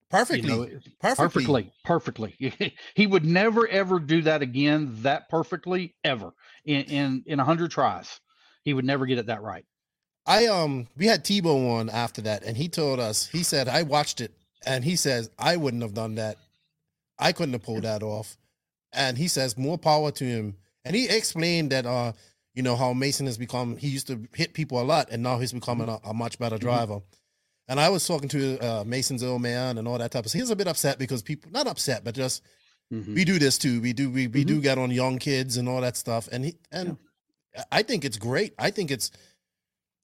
perfectly. 0.09 0.49
you 0.49 0.55
know, 0.55 0.79
perfectly. 1.01 1.71
perfectly. 1.83 2.33
perfectly. 2.35 2.73
He 2.95 3.07
would 3.07 3.25
never 3.25 3.67
ever 3.67 3.99
do 3.99 4.21
that 4.23 4.41
again 4.41 4.95
that 5.01 5.29
perfectly 5.29 5.95
ever 6.03 6.31
in 6.65 6.81
in 6.83 7.23
in 7.25 7.39
a 7.39 7.43
hundred 7.43 7.71
tries. 7.71 8.19
He 8.63 8.73
would 8.73 8.85
never 8.85 9.05
get 9.05 9.17
it 9.17 9.27
that 9.27 9.41
right. 9.41 9.65
I 10.25 10.47
um 10.47 10.87
we 10.97 11.07
had 11.07 11.23
Tebo 11.23 11.79
on 11.79 11.89
after 11.89 12.21
that, 12.23 12.43
and 12.43 12.57
he 12.57 12.67
told 12.67 12.99
us 12.99 13.27
he 13.27 13.43
said 13.43 13.67
I 13.67 13.83
watched 13.83 14.21
it, 14.21 14.33
and 14.65 14.83
he 14.83 14.95
says 14.95 15.29
I 15.39 15.55
wouldn't 15.57 15.83
have 15.83 15.93
done 15.93 16.15
that, 16.15 16.37
I 17.17 17.31
couldn't 17.31 17.53
have 17.53 17.63
pulled 17.63 17.83
that 17.83 18.03
off, 18.03 18.37
and 18.93 19.17
he 19.17 19.27
says 19.27 19.57
more 19.57 19.77
power 19.77 20.11
to 20.11 20.23
him, 20.23 20.57
and 20.83 20.95
he 20.95 21.07
explained 21.07 21.71
that 21.71 21.85
uh 21.85 22.11
you 22.53 22.63
know 22.63 22.75
how 22.75 22.91
Mason 22.91 23.27
has 23.27 23.37
become 23.37 23.77
he 23.77 23.87
used 23.87 24.07
to 24.07 24.27
hit 24.33 24.53
people 24.53 24.81
a 24.81 24.83
lot, 24.83 25.09
and 25.11 25.23
now 25.23 25.39
he's 25.39 25.53
becoming 25.53 25.87
a, 25.87 25.99
a 26.03 26.13
much 26.13 26.37
better 26.39 26.57
driver, 26.57 27.01
and 27.67 27.79
I 27.79 27.89
was 27.89 28.05
talking 28.07 28.29
to 28.29 28.57
uh, 28.59 28.83
Mason's 28.85 29.23
old 29.23 29.41
man 29.41 29.77
and 29.77 29.87
all 29.87 29.97
that 29.97 30.11
type 30.11 30.25
of. 30.25 30.31
So 30.31 30.39
he's 30.39 30.49
a 30.49 30.55
bit 30.55 30.67
upset 30.67 30.97
because 30.99 31.21
people 31.21 31.51
not 31.51 31.67
upset, 31.67 32.03
but 32.03 32.15
just 32.15 32.43
Mhm. 32.93 33.15
we 33.15 33.25
do 33.25 33.37
this 33.37 33.57
too. 33.57 33.81
We 33.81 33.91
do 33.93 34.09
we, 34.09 34.27
we 34.27 34.43
do 34.45 34.61
get 34.61 34.77
on 34.77 34.91
young 34.91 35.17
kids 35.19 35.57
and 35.57 35.67
all 35.67 35.81
that 35.81 35.97
stuff, 35.97 36.29
and 36.31 36.45
he 36.45 36.55
and 36.71 36.97
I 37.71 37.83
think 37.83 38.05
it's 38.05 38.17
great. 38.17 38.53
I 38.57 38.71
think 38.71 38.91
it's. 38.91 39.11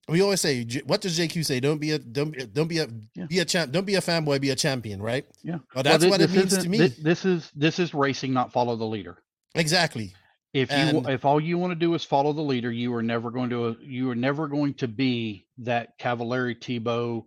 We 0.10 0.22
always 0.22 0.42
say, 0.42 0.66
what 0.86 1.00
does 1.00 1.18
JQ 1.18 1.46
say? 1.46 1.62
Don't 1.62 1.78
be 1.80 1.92
a 1.92 2.00
don't 2.00 2.32
be- 2.32 2.46
don't 2.46 2.68
be 2.68 2.80
a 2.80 2.88
Yeah. 3.16 3.26
be 3.28 3.40
a 3.40 3.46
champ. 3.46 3.72
Don't 3.72 3.86
be 3.86 3.96
a 3.96 4.02
fanboy. 4.02 4.42
Be 4.42 4.50
a 4.50 4.56
champion. 4.56 5.02
Right. 5.02 5.26
yeah 5.44 5.60
Well, 5.74 5.84
that's 5.84 6.04
thi- 6.04 6.10
what 6.10 6.20
it 6.20 6.30
means 6.32 6.58
to 6.58 6.68
me. 6.68 6.90
thi- 6.90 7.02
this 7.02 7.24
is 7.24 7.50
this 7.56 7.80
is 7.80 7.94
racing 7.94 8.34
not 8.34 8.52
follow 8.52 8.76
the 8.76 8.84
leader 8.86 9.18
exactly. 9.56 10.14
if 10.54 10.70
you 10.70 10.76
And- 10.78 11.10
if 11.10 11.24
all 11.24 11.40
you 11.40 11.58
want 11.58 11.72
to 11.72 11.76
do 11.76 11.94
is 11.94 12.04
follow 12.04 12.34
the 12.34 12.42
leader 12.42 12.70
you 12.70 12.94
are 12.96 13.02
never 13.04 13.32
going 13.32 13.50
to 13.52 13.78
you 13.82 14.10
are 14.10 14.16
never 14.16 14.50
going 14.50 14.74
to 14.76 14.90
be 14.90 15.46
that 15.60 15.98
cavalieri 15.98 16.56
tebo 16.56 17.26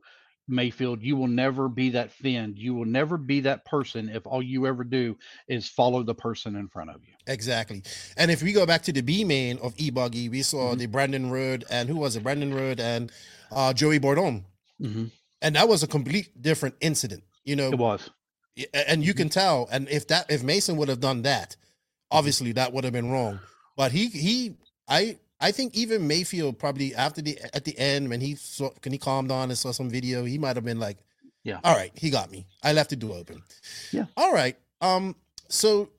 maifield 0.48 1.02
you 1.02 1.16
will 1.16 1.26
never 1.26 1.68
be 1.68 1.90
that 1.90 2.12
thin 2.12 2.54
you 2.56 2.72
will 2.74 2.84
never 2.84 3.16
be 3.16 3.40
that 3.40 3.64
person 3.64 4.08
if 4.08 4.26
all 4.26 4.42
you 4.42 4.66
ever 4.66 4.84
do 4.84 5.16
is 5.48 5.68
follow 5.68 6.02
the 6.02 6.14
person 6.14 6.54
in 6.56 6.68
front 6.68 6.90
of 6.90 6.96
you 7.02 7.12
Exactly. 7.28 7.82
And 8.16 8.30
if 8.30 8.40
we 8.40 8.52
go 8.52 8.64
back 8.66 8.82
to 8.84 8.92
the 8.92 9.00
B 9.00 9.24
main 9.24 9.58
of 9.58 9.74
E 9.78 9.90
Buggy, 9.90 10.28
we 10.28 10.42
saw 10.42 10.74
Mhm. 10.74 10.78
the 10.78 10.86
Brandon 10.86 11.28
Road 11.28 11.64
and 11.68 11.88
who 11.88 11.96
was 11.96 12.14
it? 12.14 12.22
Brandon 12.22 12.54
Road 12.54 12.78
and 12.78 13.10
uh, 13.50 13.72
Joey 13.72 13.98
Bordon, 13.98 14.44
Mhm. 14.80 15.10
and 15.42 15.56
that 15.56 15.68
was 15.68 15.82
a 15.82 15.88
complete 15.88 16.40
different 16.40 16.76
incident. 16.80 17.24
You 17.44 17.56
know, 17.56 17.70
it 17.72 17.78
was 17.80 18.08
and 18.72 19.04
you 19.04 19.12
can 19.12 19.28
tell 19.28 19.68
and 19.72 19.88
if 19.88 20.06
that 20.06 20.30
if 20.30 20.44
mason 20.44 20.76
would 20.76 20.88
have 20.88 21.00
done 21.00 21.22
that 21.22 21.56
obviously 22.12 22.52
that 22.52 22.72
would 22.72 22.84
have 22.84 22.92
been 22.92 23.10
wrong 23.10 23.38
but 23.76 23.92
he 23.92 24.06
he 24.08 24.56
i 24.88 25.18
I 25.40 25.52
think 25.52 25.74
even 25.76 26.08
Maifield 26.08 26.58
probably 26.58 26.94
after 26.94 27.20
the 27.22 27.38
at 27.54 27.64
the 27.64 27.78
end 27.78 28.08
when 28.08 28.20
he 28.20 28.34
saw 28.36 28.70
when 28.82 28.92
he 28.92 28.98
calmed 28.98 29.28
down 29.28 29.50
and 29.50 29.58
saw 29.58 29.70
some 29.72 29.90
video, 29.90 30.24
he 30.24 30.38
might 30.38 30.56
have 30.56 30.64
been 30.64 30.78
like, 30.80 30.98
Yeah. 31.44 31.60
all 31.62 31.74
right, 31.76 31.92
he 31.94 32.10
got 32.10 32.30
me. 32.30 32.46
I 32.62 32.72
left 32.72 32.90
the 32.90 32.96
door 32.96 33.16
open." 33.16 33.42
Yeah. 33.92 34.06
All 34.16 34.32
right. 34.32 34.56
Um. 34.80 35.14
So 35.48 35.90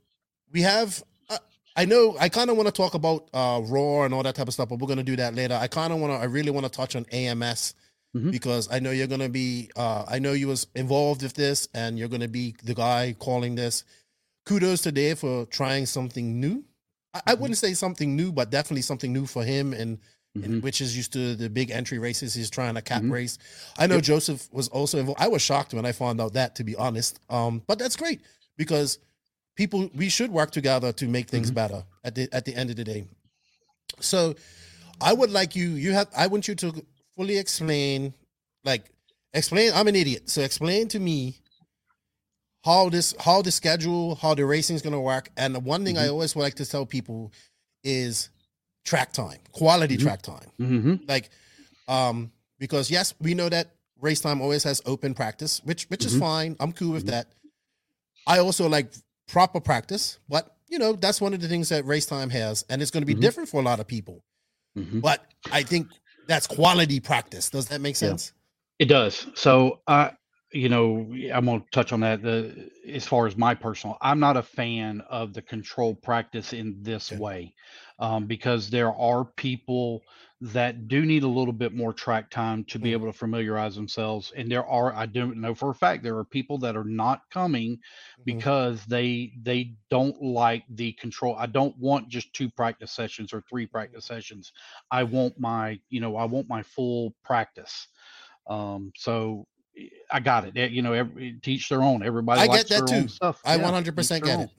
we 0.51 0.61
have. 0.61 1.03
Uh, 1.29 1.37
I 1.75 1.85
know. 1.85 2.15
I 2.19 2.29
kind 2.29 2.49
of 2.49 2.57
want 2.57 2.67
to 2.67 2.71
talk 2.73 2.93
about 2.95 3.29
uh 3.33 3.61
ROAR 3.63 4.05
and 4.05 4.13
all 4.13 4.23
that 4.23 4.35
type 4.35 4.47
of 4.47 4.53
stuff, 4.53 4.69
but 4.69 4.79
we're 4.79 4.87
gonna 4.87 5.03
do 5.03 5.15
that 5.17 5.35
later. 5.35 5.53
I 5.55 5.67
kind 5.67 5.93
of 5.93 5.99
want 5.99 6.13
to. 6.13 6.17
I 6.17 6.25
really 6.25 6.49
want 6.51 6.65
to 6.65 6.71
touch 6.71 6.95
on 6.95 7.05
AMS 7.11 7.75
Mhm. 8.15 8.31
because 8.31 8.67
I 8.71 8.79
know 8.79 8.89
you're 8.91 9.05
gonna 9.07 9.29
be. 9.29 9.69
Uh, 9.75 10.03
I 10.07 10.17
know 10.19 10.33
you 10.33 10.47
was 10.47 10.65
involved 10.73 11.21
with 11.21 11.33
this, 11.33 11.67
and 11.75 11.99
you're 11.99 12.07
gonna 12.09 12.27
be 12.27 12.55
the 12.63 12.73
guy 12.73 13.15
calling 13.19 13.53
this. 13.55 13.83
Kudos 14.45 14.81
to 14.83 14.91
Dave 14.91 15.19
for 15.19 15.45
trying 15.45 15.85
something 15.85 16.39
new. 16.39 16.63
I, 17.25 17.31
I 17.31 17.33
wouldn't 17.35 17.57
say 17.57 17.73
something 17.73 18.15
new, 18.15 18.31
but 18.31 18.49
definitely 18.49 18.81
something 18.83 19.11
new 19.13 19.25
for 19.25 19.43
him, 19.43 19.73
and, 19.73 19.97
Mhm. 20.37 20.43
and 20.45 20.63
which 20.63 20.81
is 20.81 20.95
used 20.95 21.13
to 21.13 21.35
the 21.35 21.49
big 21.49 21.71
entry 21.71 21.99
races. 21.99 22.33
He's 22.33 22.49
trying 22.49 22.77
a 22.77 22.81
cap 22.81 23.01
Mhm. 23.01 23.11
race. 23.11 23.37
I 23.77 23.87
know 23.87 23.95
Yep. 23.95 24.03
Joseph 24.03 24.47
was 24.51 24.67
also 24.67 24.99
involved. 24.99 25.21
I 25.21 25.27
was 25.27 25.41
shocked 25.41 25.73
when 25.73 25.85
I 25.85 25.91
found 25.93 26.19
out 26.21 26.33
that, 26.33 26.55
to 26.55 26.63
be 26.63 26.75
honest. 26.75 27.19
Um, 27.29 27.63
but 27.67 27.79
that's 27.79 27.95
great 27.95 28.21
because 28.57 28.99
people 29.55 29.89
we 29.95 30.09
should 30.09 30.31
work 30.31 30.51
together 30.51 30.91
to 30.93 31.07
make 31.07 31.29
things 31.29 31.49
Mhm. 31.51 31.55
better 31.55 31.85
at 32.03 32.13
the 32.15 32.29
at 32.31 32.45
the 32.45 32.53
end 32.55 32.69
of 32.69 32.75
the 32.75 32.83
day. 32.83 33.07
So 33.99 34.35
I 35.01 35.13
would 35.13 35.31
like 35.31 35.55
you 35.55 35.69
you 35.71 35.93
have 35.93 36.07
I 36.15 36.27
want 36.27 36.47
you 36.47 36.55
to 36.55 36.85
fully 37.15 37.37
explain 37.37 38.13
like 38.63 38.91
explain 39.33 39.71
I'm 39.73 39.87
an 39.87 39.95
idiot. 39.95 40.29
So 40.29 40.41
explain 40.41 40.87
to 40.89 40.99
me 40.99 41.39
how 42.63 42.89
this 42.89 43.13
how 43.19 43.41
the 43.41 43.51
schedule, 43.51 44.15
how 44.15 44.33
the 44.33 44.45
racing 44.45 44.75
is 44.75 44.81
gonna 44.81 45.01
work. 45.01 45.29
And 45.37 45.55
the 45.55 45.59
one 45.59 45.83
thing 45.85 45.97
I 45.97 46.07
Mhm. 46.07 46.11
always 46.11 46.35
like 46.35 46.55
to 46.55 46.65
tell 46.65 46.85
people 46.85 47.31
is 47.83 48.29
track 48.85 49.11
time, 49.13 49.39
quality 49.51 49.97
Mhm. 49.97 50.01
track 50.01 50.21
time 50.21 50.49
hmm 50.57 50.95
like 51.07 51.29
um 51.89 52.31
because 52.57 52.89
yes 52.89 53.13
we 53.19 53.33
know 53.33 53.49
that 53.49 53.75
race 53.99 54.19
time 54.21 54.41
always 54.41 54.63
has 54.63 54.81
open 54.85 55.13
practice 55.13 55.61
which 55.65 55.83
which 55.85 56.05
is 56.05 56.13
Mhm. 56.15 56.19
fine 56.19 56.55
i'm 56.59 56.71
cool 56.71 56.91
with 56.93 57.03
Mhm. 57.03 57.07
that 57.11 57.27
i 58.25 58.39
also 58.39 58.67
like 58.69 58.93
proper 59.27 59.59
practice 59.59 60.19
but 60.29 60.55
you 60.69 60.79
know 60.79 60.93
that's 60.93 61.19
one 61.19 61.33
of 61.33 61.39
the 61.41 61.47
things 61.47 61.69
that 61.69 61.85
race 61.85 62.05
time 62.05 62.29
has 62.29 62.63
and 62.69 62.81
it's 62.81 62.91
going 62.91 63.01
to 63.01 63.05
be 63.05 63.15
Mhm. 63.15 63.21
different 63.21 63.49
for 63.49 63.59
a 63.59 63.63
lot 63.63 63.79
of 63.79 63.87
people 63.87 64.23
but 65.01 65.25
i 65.51 65.63
think 65.63 65.91
that's 66.27 66.47
quality 66.47 66.99
practice 66.99 67.49
does 67.49 67.67
that 67.67 67.81
make 67.81 67.95
Yeah. 67.95 68.09
sense 68.09 68.33
It 68.79 68.85
does. 68.85 69.27
So 69.35 69.81
I, 69.87 70.11
you 70.51 70.69
know, 70.69 71.13
I'm 71.33 71.45
going 71.45 71.61
to 71.61 71.67
touch 71.71 71.91
on 71.91 72.01
that. 72.01 72.21
The 72.21 72.69
as 72.87 73.05
far 73.05 73.27
as 73.27 73.35
my 73.37 73.53
personal, 73.53 73.97
I'm 74.01 74.19
not 74.19 74.37
a 74.37 74.43
fan 74.43 75.01
of 75.09 75.33
the 75.33 75.41
control 75.41 75.95
practice 75.95 76.53
in 76.53 76.83
this 76.83 77.11
Okay. 77.11 77.19
way, 77.19 77.53
um, 77.99 78.25
because 78.27 78.69
there 78.69 78.93
are 78.93 79.25
people 79.25 80.03
that 80.41 80.87
do 80.87 81.05
need 81.05 81.23
a 81.23 81.27
little 81.27 81.53
bit 81.53 81.73
more 81.73 81.93
track 81.93 82.29
time 82.29 82.63
to 82.65 82.79
be 82.79 82.91
Mm. 82.91 82.93
able 82.93 83.07
to 83.07 83.17
familiarize 83.17 83.75
themselves. 83.75 84.31
And 84.35 84.49
there 84.51 84.65
are, 84.65 84.93
I 84.93 85.05
don't 85.05 85.37
know 85.41 85.53
for 85.55 85.69
a 85.71 85.75
fact, 85.75 86.03
there 86.03 86.17
are 86.17 86.23
people 86.25 86.57
that 86.59 86.75
are 86.77 86.83
not 86.83 87.21
coming 87.31 87.79
Mhm. 88.17 88.41
because 88.41 88.85
they 88.85 89.33
they 89.41 89.75
don't 89.89 90.21
like 90.21 90.63
the 90.69 90.93
control. 90.93 91.35
I 91.37 91.47
don't 91.47 91.77
want 91.77 92.09
just 92.09 92.33
two 92.33 92.49
practice 92.49 92.91
sessions 92.91 93.33
or 93.33 93.41
three 93.41 93.65
practice 93.65 94.05
sessions. 94.05 94.51
I 94.91 95.03
want 95.03 95.39
my, 95.39 95.79
you 95.89 95.99
know, 95.99 96.15
I 96.15 96.25
want 96.25 96.47
my 96.47 96.63
full 96.63 97.15
practice. 97.23 97.87
Um, 98.47 98.91
so 98.95 99.47
I 100.11 100.19
got 100.19 100.45
it. 100.45 100.57
Eh, 100.57 100.67
You 100.67 100.81
know, 100.81 100.93
every, 100.93 101.33
teach 101.41 101.69
their 101.69 101.81
own. 101.81 102.03
Everybody 102.03 102.41
I 102.41 102.47
get 102.47 102.67
that 102.69 102.87
their 102.87 102.97
own 102.97 103.03
too. 103.03 103.07
stuff. 103.09 103.41
i 103.45 103.57
100% 103.57 104.23
get 104.23 104.37
own. 104.37 104.43
it 104.43 104.49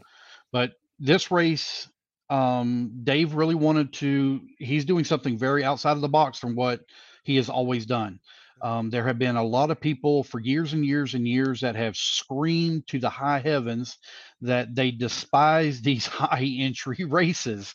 But 0.52 0.72
this 0.98 1.30
race, 1.30 1.88
um, 2.30 3.00
Dave 3.04 3.34
really 3.34 3.54
wanted 3.54 3.92
to. 3.94 4.40
He's 4.58 4.84
doing 4.84 5.04
something 5.04 5.38
very 5.38 5.64
outside 5.64 5.92
of 5.92 6.00
the 6.00 6.08
box 6.08 6.38
from 6.38 6.54
what 6.54 6.80
he 7.24 7.36
has 7.36 7.48
always 7.48 7.86
done. 7.86 8.20
Um, 8.60 8.90
there 8.90 9.06
have 9.06 9.18
been 9.18 9.36
a 9.36 9.44
lot 9.44 9.70
of 9.70 9.80
people 9.80 10.24
for 10.24 10.40
years 10.40 10.72
and 10.72 10.84
years 10.84 11.14
and 11.14 11.26
years 11.26 11.60
that 11.60 11.76
have 11.76 11.96
screamed 11.96 12.86
to 12.88 12.98
the 12.98 13.08
high 13.08 13.38
heavens 13.38 13.98
that 14.40 14.74
they 14.74 14.90
despise 14.90 15.80
these 15.82 16.06
high 16.06 16.56
entry 16.58 17.04
races. 17.04 17.74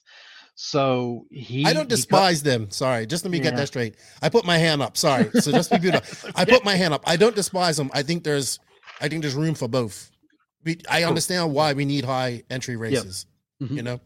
So 0.55 1.25
he, 1.31 1.65
i 1.65 1.73
don't 1.73 1.89
despise 1.89 2.43
them 2.43 2.69
sorry 2.69 3.05
just 3.07 3.25
let 3.25 3.31
me 3.31 3.39
get 3.39 3.55
that 3.55 3.67
straight 3.67 3.95
i 4.21 4.29
put 4.29 4.45
my 4.45 4.57
hand 4.57 4.81
up 4.81 4.95
sorry 4.95 5.31
so 5.33 5.51
just 5.51 5.71
be 5.71 5.77
beautiful 5.77 6.29
I 6.35 6.45
put 6.45 6.63
my 6.63 6.75
hand 6.75 6.93
up. 6.93 7.03
I 7.05 7.15
don't 7.15 7.35
despise 7.35 7.77
them. 7.77 7.89
I 7.93 8.03
think 8.03 8.23
there's, 8.23 8.59
I 9.01 9.07
think 9.07 9.21
there's 9.21 9.35
room 9.35 9.55
for 9.55 9.67
both. 9.67 10.11
We, 10.63 10.79
I 10.89 10.99
Cool. 11.01 11.09
understand 11.09 11.53
why 11.53 11.73
we 11.73 11.85
need 11.85 12.05
high 12.05 12.43
entry 12.49 12.75
races. 12.75 13.25
Mhm. 13.61 13.75
You 13.77 13.83
know, 13.83 13.99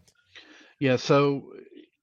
Yeah, 0.79 0.95
so 0.95 1.53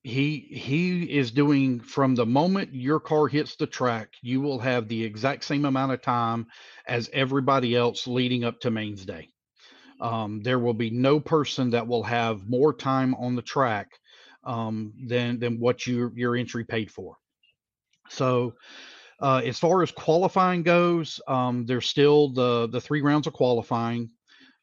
he 0.02 0.38
he 0.50 1.04
is 1.04 1.30
doing 1.30 1.80
from 1.80 2.14
the 2.14 2.26
moment 2.26 2.74
your 2.74 3.00
car 3.00 3.26
hits 3.28 3.56
the 3.56 3.66
track, 3.66 4.08
you 4.22 4.40
will 4.40 4.58
have 4.58 4.88
the 4.88 5.02
exact 5.02 5.44
same 5.44 5.64
amount 5.64 5.92
of 5.92 6.02
time 6.02 6.46
as 6.86 7.10
everybody 7.12 7.74
else 7.74 8.06
leading 8.06 8.44
up 8.44 8.60
to 8.60 8.70
mains 8.70 9.04
day. 9.04 9.28
Um, 10.00 10.42
there 10.42 10.58
will 10.58 10.74
be 10.74 10.90
no 10.90 11.20
person 11.20 11.70
that 11.70 11.86
will 11.86 12.02
have 12.02 12.48
more 12.48 12.74
time 12.74 13.14
on 13.14 13.36
the 13.36 13.42
track 13.42 13.88
um, 14.44 14.92
than 15.06 15.38
than 15.38 15.58
what 15.58 15.86
your 15.86 16.12
your 16.16 16.36
entry 16.36 16.64
paid 16.64 16.90
for. 16.90 17.16
So 18.08 18.54
uh, 19.20 19.42
as 19.44 19.58
far 19.58 19.82
as 19.82 19.90
qualifying 19.90 20.62
goes, 20.62 21.20
um, 21.26 21.66
there's 21.66 21.86
still 21.88 22.28
the 22.30 22.68
the 22.68 22.80
three 22.80 23.02
rounds 23.02 23.26
of 23.26 23.32
qualifying, 23.32 24.10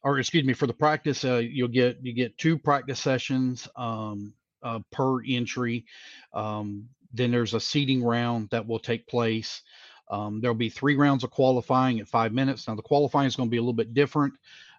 or 0.02 0.18
excuse 0.18 0.44
me, 0.44 0.52
for 0.52 0.66
the 0.66 0.74
practice, 0.74 1.24
uh, 1.24 1.36
you'll 1.36 1.68
get 1.68 1.98
you 2.02 2.12
get 2.12 2.36
two 2.38 2.58
practice 2.58 3.00
sessions 3.00 3.68
um, 3.76 4.34
uh, 4.62 4.80
per 4.90 5.24
entry. 5.24 5.84
Um, 6.32 6.88
then 7.12 7.30
there's 7.30 7.54
a 7.54 7.60
seating 7.60 8.02
round 8.02 8.48
that 8.50 8.66
will 8.66 8.78
take 8.78 9.06
place. 9.06 9.62
Um, 10.10 10.40
there'll 10.40 10.54
be 10.54 10.68
three 10.68 10.96
rounds 10.96 11.24
of 11.24 11.30
qualifying 11.30 12.00
at 12.00 12.08
five 12.08 12.32
minutes. 12.32 12.68
Now 12.68 12.74
the 12.74 12.82
qualifying 12.82 13.26
is 13.26 13.36
going 13.36 13.48
to 13.48 13.50
be 13.50 13.56
a 13.56 13.60
little 13.60 13.72
bit 13.72 13.94
different. 13.94 14.34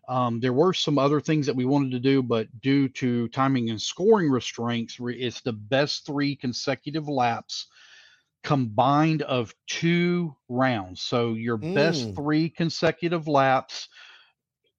Um, 0.07 0.39
there 0.39 0.53
were 0.53 0.73
some 0.73 0.97
other 0.97 1.21
things 1.21 1.45
that 1.45 1.55
we 1.55 1.65
wanted 1.65 1.91
to 1.91 1.99
do, 1.99 2.21
but 2.21 2.47
due 2.61 2.89
to 2.89 3.29
timing 3.29 3.69
and 3.69 3.81
scoring 3.81 4.29
restraints, 4.29 4.97
it's 4.99 5.41
the 5.41 5.53
best 5.53 6.05
three 6.05 6.35
consecutive 6.35 7.07
laps 7.07 7.67
combined 8.43 9.21
of 9.21 9.55
two 9.67 10.35
rounds. 10.49 11.01
So 11.01 11.33
your 11.33 11.55
best 11.57 12.09
Mm. 12.09 12.15
three 12.15 12.49
consecutive 12.49 13.27
laps, 13.27 13.87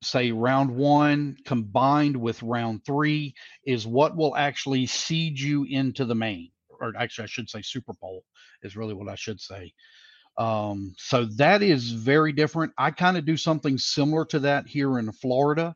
say 0.03 0.33
round 0.33 0.71
one 0.71 1.39
combined 1.47 2.15
with 2.15 2.43
round 2.43 2.85
three, 2.85 3.35
is 3.65 3.87
what 3.87 4.17
will 4.17 4.37
actually 4.37 4.85
seed 4.87 5.41
you 5.41 5.65
into 5.65 6.05
the 6.05 6.15
main. 6.15 6.51
Or 6.69 6.93
actually, 6.99 7.25
I 7.25 7.29
should 7.29 7.49
say 7.49 7.63
Super 7.63 7.95
Pole 7.95 8.23
is 8.63 8.77
really 8.77 8.93
what 8.93 9.09
I 9.09 9.15
should 9.15 9.41
say. 9.41 9.73
Um, 10.37 10.95
so 10.99 11.27
that 11.37 11.63
is 11.63 11.91
very 11.91 12.33
different. 12.33 12.73
I 12.77 12.91
kind 12.91 13.17
of 13.17 13.25
do 13.25 13.37
something 13.37 13.79
similar 13.79 14.25
to 14.27 14.41
that 14.41 14.67
here 14.67 14.99
in 14.99 15.13
Florida. 15.13 15.75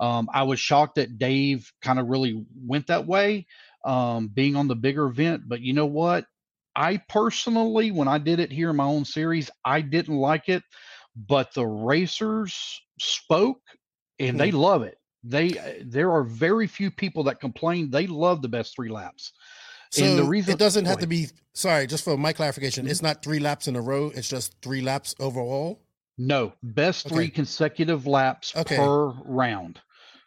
Um, 0.00 0.28
I 0.32 0.42
was 0.42 0.60
shocked 0.60 0.96
that 0.96 1.18
Dave 1.18 1.72
kind 1.80 1.98
of 1.98 2.08
really 2.08 2.44
went 2.66 2.88
that 2.88 3.06
way, 3.06 3.46
um, 3.84 4.28
being 4.28 4.56
on 4.56 4.68
the 4.68 4.74
bigger 4.76 5.06
event. 5.06 5.42
But 5.46 5.60
you 5.60 5.72
know 5.72 5.86
what? 5.86 6.26
I 6.76 7.00
personally, 7.08 7.92
when 7.92 8.08
I 8.08 8.18
did 8.18 8.40
it 8.40 8.50
here 8.50 8.70
in 8.70 8.76
my 8.76 8.84
own 8.84 9.04
series, 9.04 9.50
I 9.64 9.80
didn't 9.80 10.16
like 10.16 10.48
it, 10.48 10.62
but 11.16 11.54
the 11.54 11.64
racers 11.64 12.82
spoke 12.98 13.60
and 14.18 14.38
they 14.38 14.50
love 14.50 14.82
it. 14.82 14.98
They 15.22 15.56
uh, 15.58 15.84
there 15.86 16.12
are 16.12 16.24
very 16.24 16.66
few 16.66 16.90
people 16.90 17.24
that 17.24 17.40
complain. 17.40 17.90
They 17.90 18.06
love 18.06 18.42
the 18.42 18.48
best 18.48 18.74
three 18.74 18.90
laps. 18.90 19.32
So 19.90 20.04
and 20.04 20.18
the 20.18 20.24
reason 20.24 20.52
it 20.54 20.58
doesn't 20.58 20.84
have 20.86 20.98
to 20.98 21.06
be. 21.06 21.28
Sorry, 21.52 21.86
just 21.86 22.04
for 22.04 22.16
my 22.16 22.32
clarification, 22.32 22.86
Mhm. 22.86 22.90
it's 22.90 23.02
not 23.02 23.22
three 23.22 23.38
laps 23.38 23.68
in 23.68 23.76
a 23.76 23.80
row. 23.80 24.10
It's 24.14 24.28
just 24.28 24.54
three 24.62 24.80
laps 24.80 25.14
overall. 25.20 25.80
No, 26.18 26.52
best 26.62 27.08
three 27.08 27.28
consecutive 27.28 28.06
laps 28.06 28.54
Okay. 28.56 28.76
per 28.76 29.08
round. 29.24 29.80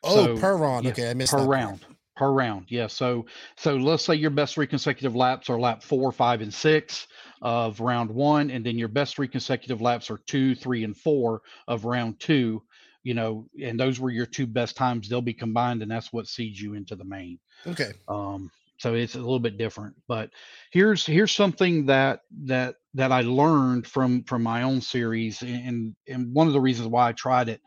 Oh, 0.04 0.16
So, 0.26 0.38
per 0.38 0.56
round. 0.58 0.86
yeah, 0.86 0.92
okay, 0.92 1.10
I 1.10 1.14
missed 1.14 1.32
per 1.32 1.40
that 1.40 1.46
part. 1.46 1.56
round. 1.56 1.86
Per 2.16 2.32
round, 2.32 2.66
yeah. 2.70 2.88
So, 2.88 3.26
so 3.58 3.76
let's 3.76 4.04
say 4.04 4.16
your 4.16 4.32
best 4.32 4.56
three 4.56 4.68
consecutive 4.68 5.16
laps 5.16 5.50
are 5.50 5.60
lap 5.60 5.84
four, 5.84 6.12
five, 6.12 6.42
and 6.42 6.54
six 6.54 7.08
of 7.42 7.80
round 7.80 8.10
one, 8.10 8.50
and 8.50 8.66
then 8.66 8.78
your 8.78 8.88
best 8.88 9.16
three 9.16 9.28
consecutive 9.28 9.82
laps 9.82 10.10
are 10.10 10.18
two, 10.26 10.56
three, 10.56 10.84
and 10.84 10.98
four 10.98 11.42
of 11.68 11.86
round 11.86 12.20
two. 12.20 12.64
You 13.04 13.14
know, 13.14 13.48
and 13.62 13.80
those 13.80 14.00
were 14.00 14.10
your 14.12 14.26
two 14.26 14.48
best 14.48 14.76
times. 14.76 15.08
They'll 15.08 15.22
be 15.22 15.34
combined, 15.34 15.82
and 15.82 15.90
that's 15.92 16.12
what 16.12 16.28
seeds 16.28 16.60
you 16.60 16.74
into 16.74 16.96
the 16.96 17.06
main. 17.06 17.40
Okay. 17.66 17.92
um 18.08 18.50
so 18.78 18.94
it's 18.94 19.16
a 19.16 19.20
little 19.20 19.40
bit 19.40 19.58
different 19.58 19.96
but 20.08 20.30
here's 20.72 21.06
here's 21.06 21.32
something 21.32 21.86
that 21.88 22.22
that 22.46 22.76
that 22.94 23.12
i 23.12 23.22
learned 23.22 23.86
from 23.88 24.24
from 24.24 24.44
my 24.44 24.64
own 24.64 24.82
series 24.82 25.42
and 25.42 25.96
and 26.08 26.34
one 26.34 26.48
of 26.48 26.54
the 26.54 26.62
reasons 26.62 26.88
why 26.88 27.10
i 27.10 27.12
tried 27.12 27.50
it. 27.50 27.62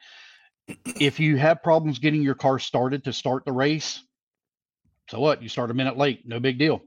If 1.01 1.19
you 1.19 1.37
have 1.37 1.63
problems 1.65 1.99
getting 1.99 2.23
your 2.23 2.37
car 2.37 2.59
started 2.61 3.05
to 3.05 3.13
start 3.13 3.45
the 3.45 3.53
race 3.53 4.03
so 5.09 5.19
what? 5.19 5.43
You 5.43 5.49
start 5.49 5.73
a 5.73 5.75
minute 5.75 5.97
late 5.97 6.23
no 6.25 6.39
big 6.39 6.59
deal. 6.59 6.81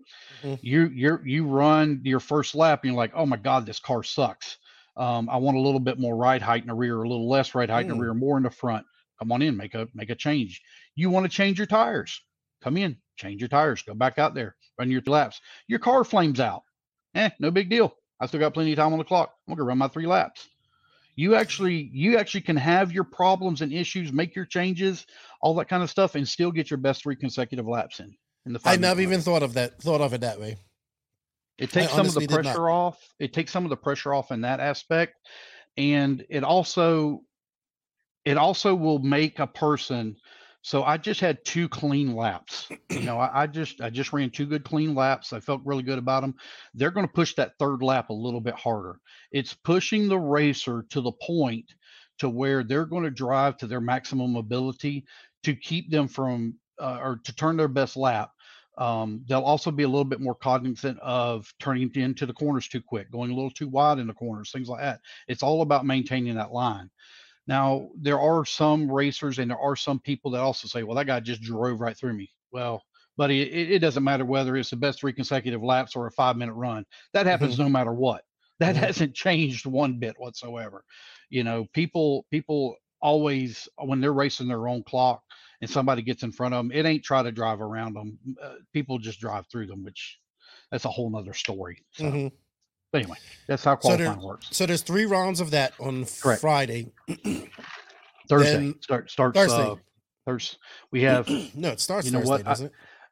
Mhm. 0.43 0.57
you 0.61 0.87
you're 0.93 1.21
you 1.27 1.45
run 1.45 1.99
your 2.05 2.21
first 2.21 2.55
lap 2.55 2.81
and 2.83 2.91
you're 2.91 2.97
like 2.97 3.11
oh 3.13 3.25
my 3.25 3.35
god 3.37 3.65
this 3.65 3.79
car 3.79 4.01
sucks. 4.03 4.57
Um, 4.95 5.27
i 5.29 5.35
want 5.37 5.57
a 5.57 5.59
little 5.59 5.79
bit 5.81 5.99
more 5.99 6.15
ride 6.15 6.41
height 6.41 6.61
in 6.61 6.67
the 6.69 6.73
rear 6.73 7.01
a 7.01 7.07
little 7.09 7.27
less 7.29 7.53
ride 7.55 7.69
height 7.69 7.85
in 7.85 7.91
Mm. 7.91 7.95
the 7.95 8.01
rear 8.01 8.13
more 8.13 8.37
in 8.37 8.43
the 8.43 8.49
front. 8.49 8.85
Come 9.19 9.31
on 9.33 9.41
in 9.41 9.57
make 9.57 9.73
a 9.75 9.87
make 9.93 10.09
a 10.09 10.15
change. 10.15 10.61
You 10.95 11.09
want 11.09 11.25
to 11.25 11.29
change 11.29 11.57
your 11.57 11.67
tires. 11.67 12.21
Come 12.61 12.77
in 12.77 12.97
change 13.15 13.41
your 13.41 13.49
tires, 13.49 13.81
go 13.81 13.93
back 13.93 14.19
out 14.19 14.33
there, 14.33 14.55
run 14.79 14.91
your 14.91 15.01
laps. 15.05 15.39
Your 15.67 15.79
car 15.79 16.03
flames 16.03 16.39
out. 16.39 16.63
Eh, 17.15 17.29
no 17.39 17.51
big 17.51 17.69
deal. 17.69 17.95
I 18.19 18.25
still 18.25 18.39
got 18.39 18.53
plenty 18.53 18.71
of 18.71 18.77
time 18.77 18.93
on 18.93 18.99
the 18.99 19.05
clock. 19.05 19.33
I'm 19.47 19.53
gonna 19.53 19.65
run 19.65 19.77
my 19.77 19.87
three 19.87 20.07
laps. 20.07 20.47
You 21.15 21.35
actually, 21.35 21.89
you 21.93 22.17
actually 22.17 22.41
can 22.41 22.57
have 22.57 22.91
your 22.91 23.03
problems 23.03 23.61
and 23.61 23.71
issues, 23.71 24.11
make 24.11 24.35
your 24.35 24.45
changes, 24.45 25.05
all 25.41 25.53
that 25.55 25.69
kind 25.69 25.83
of 25.83 25.89
stuff, 25.89 26.15
and 26.15 26.27
still 26.27 26.51
get 26.51 26.71
your 26.71 26.79
best 26.79 27.03
three 27.03 27.15
consecutive 27.15 27.67
laps 27.67 27.99
in. 27.99 28.15
In 28.45 28.53
the 28.53 28.59
I 28.65 28.77
never 28.77 29.01
even 29.01 29.21
thought 29.21 29.43
of 29.43 29.53
that. 29.53 29.79
Thought 29.81 30.01
of 30.01 30.13
it 30.13 30.21
that 30.21 30.39
way. 30.39 30.57
It 31.59 31.69
takes 31.69 31.91
some 31.91 32.07
of 32.07 32.15
the 32.15 32.27
pressure 32.27 32.69
off. 32.69 32.97
It 33.19 33.31
takes 33.31 33.51
some 33.51 33.63
of 33.63 33.69
the 33.69 33.77
pressure 33.77 34.13
off 34.13 34.31
in 34.31 34.41
that 34.41 34.59
aspect, 34.59 35.15
and 35.77 36.25
it 36.29 36.43
also, 36.43 37.21
it 38.25 38.37
also 38.37 38.73
will 38.73 38.99
make 38.99 39.39
a 39.39 39.47
person. 39.47 40.17
So 40.63 40.83
I 40.83 40.97
just 40.97 41.19
had 41.19 41.43
two 41.45 41.69
clean 41.69 42.15
laps. 42.15 42.69
You 42.89 43.01
know, 43.01 43.19
I, 43.19 43.43
I 43.43 43.47
just 43.47 43.81
I 43.81 43.89
just 43.89 44.13
ran 44.13 44.31
two 44.31 44.45
good 44.45 44.63
clean 44.63 44.95
laps. 44.95 45.33
I 45.33 45.39
felt 45.39 45.61
really 45.65 45.83
good 45.83 45.99
about 45.99 46.21
them. 46.21 46.35
They're 46.73 46.91
going 46.91 47.07
to 47.07 47.13
push 47.13 47.35
that 47.35 47.57
third 47.59 47.83
lap 47.83 48.09
a 48.09 48.13
little 48.13 48.41
bit 48.41 48.55
harder. 48.55 48.99
It's 49.31 49.53
pushing 49.53 50.07
the 50.07 50.19
racer 50.19 50.85
to 50.89 51.01
the 51.01 51.11
point 51.11 51.73
to 52.19 52.29
where 52.29 52.63
they're 52.63 52.85
going 52.85 53.03
to 53.03 53.11
drive 53.11 53.57
to 53.57 53.67
their 53.67 53.81
maximum 53.81 54.37
ability 54.37 55.05
to 55.43 55.55
keep 55.55 55.91
them 55.91 56.07
from 56.07 56.55
uh, 56.79 56.99
or 57.01 57.19
to 57.25 57.35
turn 57.35 57.57
their 57.57 57.67
best 57.67 57.97
lap 57.97 58.31
um, 58.77 59.23
they'll 59.27 59.41
also 59.41 59.71
be 59.71 59.83
a 59.83 59.87
little 59.87 60.03
bit 60.03 60.19
more 60.19 60.35
cognizant 60.35 60.99
of 60.99 61.53
turning 61.59 61.91
into 61.95 62.25
the 62.25 62.33
corners 62.33 62.67
too 62.67 62.81
quick, 62.81 63.11
going 63.11 63.31
a 63.31 63.35
little 63.35 63.51
too 63.51 63.67
wide 63.67 63.99
in 63.99 64.07
the 64.07 64.13
corners, 64.13 64.51
things 64.51 64.67
like 64.69 64.81
that. 64.81 65.01
It's 65.27 65.43
all 65.43 65.61
about 65.61 65.85
maintaining 65.85 66.35
that 66.35 66.51
line. 66.51 66.89
Now, 67.47 67.89
there 67.95 68.19
are 68.19 68.45
some 68.45 68.89
racers 68.91 69.39
and 69.39 69.51
there 69.51 69.59
are 69.59 69.75
some 69.75 69.99
people 69.99 70.31
that 70.31 70.41
also 70.41 70.67
say, 70.67 70.83
well, 70.83 70.95
that 70.95 71.07
guy 71.07 71.19
just 71.19 71.41
drove 71.41 71.81
right 71.81 71.95
through 71.97 72.13
me. 72.13 72.31
Well, 72.51 72.83
buddy, 73.17 73.41
it, 73.41 73.71
it 73.71 73.79
doesn't 73.79 74.03
matter 74.03 74.25
whether 74.25 74.55
it's 74.55 74.69
the 74.69 74.75
best 74.77 74.99
three 74.99 75.13
consecutive 75.13 75.63
laps 75.63 75.95
or 75.95 76.07
a 76.07 76.11
five 76.11 76.37
minute 76.37 76.53
run. 76.53 76.85
That 77.13 77.25
happens 77.25 77.59
no 77.59 77.69
matter 77.69 77.93
what. 77.93 78.23
That 78.59 78.75
Mhm. 78.75 78.79
hasn't 78.79 79.15
changed 79.15 79.65
one 79.65 79.97
bit 79.99 80.17
whatsoever. 80.19 80.85
You 81.29 81.43
know, 81.43 81.65
people, 81.73 82.25
people 82.29 82.77
always, 83.01 83.67
when 83.77 83.99
they're 83.99 84.13
racing 84.13 84.47
their 84.47 84.67
own 84.67 84.83
clock, 84.83 85.23
and 85.59 85.69
somebody 85.69 86.01
gets 86.03 86.23
in 86.23 86.31
front 86.31 86.53
of 86.53 86.59
them, 86.63 86.71
it 86.71 86.85
ain't 86.85 87.03
try 87.03 87.23
to 87.23 87.31
drive 87.31 87.61
around 87.61 87.95
them. 87.95 88.19
Uh, 88.41 88.57
people 88.71 88.99
just 88.99 89.19
drive 89.19 89.47
through 89.47 89.67
them, 89.67 89.83
which 89.83 90.19
that's 90.71 90.85
a 90.85 90.89
whole 90.89 91.09
nother 91.09 91.33
story. 91.33 91.83
So, 91.91 92.07
Mhm. 92.07 92.42
But 92.93 93.01
anyway, 93.01 93.17
that's 93.47 93.63
how 93.65 93.77
So 93.79 93.89
there- 93.89 94.05
qualifying 94.05 94.25
works. 94.25 94.47
So 94.51 94.65
there's 94.65 94.81
three 94.83 95.05
rounds 95.05 95.41
of 95.41 95.51
that 95.51 95.73
on 95.81 96.05
Correct. 96.21 96.39
Friday. 96.39 96.91
Thursday 98.29 98.53
then 98.53 98.75
start 98.81 99.11
starts 99.11 99.37
Thursday. 99.37 99.61
uh, 99.61 99.75
Thursday. 100.25 100.57
We 100.91 101.01
have. 101.03 101.27
no, 101.55 101.69
it 101.71 101.79
starts 101.81 102.05
You 102.05 102.13
know 102.13 102.19
Thursday, 102.19 102.31
what? 102.31 102.41
I- 102.47 102.49
doesn't 102.49 102.65
it? 102.67 102.71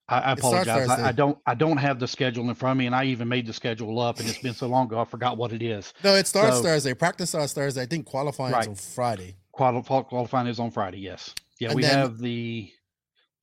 I, 0.10 0.20
I 0.20 0.32
It 0.34 0.40
starts 0.40 0.68
apologize. 0.68 0.90
I, 1.00 1.08
I 1.10 1.12
don't. 1.14 1.38
I 1.46 1.54
don't 1.56 1.78
have 1.78 2.00
the 2.00 2.08
schedule 2.08 2.48
in 2.50 2.56
front 2.56 2.72
of 2.74 2.78
me, 2.80 2.86
and 2.86 2.96
I 2.96 3.06
even 3.06 3.28
made 3.30 3.46
the 3.48 3.54
schedule 3.54 4.00
up, 4.00 4.20
and 4.20 4.28
it's 4.28 4.40
been 4.40 4.54
so 4.54 4.68
long 4.68 4.88
ago, 4.88 5.00
I 5.00 5.06
forgot 5.06 5.38
what 5.38 5.54
it 5.54 5.62
is. 5.62 5.94
No, 6.04 6.16
it 6.16 6.28
starts 6.28 6.58
So- 6.58 6.64
Thursday. 6.64 6.94
Practice 6.94 7.30
starts 7.30 7.54
Thursday. 7.54 7.82
I 7.84 7.86
think 7.86 8.06
qualifying 8.06 8.54
is 8.56 8.68
on 8.68 8.76
Friday. 8.76 9.36
Quali- 9.54 9.82
qualifying 9.84 10.48
is 10.48 10.60
on 10.60 10.70
Friday. 10.72 11.00
Yes. 11.00 11.34
Yeah, 11.60 11.70
And 11.70 11.76
we 11.78 11.82
then- 11.84 11.98
have 11.98 12.18
the 12.20 12.72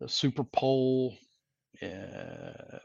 the 0.01 0.09
Super 0.09 0.45
Pole. 0.45 1.15
Uh, 1.83 2.79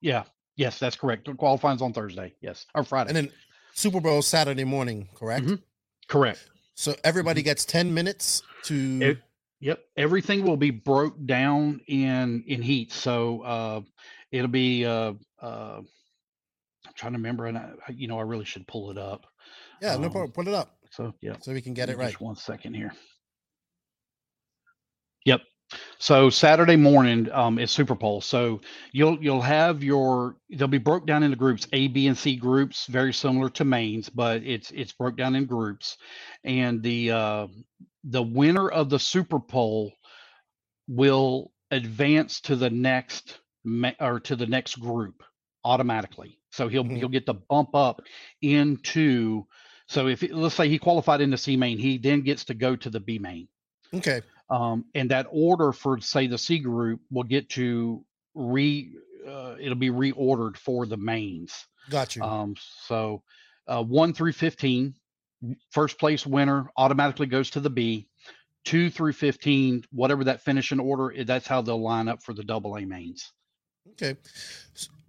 yeah. 0.00 0.24
Yes, 0.58 0.80
that's 0.80 0.96
correct. 0.96 1.28
Qualifying's 1.38 1.80
on 1.80 1.92
Thursday. 1.92 2.34
Yes, 2.40 2.66
or 2.74 2.82
Friday. 2.82 3.10
And 3.10 3.16
then 3.16 3.32
Super 3.74 4.00
Pole 4.00 4.22
Saturday 4.22 4.64
morning, 4.64 5.08
correct? 5.14 5.46
Mhm. 5.46 5.62
correct. 6.08 6.50
So 6.74 6.96
everybody 7.04 7.42
gets 7.42 7.64
10 7.64 7.94
minutes 7.94 8.42
to 8.64 9.00
It- 9.00 9.22
Yep, 9.60 9.84
everything 9.96 10.44
will 10.44 10.56
be 10.56 10.70
broke 10.70 11.16
down 11.26 11.80
in 11.88 12.44
in 12.46 12.62
heat. 12.62 12.92
So 12.92 13.42
uh, 13.42 13.80
it'll 14.30 14.46
be. 14.46 14.84
Uh, 14.84 15.14
uh, 15.42 15.80
I'm 16.86 16.94
trying 16.94 17.12
to 17.14 17.18
remember, 17.18 17.46
and 17.46 17.58
I, 17.58 17.72
you 17.88 18.06
know, 18.06 18.20
I 18.20 18.22
really 18.22 18.44
should 18.44 18.68
pull 18.68 18.92
it 18.92 18.98
up. 18.98 19.26
Yeah, 19.82 19.96
no 19.96 20.04
um, 20.04 20.12
problem. 20.12 20.30
Put 20.30 20.46
it 20.46 20.54
up 20.54 20.78
So 20.90 21.12
yeah, 21.20 21.34
so 21.40 21.52
we 21.52 21.60
can 21.60 21.74
get 21.74 21.88
it 21.88 21.98
right. 21.98 22.10
Just 22.10 22.20
one 22.20 22.36
second 22.36 22.74
here. 22.74 22.92
Yep. 25.24 25.40
So 25.98 26.30
Saturday 26.30 26.76
morning 26.76 27.30
um, 27.32 27.58
is 27.58 27.70
Super 27.70 27.94
Pole. 27.96 28.20
So 28.20 28.60
you'll 28.92 29.22
you'll 29.22 29.42
have 29.42 29.84
your 29.84 30.36
they'll 30.50 30.68
be 30.68 30.78
broke 30.78 31.06
down 31.06 31.22
into 31.22 31.36
groups 31.36 31.66
A, 31.72 31.88
B, 31.88 32.06
and 32.06 32.16
C 32.18 32.36
groups, 32.36 32.86
very 32.86 33.12
similar 33.12 33.50
to 33.50 33.64
mains, 33.64 34.08
but 34.08 34.42
it's 34.44 34.70
it's 34.72 34.92
broke 34.92 35.16
down 35.16 35.36
in 35.36 35.46
groups, 35.46 35.98
and 36.44 36.82
the 36.82 37.12
uh, 37.12 37.46
the 38.04 38.22
winner 38.22 38.68
of 38.68 38.90
the 38.90 38.98
Super 38.98 39.38
Bowl 39.38 39.92
will 40.88 41.52
advance 41.70 42.40
to 42.42 42.56
the 42.56 42.70
next 42.70 43.38
ma- 43.64 43.92
or 44.00 44.20
to 44.20 44.36
the 44.36 44.46
next 44.46 44.76
group 44.80 45.22
automatically. 45.64 46.38
So 46.52 46.68
he'll 46.68 46.84
Mhm. 46.84 46.96
he'll 46.98 47.08
get 47.08 47.26
the 47.26 47.34
bump 47.34 47.74
up 47.74 48.02
into. 48.42 49.46
So 49.88 50.08
if 50.08 50.22
let's 50.32 50.54
say 50.54 50.68
he 50.68 50.78
qualified 50.78 51.20
in 51.20 51.30
the 51.30 51.38
C 51.38 51.56
main, 51.56 51.78
he 51.78 51.98
then 51.98 52.22
gets 52.22 52.44
to 52.46 52.54
go 52.54 52.76
to 52.76 52.90
the 52.90 53.00
B 53.00 53.18
main 53.18 53.48
Okay. 53.94 54.22
Um, 54.50 54.84
and 54.94 55.10
that 55.10 55.26
order 55.30 55.72
for 55.72 56.00
say 56.00 56.26
the 56.26 56.38
C 56.38 56.58
group 56.58 57.00
will 57.10 57.24
get 57.24 57.48
to 57.50 58.04
re 58.34 58.92
uh, 59.26 59.56
it'll 59.60 59.74
be 59.74 59.90
reordered 59.90 60.56
for 60.56 60.86
the 60.86 60.96
mains. 60.96 61.66
Got 61.90 62.16
you. 62.16 62.22
Um, 62.22 62.54
so 62.86 63.22
uh, 63.66 63.82
one 63.82 64.14
through 64.14 64.32
15, 64.32 64.94
first 65.70 65.98
place 65.98 66.26
winner 66.26 66.70
automatically 66.76 67.26
goes 67.26 67.50
to 67.50 67.60
the 67.60 67.70
B. 67.70 68.08
Two 68.64 68.90
through 68.90 69.12
15, 69.14 69.84
whatever 69.92 70.24
that 70.24 70.42
finishing 70.42 70.80
order, 70.80 71.24
that's 71.24 71.46
how 71.46 71.62
they'll 71.62 71.80
line 71.80 72.08
up 72.08 72.22
for 72.22 72.34
the 72.34 72.42
double 72.44 72.76
A 72.76 72.84
mains. 72.84 73.32
Okay. 73.92 74.16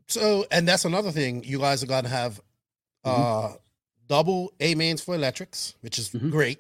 So, 0.08 0.46
and 0.52 0.68
that's 0.68 0.86
another 0.86 1.12
thing. 1.12 1.44
You 1.44 1.60
guys 1.60 1.84
are 1.84 1.88
going 1.88 2.04
to 2.04 2.10
have 2.10 2.42
Mhm. 3.06 3.52
uh 3.54 3.56
double 4.08 4.54
A 4.60 4.76
mains 4.76 5.02
for 5.02 5.16
electrics, 5.16 5.76
which 5.82 6.00
is 6.00 6.10
Mhm. 6.10 6.32
great. 6.32 6.60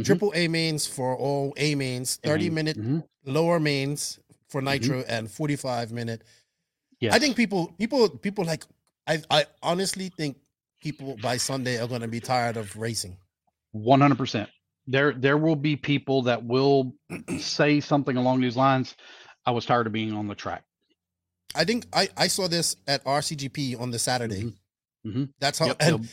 Mhm. 0.00 0.04
Triple 0.04 0.32
A 0.34 0.48
mains 0.48 0.86
for 0.86 1.16
all 1.16 1.52
A 1.56 1.74
mains, 1.74 2.16
30 2.16 2.46
And- 2.46 2.54
minute 2.54 2.78
mhm, 2.78 3.04
lower 3.24 3.60
mains 3.60 4.18
for 4.48 4.62
nitro 4.62 5.02
and 5.06 5.30
45 5.30 5.92
minute. 5.92 6.22
Yes. 7.00 7.12
I 7.14 7.18
think 7.18 7.36
people 7.36 7.72
people 7.78 8.08
people 8.08 8.44
like 8.44 8.64
I 9.06 9.22
I 9.30 9.46
honestly 9.62 10.08
think 10.08 10.38
people 10.80 11.16
by 11.20 11.36
Sunday 11.36 11.78
are 11.80 11.88
going 11.88 12.00
to 12.02 12.08
be 12.08 12.20
tired 12.20 12.56
of 12.56 12.76
racing. 12.76 13.16
One 13.72 14.00
hundred 14.00 14.18
percent. 14.18 14.48
There, 14.86 15.12
there 15.12 15.36
will 15.38 15.56
be 15.56 15.76
people 15.76 16.22
that 16.22 16.44
will 16.44 16.94
say 17.38 17.80
something 17.80 18.16
along 18.16 18.40
these 18.40 18.56
lines. 18.56 18.96
I 19.46 19.50
was 19.52 19.64
tired 19.64 19.86
of 19.86 19.92
being 19.92 20.12
on 20.12 20.26
the 20.28 20.34
track. 20.34 20.64
I 21.54 21.64
think 21.64 21.86
I 21.92 22.08
I 22.16 22.28
saw 22.28 22.48
this 22.48 22.76
at 22.86 23.04
RCGP 23.04 23.78
on 23.78 23.90
the 23.90 23.98
Saturday. 23.98 24.44
Mhm. 24.44 24.54
Mhm. 25.06 25.28
That's 25.40 25.58
how 25.58 25.66
Yep, 25.66 25.76
and 25.80 25.98
they'll- 26.04 26.08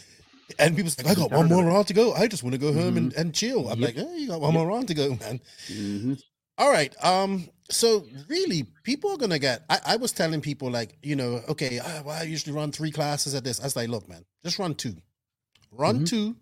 and 0.58 0.76
people's 0.76 0.98
like, 0.98 1.08
I 1.08 1.14
got 1.16 1.32
one 1.32 1.48
more 1.48 1.64
round 1.64 1.88
to 1.88 1.94
go. 1.94 2.14
I 2.14 2.28
just 2.28 2.44
want 2.44 2.54
to 2.54 2.60
go 2.60 2.74
home 2.74 2.98
and, 2.98 3.14
and 3.14 3.34
chill. 3.34 3.70
I'm 3.70 3.80
Yep. 3.80 3.96
like, 3.96 3.96
hey, 4.08 4.18
you 4.18 4.28
got 4.28 4.42
one 4.42 4.54
Yep. 4.54 4.60
more 4.60 4.68
round 4.68 4.88
to 4.88 4.94
go, 4.94 5.10
man. 5.16 5.40
Mhm. 5.68 6.22
All 6.58 6.72
right. 6.72 6.94
Um. 7.04 7.50
So 7.72 8.06
really, 8.28 8.64
people 8.84 9.12
are 9.12 9.18
gonna 9.18 9.40
get. 9.40 9.64
I, 9.70 9.80
I 9.86 9.96
was 9.98 10.12
telling 10.12 10.42
people 10.42 10.72
like, 10.72 10.98
you 11.04 11.16
know, 11.16 11.42
okay, 11.50 11.80
uh, 11.80 12.04
well, 12.04 12.16
I 12.20 12.24
usually 12.24 12.54
run 12.56 12.72
three 12.72 12.92
classes 12.92 13.36
at 13.36 13.44
this. 13.44 13.60
I 13.60 13.64
was 13.66 13.76
like, 13.76 13.90
look, 13.90 14.10
man, 14.10 14.26
just 14.44 14.58
run 14.58 14.74
two, 14.76 14.96
run 15.72 16.00
Mhm. 16.00 16.10
two, 16.10 16.36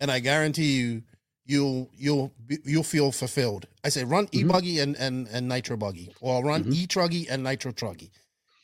and 0.00 0.10
I 0.10 0.18
guarantee 0.20 0.76
you, 0.78 1.02
you'll 1.46 1.90
you'll 1.96 2.32
be, 2.46 2.58
you'll 2.64 2.82
feel 2.82 3.10
fulfilled. 3.12 3.66
I 3.82 3.88
say, 3.88 4.04
run 4.04 4.28
e 4.32 4.42
Mhm. 4.44 4.48
buggy 4.48 4.78
and 4.80 4.94
and 4.96 5.26
and 5.28 5.48
nitro 5.48 5.76
buggy, 5.76 6.12
or 6.20 6.44
run 6.44 6.64
Mhm. 6.64 6.74
e 6.74 6.86
truggy 6.86 7.26
and 7.30 7.42
nitro 7.42 7.72
truggy. 7.72 8.10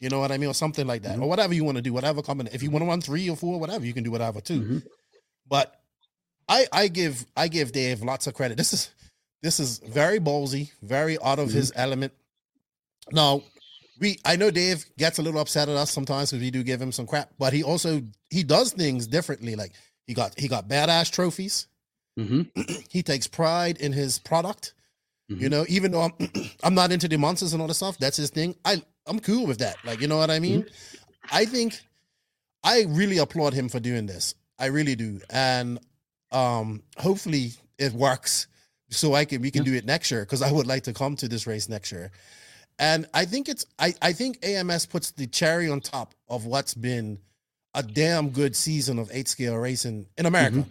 You 0.01 0.09
know 0.11 0.21
what 0.21 0.31
I 0.31 0.39
mean, 0.39 0.49
or 0.49 0.55
something 0.55 0.87
like 0.87 1.03
that, 1.03 1.17
Mhm. 1.17 1.23
or 1.23 1.29
whatever 1.29 1.53
you 1.55 1.65
want 1.65 1.77
to 1.77 1.83
do, 1.83 1.93
whatever 1.93 2.23
combination. 2.23 2.55
If 2.55 2.63
you 2.63 2.71
want 2.71 2.85
to 2.85 2.87
run 2.89 3.01
three 3.01 3.29
or 3.29 3.37
four, 3.37 3.59
whatever, 3.59 3.85
you 3.85 3.93
can 3.93 4.05
do 4.05 4.11
whatever 4.13 4.41
too. 4.41 4.61
Mhm. 4.61 4.83
But 5.47 5.75
I 6.49 6.67
I 6.73 6.89
give 6.89 7.27
I 7.37 7.49
give 7.49 7.73
Dave 7.73 8.03
lots 8.03 8.27
of 8.27 8.35
credit. 8.35 8.57
This 8.57 8.73
is 8.73 8.91
this 9.43 9.59
is 9.61 9.79
very 9.79 10.21
ballsy, 10.21 10.71
very 10.83 11.19
out 11.21 11.39
of 11.39 11.49
Mhm. 11.49 11.53
his 11.53 11.73
element. 11.75 12.13
Now, 13.11 13.43
we 13.99 14.19
I 14.25 14.37
know 14.37 14.51
Dave 14.51 14.85
gets 14.97 15.19
a 15.19 15.23
little 15.23 15.41
upset 15.41 15.69
at 15.69 15.77
us 15.77 15.91
sometimes 15.91 16.31
because 16.31 16.43
we 16.43 16.51
do 16.51 16.63
give 16.63 16.81
him 16.81 16.93
some 16.93 17.07
crap, 17.07 17.33
but 17.39 17.53
he 17.53 17.63
also 17.65 18.03
he 18.31 18.43
does 18.45 18.73
things 18.73 19.07
differently. 19.07 19.57
Like 19.57 19.73
he 20.07 20.15
got 20.15 20.39
he 20.39 20.47
got 20.49 20.69
badass 20.69 21.11
trophies. 21.11 21.67
Mhm. 22.19 22.51
He 22.91 23.03
takes 23.03 23.27
pride 23.27 23.79
in 23.79 23.93
his 23.93 24.19
product. 24.19 24.75
You 25.29 25.37
Mhm. 25.49 25.51
know, 25.51 25.67
even 25.69 25.91
though 25.93 26.03
I'm 26.03 26.13
I'm 26.63 26.75
not 26.75 26.93
into 26.93 27.09
the 27.09 27.19
monsters 27.19 27.53
and 27.53 27.61
all 27.61 27.69
the 27.69 27.75
stuff, 27.75 27.99
that's 27.99 28.17
his 28.17 28.31
thing. 28.31 28.55
I 28.65 28.83
I'm 29.09 29.19
cool 29.21 29.47
with 29.47 29.59
that. 29.59 29.77
Like, 29.85 30.01
you 30.01 30.07
know 30.09 30.19
what 30.19 30.31
I 30.31 30.39
mean? 30.39 30.67
I 31.31 31.45
think 31.45 31.81
I 32.63 32.85
really 32.89 33.19
applaud 33.19 33.55
him 33.55 33.69
for 33.69 33.81
doing 33.81 34.07
this. 34.07 34.35
I 34.59 34.67
really 34.67 34.95
do. 34.95 35.21
And 35.31 35.79
um 36.31 36.83
hopefully 36.99 37.53
it 37.79 37.93
works 37.93 38.49
so 38.91 39.15
I 39.15 39.25
can 39.25 39.41
we 39.41 39.51
can 39.51 39.65
do 39.65 39.73
it 39.75 39.85
next 39.87 40.11
year 40.11 40.23
because 40.23 40.43
I 40.43 40.53
would 40.53 40.67
like 40.67 40.83
to 40.85 40.93
come 40.93 41.17
to 41.17 41.29
this 41.29 41.47
race 41.47 41.69
next 41.69 41.91
year. 41.93 42.11
And 42.79 43.07
I 43.15 43.25
think 43.25 43.49
it's 43.49 43.65
I, 43.79 43.95
I 44.03 44.13
think 44.13 44.45
AMS 44.45 44.87
puts 44.87 45.11
the 45.13 45.27
cherry 45.27 45.69
on 45.71 45.81
top 45.81 46.15
of 46.29 46.45
what's 46.47 46.75
been 46.75 47.19
a 47.75 47.83
damn 47.83 48.31
good 48.31 48.55
season 48.57 48.99
of 48.99 49.11
eight 49.13 49.29
scale 49.29 49.57
racing 49.57 50.07
in 50.17 50.27
America. 50.27 50.65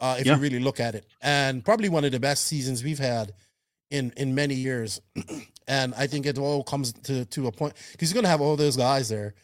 Uh, 0.00 0.16
if 0.20 0.26
Yeah. 0.26 0.36
you 0.36 0.40
really 0.40 0.60
look 0.60 0.78
at 0.80 0.94
it. 0.94 1.04
And 1.20 1.64
probably 1.64 1.88
one 1.88 2.04
of 2.04 2.12
the 2.12 2.20
best 2.20 2.46
seasons 2.46 2.82
we've 2.84 2.98
had 3.00 3.32
in 3.90 4.12
in 4.16 4.34
many 4.34 4.54
years. 4.54 5.00
And 5.68 5.94
I 5.94 6.06
think 6.08 6.26
it 6.26 6.38
all 6.38 6.64
comes 6.64 6.92
to 7.04 7.24
to 7.26 7.46
a 7.46 7.52
point 7.52 7.74
because 7.92 8.10
you're 8.10 8.20
gonna 8.20 8.28
have 8.30 8.40
all 8.40 8.56
those 8.56 8.76
guys 8.76 9.08
there, 9.08 9.34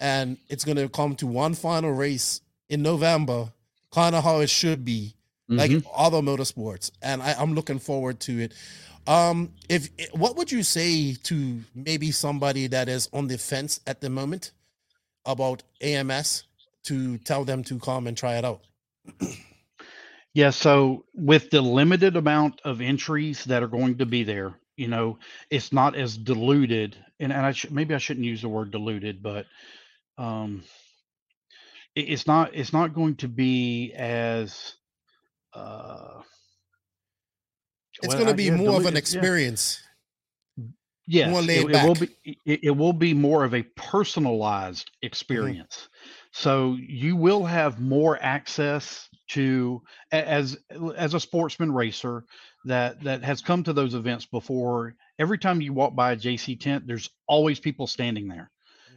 and 0.00 0.36
it's 0.48 0.64
gonna 0.64 0.88
come 0.88 1.14
to 1.16 1.26
one 1.26 1.54
final 1.54 1.92
race 1.92 2.42
in 2.68 2.82
November, 2.82 3.50
kind 3.92 4.14
of 4.14 4.22
how 4.24 4.40
it 4.40 4.50
should 4.50 4.84
be, 4.84 5.14
like 5.48 5.70
Mhm. 5.70 5.86
other 5.94 6.18
motorsports, 6.20 6.90
and 7.00 7.22
I, 7.22 7.32
I'm 7.38 7.54
looking 7.54 7.78
forward 7.78 8.20
to 8.20 8.40
it. 8.40 8.52
Um, 9.06 9.54
if 9.70 9.88
what 10.12 10.36
would 10.36 10.52
you 10.52 10.62
say 10.62 11.14
to 11.14 11.60
maybe 11.74 12.10
somebody 12.10 12.66
that 12.66 12.90
is 12.90 13.08
on 13.14 13.28
the 13.28 13.38
fence 13.38 13.80
at 13.86 14.02
the 14.02 14.10
moment 14.10 14.52
about 15.24 15.62
AMS 15.80 16.44
to 16.84 17.16
tell 17.18 17.44
them 17.44 17.64
to 17.64 17.78
come 17.78 18.06
and 18.06 18.16
try 18.16 18.36
it 18.36 18.44
out? 18.44 18.60
Yeah, 20.34 20.50
so 20.50 21.04
with 21.14 21.50
the 21.50 21.62
limited 21.62 22.16
amount 22.16 22.60
of 22.64 22.80
entries 22.82 23.44
that 23.44 23.62
are 23.62 23.68
going 23.68 23.96
to 23.98 24.06
be 24.06 24.24
there, 24.24 24.54
you 24.78 24.88
know, 24.88 25.18
it's 25.50 25.72
not 25.72 25.96
as 25.96 26.16
diluted. 26.16 26.96
And, 27.20 27.32
and 27.32 27.46
I 27.46 27.52
should 27.52 27.72
maybe 27.72 27.94
I 27.94 27.98
shouldn't 27.98 28.26
use 28.26 28.42
the 28.42 28.48
word 28.48 28.70
diluted, 28.70 29.22
but 29.22 29.46
um, 30.18 30.64
it, 31.96 32.02
it's 32.10 32.26
not 32.26 32.54
it's 32.54 32.72
not 32.72 32.94
going 32.94 33.16
to 33.16 33.28
be 33.28 33.92
as 33.94 34.74
uh, 35.54 36.22
It's 38.02 38.14
well, 38.14 38.16
going 38.16 38.28
to 38.28 38.34
I- 38.34 38.34
be 38.34 38.50
yeah, 38.50 38.56
more 38.56 38.76
of 38.76 38.84
dilu- 38.84 38.86
an 38.86 38.96
yeah. 39.08 39.20
experience. 39.20 39.82
Yes, 41.06 41.30
more 41.30 41.42
it, 41.48 41.70
it 41.70 41.82
will 41.82 41.94
be. 41.96 42.08
It, 42.24 42.60
it 42.64 42.70
will 42.76 42.92
be 42.92 43.14
more 43.14 43.44
of 43.44 43.54
a 43.54 43.62
personalized 43.76 44.90
Mm-hmm. 45.32 45.52
experience. 45.56 45.88
So 46.32 46.76
you 46.80 47.16
will 47.16 47.44
have 47.44 47.80
more 47.80 48.18
access 48.22 49.08
to 49.30 49.82
as 50.12 50.58
as 50.96 51.14
a 51.14 51.20
sportsman 51.20 51.72
racer 51.72 52.24
that 52.64 53.02
that 53.04 53.22
has 53.24 53.40
come 53.40 53.62
to 53.64 53.72
those 53.72 53.94
events 53.94 54.26
before. 54.26 54.94
Every 55.18 55.38
time 55.38 55.60
you 55.60 55.72
walk 55.72 55.94
by 55.94 56.12
a 56.12 56.16
JC 56.16 56.58
tent, 56.58 56.86
there's 56.86 57.10
always 57.26 57.60
people 57.60 57.86
standing 57.86 58.28
there. 58.28 58.50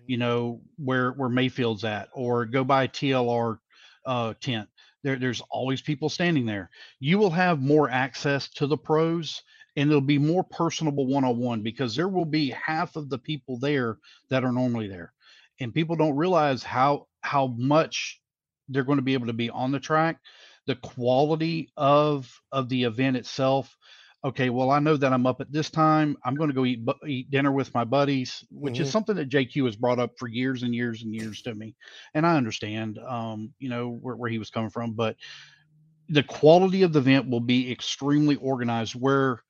You 0.08 0.18
know 0.18 0.62
where 0.78 1.12
where 1.12 1.30
Maifield's 1.30 1.84
at, 1.84 2.10
or 2.14 2.46
go 2.46 2.64
by 2.64 2.84
a 2.84 2.88
TLR 2.88 3.60
uh, 4.06 4.34
tent. 4.42 4.68
There, 5.04 5.18
there's 5.18 5.42
always 5.50 5.82
people 5.82 6.10
standing 6.10 6.46
there. 6.46 6.70
You 7.00 7.18
will 7.18 7.32
have 7.32 7.62
more 7.62 7.90
access 7.90 8.50
to 8.50 8.68
the 8.68 8.78
pros 8.78 9.42
and 9.76 9.90
it'll 9.90 10.02
be 10.02 10.20
more 10.20 10.44
personable 10.44 11.08
one-on-one 11.08 11.64
because 11.64 11.96
there 11.96 12.10
will 12.10 12.26
be 12.26 12.50
half 12.52 12.96
of 12.96 13.10
the 13.10 13.18
people 13.18 13.58
there 13.60 13.98
that 14.30 14.44
are 14.44 14.52
normally 14.52 14.88
there 14.88 15.14
and 15.62 15.74
people 15.74 15.96
don't 15.96 16.18
realize 16.18 16.64
how 16.64 17.08
how 17.22 17.48
much 17.58 18.20
they're 18.68 18.84
going 18.84 18.98
to 18.98 19.04
be 19.04 19.14
able 19.14 19.28
to 19.28 19.34
be 19.34 19.50
on 19.50 19.72
the 19.72 19.80
track 19.80 20.18
the 20.68 20.76
quality 20.76 21.72
of 21.78 22.32
of 22.52 22.70
the 22.70 22.84
event 22.84 23.18
itself 23.18 23.78
okay 24.24 24.50
well 24.50 24.70
i 24.72 24.80
know 24.80 24.96
that 24.98 25.14
i'm 25.14 25.26
up 25.26 25.42
at 25.42 25.52
this 25.52 25.70
time 25.70 26.16
i'm 26.26 26.36
going 26.36 26.50
to 26.50 26.56
go 26.56 26.66
eat 26.66 26.80
eat 27.08 27.30
dinner 27.32 27.52
with 27.52 27.74
my 27.74 27.84
buddies 27.84 28.44
which 28.52 28.80
is 28.80 28.90
Mhm. 28.90 28.92
something 28.92 29.16
that 29.16 29.30
jq 29.30 29.66
has 29.66 29.76
brought 29.76 30.00
up 30.00 30.12
for 30.18 30.28
years 30.28 30.64
and 30.64 30.76
years 30.76 31.04
and 31.04 31.14
years 31.14 31.42
to 31.42 31.54
me 31.56 31.76
and 32.14 32.26
i 32.26 32.36
understand 32.38 33.00
um 33.08 33.54
you 33.60 33.70
know 33.70 33.90
where, 33.90 34.16
where 34.16 34.30
he 34.30 34.40
was 34.40 34.50
coming 34.52 34.70
from 34.70 34.94
but 34.94 35.16
the 36.10 36.24
quality 36.24 36.84
of 36.84 36.94
the 36.94 37.00
event 37.00 37.30
will 37.30 37.40
be 37.40 37.72
extremely 37.72 38.36
organized 38.38 38.94
where 38.96 39.42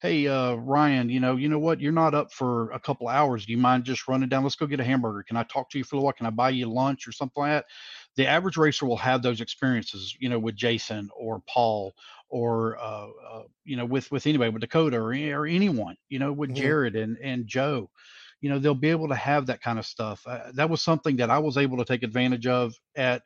hey 0.00 0.26
uh 0.26 0.54
ryan 0.54 1.08
you 1.08 1.20
know 1.20 1.36
you 1.36 1.48
know 1.48 1.58
what 1.58 1.80
you're 1.80 1.92
not 1.92 2.14
up 2.14 2.32
for 2.32 2.70
a 2.72 2.80
couple 2.80 3.08
hours 3.08 3.46
do 3.46 3.52
you 3.52 3.58
mind 3.58 3.84
just 3.84 4.06
running 4.08 4.28
down 4.28 4.42
let's 4.42 4.56
go 4.56 4.66
get 4.66 4.80
a 4.80 4.84
hamburger 4.84 5.22
can 5.22 5.36
i 5.36 5.42
talk 5.44 5.70
to 5.70 5.78
you 5.78 5.84
for 5.84 5.96
a 5.96 6.00
while 6.00 6.12
can 6.12 6.26
i 6.26 6.30
buy 6.30 6.50
you 6.50 6.66
lunch 6.70 7.06
or 7.08 7.12
something 7.12 7.42
like 7.42 7.50
that 7.50 7.64
the 8.16 8.26
average 8.26 8.56
racer 8.56 8.86
will 8.86 8.96
have 8.96 9.22
those 9.22 9.40
experiences 9.40 10.16
you 10.20 10.28
know 10.28 10.38
with 10.38 10.54
jason 10.56 11.08
or 11.16 11.40
paul 11.48 11.94
or 12.28 12.78
uh, 12.78 13.08
uh 13.28 13.42
you 13.64 13.76
know 13.76 13.84
with 13.84 14.10
with 14.10 14.26
anybody 14.26 14.50
with 14.50 14.60
dakota 14.60 14.96
or, 14.96 15.10
or 15.12 15.46
anyone 15.46 15.96
you 16.08 16.18
know 16.18 16.32
with 16.32 16.52
Mhm. 16.52 16.54
jared 16.54 16.96
and 16.96 17.16
and 17.18 17.46
joe 17.46 17.90
you 18.40 18.48
know 18.48 18.58
they'll 18.58 18.74
be 18.74 18.90
able 18.90 19.08
to 19.08 19.14
have 19.14 19.46
that 19.46 19.60
kind 19.62 19.78
of 19.78 19.86
stuff 19.86 20.22
uh, 20.26 20.50
that 20.54 20.70
was 20.70 20.82
something 20.82 21.16
that 21.16 21.30
i 21.30 21.38
was 21.38 21.56
able 21.56 21.76
to 21.76 21.84
take 21.84 22.02
advantage 22.02 22.46
of 22.46 22.74
at 22.96 23.22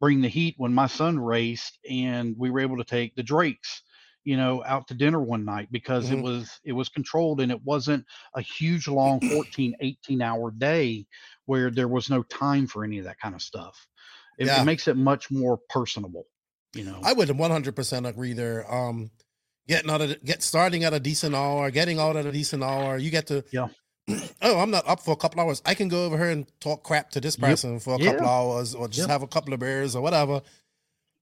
bring 0.00 0.20
the 0.20 0.28
heat 0.28 0.54
when 0.58 0.74
my 0.74 0.86
son 0.86 1.18
raced 1.18 1.78
and 1.88 2.36
we 2.38 2.50
were 2.50 2.60
able 2.60 2.76
to 2.76 2.84
take 2.84 3.14
the 3.14 3.22
drakes 3.22 3.82
you 4.24 4.36
know 4.36 4.62
out 4.64 4.86
to 4.88 4.94
dinner 4.94 5.20
one 5.22 5.44
night 5.44 5.68
because 5.70 6.10
Mhm. 6.10 6.10
it 6.10 6.18
was 6.18 6.60
it 6.64 6.72
was 6.72 6.88
controlled 6.88 7.40
and 7.40 7.50
it 7.52 7.62
wasn't 7.62 8.04
a 8.34 8.40
huge 8.42 8.88
long 8.88 9.20
14 9.22 9.74
18 9.80 10.20
hour 10.20 10.50
day 10.50 11.06
where 11.46 11.70
there 11.70 11.88
was 11.88 12.10
no 12.10 12.22
time 12.24 12.66
for 12.66 12.84
any 12.84 12.98
of 12.98 13.04
that 13.04 13.18
kind 13.20 13.34
of 13.34 13.42
stuff 13.42 13.88
it, 14.38 14.46
Yeah. 14.46 14.62
it 14.62 14.64
makes 14.64 14.88
it 14.88 14.96
much 14.96 15.30
more 15.30 15.58
personable 15.68 16.26
you 16.74 16.84
know 16.84 17.00
I 17.02 17.12
would 17.14 17.28
100% 17.28 18.06
agree 18.08 18.32
there. 18.34 18.70
Um, 18.72 19.10
getting 19.66 19.90
out 19.90 20.00
of 20.02 20.22
get 20.24 20.42
starting 20.42 20.84
at 20.84 20.92
a 20.92 21.00
decent 21.00 21.34
hour, 21.34 21.70
getting 21.70 21.98
out 21.98 22.16
at 22.16 22.26
a 22.26 22.32
decent 22.32 22.62
hour. 22.62 22.98
You 22.98 23.10
get 23.10 23.26
to 23.28 23.44
Yeah. 23.50 23.68
oh, 24.42 24.58
I'm 24.60 24.70
not 24.70 24.86
up 24.86 25.00
for 25.00 25.12
a 25.12 25.16
couple 25.16 25.40
hours. 25.40 25.62
I 25.64 25.74
can 25.74 25.88
go 25.88 26.04
over 26.04 26.16
here 26.18 26.28
and 26.30 26.46
talk 26.60 26.82
crap 26.84 27.10
to 27.12 27.20
this 27.20 27.36
Yep. 27.38 27.48
person 27.48 27.80
for 27.80 27.94
a 27.94 27.98
Yeah. 27.98 28.12
couple 28.12 28.26
hours, 28.28 28.74
or 28.74 28.88
just 28.88 29.00
Yep. 29.00 29.08
have 29.08 29.22
a 29.22 29.26
couple 29.26 29.54
of 29.54 29.60
beers 29.60 29.96
or 29.96 30.02
whatever. 30.02 30.42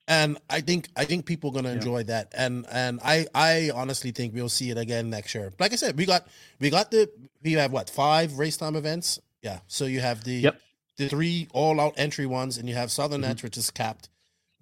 And 0.06 0.38
I 0.50 0.60
think 0.60 0.88
I 0.96 1.04
think 1.06 1.24
people 1.24 1.50
are 1.50 1.54
gonna 1.54 1.70
Yeah. 1.70 1.76
enjoy 1.76 2.02
that. 2.04 2.32
And 2.36 2.66
and 2.70 3.00
I 3.02 3.26
I 3.34 3.70
honestly 3.74 4.10
think 4.10 4.34
we'll 4.34 4.50
see 4.50 4.70
it 4.70 4.76
again 4.76 5.08
next 5.08 5.34
year. 5.34 5.52
Like 5.58 5.72
I 5.72 5.76
said, 5.76 5.96
we 5.96 6.04
got 6.04 6.26
we 6.58 6.68
got 6.68 6.90
the 6.90 7.10
we 7.42 7.52
have 7.52 7.72
what 7.72 7.88
five 7.88 8.38
race 8.38 8.56
time 8.58 8.76
events. 8.76 9.18
Yeah. 9.40 9.60
So 9.66 9.86
you 9.86 10.00
have 10.00 10.24
the 10.24 10.34
Yep. 10.34 10.60
The 10.96 11.08
three 11.08 11.48
all 11.52 11.80
out 11.80 11.94
entry 11.96 12.26
ones, 12.26 12.58
and 12.58 12.68
you 12.68 12.74
have 12.74 12.90
Southern 12.90 13.20
Mhm. 13.20 13.24
Nats, 13.28 13.42
which 13.42 13.56
is 13.56 13.70
capped, 13.70 14.08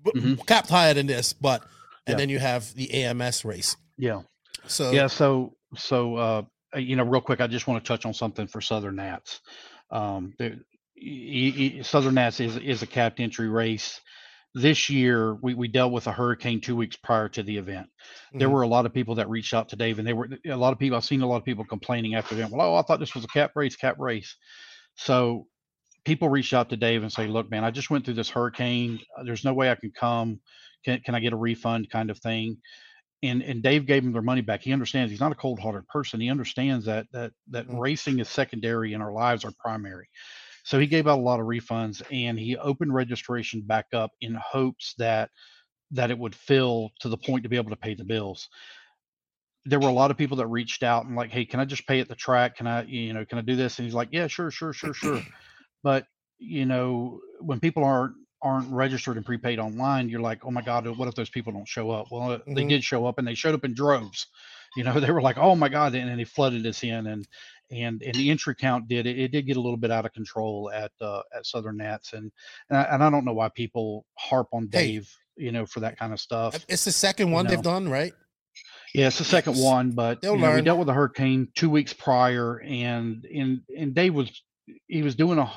but 0.03 0.15
Mhm. 0.15 0.47
capped 0.47 0.69
higher 0.71 0.95
than 0.95 1.07
this, 1.07 1.33
but 1.33 1.63
and 2.07 2.15
Yeah. 2.15 2.17
then 2.17 2.29
you 2.29 2.39
have 2.41 2.75
the 2.75 2.91
AMS 2.93 3.45
race. 3.45 3.77
yeah 3.99 4.23
So 4.67 4.91
yeah 4.93 5.07
so 5.07 5.55
so 5.77 6.17
uh 6.17 6.43
you 6.77 6.97
know 6.97 7.05
real 7.05 7.21
quick 7.21 7.41
i 7.41 7.47
just 7.47 7.67
want 7.67 7.83
to 7.85 7.87
touch 7.87 8.07
on 8.07 8.15
something 8.15 8.47
for 8.47 8.61
southern 8.61 8.97
nats 8.97 9.41
um 9.91 10.33
the, 10.39 10.59
e- 10.97 11.79
e- 11.79 11.83
southern 11.83 12.15
nats 12.15 12.41
is 12.41 12.57
is 12.57 12.83
a 12.83 12.87
capped 12.87 13.21
entry 13.21 13.49
race 13.49 14.01
this 14.55 14.89
year 14.89 15.35
we, 15.43 15.53
we 15.55 15.69
dealt 15.69 15.93
with 15.93 16.07
a 16.07 16.13
hurricane 16.13 16.61
two 16.61 16.75
weeks 16.77 16.97
prior 16.97 17.29
to 17.29 17.43
the 17.43 17.57
event 17.57 17.87
there 18.33 18.49
Mhm. 18.49 18.53
were 18.53 18.63
a 18.63 18.69
lot 18.69 18.87
of 18.87 18.95
people 18.95 19.15
that 19.17 19.29
reached 19.29 19.53
out 19.53 19.69
to 19.69 19.77
dave 19.77 19.99
and 19.99 20.07
they 20.09 20.13
were 20.15 20.29
a 20.47 20.57
lot 20.57 20.73
of 20.73 20.79
people 20.79 20.97
i've 20.97 21.05
seen 21.05 21.21
a 21.23 21.27
lot 21.27 21.37
of 21.37 21.45
people 21.45 21.65
complaining 21.65 22.15
after 22.15 22.35
the 22.35 22.41
event 22.43 22.55
well 22.57 22.73
oh 22.73 22.77
i 22.77 22.83
thought 22.83 22.99
this 23.01 23.15
was 23.15 23.25
a 23.25 23.29
cap 23.29 23.53
race 23.55 23.77
cap 23.77 23.97
race 23.99 24.35
so 24.97 25.47
people 26.05 26.29
reach 26.29 26.53
out 26.55 26.69
to 26.71 26.77
dave 26.77 27.03
and 27.03 27.13
say 27.13 27.27
look 27.27 27.51
man 27.51 27.65
i 27.65 27.71
just 27.71 27.91
went 27.91 28.05
through 28.05 28.15
this 28.15 28.31
hurricane 28.31 28.99
Uh, 29.17 29.25
there's 29.25 29.45
no 29.45 29.55
way 29.55 29.71
i 29.71 29.75
can 29.75 29.93
come 29.93 30.41
can, 30.85 31.01
can 31.01 31.15
i 31.15 31.21
get 31.21 31.33
a 31.33 31.37
refund 31.37 31.89
kind 31.91 32.11
of 32.11 32.19
thing 32.19 32.57
and 33.23 33.43
and 33.43 33.63
Dave 33.63 33.87
gave 33.87 34.03
them 34.03 34.13
their 34.13 34.23
money 34.23 34.41
back. 34.41 34.63
He 34.63 34.73
understands 34.73 35.11
he's 35.11 35.21
not 35.21 35.33
a 35.33 35.37
cold-hearted 35.37 35.89
person. 35.89 36.21
He 36.21 36.31
understands 36.31 36.87
that 36.87 37.07
that 37.13 37.33
that 37.49 37.67
Mhm. 37.67 37.79
racing 37.79 38.19
is 38.19 38.29
secondary 38.29 38.93
and 38.95 39.03
our 39.03 39.13
lives 39.13 39.45
are 39.45 39.53
primary. 39.59 40.09
So 40.65 40.79
he 40.79 40.87
gave 40.87 41.09
out 41.09 41.19
a 41.19 41.23
lot 41.23 41.41
of 41.41 41.47
refunds 41.47 42.03
and 42.13 42.39
he 42.39 42.57
opened 42.57 42.95
registration 42.95 43.63
back 43.63 43.87
up 43.95 44.13
in 44.21 44.35
hopes 44.35 44.95
that 44.99 45.31
that 45.93 46.11
it 46.11 46.19
would 46.19 46.35
fill 46.35 46.91
to 47.01 47.09
the 47.09 47.19
point 47.19 47.45
to 47.45 47.49
be 47.51 47.57
able 47.57 47.71
to 47.71 47.77
pay 47.77 47.95
the 47.95 48.05
bills. 48.05 48.49
There 49.65 49.79
were 49.81 49.89
a 49.89 49.93
lot 49.93 50.11
of 50.11 50.17
people 50.17 50.37
that 50.39 50.47
reached 50.49 50.83
out 50.83 51.07
and 51.07 51.15
like, 51.15 51.31
hey, 51.31 51.45
can 51.45 51.61
I 51.61 51.65
just 51.65 51.87
pay 51.87 52.01
at 52.01 52.09
the 52.09 52.17
track? 52.17 52.57
Can 52.57 52.67
I, 52.67 52.83
you 52.85 53.13
know, 53.13 53.25
can 53.25 53.39
I 53.39 53.43
do 53.43 53.55
this? 53.55 53.79
And 53.79 53.87
he's 53.87 53.95
like, 53.95 54.09
yeah, 54.11 54.27
sure, 54.27 54.51
sure, 54.51 54.73
sure, 54.73 54.93
sure. 54.95 55.25
But 55.83 56.07
you 56.39 56.67
know, 56.67 57.21
when 57.41 57.61
people 57.61 57.85
aren't 57.85 58.15
aren't 58.43 58.69
registered 58.73 59.17
and 59.17 59.25
prepaid 59.25 59.61
online, 59.61 60.09
you're 60.09 60.21
like, 60.21 60.45
oh 60.45 60.51
my 60.51 60.63
God, 60.63 60.87
what 60.99 61.07
if 61.07 61.15
those 61.15 61.31
people 61.31 61.53
don't 61.53 61.69
show 61.69 61.93
up? 61.93 62.09
Well, 62.11 62.33
uh, 62.33 62.39
they 62.49 62.65
Mhm. 62.65 62.69
did 62.69 62.85
show 62.85 63.07
up 63.07 63.19
and 63.19 63.27
they 63.29 63.35
showed 63.35 63.55
up 63.55 63.65
in 63.65 63.75
droves. 63.75 64.27
You 64.75 64.85
know, 64.85 64.99
they 65.01 65.11
were 65.11 65.21
like, 65.21 65.37
oh 65.37 65.55
my 65.55 65.69
God, 65.69 65.95
and, 65.95 66.09
and 66.09 66.19
they 66.19 66.25
flooded 66.25 66.65
us 66.67 66.83
in 66.83 67.07
and 67.07 67.29
and 67.71 68.03
and 68.03 68.15
the 68.15 68.31
entry 68.31 68.55
count 68.55 68.89
did 68.89 69.07
it, 69.07 69.19
it 69.19 69.29
did 69.29 69.47
get 69.47 69.59
a 69.59 69.61
little 69.61 69.77
bit 69.77 69.91
out 69.91 70.07
of 70.07 70.15
control 70.15 70.71
at 70.73 70.91
uh, 71.03 71.21
at 71.35 71.45
Southern 71.45 71.77
Nats 71.77 72.15
and 72.15 72.33
and 72.71 72.79
I, 72.79 72.83
and 72.85 73.05
I 73.05 73.11
don't 73.11 73.27
know 73.27 73.35
why 73.35 73.51
people 73.51 74.07
harp 74.19 74.49
on 74.55 74.71
Hey. 74.73 74.87
Dave, 74.87 75.15
you 75.37 75.53
know, 75.53 75.67
for 75.67 75.81
that 75.81 75.99
kind 75.99 76.13
of 76.13 76.21
stuff. 76.21 76.65
it's 76.69 76.85
the 76.87 76.91
second 76.93 77.31
one 77.31 77.47
they've 77.47 77.61
done, 77.61 77.87
right? 77.89 78.15
Yeah, 78.95 79.09
it's 79.09 79.19
the 79.19 79.25
second 79.25 79.59
one, 79.59 79.91
but 79.93 80.23
you 80.23 80.31
know, 80.39 80.55
we 80.55 80.63
dealt 80.63 80.79
with 80.79 80.89
a 80.89 80.95
hurricane 80.95 81.49
two 81.55 81.69
weeks 81.69 81.93
prior, 81.93 82.61
and 82.61 83.27
and 83.27 83.61
and 83.77 83.95
Dave 83.95 84.15
was 84.15 84.43
he 84.89 85.03
was 85.03 85.15
doing 85.15 85.39
a 85.39 85.53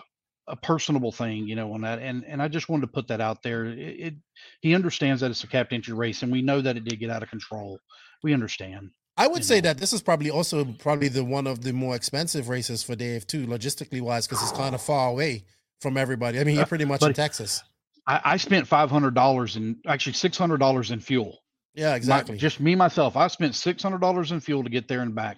a 0.48 0.56
personable 0.56 1.12
thing, 1.12 1.48
you 1.48 1.56
know, 1.56 1.74
on 1.74 1.82
that, 1.82 2.00
and 2.00 2.24
and 2.26 2.42
I 2.42 2.48
just 2.48 2.70
wanted 2.70 2.82
to 2.82 2.92
put 2.94 3.08
that 3.08 3.22
out 3.22 3.42
there. 3.44 3.66
It, 3.66 3.78
it 3.80 4.14
he 4.62 4.76
understands 4.76 5.22
that 5.22 5.32
it's 5.32 5.44
a 5.44 5.48
cap 5.48 5.68
entry 5.72 5.94
race, 5.94 6.22
and 6.24 6.32
we 6.32 6.42
know 6.42 6.62
that 6.62 6.78
it 6.78 6.84
did 6.86 7.00
get 7.00 7.10
out 7.10 7.24
of 7.24 7.30
control. 7.30 7.80
We 8.24 8.34
understand. 8.34 8.92
I 9.18 9.28
would 9.28 9.46
say 9.46 9.56
know. 9.56 9.62
that 9.70 9.78
this 9.78 9.94
is 9.94 10.02
probably 10.02 10.30
also 10.30 10.66
probably 10.66 11.08
the 11.08 11.24
one 11.24 11.48
of 11.48 11.62
the 11.64 11.72
more 11.74 11.96
expensive 11.96 12.50
races 12.50 12.84
for 12.84 12.96
Dave 12.96 13.26
too, 13.26 13.48
logistically 13.48 14.02
wise, 14.02 14.28
because 14.28 14.44
it's 14.44 14.52
kind 14.52 14.76
of 14.76 14.82
far 14.82 15.10
away 15.10 15.46
from 15.82 15.98
everybody. 15.98 16.40
I 16.40 16.44
mean, 16.44 16.56
you're 16.56 16.64
Uh, 16.64 16.68
pretty 16.68 16.86
much 16.86 17.02
in 17.02 17.14
Texas. 17.14 17.64
I, 18.08 18.22
I 18.24 18.38
spent 18.38 18.68
five 18.68 18.92
hundred 18.92 19.16
dollars 19.16 19.56
in 19.56 19.78
actually 19.88 20.14
six 20.14 20.38
hundred 20.38 20.58
dollars 20.58 20.92
in 20.92 21.00
fuel. 21.00 21.40
Yeah, 21.74 21.90
My- 21.90 21.96
exactly. 21.96 22.38
just 22.38 22.60
me 22.60 22.76
myself, 22.76 23.16
I 23.16 23.28
spent 23.28 23.56
six 23.56 23.82
hundred 23.82 24.02
dollars 24.02 24.32
in 24.32 24.40
fuel 24.42 24.64
to 24.64 24.70
get 24.70 24.88
there 24.88 25.02
and 25.02 25.16
back. 25.16 25.38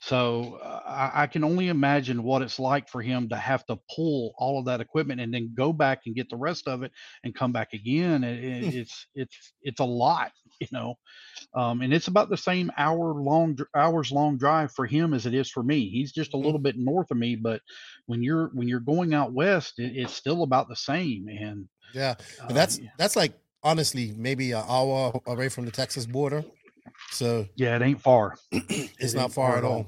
So 0.00 0.58
uh, 0.62 0.82
I, 0.86 1.22
I 1.22 1.26
can 1.26 1.42
only 1.44 1.68
imagine 1.68 2.22
what 2.22 2.42
it's 2.42 2.58
like 2.58 2.88
for 2.88 3.02
him 3.02 3.28
to 3.30 3.36
have 3.36 3.64
to 3.66 3.78
pull 3.94 4.34
all 4.38 4.58
of 4.58 4.66
that 4.66 4.80
equipment 4.80 5.20
and 5.20 5.32
then 5.32 5.54
go 5.56 5.72
back 5.72 6.02
and 6.06 6.14
get 6.14 6.28
the 6.30 6.36
rest 6.36 6.68
of 6.68 6.82
it 6.82 6.92
and 7.24 7.34
come 7.34 7.52
back 7.52 7.72
again. 7.72 8.22
It, 8.24 8.44
it- 8.44 8.56
Hmm. 8.62 8.70
it's 8.74 9.06
it's 9.14 9.54
it's 9.62 9.80
a 9.80 9.84
lot. 9.84 10.32
you 10.60 10.68
know. 10.72 10.94
Um, 11.54 11.82
and 11.82 11.92
it's 11.92 12.08
about 12.08 12.30
the 12.30 12.36
same 12.36 12.70
hour 12.76 13.14
long 13.14 13.58
hours 13.74 14.10
long 14.12 14.38
drive 14.38 14.72
for 14.72 14.86
him 14.86 15.14
as 15.14 15.26
it 15.26 15.34
is 15.34 15.50
for 15.50 15.62
me. 15.62 15.88
He's 15.90 16.12
just 16.12 16.34
a 16.34 16.38
Mhm. 16.38 16.44
little 16.44 16.60
bit 16.60 16.76
north 16.78 17.10
of 17.10 17.16
me, 17.18 17.36
but 17.36 17.60
when 18.06 18.22
you're 18.22 18.48
when 18.54 18.68
you're 18.68 18.80
going 18.80 19.14
out 19.14 19.32
west, 19.32 19.78
it, 19.78 19.96
it's 19.96 20.12
still 20.14 20.42
about 20.42 20.68
the 20.68 20.76
same. 20.76 21.26
And 21.28 21.68
Yeah, 21.92 22.16
uh, 22.40 22.46
and 22.48 22.56
that's 22.56 22.80
yeah, 22.80 22.90
that's 22.98 23.16
like 23.16 23.38
honestly 23.62 24.12
maybe 24.16 24.52
an 24.52 24.64
hour 24.66 25.20
away 25.26 25.48
from 25.48 25.64
the 25.64 25.70
Texas 25.70 26.06
border, 26.06 26.44
so 27.10 27.46
yeah, 27.56 27.76
it 27.76 27.82
ain't 27.82 28.00
far. 28.02 28.36
it's 28.52 29.12
It 29.12 29.16
not 29.16 29.24
ain't 29.24 29.32
far 29.34 29.56
at 29.58 29.64
all. 29.64 29.86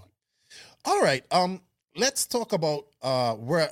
All 0.85 1.01
right, 1.03 1.25
um, 1.31 1.61
let's 1.97 2.27
talk 2.27 2.53
about 2.53 2.87
uh 3.03 3.35
where. 3.35 3.71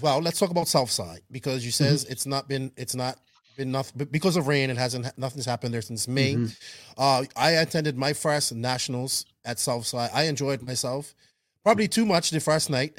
Well, 0.00 0.20
let's 0.20 0.40
talk 0.40 0.50
about 0.50 0.66
Southside 0.68 1.20
because 1.30 1.64
you 1.64 1.70
Mm-hmm. 1.70 1.84
says 1.84 2.04
it's 2.04 2.26
not 2.26 2.48
been 2.48 2.72
it's 2.76 2.94
not 2.96 3.16
been 3.56 3.70
nothing 3.70 4.06
because 4.10 4.36
of 4.36 4.48
rain. 4.48 4.68
It 4.70 4.76
hasn't 4.76 5.06
nothing's 5.16 5.46
happened 5.46 5.72
there 5.72 5.82
since 5.82 6.08
May. 6.08 6.34
Mhm. 6.34 6.56
Uh, 6.98 7.24
I 7.36 7.50
attended 7.52 7.96
my 7.96 8.12
first 8.12 8.52
nationals 8.54 9.24
at 9.44 9.60
Southside. 9.60 10.10
I 10.12 10.24
enjoyed 10.24 10.62
myself, 10.62 11.14
probably 11.62 11.86
too 11.86 12.04
much 12.06 12.30
the 12.30 12.40
first 12.40 12.70
night, 12.70 12.98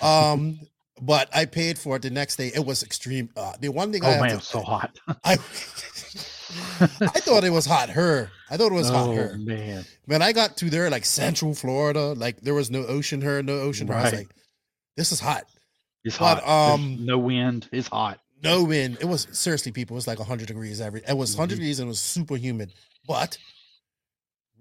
um, 0.00 0.60
but 1.02 1.28
I 1.34 1.46
paid 1.46 1.78
for 1.80 1.96
it 1.96 2.02
the 2.02 2.10
next 2.10 2.36
day. 2.36 2.52
It 2.54 2.64
was 2.64 2.84
extreme. 2.84 3.30
Uh, 3.36 3.54
the 3.58 3.70
one 3.70 3.90
thing 3.90 4.04
Oh 4.04 4.10
have 4.10 4.20
man, 4.20 4.30
to- 4.30 4.36
it's 4.36 4.46
so 4.48 4.60
hot. 4.60 4.96
I 5.24 5.38
I 6.80 6.86
thought 7.20 7.44
it 7.44 7.50
was 7.52 7.66
hot. 7.66 7.88
Her, 7.90 8.30
I 8.50 8.56
thought 8.56 8.70
it 8.72 8.74
was 8.74 8.88
hot. 8.88 9.08
oh 9.08 9.14
Her. 9.14 9.36
man, 9.38 9.84
When 10.04 10.22
I 10.22 10.32
got 10.32 10.56
to 10.58 10.70
there, 10.70 10.88
like 10.90 11.04
Central 11.04 11.54
Florida, 11.54 12.12
like 12.14 12.40
there 12.40 12.54
was 12.54 12.70
no 12.70 12.84
ocean. 12.86 13.20
Her, 13.22 13.42
no 13.42 13.54
ocean. 13.60 13.88
Her. 13.88 13.94
I 13.94 14.02
was 14.04 14.12
like, 14.12 14.28
this 14.96 15.12
is 15.12 15.20
hot. 15.20 15.44
it's 16.04 16.16
But, 16.18 16.42
hot. 16.42 16.76
There's 16.78 16.80
um, 16.80 17.04
no 17.04 17.18
wind. 17.18 17.68
It's 17.72 17.88
hot. 17.88 18.20
No 18.42 18.64
wind. 18.64 18.98
It 19.00 19.06
was 19.06 19.26
seriously, 19.32 19.72
people. 19.72 19.94
It 19.94 19.98
was 19.98 20.06
like 20.06 20.18
100 20.18 20.46
degrees 20.46 20.80
every. 20.80 21.02
It 21.08 21.16
was 21.16 21.34
100 21.36 21.54
Mhm. 21.54 21.58
degrees 21.58 21.78
and 21.80 21.86
it 21.86 21.88
was 21.88 22.00
super 22.00 22.36
humid. 22.36 22.70
But 23.08 23.38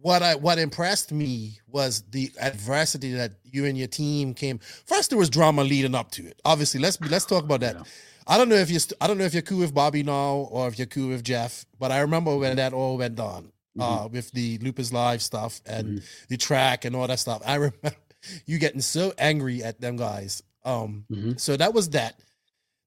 what 0.02 0.22
I 0.24 0.36
what 0.36 0.58
impressed 0.60 1.12
me 1.12 1.60
was 1.68 2.04
the 2.12 2.32
adversity 2.40 3.14
that 3.14 3.34
you 3.44 3.66
and 3.66 3.78
your 3.78 3.88
team 3.88 4.34
came. 4.34 4.60
First, 4.60 5.10
there 5.10 5.20
was 5.20 5.30
drama 5.30 5.64
leading 5.64 5.96
up 5.96 6.12
to 6.12 6.26
it. 6.26 6.40
Obviously, 6.46 6.80
let's 6.80 6.98
be 6.98 7.10
let's 7.10 7.26
talk 7.26 7.44
about 7.44 7.60
that. 7.62 7.76
Yeah. 7.76 7.84
I 8.28 8.38
don't 8.38 8.50
know 8.50 8.56
if 8.56 8.70
you 8.72 8.80
st- 8.80 8.98
I 9.02 9.08
don't 9.08 9.18
know 9.18 9.24
if 9.26 9.34
you're 9.34 9.44
cool 9.44 9.60
with 9.60 9.74
Bobby 9.74 10.02
now 10.04 10.48
or 10.52 10.68
if 10.68 10.78
you're 10.80 10.88
cool 10.88 11.10
with 11.10 11.24
Jeff, 11.24 11.66
but 11.80 11.92
I 11.92 12.00
remember 12.00 12.36
when 12.38 12.56
that 12.58 12.74
all 12.74 12.98
went 12.98 13.20
on 13.20 13.52
uh, 13.80 14.08
with 14.12 14.32
the 14.32 14.58
Lupus 14.60 14.92
Live 14.92 15.22
stuff 15.22 15.62
and 15.66 16.02
the 16.30 16.38
track 16.38 16.86
and 16.86 16.95
all 16.95 17.08
that 17.08 17.20
stuff. 17.20 17.42
I 17.45 17.56
remember 17.56 17.92
you 18.48 18.58
getting 18.58 18.82
so 18.82 19.14
angry 19.18 19.64
at 19.64 19.80
them 19.80 19.95
guys. 19.98 20.42
Um, 20.64 21.06
Mhm. 21.12 21.40
so 21.40 21.56
that 21.58 21.74
was 21.74 21.90
that. 21.92 22.20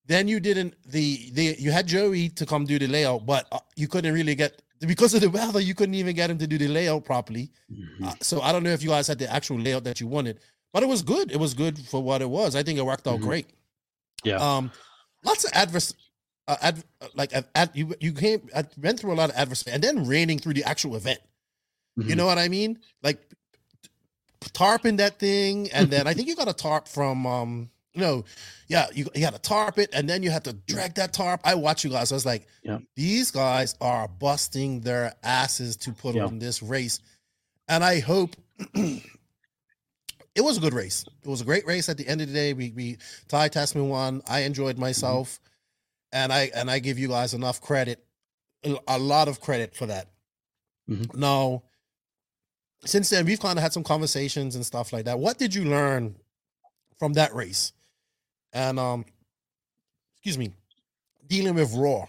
Then 0.07 0.27
you 0.27 0.41
didn't 0.41 0.75
the 0.87 1.31
the 1.35 1.55
you 1.59 1.71
had 1.71 1.87
Joey 1.87 2.31
to 2.31 2.47
come 2.47 2.65
do 2.65 2.79
the 2.79 2.89
layout, 2.89 3.25
but 3.27 3.47
uh, 3.53 3.61
you 3.77 3.87
couldn't 3.87 4.13
really 4.15 4.35
get 4.35 4.61
because 4.81 5.15
of 5.15 5.21
the 5.21 5.31
weather. 5.39 5.61
You 5.61 5.75
couldn't 5.75 5.95
even 5.95 6.17
get 6.17 6.31
him 6.31 6.39
to 6.39 6.47
do 6.49 6.59
the 6.59 6.67
layout 6.67 7.05
properly. 7.05 7.51
Mhm. 7.71 8.09
Uh, 8.09 8.15
so 8.23 8.41
I 8.41 8.51
don't 8.51 8.65
know 8.65 8.71
if 8.73 8.83
you 8.83 8.89
guys 8.89 9.07
had 9.07 9.19
the 9.21 9.33
actual 9.33 9.59
layout 9.61 9.85
that 9.85 10.01
you 10.01 10.09
wanted, 10.09 10.41
but 10.73 10.83
it 10.83 10.89
was 10.89 11.03
good. 11.03 11.31
It 11.31 11.39
was 11.39 11.55
good 11.55 11.79
for 11.79 12.03
what 12.03 12.23
it 12.23 12.29
was. 12.31 12.57
I 12.57 12.63
think 12.65 12.79
it 12.79 12.85
worked 12.87 13.07
out 13.07 13.21
Mhm. 13.21 13.23
great. 13.23 13.47
Yeah. 14.25 14.37
Um, 14.39 14.73
lots 15.29 15.45
of 15.45 15.51
adverse, 15.55 15.95
uh, 16.49 16.57
ad, 16.63 16.83
uh, 17.01 17.09
like 17.15 17.33
ad, 17.33 17.47
ad, 17.55 17.71
you 17.75 17.95
you 18.01 18.13
came 18.13 18.41
I 18.55 18.65
went 18.81 18.99
through 19.01 19.13
a 19.13 19.19
lot 19.21 19.31
of 19.31 19.37
adversity, 19.37 19.71
and 19.71 19.83
then 19.83 20.07
raining 20.07 20.39
through 20.39 20.55
the 20.55 20.65
actual 20.65 20.97
event. 20.97 21.21
You 21.97 22.05
Mhm. 22.05 22.17
know 22.19 22.27
what 22.27 22.39
I 22.39 22.49
mean? 22.49 22.79
Like 23.03 23.19
tarping 24.55 24.97
that 24.99 25.19
thing, 25.19 25.71
and 25.73 25.91
then 25.91 26.07
I 26.07 26.15
think 26.15 26.29
you 26.29 26.37
got 26.37 26.49
a 26.49 26.53
tarp 26.55 26.89
from 26.89 27.27
um. 27.27 27.71
No, 27.95 28.25
yeah, 28.69 28.87
you, 28.95 29.09
you 29.15 29.25
had 29.25 29.35
to 29.35 29.41
tarp 29.41 29.77
it, 29.79 29.91
and 29.93 30.09
then 30.09 30.23
you 30.23 30.31
had 30.31 30.45
to 30.45 30.53
drag 30.53 30.95
that 30.97 31.13
tarp. 31.13 31.41
I 31.43 31.55
watch 31.57 31.83
you 31.83 31.91
guys. 31.91 32.13
I 32.13 32.15
was 32.15 32.25
like, 32.27 32.47
Yeah. 32.63 32.79
these 32.95 33.33
guys 33.33 33.75
are 33.81 34.07
busting 34.07 34.83
their 34.83 35.15
asses 35.25 35.77
to 35.79 35.93
put 35.93 36.15
Yeah. 36.15 36.27
on 36.27 36.39
this 36.39 36.63
race, 36.63 37.01
and 37.67 37.83
I 37.83 37.99
hope 37.99 38.37
it 40.39 40.45
was 40.45 40.57
a 40.57 40.61
good 40.61 40.73
race. 40.73 41.05
It 41.25 41.29
was 41.29 41.41
a 41.41 41.45
great 41.45 41.67
race. 41.67 41.89
At 41.89 41.97
the 41.99 42.07
end 42.07 42.21
of 42.21 42.29
the 42.29 42.33
day, 42.33 42.53
we 42.53 42.71
we 42.71 42.99
Ty 43.27 43.49
Tessmann 43.49 43.89
won. 43.89 44.23
I 44.29 44.41
enjoyed 44.43 44.79
myself, 44.79 45.41
and 46.13 46.33
I 46.33 46.53
and 46.55 46.71
I 46.71 46.79
give 46.79 46.97
you 46.97 47.09
guys 47.09 47.35
enough 47.35 47.61
credit, 47.61 48.05
a 48.87 48.99
lot 49.01 49.27
of 49.27 49.41
credit 49.41 49.75
for 49.75 49.87
that. 49.87 50.07
Mhm. 50.89 51.13
Now, 51.17 51.65
since 52.85 53.11
then, 53.11 53.27
we've 53.27 53.41
kind 53.41 53.59
of 53.59 53.65
had 53.65 53.73
some 53.73 53.83
conversations 53.83 54.55
and 54.55 54.65
stuff 54.65 54.93
like 54.93 55.07
that. 55.07 55.19
What 55.19 55.39
did 55.39 55.57
you 55.57 55.65
learn 55.65 56.15
from 57.01 57.15
that 57.15 57.35
race? 57.35 57.73
And 58.53 58.79
um, 58.79 59.07
excuse 60.21 60.39
me, 60.39 60.53
dealing 61.27 61.57
with 61.57 61.75
ROAR. 61.75 62.09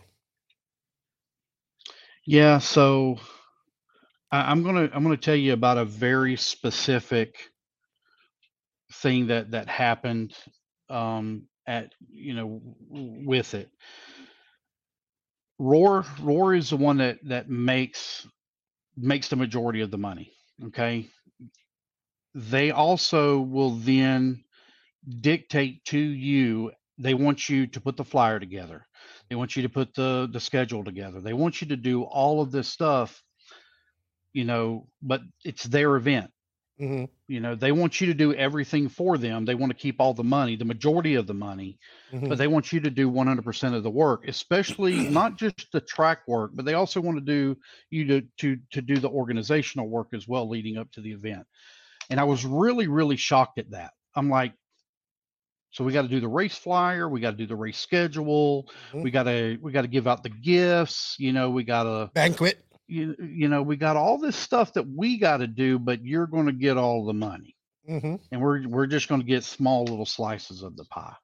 Yeah, 2.26 2.60
so 2.60 3.18
I, 4.32 4.52
I'm 4.52 4.62
gonna 4.62 4.88
I'm 4.94 5.02
gonna 5.02 5.18
tell 5.18 5.36
you 5.36 5.54
about 5.54 5.80
a 5.80 5.86
very 5.86 6.36
specific 6.36 7.50
thing 9.02 9.28
that 9.28 9.52
that 9.52 9.70
happened 9.70 10.34
um, 10.90 11.44
at 11.68 11.94
you 12.12 12.34
know 12.36 12.62
with 12.90 13.54
it. 13.56 13.70
Roar 15.60 16.06
Roar 16.22 16.56
is 16.56 16.72
the 16.72 16.78
one 16.78 16.98
that 16.98 17.20
that 17.26 17.50
makes 17.50 18.28
makes 18.98 19.30
the 19.30 19.36
majority 19.38 19.82
of 19.82 19.92
the 19.92 19.98
money. 19.98 20.34
Okay, 20.68 21.08
they 22.36 22.72
also 22.72 23.40
will 23.42 23.72
then 23.72 24.44
dictate 25.22 25.86
to 25.86 26.00
you. 26.00 26.72
They 27.00 27.14
want 27.16 27.50
you 27.50 27.68
to 27.68 27.82
put 27.82 27.98
the 27.98 28.06
flyer 28.06 28.40
together. 28.40 28.86
They 29.30 29.36
want 29.36 29.56
you 29.56 29.64
to 29.64 29.70
put 29.70 29.94
the 29.96 30.30
the 30.32 30.40
schedule 30.40 30.84
together. 30.84 31.22
They 31.22 31.34
want 31.34 31.62
you 31.62 31.68
to 31.70 31.78
do 31.78 32.04
all 32.04 32.42
of 32.42 32.52
this 32.52 32.68
stuff, 32.70 33.24
you 34.34 34.46
know, 34.46 34.88
but 35.02 35.22
it's 35.46 35.64
their 35.66 35.96
event. 35.98 36.32
Hmm 36.80 37.06
You 37.28 37.40
know, 37.40 37.56
they 37.56 37.72
want 37.72 38.02
you 38.02 38.08
to 38.08 38.14
do 38.14 38.34
everything 38.34 38.90
for 38.90 39.18
them. 39.18 39.46
They 39.46 39.56
want 39.56 39.72
to 39.72 39.78
keep 39.78 40.00
all 40.02 40.14
the 40.14 40.24
money, 40.24 40.56
the 40.56 40.66
majority 40.66 41.16
of 41.16 41.28
the 41.28 41.34
money, 41.34 41.78
hmm 42.12 42.28
but 42.28 42.38
they 42.38 42.48
want 42.48 42.72
you 42.72 42.80
to 42.80 42.90
do 42.90 43.10
100% 43.10 43.76
of 43.76 43.84
the 43.84 43.90
work, 43.90 44.28
especially 44.28 44.94
not 45.10 45.38
just 45.38 45.72
the 45.72 45.82
track 45.82 46.20
work, 46.28 46.52
but 46.56 46.66
they 46.66 46.74
also 46.74 47.02
want 47.02 47.18
to 47.18 47.24
do 47.24 47.58
you 47.92 48.06
to 48.08 48.22
to 48.38 48.58
to 48.72 48.82
do 48.82 48.98
the 49.00 49.10
organizational 49.10 49.90
work 49.90 50.08
as 50.14 50.28
well 50.28 50.50
leading 50.50 50.78
up 50.78 50.92
to 50.94 51.02
the 51.02 51.12
event. 51.12 51.46
And 52.10 52.20
I 52.20 52.24
was 52.24 52.46
really 52.46 52.88
really 52.88 53.18
shocked 53.18 53.60
at 53.60 53.72
that. 53.72 53.94
I'm 54.16 54.30
like 54.30 54.54
so 55.72 55.84
we 55.84 55.94
got 55.94 56.02
to 56.02 56.08
do 56.08 56.20
the 56.20 56.28
race 56.28 56.58
flyer, 56.58 57.08
we 57.08 57.20
got 57.20 57.32
to 57.32 57.38
do 57.38 57.46
the 57.46 57.56
race 57.56 57.78
schedule, 57.78 58.70
Mhm. 58.94 59.04
we 59.04 59.12
got 59.12 59.24
to 59.24 59.58
we 59.62 59.72
got 59.72 59.84
to 59.84 59.88
give 59.88 60.08
out 60.08 60.24
the 60.24 60.30
gifts, 60.30 61.16
you 61.20 61.32
know, 61.32 61.50
we 61.52 61.64
got 61.64 61.84
to 61.84 62.12
Banquet. 62.14 62.66
You, 62.90 63.16
you 63.20 63.48
know, 63.50 63.62
we 63.62 63.78
got 63.78 63.98
all 63.98 64.18
this 64.18 64.36
stuff 64.36 64.74
that 64.74 64.88
we 64.88 65.18
got 65.18 65.38
to 65.38 65.48
do, 65.48 65.80
but 65.80 66.04
you're 66.04 66.28
going 66.28 66.48
to 66.48 66.54
get 66.54 66.78
all 66.78 67.06
the 67.06 67.14
money 67.14 67.56
hmm 67.88 68.16
and 68.32 68.42
we're 68.42 68.68
we're 68.68 68.88
just 68.88 69.08
going 69.08 69.22
to 69.22 69.28
get 69.28 69.44
small 69.44 69.86
little 69.86 70.06
slices 70.06 70.64
of 70.64 70.78
the 70.78 70.86
pie. 70.86 71.16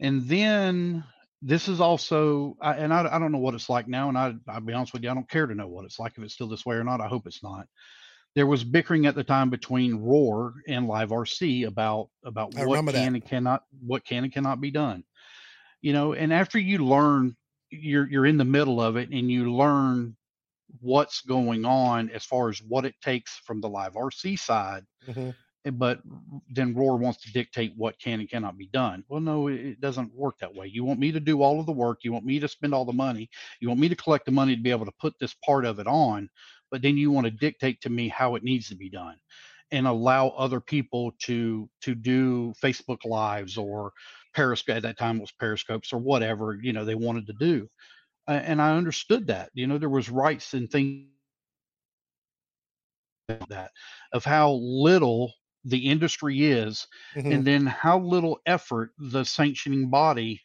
And 0.00 0.26
then 0.26 1.04
this 1.42 1.68
is 1.68 1.80
also, 1.80 2.56
I, 2.60 2.74
and 2.74 2.92
I, 2.92 3.16
I 3.16 3.18
don't 3.18 3.32
know 3.32 3.38
what 3.38 3.54
it's 3.54 3.68
like 3.68 3.86
now, 3.88 4.08
and 4.08 4.16
I 4.16 4.34
I'll 4.48 4.60
be 4.60 4.72
honest 4.72 4.92
with 4.92 5.02
you, 5.02 5.10
I 5.10 5.14
don't 5.14 5.28
care 5.28 5.46
to 5.46 5.54
know 5.54 5.68
what 5.68 5.84
it's 5.84 5.98
like 5.98 6.12
if 6.16 6.24
it's 6.24 6.34
still 6.34 6.48
this 6.48 6.64
way 6.64 6.76
or 6.76 6.84
not. 6.84 7.00
I 7.00 7.08
hope 7.08 7.26
it's 7.26 7.42
not. 7.42 7.66
There 8.34 8.46
was 8.46 8.64
bickering 8.64 9.06
at 9.06 9.14
the 9.14 9.24
time 9.24 9.50
between 9.50 9.96
Roar 9.96 10.54
and 10.68 10.86
Live 10.86 11.10
RC 11.10 11.66
about 11.66 12.08
about 12.24 12.56
I 12.56 12.64
what 12.64 12.86
can 12.86 13.12
that. 13.12 13.14
and 13.14 13.24
cannot 13.26 13.64
what 13.84 14.04
can 14.04 14.24
and 14.24 14.32
cannot 14.32 14.60
be 14.60 14.70
done. 14.70 15.04
You 15.82 15.92
know, 15.92 16.12
and 16.14 16.32
after 16.32 16.58
you 16.58 16.84
learn, 16.84 17.36
you're 17.70 18.08
you're 18.08 18.26
in 18.26 18.38
the 18.38 18.44
middle 18.44 18.80
of 18.80 18.96
it, 18.96 19.10
and 19.10 19.30
you 19.30 19.52
learn 19.52 20.16
what's 20.80 21.22
going 21.22 21.64
on 21.64 22.10
as 22.10 22.24
far 22.24 22.48
as 22.48 22.60
what 22.62 22.84
it 22.84 22.94
takes 23.02 23.38
from 23.38 23.60
the 23.60 23.68
Live 23.68 23.96
RC 23.96 24.36
side 24.36 24.84
hmm 25.06 25.30
eh, 25.64 25.70
but 25.70 26.00
then 26.48 26.74
Roar 26.74 26.96
wants 26.96 27.22
to 27.22 27.32
dictate 27.32 27.72
what 27.76 27.98
can 27.98 28.20
and 28.20 28.28
cannot 28.28 28.58
be 28.58 28.68
done. 28.68 29.04
Well, 29.08 29.20
no, 29.20 29.48
it 29.48 29.60
it 29.60 29.80
doesn't 29.80 30.14
work 30.14 30.38
that 30.40 30.54
way. 30.54 30.66
You 30.68 30.84
want 30.84 31.00
me 31.00 31.12
to 31.12 31.20
do 31.20 31.42
all 31.42 31.60
of 31.60 31.66
the 31.66 31.72
work. 31.72 32.00
You 32.04 32.12
want 32.12 32.24
me 32.24 32.40
to 32.40 32.48
spend 32.48 32.74
all 32.74 32.84
the 32.84 32.92
money. 32.92 33.28
You 33.60 33.68
want 33.68 33.80
me 33.80 33.88
to 33.88 33.96
collect 33.96 34.26
the 34.26 34.32
money 34.32 34.56
to 34.56 34.62
be 34.62 34.70
able 34.70 34.86
to 34.86 34.92
put 35.00 35.14
this 35.18 35.34
part 35.44 35.64
of 35.64 35.78
it 35.78 35.86
on, 35.86 36.28
but 36.70 36.82
then 36.82 36.96
you 36.96 37.10
want 37.10 37.26
to 37.26 37.30
dictate 37.30 37.80
to 37.82 37.90
me 37.90 38.08
how 38.08 38.34
it 38.36 38.42
needs 38.44 38.68
to 38.68 38.76
be 38.76 38.90
done 38.90 39.16
and 39.72 39.86
allow 39.86 40.28
other 40.30 40.60
people 40.60 41.12
to 41.22 41.68
to 41.82 41.94
do 41.94 42.52
Facebook 42.62 43.04
lives 43.04 43.56
or 43.56 43.92
Periscope 44.34 44.76
at 44.76 44.82
that 44.82 44.98
time 44.98 45.18
it 45.18 45.20
was 45.22 45.32
Periscopes 45.32 45.92
or 45.92 45.98
whatever, 45.98 46.58
you 46.60 46.72
know, 46.72 46.84
they 46.84 46.94
wanted 46.94 47.26
to 47.26 47.34
do. 47.34 47.68
And 48.26 48.60
I 48.62 48.76
understood 48.76 49.26
that. 49.28 49.50
You 49.54 49.66
know, 49.66 49.78
there 49.78 49.88
was 49.88 50.10
rights 50.10 50.54
and 50.54 50.70
things 50.70 51.08
that 53.48 53.70
of 54.12 54.24
how 54.24 54.52
little 54.52 55.32
the 55.64 55.88
industry 55.88 56.44
is 56.44 56.86
hmm 57.14 57.30
and 57.30 57.46
then 57.46 57.66
how 57.66 57.98
little 57.98 58.38
effort 58.46 58.92
the 58.98 59.24
sanctioning 59.24 59.90
body 59.90 60.40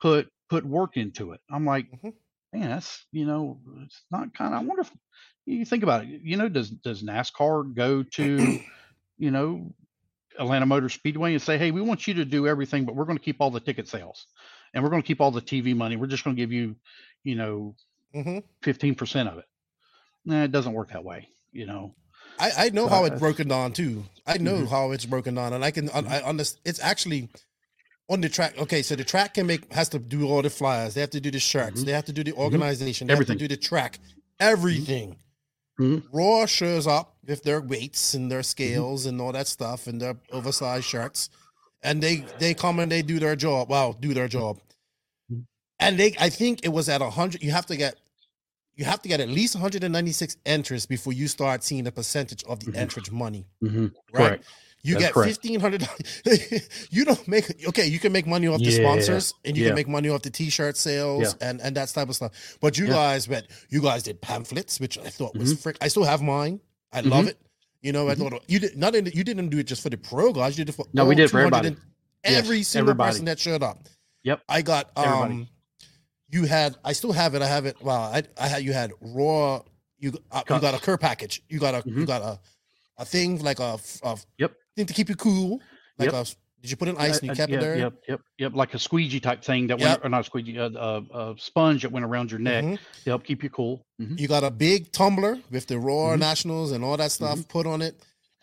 put 0.00 0.28
put 0.48 0.64
work 0.64 0.96
into 0.96 1.32
it 1.32 1.40
i'm 1.50 1.64
like 1.64 1.86
Mhm. 1.92 2.12
man 2.52 2.70
that's 2.70 3.06
you 3.12 3.24
know 3.24 3.60
it's 3.82 4.04
not 4.10 4.32
kind 4.34 4.54
of 4.54 4.60
i 4.60 4.64
wonder 4.64 4.82
if 4.82 4.92
you 5.46 5.64
think 5.64 5.82
about 5.82 6.04
it 6.04 6.20
you 6.22 6.36
know 6.36 6.48
does 6.48 6.70
does 6.70 7.02
nascar 7.02 7.74
go 7.74 8.02
to 8.02 8.58
you 9.18 9.30
know 9.30 9.72
atlanta 10.38 10.66
motor 10.66 10.88
speedway 10.88 11.32
and 11.32 11.42
say 11.42 11.58
hey 11.58 11.70
we 11.70 11.80
want 11.82 12.06
you 12.06 12.14
to 12.14 12.24
do 12.24 12.46
everything 12.46 12.84
but 12.84 12.94
we're 12.96 13.04
going 13.06 13.18
to 13.18 13.24
keep 13.24 13.36
all 13.40 13.50
the 13.50 13.60
ticket 13.60 13.88
sales 13.88 14.26
and 14.74 14.82
we're 14.82 14.90
going 14.90 15.02
to 15.02 15.06
keep 15.06 15.20
all 15.20 15.30
the 15.30 15.40
tv 15.42 15.74
money 15.76 15.96
we're 15.96 16.06
just 16.06 16.24
going 16.24 16.36
to 16.36 16.40
give 16.42 16.52
you 16.52 16.76
you 17.24 17.34
know 17.34 17.74
hmm 18.12 18.38
15% 18.64 19.30
of 19.32 19.38
it. 19.38 19.44
Nah, 20.24 20.42
it 20.44 20.52
doesn't 20.52 20.72
work 20.72 20.90
that 20.90 21.04
way, 21.04 21.28
you 21.52 21.64
know. 21.66 21.94
I, 22.38 22.50
I 22.58 22.68
know 22.70 22.84
So 22.84 22.88
how 22.94 23.04
it's 23.04 23.18
broken 23.20 23.48
down 23.48 23.72
too. 23.72 24.04
I 24.26 24.36
know 24.38 24.58
Mhm. 24.62 24.68
how 24.68 24.90
it's 24.92 25.06
broken 25.06 25.34
down, 25.34 25.52
and 25.52 25.64
I 25.64 25.70
can 25.70 25.88
un- 25.90 26.06
I 26.08 26.20
understand. 26.22 26.60
It's 26.64 26.80
actually 26.80 27.28
on 28.08 28.20
the 28.20 28.28
track. 28.28 28.58
Okay, 28.58 28.82
so 28.82 28.96
the 28.96 29.04
track 29.04 29.34
can 29.34 29.46
make 29.46 29.72
has 29.72 29.88
to 29.90 29.98
do 29.98 30.26
all 30.28 30.42
the 30.42 30.50
flyers. 30.50 30.94
They 30.94 31.00
have 31.00 31.10
to 31.10 31.20
do 31.20 31.30
the 31.30 31.38
shirts. 31.38 31.82
Mhm. 31.82 31.86
They 31.86 31.92
have 31.92 32.04
to 32.06 32.12
do 32.12 32.24
the 32.24 32.32
organization. 32.34 33.06
They 33.06 33.12
Everything. 33.12 33.34
have 33.34 33.38
to 33.40 33.48
do 33.48 33.54
the 33.56 33.60
track. 33.60 33.98
Everything. 34.40 35.16
ROAR 36.12 36.46
shows 36.46 36.86
up 36.86 37.16
with 37.26 37.42
their 37.44 37.60
weights 37.60 38.12
and 38.14 38.24
Mm-hmm. 38.24 38.28
their 38.30 38.42
scales 38.42 39.06
and 39.06 39.20
all 39.20 39.32
that 39.32 39.46
stuff 39.46 39.86
and 39.86 40.00
their 40.00 40.16
oversized 40.32 40.84
shirts, 40.84 41.30
and 41.82 42.02
they 42.02 42.24
they 42.38 42.54
come 42.54 42.78
and 42.80 42.90
they 42.90 43.02
do 43.02 43.18
their 43.18 43.36
job. 43.36 43.70
Well, 43.70 43.92
do 43.92 44.14
their 44.14 44.28
job, 44.28 44.58
and 45.78 45.98
they. 45.98 46.14
I 46.20 46.28
think 46.30 46.60
it 46.64 46.68
was 46.70 46.88
at 46.88 47.02
a 47.02 47.10
hundred. 47.10 47.42
You 47.42 47.50
have 47.52 47.66
to 47.66 47.76
get. 47.76 47.96
You 48.76 48.84
have 48.86 49.02
to 49.02 49.08
get 49.08 49.20
at 49.20 49.28
least 49.28 49.54
196 49.56 50.38
entries 50.46 50.86
before 50.86 51.12
you 51.12 51.28
start 51.28 51.62
seeing 51.62 51.84
the 51.84 51.92
percentage 51.92 52.42
of 52.44 52.60
the 52.60 52.70
Mhm. 52.72 52.76
entrance 52.76 53.10
money. 53.10 53.44
hmm 53.60 53.88
Right. 54.12 54.28
Correct. 54.28 54.44
You 54.82 54.94
That's 54.98 55.12
get 55.14 55.24
fifteen 55.26 55.60
hundred. 55.60 55.86
you 56.90 57.04
don't 57.04 57.28
make 57.28 57.66
okay. 57.68 57.86
You 57.86 57.98
can 57.98 58.12
make 58.12 58.26
money 58.26 58.46
off 58.48 58.60
the 58.60 58.70
sponsors, 58.70 59.34
and 59.44 59.54
you 59.54 59.64
yeah. 59.64 59.68
can 59.70 59.74
make 59.76 59.88
money 59.88 60.08
off 60.08 60.22
the 60.22 60.30
T-shirt 60.30 60.78
sales 60.78 61.36
and 61.42 61.60
and 61.60 61.76
that 61.76 61.88
type 61.90 62.08
of 62.08 62.16
stuff. 62.16 62.56
But 62.62 62.78
you 62.78 62.86
Yeah. 62.86 62.92
guys, 62.92 63.26
but 63.26 63.46
you 63.68 63.82
guys 63.82 64.04
did 64.04 64.22
pamphlets, 64.22 64.80
which 64.80 64.96
I 64.96 65.10
thought 65.10 65.36
was 65.36 65.52
Mhm. 65.52 65.58
frick. 65.62 65.76
I 65.82 65.88
still 65.88 66.04
have 66.04 66.22
mine. 66.22 66.60
I 66.94 67.02
love 67.02 67.28
it. 67.28 67.36
You 67.82 67.92
know, 67.92 68.08
I 68.08 68.14
Mhm. 68.14 68.18
thought 68.30 68.44
you 68.46 68.58
did 68.58 68.76
not. 68.76 68.94
In, 68.94 69.06
you 69.06 69.24
didn't 69.24 69.48
do 69.48 69.58
it 69.58 69.64
just 69.66 69.82
for 69.82 69.88
the 69.88 69.96
pro 69.96 70.32
guys. 70.32 70.58
You 70.58 70.64
did 70.64 70.70
it 70.70 70.76
for 70.76 70.84
No, 70.92 71.04
we 71.06 71.14
did 71.14 71.30
for 71.30 71.38
everybody. 71.38 71.76
Every 72.22 72.58
Yes, 72.58 72.68
single 72.68 72.90
everybody. 72.90 73.10
person 73.12 73.24
that 73.24 73.38
showed 73.38 73.62
up. 73.62 73.88
Yep. 74.24 74.42
I 74.48 74.60
got 74.62 74.90
Everybody. 74.96 75.34
um. 75.34 75.48
You 76.28 76.44
had. 76.44 76.76
I 76.84 76.92
still 76.92 77.12
have 77.12 77.34
it. 77.34 77.42
I 77.42 77.46
have 77.46 77.64
it. 77.66 77.80
Well, 77.82 77.96
I 78.02 78.22
I 78.38 78.48
had. 78.48 78.62
You 78.62 78.72
had 78.74 78.92
raw. 79.00 79.62
You 79.98 80.12
uh, 80.30 80.42
you 80.48 80.60
got 80.60 80.74
a 80.74 80.78
cur 80.78 80.98
package. 80.98 81.42
You 81.48 81.58
got 81.58 81.74
a 81.74 81.88
you 81.88 81.94
Mhm. 82.04 82.06
got 82.06 82.22
a 82.22 82.38
a 82.98 83.04
thing 83.04 83.38
like 83.42 83.60
a. 83.60 83.78
Yep. 84.38 84.52
thing 84.76 84.86
to 84.86 84.92
keep 84.92 85.08
you 85.08 85.16
cool. 85.16 85.60
Like 85.98 86.12
Yep. 86.12 86.26
a, 86.26 86.26
did 86.62 86.70
you 86.70 86.76
put 86.76 86.88
in 86.88 86.96
ice 86.98 87.18
and 87.18 87.24
you 87.24 87.30
Uh, 87.30 87.32
uh, 87.32 87.36
kept 87.36 87.50
yeah, 87.52 87.58
it 87.58 87.60
there? 87.60 87.76
Yep, 87.78 87.92
yep, 88.08 88.20
yep. 88.38 88.52
Like 88.54 88.74
a 88.74 88.78
squeegee 88.78 89.20
type 89.20 89.42
thing 89.42 89.66
that 89.68 89.78
Yep. 89.80 89.88
went, 89.88 90.04
or 90.04 90.08
not 90.08 90.20
a 90.20 90.24
squeegee, 90.24 90.56
a, 90.56 90.66
a, 90.66 91.02
a 91.30 91.34
sponge 91.38 91.82
that 91.82 91.92
went 91.92 92.04
around 92.04 92.30
your 92.30 92.40
neck 92.40 92.64
Mhm. 92.64 92.78
to 93.04 93.10
help 93.10 93.24
keep 93.24 93.42
you 93.42 93.50
cool. 93.50 93.84
Mhm. 94.00 94.18
You 94.20 94.28
got 94.28 94.44
a 94.44 94.50
big 94.50 94.92
tumbler 94.92 95.38
with 95.50 95.66
the 95.66 95.78
ROAR 95.78 96.16
Mhm. 96.16 96.20
Nationals 96.20 96.72
and 96.72 96.84
all 96.84 96.96
that 96.96 97.12
stuff 97.12 97.46
put 97.48 97.66
on 97.66 97.82
it. 97.82 97.94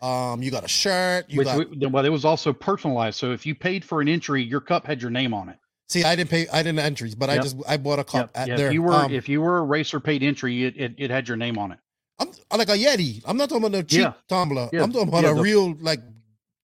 Um, 0.01 0.43
you 0.43 0.51
got 0.51 0.63
a 0.63 0.67
shirt. 0.67 1.25
You 1.29 1.39
Which, 1.39 1.47
got. 1.47 1.69
we- 1.71 1.87
well, 1.87 2.05
it 2.05 2.09
was 2.09 2.23
also 2.25 2.53
personalized. 2.53 3.17
So 3.17 3.31
if 3.31 3.45
you 3.45 3.55
paid 3.55 3.83
for 3.83 3.99
an 4.01 4.07
entry, 4.07 4.43
your 4.43 4.61
cup 4.61 4.85
had 4.85 5.01
your 5.01 5.11
name 5.11 5.33
on 5.33 5.49
it. 5.49 5.57
see, 5.89 6.03
I 6.03 6.15
didn't 6.17 6.29
pay. 6.29 6.47
I 6.49 6.61
didn't 6.63 6.79
entries, 6.79 7.15
but 7.15 7.29
I 7.29 7.37
just 7.37 7.55
I 7.67 7.77
bought 7.77 7.97
a 7.97 8.03
cup 8.03 8.29
Yep, 8.35 8.57
there. 8.57 8.67
If 8.67 8.73
you 8.73 8.81
were 8.83 8.93
um, 8.93 9.11
if 9.13 9.29
you 9.29 9.39
were 9.41 9.59
a 9.59 9.63
racer 9.63 9.99
paid 10.01 10.21
entry, 10.21 10.65
it, 10.65 10.75
it, 10.77 10.95
it 10.97 11.09
had 11.09 11.27
your 11.29 11.37
name 11.37 11.57
on 11.57 11.71
it. 11.71 11.79
I'm 12.19 12.29
I'm 12.51 12.57
like 12.59 12.67
a 12.69 12.73
Yeti. 12.73 13.21
I'm 13.25 13.37
not 13.37 13.47
talking 13.47 13.63
about 13.63 13.71
no 13.71 13.81
cheap 13.83 14.01
Yeah. 14.01 14.13
tumbler. 14.27 14.69
Yeah, 14.73 14.83
I'm 14.83 14.91
talking 14.91 15.07
about 15.07 15.23
yeah, 15.23 15.31
a 15.31 15.35
the- 15.35 15.41
real 15.41 15.75
like 15.79 16.01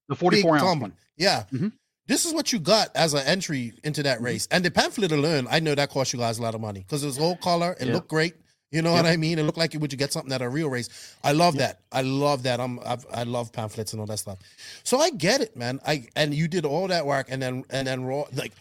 The 0.09 0.15
44 0.15 0.57
ounce 0.57 0.81
one. 0.81 0.93
Yeah. 1.17 1.45
Mhm. 1.51 1.71
This 2.07 2.25
is 2.25 2.33
what 2.33 2.51
you 2.51 2.59
got 2.59 2.89
as 2.95 3.13
an 3.13 3.25
entry 3.25 3.73
into 3.83 4.03
that 4.03 4.19
Mhm. 4.19 4.23
race. 4.23 4.47
And 4.51 4.63
the 4.65 4.71
pamphlet 4.71 5.11
alone, 5.11 5.47
I 5.49 5.59
know 5.59 5.73
that 5.75 5.89
cost 5.89 6.11
you 6.13 6.19
guys 6.19 6.37
a 6.37 6.41
lot 6.41 6.53
of 6.55 6.61
money 6.61 6.81
because 6.81 7.03
it 7.03 7.07
was 7.07 7.17
whole 7.17 7.37
color. 7.37 7.77
It 7.79 7.87
Yeah. 7.87 7.93
looked 7.93 8.09
great. 8.09 8.35
You 8.71 8.81
know 8.81 8.91
what 8.91 9.05
I 9.05 9.17
mean? 9.17 9.37
It 9.37 9.43
looked 9.43 9.59
like 9.59 9.73
you 9.75 9.79
would 9.79 9.91
you 9.93 9.97
get 9.99 10.11
something 10.11 10.33
at 10.33 10.41
a 10.41 10.49
real 10.49 10.67
race. 10.67 10.89
I 11.23 11.31
love 11.31 11.57
that. 11.57 11.81
I 11.91 12.01
love 12.01 12.41
that. 12.43 12.59
I'm 12.59 12.79
I've, 12.83 13.05
I 13.13 13.21
love 13.23 13.51
pamphlets 13.53 13.93
and 13.93 13.99
all 13.99 14.07
that 14.07 14.17
stuff. 14.17 14.39
So 14.83 14.99
I 14.99 15.11
get 15.11 15.41
it, 15.41 15.55
man. 15.55 15.79
I 15.85 16.07
and 16.15 16.33
you 16.33 16.47
did 16.47 16.65
all 16.65 16.87
that 16.87 17.05
work 17.05 17.27
and 17.29 17.39
then 17.41 17.63
and 17.69 17.85
then 17.87 18.03
raw 18.03 18.25
like 18.33 18.51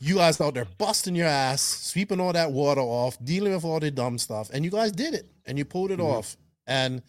you 0.00 0.16
guys 0.16 0.40
out 0.40 0.54
there 0.54 0.64
busting 0.78 1.14
your 1.14 1.28
ass, 1.28 1.62
sweeping 1.62 2.18
all 2.18 2.32
that 2.32 2.50
water 2.50 2.80
off, 2.80 3.16
dealing 3.24 3.54
with 3.54 3.64
all 3.64 3.78
the 3.78 3.92
dumb 3.92 4.18
stuff, 4.18 4.50
and 4.52 4.64
you 4.64 4.70
guys 4.72 4.90
did 4.90 5.14
it 5.14 5.26
and 5.46 5.56
you 5.56 5.64
pulled 5.64 5.92
it 5.92 6.00
Mhm. 6.00 6.06
off. 6.12 6.36
And 6.66 7.00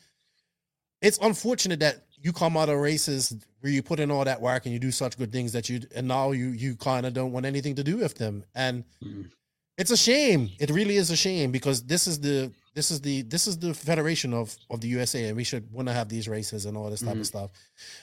it's 1.01 1.17
unfortunate 1.23 1.79
that 1.79 2.03
you 2.23 2.31
come 2.33 2.55
out 2.57 2.69
of 2.69 2.77
races 2.79 3.35
where 3.59 3.71
you 3.71 3.83
put 3.83 3.99
in 3.99 4.09
all 4.09 4.23
that 4.25 4.41
work 4.41 4.65
and 4.65 4.73
you 4.73 4.79
do 4.79 4.91
such 4.91 5.17
good 5.17 5.31
things 5.31 5.51
that 5.51 5.69
you 5.69 5.81
and 5.95 6.07
now 6.07 6.31
you 6.31 6.47
you 6.63 6.75
kind 6.75 7.05
of 7.05 7.13
don't 7.13 7.31
want 7.33 7.45
anything 7.45 7.75
to 7.75 7.83
do 7.83 7.97
with 7.97 8.15
them 8.17 8.43
and 8.55 8.83
Mhm. 9.03 9.29
it's 9.77 9.91
a 9.91 9.97
shame 9.97 10.49
it 10.59 10.69
really 10.71 10.95
is 10.97 11.09
a 11.11 11.15
shame 11.17 11.51
because 11.51 11.83
this 11.83 12.07
is 12.07 12.19
the 12.19 12.51
this 12.73 12.89
is 12.91 13.01
the 13.01 13.21
this 13.33 13.45
is 13.47 13.55
the 13.59 13.73
federation 13.73 14.33
of 14.33 14.55
of 14.69 14.79
the 14.81 14.87
usa 14.87 15.27
and 15.27 15.37
we 15.37 15.43
should 15.43 15.71
want 15.71 15.87
to 15.89 15.93
have 15.93 16.07
these 16.09 16.27
races 16.27 16.65
and 16.65 16.75
all 16.77 16.89
this 16.89 17.01
type 17.01 17.15
Mhm. 17.17 17.21
of 17.21 17.27
stuff 17.27 17.51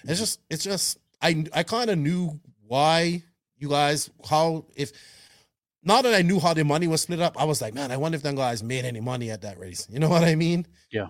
it's 0.05 0.21
just 0.21 0.41
it's 0.51 0.65
just 0.65 0.99
i 1.23 1.45
i 1.53 1.63
kind 1.63 1.91
of 1.91 1.99
knew 1.99 2.39
why 2.67 3.23
you 3.57 3.69
guys 3.69 4.11
how 4.29 4.65
if 4.77 4.93
now 5.83 6.03
that 6.03 6.15
i 6.15 6.23
knew 6.23 6.39
how 6.41 6.53
the 6.55 6.65
money 6.65 6.87
was 6.87 7.01
split 7.03 7.21
up 7.21 7.41
i 7.41 7.45
was 7.45 7.61
like 7.63 7.75
man 7.75 7.91
i 7.91 7.97
wonder 7.97 8.17
if 8.17 8.23
them 8.23 8.37
guys 8.37 8.63
made 8.63 8.85
any 8.85 9.01
money 9.01 9.31
at 9.31 9.41
that 9.43 9.59
race 9.59 9.87
you 9.91 9.99
know 9.99 10.09
what 10.11 10.23
i 10.25 10.35
mean 10.35 10.67
Yeah. 10.93 11.09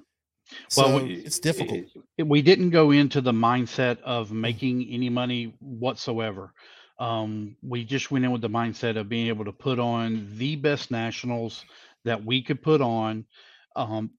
So 0.69 0.83
Well, 0.89 1.05
we- 1.05 1.15
it's 1.15 1.39
difficult 1.39 1.87
we 2.19 2.43
didn't 2.43 2.71
go 2.71 2.91
into 2.91 3.21
the 3.21 3.33
mindset 3.33 4.01
of 4.03 4.33
making 4.33 4.87
any 4.91 5.09
money 5.09 5.55
whatsoever. 5.61 6.53
Um, 6.99 7.57
we 7.63 7.85
just 7.85 8.11
went 8.11 8.25
in 8.25 8.31
with 8.31 8.43
the 8.43 8.51
mindset 8.51 8.97
of 8.99 9.09
being 9.09 9.29
able 9.29 9.47
to 9.47 9.53
put 9.53 9.79
on 9.79 10.29
the 10.37 10.57
best 10.57 10.91
nationals 10.91 11.65
that 12.05 12.23
we 12.25 12.43
could 12.43 12.61
put 12.63 12.81
on, 12.83 13.25
um, 13.75 14.11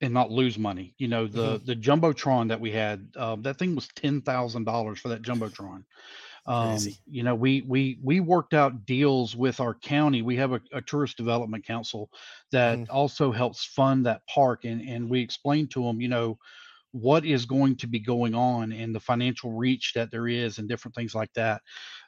and 0.00 0.14
not 0.14 0.30
lose 0.30 0.58
money. 0.58 0.94
You 0.98 1.08
know, 1.08 1.26
the 1.26 1.60
the 1.64 1.74
jumbotron 1.76 2.48
that 2.48 2.60
we 2.60 2.70
had, 2.70 3.08
uh, 3.16 3.36
that 3.40 3.58
thing 3.58 3.74
was 3.74 3.88
ten 3.88 4.20
thousand 4.22 4.64
dollars 4.64 5.00
for 5.00 5.08
that 5.08 5.22
jumbotron. 5.22 5.84
Um, 6.46 6.96
you 7.06 7.22
know, 7.22 7.34
we 7.34 7.62
we 7.62 7.98
we 8.02 8.20
worked 8.20 8.54
out 8.54 8.84
deals 8.84 9.34
with 9.34 9.60
our 9.60 9.74
county. 9.74 10.22
We 10.22 10.36
have 10.36 10.52
a, 10.52 10.60
a 10.72 10.82
tourist 10.82 11.16
development 11.16 11.64
council 11.64 12.10
that 12.52 12.80
Mhm. 12.80 12.88
also 12.90 13.32
helps 13.32 13.64
fund 13.64 14.06
that 14.06 14.26
park, 14.26 14.64
and 14.64 14.80
and 14.82 15.08
we 15.08 15.20
explained 15.20 15.70
to 15.72 15.82
them, 15.84 16.00
you 16.00 16.08
know, 16.08 16.38
what 16.92 17.24
is 17.26 17.46
going 17.46 17.76
to 17.78 17.86
be 17.88 18.00
going 18.00 18.34
on 18.34 18.72
and 18.72 18.94
the 18.94 19.00
financial 19.00 19.52
reach 19.52 19.92
that 19.94 20.10
there 20.10 20.28
is 20.28 20.58
and 20.58 20.68
different 20.68 20.94
things 20.94 21.14
like 21.14 21.32
that 21.34 21.62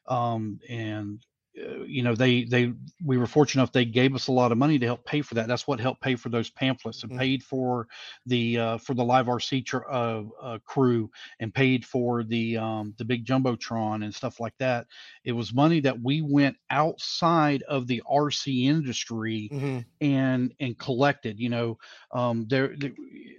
um, 0.09 0.61
and 0.69 1.25
uh, 1.63 1.83
you 1.85 2.03
know 2.03 2.15
they 2.15 2.45
they 2.45 2.73
we 3.05 3.17
were 3.17 3.27
fortunate 3.27 3.63
enough 3.63 3.73
they 3.73 3.85
gave 3.85 4.15
us 4.15 4.29
a 4.29 4.33
lot 4.33 4.53
of 4.53 4.59
money 4.59 4.79
to 4.79 4.87
help 4.87 5.05
pay 5.05 5.23
for 5.23 5.35
that 5.35 5.49
that's 5.49 5.67
what 5.67 5.81
helped 5.81 6.03
pay 6.03 6.15
for 6.15 6.29
those 6.29 6.51
pamphlets 6.51 7.03
and 7.03 7.13
Mhm. 7.13 7.19
paid 7.19 7.43
for 7.43 7.87
the 8.27 8.59
uh, 8.59 8.79
for 8.79 8.95
the 8.95 9.05
live 9.05 9.27
rc 9.27 9.65
tr- 9.65 9.89
uh, 9.91 10.23
uh, 10.43 10.59
crew 10.65 11.11
and 11.41 11.55
paid 11.55 11.85
for 11.85 12.23
the 12.25 12.57
um, 12.57 12.95
the 12.99 13.05
big 13.05 13.25
jumbotron 13.25 14.05
and 14.05 14.15
stuff 14.15 14.41
like 14.41 14.57
that 14.59 14.87
it 15.25 15.33
was 15.33 15.55
money 15.55 15.81
that 15.81 16.01
we 16.03 16.21
went 16.23 16.57
outside 16.71 17.63
of 17.65 17.87
the 17.87 18.03
rc 18.11 18.65
industry 18.65 19.53
Mhm. 19.53 19.87
and 20.01 20.55
and 20.61 20.79
collected 20.79 21.39
you 21.41 21.49
know 21.49 21.79
um 22.13 22.47
there- 22.49 22.77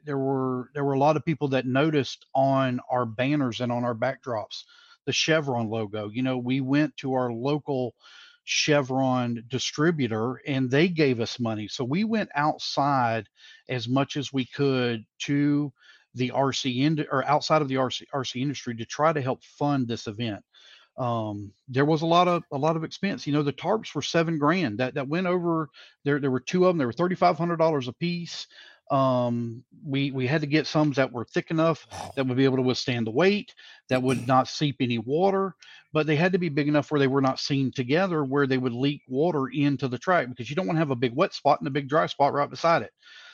there 0.04 0.18
were 0.18 0.70
there 0.74 0.84
were 0.84 0.94
a 0.94 1.00
lot 1.00 1.18
of 1.18 1.26
people 1.26 1.48
that 1.50 1.66
noticed 1.66 2.26
on 2.34 2.80
our 2.90 3.06
banners 3.06 3.62
and 3.62 3.72
on 3.72 3.84
our 3.84 3.96
backdrops 3.96 4.64
the 5.08 5.14
chevron 5.14 5.70
logo 5.70 6.12
you 6.14 6.22
know 6.22 6.38
we 6.38 6.62
went 6.62 6.96
to 6.98 7.14
our 7.16 7.34
local 7.34 7.96
chevron 8.50 9.44
distributor 9.50 10.40
and 10.48 10.72
they 10.72 10.88
gave 10.88 11.20
us 11.20 11.38
money. 11.38 11.68
So 11.68 11.84
we 11.84 12.06
went 12.06 12.30
outside 12.34 13.28
as 13.68 13.90
much 13.90 14.16
as 14.16 14.32
we 14.32 14.46
could 14.46 15.04
to 15.24 15.74
the 16.16 16.30
rc 16.34 16.74
ind- 16.82 17.06
or 17.12 17.26
outside 17.26 17.62
of 17.62 17.68
the 17.68 17.76
RC, 17.76 18.04
RC 18.16 18.42
industry 18.42 18.74
to 18.76 18.86
try 18.86 19.12
to 19.12 19.22
help 19.22 19.44
fund 19.44 19.86
this 19.86 20.08
event. 20.08 20.42
Um 20.98 21.52
there 21.68 21.84
was 21.84 22.04
a 22.04 22.06
lot 22.06 22.30
of 22.30 22.44
a 22.54 22.58
lot 22.58 22.78
of 22.78 22.86
expense. 22.86 23.28
You 23.28 23.34
know 23.34 23.44
the 23.44 23.52
tarps 23.52 23.94
were 23.94 24.02
seven 24.02 24.38
grand. 24.38 24.78
That 24.78 24.94
that 24.94 25.10
went 25.10 25.28
over 25.28 25.68
there 26.06 26.22
there 26.22 26.32
were 26.32 26.40
two 26.40 26.66
of 26.66 26.70
them 26.70 26.78
they 26.78 26.86
were 26.86 26.94
$3500 26.94 27.88
a 27.90 27.94
piece 27.94 28.48
um 28.92 29.64
we 29.86 30.12
we 30.12 30.26
had 30.28 30.42
to 30.42 30.48
get 30.48 30.66
some 30.68 30.92
that 30.94 31.12
were 31.12 31.26
thick 31.26 31.52
enough 31.52 31.86
that 32.16 32.26
would 32.26 32.38
be 32.38 32.46
able 32.46 32.56
to 32.56 32.62
withstand 32.64 33.06
the 33.06 33.12
weight 33.12 33.54
that 33.90 34.02
would 34.02 34.26
not 34.28 34.48
seep 34.48 34.78
any 34.80 34.98
water 34.98 35.54
but 35.94 36.08
they 36.08 36.16
had 36.16 36.32
to 36.32 36.38
be 36.38 36.50
big 36.50 36.68
enough 36.68 36.90
where 36.90 37.00
they 37.00 37.08
were 37.08 37.22
not 37.22 37.40
seen 37.40 37.72
together 37.72 38.24
where 38.24 38.48
they 38.48 38.58
would 38.58 38.74
leak 38.74 39.02
water 39.08 39.48
into 39.54 39.88
the 39.88 39.98
track 39.98 40.30
because 40.30 40.50
you 40.50 40.56
don't 40.56 40.68
want 40.68 40.76
to 40.76 40.80
have 40.82 40.92
a 40.92 40.96
big 40.96 41.14
wet 41.16 41.34
spot 41.34 41.60
and 41.60 41.68
a 41.68 41.72
big 41.72 41.90
dry 41.90 42.06
spot 42.06 42.34
right 42.34 42.50
beside 42.50 42.82
it. 42.82 42.92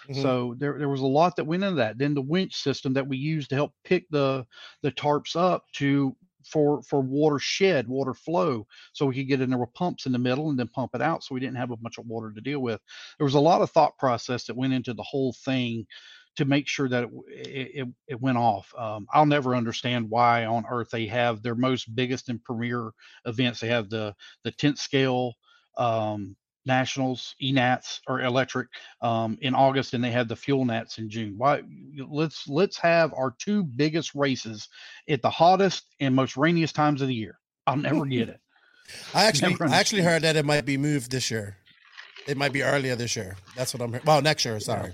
Mhm. 0.07 0.14
so 0.22 0.56
there, 0.57 0.77
there 0.77 0.90
was 0.90 1.01
a 1.01 1.06
lot 1.07 1.35
that 1.35 1.45
went 1.45 1.64
into 1.64 1.75
that. 1.75 1.98
Then 1.98 2.14
the 2.14 2.22
winch 2.22 2.56
system 2.56 2.93
that 2.93 3.07
we 3.07 3.17
used 3.17 3.49
to 3.49 3.56
help 3.56 3.73
pick 3.83 4.07
the 4.09 4.45
the 4.82 4.91
tarps 4.91 5.35
up 5.35 5.65
to 5.73 6.15
for 6.46 6.82
for 6.84 7.02
water 7.02 7.40
shed 7.40 7.88
water 7.88 8.14
flow 8.14 8.66
so 8.94 9.06
we 9.06 9.16
could 9.16 9.28
get 9.28 9.42
in 9.42 9.50
there 9.50 9.60
with 9.60 9.74
pumps 9.74 10.06
in 10.06 10.12
the 10.12 10.20
middle 10.20 10.50
and 10.50 10.60
then 10.60 10.68
pump 10.68 10.92
it 10.94 11.02
out 11.02 11.24
so 11.24 11.34
we 11.34 11.40
didn't 11.40 11.58
have 11.58 11.72
a 11.72 11.78
bunch 11.78 11.98
of 11.98 12.06
water 12.06 12.32
to 12.32 12.42
deal 12.42 12.60
with. 12.60 12.82
There 13.18 13.26
was 13.26 13.36
a 13.36 13.40
lot 13.40 13.62
of 13.62 13.72
thought 13.72 13.98
process 13.98 14.46
that 14.46 14.58
went 14.58 14.74
into 14.74 14.94
the 14.94 15.04
whole 15.04 15.34
thing 15.46 15.86
to 16.36 16.46
make 16.46 16.68
sure 16.68 16.90
that 16.90 17.10
it 17.28 17.72
it, 17.76 17.88
it, 18.08 18.22
went 18.22 18.38
off. 18.38 18.74
Um, 18.78 19.06
i'll 19.14 19.26
never 19.26 19.56
understand 19.56 20.10
why 20.10 20.46
on 20.46 20.66
earth 20.70 20.90
they 20.92 21.06
have 21.08 21.42
their 21.42 21.56
most 21.56 21.94
biggest 21.96 22.30
and 22.30 22.44
premier 22.44 22.92
events. 23.26 23.60
They 23.60 23.68
have 23.68 23.90
the 23.90 24.16
the 24.44 24.52
tenth 24.52 24.80
scale 24.80 25.34
um, 25.78 26.36
nationals 26.66 27.35
enats 27.42 28.00
or 28.08 28.22
electric 28.22 28.67
um, 29.01 29.38
in 29.42 29.53
august 29.53 29.93
and 29.93 30.03
they 30.03 30.11
had 30.11 30.27
the 30.27 30.35
fuel 30.35 30.66
nats 30.66 30.98
in 30.98 31.09
june 31.09 31.33
why 31.38 31.61
let's 32.09 32.48
let's 32.48 32.77
have 32.77 33.14
our 33.14 33.35
two 33.40 33.64
biggest 33.64 34.16
races 34.16 34.69
at 35.09 35.22
the 35.22 35.30
hottest 35.30 35.83
and 36.00 36.16
most 36.16 36.38
rainiest 36.38 36.75
times 36.75 37.01
of 37.01 37.08
the 37.08 37.16
year 37.16 37.40
i'll 37.67 37.75
never 37.77 38.06
get 38.06 38.30
it 38.30 38.40
I 39.14 39.24
actually, 39.27 39.56
I 39.61 39.77
actually 39.77 40.01
heard 40.01 40.24
that 40.24 40.35
it 40.35 40.45
might 40.45 40.66
be 40.66 40.77
moved 40.77 41.11
this 41.11 41.32
year. 41.32 41.58
It 42.27 42.38
might 42.38 42.53
be 42.53 42.64
earlier 42.64 42.95
this 42.95 43.16
year. 43.16 43.35
That's 43.56 43.74
what 43.74 43.82
I'm. 43.82 43.90
hearing. 43.90 44.06
Well, 44.06 44.22
next 44.22 44.45
year. 44.45 44.59
Sorry. 44.59 44.93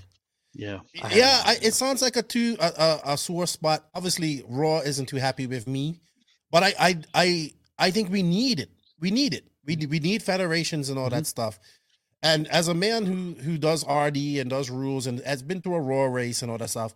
Yeah. 0.53 0.79
Yeah, 1.11 1.41
I, 1.45 1.57
it 1.61 1.73
sounds 1.73 2.01
like 2.01 2.15
a 2.15 2.23
two 2.23 2.57
a, 2.59 2.65
a, 2.65 3.13
a 3.13 3.17
sore 3.17 3.45
spot. 3.45 3.85
Obviously, 3.93 4.43
ROAR 4.47 4.83
isn't 4.83 5.05
too 5.05 5.17
happy 5.17 5.45
with 5.45 5.67
me, 5.67 6.01
but 6.51 6.63
I 6.63 6.73
I 6.79 7.01
I 7.13 7.51
I 7.77 7.91
think 7.91 8.09
we 8.09 8.23
need 8.23 8.59
it. 8.59 8.69
We 8.99 9.11
need 9.11 9.33
it. 9.33 9.45
We 9.65 9.75
we 9.75 9.99
need 9.99 10.23
federations 10.23 10.89
and 10.89 10.97
all 10.97 11.09
that 11.09 11.17
mm-hmm. 11.17 11.23
stuff. 11.25 11.59
And 12.21 12.47
as 12.47 12.67
a 12.67 12.73
man 12.73 13.05
who 13.05 13.35
who 13.41 13.57
does 13.57 13.85
RD 13.87 14.17
and 14.39 14.49
does 14.49 14.69
rules 14.69 15.07
and 15.07 15.19
has 15.21 15.41
been 15.41 15.61
through 15.61 15.75
a 15.75 15.81
ROAR 15.81 16.09
race 16.09 16.41
and 16.41 16.51
all 16.51 16.57
that 16.57 16.69
stuff, 16.69 16.93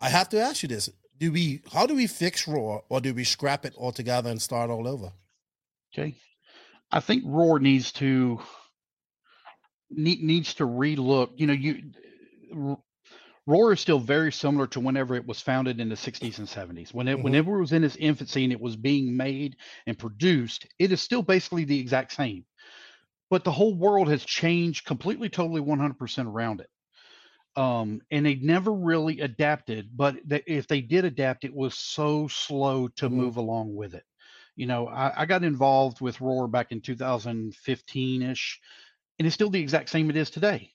I 0.00 0.08
have 0.08 0.28
to 0.30 0.40
ask 0.40 0.62
you 0.62 0.68
this: 0.68 0.88
Do 1.18 1.32
we 1.32 1.62
how 1.72 1.86
do 1.86 1.94
we 1.94 2.06
fix 2.06 2.48
ROAR, 2.48 2.84
or 2.88 3.00
do 3.00 3.12
we 3.14 3.24
scrap 3.24 3.64
it 3.64 3.74
altogether 3.76 4.30
and 4.30 4.40
start 4.40 4.70
all 4.70 4.88
over? 4.88 5.12
Okay. 5.92 6.16
I 6.90 7.00
think 7.00 7.24
Roar 7.26 7.58
needs 7.58 7.92
to 7.92 8.40
need, 9.90 10.22
needs 10.22 10.54
to 10.54 10.66
relook. 10.66 11.30
You 11.36 11.46
know, 11.46 11.52
you 11.52 12.76
Roar 13.46 13.72
is 13.72 13.80
still 13.80 13.98
very 13.98 14.32
similar 14.32 14.66
to 14.68 14.80
whenever 14.80 15.14
it 15.14 15.26
was 15.26 15.40
founded 15.40 15.80
in 15.80 15.88
the 15.88 15.96
60s 15.96 16.38
and 16.38 16.48
70s. 16.48 16.94
When 16.94 17.08
it, 17.08 17.20
Mhm. 17.20 17.22
whenever 17.22 17.56
it 17.56 17.60
was 17.60 17.72
in 17.72 17.84
its 17.84 17.96
infancy 17.96 18.44
and 18.44 18.52
it 18.52 18.60
was 18.60 18.76
being 18.76 19.16
made 19.16 19.56
and 19.86 19.98
produced, 19.98 20.66
it 20.78 20.92
is 20.92 21.02
still 21.02 21.22
basically 21.22 21.64
the 21.64 21.78
exact 21.80 22.12
same. 22.12 22.46
But 23.30 23.44
the 23.44 23.52
whole 23.52 23.76
world 23.76 24.08
has 24.08 24.24
changed 24.24 24.86
completely, 24.86 25.28
totally, 25.28 25.60
100% 25.60 26.28
around 26.28 26.60
it. 26.62 26.70
Um, 27.56 28.00
and 28.10 28.24
they 28.26 28.36
never 28.36 28.72
really 28.72 29.20
adapted. 29.20 29.96
But 29.96 30.16
they, 30.24 30.42
if 30.46 30.68
they 30.68 30.80
did 30.80 31.04
adapt, 31.04 31.44
it 31.44 31.54
was 31.54 31.74
so 31.76 32.28
slow 32.28 32.88
to 32.88 33.08
Mhm. 33.08 33.10
move 33.10 33.36
along 33.36 33.74
with 33.74 33.94
it. 33.94 34.04
You 34.56 34.66
know, 34.66 34.88
I, 34.88 35.22
I 35.22 35.26
got 35.26 35.44
involved 35.44 36.00
with 36.00 36.20
Roar 36.20 36.48
back 36.48 36.72
in 36.72 36.80
2015 36.82 38.22
ish, 38.22 38.60
and 39.18 39.26
it's 39.26 39.34
still 39.34 39.50
the 39.50 39.60
exact 39.60 39.90
same 39.90 40.10
it 40.10 40.16
is 40.16 40.30
today. 40.30 40.72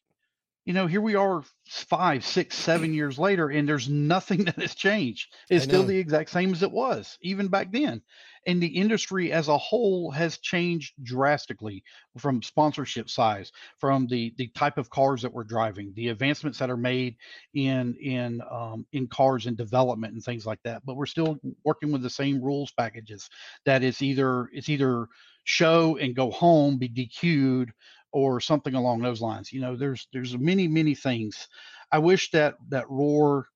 You 0.68 0.74
know, 0.74 0.86
here 0.86 1.00
we 1.00 1.16
are 1.16 1.44
five, 1.66 2.26
six, 2.26 2.58
seven 2.58 2.94
years 2.94 3.18
later, 3.18 3.48
and 3.48 3.66
there's 3.66 3.88
nothing 3.88 4.44
that 4.46 4.60
has 4.60 4.76
changed. 4.76 5.34
It's 5.50 5.64
still 5.64 5.84
the 5.84 5.98
exact 5.98 6.30
same 6.30 6.52
as 6.52 6.62
it 6.62 6.74
was, 6.74 7.18
even 7.22 7.48
back 7.48 7.72
then. 7.72 8.02
And 8.46 8.62
the 8.62 8.68
industry 8.68 9.32
as 9.32 9.48
a 9.48 9.58
whole 9.58 10.12
has 10.12 10.40
changed 10.40 10.94
drastically 11.02 11.86
from 12.18 12.44
sponsorship 12.44 13.10
size, 13.10 13.54
from 13.78 14.08
the 14.08 14.34
the 14.38 14.50
type 14.50 14.78
of 14.78 14.90
cars 14.90 15.22
that 15.22 15.34
we're 15.34 15.46
driving, 15.46 15.94
the 15.96 16.10
advancements 16.10 16.60
that 16.60 16.70
are 16.70 16.76
made 16.76 17.16
in 17.54 17.96
in 18.02 18.42
um, 18.52 18.86
in 18.92 19.08
cars 19.08 19.46
and 19.46 19.56
development 19.56 20.16
and 20.16 20.24
things 20.24 20.46
like 20.46 20.60
that. 20.66 20.82
But 20.86 20.98
we're 20.98 21.06
still 21.06 21.40
working 21.64 21.94
with 21.94 22.02
the 22.02 22.10
same 22.10 22.44
rules 22.44 22.74
packages. 22.74 23.30
That 23.66 23.84
it's 23.84 24.02
either 24.02 24.50
it's 24.52 24.68
either 24.68 25.08
show 25.48 25.96
and 25.96 26.14
go 26.14 26.30
home, 26.30 26.78
be 26.78 26.90
DQ'd, 26.90 27.72
or 28.11 28.40
something 28.40 28.74
along 28.74 29.02
those 29.02 29.22
lines. 29.22 29.52
You 29.53 29.61
know, 29.61 29.76
there's 29.76 30.08
there's 30.14 30.38
many 30.38 30.68
many 30.68 30.95
things. 30.95 31.48
I 31.92 32.00
wish 32.00 32.32
that 32.32 32.56
that 32.69 32.90
roar. 32.90 33.48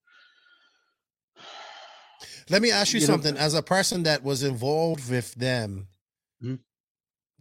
Let 2.49 2.61
me 2.61 2.71
ask 2.71 2.93
you, 2.93 2.99
You 2.99 3.07
know- 3.07 3.13
something. 3.13 3.37
As 3.37 3.53
a 3.53 3.61
person 3.61 4.03
that 4.03 4.23
was 4.23 4.43
involved 4.43 5.09
with 5.09 5.33
them, 5.35 5.87
Mhm. 6.43 6.59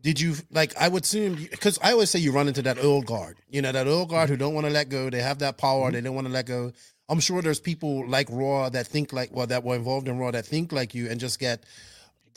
did 0.01 0.21
you 0.21 0.37
like? 0.51 0.77
I 0.77 0.89
would 0.89 1.05
assume 1.05 1.35
because 1.51 1.79
I 1.83 1.93
always 1.93 2.11
say 2.11 2.19
you 2.21 2.33
run 2.33 2.49
into 2.49 2.63
that 2.63 2.79
old 2.79 3.07
guard. 3.07 3.39
You 3.49 3.63
know 3.63 3.73
that 3.73 3.89
old 3.89 4.09
guard 4.11 4.29
who 4.31 4.37
don't 4.37 4.55
want 4.55 4.67
to 4.67 4.73
let 4.73 4.89
go. 4.89 5.11
They 5.11 5.23
have 5.23 5.39
that 5.41 5.59
power. 5.59 5.91
They 5.91 6.01
don't 6.01 6.15
want 6.15 6.27
to 6.27 6.33
let 6.33 6.47
go. 6.47 6.73
I'm 7.09 7.19
sure 7.21 7.43
there's 7.43 7.59
people 7.61 8.07
like 8.09 8.31
ROAR 8.31 8.71
that 8.71 8.87
think 8.87 9.13
like 9.13 9.33
well 9.33 9.49
that 9.49 9.65
were 9.65 9.75
involved 9.75 10.07
in 10.07 10.19
ROAR 10.19 10.33
that 10.33 10.47
think 10.47 10.71
like 10.71 10.95
you 10.95 11.09
and 11.11 11.19
just 11.19 11.39
get 11.41 11.65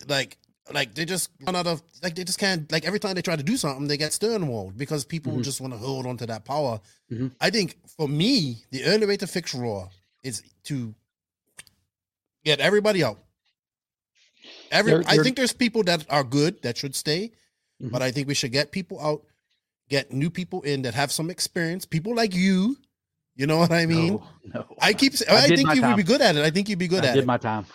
like 0.07 0.37
like 0.71 0.95
they 0.95 1.03
just 1.05 1.29
run 1.45 1.55
out 1.55 1.67
of 1.67 1.81
like 2.01 2.15
they 2.15 2.23
just 2.23 2.39
can't 2.39 2.71
like 2.71 2.85
every 2.85 2.99
time 2.99 3.15
they 3.15 3.21
try 3.21 3.35
to 3.35 3.43
do 3.43 3.57
something 3.57 3.87
they 3.87 3.97
get 3.97 4.11
stonewalled 4.11 4.77
because 4.77 5.03
people 5.03 5.33
Mhm. 5.33 5.43
just 5.43 5.59
want 5.59 5.73
to 5.73 5.77
hold 5.77 6.05
on 6.05 6.15
to 6.17 6.25
that 6.27 6.45
power. 6.45 6.79
Mhm. 7.11 7.31
I 7.41 7.49
think 7.49 7.75
for 7.97 8.07
me 8.07 8.63
the 8.71 8.85
only 8.85 9.05
way 9.05 9.17
to 9.17 9.27
fix 9.27 9.53
ROAR 9.53 9.89
is 10.23 10.41
to 10.65 10.95
get 12.45 12.59
everybody 12.61 13.03
out. 13.03 13.19
Every 14.71 14.91
There- 14.93 15.03
I 15.07 15.17
think 15.17 15.35
there's 15.35 15.53
people 15.53 15.83
that 15.83 16.05
are 16.09 16.23
good 16.23 16.61
that 16.63 16.77
should 16.77 16.95
stay, 16.95 17.31
Mhm. 17.81 17.91
but 17.91 18.01
I 18.01 18.11
think 18.11 18.27
we 18.27 18.33
should 18.33 18.51
get 18.51 18.71
people 18.71 18.99
out, 19.01 19.25
get 19.89 20.11
new 20.13 20.29
people 20.29 20.61
in 20.61 20.81
that 20.83 20.93
have 20.93 21.11
some 21.11 21.29
experience. 21.29 21.85
People 21.85 22.15
like 22.15 22.33
you, 22.33 22.77
you 23.35 23.47
know 23.47 23.57
what 23.57 23.71
I 23.71 23.85
mean? 23.85 24.13
no, 24.13 24.27
no. 24.53 24.75
I 24.79 24.93
keep 24.93 25.13
I 25.29 25.43
I, 25.43 25.47
think 25.47 25.75
you 25.75 25.81
would 25.81 25.97
be 25.97 26.03
good 26.03 26.21
at 26.21 26.35
it. 26.35 26.43
I 26.43 26.49
think 26.51 26.69
you'd 26.69 26.79
be 26.79 26.87
good 26.87 27.03
I 27.05 27.09
at 27.09 27.13
did 27.15 27.23
it. 27.23 27.27
my 27.27 27.37
time. 27.37 27.65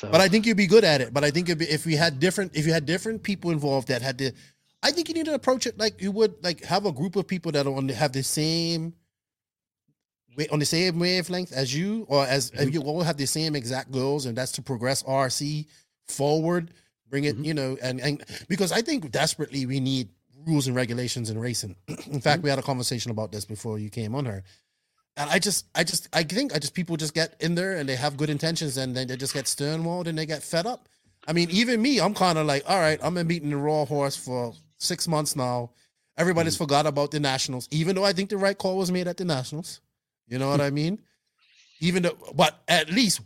So, 0.00 0.10
But 0.10 0.20
I 0.20 0.28
think 0.28 0.46
you'd 0.46 0.56
be 0.56 0.66
good 0.66 0.84
at 0.84 1.00
it. 1.00 1.12
But 1.14 1.24
I 1.24 1.30
think 1.30 1.48
it'd 1.48 1.58
be, 1.58 1.66
if 1.66 1.86
we 1.86 1.94
had 1.96 2.18
different, 2.18 2.56
if 2.56 2.66
you 2.66 2.72
had 2.72 2.86
different 2.86 3.22
people 3.22 3.50
involved 3.50 3.88
that 3.88 4.02
had 4.02 4.18
to, 4.18 4.32
I 4.82 4.90
think 4.90 5.08
you 5.08 5.14
need 5.14 5.26
to 5.26 5.34
approach 5.34 5.66
it 5.66 5.78
like 5.78 6.00
you 6.02 6.10
would 6.12 6.34
like 6.42 6.64
have 6.64 6.84
a 6.86 6.92
group 6.92 7.16
of 7.16 7.26
people 7.26 7.52
that 7.52 7.66
are 7.66 7.74
on 7.74 7.86
the, 7.86 7.94
have 7.94 8.12
the 8.12 8.22
same, 8.22 8.94
on 10.50 10.58
the 10.58 10.66
same 10.66 10.98
wavelength 10.98 11.52
as 11.52 11.74
you, 11.74 12.06
or 12.08 12.26
as 12.26 12.50
Mhm. 12.50 12.72
you 12.72 12.80
all 12.82 13.02
have 13.02 13.16
the 13.16 13.26
same 13.26 13.54
exact 13.54 13.92
goals, 13.92 14.26
and 14.26 14.36
that's 14.36 14.52
to 14.52 14.62
progress 14.62 15.02
RC 15.04 15.66
forward, 16.08 16.72
bring 17.08 17.24
it, 17.24 17.38
Mhm. 17.38 17.44
you 17.44 17.54
know, 17.54 17.78
and 17.80 18.00
and 18.00 18.24
because 18.48 18.72
I 18.72 18.82
think 18.82 19.10
desperately 19.12 19.64
we 19.64 19.78
need 19.80 20.08
rules 20.44 20.66
and 20.66 20.74
regulations 20.76 21.30
in 21.30 21.38
racing. 21.38 21.76
in 22.10 22.20
fact, 22.20 22.42
we 22.42 22.50
had 22.50 22.58
a 22.58 22.62
conversation 22.62 23.10
about 23.12 23.30
this 23.32 23.44
before 23.44 23.78
you 23.78 23.88
came 23.90 24.14
on 24.14 24.24
her. 24.26 24.42
And 25.16 25.30
I 25.30 25.38
just, 25.38 25.66
I 25.74 25.84
just, 25.84 26.08
I 26.12 26.24
think 26.24 26.54
I 26.54 26.58
just 26.58 26.74
people 26.74 26.96
just 26.96 27.14
get 27.14 27.36
in 27.40 27.54
there 27.54 27.76
and 27.76 27.88
they 27.88 27.94
have 27.94 28.16
good 28.16 28.30
intentions 28.30 28.76
and 28.76 28.96
then 28.96 29.06
they 29.06 29.16
just 29.16 29.32
get 29.32 29.44
stonewalled 29.44 30.06
and 30.08 30.18
they 30.18 30.26
get 30.26 30.42
fed 30.42 30.66
up. 30.66 30.88
I 31.26 31.32
mean, 31.32 31.50
even 31.50 31.80
me, 31.80 32.00
I'm 32.00 32.14
kind 32.14 32.36
of 32.36 32.46
like, 32.46 32.64
all 32.68 32.78
right, 32.80 32.98
I'm 33.02 33.14
been 33.14 33.26
beating 33.26 33.50
the 33.50 33.56
ROAR 33.56 33.86
horse 33.86 34.16
for 34.16 34.52
six 34.78 35.06
months 35.06 35.36
now. 35.36 35.70
Everybody's 36.16 36.56
mm. 36.56 36.58
forgot 36.58 36.86
about 36.86 37.10
the 37.10 37.20
nationals, 37.20 37.68
even 37.70 37.94
though 37.94 38.04
I 38.04 38.12
think 38.12 38.30
the 38.30 38.36
right 38.36 38.56
call 38.56 38.76
was 38.76 38.92
made 38.92 39.08
at 39.08 39.16
the 39.16 39.24
nationals. 39.24 39.80
You 40.28 40.38
know 40.38 40.50
what 40.50 40.60
mm. 40.60 40.64
I 40.64 40.70
mean? 40.70 40.98
Even 41.80 42.02
though, 42.02 42.16
but 42.34 42.62
at 42.68 42.90
least, 42.90 43.20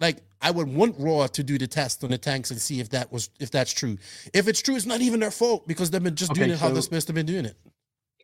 like, 0.00 0.18
I 0.40 0.50
would 0.50 0.68
want 0.68 0.96
ROAR 0.98 1.28
to 1.28 1.42
do 1.42 1.58
the 1.58 1.66
test 1.66 2.04
on 2.04 2.10
the 2.10 2.18
tanks 2.18 2.50
and 2.50 2.60
see 2.60 2.80
if 2.80 2.90
that 2.90 3.12
was 3.12 3.30
if 3.40 3.50
that's 3.50 3.72
true. 3.72 3.98
If 4.32 4.46
it's 4.46 4.60
true, 4.60 4.76
it's 4.76 4.86
not 4.86 5.00
even 5.00 5.20
their 5.20 5.30
fault 5.30 5.66
because 5.66 5.90
they've 5.90 6.02
been 6.02 6.14
just 6.14 6.32
doing 6.32 6.50
Okay, 6.50 6.54
it 6.54 6.58
how 6.58 6.68
they're 6.68 6.76
so- 6.76 6.82
supposed 6.82 7.06
to 7.08 7.12
be 7.12 7.22
doing 7.22 7.44
it. 7.44 7.56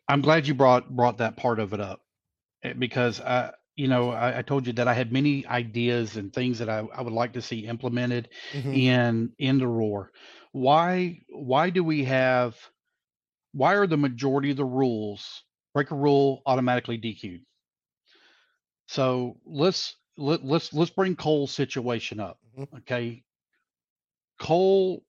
I'm 0.07 0.21
glad 0.21 0.47
you 0.47 0.53
brought 0.53 0.95
brought 0.95 1.17
that 1.17 1.35
part 1.35 1.59
of 1.59 1.73
it 1.73 1.79
up 1.79 2.04
because 2.73 3.21
I, 3.21 3.53
you 3.75 3.87
know, 3.87 4.11
I, 4.11 4.39
I 4.39 4.41
told 4.41 4.67
you 4.67 4.73
that 4.73 4.87
I 4.87 4.93
had 4.93 5.11
many 5.11 5.45
ideas 5.45 6.15
and 6.17 6.31
things 6.33 6.59
that 6.59 6.69
I, 6.69 6.79
I 6.79 7.01
would 7.01 7.13
like 7.13 7.33
to 7.33 7.41
see 7.41 7.65
implemented 7.67 8.29
Mhm. 8.53 8.73
in 8.73 9.33
in 9.37 9.57
the 9.59 9.67
roar. 9.67 10.11
Why 10.51 11.21
why 11.29 11.69
do 11.69 11.83
we 11.83 12.05
have 12.05 12.57
why 13.53 13.75
are 13.75 13.87
the 13.87 13.97
majority 13.97 14.51
of 14.51 14.57
the 14.57 14.65
rules 14.65 15.43
break 15.73 15.91
a 15.91 15.95
rule 15.95 16.41
automatically 16.45 16.97
DQ'd? 16.97 17.45
So 18.87 19.39
let's 19.45 19.95
let, 20.17 20.43
let's 20.43 20.73
let's 20.73 20.91
bring 20.91 21.15
Cole's 21.15 21.51
situation 21.53 22.19
up. 22.19 22.39
Mhm. 22.57 22.67
Okay. 22.79 23.23
Cole 24.39 25.03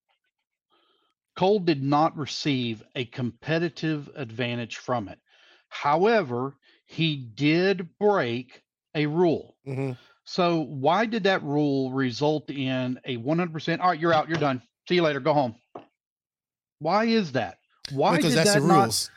Cole 1.37 1.61
did 1.61 1.83
not 1.83 2.17
receive 2.17 2.83
a 2.97 3.05
competitive 3.05 4.11
advantage 4.17 4.77
from 4.77 5.09
it. 5.09 5.21
However, 5.69 6.57
he 6.87 7.17
did 7.17 7.89
break 7.99 8.63
a 8.95 9.07
rule. 9.07 9.57
Mhm. 9.67 9.97
So 10.25 10.61
why 10.63 11.07
did 11.07 11.25
that 11.25 11.43
rule 11.43 11.93
result 11.93 12.51
in 12.51 12.99
a 13.05 13.17
100%? 13.19 13.81
All 13.81 13.91
right, 13.91 14.01
you're 14.01 14.13
out. 14.15 14.29
You're 14.29 14.39
done. 14.39 14.63
See 14.89 14.97
you 14.97 15.03
later. 15.03 15.21
Go 15.21 15.35
home. 15.35 15.55
Why 16.79 17.05
is 17.05 17.33
that? 17.33 17.59
Why 17.93 18.17
Because 18.17 18.35
that's 18.35 18.55
that 18.55 18.61
the 18.61 18.67
rules. 18.67 19.11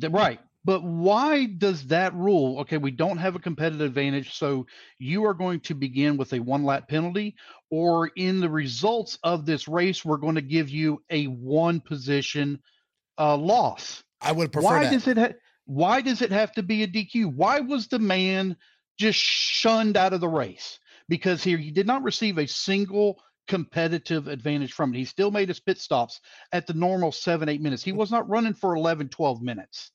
Th- 0.00 0.12
Right. 0.12 0.40
But 0.64 0.82
why 0.82 1.46
does 1.46 1.86
that 1.86 2.12
rule? 2.14 2.58
Okay, 2.60 2.76
we 2.76 2.90
don't 2.90 3.18
have 3.18 3.36
a 3.36 3.38
competitive 3.38 3.82
advantage, 3.86 4.34
so 4.34 4.66
you 4.98 5.24
are 5.24 5.32
going 5.34 5.60
to 5.60 5.74
begin 5.76 6.16
with 6.16 6.32
a 6.32 6.40
one 6.40 6.64
lap 6.64 6.88
penalty, 6.88 7.36
or 7.70 8.08
in 8.16 8.40
the 8.40 8.50
results 8.50 9.16
of 9.22 9.46
this 9.46 9.68
race, 9.68 10.04
we're 10.04 10.16
going 10.16 10.34
to 10.34 10.42
give 10.42 10.68
you 10.68 11.00
a 11.10 11.26
one 11.26 11.78
position 11.80 12.60
uh, 13.16 13.36
loss. 13.36 14.02
I 14.20 14.32
would 14.32 14.50
prefer 14.50 14.64
Why 14.66 14.82
that. 14.84 14.90
does 14.92 15.06
it? 15.06 15.16
Ha- 15.16 15.32
why 15.66 16.00
does 16.00 16.22
it 16.22 16.30
have 16.30 16.52
to 16.52 16.62
be 16.62 16.82
a 16.82 16.88
DQ? 16.88 17.34
Why 17.34 17.60
was 17.60 17.88
the 17.88 17.98
man 17.98 18.56
just 18.98 19.18
shunned 19.18 19.96
out 19.96 20.12
of 20.12 20.20
the 20.20 20.28
race? 20.28 20.78
Because 21.08 21.44
here 21.44 21.58
he 21.58 21.70
did 21.70 21.86
not 21.86 22.02
receive 22.02 22.38
a 22.38 22.46
single 22.46 23.20
competitive 23.46 24.28
advantage 24.28 24.72
from 24.72 24.94
it. 24.94 24.98
He 24.98 25.04
still 25.04 25.30
made 25.30 25.48
his 25.48 25.60
pit 25.60 25.78
stops 25.78 26.20
at 26.52 26.66
the 26.66 26.74
normal 26.74 27.12
seven, 27.12 27.48
eight 27.48 27.60
minutes. 27.60 27.82
He 27.82 27.92
was 27.92 28.10
not 28.10 28.28
running 28.28 28.54
for 28.54 28.74
11, 28.74 29.08
12 29.08 29.42
minutes. 29.42 29.90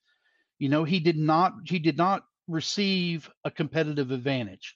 You 0.60 0.70
know, 0.70 0.84
he 0.84 1.00
did 1.00 1.18
not 1.18 1.54
he 1.66 1.80
did 1.80 1.98
not 1.98 2.24
receive 2.48 3.30
a 3.44 3.52
competitive 3.52 4.12
advantage. 4.12 4.76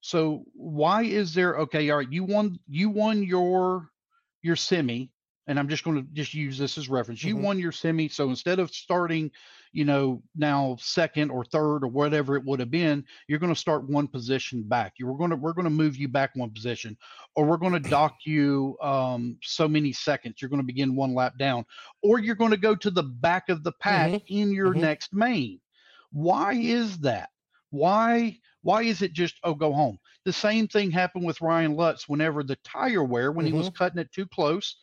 So 0.00 0.44
why 0.54 1.04
is 1.04 1.34
there 1.34 1.56
okay, 1.60 1.88
all 1.90 1.98
right, 1.98 2.12
you 2.12 2.24
won 2.24 2.58
you 2.68 2.90
won 2.90 3.22
your 3.22 3.88
your 4.42 4.56
semi, 4.56 5.10
and 5.46 5.58
I'm 5.58 5.68
just 5.68 5.84
going 5.84 5.96
to 5.96 6.08
just 6.12 6.34
use 6.34 6.56
this 6.58 6.78
as 6.78 6.88
reference. 6.88 7.24
You 7.24 7.36
Mhm. 7.36 7.42
won 7.42 7.58
your 7.58 7.72
semi, 7.72 8.08
so 8.08 8.28
instead 8.30 8.58
of 8.58 8.70
starting, 8.70 9.30
you 9.72 9.84
know, 9.84 10.22
now 10.36 10.76
second 10.78 11.30
or 11.30 11.44
third 11.44 11.78
or 11.84 11.88
whatever 11.88 12.36
it 12.36 12.44
would 12.44 12.60
have 12.60 12.70
been, 12.70 13.04
you're 13.26 13.38
going 13.38 13.52
to 13.52 13.58
start 13.58 13.88
one 13.88 14.06
position 14.06 14.62
back. 14.62 14.94
You 14.98 15.06
were 15.06 15.16
going 15.16 15.30
to 15.30 15.36
we're 15.36 15.52
going 15.54 15.64
to 15.64 15.70
move 15.70 15.96
you 15.96 16.08
back 16.08 16.30
one 16.34 16.50
position, 16.50 16.96
or 17.34 17.44
we're 17.46 17.56
going 17.56 17.72
to 17.72 17.80
dock 17.80 18.18
you 18.24 18.76
um, 18.82 19.38
so 19.42 19.66
many 19.68 19.92
seconds. 19.92 20.40
You're 20.40 20.48
going 20.50 20.60
to 20.62 20.66
begin 20.66 20.94
one 20.94 21.14
lap 21.14 21.38
down, 21.38 21.64
or 22.02 22.18
you're 22.20 22.36
going 22.36 22.52
to 22.52 22.56
go 22.56 22.74
to 22.76 22.90
the 22.90 23.02
back 23.02 23.48
of 23.48 23.64
the 23.64 23.72
pack 23.72 24.12
in 24.28 24.52
your 24.52 24.74
Mhm. 24.74 24.80
next 24.80 25.12
main. 25.12 25.60
Why 26.10 26.54
is 26.54 26.98
that? 27.00 27.30
Why 27.70 28.38
why 28.62 28.82
is 28.82 29.02
it 29.02 29.12
just 29.12 29.40
oh 29.42 29.54
go 29.54 29.72
home? 29.72 29.98
The 30.24 30.32
same 30.32 30.68
thing 30.68 30.90
happened 30.92 31.24
with 31.24 31.40
Ryan 31.40 31.74
Lutz 31.74 32.08
whenever 32.08 32.44
the 32.44 32.56
tire 32.56 33.02
wear 33.02 33.32
when 33.32 33.46
he 33.46 33.52
was 33.52 33.68
cutting 33.70 33.98
it 33.98 34.12
too 34.12 34.26
close. 34.26 34.76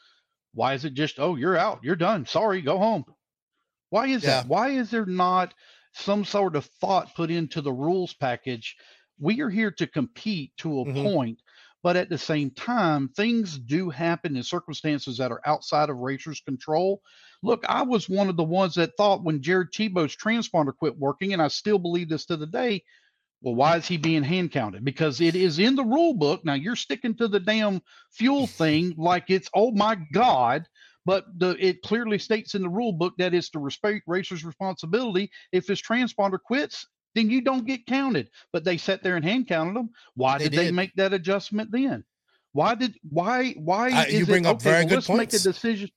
Why 0.59 0.73
is 0.73 0.83
it 0.83 0.93
just 0.93 1.19
oh 1.19 1.35
you're 1.37 1.57
out, 1.57 1.79
you're 1.83 1.95
done, 1.95 2.25
sorry, 2.25 2.61
go 2.61 2.77
home? 2.77 3.05
Why 3.91 4.07
is 4.07 4.23
Yeah. 4.23 4.43
that? 4.43 4.47
Why 4.47 4.69
is 4.69 4.91
there 4.91 5.05
not 5.05 5.53
some 5.93 6.25
sort 6.25 6.55
of 6.57 6.65
thought 6.65 7.15
put 7.15 7.31
into 7.31 7.61
the 7.61 7.71
rules 7.73 8.13
package? 8.13 8.75
We 9.19 9.41
are 9.41 9.49
here 9.49 9.71
to 9.71 9.87
compete 9.87 10.57
to 10.57 10.81
a 10.81 10.85
Mhm. 10.85 11.09
point, 11.09 11.39
but 11.83 11.95
at 11.95 12.09
the 12.09 12.17
same 12.17 12.51
time, 12.51 13.09
things 13.09 13.57
do 13.59 13.89
happen 13.89 14.35
in 14.35 14.43
circumstances 14.43 15.17
that 15.17 15.31
are 15.31 15.41
outside 15.45 15.89
of 15.89 15.97
racers' 15.97 16.41
control. 16.41 17.01
Look, 17.43 17.63
I 17.69 17.83
was 17.83 18.09
one 18.09 18.29
of 18.29 18.37
the 18.37 18.43
ones 18.43 18.75
that 18.75 18.97
thought 18.97 19.23
when 19.23 19.41
Jared 19.41 19.71
Tebo's 19.71 20.15
transponder 20.15 20.75
quit 20.75 20.97
working, 20.97 21.33
and 21.33 21.41
I 21.41 21.47
still 21.47 21.79
believe 21.79 22.09
this 22.09 22.25
to 22.27 22.37
the 22.37 22.47
day. 22.47 22.83
Well, 23.41 23.55
why 23.55 23.77
is 23.77 23.87
he 23.87 23.97
being 23.97 24.23
hand 24.23 24.51
counted? 24.51 24.83
Because 24.83 25.21
it 25.21 25.35
is 25.35 25.59
in 25.59 25.75
the 25.75 25.83
rule 25.83 26.13
book. 26.13 26.43
Now 26.43 26.55
you're 26.55 26.75
sticking 26.75 27.15
to 27.15 27.27
the 27.27 27.39
damn 27.39 27.81
fuel 28.11 28.47
thing 28.47 28.93
like 28.97 29.25
it's 29.29 29.49
oh 29.53 29.71
my 29.71 29.97
god, 30.11 30.67
but 31.05 31.25
the 31.37 31.55
it 31.65 31.81
clearly 31.81 32.19
states 32.19 32.53
in 32.55 32.61
the 32.61 32.69
rule 32.69 32.91
book 32.91 33.13
that 33.17 33.33
it's 33.33 33.49
the 33.49 33.59
respect 33.59 34.03
racer's 34.07 34.43
responsibility. 34.43 35.31
If 35.53 35.67
his 35.67 35.81
transponder 35.81 36.39
quits, 36.43 36.85
then 37.15 37.29
you 37.29 37.41
don't 37.41 37.65
get 37.65 37.85
counted. 37.85 38.29
But 38.51 38.65
they 38.65 38.77
sat 38.77 39.03
there 39.03 39.15
and 39.15 39.23
hand 39.23 39.47
counted 39.47 39.75
them. 39.75 39.91
Why 40.15 40.37
They 40.37 40.49
did, 40.49 40.59
they 40.59 40.71
make 40.71 40.93
that 40.95 41.13
adjustment 41.13 41.71
then? 41.71 42.03
Why 42.51 42.75
did 42.75 42.95
why 43.09 43.51
why 43.53 43.91
Uh, 43.91 44.05
is 44.07 44.27
you 44.27 44.35
it, 44.35 44.45
up 44.45 44.57
okay, 44.57 44.69
very 44.69 44.79
well, 44.81 44.89
good 44.89 44.95
let's 44.95 45.07
points. 45.07 45.33
make 45.33 45.39
a 45.39 45.43
decision. 45.43 45.89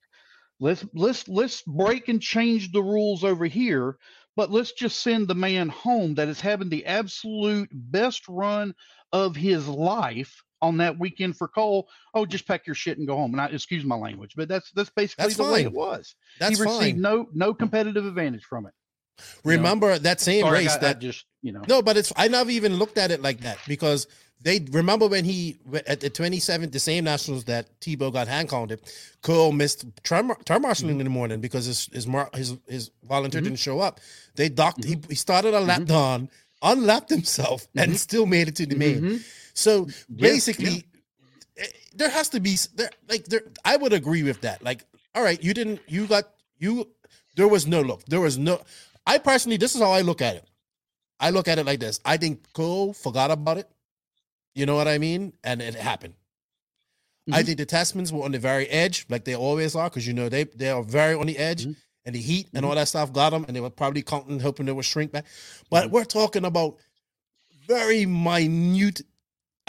Let's 0.60 0.84
let's 0.94 1.26
let's 1.26 1.62
break 1.62 2.08
and 2.08 2.22
change 2.22 2.70
the 2.70 2.82
rules 2.82 3.24
over 3.24 3.46
here, 3.46 3.96
but 4.36 4.50
let's 4.50 4.72
just 4.72 5.00
send 5.00 5.28
the 5.28 5.34
man 5.34 5.68
home 5.68 6.14
that 6.14 6.28
is 6.28 6.40
having 6.40 6.68
the 6.68 6.86
absolute 6.86 7.68
best 7.72 8.28
run 8.28 8.74
of 9.12 9.36
his 9.36 9.68
life 9.68 10.42
on 10.62 10.78
that 10.78 10.98
weekend 10.98 11.36
for 11.36 11.48
Cole. 11.48 11.88
Oh, 12.14 12.24
just 12.24 12.46
pack 12.46 12.66
your 12.66 12.74
shit 12.74 12.98
and 12.98 13.06
go 13.06 13.16
home. 13.16 13.32
And 13.32 13.40
I 13.40 13.46
excuse 13.46 13.84
my 13.84 13.96
language, 13.96 14.32
but 14.36 14.48
that's 14.48 14.70
that's 14.72 14.90
basically 14.90 15.24
That's 15.24 15.36
the 15.36 15.44
way 15.44 15.62
it 15.62 15.72
was. 15.72 16.14
That's 16.38 16.56
he 16.56 16.62
received 16.62 16.96
fine. 16.96 17.00
no 17.00 17.28
no 17.34 17.52
competitive 17.52 18.06
advantage 18.06 18.44
from 18.44 18.66
it. 18.66 18.72
You 19.44 19.50
know? 19.50 19.56
Remember 19.56 19.98
that 19.98 20.20
same 20.20 20.42
Sorry, 20.42 20.58
race 20.60 20.74
I 20.76 20.78
that 20.78 20.98
just 21.00 21.24
you 21.42 21.52
know 21.52 21.62
No, 21.68 21.82
but 21.82 21.96
it's 21.96 22.12
I 22.16 22.28
never 22.28 22.50
even 22.50 22.76
looked 22.76 22.98
at 22.98 23.10
it 23.10 23.20
like 23.22 23.40
that 23.40 23.58
because 23.66 24.06
they 24.40 24.58
remember 24.72 25.06
when 25.06 25.24
he 25.24 25.58
at 25.86 26.00
the 26.00 26.10
27th, 26.10 26.72
the 26.72 26.80
same 26.80 27.04
nationals 27.04 27.44
that 27.44 27.68
Tebo 27.80 28.12
got 28.12 28.26
hand 28.26 28.48
counted, 28.48 28.80
Cole 29.22 29.52
missed 29.52 29.84
term, 30.02 30.32
turn 30.44 30.62
marshaling 30.62 30.94
Mm-hmm. 30.94 31.00
in 31.00 31.04
the 31.04 31.10
morning 31.10 31.40
because 31.40 31.66
his 31.66 31.86
his 31.92 32.06
his, 32.34 32.56
his 32.68 32.90
volunteer 33.04 33.40
didn't 33.40 33.60
show 33.60 33.78
up. 33.80 34.00
They 34.34 34.48
docked. 34.48 34.82
He, 34.84 34.98
he 35.08 35.14
started 35.14 35.54
a 35.54 35.60
lap 35.60 35.82
Mm-hmm. 35.82 35.94
down, 35.94 36.28
unlapped 36.60 37.10
himself, 37.10 37.66
and 37.76 37.96
still 37.96 38.26
made 38.26 38.48
it 38.48 38.56
to 38.56 38.66
the 38.66 38.74
main. 38.76 39.00
Mhm. 39.00 39.24
So 39.54 39.86
Yeah, 40.08 40.28
basically, 40.32 40.84
eh, 41.56 41.66
there 41.94 42.10
has 42.10 42.28
to 42.30 42.40
be 42.40 42.56
there 42.74 42.90
like 43.08 43.24
there. 43.26 43.42
I 43.64 43.76
would 43.76 43.92
agree 43.92 44.22
with 44.24 44.40
that. 44.40 44.62
Like, 44.62 44.84
all 45.14 45.22
right, 45.22 45.40
you 45.42 45.54
didn't. 45.54 45.80
You 45.86 46.06
got 46.06 46.24
you. 46.58 46.88
There 47.36 47.48
was 47.48 47.66
no 47.66 47.80
look. 47.80 48.04
There 48.06 48.20
was 48.20 48.38
no. 48.38 48.60
I 49.06 49.18
personally, 49.18 49.56
this 49.56 49.74
is 49.74 49.80
how 49.80 49.90
I 49.92 50.00
look 50.02 50.22
at 50.22 50.36
it. 50.36 50.44
I 51.20 51.30
look 51.30 51.48
at 51.48 51.58
it 51.58 51.66
like 51.66 51.80
this. 51.80 52.00
I 52.04 52.16
think 52.16 52.52
Cole 52.52 52.92
forgot 52.92 53.30
about 53.30 53.58
it. 53.58 53.68
You 54.54 54.66
know 54.66 54.74
what 54.76 54.88
I 54.88 54.98
mean? 54.98 55.32
And 55.44 55.62
it 55.62 55.74
happened. 55.74 56.14
I 57.30 57.42
Mhm. 57.42 57.46
think 57.46 57.58
the 57.58 57.66
Tessmanns 57.66 58.10
were 58.10 58.24
on 58.24 58.32
the 58.32 58.38
very 58.38 58.68
edge, 58.68 59.06
like 59.08 59.24
they 59.24 59.36
always 59.36 59.76
are, 59.76 59.88
because 59.88 60.06
you 60.06 60.12
know 60.12 60.28
they 60.28 60.44
they 60.44 60.70
are 60.70 60.82
very 60.82 61.14
on 61.14 61.26
the 61.26 61.38
edge, 61.38 61.66
Mhm. 61.66 61.76
and 62.04 62.14
the 62.16 62.20
heat 62.20 62.48
and 62.52 62.64
all 62.66 62.74
that 62.74 62.88
stuff 62.88 63.12
got 63.12 63.30
them, 63.30 63.44
and 63.46 63.54
they 63.54 63.60
were 63.60 63.70
probably 63.70 64.02
counting, 64.02 64.40
hoping 64.40 64.66
they 64.66 64.72
would 64.72 64.84
shrink 64.84 65.12
back. 65.12 65.24
But 65.70 65.84
Mm-hmm. 65.84 65.94
we're 65.94 66.04
talking 66.04 66.44
about 66.44 66.78
very 67.68 68.06
minute. 68.06 69.02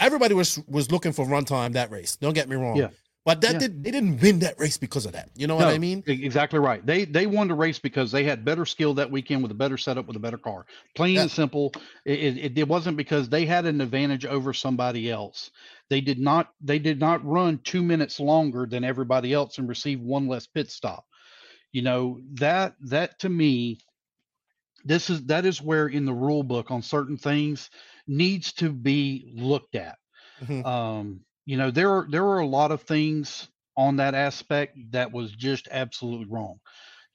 Everybody 0.00 0.34
was 0.34 0.58
was 0.66 0.90
looking 0.90 1.12
for 1.12 1.24
runtime 1.26 1.74
that 1.74 1.92
race. 1.92 2.16
Don't 2.16 2.34
get 2.34 2.48
me 2.48 2.56
wrong. 2.56 2.76
Yeah. 2.76 2.88
But 3.24 3.40
that 3.40 3.52
Yeah. 3.54 3.58
did 3.58 3.82
they 3.82 3.90
didn't 3.90 4.20
win 4.20 4.40
that 4.40 4.58
race 4.58 4.76
because 4.76 5.06
of 5.06 5.12
that. 5.12 5.30
You 5.34 5.46
know 5.46 5.56
what 5.56 5.68
I 5.68 5.78
mean? 5.78 6.02
Exactly 6.06 6.58
right. 6.58 6.84
They 6.84 7.06
they 7.06 7.26
won 7.26 7.48
the 7.48 7.54
race 7.54 7.78
because 7.78 8.12
they 8.12 8.22
had 8.22 8.44
better 8.44 8.66
skill 8.66 8.92
that 8.94 9.10
weekend 9.10 9.42
with 9.42 9.50
a 9.50 9.54
better 9.54 9.78
setup 9.78 10.06
with 10.06 10.16
a 10.16 10.20
better 10.20 10.36
car. 10.36 10.66
Plain 10.94 11.14
Yeah. 11.14 11.22
and 11.22 11.30
simple. 11.30 11.72
It, 12.04 12.36
it, 12.36 12.58
it 12.58 12.68
wasn't 12.68 12.98
because 12.98 13.30
they 13.30 13.46
had 13.46 13.64
an 13.64 13.80
advantage 13.80 14.26
over 14.26 14.52
somebody 14.52 15.10
else. 15.10 15.50
They 15.88 16.02
did 16.02 16.18
not 16.18 16.50
they 16.60 16.78
did 16.78 17.00
not 17.00 17.24
run 17.24 17.58
two 17.64 17.82
minutes 17.82 18.20
longer 18.20 18.66
than 18.66 18.84
everybody 18.84 19.32
else 19.32 19.56
and 19.56 19.68
receive 19.68 20.00
one 20.00 20.28
less 20.28 20.46
pit 20.46 20.70
stop. 20.70 21.06
You 21.72 21.80
know 21.80 22.20
that 22.34 22.74
that 22.82 23.18
to 23.20 23.30
me, 23.30 23.78
this 24.84 25.08
is 25.08 25.24
that 25.26 25.46
is 25.46 25.62
where 25.62 25.86
in 25.88 26.04
the 26.04 26.12
rule 26.12 26.42
book 26.42 26.70
on 26.70 26.82
certain 26.82 27.16
things 27.16 27.70
needs 28.06 28.52
to 28.54 28.70
be 28.70 29.32
looked 29.34 29.76
at 29.76 29.96
Mhm. 30.42 30.66
um 30.66 31.20
you 31.46 31.56
know 31.56 31.70
there 31.70 31.90
are 31.90 32.06
there 32.08 32.24
were 32.24 32.40
a 32.40 32.46
lot 32.46 32.70
of 32.70 32.82
things 32.82 33.48
on 33.76 33.96
that 33.96 34.14
aspect 34.14 34.76
that 34.92 35.12
was 35.12 35.32
just 35.32 35.68
absolutely 35.70 36.26
wrong. 36.26 36.60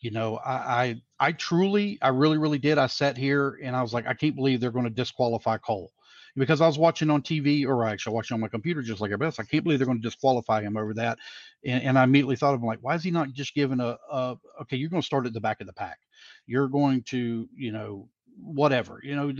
You 0.01 0.11
know 0.11 0.37
i 0.37 0.51
i, 0.51 1.01
I 1.19 1.31
truly 1.33 1.97
i 2.01 2.09
really 2.09 2.37
really 2.37 2.59
did. 2.59 2.77
I 2.77 2.87
sat 2.87 3.17
here 3.17 3.59
and 3.63 3.75
i 3.75 3.81
was 3.81 3.93
like 3.93 4.07
i 4.07 4.13
can't 4.13 4.35
believe 4.35 4.59
they're 4.61 4.71
going 4.71 4.85
to 4.85 4.91
disqualify 4.91 5.57
cole. 5.57 5.91
Because 6.35 6.61
i 6.61 6.67
was 6.67 6.77
watching 6.77 7.09
on 7.09 7.21
tv 7.21 7.65
or 7.65 7.83
i 7.83 7.91
actually 7.91 8.13
watching 8.13 8.35
on 8.35 8.41
my 8.41 8.47
computer 8.47 8.81
just 8.81 9.01
like 9.01 9.09
everybody 9.09 9.27
else. 9.27 9.39
I 9.39 9.43
can't 9.43 9.63
believe 9.63 9.79
they're 9.79 9.85
going 9.85 10.01
to 10.01 10.07
disqualify 10.07 10.61
him 10.61 10.77
over 10.77 10.93
that. 10.93 11.17
And, 11.65 11.83
and 11.83 11.99
i 11.99 12.03
immediately 12.03 12.37
thought 12.37 12.53
of 12.53 12.61
him 12.61 12.67
like 12.67 12.79
why 12.81 12.95
is 12.95 13.03
he 13.03 13.11
not 13.11 13.33
just 13.33 13.53
given 13.55 13.81
a, 13.81 13.97
a 14.11 14.37
okay 14.61 14.77
you're 14.77 14.89
going 14.89 15.01
to 15.01 15.05
start 15.05 15.25
at 15.25 15.33
the 15.33 15.41
back 15.41 15.59
of 15.59 15.67
the 15.67 15.73
pack. 15.73 15.99
You're 16.45 16.69
going 16.69 17.03
to 17.03 17.49
you 17.55 17.71
know 17.71 18.07
whatever. 18.41 19.01
You 19.03 19.15
know 19.15 19.33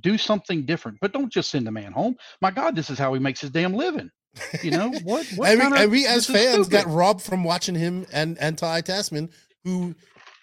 do 0.00 0.16
something 0.18 0.64
different 0.64 0.98
but 1.00 1.12
don't 1.12 1.32
just 1.32 1.50
send 1.50 1.66
the 1.66 1.70
man 1.70 1.92
home 1.92 2.16
my 2.40 2.50
god 2.50 2.74
this 2.74 2.90
is 2.90 2.98
how 2.98 3.12
he 3.14 3.20
makes 3.20 3.40
his 3.40 3.50
damn 3.50 3.74
living 3.74 4.10
you 4.62 4.70
know 4.70 4.88
what, 5.04 5.26
what 5.36 5.50
and 5.50 5.60
we, 5.60 5.66
of- 5.66 5.72
and 5.74 5.90
we 5.90 6.06
as 6.06 6.26
fans 6.26 6.68
got 6.68 6.86
robbed 6.86 7.20
from 7.20 7.44
watching 7.44 7.74
him 7.74 8.06
and 8.12 8.38
and 8.38 8.56
Ty 8.56 8.80
Tessmann, 8.82 9.30
who 9.64 9.94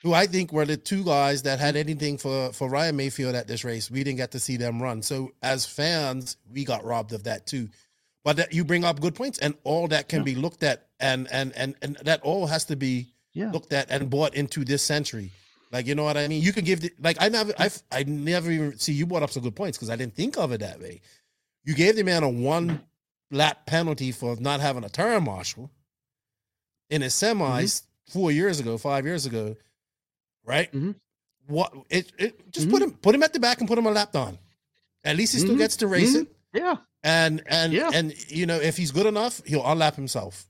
who 0.04 0.14
I 0.14 0.28
think 0.28 0.54
were 0.54 0.66
the 0.66 0.78
two 0.78 1.04
guys 1.04 1.42
that 1.42 1.60
had 1.60 1.76
anything 1.76 2.20
for 2.20 2.54
for 2.54 2.70
Ryan 2.70 2.98
Maifield 2.98 3.34
at 3.34 3.48
this 3.48 3.64
race. 3.66 3.90
We 3.90 4.04
didn't 4.04 4.18
get 4.18 4.32
to 4.32 4.40
see 4.40 4.58
them 4.58 4.80
run. 4.82 5.02
So 5.02 5.32
as 5.42 5.66
fans, 5.66 6.38
we 6.54 6.64
got 6.66 6.86
robbed 6.86 7.14
of 7.14 7.24
that 7.24 7.48
too. 7.48 7.68
But 8.24 8.38
that 8.38 8.54
you 8.54 8.64
bring 8.64 8.84
up 8.86 9.00
good 9.02 9.16
points, 9.16 9.40
and 9.40 9.56
all 9.64 9.88
that 9.88 10.08
can 10.08 10.20
Yeah. 10.20 10.24
be 10.26 10.36
looked 10.36 10.62
at, 10.62 10.86
and 11.00 11.28
and 11.32 11.52
and 11.56 11.74
and 11.82 11.96
that 12.04 12.22
all 12.22 12.46
has 12.46 12.66
to 12.66 12.76
be 12.76 13.08
yeah 13.34 13.50
looked 13.52 13.74
at 13.74 13.90
and 13.90 14.08
bought 14.10 14.36
into 14.36 14.64
this 14.64 14.84
century. 14.84 15.32
Like 15.72 15.86
you 15.86 15.96
know 15.96 16.04
what 16.04 16.18
I 16.18 16.28
mean? 16.28 16.42
You 16.42 16.52
can 16.54 16.66
give 16.66 16.82
the 16.82 16.92
like 17.00 17.18
I 17.20 17.30
never 17.30 17.54
I 17.60 17.70
I 17.92 18.04
never 18.04 18.50
even 18.52 18.78
see 18.80 18.94
you 18.94 19.06
brought 19.06 19.24
up 19.24 19.30
some 19.32 19.44
good 19.44 19.56
points 19.56 19.78
because 19.78 19.90
I 19.90 19.96
didn't 19.96 20.16
think 20.16 20.38
of 20.38 20.52
it 20.52 20.60
that 20.62 20.80
way. 20.80 21.02
You 21.64 21.76
gave 21.76 21.96
the 21.96 22.04
man 22.04 22.24
a 22.24 22.30
one 22.30 22.82
lap 23.32 23.66
penalty 23.68 24.12
for 24.12 24.36
not 24.38 24.60
having 24.62 24.84
a 24.84 24.90
turn 24.90 25.24
marshal 25.26 25.70
in 26.90 27.02
his 27.04 27.14
semis 27.14 27.84
four 28.08 28.32
years 28.32 28.60
ago, 28.60 28.78
five 28.80 29.06
years 29.06 29.28
ago, 29.28 29.56
right? 30.44 30.72
Mhm. 30.72 30.96
What 31.46 31.72
it, 31.90 32.12
it 32.18 32.52
just 32.52 32.70
put 32.70 32.82
him 32.82 32.92
put 32.94 33.14
him 33.14 33.22
at 33.22 33.34
the 33.34 33.40
back 33.40 33.60
and 33.60 33.68
put 33.68 33.78
him 33.78 33.86
a 33.86 33.92
lap 33.92 34.12
down. 34.12 34.40
At 35.04 35.16
least 35.18 35.34
he 35.34 35.40
still 35.40 35.56
Mhm. 35.56 35.60
gets 35.60 35.78
to 35.78 35.88
race 35.88 36.16
Mhm. 36.16 36.22
it. 36.24 36.36
yeah 36.54 36.76
And 37.04 37.44
and 37.46 37.72
Yeah. 37.74 37.92
and 37.94 38.14
you 38.32 38.48
know, 38.48 38.60
if 38.60 38.76
he's 38.76 38.92
good 38.92 39.06
enough, 39.06 39.42
he'll 39.46 39.64
unlap 39.64 39.96
himself. 39.96 40.49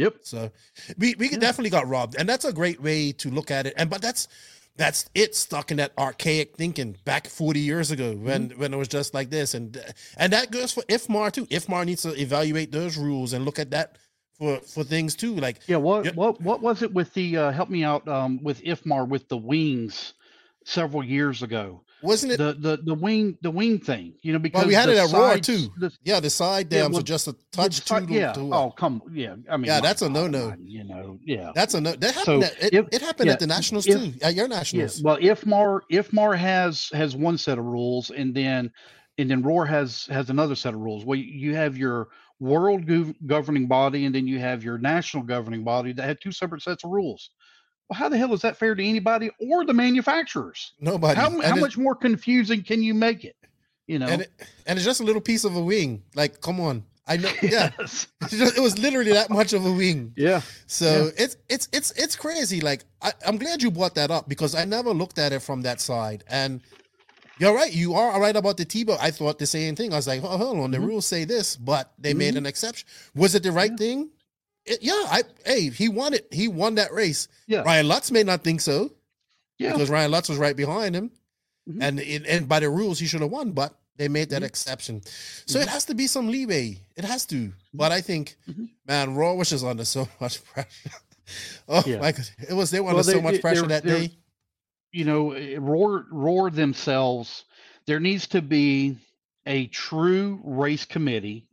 Yep 0.00 0.14
So 0.22 0.50
we 0.98 1.14
we 1.18 1.30
Yeah. 1.30 1.38
definitely 1.38 1.70
got 1.70 1.88
robbed, 1.88 2.16
and 2.18 2.28
that's 2.28 2.44
a 2.46 2.52
great 2.52 2.80
way 2.82 3.12
to 3.12 3.30
look 3.30 3.50
at 3.50 3.66
it. 3.66 3.74
And 3.76 3.90
but 3.90 4.02
that's 4.02 4.28
that's 4.76 5.10
it 5.14 5.34
stuck 5.36 5.70
in 5.70 5.78
that 5.78 5.92
archaic 5.98 6.56
thinking 6.56 6.96
back 7.04 7.28
40 7.28 7.60
years 7.60 7.90
ago 7.90 8.12
when 8.16 8.50
Mm-hmm. 8.50 8.60
when 8.60 8.74
it 8.74 8.78
was 8.78 8.88
just 8.88 9.14
like 9.14 9.30
this, 9.30 9.54
and 9.54 9.76
and 10.16 10.32
that 10.32 10.50
goes 10.52 10.72
for 10.72 10.82
IFMAR 10.84 11.32
too. 11.32 11.46
IFMAR 11.46 11.84
needs 11.86 12.02
to 12.02 12.14
evaluate 12.20 12.72
those 12.72 12.96
rules 12.98 13.32
and 13.34 13.44
look 13.44 13.58
at 13.58 13.70
that 13.72 13.98
for 14.38 14.60
for 14.60 14.84
things 14.84 15.16
too. 15.16 15.34
Like 15.36 15.60
Yeah, 15.68 15.78
what 15.78 16.06
Yep. 16.06 16.14
what 16.14 16.40
what 16.40 16.62
was 16.62 16.82
it 16.82 16.92
with 16.94 17.12
the 17.14 17.36
uh, 17.36 17.50
help 17.52 17.70
me 17.70 17.84
out 17.84 18.06
um, 18.08 18.42
with 18.42 18.62
IFMAR 18.64 19.08
with 19.08 19.28
the 19.28 19.38
wings 19.38 20.14
several 20.64 21.04
years 21.04 21.42
ago? 21.42 21.82
Wasn't 22.02 22.32
it? 22.32 22.38
The 22.38 22.54
the 22.58 22.78
the 22.84 22.94
wing 22.94 23.36
the 23.42 23.50
wing 23.50 23.78
thing, 23.78 24.14
you 24.22 24.32
know, 24.32 24.38
because 24.38 24.60
well, 24.60 24.68
we 24.68 24.74
had 24.74 24.88
it 24.88 24.96
at 24.96 25.12
Roar 25.12 25.38
too. 25.38 25.68
the- 25.78 25.92
yeah, 26.02 26.20
the 26.20 26.30
side 26.30 26.72
Yeah, 26.72 26.80
dams 26.82 26.92
well, 26.94 27.00
are 27.00 27.04
just 27.04 27.28
a 27.28 27.36
touch 27.52 27.84
too. 27.84 28.06
yeah. 28.08 28.32
To, 28.32 28.54
oh, 28.54 28.70
come. 28.70 29.02
Yeah. 29.12 29.36
I 29.50 29.56
mean, 29.56 29.66
Yeah, 29.66 29.80
that's 29.80 30.02
a 30.02 30.08
no-no. 30.08 30.54
You 30.62 30.84
know. 30.84 31.18
Yeah. 31.24 31.52
That's 31.54 31.74
a 31.74 31.80
no. 31.80 31.92
That 31.92 32.14
happened. 32.14 32.42
So, 32.44 32.48
at, 32.48 32.62
it, 32.62 32.74
if- 32.74 32.88
it 32.92 33.02
happened 33.02 33.26
yeah, 33.26 33.32
at 33.34 33.40
the 33.40 33.46
Nationals 33.46 33.86
if- 33.86 33.96
too. 33.98 34.18
At 34.22 34.34
your 34.34 34.48
Yeah. 34.48 34.56
Nationals. 34.56 35.02
Well, 35.02 35.18
IFMAR 35.18 36.36
has 36.36 36.88
has 36.92 37.16
one 37.16 37.38
set 37.38 37.58
of 37.58 37.64
rules, 37.64 38.10
and 38.10 38.34
then 38.34 38.70
and 39.18 39.30
then 39.30 39.42
Roar 39.42 39.66
has 39.66 40.06
has 40.06 40.30
another 40.30 40.54
set 40.54 40.74
of 40.74 40.80
rules. 40.80 41.04
Well, 41.04 41.18
you 41.18 41.54
have 41.54 41.76
your 41.76 42.08
world 42.38 42.88
governing 43.26 43.66
body 43.66 44.06
and 44.06 44.14
then 44.14 44.26
you 44.26 44.38
have 44.38 44.64
your 44.64 44.78
national 44.78 45.22
governing 45.22 45.62
body 45.62 45.92
that 45.92 46.04
had 46.04 46.18
two 46.22 46.32
separate 46.32 46.62
sets 46.62 46.84
of 46.84 46.90
rules. 46.90 47.28
Well, 47.90 47.98
how 47.98 48.08
the 48.08 48.16
hell 48.16 48.32
is 48.32 48.42
that 48.42 48.56
fair 48.56 48.74
to 48.76 48.82
anybody 48.84 49.30
or 49.40 49.66
the 49.66 49.74
manufacturers? 49.74 50.72
Nobody. 50.80 51.18
How, 51.20 51.26
And 51.28 51.42
how 51.42 51.56
much 51.56 51.76
more 51.76 51.94
confusing 51.96 52.62
can 52.62 52.82
you 52.82 52.94
make 52.94 53.24
it? 53.24 53.34
You 53.88 53.98
know, 53.98 54.06
And 54.06 54.22
it, 54.22 54.30
and 54.66 54.78
it's 54.78 54.86
just 54.86 55.00
a 55.00 55.04
little 55.04 55.20
piece 55.20 55.42
of 55.44 55.56
a 55.56 55.60
wing. 55.60 56.04
Like, 56.14 56.40
come 56.40 56.60
on. 56.60 56.84
I 57.08 57.16
know. 57.16 57.30
Yeah. 57.42 57.72
Yes. 57.80 58.06
It 58.30 58.60
was 58.62 58.78
literally 58.78 59.12
that 59.12 59.28
much 59.30 59.52
of 59.52 59.66
a 59.66 59.72
wing. 59.72 60.12
yeah, 60.16 60.42
So 60.66 61.10
it's 61.16 61.36
it's 61.48 61.68
it's 61.72 61.90
it's 61.96 62.14
crazy. 62.14 62.60
Like 62.60 62.84
I, 63.02 63.12
I'm 63.26 63.36
glad 63.36 63.60
you 63.62 63.72
brought 63.72 63.96
that 63.96 64.12
up 64.12 64.28
because 64.28 64.54
I 64.54 64.64
never 64.64 64.90
looked 64.90 65.18
at 65.18 65.32
it 65.32 65.40
from 65.42 65.62
that 65.62 65.80
side. 65.80 66.22
And 66.28 66.60
you're 67.40 67.52
right. 67.54 67.72
You 67.72 67.94
are 67.94 68.20
right 68.20 68.36
about 68.36 68.58
the 68.58 68.64
Tebo. 68.66 68.96
I 69.00 69.10
thought 69.10 69.40
the 69.40 69.46
same 69.46 69.74
thing. 69.74 69.92
I 69.92 69.96
was 69.96 70.06
like, 70.06 70.22
oh, 70.22 70.36
hold 70.36 70.58
on. 70.60 70.70
The 70.70 70.78
Mhm. 70.78 70.86
rules 70.86 71.06
say 71.06 71.24
this, 71.24 71.56
but 71.56 71.90
they 71.98 72.14
made 72.14 72.36
an 72.36 72.46
exception. 72.46 72.86
Was 73.16 73.34
it 73.34 73.42
the 73.42 73.50
right 73.50 73.76
thing? 73.76 74.10
It, 74.70 74.82
yeah. 74.82 74.92
I 75.10 75.22
hey, 75.44 75.70
he 75.70 75.88
won 75.88 76.14
it. 76.14 76.26
He 76.32 76.48
won 76.48 76.76
that 76.76 76.92
race. 76.92 77.28
yeah, 77.46 77.60
Ryan 77.62 77.88
Lutz 77.88 78.10
may 78.10 78.22
not 78.22 78.44
think 78.44 78.60
so 78.60 78.90
yeah. 79.58 79.72
because 79.72 79.90
Ryan 79.90 80.10
Lutz 80.10 80.28
was 80.28 80.38
right 80.38 80.56
behind 80.56 80.94
him, 80.94 81.10
Mhm. 81.68 81.78
and 81.82 82.00
it, 82.00 82.26
and 82.26 82.48
by 82.48 82.60
the 82.60 82.70
rules 82.70 82.98
he 82.98 83.06
should 83.06 83.20
have 83.20 83.30
won, 83.30 83.52
but 83.52 83.74
they 83.96 84.08
made 84.08 84.30
that 84.30 84.42
Mhm. 84.42 84.46
exception. 84.46 85.02
So 85.46 85.58
it 85.58 85.68
has 85.68 85.84
to 85.86 85.94
be 85.94 86.06
some 86.06 86.28
leeway. 86.28 86.80
It 86.96 87.04
has 87.04 87.26
to. 87.26 87.52
But 87.74 87.92
I 87.92 88.00
think, 88.00 88.36
Mhm. 88.48 88.70
man, 88.86 89.14
ROAR 89.14 89.36
was 89.36 89.50
just 89.50 89.64
under 89.64 89.84
so 89.84 90.08
much 90.20 90.42
pressure. 90.44 90.90
oh 91.68 91.82
Yeah. 91.86 91.98
my 91.98 92.12
god, 92.12 92.28
it 92.48 92.54
was 92.54 92.70
they 92.70 92.80
were 92.80 92.86
Well, 92.94 92.98
under 92.98 93.12
so 93.12 93.20
much 93.20 93.34
they- 93.34 93.40
pressure 93.40 93.66
that 93.66 93.84
day. 93.84 94.12
you 94.92 95.04
know, 95.04 95.34
roar 95.58 96.06
roar 96.10 96.50
themselves. 96.50 97.44
There 97.86 98.00
needs 98.00 98.28
to 98.28 98.40
be 98.42 98.98
a 99.46 99.66
true 99.66 100.40
race 100.44 100.84
committee. 100.84 101.46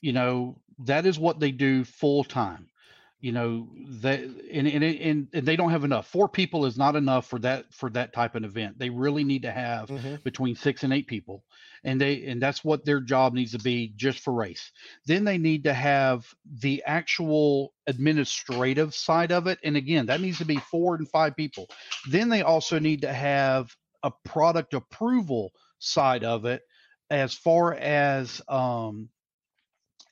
You 0.00 0.12
know, 0.12 0.56
that 0.84 1.06
is 1.06 1.18
what 1.18 1.40
they 1.40 1.52
do 1.52 1.84
full 1.84 2.24
time. 2.24 2.68
You 3.20 3.32
know, 3.32 3.68
that 4.00 4.20
and, 4.20 4.66
and 4.66 4.82
and 4.82 5.28
and 5.32 5.46
they 5.46 5.56
don't 5.56 5.70
have 5.70 5.84
enough. 5.84 6.06
Four 6.08 6.28
people 6.28 6.64
is 6.64 6.78
not 6.78 6.96
enough 6.96 7.26
for 7.26 7.38
that 7.40 7.72
for 7.72 7.90
that 7.90 8.14
type 8.14 8.34
of 8.34 8.44
event. 8.44 8.78
They 8.78 8.88
really 8.88 9.24
need 9.24 9.42
to 9.42 9.52
have 9.52 9.88
Mhm. 9.90 10.22
between 10.22 10.56
six 10.56 10.84
and 10.84 10.92
eight 10.92 11.06
people 11.06 11.44
and 11.84 12.00
they 12.00 12.26
and 12.26 12.40
that's 12.42 12.64
what 12.64 12.84
their 12.84 13.00
job 13.00 13.32
needs 13.32 13.52
to 13.52 13.58
be 13.58 13.92
just 13.96 14.20
for 14.20 14.32
race 14.32 14.72
then 15.06 15.24
they 15.24 15.38
need 15.38 15.64
to 15.64 15.72
have 15.72 16.26
the 16.60 16.82
actual 16.86 17.72
administrative 17.86 18.94
side 18.94 19.32
of 19.32 19.46
it 19.46 19.58
and 19.64 19.76
again 19.76 20.06
that 20.06 20.20
needs 20.20 20.38
to 20.38 20.44
be 20.44 20.56
four 20.56 20.94
and 20.94 21.08
five 21.08 21.34
people 21.36 21.68
then 22.08 22.28
they 22.28 22.42
also 22.42 22.78
need 22.78 23.02
to 23.02 23.12
have 23.12 23.74
a 24.02 24.10
product 24.24 24.74
approval 24.74 25.52
side 25.78 26.24
of 26.24 26.44
it 26.44 26.62
as 27.10 27.34
far 27.34 27.74
as 27.74 28.40
um 28.48 29.08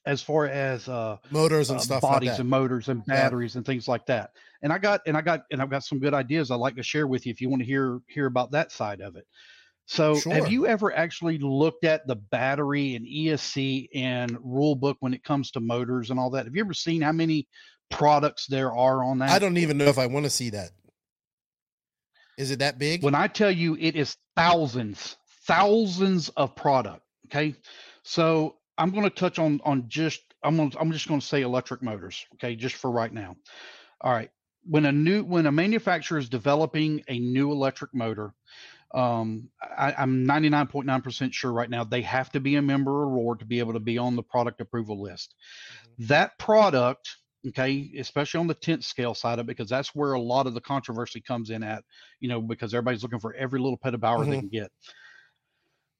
as 0.08 0.22
far 0.22 0.46
as 0.46 0.88
uh 0.88 1.16
Motors 1.30 1.70
and 1.70 1.78
uh, 1.78 1.82
stuff 1.82 2.00
bodies 2.02 2.28
like 2.30 2.36
that. 2.36 2.40
and 2.40 2.48
motors 2.50 2.88
and 2.88 3.02
Yeah. 3.06 3.14
batteries 3.24 3.54
and 3.56 3.64
things 3.64 3.86
like 3.86 4.06
that. 4.06 4.30
And 4.62 4.72
I 4.72 4.78
got 4.78 5.02
and 5.06 5.16
I 5.16 5.20
got 5.20 5.42
and 5.52 5.62
I've 5.62 5.70
got 5.70 5.84
some 5.84 6.00
good 6.00 6.14
ideas 6.14 6.50
I'd 6.50 6.56
like 6.56 6.76
to 6.76 6.82
share 6.82 7.06
with 7.06 7.26
you 7.26 7.30
if 7.30 7.40
you 7.40 7.48
want 7.50 7.60
to 7.62 7.66
hear 7.66 8.00
hear 8.08 8.26
about 8.26 8.50
that 8.52 8.72
side 8.72 9.00
of 9.00 9.14
it. 9.16 9.26
So 9.86 10.16
Sure. 10.20 10.32
have 10.32 10.50
you 10.50 10.66
ever 10.66 10.94
actually 10.94 11.38
looked 11.38 11.84
at 11.84 12.06
the 12.06 12.16
battery 12.16 12.94
and 12.96 13.06
ESC 13.06 13.88
and 13.94 14.36
rule 14.42 14.74
book 14.74 14.96
when 15.00 15.14
it 15.14 15.22
comes 15.24 15.50
to 15.52 15.60
motors 15.60 16.10
and 16.10 16.18
all 16.18 16.30
that? 16.30 16.44
Have 16.46 16.54
you 16.54 16.60
ever 16.62 16.74
seen 16.74 17.00
how 17.00 17.12
many 17.12 17.46
products 17.90 18.46
there 18.46 18.70
are 18.74 19.02
on 19.02 19.18
that? 19.20 19.30
I 19.30 19.38
don't 19.38 19.56
even 19.56 19.78
know 19.78 19.86
if 19.86 19.98
I 19.98 20.06
want 20.06 20.24
to 20.24 20.30
see 20.30 20.50
that. 20.50 20.70
Is 22.36 22.50
it 22.50 22.58
that 22.60 22.78
big? 22.78 23.02
When 23.02 23.14
I 23.14 23.26
tell 23.28 23.50
you 23.50 23.76
it 23.80 23.96
is 23.96 24.16
thousands, 24.36 25.16
thousands 25.46 26.28
of 26.30 26.54
product. 26.54 27.02
Okay. 27.26 27.54
So 28.04 28.57
I'm 28.78 28.90
going 28.90 29.04
to 29.04 29.10
touch 29.10 29.38
on 29.38 29.60
on 29.64 29.88
just 29.88 30.22
I'm 30.42 30.56
going 30.56 30.70
to, 30.70 30.78
I'm 30.80 30.92
just 30.92 31.08
going 31.08 31.20
to 31.20 31.26
say 31.26 31.42
electric 31.42 31.82
motors. 31.82 32.24
Okay, 32.34 32.56
just 32.56 32.76
for 32.76 32.90
right 32.90 33.12
now. 33.12 33.36
All 34.00 34.12
right. 34.12 34.30
When 34.64 34.86
a 34.86 34.92
new 34.92 35.24
when 35.24 35.46
a 35.46 35.52
manufacturer 35.52 36.18
is 36.18 36.28
developing 36.28 37.02
a 37.08 37.18
new 37.18 37.52
electric 37.52 37.94
motor, 37.94 38.34
um, 38.94 39.50
I, 39.60 39.94
I'm 39.98 40.26
99.9% 40.26 41.32
sure 41.32 41.52
right 41.52 41.68
now 41.68 41.84
they 41.84 42.02
have 42.02 42.30
to 42.32 42.40
be 42.40 42.56
a 42.56 42.62
member 42.62 43.04
of 43.04 43.10
ROAR 43.10 43.36
to 43.36 43.44
be 43.44 43.58
able 43.58 43.74
to 43.74 43.80
be 43.80 43.98
on 43.98 44.16
the 44.16 44.22
product 44.22 44.60
approval 44.60 45.00
list. 45.00 45.34
That 45.98 46.38
product, 46.38 47.08
okay, 47.48 47.90
especially 47.98 48.40
on 48.40 48.46
the 48.46 48.54
tenth 48.54 48.84
scale 48.84 49.14
side 49.14 49.38
of 49.38 49.46
it, 49.46 49.48
because 49.48 49.68
that's 49.68 49.94
where 49.94 50.14
a 50.14 50.20
lot 50.20 50.46
of 50.46 50.54
the 50.54 50.60
controversy 50.60 51.20
comes 51.20 51.50
in 51.50 51.62
at, 51.62 51.84
you 52.20 52.28
know, 52.28 52.40
because 52.40 52.72
everybody's 52.72 53.02
looking 53.02 53.20
for 53.20 53.34
every 53.34 53.60
little 53.60 53.76
pet 53.76 53.94
of 53.94 54.00
power 54.00 54.24
they 54.24 54.38
can 54.38 54.48
get. 54.48 54.70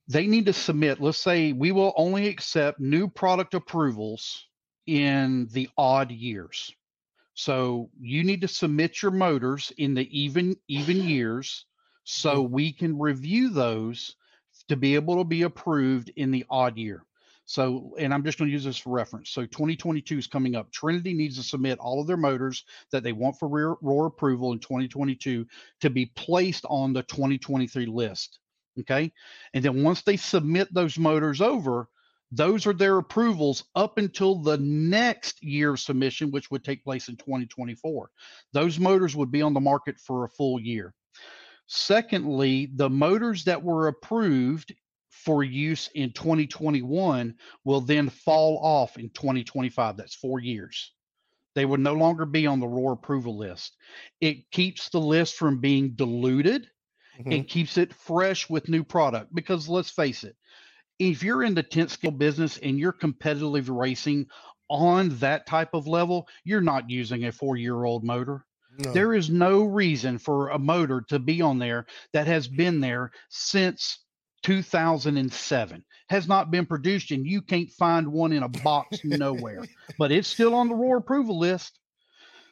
They 0.08 0.26
need 0.26 0.46
to 0.46 0.52
submit, 0.52 1.00
let's 1.00 1.18
say 1.18 1.52
we 1.52 1.70
will 1.70 1.92
only 1.96 2.28
accept 2.28 2.80
new 2.80 3.08
product 3.08 3.54
approvals 3.54 4.46
in 4.86 5.48
the 5.52 5.68
odd 5.76 6.10
years. 6.10 6.72
So 7.34 7.90
you 8.00 8.24
need 8.24 8.40
to 8.40 8.48
submit 8.48 9.02
your 9.02 9.12
motors 9.12 9.70
in 9.76 9.94
the 9.94 10.08
even 10.18 10.56
even 10.66 10.96
years 10.96 11.66
so 12.04 12.42
mm-hmm. 12.42 12.52
we 12.52 12.72
can 12.72 12.98
review 12.98 13.50
those 13.50 14.16
to 14.68 14.76
be 14.76 14.94
able 14.94 15.18
to 15.18 15.24
be 15.24 15.42
approved 15.42 16.10
in 16.16 16.30
the 16.30 16.44
odd 16.50 16.78
year. 16.78 17.04
So, 17.44 17.94
and 17.98 18.12
I'm 18.12 18.24
just 18.24 18.38
going 18.38 18.48
to 18.48 18.52
use 18.52 18.64
this 18.64 18.76
for 18.76 18.90
reference. 18.90 19.30
So 19.30 19.42
2022 19.42 20.18
is 20.18 20.26
coming 20.26 20.56
up. 20.56 20.70
Trinity 20.70 21.14
needs 21.14 21.36
to 21.36 21.42
submit 21.42 21.78
all 21.78 22.00
of 22.00 22.06
their 22.06 22.16
motors 22.16 22.64
that 22.92 23.02
they 23.02 23.12
want 23.12 23.38
for 23.38 23.48
rear 23.48 23.74
roar 23.80 24.06
approval 24.06 24.52
in 24.52 24.58
2022 24.58 25.46
to 25.80 25.90
be 25.90 26.06
placed 26.06 26.64
on 26.68 26.92
the 26.92 27.02
2023 27.04 27.86
list. 27.86 28.38
Okay. 28.81 29.12
And 29.55 29.65
then 29.65 29.82
once 29.82 30.02
they 30.02 30.16
submit 30.16 30.73
those 30.73 30.98
motors 30.98 31.40
over, 31.40 31.89
those 32.31 32.66
are 32.66 32.74
their 32.74 32.98
approvals 32.98 33.65
up 33.74 33.98
until 33.98 34.36
the 34.36 34.58
next 34.58 35.42
year 35.42 35.73
of 35.73 35.81
submission, 35.81 36.31
which 36.31 36.50
would 36.50 36.62
take 36.62 36.84
place 36.84 37.08
in 37.08 37.16
2024. 37.16 38.10
Those 38.52 38.78
motors 38.78 39.16
would 39.16 39.31
be 39.31 39.42
on 39.42 39.55
the 39.55 39.60
market 39.60 39.98
for 39.98 40.24
a 40.24 40.28
full 40.28 40.60
year. 40.60 40.94
Secondly, 41.66 42.70
the 42.74 42.90
motors 42.90 43.44
that 43.44 43.62
were 43.62 43.89
approved 43.89 44.74
for 45.10 45.42
use 45.42 45.89
in 45.94 46.12
2021 46.12 47.34
will 47.65 47.81
then 47.81 48.08
fall 48.08 48.58
off 48.62 48.98
in 48.98 49.10
2025. 49.10 49.97
That's 49.97 50.15
four 50.15 50.39
years. 50.39 50.92
They 51.55 51.65
would 51.65 51.81
no 51.81 51.94
longer 51.94 52.24
be 52.24 52.47
on 52.47 52.60
the 52.60 52.68
ROAR 52.68 52.92
approval 52.92 53.36
list. 53.36 53.76
It 54.20 54.50
keeps 54.50 54.90
the 54.90 55.00
list 55.00 55.34
from 55.34 55.60
being 55.60 55.90
diluted 55.90 56.68
Mhm. 57.18 57.34
and 57.34 57.48
keeps 57.48 57.76
it 57.78 57.94
fresh 57.94 58.48
with 58.48 58.68
new 58.68 58.84
product. 58.84 59.34
Because 59.34 59.68
let's 59.68 59.90
face 59.90 60.24
it, 60.24 60.36
if 60.98 61.22
you're 61.22 61.42
in 61.42 61.55
the 61.55 61.62
tenth 61.62 61.90
scale 61.90 62.10
business 62.10 62.58
and 62.58 62.78
you're 62.78 62.92
competitive 62.92 63.68
racing 63.68 64.26
on 64.68 65.10
that 65.18 65.47
type 65.47 65.70
of 65.74 65.86
level, 65.86 66.28
you're 66.44 66.60
not 66.60 66.90
using 66.90 67.24
a 67.24 67.32
four 67.32 67.56
year 67.56 67.84
old 67.84 68.05
motor. 68.05 68.44
No. 68.78 68.92
There 68.92 69.14
is 69.14 69.28
no 69.28 69.64
reason 69.64 70.18
for 70.18 70.50
a 70.50 70.58
motor 70.58 71.02
to 71.08 71.18
be 71.18 71.42
on 71.42 71.58
there 71.58 71.86
that 72.12 72.26
has 72.26 72.47
been 72.47 72.80
there 72.80 73.10
since 73.28 74.05
2007, 74.44 75.84
has 76.10 76.28
not 76.28 76.50
been 76.50 76.64
produced, 76.64 77.10
and 77.10 77.26
you 77.26 77.42
can't 77.42 77.70
find 77.72 78.06
one 78.06 78.32
in 78.32 78.44
a 78.44 78.48
box 78.48 79.00
nowhere, 79.05 79.64
but 79.98 80.12
it's 80.12 80.28
still 80.28 80.55
on 80.55 80.68
the 80.68 80.74
ROAR 80.74 80.98
approval 80.98 81.38
list. 81.38 81.80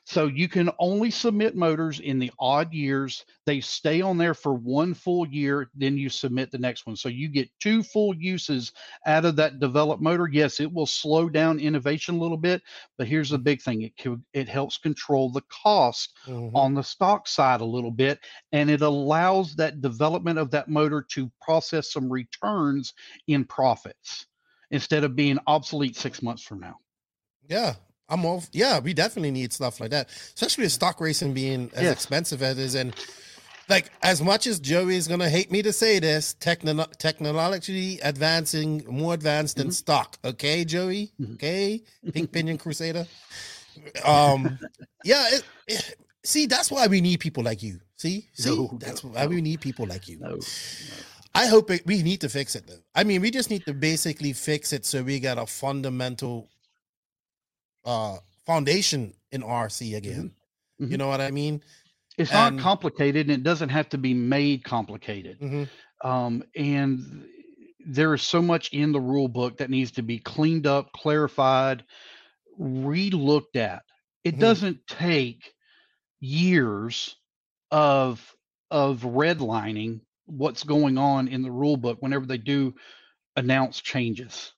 So 0.08 0.28
you 0.28 0.48
can 0.48 0.70
only 0.78 1.10
submit 1.10 1.56
motors 1.56 1.98
in 1.98 2.20
the 2.20 2.30
odd 2.38 2.72
years. 2.72 3.24
They 3.44 3.60
stay 3.60 4.00
on 4.00 4.16
there 4.16 4.34
for 4.34 4.54
one 4.54 4.94
full 4.94 5.26
year, 5.26 5.68
then 5.74 5.98
you 5.98 6.08
submit 6.10 6.52
the 6.52 6.58
next 6.58 6.86
one. 6.86 6.94
So 6.94 7.08
you 7.08 7.28
get 7.28 7.50
two 7.58 7.82
full 7.82 8.14
uses 8.14 8.72
out 9.04 9.24
of 9.24 9.34
that 9.34 9.58
developed 9.58 10.00
motor. 10.00 10.28
Yes, 10.30 10.60
it 10.60 10.72
will 10.72 10.86
slow 10.86 11.28
down 11.28 11.58
innovation 11.58 12.14
a 12.14 12.18
little 12.20 12.36
bit, 12.36 12.62
but 12.96 13.08
here's 13.08 13.30
the 13.30 13.38
big 13.38 13.60
thing: 13.60 13.82
it 13.82 13.94
co- 13.98 14.20
it 14.32 14.48
helps 14.48 14.78
control 14.78 15.28
the 15.32 15.42
cost 15.50 16.16
Mhm. 16.28 16.52
on 16.54 16.72
the 16.74 16.84
stock 16.84 17.26
side 17.26 17.60
a 17.60 17.64
little 17.64 17.90
bit, 17.90 18.20
and 18.52 18.70
it 18.70 18.82
allows 18.82 19.56
that 19.56 19.80
development 19.80 20.38
of 20.38 20.52
that 20.52 20.68
motor 20.68 21.02
to 21.02 21.32
process 21.40 21.92
some 21.92 22.08
returns 22.08 22.94
in 23.26 23.44
profits 23.44 24.26
instead 24.70 25.02
of 25.02 25.16
being 25.16 25.40
obsolete 25.48 25.96
six 25.96 26.22
months 26.22 26.44
from 26.44 26.60
now. 26.60 26.76
Yeah, 27.48 27.74
I'm 28.08 28.24
all. 28.24 28.44
Yeah, 28.52 28.78
we 28.78 28.94
definitely 28.94 29.30
need 29.32 29.52
stuff 29.52 29.80
like 29.80 29.90
that, 29.90 30.08
especially 30.34 30.64
with 30.64 30.72
stock 30.72 31.00
racing 31.00 31.34
being 31.34 31.70
as 31.74 31.82
Yes. 31.82 31.92
expensive 31.92 32.42
as 32.42 32.58
it 32.58 32.62
is. 32.62 32.74
And 32.74 32.94
like, 33.68 33.90
as 34.02 34.22
much 34.22 34.46
as 34.46 34.60
Joey's 34.60 35.08
gonna 35.08 35.28
hate 35.28 35.50
me 35.50 35.60
to 35.62 35.72
say 35.72 35.98
this, 35.98 36.34
techno- 36.38 36.86
technologically 36.98 37.98
advancing, 38.00 38.84
more 38.88 39.14
advanced 39.14 39.56
than 39.56 39.72
stock. 39.72 40.18
Okay, 40.24 40.64
Joey. 40.64 41.12
Mhm. 41.20 41.34
Okay, 41.34 41.82
Pink 42.12 42.30
Pinion 42.30 42.58
Crusader. 42.58 43.06
Um, 44.04 44.58
yeah. 45.04 45.26
It, 45.32 45.42
it- 45.66 45.96
see, 46.24 46.46
that's 46.46 46.70
why 46.70 46.86
we 46.86 47.00
need 47.00 47.20
people 47.20 47.42
like 47.42 47.62
you. 47.62 47.80
See, 47.96 48.28
see, 48.34 48.50
No, 48.54 48.76
that's 48.80 49.02
no, 49.02 49.10
why 49.10 49.22
no. 49.24 49.28
we 49.30 49.40
need 49.40 49.60
people 49.60 49.86
like 49.86 50.06
you. 50.06 50.20
I 51.34 51.46
hope 51.46 51.70
it, 51.70 51.84
we 51.86 52.02
need 52.02 52.20
to 52.22 52.28
fix 52.28 52.54
it 52.54 52.66
though. 52.66 52.80
I 52.94 53.04
mean, 53.04 53.20
we 53.20 53.30
just 53.30 53.50
need 53.50 53.64
to 53.66 53.74
basically 53.74 54.32
fix 54.32 54.72
it 54.72 54.86
so 54.86 55.02
we 55.02 55.18
got 55.20 55.38
a 55.38 55.46
fundamental 55.46 56.48
uh 57.86 58.18
foundation 58.44 59.14
in 59.32 59.42
RC 59.42 59.96
again. 59.96 60.34
You 60.78 60.86
Mhm. 60.88 60.98
know 60.98 61.08
what 61.08 61.20
I 61.20 61.30
mean? 61.30 61.62
it's 62.18 62.32
And- 62.32 62.56
not 62.56 62.62
complicated, 62.62 63.26
and 63.28 63.40
it 63.40 63.42
doesn't 63.42 63.68
have 63.68 63.90
to 63.90 63.98
be 63.98 64.14
made 64.14 64.64
complicated. 64.64 65.38
Mhm. 65.40 65.68
um, 66.02 66.42
and 66.54 67.26
there 67.86 68.12
is 68.14 68.22
so 68.22 68.40
much 68.42 68.70
in 68.72 68.92
the 68.92 69.00
rule 69.00 69.28
book 69.28 69.58
that 69.58 69.68
needs 69.70 69.90
to 69.92 70.02
be 70.02 70.18
cleaned 70.18 70.66
up, 70.66 70.90
clarified, 70.92 71.84
re-looked 72.58 73.56
at. 73.56 73.82
It 74.24 74.36
Mhm. 74.36 74.40
doesn't 74.40 74.86
take 74.86 75.52
years 76.20 77.16
of 77.70 78.34
of 78.70 79.02
redlining 79.02 80.00
what's 80.24 80.64
going 80.64 80.98
on 80.98 81.28
in 81.28 81.42
the 81.42 81.52
rule 81.52 81.76
book 81.76 81.98
whenever 82.02 82.26
they 82.26 82.38
do 82.38 82.74
announce 83.36 83.80
changes. 83.80 84.52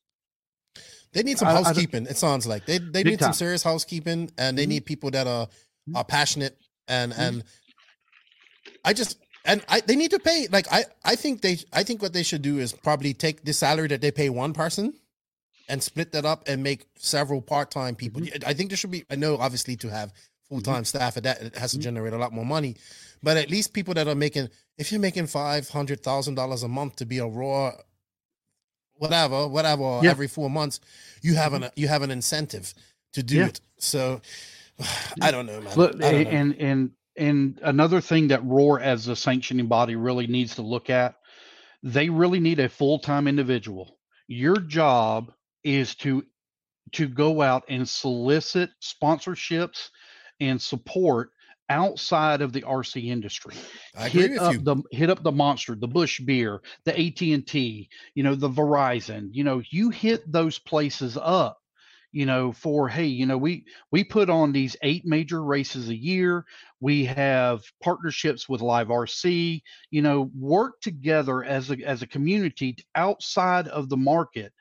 They 1.12 1.22
need 1.22 1.38
some 1.38 1.48
I- 1.48 1.52
I 1.52 1.62
housekeeping. 1.62 2.06
it 2.06 2.16
sounds 2.16 2.46
like 2.46 2.66
they 2.66 2.78
they 2.78 3.02
need 3.02 3.20
some 3.20 3.32
serious 3.32 3.62
housekeeping, 3.62 4.30
and 4.38 4.56
they 4.58 4.66
Mhm. 4.66 4.68
need 4.68 4.86
people 4.86 5.10
that 5.12 5.26
are 5.26 5.46
Mhm. 5.88 5.96
are 5.96 6.04
passionate 6.04 6.58
and 6.86 7.12
Mhm. 7.12 7.18
and 7.18 7.44
I 8.84 8.92
just 8.92 9.18
and 9.44 9.62
I 9.68 9.80
they 9.80 9.96
need 9.96 10.10
to 10.10 10.18
pay 10.18 10.48
like 10.50 10.66
I 10.70 10.84
I 11.04 11.16
think 11.16 11.42
they 11.42 11.58
I 11.72 11.82
think 11.82 12.02
what 12.02 12.12
they 12.12 12.22
should 12.22 12.42
do 12.42 12.58
is 12.58 12.72
probably 12.72 13.14
take 13.14 13.44
the 13.44 13.52
salary 13.52 13.88
that 13.88 14.00
they 14.00 14.10
pay 14.10 14.28
one 14.28 14.52
person 14.52 14.92
and 15.68 15.82
split 15.82 16.12
that 16.12 16.24
up 16.24 16.44
and 16.48 16.62
make 16.62 16.86
several 16.98 17.42
part 17.42 17.70
time 17.70 17.94
people. 17.94 18.22
I 18.46 18.54
think 18.54 18.70
there 18.70 18.76
should 18.76 18.90
be 18.90 19.04
I 19.10 19.16
know 19.16 19.36
obviously 19.38 19.76
to 19.76 19.88
have 19.88 20.12
full 20.48 20.60
time 20.62 20.84
staff 20.84 21.16
at 21.16 21.22
that 21.24 21.42
it 21.42 21.56
has 21.56 21.72
to 21.72 21.78
Mhm. 21.78 21.82
generate 21.82 22.12
a 22.14 22.18
lot 22.18 22.32
more 22.32 22.44
money, 22.46 22.76
but 23.22 23.36
at 23.36 23.50
least 23.50 23.72
people 23.72 23.94
that 23.94 24.08
are 24.08 24.14
making 24.14 24.48
if 24.78 24.92
you're 24.92 25.00
making 25.00 25.26
five 25.26 25.68
hundred 25.68 26.02
thousand 26.02 26.34
dollars 26.36 26.62
a 26.62 26.68
month 26.68 26.96
to 26.96 27.06
be 27.06 27.18
a 27.18 27.26
ROAR 27.26 27.82
whatever 28.98 29.48
whatever 29.48 30.00
Yeah. 30.02 30.10
Every 30.10 30.28
four 30.28 30.50
months 30.50 30.80
you 31.22 31.34
have 31.34 31.52
an 31.54 31.70
you 31.76 31.88
have 31.88 32.02
an 32.02 32.10
incentive 32.10 32.74
to 33.14 33.22
do 33.22 33.36
Yeah. 33.36 33.46
it 33.46 33.60
so 33.78 34.20
i 35.22 35.30
don't 35.30 35.46
know 35.46 35.60
man 35.60 35.76
Look, 35.76 35.98
don't 35.98 36.00
know. 36.00 36.30
and 36.30 36.54
and 36.60 36.90
and 37.16 37.58
another 37.64 38.00
thing 38.00 38.28
that 38.28 38.44
Roar 38.44 38.80
as 38.80 39.08
a 39.08 39.16
sanctioning 39.16 39.66
body 39.66 39.96
really 39.96 40.28
needs 40.28 40.54
to 40.54 40.62
look 40.62 40.88
at, 40.88 41.16
they 41.82 42.08
really 42.08 42.38
need 42.38 42.60
a 42.60 42.68
full-time 42.68 43.26
individual. 43.26 43.98
Your 44.28 44.54
job 44.60 45.32
is 45.64 45.96
to 45.96 46.24
to 46.92 47.08
go 47.08 47.42
out 47.42 47.64
and 47.68 47.88
solicit 47.88 48.70
sponsorships 48.80 49.88
and 50.38 50.62
support 50.62 51.30
outside 51.68 52.40
of 52.40 52.52
the 52.52 52.62
RC 52.62 53.08
industry. 53.08 53.54
i 53.96 54.06
agree 54.06 54.22
hit 54.22 54.30
with 54.32 54.40
up 54.40 54.52
you 54.54 54.58
the 54.60 54.76
hit 54.90 55.10
up 55.10 55.22
the 55.22 55.32
monster, 55.32 55.74
the 55.74 55.88
Busch 55.88 56.20
beer, 56.20 56.60
the 56.84 56.98
AT&T, 56.98 57.88
you 58.14 58.22
know, 58.22 58.34
the 58.34 58.48
Verizon, 58.48 59.28
you 59.32 59.44
know, 59.44 59.62
you 59.70 59.90
hit 59.90 60.30
those 60.30 60.58
places 60.58 61.18
up, 61.20 61.60
you 62.12 62.26
know, 62.26 62.52
for 62.52 62.88
hey, 62.88 63.06
you 63.06 63.26
know, 63.26 63.36
we 63.36 63.64
we 63.90 64.02
put 64.02 64.30
on 64.30 64.52
these 64.52 64.76
eight 64.82 65.04
major 65.04 65.44
races 65.44 65.88
a 65.88 65.96
year. 65.96 66.44
We 66.80 67.04
have 67.04 67.62
partnerships 67.82 68.48
with 68.48 68.62
Live 68.62 68.88
RC, 68.88 69.62
you 69.90 70.02
know, 70.02 70.30
work 70.38 70.80
together 70.80 71.44
as 71.44 71.70
a 71.70 71.76
as 71.84 72.02
a 72.02 72.06
community 72.06 72.76
outside 72.94 73.68
of 73.68 73.88
the 73.88 73.96
market 73.96 74.52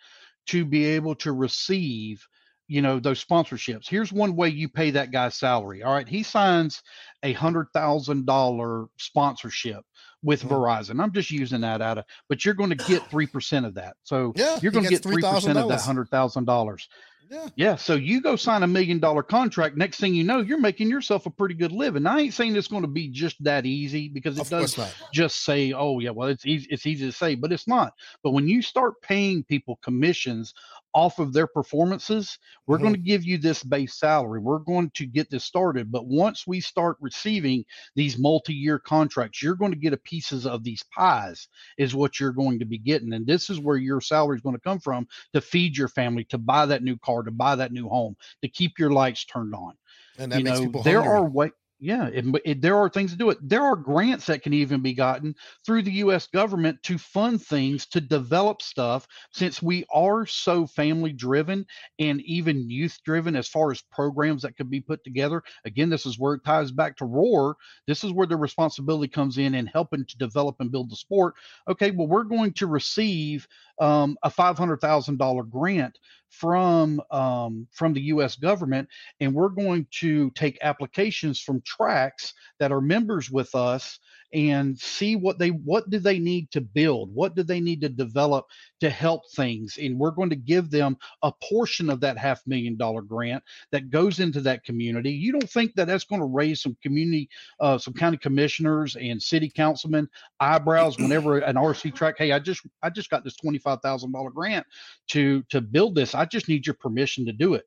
to 0.48 0.66
be 0.66 0.86
able 0.86 1.16
to 1.16 1.32
receive 1.32 2.26
you 2.68 2.82
know 2.82 3.00
those 3.00 3.24
sponsorships. 3.24 3.88
Here's 3.88 4.12
one 4.14 4.36
way 4.36 4.50
you 4.50 4.70
pay 4.70 4.92
that 4.92 5.12
guy's 5.12 5.36
salary 5.36 5.84
all 5.84 5.94
right? 5.94 6.08
He 6.08 6.24
signs 6.24 6.82
a 7.24 7.34
hundred 7.34 7.68
thousand 7.74 8.26
dollar 8.26 8.88
sponsorship 8.98 9.86
with 10.24 10.44
Mhm. 10.44 10.50
verizon. 10.50 11.02
I'm 11.02 11.14
just 11.14 11.32
using 11.32 11.62
that 11.62 11.82
out 11.82 11.98
of 11.98 12.06
but 12.30 12.44
you're 12.44 12.54
going 12.54 12.70
to 12.72 12.76
get 12.76 13.02
three 13.12 13.28
percent 13.28 13.66
of 13.66 13.74
that. 13.76 13.98
So 14.04 14.34
yeah 14.36 14.60
you're 14.62 14.72
going 14.72 14.86
to 14.86 14.90
get 14.90 15.04
three 15.04 15.22
percent 15.22 15.58
of 15.58 15.68
that 15.70 15.82
hundred 15.82 16.10
thousand 16.10 16.46
dollars. 16.46 16.88
Yeah. 17.30 17.48
Yeah 17.58 17.76
so 17.76 17.96
you 17.96 18.22
go 18.22 18.38
sign 18.38 18.64
a 18.64 18.68
million 18.68 19.00
dollar 19.00 19.22
contract 19.22 19.76
next 19.76 20.00
thing 20.00 20.16
you 20.16 20.24
know 20.24 20.40
you're 20.40 20.62
making 20.62 20.90
yourself 20.90 21.26
a 21.26 21.30
pretty 21.30 21.56
good 21.56 21.74
living. 21.74 22.06
I 22.08 22.22
ain't 22.22 22.34
saying 22.34 22.56
it's 22.56 22.70
going 22.70 22.84
to 22.84 22.88
be 22.88 23.10
just 23.10 23.44
that 23.44 23.66
easy 23.66 24.08
because 24.08 24.38
it 24.38 24.44
of 24.44 24.50
does 24.50 24.78
just 25.12 25.44
say, 25.44 25.74
"Oh 25.74 26.00
yeah, 26.00 26.12
well 26.12 26.30
it's 26.30 26.46
easy 26.46 26.68
it's 26.70 26.86
easy 26.86 27.06
to 27.06 27.12
say," 27.12 27.36
but 27.36 27.52
it's 27.52 27.68
not. 27.68 27.94
But 28.24 28.32
when 28.32 28.48
you 28.48 28.62
start 28.62 29.02
paying 29.02 29.44
people 29.44 29.78
commissions 29.84 30.54
off 30.98 31.20
of 31.20 31.32
their 31.32 31.46
performances, 31.46 32.40
we're 32.66 32.80
Mhm. 32.80 32.82
going 32.82 32.94
to 32.96 33.00
give 33.00 33.24
you 33.24 33.38
this 33.38 33.64
base 33.64 33.94
salary. 34.00 34.40
We're 34.40 34.58
going 34.60 34.90
to 34.96 35.06
get 35.06 35.30
this 35.30 35.44
started, 35.46 35.92
but 35.92 36.08
once 36.08 36.48
we 36.48 36.60
start 36.60 36.98
receiving 37.00 37.64
these 37.96 38.18
multi-year 38.18 38.80
contracts, 38.80 39.44
you're 39.44 39.56
going 39.56 39.72
to 39.72 39.78
get 39.78 39.94
a 39.94 39.98
pieces 39.98 40.48
of 40.48 40.64
these 40.64 40.84
pies 40.96 41.48
is 41.78 41.94
what 41.94 42.20
you're 42.20 42.32
going 42.32 42.58
to 42.60 42.66
be 42.66 42.80
getting. 42.80 43.14
And 43.14 43.28
this 43.28 43.50
is 43.52 43.60
where 43.60 43.78
your 43.78 44.02
salary 44.02 44.38
is 44.38 44.42
going 44.42 44.56
to 44.56 44.62
come 44.62 44.80
from 44.80 45.08
to 45.34 45.42
feed 45.42 45.78
your 45.78 45.88
family, 45.90 46.24
to 46.26 46.40
buy 46.40 46.66
that 46.66 46.82
new 46.84 46.98
car, 46.98 47.22
to 47.22 47.32
buy 47.32 47.56
that 47.56 47.72
new 47.72 47.88
home, 47.88 48.16
to 48.42 48.48
keep 48.50 48.80
your 48.80 48.92
lights 48.92 49.24
turned 49.26 49.54
on 49.54 49.74
and 50.18 50.32
that 50.32 50.42
you 50.42 50.44
makes 50.44 50.60
know 50.60 50.60
people 50.60 50.84
there 50.84 51.04
hungry. 51.04 51.06
are 51.06 51.30
way 51.30 51.52
yeah 51.80 52.08
it, 52.08 52.26
it, 52.46 52.62
there 52.62 52.78
are 52.78 52.90
things 52.90 53.12
to 53.12 53.18
do 53.18 53.30
it. 53.30 53.38
There 53.42 53.62
are 53.62 53.76
grants 53.76 54.26
that 54.28 54.42
can 54.42 54.54
even 54.54 54.82
be 54.82 54.94
gotten 54.94 55.36
through 55.66 55.84
the 55.84 55.92
us 55.92 56.28
government 56.28 56.82
to 56.84 56.98
fund 56.98 57.42
things 57.42 57.86
to 57.88 58.02
develop 58.02 58.62
stuff 58.62 59.08
since 59.32 59.62
we 59.62 59.86
are 59.94 60.26
so 60.26 60.66
family 60.66 61.14
driven 61.14 61.66
and 62.00 62.22
even 62.22 62.70
youth 62.70 62.98
driven 63.06 63.36
as 63.36 63.48
far 63.48 63.72
as 63.72 63.82
programs 63.92 64.42
that 64.42 64.58
could 64.58 64.70
be 64.70 64.82
put 64.82 65.04
together. 65.04 65.44
Again 65.66 65.90
this 65.90 66.06
is 66.06 66.18
where 66.20 66.34
it 66.36 66.44
ties 66.46 66.72
back 66.72 66.98
to 66.98 67.06
roar. 67.06 67.56
This 67.86 68.04
is 68.04 68.12
where 68.12 68.28
the 68.28 68.38
responsibility 68.38 69.08
comes 69.08 69.38
in 69.38 69.56
and 69.56 69.70
helping 69.70 70.06
to 70.06 70.18
develop 70.18 70.56
and 70.60 70.72
build 70.72 70.90
the 70.90 70.96
sport. 70.96 71.36
Okay 71.68 71.92
well 71.92 72.08
we're 72.08 72.24
going 72.24 72.54
to 72.54 72.68
receive 72.68 73.48
um, 73.80 74.18
a 74.24 74.30
$500000 74.30 75.50
grant 75.50 75.98
from 76.30 77.02
um, 77.12 77.68
from 77.72 77.94
the 77.94 78.02
us 78.02 78.36
government 78.36 78.88
and 79.20 79.34
we're 79.34 79.50
going 79.50 79.88
to 79.92 80.30
take 80.32 80.58
applications 80.62 81.40
from 81.40 81.62
tracks 81.62 82.34
that 82.60 82.72
are 82.72 82.82
members 82.82 83.32
with 83.32 83.54
us 83.56 84.00
and 84.34 84.78
see 84.78 85.16
what 85.16 85.40
they 85.40 85.50
what 85.50 85.90
do 85.90 86.00
they 86.00 86.20
need 86.20 86.52
to 86.52 86.60
build 86.60 87.14
what 87.14 87.36
do 87.36 87.44
they 87.44 87.60
need 87.62 87.80
to 87.82 87.90
develop 87.90 88.46
to 88.80 88.90
help 88.90 89.22
things 89.36 89.78
and 89.82 89.98
we're 89.98 90.12
going 90.12 90.30
to 90.30 90.36
give 90.36 90.70
them 90.70 90.98
a 91.24 91.32
portion 91.44 91.90
of 91.90 92.02
that 92.02 92.18
half 92.18 92.42
million 92.46 92.76
dollar 92.76 93.02
grant 93.02 93.42
that 93.72 93.90
goes 93.90 94.20
into 94.20 94.42
that 94.42 94.64
community 94.66 95.12
you 95.12 95.32
don't 95.32 95.50
think 95.50 95.74
that 95.76 95.88
that's 95.88 96.04
going 96.04 96.20
to 96.22 96.28
raise 96.28 96.62
some 96.62 96.76
community 96.84 97.30
uh, 97.62 97.78
some 97.78 97.94
county 97.94 98.18
commissioners 98.18 98.96
and 98.98 99.22
city 99.22 99.50
councilmen 99.50 100.08
eyebrows 100.42 100.98
whenever 101.00 101.40
an 101.40 101.56
rc 101.56 101.96
track 101.96 102.16
hey 102.18 102.32
i 102.34 102.40
just 102.40 102.62
i 102.84 102.90
just 102.90 103.10
got 103.10 103.24
this 103.24 103.38
$25000 103.44 104.34
grant 104.34 104.66
to 105.08 105.42
to 105.44 105.62
build 105.62 105.96
this 105.96 106.14
i 106.14 106.26
just 106.26 106.50
need 106.50 106.66
your 106.68 106.76
permission 106.76 107.26
to 107.26 107.32
do 107.32 107.54
it 107.54 107.64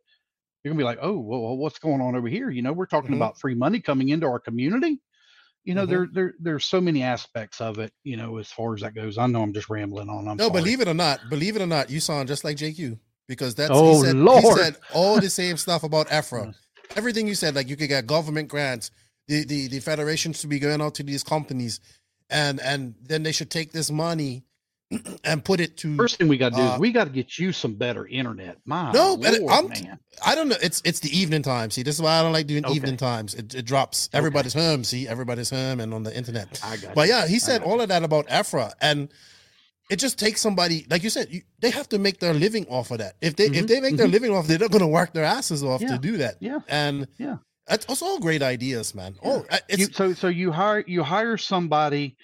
you're 0.63 0.73
gonna 0.73 0.79
be 0.79 0.85
like, 0.85 0.99
oh, 1.01 1.19
well, 1.19 1.57
what's 1.57 1.79
going 1.79 2.03
on 2.03 2.15
over 2.15 2.29
here? 2.29 2.51
You 2.51 2.63
know, 2.63 2.73
we're 2.73 2.87
talking 2.87 3.13
Mhm. 3.13 3.17
about 3.17 3.41
free 3.41 3.55
money 3.55 3.81
coming 3.81 4.11
into 4.11 4.27
our 4.27 4.39
community. 4.39 5.01
You 5.71 5.77
know, 5.77 5.87
Mhm. 5.87 5.91
there 5.91 6.09
there 6.13 6.35
there's 6.41 6.65
so 6.65 6.81
many 6.81 7.03
aspects 7.05 7.61
of 7.61 7.79
it. 7.79 7.93
You 8.03 8.17
know, 8.17 8.39
as 8.39 8.49
far 8.51 8.75
as 8.75 8.81
that 8.81 8.93
goes. 8.95 9.19
I 9.19 9.27
know 9.29 9.41
I'm 9.43 9.53
just 9.53 9.71
rambling 9.71 10.09
on. 10.09 10.27
I'm 10.27 10.37
no 10.37 10.49
sorry. 10.49 10.61
believe 10.61 10.81
it 10.81 10.89
or 10.89 10.95
not 10.95 11.21
believe 11.31 11.55
it 11.55 11.63
or 11.63 11.67
not 11.67 11.91
you 11.91 12.01
sound 12.01 12.27
just 12.29 12.43
like 12.43 12.57
jq 12.57 12.99
because 13.29 13.55
that's 13.55 13.71
Oh, 13.73 14.01
he 14.03 14.07
said, 14.09 14.17
Lord. 14.17 14.43
he 14.43 14.51
said 14.65 14.77
all 14.93 15.21
the 15.21 15.31
same 15.31 15.57
stuff 15.57 15.85
about 15.85 16.09
efra 16.09 16.47
Yeah. 16.91 16.97
everything 16.97 17.29
you 17.29 17.37
said 17.37 17.55
like 17.55 17.69
you 17.69 17.77
could 17.77 17.89
get 17.89 18.07
government 18.09 18.49
grants 18.49 18.91
the, 19.29 19.45
the 19.45 19.69
the 19.69 19.79
federations 19.81 20.41
should 20.41 20.51
be 20.51 20.59
going 20.59 20.81
out 20.83 20.97
to 20.97 21.05
these 21.05 21.23
companies 21.23 21.79
and 22.29 22.59
and 22.61 22.95
then 23.01 23.23
they 23.23 23.31
should 23.33 23.51
take 23.51 23.71
this 23.71 23.91
money 23.93 24.43
and 25.25 25.45
put 25.45 25.61
it 25.61 25.77
to 25.79 25.97
First 25.97 26.17
thing 26.17 26.29
we 26.29 26.37
got 26.37 26.51
to 26.51 26.57
do 26.57 26.63
Uh, 26.63 26.75
is 26.75 26.81
we 26.81 26.91
got 26.93 27.05
to 27.05 27.11
get 27.11 27.39
you 27.39 27.53
some 27.53 27.75
better 27.75 28.07
internet. 28.07 28.59
My 28.65 28.93
No, 28.93 29.15
Lord, 29.15 29.51
I'm- 29.51 29.69
man. 29.69 29.99
I 30.25 30.35
don't 30.35 30.49
know. 30.49 30.57
It's 30.63 30.83
it's 30.85 31.01
the 31.01 31.17
evening 31.17 31.43
time. 31.43 31.71
See, 31.71 31.83
this 31.83 31.95
is 31.95 32.03
why 32.03 32.19
I 32.19 32.23
don't 32.23 32.33
like 32.33 32.47
doing 32.47 32.65
Okay. 32.67 32.75
evening 32.75 32.97
times. 32.97 33.35
It, 33.35 33.55
it 33.55 33.65
drops. 33.65 34.11
Everybody's 34.13 34.53
home. 34.53 34.85
See, 34.85 35.09
everybody's 35.09 35.49
home 35.51 35.81
and 35.81 35.95
on 35.95 36.03
the 36.03 36.15
internet. 36.15 36.61
I 36.63 36.77
got. 36.77 36.95
But 36.95 37.09
you. 37.09 37.15
yeah, 37.15 37.27
he 37.27 37.39
said 37.39 37.63
all 37.63 37.81
of 37.81 37.89
that 37.89 38.03
about 38.03 38.27
EFRA, 38.29 38.73
and 38.83 39.09
it 39.89 39.97
just 39.99 40.19
takes 40.19 40.41
somebody 40.41 40.87
like 40.91 41.03
you 41.03 41.09
said. 41.11 41.29
You, 41.31 41.43
they 41.61 41.71
have 41.71 41.89
to 41.91 41.99
make 41.99 42.19
their 42.21 42.35
living 42.35 42.67
off 42.69 42.91
of 42.91 42.99
that. 42.99 43.15
If 43.23 43.37
they 43.37 43.47
if 43.47 43.53
Mhm, 43.53 43.69
they 43.69 43.81
make 43.81 43.97
their 43.97 44.09
mhm. 44.09 44.13
living 44.13 44.31
off, 44.35 44.47
they're 44.47 44.59
not 44.59 44.71
going 44.73 44.83
to 44.83 44.87
work 44.89 45.15
their 45.15 45.25
asses 45.25 45.63
off 45.63 45.81
Yeah, 45.81 45.93
to 45.93 45.99
do 45.99 46.17
that. 46.19 46.35
yeah, 46.41 46.59
and 46.69 47.07
yeah. 47.17 47.37
that's, 47.67 47.87
that's 47.87 48.03
all 48.03 48.19
great 48.19 48.43
ideas, 48.43 48.95
man. 48.95 49.17
Oh, 49.25 49.47
uh, 49.51 49.59
it's 49.69 49.79
you, 49.81 49.87
so 49.93 50.13
so 50.13 50.29
you 50.29 50.53
hire 50.53 50.85
you 50.87 51.03
hire 51.03 51.39
somebody 51.39 52.17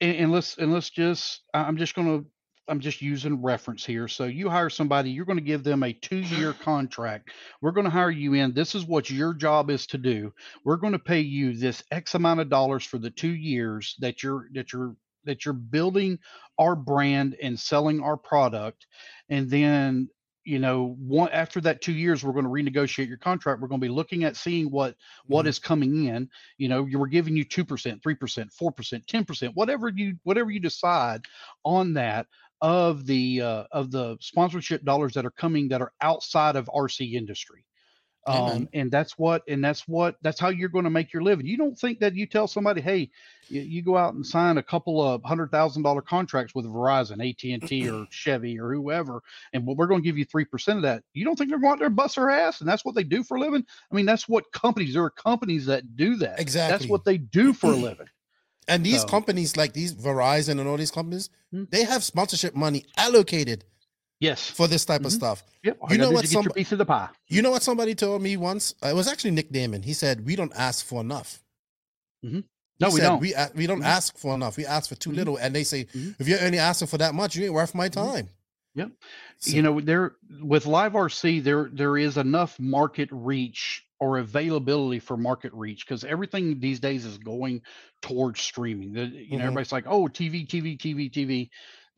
and, 0.00 0.16
and 0.16 0.32
let's 0.32 0.58
and 0.58 0.72
let's 0.72 0.90
just 0.90 1.42
i'm 1.54 1.76
just 1.76 1.94
going 1.94 2.06
to 2.06 2.26
i'm 2.68 2.80
just 2.80 3.00
using 3.00 3.42
reference 3.42 3.84
here. 3.84 4.08
So 4.08 4.24
you 4.24 4.48
hire 4.48 4.70
somebody 4.70 5.10
you're 5.10 5.24
going 5.24 5.38
to 5.38 5.44
give 5.44 5.64
them 5.64 5.82
a 5.82 5.92
two 5.92 6.18
year 6.18 6.52
contract. 6.62 7.30
We're 7.60 7.72
going 7.72 7.84
to 7.84 7.90
hire 7.90 8.10
you 8.10 8.34
in. 8.34 8.52
This 8.52 8.74
is 8.74 8.84
what 8.84 9.10
your 9.10 9.34
job 9.34 9.70
is 9.70 9.86
to 9.88 9.98
do. 9.98 10.32
We're 10.64 10.76
going 10.76 10.92
to 10.92 10.98
pay 10.98 11.20
you 11.20 11.54
this 11.54 11.82
x 11.90 12.14
amount 12.14 12.40
of 12.40 12.50
dollars 12.50 12.84
for 12.84 12.98
the 12.98 13.10
two 13.10 13.34
years 13.34 13.96
that 14.00 14.22
you're 14.22 14.48
that 14.54 14.72
you're 14.72 14.94
that 15.24 15.44
you're 15.44 15.54
building 15.54 16.18
our 16.58 16.74
brand 16.74 17.36
and 17.42 17.58
selling 17.58 18.00
our 18.00 18.16
product. 18.16 18.86
And 19.28 19.50
then 19.50 20.08
you 20.48 20.58
know 20.58 20.96
one 20.98 21.28
after 21.30 21.60
that 21.60 21.82
two 21.82 21.92
years 21.92 22.24
we're 22.24 22.32
going 22.32 22.44
to 22.44 22.50
renegotiate 22.50 23.06
your 23.06 23.18
contract 23.18 23.60
we're 23.60 23.68
going 23.68 23.80
to 23.80 23.86
be 23.86 23.92
looking 23.92 24.24
at 24.24 24.34
seeing 24.34 24.70
what 24.70 24.96
what 25.26 25.44
Mhm. 25.44 25.48
is 25.50 25.58
coming 25.58 26.06
in 26.06 26.28
you 26.56 26.68
know 26.68 26.86
you 26.86 26.98
were 26.98 27.06
giving 27.06 27.36
you 27.36 27.44
2% 27.44 28.00
3% 28.00 28.50
4% 28.50 29.06
10% 29.06 29.54
whatever 29.54 29.92
you 29.94 30.16
whatever 30.22 30.50
you 30.50 30.58
decide 30.58 31.20
on 31.64 31.92
that 31.92 32.26
of 32.62 33.06
the 33.06 33.42
uh, 33.42 33.64
of 33.72 33.90
the 33.90 34.16
sponsorship 34.20 34.82
dollars 34.84 35.12
that 35.12 35.26
are 35.26 35.30
coming 35.30 35.68
that 35.68 35.82
are 35.82 35.92
outside 36.00 36.56
of 36.56 36.66
rc 36.74 37.12
industry. 37.12 37.64
Um, 38.28 38.68
and 38.72 38.90
that's 38.90 39.16
what, 39.18 39.42
and 39.48 39.64
that's 39.64 39.88
what, 39.88 40.16
that's 40.22 40.38
how 40.38 40.48
you're 40.48 40.68
going 40.68 40.84
to 40.84 40.90
make 40.90 41.12
your 41.12 41.22
living. 41.22 41.46
You 41.46 41.56
don't 41.56 41.78
think 41.78 42.00
that 42.00 42.14
you 42.14 42.26
tell 42.26 42.46
somebody, 42.46 42.80
hey, 42.80 43.10
you, 43.48 43.60
you 43.62 43.82
go 43.82 43.96
out 43.96 44.14
and 44.14 44.26
sign 44.26 44.58
a 44.58 44.62
couple 44.62 45.02
of 45.02 45.22
hundred 45.24 45.50
thousand 45.50 45.82
dollar 45.82 46.02
contracts 46.02 46.54
with 46.54 46.66
Verizon, 46.66 47.26
AT 47.26 47.42
and 47.50 47.66
T, 47.68 47.88
or 47.90 48.06
Chevy, 48.10 48.58
or 48.60 48.72
whoever, 48.74 49.22
and 49.52 49.66
we're 49.66 49.86
going 49.86 50.02
to 50.02 50.06
give 50.06 50.18
you 50.18 50.24
three 50.24 50.44
percent 50.44 50.76
of 50.78 50.82
that. 50.82 51.02
You 51.14 51.24
don't 51.24 51.36
think 51.36 51.50
they're 51.50 51.58
going 51.58 51.72
out 51.72 51.78
there 51.78 51.86
and 51.86 51.96
bust 51.96 52.16
their 52.16 52.30
ass, 52.30 52.60
and 52.60 52.68
that's 52.68 52.84
what 52.84 52.94
they 52.94 53.04
do 53.04 53.22
for 53.22 53.36
a 53.36 53.40
living? 53.40 53.64
I 53.90 53.94
mean, 53.94 54.06
that's 54.06 54.28
what 54.28 54.50
companies. 54.52 54.94
There 54.94 55.04
are 55.04 55.10
companies 55.10 55.66
that 55.66 55.96
do 55.96 56.16
that. 56.16 56.38
Exactly. 56.40 56.76
That's 56.78 56.90
what 56.90 57.04
they 57.04 57.18
do 57.18 57.52
for 57.52 57.72
a 57.72 57.76
living. 57.76 58.06
And 58.66 58.84
these 58.84 59.00
So- 59.00 59.06
companies, 59.08 59.56
like 59.56 59.72
these 59.72 59.94
Verizon 59.94 60.58
and 60.60 60.68
all 60.68 60.76
these 60.76 60.90
companies, 60.90 61.30
Hmm. 61.50 61.64
they 61.70 61.84
have 61.84 62.04
sponsorship 62.04 62.54
money 62.54 62.84
allocated 62.98 63.64
Yes. 64.20 64.50
for 64.50 64.66
this 64.66 64.84
type 64.84 65.02
of 65.02 65.12
Mhm. 65.12 65.16
stuff. 65.16 65.44
Yep. 65.62 65.78
You 65.90 65.98
know 65.98 66.10
what 66.10 66.22
To 66.22 66.26
get 66.26 66.32
your 66.34 66.42
some- 66.44 66.52
piece 66.52 66.72
of 66.72 66.78
the 66.78 66.84
pie. 66.86 67.08
You 67.28 67.40
know 67.42 67.50
what 67.50 67.62
somebody 67.62 67.94
told 67.94 68.20
me 68.20 68.36
once? 68.36 68.74
It 68.82 68.94
was 68.94 69.06
actually 69.06 69.30
Nick 69.30 69.52
Damon. 69.52 69.82
He 69.82 69.92
said, 69.92 70.26
"We 70.26 70.34
don't 70.34 70.52
ask 70.56 70.84
for 70.84 71.00
enough." 71.00 71.42
Mhm. 72.24 72.42
He 72.42 72.44
No, 72.80 72.88
we 72.88 72.96
said, 73.00 73.02
don't. 73.08 73.20
We 73.20 73.34
we 73.54 73.66
don't 73.66 73.80
Mhm. 73.82 73.86
ask 73.86 74.16
for 74.18 74.34
enough. 74.34 74.56
We 74.56 74.66
ask 74.66 74.88
for 74.88 74.94
too 74.96 75.10
Mhm. 75.10 75.16
little, 75.16 75.36
and 75.36 75.54
they 75.54 75.64
say, 75.64 75.84
Mhm. 75.86 76.16
"If 76.18 76.26
you're 76.28 76.42
only 76.42 76.58
asking 76.58 76.88
for 76.88 76.98
that 76.98 77.14
much, 77.14 77.36
you 77.36 77.44
ain't 77.44 77.54
worth 77.54 77.74
my 77.74 77.88
Mhm. 77.88 77.92
time." 77.92 78.28
Yep. 78.74 78.92
So- 79.38 79.56
you 79.56 79.62
know 79.62 79.80
there 79.80 80.16
with 80.40 80.66
live 80.66 80.92
rc 80.92 81.42
there 81.42 81.68
there 81.72 81.96
is 81.96 82.16
enough 82.16 82.58
market 82.60 83.08
reach 83.10 83.84
or 83.98 84.18
availability 84.18 85.00
for 85.00 85.16
market 85.16 85.52
reach 85.52 85.84
because 85.84 86.04
everything 86.04 86.60
these 86.60 86.78
days 86.78 87.04
is 87.04 87.18
going 87.18 87.62
towards 88.02 88.40
streaming 88.40 88.92
the, 88.92 89.06
you 89.06 89.36
know 89.36 89.44
everybody's 89.44 89.72
like 89.72 89.86
oh 89.88 90.04
tv 90.06 90.46
tv 90.46 90.78
tv 90.78 91.10
tv 91.10 91.48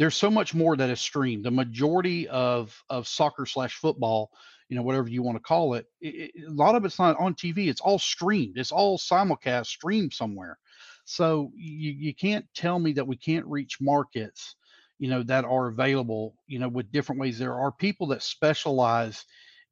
there's 0.01 0.17
so 0.17 0.31
much 0.31 0.55
more 0.55 0.77
that 0.77 0.89
is 0.89 0.99
streamed. 0.99 1.45
The 1.45 1.51
majority 1.51 2.27
of 2.29 2.83
of 2.89 3.07
soccer 3.07 3.45
slash 3.45 3.75
football 3.77 4.31
you 4.71 4.77
know 4.77 4.83
whatever 4.83 5.09
you 5.09 5.23
want 5.23 5.37
to 5.37 5.43
call 5.43 5.75
it, 5.75 5.87
it, 6.01 6.33
it- 6.35 6.49
a 6.49 6.51
lot 6.51 6.75
of 6.75 6.87
it's 6.87 6.99
not 6.99 7.19
on 7.21 7.35
tv 7.35 7.69
it's 7.69 7.83
all 7.83 7.99
streamed 7.99 8.57
it's 8.57 8.73
all 8.73 8.99
simulcast 8.99 9.67
streamed 9.67 10.15
somewhere. 10.15 10.59
So 11.05 11.53
you, 11.55 11.91
you 11.93 12.15
can't 12.15 12.47
tell 12.55 12.79
me 12.79 12.93
that 12.95 13.07
we 13.07 13.17
can't 13.17 13.45
reach 13.47 13.79
markets 13.81 14.57
you 14.99 15.11
know 15.11 15.23
that 15.25 15.45
are 15.45 15.67
available 15.69 16.35
you 16.47 16.59
know 16.59 16.69
with 16.69 16.91
different 16.93 17.21
ways. 17.21 17.39
There 17.39 17.55
are 17.61 17.71
people 17.71 18.07
that 18.09 18.23
specialize 18.23 19.27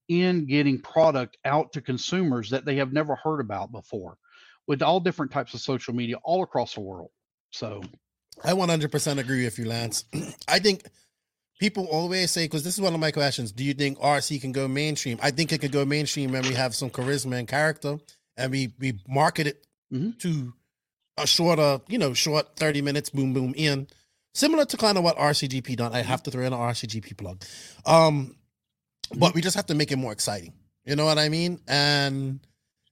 in 0.09 0.47
getting 0.47 0.79
product 0.79 1.39
out 1.47 1.73
to 1.73 1.81
consumers 1.81 2.51
that 2.51 2.67
they 2.67 2.77
have 2.77 2.93
never 2.93 3.17
heard 3.17 3.41
about 3.41 3.73
before 3.73 4.19
with 4.67 4.83
all 4.83 5.01
different 5.01 5.33
types 5.33 5.55
of 5.55 5.61
social 5.63 5.95
media 5.95 6.17
all 6.23 6.43
across 6.43 6.75
the 6.75 6.81
world. 6.81 7.11
So 7.51 7.83
I 8.45 8.53
100% 8.53 9.19
agree 9.19 9.45
with 9.45 9.59
you, 9.59 9.65
Lance. 9.67 10.05
I 10.49 10.59
think 10.59 10.85
people 11.59 11.87
always 11.87 12.31
say, 12.31 12.45
because 12.45 12.63
this 12.65 12.75
is 12.75 12.81
one 12.81 12.95
of 12.95 13.01
my 13.01 13.11
questions 13.11 13.53
do 13.53 13.65
you 13.65 13.75
think 13.75 13.99
RC 13.99 14.41
can 14.41 14.53
go 14.53 14.69
mainstream? 14.69 15.19
I 15.23 15.31
think 15.31 15.53
it 15.53 15.61
could 15.61 15.73
go 15.73 15.85
mainstream 15.85 16.33
when 16.33 16.43
we 16.43 16.55
have 16.55 16.75
some 16.75 16.91
charisma 16.91 17.39
and 17.39 17.49
character 17.49 17.99
and 18.37 18.53
we, 18.53 18.73
we 18.79 19.01
market 19.09 19.47
it 19.49 19.65
Mhm. 19.93 20.19
to 20.21 20.53
a 21.17 21.27
shorter, 21.27 21.81
you 21.89 21.99
know, 21.99 22.13
short 22.15 22.57
30 22.57 22.83
minutes, 22.83 23.11
boom, 23.11 23.33
boom, 23.33 23.55
in. 23.57 23.89
Similar 24.35 24.67
to 24.67 24.77
kind 24.77 24.97
of 24.99 25.03
what 25.05 25.17
RCGP 25.17 25.77
done. 25.77 25.93
I 25.95 26.03
have 26.03 26.23
to 26.25 26.31
throw 26.31 26.45
in 26.45 26.53
an 26.53 26.59
RCGP 26.59 27.17
plug. 27.17 27.43
Um, 27.87 28.37
but 29.17 29.35
we 29.35 29.41
just 29.41 29.57
have 29.57 29.67
to 29.67 29.75
make 29.75 29.91
it 29.91 29.97
more 29.97 30.13
exciting. 30.13 30.53
You 30.85 30.95
know 30.95 31.07
what 31.07 31.19
I 31.19 31.29
mean? 31.29 31.61
And 31.67 32.41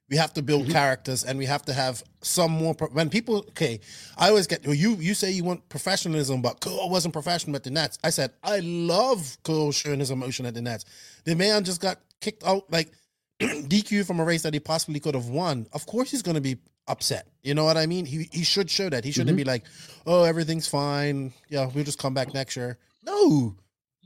we 0.09 0.17
have 0.17 0.33
to 0.35 0.43
build 0.43 0.67
Mhm. 0.67 0.73
characters 0.73 1.25
and 1.25 1.39
we 1.39 1.47
have 1.47 1.63
to 1.65 1.73
have 1.73 2.03
some 2.23 2.51
more 2.53 2.75
pro- 2.75 2.89
when 2.89 3.09
people 3.11 3.39
okay 3.51 3.81
i 4.17 4.29
always 4.29 4.47
get 4.47 4.65
well, 4.67 4.75
you 4.75 4.95
you 4.97 5.15
say 5.15 5.31
you 5.33 5.43
want 5.45 5.69
professionalism 5.69 6.43
but 6.43 6.61
cole 6.61 6.89
wasn't 6.91 7.13
professional 7.13 7.57
at 7.57 7.65
the 7.65 7.71
nets. 7.71 7.99
I 8.05 8.11
said 8.11 8.31
i 8.43 8.61
love 8.61 9.37
cole 9.43 9.73
showing 9.73 9.99
his 10.01 10.11
emotion 10.11 10.47
at 10.47 10.55
the 10.55 10.63
nets. 10.63 10.85
The 11.25 11.35
man 11.35 11.65
just 11.65 11.81
got 11.81 11.99
kicked 12.21 12.45
out 12.45 12.71
like 12.71 12.93
dq 13.41 14.07
from 14.07 14.21
a 14.21 14.25
race 14.25 14.43
that 14.43 14.55
he 14.55 14.61
possibly 14.61 15.01
could 15.01 15.15
have 15.15 15.29
won. 15.29 15.67
Of 15.73 15.87
course 15.87 16.11
he's 16.11 16.23
going 16.23 16.37
to 16.37 16.41
be 16.41 16.57
upset. 16.89 17.27
You 17.43 17.55
know 17.55 17.65
what 17.65 17.77
i 17.77 17.87
mean? 17.87 18.07
He, 18.07 18.29
he 18.33 18.45
should 18.45 18.71
show 18.71 18.89
that. 18.89 19.05
He 19.05 19.11
shouldn't 19.13 19.37
be 19.37 19.45
like 19.45 19.65
oh 20.07 20.23
everything's 20.23 20.69
fine. 20.69 21.33
Yeah 21.49 21.67
we'll 21.73 21.85
just 21.85 21.99
come 21.99 22.15
back 22.15 22.33
next 22.33 22.55
year. 22.57 22.79
No 23.05 23.57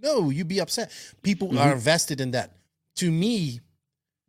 no 0.02 0.30
you 0.30 0.44
be 0.46 0.60
upset. 0.60 0.90
People 1.22 1.58
are 1.58 1.72
invested 1.72 2.20
in 2.22 2.30
that. 2.32 2.56
To 2.96 3.10
me 3.10 3.60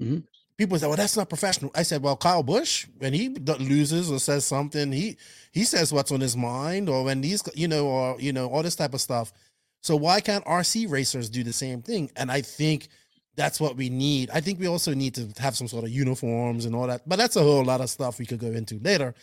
Mhm. 0.01 0.23
People 0.61 0.77
say, 0.77 0.85
"Well, 0.85 0.95
that's 0.95 1.17
not 1.17 1.27
professional." 1.27 1.71
I 1.73 1.81
said, 1.81 2.03
"Well, 2.03 2.15
Kyle 2.15 2.43
Busch, 2.43 2.85
when 2.99 3.13
he 3.13 3.29
loses 3.29 4.11
or 4.11 4.19
says 4.19 4.45
something, 4.45 4.91
he 4.91 5.17
he 5.51 5.63
says 5.63 5.91
what's 5.91 6.11
on 6.11 6.19
his 6.19 6.37
mind, 6.37 6.87
or 6.87 7.03
when 7.03 7.21
these, 7.21 7.41
you 7.55 7.67
know, 7.67 7.87
or 7.87 8.21
you 8.21 8.31
know, 8.31 8.47
all 8.47 8.61
this 8.61 8.75
type 8.75 8.93
of 8.93 9.01
stuff. 9.01 9.33
So 9.81 9.95
why 9.95 10.21
can't 10.21 10.45
RC 10.45 10.85
racers 10.87 11.31
do 11.31 11.43
the 11.43 11.51
same 11.51 11.81
thing? 11.81 12.11
And 12.15 12.31
I 12.31 12.41
think 12.41 12.89
that's 13.35 13.59
what 13.59 13.75
we 13.75 13.89
need. 13.89 14.29
I 14.29 14.39
think 14.39 14.59
we 14.59 14.67
also 14.67 14.93
need 14.93 15.15
to 15.15 15.29
have 15.41 15.57
some 15.57 15.67
sort 15.67 15.83
of 15.83 15.89
uniforms 15.89 16.65
and 16.65 16.75
all 16.75 16.85
that. 16.85 17.09
But 17.09 17.15
that's 17.15 17.37
a 17.37 17.41
whole 17.41 17.63
lot 17.65 17.81
of 17.81 17.89
stuff 17.89 18.19
we 18.19 18.27
could 18.27 18.37
go 18.39 18.51
into 18.51 18.77
later. 18.83 19.15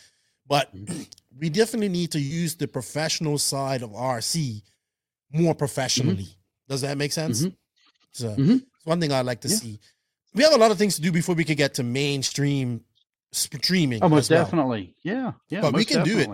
But 0.49 0.75
we 1.39 1.51
definitely 1.51 1.91
need 1.91 2.11
to 2.13 2.21
use 2.21 2.57
the 2.57 2.67
professional 2.67 3.39
side 3.39 3.83
of 3.85 3.91
RC 3.91 4.63
more 5.31 5.55
professionally. 5.55 6.27
Does 6.69 6.81
that 6.81 6.99
make 6.99 7.13
sense? 7.13 7.45
Mhm. 7.45 7.55
So 8.11 8.35
Mhm. 8.35 8.57
it's 8.75 8.85
one 8.87 8.99
thing 9.01 9.13
I'd 9.13 9.25
like 9.25 9.43
to 9.43 9.49
Yeah. 9.49 9.57
see. 9.59 9.79
We 10.39 10.45
have 10.45 10.55
a 10.55 10.57
lot 10.57 10.71
of 10.71 10.79
things 10.79 10.95
to 10.95 11.03
do 11.03 11.11
before 11.11 11.35
we 11.35 11.43
could 11.45 11.57
get 11.57 11.75
to 11.75 11.83
mainstream 11.83 12.83
streaming. 13.33 14.05
oh 14.05 14.09
most 14.09 14.31
well. 14.31 14.45
definitely 14.45 14.95
yeah 15.03 15.33
yeah 15.49 15.61
But 15.61 15.75
we 15.75 15.85
can 15.85 16.05
do 16.05 16.17
it. 16.21 16.31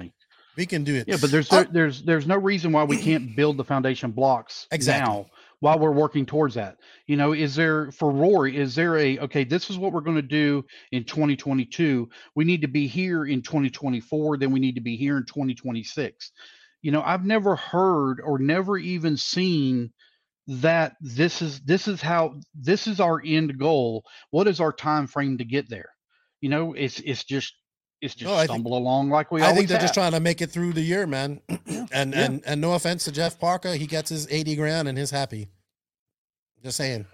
We 0.58 0.66
can 0.66 0.84
do 0.84 0.94
it. 0.94 1.08
yeah 1.08 1.16
but 1.18 1.30
there's 1.30 1.50
Uh, 1.50 1.62
there, 1.62 1.72
there's 1.72 2.02
there's 2.02 2.26
no 2.26 2.36
reason 2.36 2.70
why 2.70 2.84
we 2.84 2.98
can't 2.98 3.34
build 3.36 3.56
the 3.56 3.64
foundation 3.64 4.10
blocks 4.10 4.66
Exactly. 4.70 5.10
now 5.10 5.26
while 5.60 5.78
we're 5.78 5.90
working 5.90 6.26
towards 6.26 6.54
that 6.56 6.76
you 7.06 7.16
know 7.16 7.32
is 7.32 7.54
there 7.54 7.90
for 7.92 8.10
rory 8.12 8.54
is 8.54 8.74
there 8.74 8.98
a 8.98 9.18
okay 9.20 9.42
this 9.42 9.70
is 9.70 9.78
what 9.78 9.92
we're 9.94 10.02
going 10.02 10.16
to 10.16 10.22
do 10.22 10.62
in 10.92 11.02
2022 11.04 12.06
we 12.34 12.44
need 12.44 12.60
to 12.60 12.68
be 12.68 12.86
here 12.86 13.24
in 13.24 13.40
2024 13.40 14.36
then 14.36 14.50
we 14.52 14.60
need 14.60 14.74
to 14.74 14.82
be 14.82 14.96
here 14.96 15.16
in 15.16 15.24
2026 15.24 16.30
you 16.82 16.92
know 16.92 17.02
i've 17.02 17.24
never 17.24 17.56
heard 17.56 18.20
or 18.22 18.38
never 18.38 18.76
even 18.76 19.16
seen 19.16 19.90
that 20.46 20.94
this 21.00 21.40
is 21.42 21.60
this 21.60 21.88
is 21.88 22.00
how 22.02 22.34
this 22.54 22.86
is 22.86 23.00
our 23.00 23.22
end 23.24 23.58
goal 23.58 24.04
what 24.30 24.46
is 24.46 24.60
our 24.60 24.72
time 24.72 25.06
frame 25.06 25.38
to 25.38 25.44
get 25.44 25.68
there 25.70 25.88
you 26.40 26.48
know 26.50 26.74
it's 26.74 27.00
it's 27.00 27.24
just 27.24 27.54
it's 28.02 28.14
just 28.14 28.28
No, 28.28 28.34
I 28.34 28.40
think- 28.40 28.50
stumble 28.50 28.76
along 28.76 29.08
like 29.08 29.30
we 29.32 29.40
I 29.42 29.54
think 29.54 29.68
they're 29.68 29.80
just 29.80 29.94
trying 29.94 30.12
to 30.12 30.20
make 30.20 30.42
it 30.42 30.50
through 30.50 30.74
the 30.74 30.82
year, 30.82 31.06
man. 31.06 31.40
and 31.48 32.12
yeah. 32.12 32.24
and 32.24 32.42
and 32.44 32.60
no 32.60 32.74
offense 32.74 33.04
to 33.04 33.12
Jeff 33.12 33.38
Parker, 33.38 33.72
he 33.74 33.86
gets 33.86 34.10
his 34.10 34.26
eighty 34.30 34.54
grand 34.56 34.88
and 34.88 34.98
he's 34.98 35.10
happy. 35.10 35.48
Just 36.62 36.76
saying. 36.76 37.06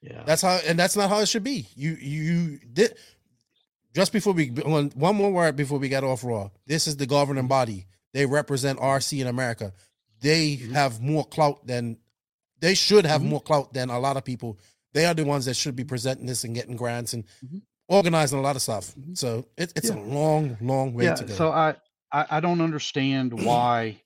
yeah 0.00 0.22
That's 0.24 0.40
how, 0.40 0.58
and 0.66 0.78
that's 0.78 0.96
not 0.96 1.10
how 1.10 1.18
it 1.18 1.26
should 1.28 1.44
be. 1.44 1.66
You 1.76 1.98
you 2.00 2.58
did 2.72 2.94
just 3.94 4.12
before 4.12 4.32
we 4.32 4.46
one 4.48 4.90
one 4.94 5.16
more 5.16 5.32
word 5.32 5.56
before 5.56 5.78
we 5.78 5.90
get 5.90 6.04
off 6.04 6.24
roar. 6.24 6.50
This 6.66 6.86
is 6.86 6.96
the 6.96 7.06
governing 7.06 7.48
body. 7.48 7.86
They 8.14 8.24
represent 8.24 8.78
RC 8.78 9.20
in 9.20 9.26
America. 9.26 9.72
They 10.22 10.56
Mhm. 10.56 10.72
have 10.72 11.00
more 11.02 11.26
clout 11.26 11.66
than 11.66 11.98
they 12.60 12.74
should 12.74 13.04
have 13.06 13.22
Mhm. 13.22 13.26
more 13.28 13.40
clout 13.40 13.72
than 13.72 13.90
a 13.90 13.98
lot 13.98 14.16
of 14.16 14.24
people. 14.24 14.58
They 14.92 15.06
are 15.06 15.14
the 15.14 15.24
ones 15.24 15.44
that 15.46 15.54
should 15.54 15.76
be 15.76 15.84
presenting 15.84 16.26
this 16.26 16.44
and 16.44 16.54
getting 16.54 16.76
grants 16.76 17.12
and 17.14 17.24
Mhm. 17.44 17.62
organizing 17.88 18.38
a 18.38 18.42
lot 18.42 18.56
of 18.56 18.62
stuff. 18.62 18.94
Mhm. 18.94 19.16
So 19.16 19.46
it, 19.56 19.72
it's 19.76 19.88
Yeah. 19.88 19.96
a 19.96 20.00
long, 20.00 20.56
long 20.60 20.94
way 20.94 21.04
yeah 21.04 21.14
to 21.14 21.24
go. 21.24 21.34
so 21.34 21.50
I, 21.50 21.74
I 22.12 22.26
i 22.30 22.40
don't 22.40 22.60
understand 22.60 23.32
why 23.46 24.00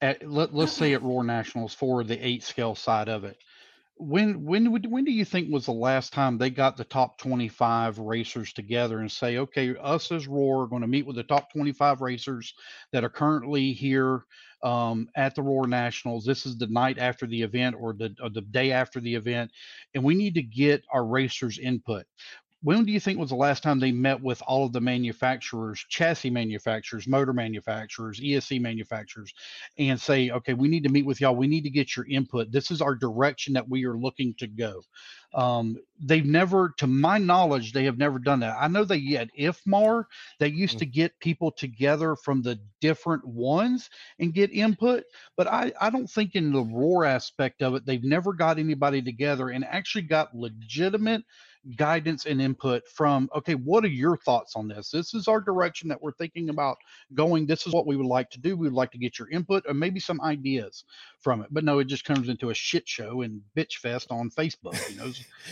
at 0.00 0.28
let, 0.28 0.52
let's 0.54 0.72
say 0.72 0.92
at 0.94 1.02
roar 1.02 1.24
nationals 1.24 1.72
for 1.72 2.04
the 2.04 2.18
eight 2.26 2.42
scale 2.42 2.74
side 2.74 3.08
of 3.08 3.24
it 3.24 3.38
when 3.96 4.44
when 4.44 4.72
would 4.72 4.90
when 4.90 5.04
do 5.04 5.12
you 5.12 5.24
think 5.24 5.52
was 5.52 5.66
the 5.66 5.72
last 5.72 6.12
time 6.12 6.38
they 6.38 6.50
got 6.50 6.76
the 6.76 6.84
top 6.84 7.18
25 7.18 7.98
racers 7.98 8.52
together 8.52 9.00
and 9.00 9.12
say 9.12 9.38
okay 9.38 9.74
us 9.80 10.10
as 10.12 10.26
roar 10.26 10.64
are 10.64 10.66
going 10.68 10.82
to 10.82 10.88
meet 10.88 11.06
with 11.06 11.16
the 11.16 11.22
top 11.22 11.52
25 11.52 12.00
racers 12.00 12.54
that 12.92 13.04
are 13.04 13.10
currently 13.10 13.72
here 13.72 14.24
um, 14.62 15.08
at 15.14 15.34
the 15.34 15.42
roar 15.42 15.66
nationals. 15.66 16.24
This 16.24 16.46
is 16.46 16.56
the 16.56 16.66
night 16.68 16.98
after 16.98 17.26
the 17.26 17.42
event 17.42 17.76
or 17.78 17.92
the 17.92 18.16
or 18.22 18.30
the 18.30 18.40
day 18.40 18.72
after 18.72 19.00
the 19.00 19.14
event 19.14 19.52
and 19.94 20.02
we 20.02 20.14
need 20.14 20.34
to 20.34 20.42
get 20.42 20.84
our 20.92 21.06
racers 21.06 21.58
input 21.58 22.06
when 22.64 22.86
do 22.86 22.92
you 22.92 22.98
think 22.98 23.18
was 23.18 23.28
the 23.28 23.36
last 23.36 23.62
time 23.62 23.78
they 23.78 23.92
met 23.92 24.22
with 24.22 24.42
all 24.46 24.64
of 24.64 24.72
the 24.72 24.80
manufacturers, 24.80 25.84
chassis 25.90 26.30
manufacturers, 26.30 27.06
motor 27.06 27.34
manufacturers, 27.34 28.18
ESC 28.18 28.58
manufacturers, 28.58 29.34
and 29.78 30.00
say, 30.00 30.30
okay, 30.30 30.54
we 30.54 30.68
need 30.68 30.82
to 30.84 30.88
meet 30.88 31.04
with 31.04 31.20
y'all. 31.20 31.36
We 31.36 31.46
need 31.46 31.64
to 31.64 31.70
get 31.70 31.94
your 31.94 32.06
input. 32.08 32.50
This 32.50 32.70
is 32.70 32.80
our 32.80 32.94
direction 32.94 33.52
that 33.52 33.68
we 33.68 33.84
are 33.84 33.98
looking 33.98 34.34
to 34.38 34.46
go. 34.46 34.80
Um, 35.34 35.76
they've 36.00 36.24
never, 36.24 36.72
to 36.78 36.86
my 36.86 37.18
knowledge, 37.18 37.72
they 37.72 37.84
have 37.84 37.98
never 37.98 38.18
done 38.18 38.40
that. 38.40 38.56
I 38.58 38.68
know 38.68 38.84
they 38.84 39.00
had 39.00 39.30
IFMAR. 39.38 40.04
They 40.38 40.48
used 40.48 40.78
to 40.78 40.86
get 40.86 41.18
people 41.18 41.50
together 41.50 42.16
from 42.16 42.40
the 42.40 42.58
different 42.80 43.26
ones 43.26 43.90
and 44.18 44.32
get 44.32 44.52
input, 44.52 45.04
but 45.36 45.48
I, 45.48 45.72
I 45.80 45.90
don't 45.90 46.08
think 46.08 46.34
in 46.34 46.50
the 46.50 46.62
roar 46.62 47.04
aspect 47.04 47.62
of 47.62 47.74
it, 47.74 47.84
they've 47.84 48.04
never 48.04 48.32
got 48.32 48.58
anybody 48.58 49.02
together 49.02 49.50
and 49.50 49.66
actually 49.66 50.02
got 50.02 50.34
legitimate 50.34 51.24
guidance 51.76 52.26
and 52.26 52.40
input 52.42 52.86
from 52.88 53.28
okay 53.34 53.54
what 53.54 53.84
are 53.84 53.88
your 53.88 54.16
thoughts 54.18 54.54
on 54.56 54.68
this 54.68 54.90
this 54.90 55.14
is 55.14 55.28
our 55.28 55.40
direction 55.40 55.88
that 55.88 56.00
we're 56.02 56.12
thinking 56.12 56.50
about 56.50 56.76
going 57.14 57.46
this 57.46 57.66
is 57.66 57.72
what 57.72 57.86
we 57.86 57.96
would 57.96 58.06
like 58.06 58.28
to 58.30 58.38
do 58.40 58.56
we 58.56 58.66
would 58.66 58.74
like 58.74 58.90
to 58.90 58.98
get 58.98 59.18
your 59.18 59.30
input 59.30 59.64
and 59.66 59.78
maybe 59.78 59.98
some 59.98 60.20
ideas 60.20 60.84
from 61.20 61.40
it 61.40 61.48
but 61.50 61.64
no 61.64 61.78
it 61.78 61.86
just 61.86 62.04
comes 62.04 62.28
into 62.28 62.50
a 62.50 62.54
shit 62.54 62.86
show 62.88 63.22
and 63.22 63.40
bitch 63.56 63.76
fest 63.76 64.08
on 64.10 64.30
facebook 64.30 64.76
you 64.90 64.96
know 64.96 65.10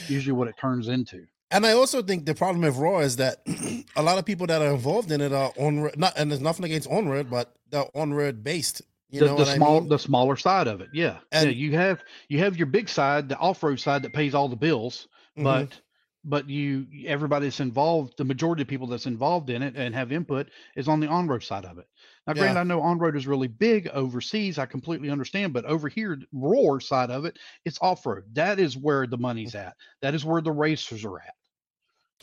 usually 0.09 0.33
what 0.33 0.49
it 0.49 0.57
turns 0.59 0.89
into 0.89 1.27
And 1.51 1.67
I 1.67 1.73
also 1.73 2.03
think 2.03 2.25
the 2.25 2.35
problem 2.35 2.63
with 2.63 2.77
Roar 2.77 3.03
is 3.03 3.17
that 3.17 3.43
a 3.97 4.03
lot 4.03 4.19
of 4.19 4.25
people 4.25 4.47
that 4.47 4.63
are 4.63 4.73
involved 4.73 5.13
in 5.13 5.21
it 5.21 5.33
are 5.33 5.53
on 5.59 5.91
not, 5.97 6.15
and 6.17 6.31
there's 6.31 6.41
nothing 6.41 6.65
against 6.65 6.89
on-road, 6.89 7.29
but 7.31 7.55
they're 7.71 7.85
on-road 7.95 8.43
based. 8.43 8.81
You 9.11 9.21
the, 9.21 9.27
know 9.27 9.37
the 9.37 9.45
small 9.45 9.77
I 9.77 9.81
mean? 9.81 9.89
the 9.91 9.99
smaller 9.99 10.37
side 10.37 10.67
of 10.67 10.81
it 10.81 10.89
yeah 10.95 11.19
yeah 11.33 11.43
you 11.43 11.73
have 11.77 12.03
you 12.29 12.39
have 12.39 12.57
your 12.57 12.67
big 12.67 12.89
side 12.89 13.29
the 13.29 13.37
off-road 13.37 13.79
side 13.79 14.03
that 14.05 14.15
pays 14.15 14.35
all 14.35 14.49
the 14.49 14.57
bills 14.57 15.09
Mhm. 15.37 15.45
but 15.45 15.81
but 16.25 16.49
you 16.49 16.87
everybody 17.07 17.47
that's 17.47 17.61
involved 17.61 18.15
the 18.17 18.25
majority 18.25 18.63
of 18.63 18.69
people 18.69 18.87
that's 18.87 19.07
involved 19.07 19.51
in 19.51 19.63
it 19.63 19.75
and 19.77 19.95
have 19.95 20.13
input 20.13 20.49
is 20.77 20.87
on 20.89 21.01
the 21.01 21.07
on-road 21.09 21.43
side 21.43 21.65
of 21.65 21.79
it 21.79 21.87
now 22.27 22.33
granted 22.33 22.55
Yeah. 22.55 22.61
i 22.61 22.65
know 22.65 22.81
on-road 22.81 23.17
is 23.17 23.27
really 23.27 23.49
big 23.49 23.89
overseas 23.89 24.59
i 24.59 24.67
completely 24.67 25.11
understand 25.11 25.53
but 25.53 25.65
over 25.65 25.89
here 25.89 26.17
the 26.17 26.27
roar 26.33 26.81
side 26.81 27.11
of 27.11 27.25
it 27.25 27.39
it's 27.65 27.79
off-road 27.83 28.25
that 28.35 28.59
is 28.61 28.77
where 28.77 29.07
the 29.07 29.19
money's 29.19 29.55
at 29.55 29.75
that 30.01 30.15
is 30.15 30.25
where 30.25 30.41
the 30.41 30.53
racers 30.53 31.05
are 31.05 31.19
at 31.19 31.35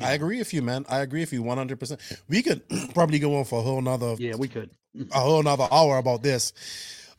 I 0.02 0.14
agree 0.14 0.38
with 0.38 0.54
you, 0.54 0.62
man. 0.62 0.86
I 0.88 1.00
agree 1.00 1.20
with 1.20 1.34
you 1.34 1.44
100%. 1.44 2.22
We 2.30 2.42
could 2.42 2.62
probably 2.94 3.20
go 3.20 3.36
on 3.36 3.44
for 3.44 3.60
a 3.60 3.62
whole 3.62 3.82
nother 3.82 4.16
yeah 4.18 4.36
we 4.36 4.48
could 4.48 4.70
a 5.12 5.20
whole 5.20 5.44
nother 5.44 5.68
hour 5.70 5.98
about 5.98 6.24
this. 6.24 6.54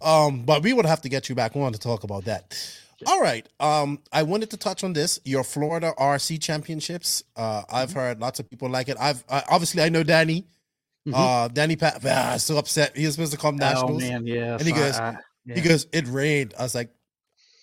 Um, 0.00 0.44
but 0.47 0.62
we 0.62 0.73
would 0.73 0.86
have 0.86 1.02
to 1.02 1.10
get 1.10 1.28
you 1.28 1.34
back 1.34 1.55
on 1.57 1.75
to 1.75 1.78
talk 1.78 2.05
about 2.05 2.25
that. 2.25 2.57
All 3.07 3.20
right. 3.20 3.49
Um, 3.61 4.01
I 4.12 4.23
wanted 4.23 4.51
to 4.51 4.57
touch 4.57 4.85
on 4.85 4.93
this. 4.93 5.19
Your 5.25 5.45
Florida 5.45 5.93
RC 5.99 6.41
Championships. 6.41 7.23
Uh, 7.37 7.62
Mm-hmm. 7.62 7.77
I've 7.77 7.93
heard 7.93 8.20
lots 8.20 8.41
of 8.41 8.49
people 8.51 8.69
like 8.69 8.89
it. 8.89 8.97
I've 9.01 9.23
I, 9.29 9.43
obviously 9.51 9.83
I 9.83 9.89
know 9.89 10.03
Danny. 10.03 10.47
Mhm. 11.09 11.12
Uh, 11.15 11.49
Danny 11.49 11.77
Pat. 11.77 12.05
Ah, 12.05 12.37
so 12.37 12.59
upset. 12.59 12.97
He 12.97 13.07
was 13.07 13.15
supposed 13.15 13.33
to 13.33 13.39
come 13.39 13.57
nationals. 13.57 14.03
oh 14.03 14.07
man 14.09 14.27
yeah 14.27 14.53
And 14.55 14.62
he 14.62 14.73
goes, 14.73 14.99
He 15.47 15.61
goes, 15.62 15.87
"It 15.93 16.07
rained." 16.09 16.53
I 16.59 16.62
was 16.62 16.75
like, 16.75 16.91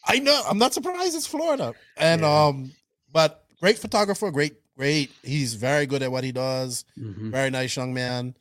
"I 0.05 0.17
know. 0.19 0.41
I'm 0.49 0.57
not 0.57 0.73
surprised. 0.73 1.15
It's 1.15 1.27
Florida." 1.27 1.73
And 1.97 2.21
Yeah. 2.21 2.45
um, 2.47 2.71
but 3.11 3.45
great 3.61 3.77
photographer. 3.77 4.31
Great, 4.31 4.55
great. 4.75 5.11
He's 5.23 5.53
very 5.53 5.85
good 5.85 6.01
at 6.01 6.11
what 6.11 6.23
he 6.23 6.31
does. 6.31 6.83
Mhm. 6.97 7.29
Very 7.31 7.51
nice 7.51 7.75
young 7.75 7.93
man. 7.93 8.35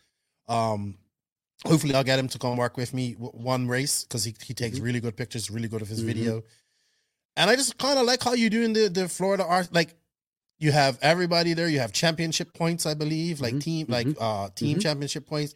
Um, 0.48 0.96
hopefully 1.66 1.94
I'll 1.94 2.04
get 2.04 2.18
him 2.18 2.28
to 2.28 2.38
come 2.38 2.56
work 2.56 2.76
with 2.78 2.94
me 2.94 3.12
one 3.14 3.68
race 3.68 4.04
because 4.04 4.24
he, 4.24 4.34
he 4.42 4.54
takes 4.54 4.78
Mhm. 4.78 4.82
really 4.84 5.00
good 5.00 5.16
pictures, 5.16 5.50
really 5.50 5.68
good 5.68 5.82
of 5.82 5.88
his 5.88 6.02
Mhm. 6.02 6.06
video. 6.06 6.42
And 7.36 7.50
I 7.50 7.56
just 7.56 7.76
kind 7.78 7.98
of 7.98 8.06
like 8.06 8.22
how 8.22 8.32
you 8.32 8.48
doing 8.50 8.72
the 8.72 8.88
the 8.88 9.08
Florida 9.08 9.44
art. 9.44 9.72
Like 9.72 9.94
you 10.58 10.72
have 10.72 10.98
everybody 11.02 11.52
there. 11.54 11.68
You 11.68 11.80
have 11.80 11.92
championship 11.92 12.54
points, 12.54 12.86
I 12.86 12.94
believe, 12.94 13.40
like 13.40 13.54
Mhm. 13.54 13.60
team 13.62 13.86
like 13.88 14.08
uh 14.20 14.48
team 14.54 14.78
Mhm. 14.78 14.82
championship 14.82 15.26
points. 15.26 15.54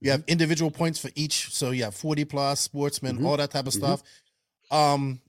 You 0.00 0.10
have 0.10 0.24
individual 0.26 0.70
points 0.70 0.98
for 0.98 1.10
each. 1.14 1.52
So 1.54 1.70
you 1.70 1.84
have 1.84 1.94
40 1.94 2.24
plus 2.24 2.60
sportsmen, 2.60 3.18
Mhm. 3.18 3.26
all 3.26 3.36
that 3.36 3.50
type 3.50 3.66
of 3.66 3.72
Mhm. 3.74 3.78
stuff. 3.78 4.02
Um 4.70 5.20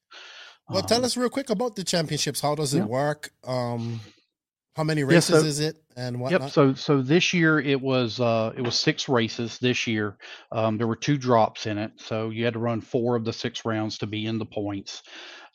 Well, 0.68 0.82
tell 0.82 0.98
um, 0.98 1.04
us 1.04 1.16
real 1.16 1.30
quick 1.30 1.50
about 1.50 1.76
the 1.76 1.84
championships. 1.84 2.40
How 2.40 2.54
does 2.54 2.74
it 2.74 2.78
yeah. 2.80 2.84
work? 2.84 3.30
Um, 3.46 4.00
how 4.76 4.82
many 4.84 5.02
Yeah, 5.02 5.08
races 5.08 5.40
so- 5.40 5.44
is 5.44 5.60
it, 5.60 5.76
and 5.96 6.20
whatnot? 6.20 6.42
Yep. 6.42 6.50
So 6.50 6.74
so 6.74 7.02
this 7.02 7.32
year 7.32 7.60
it 7.60 7.80
was 7.80 8.18
uh 8.18 8.52
it 8.56 8.62
was 8.62 8.74
six 8.78 9.08
races 9.08 9.58
this 9.58 9.86
year. 9.86 10.16
Um, 10.50 10.78
there 10.78 10.88
were 10.88 10.96
two 10.96 11.16
drops 11.16 11.66
in 11.66 11.78
it, 11.78 11.92
so 11.96 12.30
you 12.30 12.44
had 12.44 12.54
to 12.54 12.58
run 12.58 12.80
four 12.80 13.14
of 13.14 13.24
the 13.24 13.32
six 13.32 13.64
rounds 13.64 13.98
to 13.98 14.06
be 14.06 14.26
in 14.26 14.38
the 14.38 14.46
points. 14.46 15.02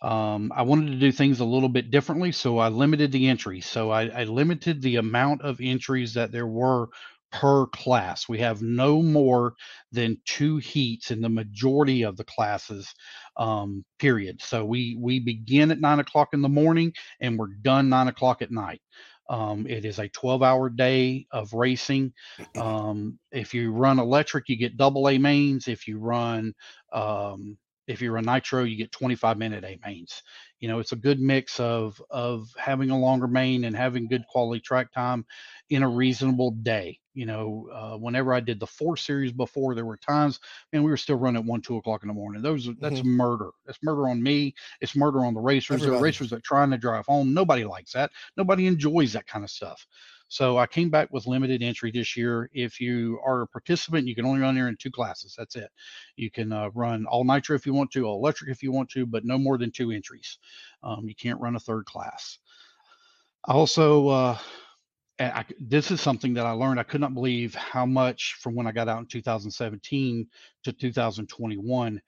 Um, 0.01 0.53
I 0.55 0.61
wanted 0.61 0.91
to 0.91 0.97
do 0.99 1.11
things 1.11 1.41
a 1.41 1.45
little 1.45 1.67
bit 1.67 1.91
differently, 1.91 2.31
so 2.31 2.57
I 2.57 2.69
limited 2.69 3.11
the 3.11 3.27
entries. 3.27 3.65
So 3.65 3.89
I, 3.91 4.03
I 4.07 4.23
limited 4.23 4.81
the 4.81 4.95
amount 4.95 5.41
of 5.41 5.59
entries 5.61 6.13
that 6.13 6.31
there 6.31 6.47
were 6.47 6.87
per 7.31 7.67
class. 7.67 8.27
We 8.29 8.39
have 8.39 8.61
no 8.61 9.01
more 9.01 9.53
than 9.91 10.17
two 10.25 10.57
heats 10.57 11.11
in 11.11 11.21
the 11.21 11.29
majority 11.29 12.03
of 12.03 12.17
the 12.17 12.23
classes. 12.23 12.93
Um, 13.37 13.85
period. 13.99 14.41
So 14.41 14.65
we 14.65 14.97
we 14.99 15.19
begin 15.19 15.71
at 15.71 15.79
nine 15.79 15.99
o'clock 15.99 16.29
in 16.33 16.41
the 16.41 16.49
morning 16.49 16.93
and 17.19 17.37
we're 17.37 17.47
done 17.61 17.89
nine 17.89 18.07
o'clock 18.07 18.41
at 18.41 18.51
night. 18.51 18.81
Um, 19.29 19.67
it 19.67 19.85
is 19.85 19.99
a 19.99 20.09
12 20.09 20.41
hour 20.41 20.69
day 20.69 21.27
of 21.31 21.53
racing. 21.53 22.13
Um, 22.57 23.19
if 23.31 23.53
you 23.53 23.71
run 23.71 23.99
electric, 23.99 24.49
you 24.49 24.57
get 24.57 24.75
double 24.77 25.07
A 25.07 25.17
mains. 25.19 25.67
If 25.67 25.87
you 25.87 25.99
run, 25.99 26.53
um, 26.91 27.57
if 27.87 28.01
you 28.01 28.11
run 28.11 28.25
nitro, 28.25 28.63
you 28.63 28.75
get 28.75 28.91
25 28.91 29.37
minute 29.37 29.63
A 29.63 29.79
mains. 29.85 30.23
You 30.59 30.67
know, 30.67 30.79
it's 30.79 30.91
a 30.91 30.97
good 30.97 31.19
mix 31.19 31.59
of 31.59 32.01
of 32.09 32.47
having 32.57 32.89
a 32.89 32.99
longer 32.99 33.27
main 33.27 33.65
and 33.65 33.75
having 33.75 34.07
good 34.07 34.25
quality 34.27 34.61
track 34.61 34.91
time 34.91 35.25
in 35.69 35.83
a 35.83 35.89
reasonable 35.89 36.51
day. 36.51 36.99
You 37.19 37.25
know, 37.25 37.67
uh, 37.73 37.97
whenever 37.97 38.33
I 38.33 38.39
did 38.39 38.61
the 38.61 38.65
four 38.65 38.95
series 38.95 39.33
before, 39.33 39.75
there 39.75 39.83
were 39.83 39.97
times, 39.97 40.39
and 40.71 40.81
we 40.81 40.89
were 40.89 40.95
still 40.95 41.17
running 41.17 41.41
at 41.41 41.45
one, 41.45 41.59
two 41.59 41.75
o'clock 41.75 42.01
in 42.03 42.07
the 42.07 42.13
morning. 42.13 42.41
Those 42.41 42.69
that's 42.79 43.03
murder. 43.03 43.49
That's 43.65 43.79
murder 43.83 44.07
on 44.07 44.23
me. 44.23 44.55
It's 44.79 44.95
murder 44.95 45.25
on 45.25 45.33
the 45.33 45.41
racers. 45.41 45.81
There 45.81 45.93
are 45.93 46.01
racers 46.01 46.29
that 46.29 46.45
trying 46.45 46.71
to 46.71 46.77
drive 46.77 47.05
home. 47.07 47.33
Nobody 47.33 47.65
likes 47.65 47.91
that. 47.91 48.11
Nobody 48.37 48.67
enjoys 48.67 49.11
that 49.11 49.27
kind 49.27 49.43
of 49.43 49.49
stuff. 49.49 49.85
So 50.29 50.57
I 50.57 50.65
came 50.65 50.89
back 50.89 51.09
with 51.11 51.27
limited 51.27 51.61
entry 51.61 51.91
this 51.91 52.15
year. 52.15 52.49
If 52.53 52.79
you 52.79 53.19
are 53.25 53.41
a 53.41 53.47
participant, 53.47 54.07
you 54.07 54.15
can 54.15 54.25
only 54.25 54.39
run 54.39 54.55
there 54.55 54.69
in 54.69 54.77
two 54.77 54.91
classes. 54.91 55.35
That's 55.37 55.57
it. 55.57 55.69
You 56.15 56.31
can 56.31 56.53
uh, 56.53 56.69
run 56.73 57.05
all 57.05 57.25
nitro 57.25 57.53
if 57.53 57.65
you 57.65 57.73
want 57.73 57.91
to, 57.91 58.05
all 58.05 58.19
electric 58.19 58.49
if 58.49 58.63
you 58.63 58.71
want 58.71 58.89
to, 58.91 59.05
but 59.05 59.25
no 59.25 59.37
more 59.37 59.57
than 59.57 59.71
two 59.71 59.91
entries. 59.91 60.37
Um, 60.83 61.09
you 61.09 61.15
can't 61.15 61.41
run 61.41 61.57
a 61.57 61.59
third 61.59 61.83
class. 61.83 62.37
I 63.45 63.51
also, 63.51 64.07
uh, 64.07 64.37
and 65.19 65.33
I, 65.33 65.45
this 65.59 65.91
is 65.91 66.01
something 66.01 66.33
that 66.35 66.45
I 66.45 66.51
learned. 66.51 66.79
I 66.79 66.83
could 66.83 67.01
not 67.01 67.13
believe 67.13 67.53
how 67.53 67.85
much 67.85 68.37
from 68.39 68.55
when 68.55 68.67
I 68.67 68.71
got 68.71 68.87
out 68.87 68.99
in 68.99 69.05
2017 69.05 70.27
to 70.63 70.73
2021, 70.73 72.01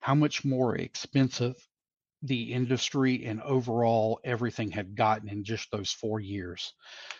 how 0.00 0.14
much 0.14 0.44
more 0.44 0.76
expensive 0.76 1.54
the 2.22 2.52
industry 2.52 3.24
and 3.26 3.40
overall 3.42 4.18
everything 4.24 4.70
had 4.70 4.96
gotten 4.96 5.28
in 5.28 5.44
just 5.44 5.70
those 5.70 5.92
four 5.92 6.18
years. 6.18 6.74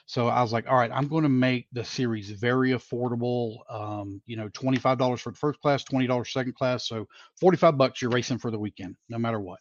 So 0.06 0.26
I 0.26 0.42
was 0.42 0.52
like, 0.52 0.68
all 0.68 0.76
right, 0.76 0.90
I'm 0.92 1.06
going 1.06 1.22
to 1.22 1.28
make 1.28 1.68
the 1.72 1.84
series 1.84 2.30
very 2.30 2.70
affordable. 2.70 3.58
Um, 3.70 4.20
you 4.26 4.36
know, 4.36 4.48
$25 4.48 5.20
for 5.20 5.30
the 5.30 5.38
first 5.38 5.60
class, 5.60 5.84
$20 5.84 6.26
second 6.26 6.54
class. 6.56 6.88
So 6.88 7.06
45 7.40 7.78
bucks 7.78 8.02
you're 8.02 8.10
racing 8.10 8.38
for 8.38 8.50
the 8.50 8.58
weekend, 8.58 8.96
no 9.08 9.18
matter 9.18 9.38
what. 9.38 9.60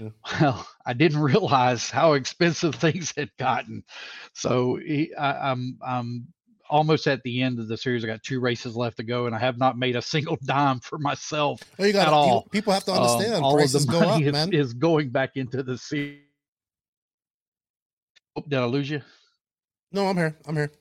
Mhm. 0.00 0.12
Well, 0.40 0.66
I 0.86 0.92
didn't 0.92 1.20
realize 1.20 1.90
how 1.90 2.14
expensive 2.14 2.74
things 2.76 3.12
had 3.16 3.30
gotten. 3.38 3.84
So 4.32 4.76
he- 4.76 5.14
I, 5.14 5.50
I'm, 5.50 5.78
I'm 5.86 6.26
almost 6.70 7.06
at 7.06 7.22
the 7.22 7.42
end 7.42 7.58
of 7.58 7.68
the 7.68 7.76
series. 7.76 8.04
I 8.04 8.06
got 8.06 8.22
two 8.22 8.40
races 8.40 8.74
left 8.76 8.96
to 8.96 9.02
go, 9.02 9.26
and 9.26 9.34
I 9.34 9.38
have 9.38 9.58
not 9.58 9.78
made 9.78 9.96
a 9.96 10.02
single 10.02 10.38
dime 10.44 10.80
for 10.80 10.98
myself 10.98 11.62
Well, 11.78 11.88
you 11.88 11.98
at 11.98 12.08
all. 12.08 12.48
people 12.50 12.72
have 12.72 12.84
to 12.84 12.92
um, 12.92 12.98
understand 13.02 13.44
all 13.44 13.62
of 13.62 13.72
the 13.72 13.80
go 13.80 13.98
up, 14.00 14.20
money 14.22 14.24
is, 14.24 14.66
is 14.68 14.72
going 14.72 15.10
back 15.10 15.36
into 15.36 15.62
the 15.62 15.76
sea. 15.78 16.20
Oh, 18.36 18.42
did 18.48 18.58
I 18.58 18.64
lose 18.64 18.90
you? 18.90 19.00
no, 19.92 20.06
I'm 20.08 20.16
here. 20.16 20.36
I'm 20.46 20.56
here. 20.56 20.72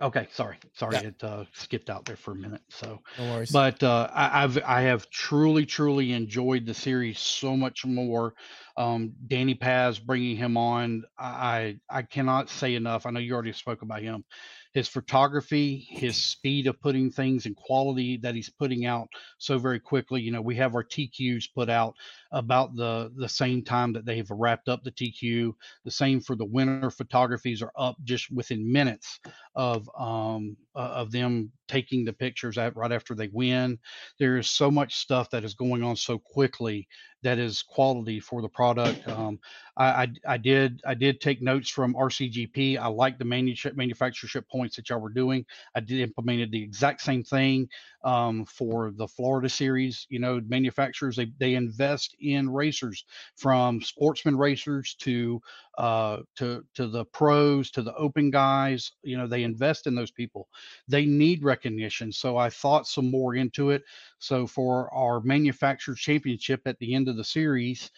Okay, 0.00 0.28
sorry, 0.30 0.58
sorry, 0.74 1.02
Yeah. 1.02 1.08
it 1.08 1.24
uh, 1.24 1.44
skipped 1.52 1.90
out 1.90 2.04
there 2.04 2.14
for 2.16 2.30
a 2.30 2.36
minute. 2.36 2.60
So, 2.68 3.00
No 3.16 3.26
worries. 3.26 3.50
but 3.52 3.82
uh, 3.82 4.08
I, 4.12 4.44
I've 4.44 4.58
I 4.64 4.82
have 4.82 5.10
truly 5.10 5.66
truly 5.66 6.12
enjoyed 6.12 6.66
the 6.66 6.74
series 6.74 7.18
so 7.18 7.56
much 7.56 7.84
more. 7.84 8.34
Um, 8.76 9.12
Danny 9.26 9.56
Paz 9.56 9.98
bringing 9.98 10.36
him 10.36 10.56
on, 10.56 11.02
I 11.18 11.78
I 11.90 12.02
cannot 12.02 12.48
say 12.48 12.76
enough. 12.76 13.06
I 13.06 13.10
know 13.10 13.18
you 13.18 13.34
already 13.34 13.52
spoke 13.52 13.82
about 13.82 14.02
him. 14.02 14.24
his 14.72 14.86
photography, 14.86 15.86
his 15.90 16.16
speed 16.16 16.68
of 16.68 16.80
putting 16.80 17.10
things 17.10 17.46
and 17.46 17.56
quality 17.56 18.18
that 18.18 18.36
he's 18.36 18.50
putting 18.50 18.86
out 18.86 19.08
so 19.38 19.58
very 19.58 19.80
quickly. 19.80 20.20
You 20.20 20.30
know, 20.30 20.42
we 20.42 20.54
have 20.56 20.74
our 20.76 20.84
TQs 20.84 21.46
put 21.54 21.68
out 21.68 21.94
about 22.30 22.76
the 22.76 23.10
the 23.16 23.28
same 23.28 23.62
time 23.62 23.92
that 23.92 24.04
they've 24.04 24.30
wrapped 24.30 24.68
up 24.68 24.82
the 24.84 24.92
TQ. 24.92 25.52
The 25.84 25.90
same 25.90 26.20
for 26.20 26.36
the 26.36 26.44
winter 26.44 26.90
photographies 26.90 27.62
are 27.62 27.72
up 27.76 27.96
just 28.04 28.30
within 28.30 28.70
minutes 28.70 29.20
of 29.54 29.88
um, 29.98 30.56
uh, 30.74 30.92
of 30.94 31.10
them 31.10 31.50
taking 31.68 32.04
the 32.04 32.12
pictures 32.12 32.58
at 32.58 32.76
right 32.76 32.92
after 32.92 33.14
they 33.14 33.28
win. 33.28 33.78
There 34.18 34.38
is 34.38 34.50
so 34.50 34.70
much 34.70 34.96
stuff 34.96 35.30
that 35.30 35.44
is 35.44 35.54
going 35.54 35.82
on 35.82 35.96
so 35.96 36.18
quickly 36.18 36.88
that 37.22 37.38
is 37.38 37.62
quality 37.62 38.20
for 38.20 38.42
the 38.42 38.48
product. 38.48 39.06
Um, 39.08 39.40
I, 39.76 39.86
I, 39.86 40.08
I 40.26 40.36
did 40.36 40.80
I 40.86 40.94
did 40.94 41.20
take 41.20 41.42
notes 41.42 41.68
from 41.68 41.94
RCGP. 41.94 42.78
I 42.78 42.86
like 42.86 43.18
the 43.18 43.24
manu- 43.24 43.54
manufacturership 43.54 44.48
points 44.48 44.76
that 44.76 44.88
y'all 44.88 45.00
were 45.00 45.08
doing. 45.08 45.44
I 45.74 45.80
did 45.80 46.00
implemented 46.00 46.52
the 46.52 46.62
exact 46.62 47.00
same 47.00 47.24
thing 47.24 47.68
um, 48.04 48.44
for 48.44 48.92
the 48.92 49.08
Florida 49.08 49.48
series. 49.48 50.06
You 50.08 50.20
know, 50.20 50.40
manufacturers 50.46 51.16
they 51.16 51.32
they 51.38 51.54
invest 51.54 52.14
in 52.20 52.50
racers 52.50 53.04
from 53.36 53.80
sportsman 53.80 54.36
racers 54.36 54.94
to 55.00 55.40
uh, 55.78 56.18
to 56.36 56.64
to 56.74 56.86
the 56.88 57.04
pros 57.06 57.70
to 57.70 57.82
the 57.82 57.94
open 57.94 58.30
guys. 58.30 58.92
You 59.02 59.16
know, 59.16 59.26
they 59.26 59.42
invest 59.42 59.86
in 59.86 59.94
those 59.94 60.10
people. 60.10 60.48
They 60.88 61.06
need 61.06 61.44
recognition. 61.44 62.12
So 62.12 62.36
I 62.36 62.50
thought 62.50 62.86
some 62.86 63.10
more 63.10 63.34
into 63.34 63.70
it. 63.70 63.82
So 64.18 64.46
for 64.46 64.92
our 64.92 65.20
manufacturer 65.20 65.94
championship 65.94 66.62
at 66.66 66.78
the 66.78 66.94
end 66.94 67.08
of 67.08 67.16
the 67.16 67.24
series, 67.24 67.90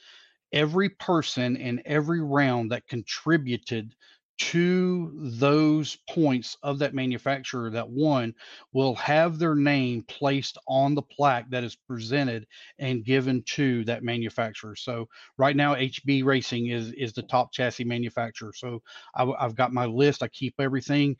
every 0.53 0.89
person 0.89 1.57
in 1.57 1.81
every 1.85 2.21
round 2.21 2.71
that 2.73 2.87
contributed 2.89 3.95
to 4.41 5.13
those 5.39 5.99
points 6.09 6.57
of 6.63 6.79
that 6.79 6.95
manufacturer 6.95 7.69
that 7.69 7.89
won 7.89 8.35
will 8.73 8.95
have 8.95 9.39
their 9.39 9.55
name 9.55 10.03
placed 10.09 10.57
on 10.67 10.95
the 10.95 11.03
plaque 11.03 11.51
that 11.51 11.63
is 11.63 11.77
presented 11.77 12.47
and 12.79 13.05
given 13.05 13.43
to 13.43 13.85
that 13.85 14.03
manufacturer. 14.03 14.75
So 14.75 15.07
right 15.37 15.55
now, 15.55 15.75
HB 15.75 16.25
Racing 16.25 16.69
is 16.69 16.93
is 16.93 17.13
the 17.13 17.23
top 17.23 17.53
chassis 17.53 17.85
manufacturer. 17.85 18.53
So 18.57 18.83
I, 19.15 19.31
have 19.39 19.55
got 19.55 19.75
my 19.75 19.85
list. 19.85 20.23
I 20.23 20.29
keep 20.29 20.55
everything 20.59 21.17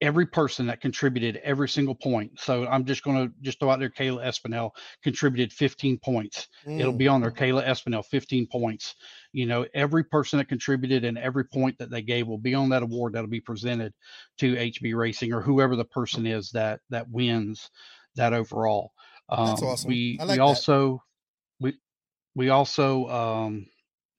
every 0.00 0.26
person 0.26 0.66
that 0.66 0.80
contributed 0.80 1.40
every 1.42 1.68
single 1.68 1.94
point. 1.94 2.38
So 2.38 2.66
I'm 2.66 2.84
just 2.84 3.02
going 3.02 3.28
to 3.28 3.34
just 3.40 3.58
throw 3.58 3.70
out 3.70 3.78
there 3.78 3.90
Kayla 3.90 4.24
Espinel 4.24 4.70
contributed 5.02 5.52
15 5.52 5.98
points. 5.98 6.48
Mm. 6.66 6.80
It'll 6.80 6.92
be 6.92 7.08
on 7.08 7.22
there 7.22 7.30
Kayla 7.30 7.66
Espinel 7.66 8.04
15 8.04 8.46
points. 8.46 8.94
You 9.32 9.46
know, 9.46 9.66
every 9.74 10.04
person 10.04 10.38
that 10.38 10.48
contributed 10.48 11.04
and 11.04 11.16
every 11.16 11.44
point 11.44 11.78
that 11.78 11.90
they 11.90 12.02
gave 12.02 12.26
will 12.26 12.38
be 12.38 12.54
on 12.54 12.68
that 12.70 12.82
award 12.82 13.14
that'll 13.14 13.30
be 13.30 13.40
presented 13.40 13.92
to 14.38 14.54
HB 14.54 14.94
Racing 14.94 15.32
or 15.32 15.40
whoever 15.40 15.76
the 15.76 15.84
person 15.84 16.26
is 16.26 16.50
that 16.50 16.80
that 16.90 17.08
wins 17.08 17.70
that 18.16 18.34
overall. 18.34 18.92
Um, 19.28 19.46
That's 19.46 19.62
awesome. 19.62 19.88
We 19.88 20.18
like 20.20 20.36
we 20.36 20.38
also 20.38 21.02
we 21.60 21.74
we 22.34 22.50
also 22.50 23.08
um, 23.08 23.66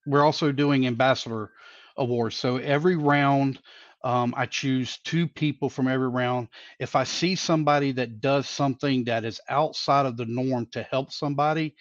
we're 0.06 0.24
also 0.24 0.52
doing 0.52 0.88
ambassador 0.88 1.52
awards. 1.98 2.36
So 2.36 2.58
every 2.58 2.96
round 2.96 3.60
um, 4.04 4.34
I 4.38 4.46
choose 4.46 5.00
two 5.04 5.28
people 5.28 5.70
from 5.70 5.88
every 5.88 6.08
round. 6.08 6.50
If 6.80 6.96
I 6.96 7.04
see 7.04 7.36
somebody 7.36 7.92
that 7.94 8.22
does 8.22 8.48
something 8.48 9.04
that 9.06 9.26
is 9.26 9.42
outside 9.50 10.06
of 10.06 10.18
the 10.18 10.26
norm 10.26 10.68
to 10.72 10.84
help 10.84 11.12
somebody, 11.12 11.76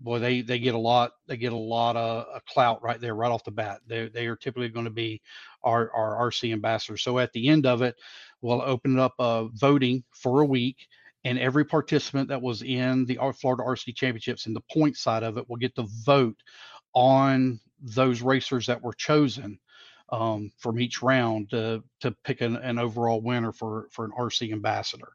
boy, 0.00 0.18
they 0.18 0.42
they 0.42 0.58
get 0.58 0.74
a 0.74 0.78
lot. 0.78 1.12
They 1.26 1.36
get 1.36 1.52
a 1.52 1.56
lot 1.56 1.96
of, 1.96 2.26
of 2.26 2.44
clout 2.44 2.82
right 2.82 3.00
there, 3.00 3.14
right 3.14 3.30
off 3.30 3.44
the 3.44 3.50
bat. 3.50 3.80
They 3.86 4.08
they 4.08 4.26
are 4.26 4.36
typically 4.36 4.68
going 4.68 4.84
to 4.84 4.90
be 4.90 5.22
our 5.62 5.90
our 5.92 6.30
RC 6.30 6.52
ambassadors. 6.52 7.02
So 7.02 7.18
at 7.18 7.32
the 7.32 7.48
end 7.48 7.66
of 7.66 7.82
it, 7.82 7.96
we'll 8.42 8.62
open 8.62 8.98
up 8.98 9.14
uh, 9.18 9.44
voting 9.44 10.04
for 10.10 10.42
a 10.42 10.46
week, 10.46 10.76
and 11.24 11.38
every 11.38 11.64
participant 11.64 12.28
that 12.28 12.42
was 12.42 12.62
in 12.62 13.06
the 13.06 13.18
Florida 13.40 13.62
RC 13.62 13.94
Championships 13.94 14.46
and 14.46 14.54
the 14.54 14.62
point 14.72 14.96
side 14.96 15.22
of 15.22 15.38
it 15.38 15.48
will 15.48 15.56
get 15.56 15.74
to 15.76 15.86
vote 16.04 16.36
on 16.94 17.58
those 17.80 18.22
racers 18.22 18.66
that 18.66 18.82
were 18.82 18.92
chosen 18.92 19.58
um, 20.12 20.52
from 20.58 20.78
each 20.78 21.02
round 21.02 21.50
to 21.50 21.82
to 22.00 22.12
pick 22.22 22.42
an, 22.42 22.56
an, 22.56 22.78
overall 22.78 23.20
winner 23.20 23.50
for 23.50 23.88
for 23.90 24.04
an 24.04 24.12
RC 24.16 24.52
ambassador. 24.52 25.08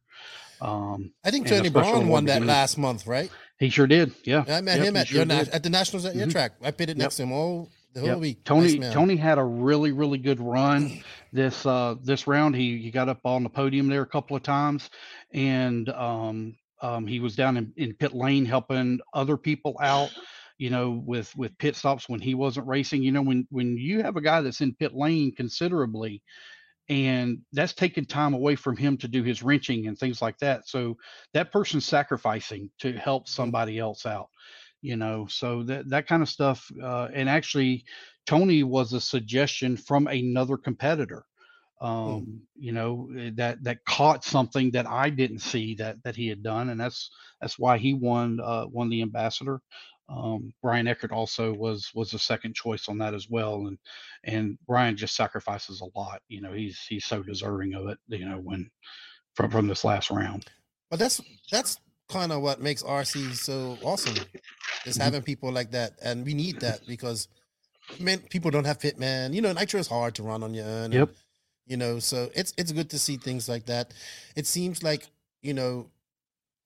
Um, 0.59 1.13
I 1.23 1.29
think 1.29 1.47
Tony 1.47 1.69
Brown 1.69 2.07
won 2.07 2.25
that 2.25 2.43
last 2.43 2.79
month, 2.79 3.05
right? 3.05 3.29
He 3.59 3.69
sure 3.69 3.85
did. 3.85 4.11
Yeah, 4.23 4.43
I 4.47 4.61
met 4.61 4.79
yep, 4.79 4.87
him 4.87 4.95
at 4.97 5.07
sure 5.07 5.23
your 5.23 5.31
at 5.31 5.61
the 5.61 5.69
nationals 5.69 6.05
at 6.05 6.11
mm-hmm. 6.11 6.21
your 6.21 6.29
track. 6.29 6.53
I 6.63 6.71
pitted 6.71 6.97
next 6.97 7.19
yep. 7.19 7.27
to 7.27 7.31
him 7.31 7.37
all 7.37 7.69
the 7.93 7.99
whole 7.99 8.09
yep. 8.09 8.19
week. 8.19 8.43
Tony 8.43 8.79
nice 8.79 8.93
Tony 8.93 9.15
had 9.15 9.37
a 9.37 9.43
really 9.43 9.91
really 9.91 10.17
good 10.17 10.39
run 10.39 11.03
this 11.31 11.65
uh 11.65 11.95
this 12.01 12.25
round. 12.25 12.55
He 12.55 12.79
he 12.79 12.89
got 12.89 13.07
up 13.07 13.19
on 13.23 13.43
the 13.43 13.49
podium 13.49 13.87
there 13.87 14.01
a 14.01 14.07
couple 14.07 14.35
of 14.35 14.41
times, 14.41 14.89
and 15.31 15.89
um, 15.89 16.55
um 16.81 17.05
he 17.05 17.19
was 17.19 17.35
down 17.35 17.55
in, 17.55 17.71
in 17.77 17.93
pit 17.93 18.13
lane 18.13 18.45
helping 18.45 18.99
other 19.13 19.37
people 19.37 19.77
out 19.79 20.09
you 20.57 20.69
know, 20.69 21.01
with 21.05 21.35
with 21.35 21.57
pit 21.57 21.75
stops 21.75 22.09
when 22.09 22.19
he 22.19 22.35
wasn't 22.35 22.67
racing. 22.67 23.03
You 23.03 23.11
know, 23.11 23.21
when 23.21 23.47
when 23.49 23.77
you 23.77 24.01
have 24.01 24.15
a 24.15 24.21
guy 24.21 24.41
that's 24.41 24.61
in 24.61 24.75
pit 24.75 24.93
lane 24.93 25.33
considerably, 25.35 26.21
and 26.89 27.39
that's 27.53 27.73
taking 27.73 28.05
time 28.05 28.33
away 28.33 28.55
from 28.55 28.77
him 28.77 28.97
to 28.97 29.07
do 29.07 29.23
his 29.23 29.43
wrenching 29.43 29.87
and 29.87 29.97
things 29.97 30.21
like 30.21 30.37
that. 30.39 30.67
So 30.67 30.97
that 31.33 31.51
person's 31.51 31.85
sacrificing 31.85 32.69
to 32.79 32.93
help 32.93 33.23
mm-hmm. 33.23 33.33
somebody 33.33 33.77
else 33.79 34.05
out. 34.05 34.29
You 34.81 34.95
know, 34.95 35.27
so 35.27 35.63
that 35.63 35.89
that 35.89 36.07
kind 36.07 36.21
of 36.21 36.29
stuff. 36.29 36.69
Uh, 36.81 37.09
and 37.13 37.29
actually, 37.29 37.85
Tony 38.25 38.63
was 38.63 38.93
a 38.93 39.01
suggestion 39.01 39.77
from 39.77 40.07
another 40.07 40.57
competitor 40.57 41.25
um 41.79 42.41
you 42.55 42.71
know 42.71 43.07
eh, 43.17 43.29
that 43.35 43.63
that 43.63 43.85
caught 43.85 44.23
something 44.23 44.71
that 44.71 44.87
i 44.87 45.11
didn't 45.11 45.39
see 45.39 45.75
that 45.75 46.01
that 46.03 46.15
he 46.15 46.27
had 46.27 46.41
done 46.41 46.69
and 46.69 46.79
that's 46.79 47.11
that's 47.39 47.59
why 47.59 47.77
he 47.77 47.93
won 47.93 48.39
uh 48.43 48.65
won 48.71 48.89
the 48.89 49.03
ambassador 49.03 49.61
um, 50.09 50.53
Brian 50.61 50.87
Eckert 50.87 51.11
also 51.11 51.53
was 51.53 51.91
was 51.93 52.13
a 52.13 52.19
second 52.19 52.55
choice 52.55 52.87
on 52.87 52.97
that 52.99 53.13
as 53.13 53.29
well, 53.29 53.67
and 53.67 53.77
and 54.23 54.57
Brian 54.65 54.95
just 54.95 55.15
sacrifices 55.15 55.81
a 55.81 55.99
lot. 55.99 56.21
You 56.29 56.41
know, 56.41 56.53
he's 56.53 56.79
he's 56.87 57.05
so 57.05 57.21
deserving 57.21 57.73
of 57.73 57.87
it. 57.87 57.97
You 58.07 58.27
know, 58.27 58.37
when 58.37 58.69
from 59.35 59.51
from 59.51 59.67
this 59.67 59.83
last 59.83 60.09
round. 60.09 60.45
But 60.89 60.99
that's 60.99 61.21
that's 61.51 61.79
kind 62.07 62.31
of 62.31 62.41
what 62.41 62.61
makes 62.61 62.83
RC 62.83 63.33
so 63.35 63.77
awesome 63.83 64.15
is 64.85 64.95
mm-hmm. 64.95 65.03
having 65.03 65.21
people 65.23 65.51
like 65.51 65.71
that, 65.71 65.93
and 66.01 66.25
we 66.25 66.33
need 66.33 66.61
that 66.61 66.87
because 66.87 67.27
man, 67.99 68.19
people 68.29 68.49
don't 68.51 68.65
have 68.65 68.79
fit 68.79 68.97
man. 68.97 69.33
You 69.33 69.41
know, 69.41 69.51
nitro 69.51 69.79
is 69.79 69.87
hard 69.87 70.15
to 70.15 70.23
run 70.23 70.41
on 70.41 70.53
your 70.53 70.65
own. 70.65 70.91
Yep. 70.93 71.09
And, 71.09 71.17
you 71.65 71.75
know, 71.75 71.99
so 71.99 72.29
it's 72.33 72.53
it's 72.57 72.71
good 72.71 72.89
to 72.91 72.99
see 72.99 73.17
things 73.17 73.49
like 73.49 73.65
that. 73.65 73.93
It 74.37 74.47
seems 74.47 74.83
like 74.83 75.07
you 75.41 75.53
know 75.53 75.89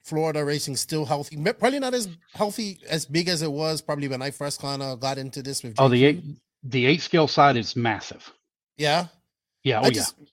Florida 0.03 0.43
racing 0.43 0.75
still 0.75 1.05
healthy. 1.05 1.37
Probably 1.37 1.79
not 1.79 1.93
as 1.93 2.09
healthy 2.33 2.79
as 2.89 3.05
big 3.05 3.27
as 3.27 3.41
it 3.41 3.51
was 3.51 3.81
probably 3.81 4.07
when 4.07 4.21
I 4.21 4.31
first 4.31 4.61
kind 4.61 4.81
of 4.81 4.99
got 4.99 5.17
into 5.17 5.41
this 5.41 5.63
with. 5.63 5.75
Oh, 5.77 5.89
the 5.89 6.05
eight 6.05 6.23
the 6.63 6.85
eight 6.85 7.01
scale 7.01 7.27
side 7.27 7.57
is 7.57 7.75
massive. 7.75 8.31
Yeah. 8.77 9.07
Yeah. 9.63 9.81
Oh 9.81 9.85
I 9.85 9.89
just, 9.91 10.15
yeah. 10.19 10.25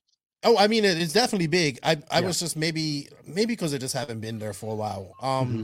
Oh, 0.45 0.57
I 0.57 0.69
mean, 0.69 0.85
it's 0.85 1.13
definitely 1.13 1.49
big. 1.49 1.79
I 1.83 1.99
I 2.11 2.21
yeah. 2.21 2.27
was 2.27 2.41
just 2.41 2.57
maybe 2.57 3.09
maybe 3.27 3.53
because 3.53 3.75
I 3.75 3.79
just 3.79 3.95
haven't 3.95 4.21
been 4.21 4.39
there 4.39 4.53
for 4.55 4.73
a 4.73 4.77
while. 4.77 5.15
Um, 5.21 5.49
mm-hmm. 5.49 5.63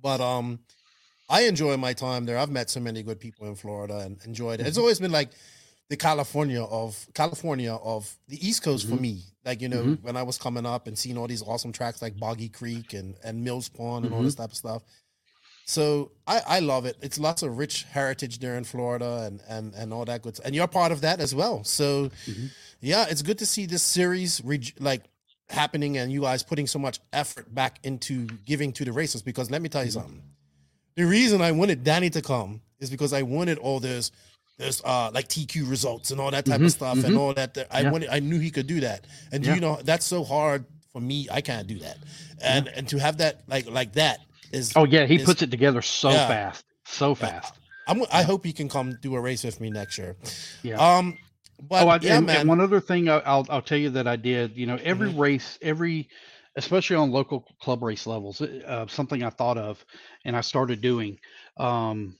but 0.00 0.20
um, 0.20 0.58
I 1.30 1.42
enjoy 1.42 1.76
my 1.76 1.94
time 1.94 2.26
there. 2.26 2.36
I've 2.36 2.50
met 2.50 2.68
so 2.68 2.80
many 2.80 3.02
good 3.02 3.20
people 3.20 3.46
in 3.46 3.54
Florida 3.54 3.98
and 3.98 4.18
enjoyed 4.24 4.54
it. 4.54 4.58
Mm-hmm. 4.60 4.68
It's 4.68 4.78
always 4.78 4.98
been 4.98 5.12
like 5.12 5.30
the 5.92 5.96
California 5.98 6.62
of 6.62 7.06
California 7.12 7.74
of 7.74 8.16
the 8.26 8.48
East 8.48 8.62
Coast 8.62 8.86
mm-hmm. 8.86 8.96
for 8.96 9.02
me. 9.02 9.20
Like 9.44 9.60
you 9.60 9.68
know, 9.68 9.82
mm-hmm. 9.82 10.06
when 10.06 10.16
I 10.16 10.22
was 10.22 10.38
coming 10.38 10.64
up 10.64 10.86
and 10.86 10.98
seeing 10.98 11.18
all 11.18 11.26
these 11.26 11.42
awesome 11.42 11.70
tracks 11.70 12.00
like 12.00 12.18
Boggy 12.18 12.48
Creek 12.48 12.94
and 12.94 13.14
and 13.22 13.44
Mills 13.44 13.68
Pond 13.68 14.06
and 14.06 14.06
mm-hmm. 14.06 14.14
all 14.14 14.22
this 14.22 14.34
type 14.34 14.52
of 14.52 14.56
stuff. 14.56 14.82
So 15.66 16.12
I 16.26 16.40
I 16.46 16.60
love 16.60 16.86
it. 16.86 16.96
It's 17.02 17.18
lots 17.18 17.42
of 17.42 17.58
rich 17.58 17.82
heritage 17.82 18.38
there 18.38 18.56
in 18.56 18.64
Florida 18.64 19.24
and 19.26 19.42
and 19.50 19.74
and 19.74 19.92
all 19.92 20.06
that 20.06 20.22
good. 20.22 20.40
And 20.42 20.54
you're 20.54 20.66
part 20.66 20.92
of 20.92 21.02
that 21.02 21.20
as 21.20 21.34
well. 21.34 21.62
So 21.62 22.08
mm-hmm. 22.26 22.46
yeah, 22.80 23.04
it's 23.10 23.20
good 23.20 23.36
to 23.40 23.44
see 23.44 23.66
this 23.66 23.82
series 23.82 24.40
re- 24.42 24.72
like 24.80 25.02
happening 25.50 25.98
and 25.98 26.10
you 26.10 26.22
guys 26.22 26.42
putting 26.42 26.66
so 26.66 26.78
much 26.78 27.00
effort 27.12 27.54
back 27.54 27.80
into 27.82 28.28
giving 28.46 28.72
to 28.72 28.86
the 28.86 28.92
races. 28.92 29.20
Because 29.20 29.50
let 29.50 29.60
me 29.60 29.68
tell 29.68 29.84
you 29.84 29.90
mm-hmm. 29.90 30.00
something. 30.00 30.22
The 30.94 31.04
reason 31.04 31.42
I 31.42 31.52
wanted 31.52 31.84
Danny 31.84 32.08
to 32.08 32.22
come 32.22 32.62
is 32.80 32.88
because 32.88 33.12
I 33.12 33.20
wanted 33.20 33.58
all 33.58 33.78
this 33.78 34.10
there's 34.62 34.82
uh 34.84 35.10
like 35.12 35.28
TQ 35.28 35.68
results 35.68 36.10
and 36.10 36.20
all 36.20 36.30
that 36.30 36.46
type 36.46 36.56
mm-hmm, 36.56 36.66
of 36.66 36.72
stuff 36.72 36.96
mm-hmm. 36.96 37.06
and 37.06 37.18
all 37.18 37.34
that. 37.34 37.56
I 37.70 37.80
yeah. 37.80 37.90
wanted, 37.90 38.08
I 38.10 38.20
knew 38.20 38.38
he 38.38 38.50
could 38.50 38.66
do 38.66 38.80
that, 38.80 39.06
and 39.32 39.44
yeah. 39.44 39.54
you 39.54 39.60
know 39.60 39.78
that's 39.82 40.06
so 40.06 40.24
hard 40.24 40.64
for 40.92 41.00
me. 41.00 41.28
I 41.30 41.40
can't 41.40 41.66
do 41.66 41.78
that, 41.80 41.98
and 42.40 42.66
yeah. 42.66 42.72
and 42.76 42.88
to 42.88 42.98
have 42.98 43.18
that 43.18 43.42
like 43.48 43.68
like 43.68 43.92
that 43.94 44.20
is. 44.52 44.72
Oh 44.76 44.84
yeah, 44.84 45.06
he 45.06 45.16
is, 45.16 45.24
puts 45.24 45.42
it 45.42 45.50
together 45.50 45.82
so 45.82 46.10
fast, 46.10 46.64
so 46.84 47.14
fast. 47.14 47.54
I'm, 47.86 48.04
I 48.12 48.22
hope 48.22 48.44
he 48.44 48.52
can 48.52 48.68
come 48.68 48.96
do 49.02 49.16
a 49.16 49.20
race 49.20 49.42
with 49.42 49.60
me 49.60 49.70
next 49.70 49.98
year. 49.98 50.16
Yeah. 50.62 50.76
Um. 50.76 51.18
But 51.60 51.84
oh, 51.84 51.88
I, 51.90 51.98
yeah, 52.00 52.16
and, 52.16 52.26
man. 52.26 52.40
and 52.40 52.48
one 52.48 52.60
other 52.60 52.80
thing 52.80 53.08
I'll 53.08 53.46
I'll 53.48 53.62
tell 53.62 53.78
you 53.78 53.90
that 53.90 54.08
I 54.08 54.16
did. 54.16 54.56
You 54.56 54.66
know, 54.66 54.78
every 54.82 55.10
mm-hmm. 55.10 55.20
race, 55.20 55.58
every 55.62 56.08
especially 56.56 56.96
on 56.96 57.10
local 57.10 57.46
club 57.60 57.82
race 57.82 58.06
levels, 58.06 58.40
uh, 58.40 58.86
something 58.88 59.22
I 59.22 59.30
thought 59.30 59.58
of 59.58 59.84
and 60.24 60.36
I 60.36 60.40
started 60.42 60.80
doing. 60.80 61.18
Um, 61.56 62.18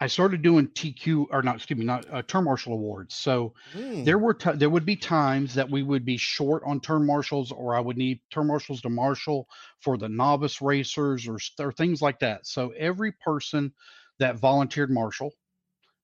I 0.00 0.06
started 0.08 0.42
doing 0.42 0.68
TQ 0.68 1.26
or 1.30 1.42
not, 1.42 1.56
excuse 1.56 1.78
me, 1.78 1.84
not 1.84 2.08
uh, 2.12 2.22
term 2.22 2.44
marshal 2.44 2.72
awards. 2.74 3.14
So 3.14 3.54
Mm. 3.74 4.04
there 4.04 4.18
were 4.18 4.34
ti 4.34 4.52
there 4.52 4.70
would 4.70 4.84
be 4.84 4.96
times 4.96 5.54
that 5.54 5.70
we 5.70 5.82
would 5.82 6.04
be 6.04 6.16
short 6.16 6.62
on 6.66 6.80
term 6.80 7.06
marshals, 7.06 7.52
or 7.52 7.74
I 7.74 7.80
would 7.80 7.96
need 7.96 8.20
term 8.30 8.48
marshals 8.48 8.82
to 8.82 8.90
marshal 8.90 9.48
for 9.80 9.96
the 9.96 10.08
novice 10.08 10.60
racers 10.60 11.26
or, 11.28 11.38
or 11.58 11.72
things 11.72 12.02
like 12.02 12.18
that. 12.20 12.46
So 12.46 12.70
every 12.70 13.12
person 13.12 13.72
that 14.18 14.36
volunteered 14.36 14.90
marshal 14.90 15.32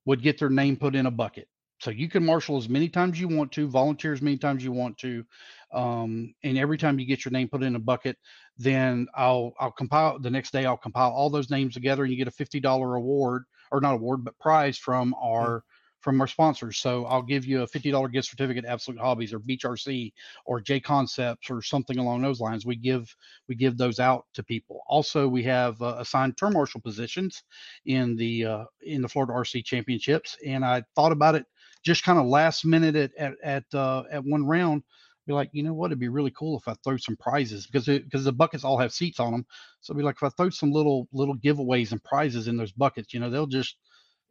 would 0.05 0.23
get 0.23 0.39
their 0.39 0.51
name 0.51 0.77
put 0.77 0.95
in 0.95 1.07
a 1.07 1.11
bucket. 1.11 1.49
So 1.81 1.91
you 1.91 2.09
can 2.09 2.25
marshal 2.27 2.59
as 2.59 2.69
many 2.69 2.91
times 2.91 3.19
you 3.19 3.27
want 3.29 3.53
to, 3.53 3.67
volunteer 3.67 4.13
as 4.13 4.21
many 4.21 4.37
times 4.37 4.63
you 4.63 4.71
want 4.71 4.99
to, 4.99 5.25
um, 5.73 6.35
and 6.43 6.59
every 6.59 6.77
time 6.77 6.99
you 6.99 7.07
get 7.07 7.25
your 7.25 7.33
name 7.33 7.49
put 7.49 7.63
in 7.63 7.75
a 7.75 7.79
bucket, 7.79 8.19
then 8.59 9.09
I'll 9.15 9.55
I'll 9.59 9.73
compile 9.73 10.19
the 10.19 10.31
next 10.31 10.51
day. 10.53 10.67
I'll 10.67 10.77
compile 10.77 11.11
all 11.11 11.31
those 11.31 11.49
names 11.51 11.73
together, 11.73 12.03
and 12.03 12.13
you 12.13 12.19
get 12.19 12.29
a 12.29 12.33
fifty 12.33 12.61
dollar 12.61 12.97
award 12.97 13.45
or 13.71 13.81
not 13.81 13.95
award, 13.95 14.25
but 14.25 14.39
prize 14.39 14.79
from 14.79 15.15
our 15.15 15.65
from 16.01 16.21
our 16.21 16.27
sponsors. 16.27 16.79
So 16.79 17.05
I'll 17.07 17.23
give 17.23 17.45
you 17.45 17.63
a 17.63 17.67
fifty 17.67 17.91
dollar 17.91 18.09
gift 18.09 18.29
certificate, 18.29 18.65
to 18.65 18.71
Absolute 18.71 19.01
Hobbies 19.01 19.33
or 19.33 19.39
Beach 19.39 19.65
RC 19.65 20.13
or 20.47 20.61
JConcepts 20.61 21.51
or 21.51 21.63
something 21.63 21.99
along 21.99 22.23
those 22.23 22.41
lines. 22.41 22.67
We 22.67 22.77
give 22.77 23.15
we 23.49 23.55
give 23.55 23.77
those 23.77 24.01
out 24.01 24.25
to 24.35 24.43
people. 24.43 24.81
Also, 24.89 25.29
we 25.29 25.43
have 25.45 25.81
uh, 25.83 25.97
assigned 25.99 26.37
term 26.37 26.55
marshal 26.55 26.81
positions 26.81 27.43
in 27.87 28.17
the 28.17 28.47
uh, 28.47 28.65
in 28.83 29.03
the 29.03 29.09
Florida 29.09 29.33
RC 29.33 29.65
Championships, 29.65 30.37
and 30.47 30.65
I 30.65 30.83
thought 30.95 31.13
about 31.13 31.35
it 31.35 31.45
just 31.85 32.05
kind 32.05 32.19
of 32.19 32.27
last 32.27 32.65
minute 32.65 32.97
at 32.97 33.13
at 33.19 33.35
at, 33.43 33.65
uh, 33.75 34.05
at 34.11 34.25
one 34.25 34.47
round. 34.47 34.83
Be 35.27 35.33
like, 35.33 35.51
you 35.53 35.63
know 35.63 35.75
what? 35.75 35.87
It'd 35.87 35.99
be 35.99 36.09
really 36.09 36.33
cool 36.33 36.59
if 36.59 36.67
I 36.67 36.75
throw 36.83 36.97
some 36.97 37.17
prizes 37.17 37.67
because 37.67 37.89
it, 37.89 38.05
because 38.05 38.25
the 38.25 38.33
buckets 38.33 38.65
all 38.65 38.79
have 38.79 38.93
seats 38.93 39.21
on 39.21 39.33
them. 39.33 39.47
So 39.81 39.93
it'd 39.93 39.99
be 39.99 40.05
like 40.05 40.17
if 40.17 40.23
I 40.23 40.31
throw 40.31 40.51
some 40.51 40.73
little 40.73 41.09
little 41.13 41.37
giveaways 41.37 41.93
and 41.93 42.03
prizes 42.03 42.49
in 42.49 42.57
those 42.57 42.73
buckets, 42.73 43.15
you 43.15 43.21
know, 43.21 43.31
they'll 43.31 43.47
just 43.47 43.77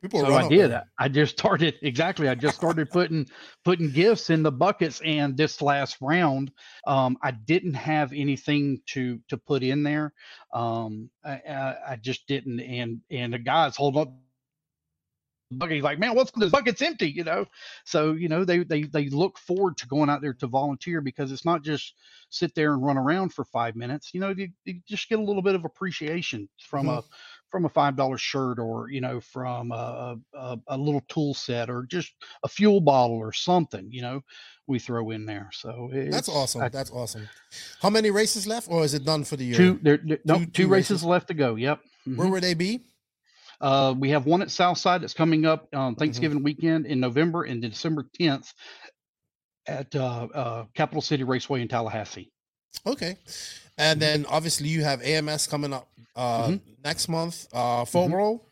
People 0.02 0.22
so 0.22 0.34
I 0.34 0.48
did. 0.48 0.72
there. 0.72 0.86
I 0.98 1.10
just 1.10 1.38
started 1.38 1.76
exactly. 1.82 2.30
I 2.30 2.36
just 2.36 2.56
started 2.56 2.90
putting 2.90 3.28
putting 3.66 3.92
gifts 3.92 4.30
in 4.30 4.44
the 4.44 4.52
buckets, 4.52 5.02
and 5.04 5.36
this 5.36 5.62
last 5.62 5.98
round, 6.00 6.52
um, 6.88 7.18
I 7.22 7.32
didn't 7.32 7.74
have 7.74 8.14
anything 8.14 8.82
to 8.88 9.20
to 9.28 9.38
put 9.38 9.62
in 9.62 9.84
there. 9.84 10.14
Um, 10.54 11.10
I, 11.26 11.42
I, 11.50 11.76
I 11.90 11.96
just 11.98 12.28
didn't, 12.28 12.62
and 12.62 13.02
and 13.12 13.34
the 13.34 13.40
guys 13.40 13.76
hold 13.76 13.98
up 13.98 14.14
bucket. 15.52 15.76
He's 15.76 15.84
like, 15.84 16.00
man, 16.00 16.16
what's 16.16 16.32
the 16.32 16.48
bucket's 16.50 16.82
empty? 16.82 17.10
You 17.10 17.24
know, 17.24 17.46
so 17.86 18.14
you 18.14 18.30
know 18.30 18.44
they 18.46 18.60
they 18.64 18.84
they 18.84 19.10
look 19.10 19.38
forward 19.38 19.78
to 19.78 19.88
going 19.88 20.10
out 20.10 20.22
there 20.22 20.34
to 20.34 20.48
volunteer 20.48 21.02
because 21.02 21.32
it's 21.32 21.46
not 21.46 21.64
just 21.64 21.94
sit 22.30 22.54
there 22.56 22.74
and 22.74 22.84
run 22.86 22.98
around 22.98 23.34
for 23.34 23.44
five 23.46 23.76
minutes. 23.76 24.12
You 24.14 24.20
know, 24.22 24.30
you, 24.30 24.50
you 24.66 24.80
just 24.88 25.10
get 25.10 25.20
a 25.20 25.24
little 25.24 25.42
bit 25.42 25.56
of 25.56 25.66
appreciation 25.66 26.48
from 26.60 26.86
Mhm. 26.88 27.00
a 27.00 27.04
from 27.50 27.66
a 27.66 27.70
five 27.70 27.96
dollar 27.96 28.18
shirt 28.18 28.60
or 28.60 28.90
you 28.92 29.02
know 29.02 29.20
from 29.20 29.72
a, 29.72 30.18
a 30.34 30.58
a 30.68 30.78
little 30.78 31.02
tool 31.08 31.34
set 31.34 31.70
or 31.70 31.86
just 31.86 32.14
a 32.44 32.48
fuel 32.48 32.80
bottle 32.82 33.18
or 33.18 33.34
something. 33.34 33.88
You 33.92 34.04
know, 34.04 34.22
we 34.68 34.78
throw 34.78 35.10
in 35.10 35.26
there. 35.26 35.50
So 35.52 35.90
That's 35.92 36.30
awesome. 36.30 36.62
I- 36.62 36.70
That's 36.70 36.92
awesome. 36.92 37.28
How 37.82 37.90
many 37.90 38.12
races 38.12 38.46
left, 38.46 38.68
or 38.70 38.84
is 38.84 38.94
it 38.94 39.04
done 39.04 39.24
for 39.24 39.36
the 39.36 39.46
year? 39.46 39.58
two 39.58 39.80
there, 39.82 39.98
there- 40.04 40.20
no, 40.26 40.38
two- 40.40 40.46
two, 40.46 40.52
two 40.52 40.68
races, 40.68 40.92
races? 40.98 41.04
left 41.06 41.28
to 41.30 41.34
go. 41.34 41.56
Yep. 41.56 41.80
Where 42.06 42.28
Mhm. 42.28 42.32
would 42.32 42.44
they 42.44 42.54
be? 42.54 42.82
Uh, 43.62 43.94
we 43.98 44.10
have 44.10 44.26
one 44.26 44.42
at 44.42 44.50
Southside 44.52 45.02
that's 45.02 45.14
coming 45.14 45.46
up 45.46 45.66
Mm-hmm. 45.72 45.78
on 45.80 45.96
Thanksgiving 45.96 46.44
weekend 46.44 46.86
in 46.86 47.00
November 47.00 47.44
and 47.44 47.62
December 47.62 48.06
10th 48.20 48.54
at 49.68 49.94
uh, 49.96 50.28
uh, 50.34 50.66
Capital 50.74 51.02
City 51.02 51.24
Raceway 51.24 51.62
in 51.62 51.68
Tallahassee. 51.68 52.32
Okay, 52.86 53.16
and 53.78 54.00
then 54.02 54.26
obviously 54.28 54.68
you 54.70 54.84
have 54.84 55.02
AMS 55.02 55.48
coming 55.48 55.74
up 55.74 55.88
uh, 56.16 56.48
Mhm. 56.50 56.62
next 56.84 57.08
month. 57.10 57.48
Uh, 57.54 57.86
Full 57.86 58.08
Mhm. 58.08 58.12
Brawl. 58.12 58.46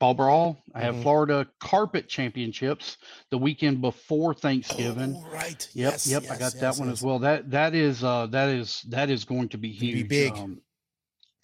Fall 0.00 0.14
Brawl. 0.14 0.58
I 0.74 0.80
have 0.80 0.96
Mhm. 0.96 1.02
Florida 1.02 1.46
Carpet 1.60 2.08
Championships 2.08 2.96
the 3.30 3.38
weekend 3.38 3.80
before 3.80 4.34
Thanksgiving. 4.34 5.14
Oh, 5.16 5.30
right. 5.30 5.68
Yep, 5.74 5.92
Yes, 5.92 6.06
yep, 6.08 6.22
I 6.24 6.26
got 6.38 6.40
yes, 6.40 6.54
that 6.54 6.76
one 6.78 6.88
yes. 6.88 6.98
as 6.98 7.02
well. 7.02 7.18
That 7.20 7.50
that 7.50 7.74
is 7.74 8.02
uh 8.02 8.26
that 8.26 8.48
is 8.48 8.82
that 8.88 9.10
is 9.10 9.24
going 9.24 9.48
to 9.50 9.58
be 9.58 9.68
Gonna 9.70 9.80
be 9.80 9.96
huge. 9.98 10.08
big. 10.08 10.32
Um, 10.34 10.60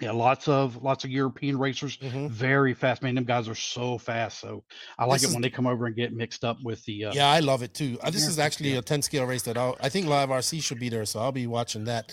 yeah, 0.01 0.13
lots 0.13 0.47
of 0.49 0.83
lots 0.83 1.05
of 1.05 1.11
European 1.11 1.59
racers, 1.59 1.97
Mhm. 1.99 2.31
very 2.31 2.73
fast. 2.75 3.03
Man, 3.03 3.15
them 3.17 3.25
guys 3.25 3.49
are 3.49 3.55
so 3.55 3.99
fast. 3.99 4.41
So 4.41 4.63
I 4.99 5.05
like 5.05 5.17
This 5.21 5.25
it 5.25 5.29
is- 5.29 5.35
when 5.35 5.43
they 5.43 5.51
come 5.51 5.67
over 5.67 5.87
and 5.87 5.97
get 5.97 6.13
mixed 6.13 6.45
up 6.45 6.59
with 6.63 6.85
the. 6.85 7.07
Uh, 7.07 7.13
Yeah, 7.15 7.29
I 7.29 7.41
love 7.41 7.63
it 7.63 7.75
too. 7.75 7.99
Uh, 8.03 8.11
this 8.11 8.27
is 8.27 8.39
actually 8.39 8.77
a 8.77 8.83
10 8.83 9.03
scale 9.03 9.25
race 9.25 9.43
that 9.43 9.57
I'll, 9.59 9.77
I 9.81 9.89
think 9.89 10.07
Live 10.07 10.31
RC 10.31 10.61
should 10.63 10.79
be 10.79 10.89
there, 10.89 11.05
so 11.05 11.21
I'll 11.21 11.33
be 11.33 11.47
watching 11.47 11.85
that. 11.85 12.13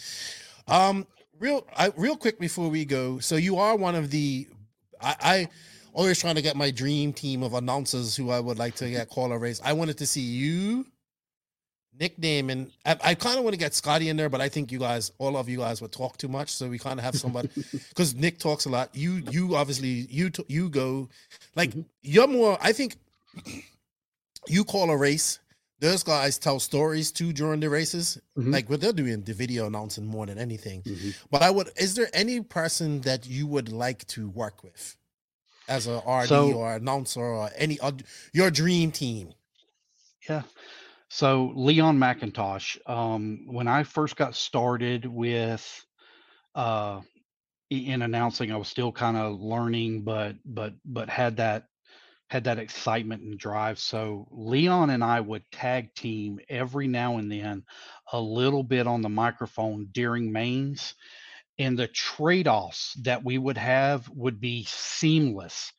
Um, 0.68 1.06
real, 1.40 1.68
I, 1.78 1.92
real 1.96 2.18
quick 2.18 2.40
before 2.40 2.70
we 2.70 2.86
go. 2.86 3.20
So 3.20 3.36
you 3.36 3.58
are 3.58 3.76
one 3.76 3.94
of 3.96 4.10
the, 4.10 4.48
I, 5.00 5.16
I 5.22 5.48
always 5.94 6.20
trying 6.20 6.36
to 6.36 6.42
get 6.42 6.56
my 6.56 6.72
dream 6.72 7.14
team 7.14 7.44
of 7.44 7.54
announcers 7.54 8.16
who 8.16 8.32
I 8.32 8.40
would 8.40 8.58
like 8.58 8.76
to 8.78 8.90
get 8.90 9.10
call 9.10 9.32
a 9.32 9.38
race. 9.38 9.62
I 9.64 9.74
wanted 9.74 9.98
to 10.00 10.08
see 10.08 10.22
you, 10.22 10.88
Nick 12.00 12.16
and 12.24 12.72
I, 12.86 12.98
I 13.04 13.16
kind 13.16 13.38
of 13.38 13.44
want 13.44 13.54
to 13.54 13.58
get 13.60 13.74
Scotty 13.74 14.10
in 14.10 14.18
there, 14.18 14.30
but 14.30 14.42
I 14.42 14.50
think 14.50 14.72
you 14.72 14.80
guys, 14.80 15.12
all 15.18 15.38
of 15.38 15.48
you 15.48 15.60
guys, 15.60 15.82
would 15.82 15.92
talk 15.92 16.18
too 16.18 16.28
much, 16.28 16.50
so 16.52 16.68
we 16.68 16.78
kind 16.78 17.00
of 17.00 17.06
have 17.06 17.16
somebody 17.16 17.50
because 17.90 18.14
Nick 18.16 18.40
talks 18.40 18.66
a 18.66 18.70
lot. 18.70 18.90
You, 18.94 19.24
you 19.32 19.56
obviously, 19.56 20.08
you, 20.10 20.30
t- 20.30 20.44
you 20.48 20.70
go, 20.70 21.10
like 21.56 21.74
you're 22.02 22.28
more. 22.28 22.58
I 22.62 22.72
think 22.74 22.98
you 24.48 24.64
call 24.64 24.90
a 24.90 24.98
race. 24.98 25.40
Those 25.80 26.04
guys 26.04 26.38
tell 26.38 26.60
stories 26.60 27.12
too 27.12 27.34
during 27.34 27.60
the 27.60 27.70
races. 27.70 28.18
Mhm. 28.38 28.52
Like 28.54 28.70
what 28.70 28.80
they're 28.82 28.94
doing, 28.94 29.22
the 29.24 29.34
video 29.34 29.68
announcing 29.68 30.06
more 30.06 30.26
than 30.26 30.38
anything. 30.38 30.82
Mhm. 30.84 31.16
But 31.30 31.42
I 31.44 31.50
would. 31.52 31.70
Is 31.78 31.96
there 31.96 32.08
any 32.14 32.42
person 32.42 33.02
that 33.02 33.28
you 33.28 33.46
would 33.48 33.72
like 33.72 34.06
to 34.08 34.30
work 34.30 34.64
with 34.64 34.96
as 35.68 35.86
a 35.88 35.98
RD 36.08 36.28
So- 36.30 36.54
or 36.54 36.76
announcer 36.76 37.22
or 37.22 37.50
any 37.58 37.78
your 38.34 38.52
dream 38.52 38.92
team? 38.92 39.34
Yeah. 40.30 40.44
So 41.10 41.54
Leon 41.56 41.98
McIntosh, 41.98 42.78
um, 42.90 43.46
when 43.48 43.68
I 43.68 43.84
first 43.84 44.16
got 44.16 44.36
started 44.36 45.06
with 45.06 45.86
uh 46.56 47.02
in 47.70 48.02
announcing, 48.04 48.52
I 48.52 48.58
was 48.58 48.68
still 48.68 48.92
kind 48.92 49.18
of 49.18 49.42
learning, 49.42 50.04
but 50.04 50.36
but 50.46 50.74
but 50.86 51.10
had 51.10 51.38
that 51.38 51.66
had 52.30 52.46
that 52.46 52.60
excitement 52.60 53.24
and 53.24 53.38
drive. 53.40 53.80
So 53.80 54.28
Leon 54.32 54.90
and 54.90 55.04
I 55.04 55.22
would 55.22 55.44
tag 55.52 55.94
team 55.96 56.40
every 56.50 56.88
now 56.88 57.18
and 57.18 57.32
then 57.32 57.64
a 58.14 58.20
little 58.22 58.64
bit 58.64 58.88
on 58.88 59.02
the 59.02 59.10
microphone 59.10 59.88
during 59.92 60.32
mains. 60.32 60.96
And 61.60 61.78
the 61.80 61.88
trade-offs 61.88 62.94
that 63.04 63.24
we 63.24 63.38
would 63.38 63.58
have 63.58 64.10
would 64.10 64.42
be 64.42 64.66
seamless. 64.68 65.72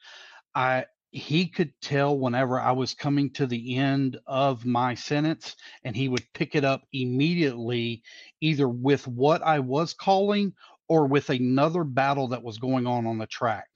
I 0.55 0.87
he 1.17 1.49
could 1.49 1.73
tell 1.81 2.19
whenever 2.19 2.61
I 2.61 2.73
was 2.73 2.95
coming 2.95 3.31
to 3.33 3.47
the 3.47 3.77
end 3.77 4.19
of 4.27 4.67
my 4.67 4.95
sentence, 4.95 5.57
and 5.85 5.97
he 5.97 6.09
would 6.09 6.33
pick 6.35 6.55
it 6.55 6.65
up 6.65 6.83
immediately, 6.93 8.03
either 8.41 8.69
with 8.69 9.07
what 9.09 9.43
I 9.43 9.61
was 9.61 9.95
calling 9.95 10.55
or 10.89 11.07
with 11.07 11.31
another 11.31 11.85
battle 11.85 12.29
that 12.29 12.43
was 12.43 12.59
going 12.59 12.87
on 12.87 13.07
on 13.07 13.19
the 13.19 13.27
track. 13.27 13.69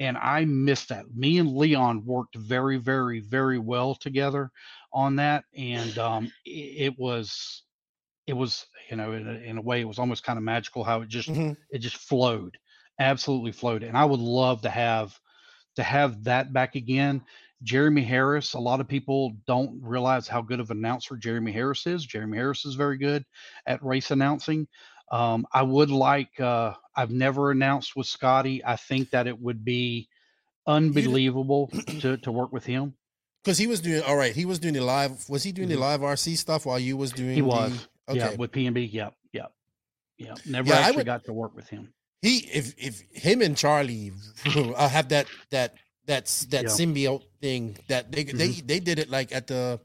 And 0.00 0.16
I 0.18 0.44
missed 0.44 0.88
that. 0.90 1.14
Me 1.14 1.38
and 1.38 1.56
Leon 1.56 2.04
worked 2.04 2.36
very, 2.36 2.76
very, 2.78 3.20
very 3.20 3.58
well 3.58 3.94
together 3.94 4.50
on 4.92 5.16
that, 5.16 5.44
and 5.56 5.96
um, 5.98 6.32
it 6.44 6.98
was, 6.98 7.62
it 8.26 8.34
was, 8.34 8.66
you 8.90 8.96
know, 8.96 9.12
in 9.12 9.28
a, 9.28 9.32
in 9.32 9.58
a 9.58 9.62
way, 9.62 9.80
it 9.80 9.88
was 9.88 9.98
almost 9.98 10.24
kind 10.24 10.38
of 10.38 10.44
magical 10.44 10.84
how 10.84 11.02
it 11.02 11.08
just 11.08 11.30
Mhm. 11.30 11.56
it 11.70 11.78
just 11.78 11.96
flowed 11.96 12.58
absolutely 13.00 13.50
flowed 13.50 13.82
and 13.82 13.96
i 13.98 14.04
would 14.04 14.20
love 14.20 14.62
to 14.62 14.70
have 14.70 15.18
to 15.76 15.82
have 15.82 16.24
that 16.24 16.52
back 16.52 16.74
again 16.74 17.22
jeremy 17.62 18.02
harris 18.02 18.54
a 18.54 18.58
lot 18.58 18.80
of 18.80 18.86
people 18.88 19.32
don't 19.46 19.80
realize 19.82 20.28
how 20.28 20.42
good 20.42 20.60
of 20.60 20.70
an 20.70 20.78
announcer 20.78 21.16
jeremy 21.16 21.52
harris 21.52 21.86
is 21.86 22.04
jeremy 22.04 22.36
harris 22.36 22.64
is 22.64 22.74
very 22.74 22.98
good 22.98 23.24
at 23.66 23.82
race 23.84 24.10
announcing 24.10 24.66
um, 25.12 25.46
i 25.52 25.62
would 25.62 25.90
like 25.90 26.38
uh, 26.40 26.72
i've 26.96 27.10
never 27.10 27.50
announced 27.50 27.94
with 27.96 28.06
scotty 28.06 28.64
i 28.64 28.76
think 28.76 29.10
that 29.10 29.26
it 29.26 29.40
would 29.40 29.64
be 29.64 30.08
unbelievable 30.66 31.68
to, 32.00 32.16
to 32.18 32.32
work 32.32 32.52
with 32.52 32.64
him 32.64 32.94
Because 33.42 33.58
he 33.58 33.66
was 33.66 33.80
doing 33.80 34.02
all 34.02 34.16
right. 34.16 34.34
He 34.34 34.46
was 34.46 34.58
doing 34.58 34.72
the 34.74 34.80
live. 34.80 35.28
Was 35.28 35.42
he 35.42 35.52
doing 35.52 35.68
the 35.68 35.76
live 35.76 36.00
RC 36.00 36.38
stuff 36.38 36.64
while 36.64 36.78
you 36.78 36.96
was 36.96 37.12
doing? 37.12 37.30
Mm-hmm. 37.30 37.34
he 37.36 37.40
the- 37.42 37.46
was 37.46 37.88
okay. 38.08 38.18
yeah 38.18 38.34
with 38.36 38.50
pnb 38.52 38.90
yep 38.92 39.14
yep 39.32 39.52
yep 40.18 40.38
never 40.46 40.68
Yeah, 40.70 40.76
I 40.76 40.78
actually 40.80 40.96
would- 40.98 41.06
got 41.06 41.24
to 41.26 41.32
work 41.34 41.54
with 41.54 41.68
him 41.68 41.92
he 42.24 42.38
if 42.60 42.74
if 42.78 42.94
him 43.26 43.38
and 43.42 43.56
Charlie 43.56 44.12
uh, 44.56 44.88
have 44.88 45.08
that 45.10 45.26
that 45.50 45.74
that's 46.06 46.46
that 46.46 46.64
Yeah. 46.64 46.70
symbiote 46.78 47.24
thing 47.40 47.76
that 47.88 48.10
they 48.12 48.24
they 48.24 48.48
they 48.70 48.80
did 48.80 48.98
it 48.98 49.08
like 49.10 49.30
at 49.38 49.46
the 49.46 49.80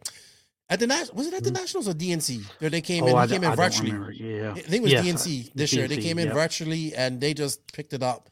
at 0.71 0.79
the 0.79 0.87
nas- 0.87 1.11
was 1.13 1.27
it 1.27 1.33
at 1.33 1.43
the 1.43 1.51
nationals 1.51 1.87
or 1.87 1.93
DNC 1.93 2.29
where 2.59 2.69
they 2.69 2.81
came 2.81 3.03
in? 3.07 3.15
Mm-hmm. 3.15 3.17
oh, 3.17 3.25
I, 3.25 3.27
came 3.27 3.41
d- 3.41 3.47
in 3.47 3.53
I 3.53 3.55
virtually. 3.55 3.93
yeah 4.17 4.51
I 4.51 4.61
think 4.61 4.81
it 4.83 4.87
was 4.87 4.91
Yes, 4.91 5.05
DNC 5.05 5.51
this 5.55 5.73
year. 5.73 5.87
They 5.87 5.97
came 5.97 6.19
in 6.19 6.29
virtually 6.43 6.93
and 6.95 7.19
they 7.21 7.33
just 7.33 7.57
picked 7.73 7.93
it 7.93 8.03
up 8.03 8.29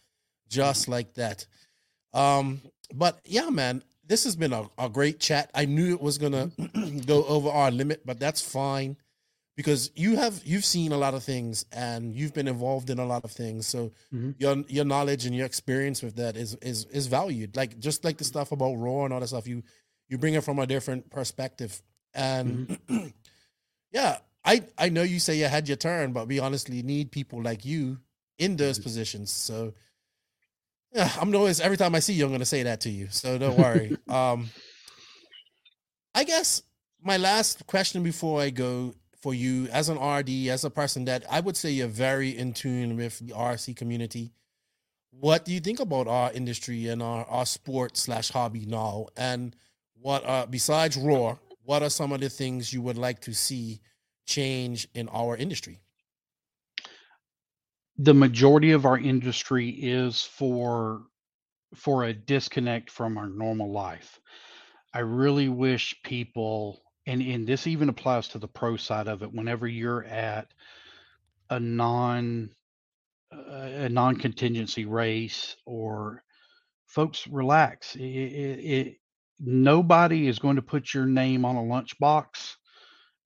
just 0.50 0.88
like 0.88 1.14
that. 1.16 1.46
Um 2.14 2.62
but 2.94 3.20
yeah 3.26 3.50
man 3.50 3.84
this 4.06 4.24
has 4.24 4.36
been 4.38 4.54
a, 4.54 4.64
a 4.78 4.88
great 4.88 5.20
chat. 5.20 5.52
I 5.54 5.66
knew 5.66 5.94
it 5.94 6.02
was 6.02 6.18
gonna 6.18 6.52
go 7.06 7.26
over 7.26 7.50
our 7.50 7.72
limit 7.72 8.06
but 8.06 8.20
that's 8.20 8.42
fine 8.42 8.96
because 9.58 9.92
you 9.96 10.16
have 10.16 10.40
you've 10.46 10.64
seen 10.64 10.92
a 10.94 10.98
lot 10.98 11.14
of 11.16 11.24
things 11.24 11.66
and 11.74 12.14
you've 12.14 12.34
been 12.34 12.48
involved 12.48 12.90
in 12.92 13.00
a 13.00 13.06
lot 13.06 13.26
of 13.26 13.32
things. 13.32 13.68
So 13.68 13.92
Mhm. 14.14 14.36
your 14.38 14.64
your 14.70 14.86
knowledge 14.86 15.26
and 15.26 15.36
your 15.36 15.48
experience 15.48 16.02
with 16.04 16.16
that 16.16 16.38
is 16.38 16.54
is 16.62 16.86
is 16.86 17.08
valued. 17.08 17.58
Like 17.58 17.80
just 17.80 18.06
like 18.06 18.18
the 18.18 18.24
stuff 18.24 18.52
about 18.54 18.76
roar 18.76 19.04
and 19.06 19.14
all 19.14 19.20
that 19.20 19.28
stuff, 19.28 19.48
you 19.48 19.64
you 20.08 20.18
bring 20.20 20.36
it 20.36 20.44
from 20.44 20.60
a 20.60 20.68
different 20.68 21.10
perspective. 21.10 21.82
And 22.14 22.78
yeah, 23.92 24.20
I 24.46 24.62
I 24.78 24.90
know 24.90 25.02
you 25.02 25.20
say 25.20 25.38
you 25.40 25.46
had 25.46 25.68
your 25.68 25.78
turn, 25.78 26.14
but 26.14 26.28
we 26.28 26.40
honestly 26.40 26.84
need 26.84 27.12
people 27.12 27.42
like 27.42 27.66
you 27.66 27.98
in 28.38 28.56
those 28.58 28.78
positions. 28.78 29.32
So 29.32 29.74
yeah, 30.94 31.12
I'm 31.20 31.34
always 31.36 31.60
every 31.60 31.78
time 31.78 31.96
I 31.96 32.00
see 32.00 32.14
you, 32.14 32.26
I'm 32.26 32.32
gonna 32.32 32.46
say 32.46 32.62
that 32.64 32.82
to 32.82 32.90
you. 32.92 33.08
So 33.10 33.38
don't 33.40 33.58
worry. 33.58 33.98
um 34.08 34.50
I 36.14 36.24
guess 36.24 36.62
my 37.02 37.18
last 37.18 37.66
question 37.68 38.04
before 38.04 38.40
I 38.42 38.52
go 38.52 38.94
for 39.28 39.34
you 39.34 39.68
as 39.74 39.90
an 39.90 40.00
RD, 40.00 40.48
as 40.48 40.64
a 40.64 40.70
person 40.70 41.04
that 41.04 41.26
I 41.30 41.42
would 41.42 41.58
say 41.58 41.70
you're 41.70 41.90
very 41.90 42.30
in 42.30 42.54
tune 42.54 42.96
with 42.96 43.20
the 43.20 43.34
RC 43.34 43.76
community. 43.76 44.32
What 45.10 45.44
do 45.44 45.52
you 45.52 45.60
think 45.60 45.82
about 45.82 46.08
our 46.08 46.32
industry 46.32 46.88
and 46.88 47.04
our, 47.04 47.26
our 47.26 47.46
sport 47.46 47.98
slash 47.98 48.30
hobby 48.30 48.66
now? 48.66 49.08
And 49.18 49.54
what 50.00 50.26
uh 50.26 50.46
besides 50.46 50.96
Roar, 50.96 51.40
what 51.66 51.84
are 51.84 51.90
some 51.90 52.14
of 52.14 52.22
the 52.22 52.30
things 52.30 52.72
you 52.72 52.82
would 52.82 52.98
like 52.98 53.20
to 53.24 53.34
see 53.34 53.82
change 54.26 54.88
in 54.94 55.10
our 55.10 55.36
industry? 55.36 55.82
the 57.98 58.14
majority 58.14 58.72
of 58.72 58.86
our 58.86 58.98
industry 58.98 59.70
is 59.70 60.24
for 60.24 61.02
for 61.76 62.06
a 62.06 62.14
disconnect 62.14 62.90
from 62.90 63.18
our 63.18 63.28
normal 63.28 63.74
life. 63.74 64.22
I 64.94 65.00
really 65.00 65.50
wish 65.50 66.02
people 66.04 66.82
and 67.08 67.22
and 67.24 67.48
this 67.48 67.68
even 67.68 67.90
applies 67.90 68.30
to 68.30 68.40
the 68.40 68.48
pro 68.48 68.78
side 68.78 69.08
of 69.08 69.24
it 69.24 69.34
whenever 69.34 69.68
you're 69.68 70.06
at 70.06 70.54
a 71.50 71.60
non 71.60 72.52
a 73.32 73.90
non 73.90 74.16
contingency 74.18 74.86
race 74.86 75.58
or 75.66 76.24
folks 76.86 77.28
relax 77.28 77.96
it, 77.96 78.04
it, 78.04 78.60
it 78.60 78.98
nobody 79.40 80.28
is 80.28 80.40
going 80.40 80.58
to 80.58 80.62
put 80.62 80.94
your 80.94 81.06
name 81.08 81.46
on 81.46 81.56
a 81.58 81.62
lunchbox 81.62 82.56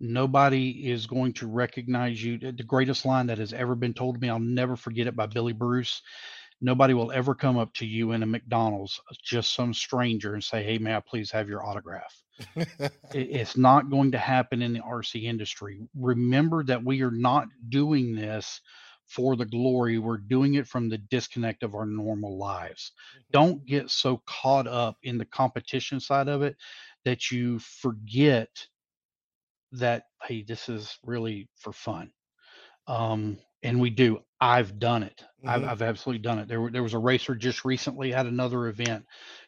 nobody 0.01 0.90
is 0.90 1.06
going 1.06 1.34
to 1.34 1.48
recognize 1.48 2.24
you. 2.24 2.38
The 2.40 2.64
greatest 2.64 3.06
line 3.06 3.27
that 3.27 3.38
has 3.38 3.53
ever 3.53 3.76
been 3.76 3.93
told 3.93 4.16
to 4.16 4.22
me, 4.22 4.30
I'll 4.30 4.40
never 4.40 4.76
forget 4.76 5.08
it 5.08 5.16
by 5.16 5.27
Billy 5.27 5.53
Bruce. 5.53 6.01
Nobody 6.60 6.93
will 6.93 7.11
ever 7.11 7.35
come 7.35 7.58
up 7.58 7.74
to 7.76 7.85
you 7.85 8.11
in 8.11 8.24
a 8.24 8.26
McDonald's, 8.26 9.00
just 9.24 9.53
some 9.53 9.74
stranger, 9.74 10.34
and 10.34 10.43
say, 10.43 10.64
Hey, 10.64 10.77
may 10.80 10.95
I 10.95 11.01
please 11.01 11.32
have 11.32 11.48
your 11.48 11.66
autograph? 11.66 12.20
It- 13.14 13.30
It's 13.32 13.58
not 13.58 13.90
going 13.90 14.11
to 14.11 14.18
happen 14.18 14.61
in 14.61 14.74
the 14.74 14.82
RC 14.82 15.26
industry. 15.26 15.82
Remember 15.95 16.64
that 16.64 16.84
we 16.84 17.01
are 17.03 17.11
not 17.11 17.48
doing 17.69 18.16
this 18.16 18.61
for 19.08 19.35
the 19.35 19.45
glory. 19.45 19.98
We're 19.98 20.18
doing 20.18 20.56
it 20.56 20.68
from 20.68 20.88
the 20.90 20.98
disconnect 20.98 21.64
of 21.64 21.76
our 21.76 21.85
normal 21.85 22.38
lives. 22.38 22.93
Don't 23.32 23.66
get 23.66 23.90
so 23.90 24.22
caught 24.26 24.68
up 24.68 24.98
in 25.03 25.18
the 25.18 25.26
competition 25.26 26.00
side 26.00 26.30
of 26.30 26.42
it 26.42 26.56
that 27.06 27.32
you 27.32 27.60
forget 27.60 28.68
that 29.74 30.03
hey 30.24 30.43
this 30.43 30.69
is 30.69 30.98
really 31.03 31.48
for 31.56 31.72
fun 31.72 32.11
um 32.88 33.38
and 33.64 33.80
we 33.80 33.90
do 33.90 34.19
i've 34.42 34.80
done 34.80 35.03
it 35.03 35.24
I've, 35.45 35.61
Mhm. 35.61 35.68
I've 35.68 35.82
absolutely 35.82 36.22
done 36.22 36.40
it 36.40 36.48
there, 36.48 36.69
there 36.72 36.84
was 36.84 36.93
a 36.93 37.00
racer 37.00 37.35
just 37.35 37.66
recently 37.66 38.14
at 38.14 38.26
another 38.26 38.68
event 38.68 39.06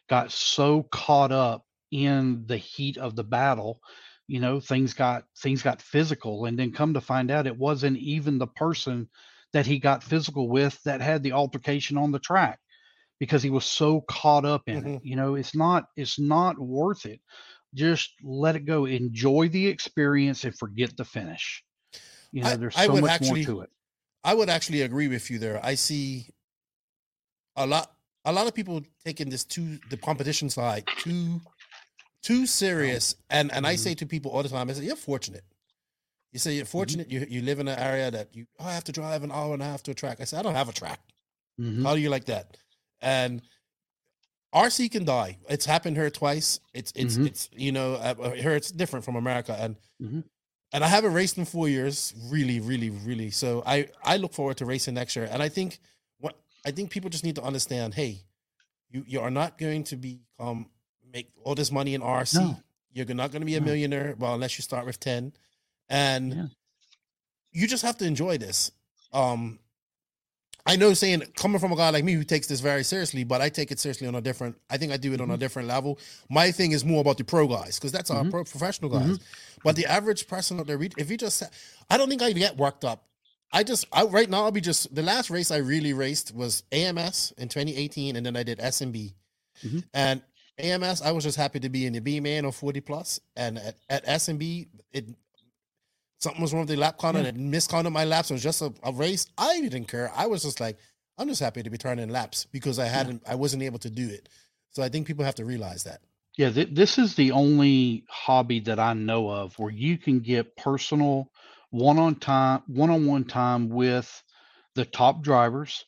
got 0.08 0.32
so 0.32 0.84
caught 0.84 1.32
up 1.32 1.64
in 1.94 2.44
the 2.46 2.56
heat 2.56 2.98
of 2.98 3.14
the 3.14 3.24
battle 3.24 3.80
you 4.26 4.40
know 4.40 4.58
things 4.58 4.94
got 4.94 5.24
things 5.38 5.62
got 5.62 5.80
physical 5.80 6.46
and 6.46 6.58
then 6.58 6.72
come 6.72 6.94
to 6.94 7.00
find 7.00 7.30
out 7.30 7.46
it 7.46 7.56
wasn't 7.56 7.96
even 7.98 8.38
the 8.38 8.46
person 8.46 9.08
that 9.52 9.66
he 9.66 9.78
got 9.78 10.02
physical 10.02 10.48
with 10.48 10.78
that 10.84 11.00
had 11.00 11.22
the 11.22 11.32
altercation 11.32 11.96
on 11.96 12.10
the 12.10 12.18
track 12.18 12.58
because 13.20 13.42
he 13.42 13.50
was 13.50 13.64
so 13.64 14.00
caught 14.02 14.44
up 14.44 14.62
in 14.66 14.78
it 14.78 14.84
mm-hmm. 14.84 15.06
you 15.06 15.16
know 15.16 15.34
it's 15.36 15.54
not 15.54 15.84
it's 15.96 16.18
not 16.18 16.58
worth 16.58 17.06
it. 17.06 17.20
Just 17.74 18.12
let 18.22 18.54
it 18.54 18.66
go 18.66 18.84
enjoy 18.84 19.48
the 19.48 19.66
experience 19.66 20.44
and 20.44 20.56
forget 20.56 20.96
the 20.96 21.04
finish. 21.04 21.64
You 22.32 22.42
know 22.42 22.50
I- 22.50 22.56
there's 22.56 22.74
so 22.74 22.96
much 22.96 23.10
actually- 23.10 23.46
more 23.46 23.56
to 23.56 23.60
it. 23.62 23.70
I 24.26 24.32
would 24.32 24.48
actually 24.48 24.80
agree 24.80 25.08
with 25.08 25.30
you 25.30 25.38
there. 25.38 25.60
I 25.62 25.74
see 25.74 26.28
a 27.56 27.66
lot 27.66 27.90
a 28.24 28.32
lot 28.32 28.46
of 28.46 28.54
people 28.54 28.82
taking 29.04 29.28
this 29.28 29.44
too 29.44 29.78
the 29.90 29.96
competition 29.96 30.48
side 30.48 30.84
too 30.98 31.40
too 32.24 32.46
serious. 32.46 33.14
And 33.30 33.52
and 33.52 33.66
I 33.66 33.74
Mhm. 33.74 33.78
say 33.84 33.94
to 33.94 34.06
people 34.06 34.30
all 34.32 34.42
the 34.42 34.48
time, 34.48 34.68
I 34.70 34.72
say, 34.74 34.84
You're 34.84 34.96
fortunate. 35.12 35.44
You 36.32 36.40
say 36.40 36.52
you're 36.56 36.66
fortunate, 36.78 37.08
you 37.12 37.24
you 37.34 37.40
live 37.42 37.60
in 37.60 37.68
an 37.68 37.78
area 37.78 38.10
that 38.10 38.34
you 38.36 38.46
oh, 38.58 38.64
I 38.70 38.72
have 38.78 38.84
to 38.84 38.92
drive 38.92 39.22
an 39.22 39.30
hour 39.30 39.52
and 39.54 39.62
a 39.62 39.66
half 39.72 39.82
to 39.84 39.90
a 39.92 39.94
track. 40.02 40.16
I 40.20 40.24
say, 40.24 40.36
I 40.38 40.42
don't 40.42 40.56
have 40.62 40.68
a 40.68 40.72
track. 40.72 41.00
Mhm. 41.60 41.82
How 41.84 41.94
do 41.94 42.00
you 42.00 42.10
like 42.10 42.24
that? 42.34 42.56
And 43.00 43.42
RC 44.54 44.88
can 44.90 45.04
die. 45.04 45.38
It's 45.48 45.64
happened 45.64 45.96
here 45.96 46.10
twice. 46.10 46.60
It's 46.72 46.92
it's 46.96 47.16
Mhm. 47.16 47.26
it's 47.26 47.48
you 47.52 47.72
know 47.72 47.94
uh, 47.94 48.30
here 48.32 48.54
it's 48.54 48.70
different 48.70 49.04
from 49.04 49.16
America 49.16 49.54
and 49.58 49.76
Mhm. 50.00 50.24
and 50.72 50.84
I 50.84 50.88
haven't 50.88 51.12
raced 51.12 51.38
in 51.38 51.44
four 51.44 51.68
years. 51.68 52.14
Really, 52.16 52.60
really, 52.60 52.90
really. 52.90 53.30
So 53.30 53.62
I 53.66 53.88
I 54.02 54.16
look 54.16 54.32
forward 54.32 54.56
to 54.58 54.66
racing 54.66 54.94
next 54.94 55.16
year. 55.16 55.26
And 55.30 55.42
I 55.42 55.48
think 55.48 55.78
what 56.18 56.34
I 56.64 56.70
think 56.72 56.90
people 56.90 57.10
just 57.10 57.24
need 57.24 57.36
to 57.36 57.42
understand. 57.42 57.94
Hey, 57.94 58.24
you 58.90 59.04
you 59.06 59.20
are 59.20 59.30
not 59.30 59.58
going 59.58 59.84
to 59.84 59.96
become 59.96 60.70
make 61.14 61.28
all 61.44 61.54
this 61.54 61.70
money 61.72 61.94
in 61.94 62.02
RC. 62.02 62.34
No. 62.34 62.60
You're 62.92 63.06
not 63.14 63.30
going 63.30 63.40
to 63.40 63.46
be 63.46 63.54
a 63.54 63.60
No. 63.60 63.66
millionaire. 63.66 64.14
Well, 64.18 64.34
unless 64.34 64.58
you 64.58 64.62
start 64.62 64.84
with 64.84 65.00
ten, 65.00 65.32
and 65.88 66.34
Yeah. 66.34 66.46
you 67.52 67.66
just 67.66 67.82
have 67.84 67.96
to 67.98 68.04
enjoy 68.04 68.36
this. 68.38 68.70
Um, 69.12 69.58
I 70.66 70.76
know 70.76 70.94
saying 70.94 71.22
coming 71.36 71.60
from 71.60 71.72
a 71.72 71.76
guy 71.76 71.90
like 71.90 72.04
me 72.04 72.14
who 72.14 72.24
takes 72.24 72.46
this 72.46 72.60
very 72.60 72.84
seriously, 72.84 73.22
but 73.22 73.40
I 73.40 73.48
take 73.50 73.70
it 73.70 73.78
seriously 73.78 74.06
on 74.06 74.14
a 74.14 74.20
different. 74.20 74.56
I 74.70 74.76
think 74.78 74.92
I 74.92 74.96
do 74.96 75.12
it 75.12 75.20
on 75.20 75.30
a 75.30 75.36
different 75.36 75.68
level. 75.68 75.98
My 76.30 76.50
thing 76.50 76.72
is 76.72 76.84
more 76.84 77.00
about 77.00 77.18
the 77.18 77.24
pro 77.24 77.46
guys 77.46 77.78
because 77.78 77.92
that's 77.92 78.10
our 78.10 78.24
Mhm. 78.24 78.30
pro 78.30 78.44
professional 78.44 78.90
guys. 78.90 79.18
But 79.62 79.76
the 79.76 79.86
average 79.86 80.26
person 80.26 80.58
out 80.60 80.66
there, 80.66 80.80
if 80.96 81.10
you 81.10 81.16
just, 81.16 81.42
I 81.90 81.96
don't 81.96 82.08
think 82.08 82.22
I 82.22 82.32
get 82.32 82.56
worked 82.56 82.84
up. 82.84 83.06
I 83.52 83.62
just, 83.62 83.84
I 83.92 84.04
right 84.04 84.28
now 84.28 84.44
I'll 84.44 84.50
be 84.52 84.60
just 84.62 84.92
the 84.94 85.02
last 85.02 85.30
race 85.30 85.50
I 85.50 85.58
really 85.58 85.92
raced 85.92 86.34
was 86.34 86.62
AMS 86.72 87.32
in 87.36 87.48
2018, 87.48 88.16
and 88.16 88.24
then 88.24 88.34
I 88.36 88.42
did 88.42 88.58
SMB, 88.58 89.14
Mhm. 89.64 89.84
and 89.92 90.22
AMS 90.58 91.02
I 91.02 91.12
was 91.12 91.24
just 91.24 91.36
happy 91.36 91.60
to 91.60 91.68
be 91.68 91.86
in 91.86 91.92
the 91.92 92.00
B 92.00 92.20
man 92.20 92.44
or 92.44 92.52
40 92.52 92.80
plus, 92.80 93.20
and 93.36 93.58
at, 93.58 93.76
at 93.88 94.06
SMB 94.06 94.68
it 94.92 95.08
something 96.24 96.42
was 96.42 96.52
wrong 96.52 96.62
with 96.62 96.70
the 96.70 96.76
lap 96.76 96.98
count 96.98 97.16
and 97.16 97.26
hmm. 97.26 97.36
it 97.36 97.38
miscounted 97.38 97.92
my 97.92 98.04
laps. 98.04 98.30
It 98.30 98.34
was 98.34 98.42
just 98.42 98.62
a, 98.62 98.72
a 98.82 98.92
race. 98.92 99.26
I 99.38 99.60
didn't 99.60 99.86
care. 99.86 100.10
I 100.16 100.26
was 100.26 100.42
just 100.42 100.58
like, 100.58 100.78
I'm 101.18 101.28
just 101.28 101.40
happy 101.40 101.62
to 101.62 101.70
be 101.70 101.78
turning 101.78 102.08
laps 102.08 102.46
because 102.50 102.78
I 102.78 102.86
hadn't, 102.86 103.22
I 103.28 103.36
wasn't 103.36 103.62
able 103.62 103.78
to 103.80 103.90
do 103.90 104.08
it. 104.08 104.28
So 104.70 104.82
I 104.82 104.88
think 104.88 105.06
people 105.06 105.24
have 105.24 105.36
to 105.36 105.44
realize 105.44 105.84
that. 105.84 106.00
Yeah, 106.36 106.50
th- 106.50 106.70
this 106.72 106.98
is 106.98 107.14
the 107.14 107.30
only 107.30 108.04
hobby 108.08 108.58
that 108.60 108.80
I 108.80 108.94
know 108.94 109.30
of 109.30 109.56
where 109.58 109.70
you 109.70 109.96
can 109.98 110.18
get 110.18 110.56
personal 110.56 111.30
one-on 111.70 112.16
time, 112.16 112.62
one-on-one 112.66 113.24
time 113.24 113.68
with 113.68 114.22
the 114.74 114.84
top 114.84 115.22
drivers, 115.22 115.84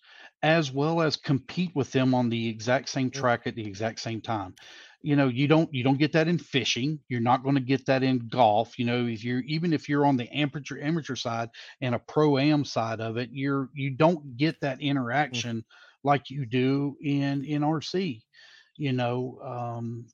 as 0.47 0.71
well 0.71 1.03
as 1.03 1.17
compete 1.17 1.73
with 1.75 1.91
them 1.91 2.15
on 2.15 2.29
the 2.29 2.49
exact 2.49 2.89
same 2.89 3.11
track 3.11 3.49
at 3.49 3.57
the 3.57 3.67
exact 3.67 3.99
same 3.99 4.21
time. 4.21 4.55
You 5.03 5.17
know, 5.17 5.27
you 5.27 5.49
don't 5.49 5.73
you 5.75 5.83
don't 5.83 5.99
get 5.99 6.13
that 6.13 6.29
in 6.29 6.39
fishing. 6.39 7.01
You're 7.09 7.21
not 7.21 7.43
going 7.43 7.57
to 7.57 7.61
get 7.61 7.85
that 7.87 8.05
in 8.05 8.29
golf. 8.29 8.79
You 8.79 8.85
know, 8.85 9.07
if 9.07 9.25
you're 9.25 9.41
even 9.41 9.73
if 9.73 9.89
you're 9.89 10.07
on 10.07 10.17
the 10.17 10.29
amateur 10.33 10.81
amateur 10.81 11.17
side 11.17 11.49
and 11.81 11.97
a 11.97 11.99
pro 11.99 12.39
am 12.39 12.65
side 12.65 13.01
of 13.01 13.17
it, 13.17 13.31
you're 13.33 13.71
you 13.75 13.91
don't 13.91 14.37
get 14.37 14.61
that 14.61 14.81
interaction 14.81 15.65
like 16.05 16.31
you 16.31 16.47
do 16.47 16.97
in 17.03 17.45
in 17.45 17.63
RC 17.63 18.23
you 18.79 18.93
know 18.93 19.39
um 19.43 20.07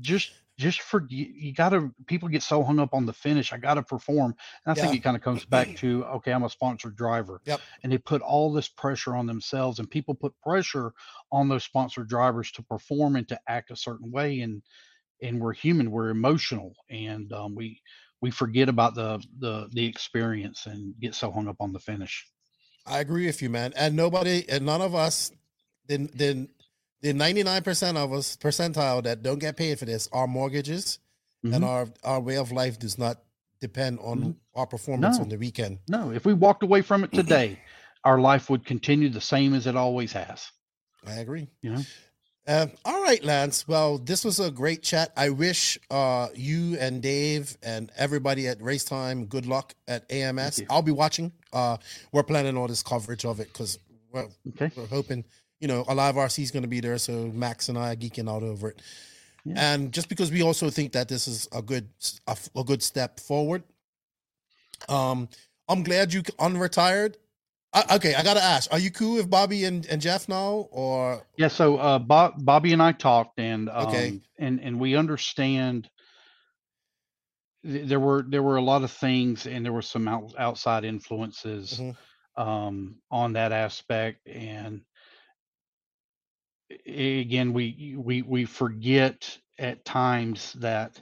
just 0.00 0.30
just 0.56 0.82
for 0.82 1.04
you, 1.08 1.26
you 1.34 1.52
gotta 1.52 1.90
people 2.06 2.28
get 2.28 2.42
so 2.42 2.62
hung 2.62 2.78
up 2.78 2.94
on 2.94 3.06
the 3.06 3.12
finish 3.12 3.52
i 3.52 3.56
gotta 3.56 3.82
perform 3.82 4.34
and 4.64 4.78
i 4.78 4.80
think 4.80 4.94
it 4.94 5.02
kind 5.02 5.16
of 5.16 5.22
comes 5.22 5.44
back 5.44 5.68
to 5.76 6.04
okay 6.04 6.32
i'm 6.32 6.44
a 6.44 6.50
sponsored 6.50 6.96
driver 6.96 7.40
Yep. 7.44 7.60
and 7.82 7.92
they 7.92 7.98
put 7.98 8.22
all 8.22 8.52
this 8.52 8.68
pressure 8.68 9.16
on 9.16 9.26
themselves 9.26 9.78
and 9.78 9.90
people 9.90 10.14
put 10.14 10.38
pressure 10.40 10.92
on 11.32 11.48
those 11.48 11.64
sponsored 11.64 12.08
drivers 12.08 12.52
to 12.52 12.62
perform 12.62 13.16
and 13.16 13.28
to 13.28 13.40
act 13.48 13.70
a 13.70 13.76
certain 13.76 14.10
way 14.10 14.40
and 14.40 14.62
and 15.22 15.40
we're 15.40 15.52
human 15.52 15.90
we're 15.90 16.10
emotional 16.10 16.74
and 16.90 17.32
um, 17.32 17.54
we 17.54 17.80
we 18.20 18.30
forget 18.30 18.68
about 18.68 18.94
the 18.94 19.22
the 19.38 19.68
the 19.72 19.84
experience 19.84 20.66
and 20.66 20.94
get 21.00 21.14
so 21.14 21.30
hung 21.30 21.48
up 21.48 21.56
on 21.60 21.72
the 21.72 21.80
finish 21.80 22.26
I 22.86 22.98
agree 22.98 23.26
with 23.26 23.40
you, 23.40 23.48
man. 23.48 23.72
And 23.76 23.96
nobody, 23.96 24.44
and 24.48 24.66
none 24.66 24.82
of 24.82 24.94
us, 24.94 25.32
then, 25.86 26.10
then, 26.14 26.48
the 27.04 27.12
99% 27.12 27.96
of 27.96 28.12
us 28.14 28.36
percentile 28.36 29.02
that 29.04 29.22
don't 29.22 29.38
get 29.38 29.56
paid 29.58 29.78
for 29.78 29.84
this, 29.84 30.08
our 30.12 30.26
mortgages 30.26 30.98
and 31.42 31.62
Mhm. 31.62 31.66
our, 31.66 31.88
our 32.02 32.20
way 32.20 32.36
of 32.38 32.50
life 32.52 32.78
does 32.78 32.96
not 32.98 33.16
depend 33.60 33.98
on 34.00 34.36
our 34.54 34.66
performance 34.66 35.16
No. 35.18 35.22
on 35.24 35.28
the 35.28 35.36
weekend. 35.36 35.78
no 35.88 36.10
if 36.10 36.24
we 36.24 36.32
walked 36.32 36.62
away 36.62 36.80
from 36.82 37.04
it 37.04 37.12
today 37.12 37.58
our 38.04 38.18
life 38.18 38.48
would 38.50 38.64
continue 38.64 39.10
the 39.10 39.20
same 39.20 39.52
as 39.54 39.66
it 39.66 39.76
always 39.76 40.12
has 40.12 40.50
I 41.06 41.16
agree. 41.24 41.46
you 41.60 41.70
know 41.74 41.82
Uh, 42.46 42.66
all 42.84 43.02
right, 43.02 43.24
Lance. 43.24 43.66
Well, 43.66 43.96
this 43.96 44.22
was 44.22 44.38
a 44.38 44.50
great 44.50 44.82
chat. 44.82 45.08
I 45.16 45.30
wish 45.30 45.78
uh, 45.90 46.28
you 46.34 46.76
and 46.78 47.00
Dave 47.02 47.56
and 47.62 47.90
everybody 47.96 48.48
at 48.48 48.60
Race 48.60 48.84
Time 48.84 49.24
good 49.24 49.46
luck 49.46 49.74
at 49.88 50.04
AMS. 50.12 50.60
I'll 50.68 50.82
be 50.82 50.92
watching. 50.92 51.32
Uh, 51.54 51.78
we're 52.12 52.22
planning 52.32 52.58
all 52.58 52.68
this 52.68 52.82
coverage 52.82 53.24
of 53.24 53.40
it 53.40 53.48
because 53.50 53.78
we're, 54.12 54.28
Okay. 54.50 54.70
we're 54.76 54.86
hoping, 54.98 55.24
you 55.60 55.68
know, 55.68 55.84
Alive 55.88 56.16
RC 56.16 56.42
is 56.42 56.50
going 56.50 56.62
to 56.62 56.68
be 56.68 56.80
there. 56.80 56.98
So 56.98 57.30
Max 57.32 57.68
and 57.68 57.78
I 57.78 57.92
are 57.92 57.96
geeking 57.96 58.28
out 58.28 58.42
over 58.42 58.70
it. 58.70 58.82
Yeah. 59.44 59.54
And 59.74 59.92
just 59.92 60.08
because 60.08 60.30
we 60.30 60.42
also 60.42 60.70
think 60.70 60.92
that 60.92 61.08
this 61.08 61.28
is 61.28 61.48
a 61.52 61.62
good 61.62 61.88
a, 62.26 62.36
a 62.56 62.64
good 62.64 62.82
step 62.82 63.20
forward. 63.20 63.62
Um, 64.88 65.28
I'm 65.68 65.82
glad 65.82 66.12
you 66.12 66.22
unretired. 66.22 67.14
I, 67.72 67.96
okay, 67.96 68.14
I 68.14 68.22
gotta 68.22 68.42
ask: 68.42 68.72
Are 68.72 68.78
you 68.78 68.90
cool 68.90 69.16
with 69.16 69.28
Bobby 69.28 69.64
and, 69.64 69.84
and 69.86 70.00
Jeff 70.00 70.28
now, 70.28 70.68
or 70.70 71.26
Yeah, 71.36 71.48
so 71.48 71.76
uh, 71.76 71.98
Bob, 71.98 72.44
Bobby 72.44 72.72
and 72.72 72.82
I 72.82 72.92
talked, 72.92 73.38
and 73.40 73.68
um, 73.68 73.88
Okay. 73.88 74.20
and 74.38 74.60
and 74.60 74.78
we 74.78 74.94
understand. 74.96 75.88
th- 77.64 77.88
There 77.88 78.00
were 78.00 78.22
there 78.28 78.42
were 78.42 78.56
a 78.56 78.62
lot 78.62 78.84
of 78.84 78.92
things, 78.92 79.46
and 79.46 79.64
there 79.64 79.72
were 79.72 79.82
some 79.82 80.06
out, 80.06 80.34
outside 80.38 80.84
influences 80.84 81.80
Mhm. 81.80 81.96
um, 82.36 82.96
on 83.10 83.32
that 83.32 83.50
aspect, 83.52 84.26
and 84.28 84.82
again, 86.86 87.52
we 87.52 87.96
we 87.98 88.22
we 88.22 88.44
forget 88.44 89.38
at 89.58 89.84
times 89.84 90.52
that 90.54 91.00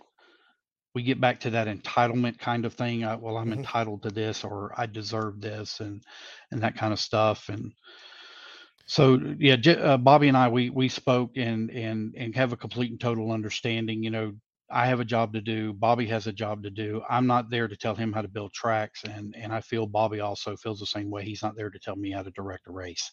we 0.95 1.03
get 1.03 1.21
back 1.21 1.41
to 1.41 1.51
that 1.51 1.69
entitlement 1.69 2.39
kind 2.39 2.65
of 2.65 2.75
thing. 2.75 3.05
Uh, 3.05 3.17
well, 3.19 3.37
I'm 3.39 3.53
Mhm. 3.53 3.53
entitled 3.53 4.03
to 4.05 4.11
this, 4.11 4.45
or 4.45 4.73
I 4.79 4.87
deserve 4.87 5.41
this, 5.41 5.81
and 5.81 6.03
and 6.51 6.63
that 6.63 6.77
kind 6.77 6.93
of 6.93 7.01
stuff, 7.01 7.49
and 7.49 7.73
so 8.87 9.19
yeah, 9.39 9.57
J- 9.57 9.81
uh, 9.81 9.97
Bobby 9.97 10.29
and 10.29 10.37
I 10.37 10.49
we 10.49 10.71
we 10.71 10.89
spoke 10.89 11.33
and 11.37 11.71
and 11.71 12.15
and 12.17 12.35
have 12.37 12.53
a 12.53 12.57
complete 12.57 12.91
and 12.91 13.01
total 13.01 13.31
understanding. 13.33 14.03
You 14.03 14.11
know, 14.11 14.33
I 14.73 14.87
have 14.87 15.01
a 15.01 15.05
job 15.05 15.33
to 15.35 15.41
do. 15.41 15.73
Bobby 15.73 16.07
has 16.07 16.27
a 16.27 16.33
job 16.33 16.63
to 16.63 16.71
do. 16.71 17.03
I'm 17.09 17.27
not 17.27 17.51
there 17.51 17.69
to 17.69 17.77
tell 17.77 17.95
him 17.95 18.13
how 18.13 18.23
to 18.23 18.29
build 18.29 18.53
tracks, 18.53 19.05
and 19.05 19.35
and 19.37 19.53
I 19.53 19.61
feel 19.61 19.87
Bobby 19.87 20.21
also 20.21 20.57
feels 20.57 20.81
the 20.81 20.87
same 20.87 21.11
way. 21.11 21.25
He's 21.25 21.43
not 21.43 21.57
there 21.57 21.71
to 21.71 21.79
tell 21.79 21.97
me 21.97 22.11
how 22.11 22.23
to 22.23 22.31
direct 22.31 22.67
a 22.69 22.73
race. 22.73 23.13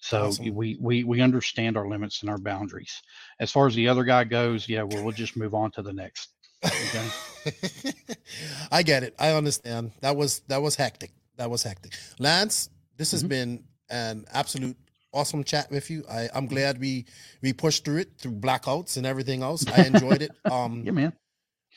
So 0.00 0.26
Awesome. 0.26 0.54
we 0.54 0.76
we 0.80 1.04
we 1.04 1.20
understand 1.20 1.76
our 1.76 1.88
limits 1.88 2.22
and 2.22 2.30
our 2.30 2.38
boundaries. 2.38 3.02
As 3.40 3.50
far 3.52 3.66
as 3.66 3.74
the 3.74 3.88
other 3.88 4.04
guy 4.04 4.24
goes, 4.24 4.68
yeah, 4.68 4.82
well, 4.82 5.02
we'll 5.02 5.12
just 5.12 5.36
move 5.36 5.54
on 5.54 5.70
to 5.72 5.82
the 5.82 5.92
next. 5.92 6.30
Okay. 6.64 7.08
I 8.72 8.82
get 8.82 9.02
it. 9.02 9.14
I 9.18 9.30
understand. 9.32 9.92
That 10.00 10.16
was 10.16 10.40
that 10.48 10.62
was 10.62 10.74
hectic. 10.76 11.12
That 11.36 11.50
was 11.50 11.62
hectic. 11.62 11.92
Lance, 12.18 12.70
this 12.96 13.12
has 13.12 13.22
Mhm. 13.22 13.28
been 13.28 13.64
an 13.90 14.24
absolute 14.32 14.76
awesome 15.12 15.44
chat 15.44 15.70
with 15.70 15.90
you. 15.90 16.04
I, 16.10 16.28
I'm 16.34 16.46
glad 16.46 16.78
we 16.80 17.06
we 17.42 17.52
pushed 17.52 17.84
through 17.84 17.98
it 17.98 18.18
through 18.18 18.32
blackouts 18.32 18.96
and 18.96 19.06
everything 19.06 19.42
else. 19.42 19.66
I 19.68 19.84
enjoyed 19.86 20.22
it. 20.22 20.32
Um 20.50 20.82
Yeah, 20.84 20.92
man. 20.92 21.12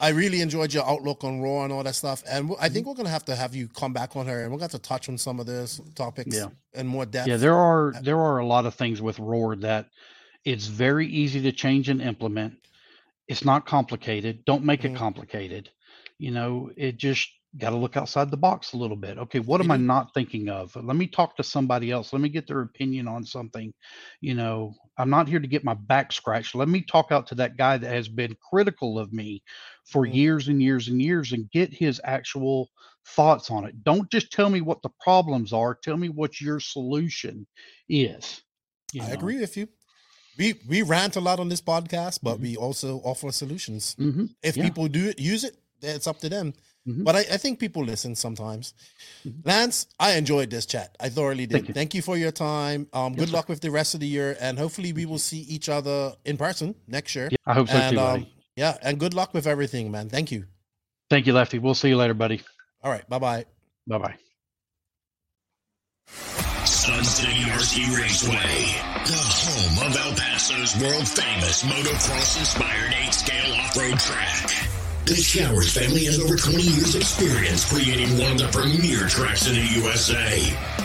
I 0.02 0.10
really 0.10 0.40
enjoyed 0.40 0.74
your 0.74 0.88
outlook 0.90 1.26
on 1.26 1.42
Roar 1.42 1.66
and 1.66 1.74
all 1.74 1.84
that 1.84 1.96
stuff. 1.96 2.24
And 2.26 2.46
w- 2.48 2.56
Mm-hmm. 2.56 2.64
I 2.66 2.70
think 2.70 2.88
we're 2.88 2.94
gonna 2.96 3.10
have 3.10 3.26
to 3.26 3.36
have 3.36 3.54
you 3.56 3.68
come 3.68 3.92
back 3.94 4.16
on 4.16 4.28
her 4.28 4.44
and 4.44 4.52
we're 4.52 4.58
gonna 4.58 4.72
have 4.72 4.82
to 4.82 4.88
touch 4.88 5.10
on 5.10 5.18
some 5.18 5.40
of 5.40 5.46
those 5.46 5.82
topics 5.96 6.36
Yeah. 6.36 6.48
in 6.74 6.88
more 6.88 7.06
depth. 7.06 7.28
Yeah, 7.28 7.38
there 7.38 7.56
are 7.56 7.94
there 8.02 8.20
are 8.20 8.38
a 8.40 8.46
lot 8.46 8.66
of 8.66 8.76
things 8.76 9.02
with 9.02 9.20
Roar 9.20 9.56
that 9.58 9.88
it's 10.46 10.68
very 10.68 11.08
easy 11.08 11.42
to 11.42 11.52
change 11.52 11.90
and 11.90 12.02
implement. 12.02 12.54
It's 13.28 13.44
not 13.46 13.66
complicated. 13.66 14.46
Don't 14.46 14.64
make 14.64 14.82
Mhm. 14.82 14.92
it 14.94 14.96
complicated. 14.98 15.70
You 16.18 16.32
know, 16.32 16.72
it 16.78 16.98
just 16.98 17.30
got 17.58 17.72
to 17.72 17.76
look 17.76 17.98
outside 17.98 18.30
the 18.30 18.38
box 18.38 18.74
a 18.74 18.78
little 18.78 18.96
bit. 18.96 19.18
Okay, 19.18 19.40
what 19.40 19.60
am 19.60 19.72
I 19.72 19.78
not 19.78 20.14
thinking 20.14 20.50
of? 20.50 20.76
Let 20.76 20.96
me 20.96 21.08
talk 21.08 21.36
to 21.38 21.44
somebody 21.44 21.90
else. 21.90 22.14
Let 22.14 22.22
me 22.22 22.30
get 22.30 22.46
their 22.48 22.62
opinion 22.62 23.08
on 23.08 23.26
something. 23.26 23.74
You 24.22 24.36
know, 24.36 24.76
I'm 24.98 25.10
not 25.10 25.28
here 25.28 25.40
to 25.40 25.48
get 25.48 25.64
my 25.64 25.74
back 25.74 26.12
scratched. 26.12 26.54
Let 26.54 26.70
me 26.70 26.82
talk 26.82 27.12
out 27.12 27.26
to 27.28 27.36
that 27.36 27.58
guy 27.58 27.78
that 27.78 27.92
has 27.92 28.08
been 28.08 28.38
critical 28.50 29.00
of 29.00 29.12
me 29.14 29.42
for 29.86 30.06
Mhm. 30.06 30.14
years 30.14 30.48
and 30.48 30.62
years 30.62 30.88
and 30.90 31.02
years 31.02 31.32
and 31.32 31.50
get 31.50 31.74
his 31.74 32.00
actual 32.04 32.70
thoughts 33.08 33.50
on 33.50 33.66
it. 33.66 33.84
Don't 33.84 34.12
just 34.12 34.32
tell 34.32 34.50
me 34.52 34.62
what 34.62 34.84
the 34.84 34.92
problems 35.02 35.52
are. 35.52 35.74
Tell 35.74 35.98
me 35.98 36.10
what 36.10 36.40
your 36.40 36.60
solution 36.60 37.48
is. 37.88 38.44
you 38.94 39.02
I 39.02 39.08
know? 39.10 39.14
agree 39.14 39.40
with 39.40 39.56
you. 39.58 39.68
We 40.38 40.54
we 40.68 40.82
rant 40.84 41.16
a 41.16 41.20
lot 41.20 41.40
on 41.40 41.50
this 41.50 41.62
podcast, 41.62 42.20
but 42.24 42.38
Mhm. 42.38 42.42
we 42.42 42.58
also 42.58 43.00
offer 43.00 43.32
solutions. 43.32 43.96
Mhm. 44.00 44.30
If 44.42 44.58
Yeah. 44.58 44.64
people 44.64 44.88
do 44.88 45.10
it, 45.10 45.20
use 45.20 45.44
it, 45.44 45.58
it's 45.82 46.08
up 46.08 46.20
to 46.20 46.30
them. 46.30 46.54
Mhm. 46.90 47.04
But 47.04 47.16
I, 47.16 47.20
I 47.20 47.38
think 47.38 47.60
people 47.60 47.84
listen 47.84 48.16
sometimes. 48.16 48.74
Mhm. 49.28 49.46
Lance, 49.46 49.86
I 50.00 50.14
enjoyed 50.14 50.50
this 50.50 50.66
chat. 50.66 50.96
I 51.00 51.10
thoroughly 51.10 51.46
did. 51.46 51.66
Thank 51.66 51.74
Thank 51.76 51.94
you. 51.94 52.00
you, 52.00 52.02
for 52.02 52.18
your 52.18 52.32
time. 52.32 52.88
Um, 52.94 53.14
Yes, 53.14 53.20
good 53.20 53.30
sir. 53.30 53.36
luck 53.36 53.50
with 53.50 53.62
the 53.62 53.70
rest 53.72 53.94
of 53.94 54.00
the 54.00 54.08
year, 54.08 54.36
and 54.40 54.58
hopefully 54.58 54.92
we 54.94 55.06
will 55.06 55.20
see 55.20 55.42
each 55.42 55.70
other 55.70 56.14
in 56.26 56.38
person 56.38 56.74
next 56.88 57.14
year. 57.16 57.28
Yeah, 57.32 57.38
I 57.46 57.54
hope 57.54 57.68
so 57.70 57.76
and 57.78 57.92
too, 57.92 57.96
buddy. 57.98 58.22
um, 58.24 58.28
yeah, 58.56 58.78
and 58.82 59.00
good 59.00 59.14
luck 59.14 59.34
with 59.34 59.46
everything, 59.46 59.92
man. 59.92 60.10
Thank 60.10 60.32
you. 60.32 60.46
Thank 61.10 61.28
you, 61.28 61.34
Lefty. 61.34 61.60
We'll 61.60 61.76
see 61.76 61.90
you 61.90 61.98
later, 61.98 62.14
buddy. 62.14 62.42
All 62.84 62.92
right, 62.92 63.08
bye 63.10 63.20
bye. 63.20 63.46
Bye 63.88 63.98
bye. 64.00 64.16
Sun 66.66 67.04
City 67.04 67.44
RC 67.52 67.98
Raceway, 67.98 68.36
the 69.06 69.18
home 69.18 69.90
of 69.90 69.96
El 69.98 70.14
Paso's 70.16 70.76
world 70.82 71.08
famous 71.08 71.64
motocross 71.64 72.40
inspired 72.40 72.94
8 72.94 73.14
scale 73.14 73.54
off 73.56 73.76
road 73.78 74.00
track. 74.00 74.70
The 75.10 75.16
Showers 75.16 75.74
family 75.74 76.06
has 76.06 76.20
over 76.20 76.36
20 76.36 76.62
years' 76.62 76.94
experience 76.94 77.66
creating 77.66 78.20
one 78.20 78.34
of 78.34 78.38
the 78.38 78.48
premier 78.54 79.08
tracks 79.08 79.48
in 79.48 79.56
the 79.56 79.66
USA. 79.82 80.38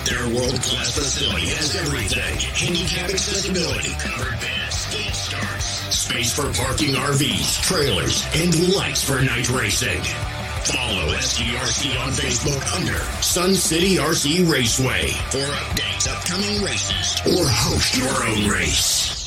Their 0.08 0.24
world 0.32 0.56
class 0.64 0.96
facility 0.96 1.52
has 1.52 1.76
everything 1.76 2.40
handicap 2.56 3.10
accessibility, 3.10 3.92
covered 4.00 4.40
beds, 4.40 4.88
skate 4.88 5.12
starts, 5.12 5.66
space 5.94 6.32
for 6.32 6.48
parking 6.56 6.96
RVs, 6.96 7.60
trailers, 7.68 8.24
and 8.32 8.74
lights 8.74 9.04
for 9.04 9.20
night 9.20 9.50
racing. 9.50 10.00
Follow 10.72 11.12
SCRC 11.20 11.92
on 12.00 12.08
Facebook 12.16 12.64
under 12.80 12.96
Sun 13.20 13.54
City 13.54 13.96
RC 13.96 14.50
Raceway 14.50 15.12
for 15.28 15.44
updates, 15.52 16.08
upcoming 16.08 16.64
races, 16.64 17.20
or 17.28 17.44
host 17.44 17.98
your 18.00 18.24
own 18.24 18.48
race. 18.48 19.23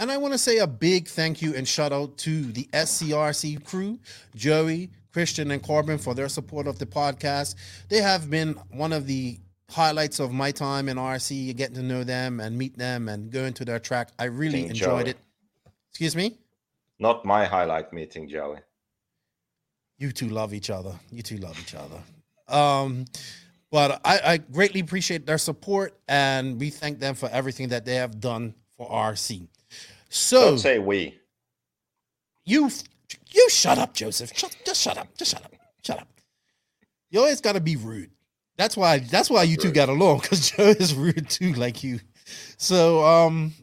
And 0.00 0.10
I 0.10 0.16
want 0.16 0.32
to 0.32 0.38
say 0.38 0.56
a 0.56 0.66
big 0.66 1.08
thank 1.08 1.42
you 1.42 1.54
and 1.54 1.68
shout 1.68 1.92
out 1.92 2.16
to 2.18 2.50
the 2.52 2.66
SCRC 2.72 3.62
crew, 3.66 3.98
Joey, 4.34 4.88
Christian, 5.12 5.50
and 5.50 5.62
Corbin 5.62 5.98
for 5.98 6.14
their 6.14 6.30
support 6.30 6.66
of 6.66 6.78
the 6.78 6.86
podcast. 6.86 7.54
They 7.90 8.00
have 8.00 8.30
been 8.30 8.54
one 8.70 8.94
of 8.94 9.06
the 9.06 9.38
highlights 9.68 10.18
of 10.18 10.32
my 10.32 10.52
time 10.52 10.88
in 10.88 10.96
RC, 10.96 11.54
getting 11.54 11.74
to 11.74 11.82
know 11.82 12.02
them 12.02 12.40
and 12.40 12.56
meet 12.56 12.78
them 12.78 13.10
and 13.10 13.30
going 13.30 13.52
to 13.52 13.64
their 13.66 13.78
track. 13.78 14.08
I 14.18 14.24
really 14.24 14.64
enjoyed 14.68 15.04
Joey. 15.04 15.10
it. 15.10 15.18
Excuse 15.90 16.16
me? 16.16 16.38
Not 16.98 17.26
my 17.26 17.44
highlight 17.44 17.92
meeting, 17.92 18.26
Joey. 18.26 18.60
You 19.98 20.12
two 20.12 20.30
love 20.30 20.54
each 20.54 20.70
other. 20.70 20.94
You 21.12 21.22
two 21.22 21.36
love 21.36 21.60
each 21.60 21.74
other. 21.74 22.00
Um, 22.48 23.04
but 23.70 24.00
I, 24.02 24.20
I 24.24 24.36
greatly 24.38 24.80
appreciate 24.80 25.26
their 25.26 25.36
support 25.36 26.00
and 26.08 26.58
we 26.58 26.70
thank 26.70 27.00
them 27.00 27.14
for 27.14 27.28
everything 27.28 27.68
that 27.68 27.84
they 27.84 27.96
have 27.96 28.18
done 28.18 28.54
for 28.78 28.88
RC. 28.88 29.46
So 30.10 30.50
Don't 30.50 30.58
say 30.58 30.78
we. 30.78 31.18
You, 32.44 32.70
you 33.30 33.48
shut 33.48 33.78
up, 33.78 33.94
Joseph. 33.94 34.36
Shut, 34.36 34.54
just 34.66 34.82
shut 34.82 34.98
up. 34.98 35.08
Just 35.16 35.30
shut 35.30 35.44
up. 35.44 35.52
Shut 35.84 35.98
up. 36.00 36.08
You 37.10 37.20
always 37.20 37.40
got 37.40 37.54
to 37.54 37.60
be 37.60 37.76
rude. 37.76 38.10
That's 38.56 38.76
why. 38.76 38.98
That's 38.98 39.30
why 39.30 39.44
you 39.44 39.56
two 39.56 39.72
got 39.72 39.88
along 39.88 40.20
because 40.20 40.50
Joe 40.56 40.68
is 40.68 40.94
rude 40.94 41.30
too, 41.30 41.54
like 41.54 41.82
you. 41.82 42.00
So, 42.58 43.02
um, 43.04 43.54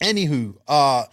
anywho, 0.00 0.54
uh, 0.68 1.04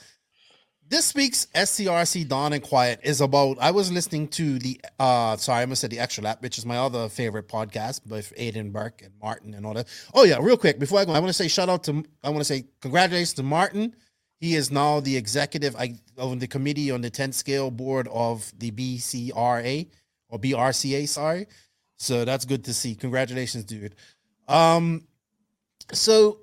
this 0.89 1.15
week's 1.15 1.47
SCRC 1.55 2.27
Down 2.27 2.53
and 2.53 2.61
Quiet 2.61 2.99
is 3.01 3.19
about. 3.21 3.57
I 3.59 3.71
was 3.71 3.91
listening 3.91 4.27
to 4.29 4.59
the. 4.59 4.79
uh 4.99 5.37
Sorry, 5.37 5.63
I 5.63 5.65
must 5.65 5.81
say 5.81 5.87
the 5.87 5.99
Extra 5.99 6.23
Lap, 6.23 6.41
which 6.41 6.57
is 6.57 6.65
my 6.65 6.77
other 6.77 7.09
favorite 7.09 7.47
podcast 7.47 8.05
with 8.05 8.31
Aiden 8.37 8.71
Burke 8.71 9.01
and 9.01 9.13
Martin 9.21 9.53
and 9.53 9.65
all 9.65 9.73
that. 9.73 9.87
Oh 10.13 10.23
yeah, 10.23 10.37
real 10.39 10.57
quick 10.57 10.79
before 10.79 10.99
I 10.99 11.05
go, 11.05 11.13
I 11.13 11.19
want 11.19 11.29
to 11.29 11.33
say 11.33 11.47
shout 11.47 11.69
out 11.69 11.83
to. 11.85 12.03
I 12.23 12.29
want 12.29 12.41
to 12.41 12.45
say 12.45 12.65
congratulations 12.81 13.33
to 13.33 13.43
Martin. 13.43 13.95
He 14.43 14.55
is 14.55 14.71
now 14.71 14.99
the 14.99 15.15
executive 15.15 15.73
on 16.17 16.39
the 16.39 16.47
committee 16.47 16.91
on 16.91 16.99
the 16.99 17.09
10th 17.09 17.33
scale 17.33 17.71
board 17.71 18.09
of 18.11 18.51
the 18.59 18.71
BCRA 18.71 19.87
or 20.27 20.37
BRCA, 20.37 21.07
sorry. 21.07 21.47
So 21.95 22.25
that's 22.25 22.43
good 22.43 22.65
to 22.65 22.73
see. 22.73 22.93
Congratulations, 22.93 23.63
dude. 23.63 23.95
Um, 24.49 25.07
so 25.93 26.39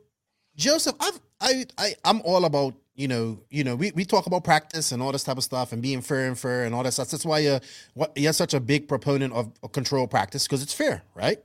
Joseph, 0.57 0.97
I've, 0.99 1.21
I, 1.43 1.67
I, 1.77 1.95
I'm 2.03 2.23
all 2.23 2.47
about, 2.47 2.73
you 2.95 3.07
know, 3.07 3.43
you 3.51 3.65
know, 3.65 3.77
we, 3.77 3.91
we 3.91 4.07
talk 4.07 4.25
about 4.25 4.45
practice 4.45 4.93
and 4.93 5.03
all 5.03 5.13
this 5.13 5.25
type 5.25 5.37
of 5.37 5.45
stuff 5.45 5.73
and 5.73 5.83
being 5.83 6.01
fair 6.01 6.27
and 6.27 6.39
fair 6.39 6.65
and 6.65 6.75
all 6.75 6.83
that 6.85 6.93
stuff. 6.93 7.11
That's 7.11 7.27
why 7.27 7.41
you're, 7.41 7.61
what, 7.93 8.13
you're 8.17 8.33
such 8.33 8.55
a 8.55 8.61
big 8.61 8.89
proponent 8.89 9.35
of, 9.35 9.53
of 9.63 9.73
control 9.73 10.07
practice 10.07 10.47
because 10.47 10.63
it's 10.63 10.73
fair, 10.73 11.03
right? 11.15 11.39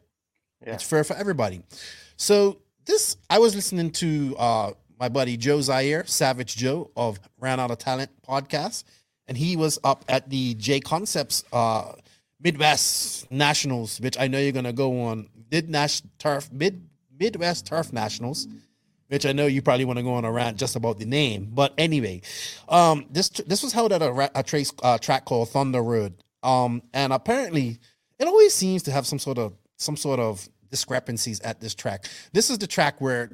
Yeah. 0.66 0.76
It's 0.76 0.84
fair 0.84 1.04
for 1.04 1.18
everybody. 1.18 1.64
So 2.16 2.62
this, 2.86 3.18
I 3.30 3.40
was 3.40 3.56
listening 3.56 3.92
to 3.92 4.36
uh, 4.38 4.72
my 5.00 5.10
buddy 5.10 5.38
Joe 5.38 5.62
Zaire, 5.62 6.06
Savage 6.06 6.56
Joe 6.56 6.92
of 6.96 7.20
Ran 7.40 7.60
Out 7.60 7.72
of 7.72 7.78
Talent 7.78 8.12
podcast, 8.28 8.84
and 9.28 9.38
he 9.38 9.56
was 9.56 9.80
up 9.84 10.06
at 10.08 10.30
the 10.30 10.56
JConcepts 10.56 11.44
uh, 11.52 11.94
Midwest 12.42 13.30
Nationals, 13.32 14.00
which 14.00 14.20
I 14.20 14.28
know 14.28 14.40
you're 14.40 14.52
gonna 14.52 14.74
go 14.74 15.02
on. 15.04 15.30
Mid 15.52 15.70
Nash 15.70 16.02
Turf 16.18 16.52
Mid 16.52 16.88
Midwest 17.20 17.66
Turf 17.66 17.94
Nationals, 17.94 18.48
which 19.08 19.26
I 19.26 19.32
know 19.32 19.46
you 19.46 19.62
probably 19.62 19.86
want 19.86 19.98
to 19.98 20.04
go 20.04 20.14
on 20.14 20.26
a 20.26 20.32
rant 20.32 20.58
just 20.58 20.76
about 20.76 21.00
the 21.00 21.06
name. 21.06 21.50
But 21.52 21.74
anyway, 21.78 22.22
um, 22.68 23.06
this 23.10 23.30
this 23.30 23.64
was 23.64 23.74
held 23.74 23.94
at 23.94 24.02
a, 24.02 24.32
a 24.38 24.44
trace 24.44 24.74
uh, 24.84 24.98
track 24.98 25.26
called 25.26 25.50
Thunder 25.50 25.82
Road, 25.82 26.14
um, 26.44 26.82
and 26.94 27.14
apparently 27.14 27.80
it 28.20 28.28
always 28.28 28.54
seems 28.54 28.84
to 28.84 28.92
have 28.92 29.06
some 29.06 29.20
sort 29.20 29.38
of 29.38 29.54
some 29.78 29.98
sort 29.98 30.20
of 30.20 30.48
discrepancies 30.70 31.40
at 31.42 31.62
this 31.62 31.76
track. 31.76 32.06
This 32.34 32.50
is 32.50 32.58
the 32.58 32.68
track 32.68 33.00
where 33.00 33.30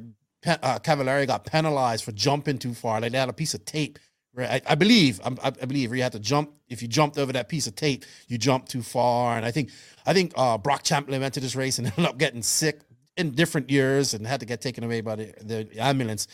uh, 0.45 0.79
Cavalieri 0.79 1.25
got 1.25 1.45
penalized 1.45 2.03
for 2.03 2.11
jumping 2.11 2.57
too 2.57 2.73
far. 2.73 2.99
Like 3.01 3.11
they 3.11 3.17
had 3.17 3.29
a 3.29 3.33
piece 3.33 3.53
of 3.53 3.65
tape. 3.65 3.99
Right, 4.33 4.63
I, 4.65 4.71
I 4.71 4.75
believe 4.75 5.19
I, 5.25 5.35
I 5.43 5.65
believe 5.65 5.93
you 5.93 6.01
had 6.01 6.13
to 6.13 6.19
jump. 6.19 6.51
If 6.69 6.81
you 6.81 6.87
jumped 6.87 7.17
over 7.17 7.33
that 7.33 7.49
piece 7.49 7.67
of 7.67 7.75
tape, 7.75 8.05
you 8.29 8.37
jumped 8.37 8.71
too 8.71 8.81
far. 8.81 9.35
And 9.35 9.45
I 9.45 9.51
think 9.51 9.71
I 10.05 10.13
think 10.13 10.31
uh, 10.37 10.57
Brock 10.57 10.83
Champlin 10.83 11.19
went 11.19 11.33
to 11.33 11.41
this 11.41 11.55
race 11.55 11.79
and 11.79 11.87
ended 11.97 12.05
up 12.05 12.17
getting 12.17 12.41
sick 12.41 12.79
in 13.17 13.31
different 13.31 13.69
years 13.69 14.13
and 14.13 14.25
had 14.25 14.39
to 14.39 14.45
get 14.45 14.61
taken 14.61 14.83
away 14.85 15.01
by 15.01 15.15
the, 15.15 15.33
the 15.41 15.79
ambulance. 15.79 16.27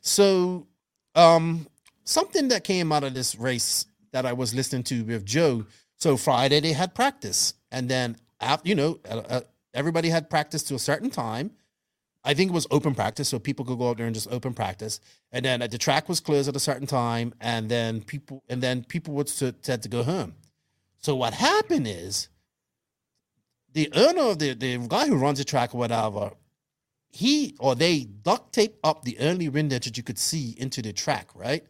So 0.00 0.68
um, 1.16 1.66
something 2.04 2.48
that 2.48 2.62
came 2.62 2.92
out 2.92 3.02
of 3.02 3.14
this 3.14 3.36
race 3.36 3.86
that 4.12 4.26
I 4.26 4.32
was 4.32 4.54
listening 4.54 4.84
to 4.84 5.02
with 5.02 5.24
Joe. 5.24 5.66
So 5.96 6.16
Friday 6.16 6.60
they 6.60 6.72
had 6.72 6.94
practice, 6.94 7.54
and 7.72 7.88
then 7.88 8.16
after 8.40 8.68
you 8.68 8.74
know 8.74 9.00
uh, 9.08 9.22
uh, 9.28 9.40
everybody 9.74 10.08
had 10.08 10.30
practice 10.30 10.62
to 10.64 10.74
a 10.74 10.78
certain 10.78 11.10
time. 11.10 11.50
I 12.24 12.34
think 12.34 12.50
it 12.50 12.54
was 12.54 12.66
open 12.70 12.94
practice, 12.94 13.28
so 13.28 13.38
people 13.38 13.64
could 13.64 13.78
go 13.78 13.90
out 13.90 13.96
there 13.96 14.06
and 14.06 14.14
just 14.14 14.30
open 14.30 14.52
practice. 14.52 15.00
And 15.32 15.44
then 15.44 15.62
uh, 15.62 15.66
the 15.66 15.78
track 15.78 16.08
was 16.08 16.20
closed 16.20 16.48
at 16.48 16.56
a 16.56 16.60
certain 16.60 16.86
time, 16.86 17.32
and 17.40 17.70
then 17.70 18.02
people 18.02 18.42
and 18.48 18.62
then 18.62 18.84
people 18.84 19.14
would 19.14 19.28
s- 19.28 19.54
had 19.66 19.82
to 19.82 19.88
go 19.88 20.02
home. 20.02 20.34
So 20.98 21.16
what 21.16 21.32
happened 21.32 21.86
is 21.86 22.28
the 23.72 23.90
owner 23.94 24.22
of 24.22 24.38
the 24.38 24.54
the 24.54 24.78
guy 24.88 25.06
who 25.06 25.16
runs 25.16 25.38
the 25.38 25.44
track 25.44 25.74
or 25.74 25.78
whatever, 25.78 26.32
he 27.10 27.56
or 27.58 27.74
they 27.74 28.04
duct 28.04 28.52
tape 28.52 28.76
up 28.84 29.02
the 29.02 29.18
only 29.20 29.48
window 29.48 29.78
that 29.78 29.96
you 29.96 30.02
could 30.02 30.18
see 30.18 30.54
into 30.58 30.82
the 30.82 30.92
track, 30.92 31.30
right? 31.34 31.64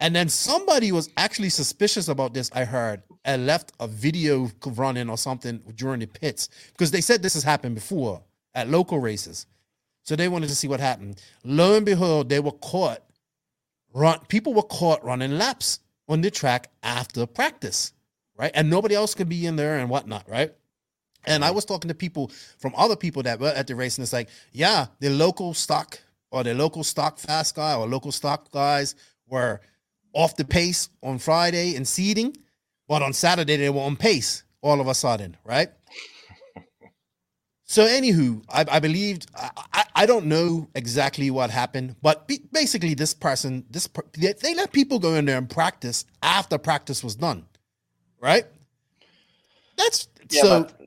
And 0.00 0.14
then 0.14 0.28
somebody 0.28 0.90
was 0.90 1.08
actually 1.16 1.50
suspicious 1.50 2.08
about 2.08 2.34
this, 2.34 2.50
I 2.52 2.64
heard, 2.64 3.02
and 3.24 3.46
left 3.46 3.72
a 3.78 3.86
video 3.86 4.50
running 4.66 5.08
or 5.08 5.16
something 5.16 5.62
during 5.76 6.00
the 6.00 6.06
pits 6.06 6.48
because 6.72 6.90
they 6.90 7.00
said 7.00 7.22
this 7.22 7.34
has 7.34 7.44
happened 7.44 7.76
before 7.76 8.20
at 8.54 8.68
local 8.68 8.98
races. 8.98 9.46
So 10.02 10.16
they 10.16 10.28
wanted 10.28 10.48
to 10.48 10.54
see 10.54 10.68
what 10.68 10.80
happened. 10.80 11.20
Lo 11.44 11.76
and 11.76 11.86
behold, 11.86 12.28
they 12.28 12.40
were 12.40 12.52
caught. 12.52 13.02
Run 13.92 14.18
people 14.28 14.54
were 14.54 14.62
caught 14.62 15.04
running 15.04 15.38
laps 15.38 15.80
on 16.08 16.20
the 16.20 16.30
track 16.30 16.70
after 16.82 17.26
practice, 17.26 17.92
right? 18.36 18.50
And 18.54 18.68
nobody 18.68 18.94
else 18.94 19.14
could 19.14 19.28
be 19.28 19.46
in 19.46 19.56
there 19.56 19.78
and 19.78 19.88
whatnot, 19.88 20.28
right? 20.28 20.52
And 21.26 21.44
I 21.44 21.52
was 21.52 21.64
talking 21.64 21.88
to 21.88 21.94
people 21.94 22.30
from 22.58 22.74
other 22.76 22.96
people 22.96 23.22
that 23.22 23.40
were 23.40 23.48
at 23.48 23.66
the 23.66 23.74
race, 23.74 23.96
and 23.96 24.02
it's 24.02 24.12
like, 24.12 24.28
yeah, 24.52 24.86
the 25.00 25.08
local 25.08 25.54
stock 25.54 25.98
or 26.30 26.42
the 26.42 26.52
local 26.52 26.84
stock 26.84 27.18
fast 27.18 27.54
guy 27.54 27.74
or 27.74 27.86
local 27.86 28.12
stock 28.12 28.50
guys 28.50 28.94
were 29.28 29.60
off 30.12 30.36
the 30.36 30.44
pace 30.44 30.90
on 31.02 31.18
Friday 31.18 31.76
and 31.76 31.86
seeding, 31.88 32.36
but 32.88 33.00
on 33.02 33.12
Saturday 33.12 33.56
they 33.56 33.70
were 33.70 33.80
on 33.80 33.96
pace 33.96 34.42
all 34.60 34.80
of 34.80 34.88
a 34.88 34.94
sudden, 34.94 35.36
right? 35.44 35.70
So, 37.66 37.86
anywho, 37.86 38.44
I, 38.50 38.64
I 38.70 38.78
believed 38.80 39.26
I, 39.36 39.50
I 39.72 39.84
I 39.96 40.06
don't 40.06 40.26
know 40.26 40.68
exactly 40.74 41.30
what 41.30 41.50
happened, 41.50 41.96
but 42.02 42.28
be, 42.28 42.40
basically, 42.52 42.94
this 42.94 43.14
person, 43.14 43.64
this 43.70 43.88
they, 44.12 44.34
they 44.34 44.54
let 44.54 44.72
people 44.72 44.98
go 44.98 45.14
in 45.14 45.24
there 45.24 45.38
and 45.38 45.48
practice 45.48 46.04
after 46.22 46.58
practice 46.58 47.02
was 47.02 47.16
done, 47.16 47.46
right? 48.20 48.44
That's 49.76 50.08
Yeah, 50.30 50.42
so. 50.42 50.62
but 50.64 50.80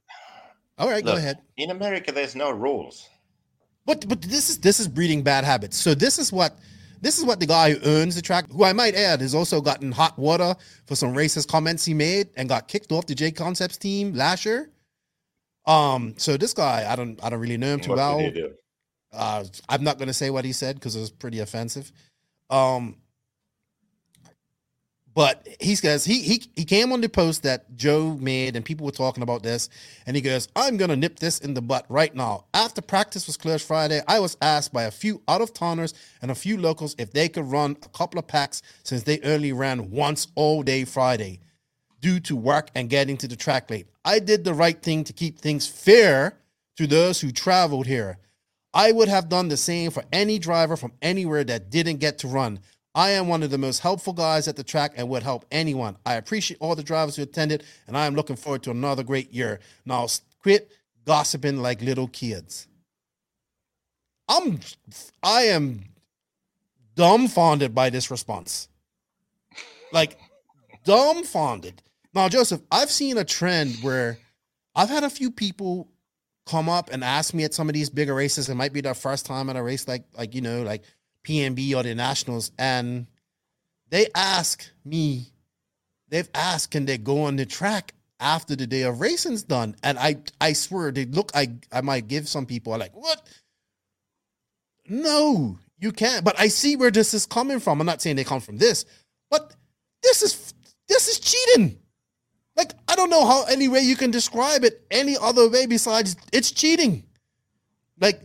all 0.78 0.90
right, 0.90 1.04
go 1.04 1.16
ahead. 1.16 1.40
In 1.58 1.72
America, 1.72 2.12
there's 2.12 2.36
no 2.36 2.52
rules. 2.52 3.10
But 3.86 4.08
but 4.08 4.22
this 4.22 4.50
is 4.50 4.60
this 4.60 4.80
is 4.80 4.88
breeding 4.88 5.24
bad 5.24 5.44
habits. 5.46 5.78
So 5.78 5.96
this 5.96 6.20
is 6.20 6.32
what 6.32 6.60
this 7.02 7.18
is 7.18 7.26
what 7.26 7.40
the 7.40 7.48
guy 7.48 7.74
who 7.74 7.80
owns 8.02 8.16
the 8.16 8.22
track, 8.22 8.46
who 8.52 8.64
I 8.64 8.74
might 8.74 8.96
add, 8.96 9.22
has 9.22 9.34
also 9.34 9.62
gotten 9.62 9.92
hot 9.92 10.18
water 10.20 10.56
for 10.86 10.96
some 10.96 11.14
racist 11.14 11.48
comments 11.48 11.86
he 11.86 11.94
made 11.94 12.30
and 12.36 12.50
got 12.50 12.68
kicked 12.68 12.92
off 12.92 13.08
the 13.08 13.16
JConcepts 13.16 13.80
team 13.80 14.14
last 14.14 14.46
year. 14.46 14.70
Um, 15.68 16.16
so 16.18 16.38
this 16.38 16.54
guy, 16.54 16.88
I 16.90 16.96
don't 16.96 17.24
I 17.24 17.30
don't 17.30 17.40
really 17.40 17.58
know 17.58 17.74
him 17.74 17.82
too 17.82 17.94
well. 17.94 18.20
did 18.20 18.34
he 18.34 18.42
do? 18.42 18.54
Uh, 19.12 19.44
I'm 19.70 19.84
not 19.84 19.98
going 19.98 20.08
to 20.08 20.14
say 20.14 20.30
what 20.30 20.46
he 20.46 20.54
said 20.54 20.76
because 20.76 20.96
it 20.96 21.00
was 21.00 21.12
pretty 21.12 21.40
offensive. 21.40 21.92
Um, 22.50 22.96
but 25.14 25.48
he 25.60 25.74
says 25.74 26.06
he 26.06 26.22
he 26.22 26.44
he 26.56 26.64
came 26.64 26.94
on 26.94 27.02
the 27.02 27.10
post 27.10 27.42
that 27.44 27.76
Joe 27.76 28.16
made, 28.22 28.56
and 28.56 28.64
people 28.64 28.86
were 28.86 28.92
talking 28.92 29.24
about 29.24 29.42
this, 29.42 29.68
and 30.06 30.16
he 30.16 30.22
goes, 30.22 30.48
"I'm 30.56 30.78
going 30.78 30.92
to 30.92 30.96
nip 30.96 31.18
this 31.18 31.40
in 31.40 31.56
the 31.56 31.62
butt 31.62 31.86
right 31.90 32.14
now." 32.14 32.46
After 32.54 32.82
practice 32.82 33.26
was 33.26 33.36
closed 33.36 33.66
Friday, 33.66 34.02
I 34.08 34.20
was 34.20 34.38
asked 34.44 34.72
by 34.72 34.84
a 34.84 34.92
few 34.92 35.24
out 35.28 35.42
of 35.42 35.54
towners 35.54 35.96
and 36.22 36.30
a 36.30 36.36
few 36.36 36.58
locals 36.58 36.96
if 37.00 37.12
they 37.12 37.30
could 37.30 37.46
run 37.46 37.76
a 37.84 37.90
couple 37.90 38.20
of 38.20 38.28
packs 38.28 38.62
since 38.84 39.04
they 39.04 39.20
only 39.22 39.54
ran 39.54 39.90
once 39.90 40.28
all 40.36 40.62
day 40.62 40.86
Friday 40.86 41.40
due 42.00 42.20
to 42.20 42.36
work 42.36 42.70
and 42.76 42.90
getting 42.90 43.18
to 43.18 43.28
the 43.28 43.36
track 43.36 43.72
late. 43.72 43.88
I 44.08 44.20
did 44.20 44.46
the 44.46 44.54
right 44.54 44.82
thing 44.82 45.04
to 45.04 45.12
keep 45.12 45.38
things 45.38 45.68
fair 45.68 46.40
to 46.78 46.88
those 46.88 47.20
who 47.20 47.30
traveled 47.30 47.88
here. 47.88 48.20
I 48.74 48.94
would 48.94 49.10
have 49.10 49.28
done 49.28 49.50
the 49.50 49.58
same 49.58 49.92
for 49.92 50.02
any 50.14 50.40
driver 50.40 50.78
from 50.78 50.94
anywhere 51.02 51.44
that 51.44 51.70
didn't 51.70 51.98
get 51.98 52.20
to 52.20 52.30
run. 52.30 52.62
I 52.96 53.10
am 53.10 53.28
one 53.28 53.44
of 53.44 53.50
the 53.50 53.58
most 53.58 53.80
helpful 53.80 54.14
guys 54.14 54.48
at 54.48 54.56
the 54.56 54.64
track 54.64 54.94
and 54.96 55.10
would 55.10 55.24
help 55.24 55.44
anyone. 55.52 55.98
I 56.06 56.14
appreciate 56.14 56.58
all 56.62 56.74
the 56.74 56.84
drivers 56.84 57.18
who 57.18 57.24
attended, 57.24 57.66
and 57.86 57.98
I 57.98 58.06
am 58.06 58.16
looking 58.16 58.38
forward 58.38 58.64
to 58.64 58.72
another 58.72 59.04
great 59.04 59.34
year. 59.34 59.60
Now, 59.86 60.08
quit 60.40 60.72
gossiping 61.04 61.58
like 61.58 61.82
little 61.82 62.08
kids. 62.08 62.66
I'm, 64.30 64.62
I 65.22 65.42
am 65.48 65.84
dumbfounded 66.96 67.76
by 67.76 67.90
this 67.90 68.10
response. 68.10 68.70
Like, 69.92 70.18
dumbfounded. 70.86 71.82
Now, 72.18 72.30
Joseph, 72.30 72.62
I've 72.72 72.90
seen 72.90 73.16
a 73.20 73.24
trend 73.24 73.76
where 73.84 74.18
I've 74.74 74.90
had 74.90 75.04
a 75.04 75.10
few 75.10 75.30
people 75.30 75.88
come 76.48 76.68
up 76.68 76.90
and 76.92 77.04
ask 77.04 77.32
me 77.32 77.44
at 77.44 77.54
some 77.54 77.70
of 77.70 77.76
these 77.76 77.92
bigger 77.92 78.16
races. 78.16 78.50
It 78.50 78.56
might 78.56 78.74
be 78.74 78.82
their 78.82 78.96
first 78.96 79.28
time 79.28 79.52
at 79.52 79.56
a 79.56 79.62
race 79.62 79.88
like 79.88 80.04
like 80.18 80.34
you 80.34 80.42
know 80.42 80.64
like 80.64 80.82
PNB 81.24 81.76
or 81.76 81.84
the 81.84 81.94
Nationals, 81.94 82.52
and 82.58 83.06
they 83.92 84.08
ask 84.16 84.68
me, 84.84 85.28
they've 86.10 86.28
asked, 86.34 86.72
can 86.72 86.88
they 86.88 86.98
go 86.98 87.22
on 87.22 87.36
the 87.36 87.46
track 87.46 87.94
after 88.20 88.56
the 88.56 88.66
day 88.66 88.82
of 88.82 89.00
racing's 89.00 89.44
done? 89.44 89.76
And 89.84 90.00
I 90.00 90.18
I 90.42 90.54
swear 90.54 90.90
they 90.92 91.06
look 91.06 91.30
I 91.36 91.52
I 91.72 91.82
might 91.82 92.08
give 92.08 92.28
some 92.28 92.48
people 92.48 92.74
are 92.74 92.80
like 92.80 92.96
what? 92.96 93.30
No, 94.90 95.60
you 95.78 95.92
can't. 95.92 96.26
But 96.26 96.40
I 96.40 96.48
see 96.48 96.78
where 96.78 96.90
this 96.90 97.14
is 97.14 97.28
coming 97.28 97.60
from. 97.60 97.80
I'm 97.80 97.86
not 97.86 98.02
saying 98.02 98.16
they 98.16 98.24
come 98.24 98.42
from 98.42 98.58
this, 98.58 98.86
but 99.30 99.54
this 100.02 100.24
is 100.24 100.56
this 100.88 101.08
is 101.08 101.20
cheating. 101.20 101.78
Like 102.58 102.74
I 102.88 102.96
don't 102.96 103.12
know 103.12 103.26
how 103.26 103.46
any 103.46 103.68
way 103.68 103.82
you 103.82 103.96
can 103.96 104.12
describe 104.12 104.64
it 104.64 104.86
any 104.90 105.16
other 105.22 105.48
way 105.48 105.68
besides 105.68 106.18
it's 106.34 106.52
cheating. 106.52 107.04
Like, 108.00 108.22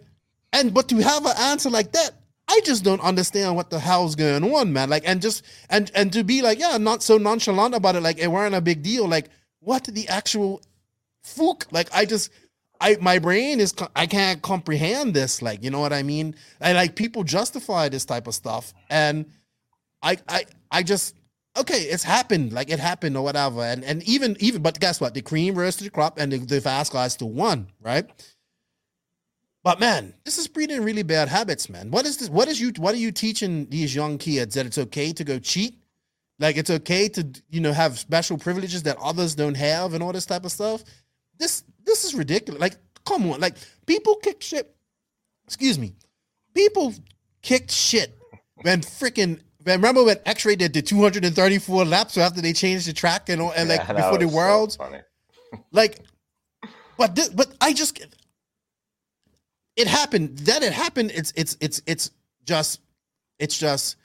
and 0.52 0.72
but 0.72 0.88
to 0.88 0.96
have 0.96 1.26
an 1.26 1.36
answer 1.38 1.70
like 1.70 1.92
that, 1.92 2.12
I 2.48 2.60
just 2.64 2.82
don't 2.82 3.00
understand 3.02 3.56
what 3.56 3.70
the 3.70 3.78
hell's 3.78 4.14
going 4.14 4.42
on, 4.42 4.72
man. 4.72 4.88
Like, 4.88 5.04
and 5.06 5.20
just 5.20 5.44
and 5.70 5.90
and 5.94 6.12
to 6.14 6.24
be 6.24 6.40
like, 6.42 6.58
yeah, 6.58 6.78
not 6.78 7.02
so 7.02 7.18
nonchalant 7.18 7.74
about 7.74 7.96
it, 7.96 8.02
like 8.02 8.18
it 8.18 8.28
weren't 8.28 8.54
a 8.54 8.60
big 8.60 8.82
deal. 8.82 9.06
Like, 9.06 9.28
what 9.60 9.84
the 9.84 10.08
actual 10.08 10.62
fook? 11.24 11.66
Like, 11.70 11.88
I 11.94 12.04
just. 12.04 12.30
I, 12.84 12.96
my 13.00 13.20
brain 13.20 13.60
is 13.60 13.72
I 13.94 14.08
can't 14.08 14.42
comprehend 14.42 15.14
this 15.14 15.40
like 15.40 15.62
you 15.62 15.70
know 15.70 15.78
what 15.78 15.92
I 15.92 16.02
mean 16.02 16.34
I 16.60 16.72
like 16.72 16.96
people 16.96 17.22
justify 17.22 17.88
this 17.88 18.04
type 18.04 18.26
of 18.26 18.34
stuff 18.34 18.74
and 18.90 19.26
I 20.02 20.18
I 20.28 20.46
I 20.68 20.82
just 20.82 21.14
okay, 21.56 21.82
it's 21.82 22.02
happened, 22.02 22.52
like 22.52 22.70
it 22.70 22.78
happened 22.78 23.16
or 23.16 23.24
whatever. 23.24 23.62
And 23.62 23.84
and 23.84 24.02
even 24.04 24.36
even 24.40 24.62
but 24.62 24.80
guess 24.80 25.00
what? 25.00 25.14
The 25.14 25.22
cream 25.22 25.54
rose 25.54 25.76
to 25.76 25.84
the 25.84 25.90
crop 25.90 26.18
and 26.18 26.32
the, 26.32 26.38
the 26.38 26.60
fast 26.60 26.92
guys 26.92 27.14
still 27.14 27.30
won, 27.30 27.68
right? 27.80 28.08
But 29.64 29.78
man, 29.78 30.14
this 30.24 30.38
is 30.38 30.48
breeding 30.48 30.82
really 30.82 31.04
bad 31.04 31.28
habits, 31.28 31.68
man. 31.68 31.90
What 31.90 32.04
is 32.04 32.16
this? 32.16 32.28
What 32.28 32.48
is 32.48 32.60
you 32.60 32.72
what 32.78 32.94
are 32.94 32.98
you 32.98 33.12
teaching 33.12 33.66
these 33.70 33.94
young 33.94 34.18
kids 34.18 34.54
that 34.54 34.66
it's 34.66 34.78
okay 34.78 35.12
to 35.12 35.24
go 35.24 35.38
cheat? 35.38 35.78
Like 36.38 36.56
it's 36.56 36.70
okay 36.70 37.08
to 37.10 37.26
you 37.50 37.60
know 37.60 37.72
have 37.72 37.98
special 37.98 38.38
privileges 38.38 38.82
that 38.84 38.96
others 39.00 39.34
don't 39.34 39.56
have 39.56 39.94
and 39.94 40.02
all 40.02 40.12
this 40.12 40.26
type 40.26 40.44
of 40.44 40.52
stuff. 40.52 40.82
This 41.38 41.62
this 41.84 42.04
is 42.04 42.14
ridiculous. 42.14 42.60
Like, 42.60 42.76
come 43.04 43.30
on, 43.30 43.40
like 43.40 43.56
people 43.86 44.16
kick 44.16 44.42
shit. 44.42 44.74
Excuse 45.46 45.78
me. 45.78 45.94
People 46.54 46.94
kicked 47.42 47.70
shit 47.70 48.18
when 48.62 48.80
freaking 48.80 49.40
remember 49.64 50.04
when 50.04 50.18
X-Ray 50.26 50.56
did 50.56 50.72
the 50.72 50.82
234 50.82 51.84
laps 51.84 52.16
after 52.18 52.40
they 52.40 52.52
changed 52.52 52.88
the 52.88 52.92
track 52.92 53.28
and 53.28 53.40
and 53.42 53.68
like 53.68 53.80
Yeah, 53.80 53.92
that 53.92 53.96
before 53.96 54.18
the 54.18 54.28
so 54.28 54.34
worlds, 54.36 54.76
funny. 54.76 54.98
like, 55.72 55.98
but 56.96 57.14
this, 57.14 57.28
but 57.28 57.52
I 57.60 57.72
just 57.72 57.98
it 59.76 59.86
happened 59.86 60.38
that 60.40 60.62
it 60.62 60.72
happened. 60.72 61.12
It's 61.14 61.32
it's 61.36 61.56
it's 61.60 61.80
it's 61.86 62.10
just 62.44 62.80
it's 63.38 63.58
just 63.58 63.96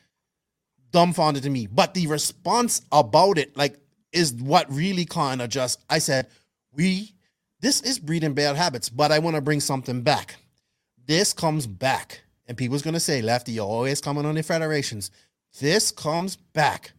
dumbfounded 0.92 1.44
to 1.44 1.50
me. 1.50 1.68
But 1.68 1.94
the 1.94 2.08
response 2.08 2.82
about 2.92 3.38
it, 3.38 3.56
like, 3.58 3.78
is 4.12 4.34
what 4.34 4.72
really 4.72 5.06
kind 5.06 5.42
of 5.42 5.50
just 5.50 5.80
I 5.90 6.00
said, 6.00 6.28
we 6.74 7.14
this 7.60 7.82
is 7.82 8.00
breeding 8.00 8.34
bad 8.34 8.56
habits, 8.56 8.90
but 8.90 9.12
I 9.12 9.20
want 9.20 9.36
to 9.36 9.42
bring 9.42 9.60
something 9.60 10.02
back. 10.02 10.36
This 11.06 11.34
comes 11.34 11.68
back. 11.68 12.22
and 12.48 12.56
people's 12.58 12.82
gonna 12.82 13.00
say, 13.00 13.22
Lefty, 13.22 13.54
you're 13.54 13.66
always 13.66 14.00
coming 14.02 14.26
on 14.26 14.36
the 14.36 14.44
federations. 14.44 15.12
This 15.60 15.92
comes 15.92 16.36
back 16.36 16.92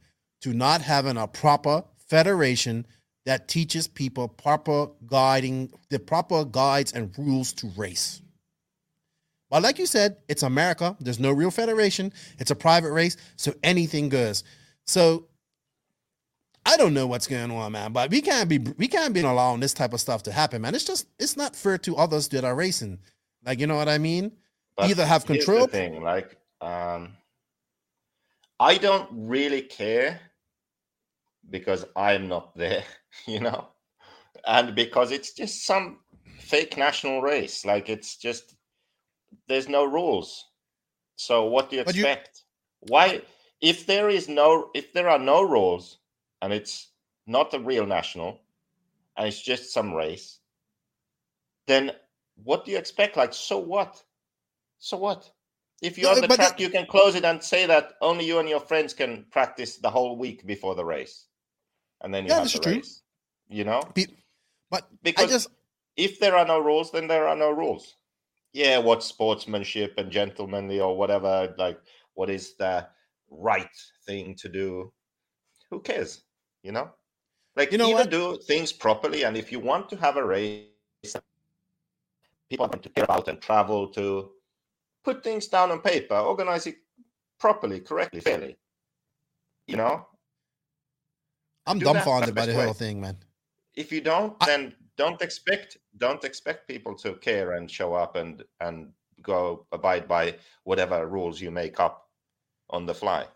to 0.43 0.53
not 0.53 0.83
having 0.83 1.17
a 1.17 1.27
proper 1.27 1.85
federation 2.09 2.87
that 3.27 3.47
teaches 3.49 3.87
people 3.87 4.29
proper 4.29 4.89
guiding, 5.07 5.71
the 5.91 5.99
proper 5.99 6.45
guides 6.45 6.93
and 6.93 7.17
rules 7.19 7.53
to 7.55 7.67
race. 7.77 8.23
But 9.51 9.63
like 9.63 9.79
you 9.79 9.87
said, 9.87 10.17
it's 10.29 10.43
America. 10.43 10.97
There's 11.01 11.19
no 11.19 11.33
real 11.33 11.51
federation. 11.51 12.13
It's 12.39 12.51
a 12.51 12.57
private 12.57 12.93
race, 12.93 13.17
so 13.37 13.55
anything 13.63 14.09
goes. 14.09 14.45
So 14.87 15.27
I 16.67 16.77
don't 16.77 16.95
know 16.95 17.07
what's 17.07 17.27
going 17.27 17.51
on, 17.51 17.73
man. 17.73 17.93
But 17.93 18.11
we 18.11 18.21
can't 18.21 18.49
be 18.49 18.59
we 18.59 18.89
can't 18.89 19.15
be 19.15 19.21
allowing 19.21 19.61
this 19.61 19.73
type 19.73 19.93
of 19.93 20.01
stuff 20.01 20.23
to 20.25 20.33
happen, 20.33 20.63
man. 20.63 20.75
It's 20.75 20.85
just 20.85 21.07
it's 21.19 21.37
not 21.37 21.57
fair 21.57 21.79
to 21.79 21.97
others 21.97 22.29
that 22.29 22.45
are 22.45 22.55
racing. 22.55 22.99
Like 23.45 23.59
you 23.59 23.67
know 23.67 23.77
what 23.77 23.89
I 23.89 23.99
mean? 23.99 24.33
But 24.77 24.91
Either 24.91 25.07
have 25.07 25.25
here's 25.25 25.45
control. 25.45 25.67
The 25.67 25.73
thing, 25.73 26.03
like, 26.03 26.37
um, 26.61 27.17
I 28.61 28.79
don't 28.79 29.09
really 29.13 29.63
care 29.63 30.21
because 31.51 31.85
I'm 31.97 32.29
not 32.29 32.57
there, 32.57 32.85
you 33.27 33.41
know, 33.41 33.69
and 34.47 34.75
because 34.75 35.11
it's 35.13 35.33
just 35.33 35.65
some 35.67 36.01
fake 36.39 36.77
national 36.77 37.23
race. 37.23 37.65
Like, 37.65 37.89
it's 37.89 38.17
just 38.17 38.57
there's 39.49 39.69
no 39.69 39.85
rules. 39.85 40.47
So 41.17 41.45
what 41.47 41.71
do 41.71 41.77
you 41.77 41.83
But 41.85 41.95
you- 41.95 42.03
expect? 42.05 42.45
Why, 42.81 43.23
if 43.61 43.87
there 43.87 44.09
is 44.09 44.29
no, 44.29 44.71
if 44.75 44.93
there 44.93 45.09
are 45.09 45.19
no 45.19 45.43
rules, 45.43 45.99
and 46.43 46.53
it's 46.53 46.93
not 47.27 47.55
a 47.55 47.59
real 47.61 47.87
national, 47.87 48.41
and 49.17 49.27
it's 49.29 49.41
just 49.43 49.73
some 49.73 49.95
race, 49.95 50.41
then 51.67 51.93
what 52.45 52.65
do 52.65 52.71
you 52.73 52.79
expect? 52.79 53.17
Like, 53.17 53.35
so 53.35 53.59
what? 53.59 54.03
So 54.79 54.97
what? 54.97 55.31
If 55.81 55.97
you're 55.97 56.11
on 56.11 56.21
the 56.21 56.27
track, 56.27 56.57
that- 56.57 56.61
you 56.61 56.71
can 56.71 56.87
close 56.87 57.15
it 57.15 57.25
and 57.25 57.43
say 57.43 57.67
that 57.67 57.95
only 58.01 58.25
you 58.27 58.39
and 58.39 58.49
your 58.49 58.61
friends 58.61 58.93
can 58.95 59.25
practice 59.31 59.77
the 59.77 59.91
whole 59.91 60.17
week 60.17 60.45
before 60.47 60.75
the 60.75 60.85
race, 60.85 61.27
and 62.01 62.13
then 62.13 62.25
you 62.27 62.31
Yeah, 62.33 62.43
have 62.43 62.53
the 62.53 62.61
true. 62.61 62.73
race. 62.75 63.03
You 63.49 63.65
know, 63.65 63.81
Pe- 63.95 64.07
But 64.71 64.85
I 64.91 64.95
because 65.03 65.31
just 65.31 65.49
if 65.97 66.19
there 66.19 66.37
are 66.37 66.45
no 66.47 66.59
rules, 66.59 66.91
then 66.91 67.07
there 67.07 67.27
are 67.29 67.37
no 67.37 67.51
rules. 67.51 67.97
Yeah, 68.53 68.79
what 68.79 69.03
sportsmanship 69.03 69.95
and 69.99 70.11
gentlemanly 70.11 70.81
or 70.81 70.97
whatever? 70.97 71.55
Like, 71.59 71.81
what 72.15 72.29
is 72.29 72.57
the 72.57 72.89
right 73.31 73.77
thing 74.05 74.35
to 74.37 74.49
do? 74.49 74.93
Who 75.71 75.81
cares? 75.81 76.25
You 76.63 76.73
know, 76.73 76.91
like 77.57 77.73
You 77.73 77.79
know 77.79 77.89
what? 77.91 78.11
do 78.11 78.37
things 78.39 78.73
properly, 78.73 79.25
and 79.25 79.37
if 79.37 79.53
you 79.53 79.61
want 79.61 79.89
to 79.91 79.97
have 79.97 80.17
a 80.17 80.25
race, 80.25 80.67
people 82.51 82.67
want 82.67 82.83
to 82.83 82.89
care 82.91 83.05
about 83.05 83.29
and 83.29 83.41
travel 83.41 83.89
to 83.93 84.33
put 85.05 85.23
things 85.25 85.47
down 85.49 85.71
on 85.71 85.81
paper, 85.81 86.17
organize 86.17 86.67
it 86.67 86.77
properly, 87.39 87.81
correctly, 87.81 88.21
fairly. 88.21 88.57
You 89.67 89.77
know, 89.77 90.07
I'm 91.67 91.79
do 91.79 91.85
dumbfounded 91.87 92.35
by 92.35 92.47
the 92.47 92.53
best 92.53 92.59
way. 92.59 92.65
whole 92.65 92.75
thing, 92.75 93.01
man. 93.01 93.17
if 93.75 93.93
you 93.93 94.01
don't 94.01 94.35
I- 94.41 94.47
then 94.47 94.75
don't 94.97 95.21
expect 95.23 95.77
don't 95.99 96.25
expect 96.25 96.67
people 96.67 96.95
to 96.97 97.15
care 97.15 97.53
and 97.53 97.71
show 97.71 97.95
up 97.95 98.17
and 98.17 98.43
and 98.61 98.93
go 99.23 99.67
abide 99.73 100.09
by 100.09 100.37
whatever 100.65 101.07
rules 101.07 101.41
you 101.41 101.51
make 101.51 101.79
up 101.81 102.09
on 102.71 102.87
the 102.87 102.95
fly 102.95 103.27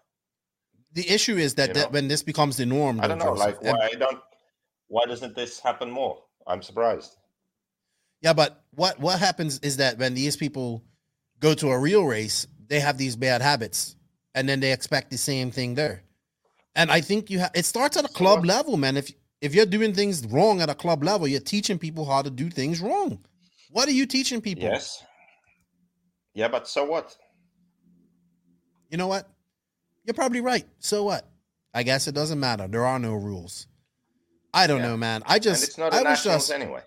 The 0.95 1.09
issue 1.09 1.37
is 1.37 1.55
that, 1.57 1.69
You 1.69 1.75
that 1.75 1.93
when 1.93 2.09
this 2.09 2.23
becomes 2.23 2.57
the 2.57 2.67
norm, 2.67 3.01
i 3.01 3.07
don't 3.07 3.19
know 3.19 3.33
like 3.33 3.57
and- 3.63 3.77
why 3.79 3.89
don't 3.99 4.21
why 4.89 5.05
doesn't 5.07 5.35
this 5.37 5.61
happen 5.61 5.91
more 5.91 6.17
i'm 6.47 6.63
surprised 6.63 7.17
Yeah, 8.23 8.33
but 8.35 8.51
what 8.81 8.99
what 9.01 9.19
happens 9.19 9.59
is 9.69 9.77
that 9.79 9.99
when 9.99 10.15
these 10.15 10.37
people 10.37 10.83
go 11.43 11.53
to 11.55 11.69
a 11.71 11.79
real 11.79 12.05
race, 12.05 12.47
they 12.69 12.81
have 12.81 12.97
these 12.97 13.17
bad 13.17 13.43
habits, 13.43 13.97
and 14.35 14.49
then 14.49 14.61
they 14.61 14.73
expect 14.73 15.11
the 15.11 15.19
same 15.19 15.51
thing 15.51 15.75
there. 15.75 16.05
And 16.75 16.91
I 16.91 17.03
think 17.03 17.29
you 17.29 17.41
have 17.41 17.51
it 17.55 17.67
starts 17.67 17.99
at 17.99 18.07
a 18.07 18.09
club 18.09 18.47
level, 18.47 18.79
man. 18.79 18.97
If 18.97 19.13
if 19.43 19.55
you're 19.55 19.67
doing 19.67 19.93
things 19.93 20.25
wrong 20.27 20.63
at 20.63 20.71
a 20.71 20.75
club 20.75 21.05
level, 21.05 21.29
you're 21.29 21.41
teaching 21.41 21.79
people 21.79 22.07
how 22.07 22.23
to 22.23 22.31
do 22.31 22.49
things 22.49 22.81
wrong. 22.81 23.19
What 23.71 23.89
are 23.89 23.93
you 23.93 24.07
teaching 24.07 24.41
people? 24.41 24.65
yes 24.65 25.05
yeah 26.35 26.49
but 26.49 26.67
so 26.67 26.85
what 26.85 27.15
You 28.91 28.97
know 28.99 29.09
what? 29.09 29.29
You're 30.05 30.15
probably 30.15 30.41
right. 30.41 30.67
So 30.79 31.05
what? 31.05 31.27
I 31.75 31.83
guess 31.83 32.07
it 32.09 32.15
doesn't 32.15 32.41
matter. 32.41 32.69
There 32.69 32.87
are 32.87 32.99
no 32.99 33.15
rules. 33.15 33.67
I 34.55 34.67
don't 34.67 34.81
Yeah. 34.81 34.89
know, 34.89 34.97
man. 34.97 35.23
I 35.27 35.35
and 35.37 35.43
just 35.45 35.65
it's 35.65 35.79
not 35.79 35.93
a 35.95 35.97
I 35.97 36.03
was 36.03 36.25
just 36.25 36.51
anyway 36.51 36.83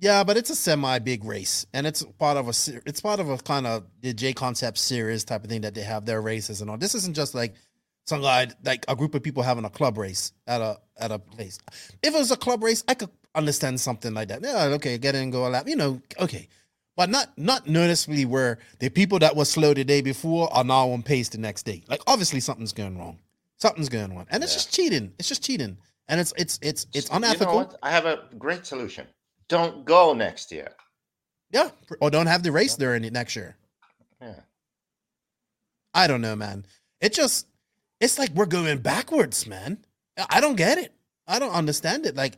Yeah, 0.00 0.24
but 0.24 0.36
it's 0.36 0.50
a 0.50 0.56
semi 0.56 0.98
big 0.98 1.24
race, 1.24 1.66
and 1.72 1.86
it's 1.86 2.02
part 2.18 2.36
of 2.36 2.46
a 2.46 2.52
it's 2.86 3.00
part 3.00 3.20
of 3.20 3.30
a 3.30 3.38
kind 3.38 3.66
of 3.66 3.84
the 4.00 4.12
J 4.12 4.32
Concept 4.32 4.76
series 4.78 5.24
type 5.24 5.44
of 5.44 5.50
thing 5.50 5.60
that 5.62 5.74
they 5.74 5.82
have 5.82 6.04
their 6.04 6.20
races 6.20 6.60
and 6.60 6.68
all. 6.70 6.76
This 6.76 6.94
isn't 6.94 7.14
just 7.14 7.34
like 7.34 7.54
some 8.06 8.20
guy 8.20 8.48
like 8.64 8.84
a 8.88 8.96
group 8.96 9.14
of 9.14 9.22
people 9.22 9.42
having 9.42 9.64
a 9.64 9.70
club 9.70 9.96
race 9.96 10.32
at 10.46 10.60
a 10.60 10.78
at 10.98 11.12
a 11.12 11.18
place. 11.18 11.58
If 12.02 12.14
it 12.14 12.18
was 12.18 12.30
a 12.32 12.36
club 12.36 12.62
race, 12.62 12.82
I 12.88 12.94
could 12.94 13.10
understand 13.34 13.80
something 13.80 14.12
like 14.12 14.28
that. 14.28 14.42
Yeah, 14.42 14.64
okay, 14.74 14.98
get 14.98 15.14
in, 15.14 15.30
go 15.30 15.46
a 15.46 15.48
lap, 15.48 15.68
you 15.68 15.76
know, 15.76 16.02
okay, 16.20 16.48
but 16.96 17.08
not 17.08 17.28
not 17.38 17.68
noticeably 17.68 18.24
where 18.24 18.58
the 18.80 18.88
people 18.90 19.20
that 19.20 19.36
were 19.36 19.44
slow 19.44 19.74
the 19.74 19.84
day 19.84 20.02
before 20.02 20.52
are 20.52 20.64
now 20.64 20.90
on 20.90 21.02
pace 21.04 21.28
the 21.28 21.38
next 21.38 21.62
day. 21.62 21.84
Like 21.88 22.02
obviously 22.08 22.40
something's 22.40 22.72
going 22.72 22.98
wrong, 22.98 23.20
something's 23.58 23.88
going 23.88 24.10
on, 24.16 24.26
and 24.30 24.42
it's 24.42 24.52
Yeah. 24.52 24.56
just 24.58 24.74
cheating. 24.74 25.12
It's 25.20 25.28
just 25.28 25.42
cheating, 25.44 25.78
and 26.08 26.20
it's 26.20 26.34
it's 26.36 26.58
it's 26.62 26.86
it's 26.92 27.06
S- 27.08 27.14
you 27.14 27.20
know 27.20 27.28
unethical. 27.28 27.54
what? 27.54 27.76
i 27.82 27.90
have 27.92 28.06
a 28.06 28.24
great 28.38 28.66
solution 28.66 29.06
don't 29.48 29.84
go 29.84 30.12
next 30.14 30.50
year 30.52 30.72
Yeah, 31.50 31.70
or 32.00 32.10
don't 32.10 32.26
have 32.26 32.42
the 32.42 32.52
race 32.52 32.76
during 32.76 33.04
it 33.04 33.12
next 33.12 33.36
year. 33.36 33.56
yeah 34.20 34.40
I 35.94 36.06
don't 36.08 36.20
know, 36.20 36.34
man. 36.36 36.66
It 37.00 37.12
just 37.12 37.46
it's 38.00 38.18
like 38.18 38.30
we're 38.30 38.46
going 38.46 38.78
backwards, 38.78 39.46
man. 39.46 39.78
I- 40.30 40.40
don't 40.40 40.56
get 40.56 40.78
it. 40.78 40.92
I 41.26 41.38
don't 41.38 41.52
understand 41.52 42.04
it. 42.06 42.16
Like, 42.16 42.36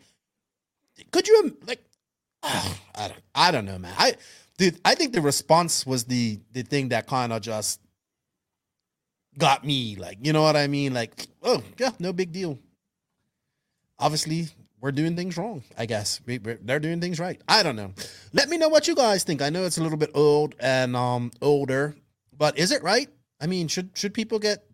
could 1.10 1.26
you 1.26 1.56
like? 1.66 1.82
I 2.42 3.08
don't. 3.08 3.22
I 3.34 3.50
don't 3.50 3.64
know, 3.64 3.78
man. 3.78 3.94
I 3.96 4.14
dude, 4.58 4.78
I 4.84 4.94
think 4.94 5.12
the 5.12 5.20
response 5.22 5.86
was 5.86 6.04
the 6.04 6.38
the 6.52 6.62
thing 6.62 6.90
that 6.90 7.06
kind 7.06 7.32
of 7.32 7.40
just 7.42 7.80
got 9.38 9.64
me. 9.64 9.96
Like, 9.96 10.18
you 10.20 10.32
know 10.32 10.42
what 10.42 10.56
I 10.56 10.66
mean? 10.66 10.92
Like, 10.94 11.26
oh 11.42 11.62
yeah, 11.78 11.90
no 11.98 12.12
big 12.12 12.32
deal. 12.32 12.58
Obviously, 13.98 14.48
we're 14.80 14.92
doing 14.92 15.16
things 15.16 15.36
wrong. 15.36 15.62
I 15.76 15.86
guess 15.86 16.20
we, 16.26 16.38
they're 16.38 16.80
doing 16.80 17.00
things 17.00 17.18
right. 17.18 17.40
I 17.48 17.62
don't 17.62 17.76
know. 17.76 17.92
Let 18.32 18.48
me 18.48 18.58
know 18.58 18.68
what 18.68 18.88
you 18.88 18.94
guys 18.94 19.24
think. 19.24 19.42
I 19.42 19.50
know 19.50 19.64
it's 19.64 19.78
a 19.78 19.82
little 19.82 19.98
bit 19.98 20.10
old 20.14 20.54
and 20.60 20.94
um 20.96 21.30
older, 21.40 21.96
but 22.36 22.58
is 22.58 22.72
it 22.72 22.82
right? 22.82 23.08
I 23.40 23.46
mean, 23.46 23.68
should 23.68 23.90
should 23.94 24.14
people 24.14 24.38
get 24.38 24.64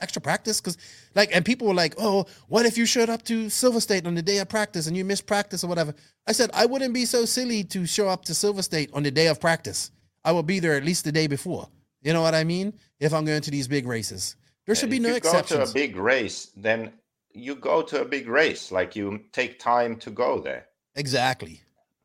extra 0.00 0.22
practice? 0.22 0.60
Because 0.60 0.78
like, 1.14 1.34
and 1.34 1.44
people 1.44 1.68
were 1.68 1.74
like, 1.74 1.94
"Oh, 1.98 2.26
what 2.48 2.66
if 2.66 2.78
you 2.78 2.86
showed 2.86 3.10
up 3.10 3.22
to 3.24 3.50
Silver 3.50 3.80
State 3.80 4.06
on 4.06 4.14
the 4.14 4.22
day 4.22 4.38
of 4.38 4.48
practice 4.48 4.86
and 4.86 4.96
you 4.96 5.04
missed 5.04 5.26
practice 5.26 5.62
or 5.62 5.68
whatever?" 5.68 5.94
I 6.26 6.32
said 6.32 6.50
I 6.54 6.66
wouldn't 6.66 6.94
be 6.94 7.04
so 7.04 7.24
silly 7.24 7.64
to 7.64 7.86
show 7.86 8.08
up 8.08 8.24
to 8.26 8.34
Silver 8.34 8.62
State 8.62 8.90
on 8.92 9.02
the 9.02 9.10
day 9.10 9.26
of 9.28 9.40
practice. 9.40 9.90
I 10.24 10.32
will 10.32 10.42
be 10.42 10.60
there 10.60 10.74
at 10.74 10.84
least 10.84 11.04
the 11.04 11.12
day 11.12 11.26
before. 11.26 11.68
You 12.02 12.12
know 12.12 12.22
what 12.22 12.34
I 12.34 12.44
mean? 12.44 12.74
If 12.98 13.12
I'm 13.12 13.24
going 13.24 13.42
to 13.42 13.50
these 13.50 13.68
big 13.68 13.86
races, 13.86 14.36
there 14.66 14.74
should 14.74 14.90
be 14.90 14.96
if 14.96 15.02
no 15.02 15.14
you 15.14 15.20
go 15.20 15.42
to 15.42 15.62
a 15.62 15.72
big 15.72 15.96
race 15.96 16.50
then 16.56 16.92
you 17.32 17.54
go 17.54 17.82
to 17.82 18.00
a 18.00 18.04
big 18.04 18.28
race 18.28 18.72
like 18.72 18.96
you 18.96 19.20
take 19.32 19.58
time 19.58 19.96
to 19.96 20.10
go 20.10 20.40
there 20.40 20.66
exactly. 20.94 21.62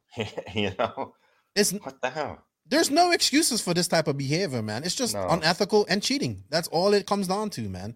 you 0.53 0.71
know 0.79 1.13
It's 1.55 1.71
what 1.71 2.01
the 2.01 2.09
hell 2.09 2.43
there's 2.67 2.89
no 2.89 3.11
excuses 3.11 3.61
for 3.61 3.73
this 3.75 3.87
type 3.87 4.07
of 4.07 4.17
behavior, 4.17 4.61
man. 4.63 4.83
It's 4.83 4.95
just 4.95 5.13
No. 5.13 5.27
unethical 5.29 5.85
and 5.87 6.01
cheating. 6.01 6.43
That's 6.49 6.67
all 6.69 6.95
it 6.95 7.05
comes 7.05 7.27
down 7.27 7.51
to, 7.51 7.61
man. 7.61 7.95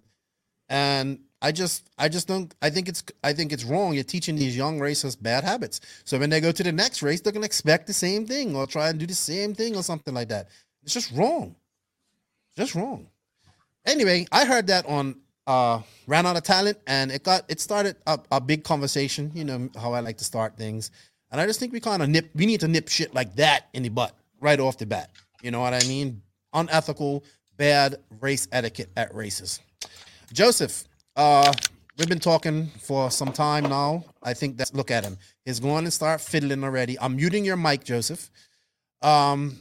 And 0.69 1.21
I 1.41 1.51
just, 1.51 1.89
I 1.97 2.07
just 2.09 2.27
don't. 2.27 2.53
I 2.61 2.69
think 2.69 2.87
it's, 2.87 3.03
I 3.23 3.33
think 3.33 3.51
it's 3.51 3.63
wrong. 3.63 3.93
You're 3.95 4.03
teaching 4.03 4.35
these 4.35 4.55
young 4.55 4.79
racers 4.79 5.15
bad 5.15 5.43
habits. 5.43 5.79
So 6.03 6.19
when 6.19 6.29
they 6.29 6.39
go 6.39 6.51
to 6.51 6.61
the 6.63 6.71
next 6.71 7.01
race, 7.01 7.19
they're 7.21 7.33
gonna 7.33 7.47
expect 7.47 7.87
the 7.87 7.93
same 7.93 8.27
thing 8.27 8.55
or 8.55 8.67
try 8.67 8.89
and 8.89 8.99
do 8.99 9.07
the 9.07 9.15
same 9.15 9.55
thing 9.55 9.75
or 9.75 9.81
something 9.81 10.13
like 10.13 10.29
that. 10.29 10.49
It's 10.83 10.93
just 10.93 11.11
wrong. 11.13 11.55
Just 12.55 12.75
wrong. 12.75 13.07
Anyway, 13.85 14.27
I 14.31 14.45
heard 14.45 14.67
that 14.67 14.85
on 14.85 15.15
uh 15.49 15.81
ran 16.05 16.27
out 16.27 16.37
of 16.37 16.43
talent 16.43 16.77
and 16.85 17.11
it 17.11 17.23
got 17.23 17.43
it 17.49 17.59
started 17.59 17.95
a, 18.05 18.19
a 18.31 18.39
big 18.39 18.63
conversation 18.63 19.31
you 19.33 19.43
know 19.43 19.67
how 19.81 19.93
i 19.93 19.99
like 19.99 20.17
to 20.17 20.23
start 20.23 20.55
things. 20.55 20.91
And 21.31 21.41
i 21.41 21.45
just 21.47 21.59
think 21.59 21.73
we 21.73 21.79
kind 21.79 22.03
of 22.03 22.09
nip 22.09 22.29
we 22.35 22.45
need 22.45 22.59
to 22.59 22.67
nip 22.67 22.87
shit 22.87 23.13
like 23.15 23.35
that 23.35 23.67
in 23.73 23.81
the 23.83 23.89
butt 23.89 24.15
right 24.39 24.59
off 24.59 24.77
the 24.77 24.85
bat. 24.85 25.09
You 25.41 25.49
know 25.51 25.59
what 25.59 25.73
i 25.73 25.81
mean? 25.87 26.21
Unethical 26.53 27.23
bad 27.57 27.95
race 28.21 28.47
etiquette 28.51 28.89
at 28.95 29.13
races. 29.13 29.59
Joseph 30.31 30.83
uh 31.15 31.51
we've 31.97 32.07
been 32.07 32.19
talking 32.19 32.67
for 32.79 33.09
some 33.09 33.31
time 33.31 33.63
now. 33.63 34.05
I 34.21 34.35
think 34.35 34.55
that's 34.55 34.73
look 34.75 34.91
at 34.91 35.03
him. 35.03 35.17
He's 35.45 35.59
going 35.59 35.83
to 35.85 35.91
start 35.91 36.21
fiddling 36.21 36.63
already. 36.63 36.99
I'm 36.99 37.15
muting 37.15 37.43
your 37.43 37.57
mic 37.57 37.83
joseph. 37.83 38.29
Um 39.01 39.57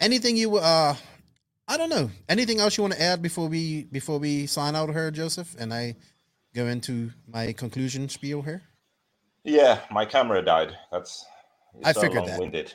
anything 0.00 0.38
you 0.38 0.56
uh 0.56 0.94
I 1.68 1.76
don't 1.76 1.90
know. 1.90 2.10
Anything 2.28 2.60
else 2.60 2.78
you 2.78 2.82
want 2.82 2.94
to 2.94 3.02
add 3.02 3.20
before 3.20 3.46
we 3.46 3.84
before 3.84 4.18
we 4.18 4.46
sign 4.46 4.74
out 4.74 4.90
here, 4.90 5.10
Joseph, 5.10 5.54
and 5.58 5.72
I 5.72 5.96
go 6.54 6.66
into 6.66 7.12
my 7.26 7.52
conclusion 7.52 8.08
spiel 8.08 8.40
here? 8.40 8.62
Yeah, 9.44 9.80
my 9.90 10.06
camera 10.06 10.42
died. 10.42 10.76
That's 10.90 11.26
I 11.84 11.92
so 11.92 12.00
figured 12.00 12.26
long-winded. 12.26 12.74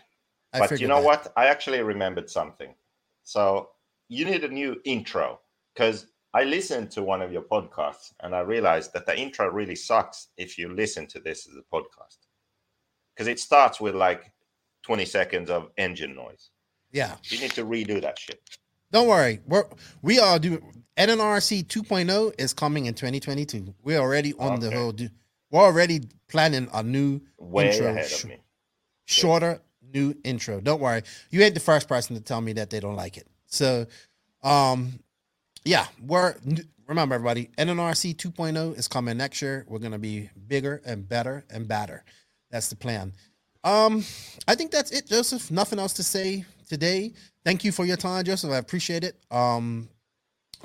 I 0.54 0.60
but 0.60 0.80
you 0.80 0.88
know 0.88 1.02
that. 1.02 1.06
what? 1.06 1.34
I 1.36 1.48
actually 1.48 1.82
remembered 1.82 2.30
something. 2.30 2.76
So 3.24 3.70
you 4.10 4.26
need 4.26 4.44
a 4.44 4.48
new 4.48 4.80
intro 4.86 5.40
because 5.74 6.08
I 6.36 6.44
listened 6.44 6.92
to 6.92 7.04
one 7.04 7.22
of 7.22 7.32
your 7.32 7.42
podcasts 7.42 8.14
and 8.22 8.36
I 8.36 8.42
realized 8.42 8.94
that 8.94 9.08
the 9.08 9.20
intro 9.20 9.50
really 9.50 9.76
sucks 9.76 10.30
if 10.38 10.58
you 10.58 10.74
listen 10.74 11.08
to 11.08 11.20
this 11.20 11.48
as 11.48 11.56
a 11.56 11.76
podcast 11.76 12.28
because 13.14 13.28
it 13.28 13.40
starts 13.40 13.82
with 13.82 13.96
like 13.96 14.32
20 14.84 15.06
seconds 15.06 15.50
of 15.50 15.70
engine 15.78 16.16
noise. 16.16 16.50
Yeah. 16.92 17.16
You 17.26 17.40
need 17.40 17.52
to 17.52 17.66
redo 17.66 18.02
that 18.02 18.20
shit. 18.20 18.42
Don't 18.94 19.08
worry. 19.08 19.40
We're 19.48 19.66
we 20.04 20.20
are 20.20 20.38
doing 20.40 20.62
NNRC 20.98 21.66
2.0 21.66 22.40
is 22.40 22.54
coming 22.54 22.86
in 22.86 22.94
2022. 22.94 23.74
We're 23.84 23.98
already 24.00 24.34
on 24.36 24.60
the 24.60 24.68
Okay. 24.68 24.76
whole 24.78 24.92
do 24.92 25.10
we're 25.52 25.62
already 25.62 26.02
planning 26.30 26.68
a 26.74 26.82
new 26.84 27.20
Way 27.38 27.72
intro. 27.72 27.88
ahead 27.90 28.08
sh- 28.08 28.24
of 28.24 28.30
me. 28.30 28.38
shorter 29.06 29.62
new 29.82 30.16
intro. 30.24 30.62
Don't 30.62 30.80
worry. 30.80 31.02
You 31.32 31.42
ain't 31.42 31.54
the 31.56 31.60
first 31.60 31.88
person 31.88 32.16
to 32.16 32.22
tell 32.22 32.42
me 32.42 32.54
that 32.54 32.70
they 32.70 32.80
don't 32.80 32.96
like 32.96 33.18
it. 33.18 33.28
So 33.48 33.88
um 34.44 35.00
yeah, 35.66 35.88
we're 36.06 36.36
remember 36.88 37.16
everybody, 37.16 37.50
NNRC 37.58 38.14
2.0 38.16 38.78
is 38.78 38.88
coming 38.88 39.18
next 39.18 39.42
year. 39.42 39.66
We're 39.68 39.80
gonna 39.80 39.98
be 39.98 40.30
bigger 40.48 40.82
and 40.86 41.08
better 41.10 41.46
and 41.50 41.68
badder. 41.68 42.04
That's 42.52 42.70
the 42.70 42.76
plan. 42.76 43.14
Um, 43.64 44.04
I 44.48 44.56
think 44.56 44.72
that's 44.72 44.92
it, 44.92 45.08
Joseph. 45.08 45.50
Nothing 45.52 45.80
else 45.80 45.94
to 45.94 46.04
say 46.04 46.46
today. 46.68 47.14
Thank 47.46 47.64
you 47.64 47.72
for 47.72 47.86
your 47.86 47.98
time, 47.98 48.24
Joseph. 48.24 48.52
I 48.52 48.58
appreciate 48.58 49.04
it. 49.04 49.16
Um, 49.32 49.90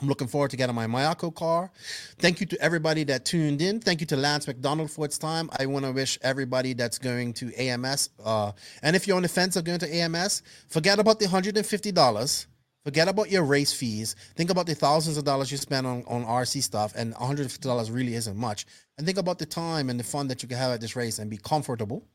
I'm 0.01 0.09
looking 0.09 0.28
forward 0.28 0.51
to 0.52 0.57
getting 0.57 0.77
my 0.77 0.86
Mayako 0.86 1.35
car. 1.35 1.70
Thank 2.18 2.41
you 2.41 2.47
to 2.47 2.60
everybody 2.60 3.02
that 3.05 3.25
tuned 3.25 3.60
in. 3.60 3.81
Thank 3.81 4.01
you 4.01 4.07
to 4.09 4.17
Lance 4.17 4.47
Macdonald 4.47 4.91
for 4.91 5.05
its 5.05 5.18
time. 5.18 5.51
I 5.59 5.67
want 5.67 5.85
to 5.85 5.93
wish 5.93 6.18
everybody 6.23 6.73
that's 6.73 6.99
going 6.99 7.33
to 7.35 7.52
AMS, 7.55 8.10
uh, 8.25 8.52
and 8.83 8.94
if 8.94 9.07
you're 9.07 9.17
on 9.17 9.23
the 9.23 9.28
fence 9.28 9.57
of 9.57 9.65
going 9.65 9.81
to 9.81 9.93
AMS, 9.93 10.43
forget 10.68 10.99
about 10.99 11.18
the 11.18 11.27
$150. 11.27 12.47
Forget 12.85 13.09
about 13.09 13.31
your 13.31 13.43
race 13.43 13.73
fees. 13.73 14.15
Think 14.36 14.51
about 14.51 14.67
the 14.67 14.75
thousands 14.75 15.18
of 15.18 15.25
dollars 15.25 15.51
you 15.51 15.59
spend 15.59 15.86
on, 15.86 16.05
on 16.07 16.25
RC 16.25 16.62
stuff, 16.62 16.93
and 16.97 17.12
$150 17.15 17.94
really 17.94 18.15
isn't 18.15 18.36
much. 18.36 18.67
And 18.97 19.07
think 19.07 19.18
about 19.18 19.39
the 19.39 19.47
time 19.47 19.91
and 19.91 19.99
the 19.99 20.05
fun 20.05 20.28
that 20.28 20.43
you 20.43 20.49
can 20.49 20.57
have 20.59 20.73
at 20.73 20.81
this 20.81 20.97
race 20.97 21.18
and 21.18 21.28
be 21.28 21.36
comfortable. 21.36 22.07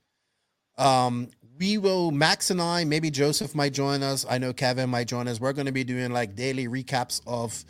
Um, 0.78 1.30
we 1.60 1.78
will 1.78 2.12
Max 2.12 2.50
and 2.50 2.62
I, 2.62 2.84
maybe 2.84 3.12
Joseph 3.12 3.56
might 3.56 3.74
join 3.74 4.04
us. 4.04 4.26
I 4.28 4.38
know 4.38 4.54
Kevin 4.54 4.90
might 4.90 5.08
join 5.08 5.28
us. 5.28 5.40
We're 5.40 5.54
going 5.54 5.68
to 5.68 5.72
be 5.72 5.84
doing 5.84 6.12
like 6.12 6.36
daily 6.36 6.68
recaps 6.68 7.22
of 7.28 7.64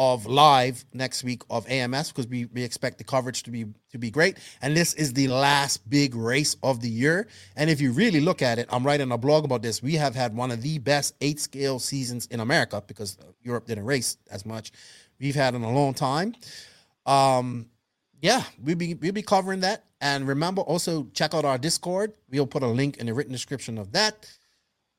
of 0.00 0.26
live 0.26 0.84
next 0.94 1.24
week 1.24 1.42
of 1.50 1.68
AMS 1.68 2.12
because 2.12 2.28
we, 2.28 2.44
we 2.46 2.62
expect 2.62 2.98
the 2.98 3.04
coverage 3.04 3.42
to 3.42 3.50
be 3.50 3.66
to 3.90 3.98
be 3.98 4.12
great. 4.12 4.38
And 4.62 4.76
this 4.76 4.94
is 4.94 5.12
the 5.12 5.26
last 5.26 5.90
big 5.90 6.14
race 6.14 6.56
of 6.62 6.80
the 6.80 6.88
year. 6.88 7.26
And 7.56 7.68
if 7.68 7.80
you 7.80 7.90
really 7.90 8.20
look 8.20 8.40
at 8.40 8.60
it, 8.60 8.68
I'm 8.70 8.86
writing 8.86 9.10
a 9.10 9.18
blog 9.18 9.44
about 9.44 9.60
this. 9.60 9.82
We 9.82 9.94
have 9.94 10.14
had 10.14 10.36
one 10.36 10.52
of 10.52 10.62
the 10.62 10.78
best 10.78 11.14
eight 11.20 11.40
scale 11.40 11.80
seasons 11.80 12.26
in 12.26 12.38
America 12.38 12.80
because 12.86 13.18
Europe 13.42 13.66
didn't 13.66 13.86
race 13.86 14.18
as 14.30 14.46
much. 14.46 14.70
We've 15.18 15.34
had 15.34 15.56
in 15.56 15.64
a 15.64 15.72
long 15.72 15.94
time. 15.94 16.36
Um, 17.04 17.66
yeah, 18.20 18.42
we'll 18.62 18.76
be 18.76 18.94
we'll 18.94 19.12
be 19.12 19.22
covering 19.22 19.60
that. 19.60 19.84
And 20.00 20.26
remember, 20.28 20.62
also 20.62 21.08
check 21.12 21.34
out 21.34 21.44
our 21.44 21.58
Discord. 21.58 22.12
We'll 22.30 22.46
put 22.46 22.62
a 22.62 22.66
link 22.66 22.98
in 22.98 23.06
the 23.06 23.14
written 23.14 23.32
description 23.32 23.78
of 23.78 23.92
that. 23.92 24.30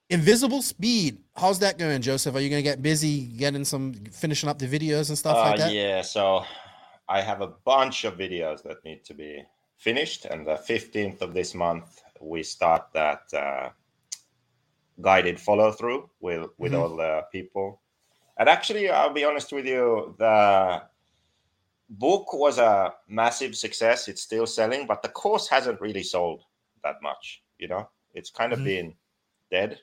Invisible 0.09 0.61
Speed, 0.64 1.19
how's 1.35 1.59
that 1.59 1.77
going, 1.77 2.01
Joseph? 2.01 2.35
Are 2.35 2.39
you 2.39 2.49
gonna 2.49 2.64
get 2.64 2.81
busy 2.81 3.25
getting 3.27 3.64
some 3.64 3.93
finishing 4.11 4.49
up 4.49 4.57
the 4.57 4.67
videos 4.67 5.09
and 5.09 5.17
stuff 5.17 5.38
Uh, 5.38 5.41
like 5.51 5.57
that? 5.59 5.72
Yeah, 5.73 6.01
so 6.01 6.43
I 7.07 7.22
have 7.22 7.41
a 7.41 7.48
bunch 7.48 8.06
of 8.06 8.15
videos 8.17 8.64
that 8.64 8.83
need 8.83 9.06
to 9.06 9.14
be 9.14 9.43
finished, 9.77 10.25
and 10.25 10.48
the 10.48 10.56
15th 10.56 11.22
of 11.22 11.33
this 11.35 11.53
month 11.53 12.01
we 12.19 12.41
start 12.43 12.88
that 12.93 13.22
uh, 13.33 13.69
guided 15.01 15.39
follow 15.39 15.72
through 15.72 16.09
with 16.19 16.49
with 16.57 16.73
Mhm. 16.73 16.80
all 16.80 16.95
the 16.98 17.25
people. 17.31 17.80
And 18.38 18.49
actually, 18.49 18.89
I'll 18.89 19.14
be 19.14 19.25
honest 19.25 19.51
with 19.53 19.65
you, 19.67 20.15
the 20.17 20.81
book 21.89 22.33
was 22.33 22.57
a 22.59 22.93
massive 23.07 23.55
success. 23.55 24.07
It's 24.07 24.21
still 24.21 24.45
selling, 24.45 24.85
but 24.87 25.01
the 25.01 25.09
course 25.09 25.47
hasn't 25.47 25.81
really 25.81 26.03
sold 26.03 26.43
that 26.83 27.01
much. 27.01 27.41
You 27.57 27.67
know, 27.67 27.89
it's 28.13 28.29
kind 28.29 28.53
of 28.53 28.59
Mhm. 28.59 28.63
been 28.65 28.95
dead. 29.51 29.79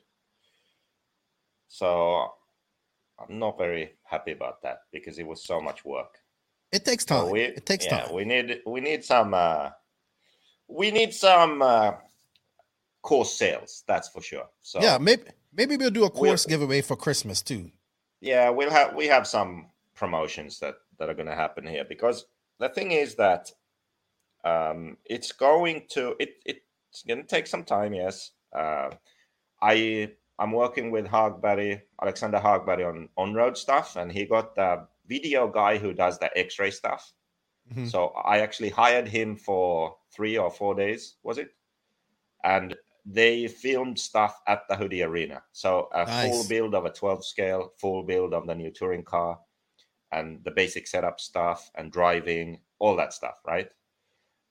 So 1.68 2.32
I'm 3.18 3.38
not 3.38 3.58
very 3.58 3.96
happy 4.04 4.32
about 4.32 4.62
that 4.62 4.82
because 4.92 5.18
it 5.18 5.26
was 5.26 5.42
so 5.42 5.60
much 5.60 5.84
work. 5.84 6.18
It 6.72 6.84
takes 6.84 7.04
So 7.06 7.22
time. 7.22 7.30
we, 7.30 7.42
it 7.42 7.66
takes 7.66 7.84
yeah, 7.86 8.02
time. 8.04 8.14
We 8.14 8.24
need 8.24 8.62
we 8.66 8.80
need 8.80 9.04
some 9.04 9.34
uh, 9.34 9.70
we 10.68 10.90
need 10.90 11.14
some 11.14 11.62
uh, 11.62 11.92
course 13.02 13.34
sales. 13.34 13.84
That's 13.86 14.08
for 14.08 14.20
sure. 14.22 14.48
So 14.62 14.80
yeah, 14.80 14.98
maybe 14.98 15.24
maybe 15.52 15.76
we'll 15.76 15.90
do 15.90 16.00
a 16.04 16.10
We'll- 16.10 16.10
course 16.10 16.46
giveaway 16.46 16.82
for 16.82 16.96
Christmas 16.96 17.42
too. 17.42 17.70
yeah, 18.20 18.50
we'll 18.50 18.70
have 18.70 18.94
we 18.94 19.06
have 19.06 19.26
some 19.26 19.70
promotions 19.94 20.58
that 20.60 20.74
that 20.98 21.08
are 21.08 21.14
going 21.14 21.28
to 21.28 21.34
happen 21.34 21.66
here 21.66 21.84
because 21.84 22.26
the 22.58 22.68
thing 22.68 22.92
is 22.92 23.14
that 23.16 23.50
um, 24.44 24.96
it's 25.04 25.32
going 25.32 25.84
to 25.90 26.14
it 26.20 26.34
it's 26.44 27.02
going 27.06 27.20
to 27.20 27.26
take 27.26 27.46
some 27.46 27.64
time. 27.64 27.94
Yes, 27.94 28.32
uh, 28.54 28.90
I 29.60 30.12
I'm 30.38 30.52
working 30.52 30.90
with 30.90 31.06
Hagberg 31.06 31.82
Alexander 32.00 32.38
Hagberg 32.38 32.86
on 32.86 33.08
on 33.16 33.34
road 33.34 33.56
stuff, 33.56 33.96
and 33.96 34.10
he 34.12 34.24
got 34.24 34.54
the 34.54 34.86
video 35.06 35.48
guy 35.48 35.78
who 35.78 35.92
does 35.92 36.18
the 36.18 36.36
X-ray 36.38 36.70
stuff. 36.70 37.12
Mhm. 37.72 37.90
So 37.90 38.08
I 38.08 38.38
actually 38.40 38.70
hired 38.70 39.08
him 39.08 39.36
for 39.36 39.96
three 40.12 40.38
or 40.38 40.50
four 40.50 40.74
days, 40.74 41.16
was 41.22 41.38
it? 41.38 41.50
And 42.44 42.76
they 43.04 43.46
filmed 43.48 43.98
stuff 43.98 44.40
at 44.46 44.66
the 44.68 44.74
Hudy 44.74 45.04
Arena. 45.06 45.42
So 45.52 45.88
a 45.92 46.06
full 46.06 46.48
build 46.48 46.74
of 46.74 46.84
a 46.86 46.90
12 46.90 47.24
scale, 47.24 47.72
full 47.78 48.02
build 48.02 48.34
of 48.34 48.46
the 48.46 48.54
new 48.54 48.70
touring 48.70 49.04
car, 49.04 49.40
and 50.12 50.42
the 50.44 50.50
basic 50.50 50.86
setup 50.86 51.20
stuff 51.20 51.70
and 51.74 51.92
driving, 51.92 52.60
all 52.78 52.96
that 52.96 53.12
stuff, 53.12 53.40
right? 53.46 53.68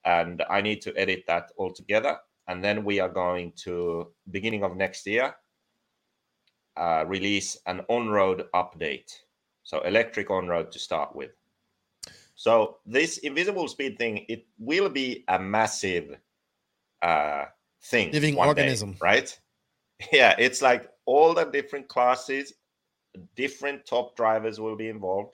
And 0.04 0.42
I 0.48 0.60
need 0.60 0.82
to 0.82 0.96
edit 0.96 1.24
that 1.26 1.50
all 1.56 1.72
together. 1.72 2.18
And 2.48 2.62
then 2.62 2.84
we 2.84 3.00
are 3.00 3.08
going 3.08 3.52
to 3.64 4.12
beginning 4.30 4.62
of 4.62 4.76
next 4.76 5.06
year 5.06 5.34
uh, 6.76 7.04
release 7.06 7.56
an 7.66 7.80
on-road 7.88 8.46
update. 8.54 9.12
So 9.64 9.80
electric 9.80 10.30
on-road 10.30 10.70
to 10.72 10.78
start 10.78 11.16
with. 11.16 11.32
So 12.34 12.76
this 12.84 13.18
invisible 13.18 13.66
speed 13.66 13.98
thing, 13.98 14.26
it 14.28 14.46
will 14.58 14.90
be 14.90 15.24
a 15.26 15.38
massive 15.38 16.18
uh, 17.02 17.46
thing. 17.82 18.12
Living 18.12 18.36
one 18.36 18.54
day, 18.54 18.62
organism. 18.62 18.96
right? 19.00 19.36
Yeah, 20.12 20.34
it's 20.38 20.60
like 20.60 20.90
all 21.06 21.32
the 21.32 21.44
different 21.46 21.88
classes, 21.88 22.52
different 23.34 23.86
top 23.86 24.14
drivers 24.14 24.60
will 24.60 24.76
be 24.76 24.88
involved, 24.88 25.30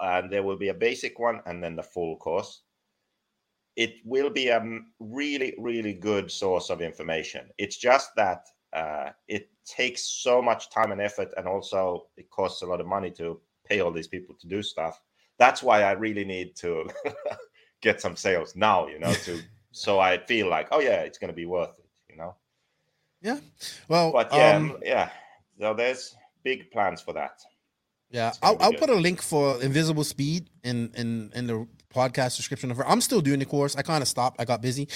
and 0.00 0.30
there 0.30 0.42
will 0.42 0.56
be 0.56 0.68
a 0.68 0.74
basic 0.74 1.18
one 1.18 1.40
and 1.46 1.62
then 1.62 1.76
the 1.76 1.82
full 1.82 2.16
course. 2.16 2.62
It 3.76 3.96
will 4.04 4.30
be 4.30 4.48
a 4.48 4.64
really, 5.00 5.54
really 5.58 5.92
good 5.92 6.30
source 6.30 6.70
of 6.70 6.80
information. 6.80 7.48
It's 7.58 7.76
just 7.76 8.10
that 8.16 8.46
uh, 8.72 9.10
it 9.28 9.50
takes 9.66 10.02
so 10.02 10.40
much 10.40 10.70
time 10.70 10.92
and 10.92 11.00
effort, 11.00 11.32
and 11.36 11.46
also 11.46 12.06
it 12.16 12.30
costs 12.30 12.62
a 12.62 12.66
lot 12.66 12.80
of 12.80 12.86
money 12.86 13.10
to 13.12 13.40
pay 13.68 13.80
all 13.80 13.92
these 13.92 14.08
people 14.08 14.34
to 14.40 14.46
do 14.46 14.62
stuff. 14.62 15.00
That's 15.38 15.62
why 15.62 15.82
I 15.82 15.92
really 15.92 16.24
need 16.24 16.56
to 16.56 16.88
get 17.82 18.00
some 18.00 18.16
sales 18.16 18.56
now, 18.56 18.86
you 18.86 18.98
know, 18.98 19.12
to 19.12 19.42
so 19.72 20.00
I 20.00 20.18
feel 20.18 20.48
like, 20.48 20.68
oh 20.72 20.80
yeah, 20.80 21.02
it's 21.02 21.18
going 21.18 21.32
to 21.32 21.36
be 21.36 21.46
worth 21.46 21.78
it, 21.78 21.88
you 22.08 22.16
know. 22.16 22.34
Yeah. 23.20 23.38
Well, 23.88 24.12
But 24.12 24.32
yeah, 24.32 24.56
um, 24.56 24.78
yeah. 24.82 25.10
So 25.60 25.74
there's 25.74 26.14
big 26.44 26.70
plans 26.70 27.00
for 27.02 27.12
that. 27.14 27.40
Yeah, 28.10 28.32
I'll, 28.42 28.56
I'll 28.60 28.72
put 28.72 28.90
a 28.90 28.94
link 28.94 29.20
for 29.20 29.60
Invisible 29.62 30.04
Speed 30.04 30.48
in 30.64 30.90
in 30.96 31.32
in 31.34 31.46
the 31.46 31.66
podcast 31.92 32.36
description 32.36 32.70
of 32.70 32.76
her. 32.76 32.86
I'm 32.88 33.00
still 33.00 33.20
doing 33.20 33.38
the 33.40 33.46
course. 33.46 33.74
I 33.76 33.82
kind 33.82 34.02
of 34.02 34.08
stopped. 34.08 34.40
I 34.40 34.44
got 34.44 34.62
busy, 34.62 34.88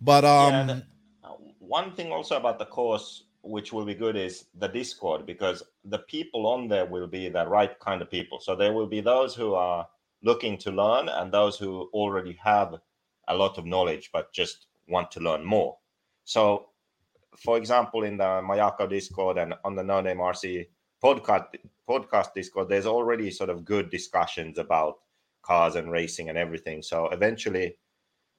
but 0.00 0.24
um, 0.24 0.52
yeah, 0.52 0.62
the- 0.64 0.82
uh, 1.24 1.32
one 1.58 1.92
thing 1.92 2.12
also 2.12 2.36
about 2.36 2.58
the 2.58 2.64
course 2.66 3.24
which 3.42 3.72
will 3.72 3.84
be 3.84 3.94
good 3.94 4.16
is 4.16 4.46
the 4.58 4.66
discord 4.68 5.24
because 5.24 5.62
the 5.84 6.00
people 6.00 6.46
on 6.46 6.68
there 6.68 6.84
will 6.84 7.06
be 7.06 7.28
the 7.28 7.46
right 7.46 7.78
kind 7.78 8.02
of 8.02 8.10
people 8.10 8.40
so 8.40 8.54
there 8.56 8.72
will 8.72 8.86
be 8.88 9.00
those 9.00 9.34
who 9.34 9.54
are 9.54 9.86
looking 10.22 10.58
to 10.58 10.70
learn 10.72 11.08
and 11.08 11.32
those 11.32 11.56
who 11.56 11.88
already 11.94 12.36
have 12.42 12.74
a 13.28 13.34
lot 13.34 13.56
of 13.56 13.64
knowledge 13.64 14.10
but 14.12 14.32
just 14.32 14.66
want 14.88 15.08
to 15.10 15.20
learn 15.20 15.44
more 15.44 15.78
so 16.24 16.66
for 17.38 17.56
example 17.56 18.02
in 18.02 18.16
the 18.16 18.24
mayako 18.42 18.88
discord 18.90 19.38
and 19.38 19.54
on 19.64 19.76
the 19.76 19.84
no 19.84 20.00
name 20.00 20.18
rc 20.18 20.66
podcast 21.02 21.46
podcast 21.88 22.34
discord 22.34 22.68
there's 22.68 22.86
already 22.86 23.30
sort 23.30 23.50
of 23.50 23.64
good 23.64 23.90
discussions 23.90 24.58
about 24.58 24.96
cars 25.42 25.76
and 25.76 25.90
racing 25.90 26.28
and 26.28 26.38
everything 26.38 26.82
so 26.82 27.08
eventually 27.08 27.76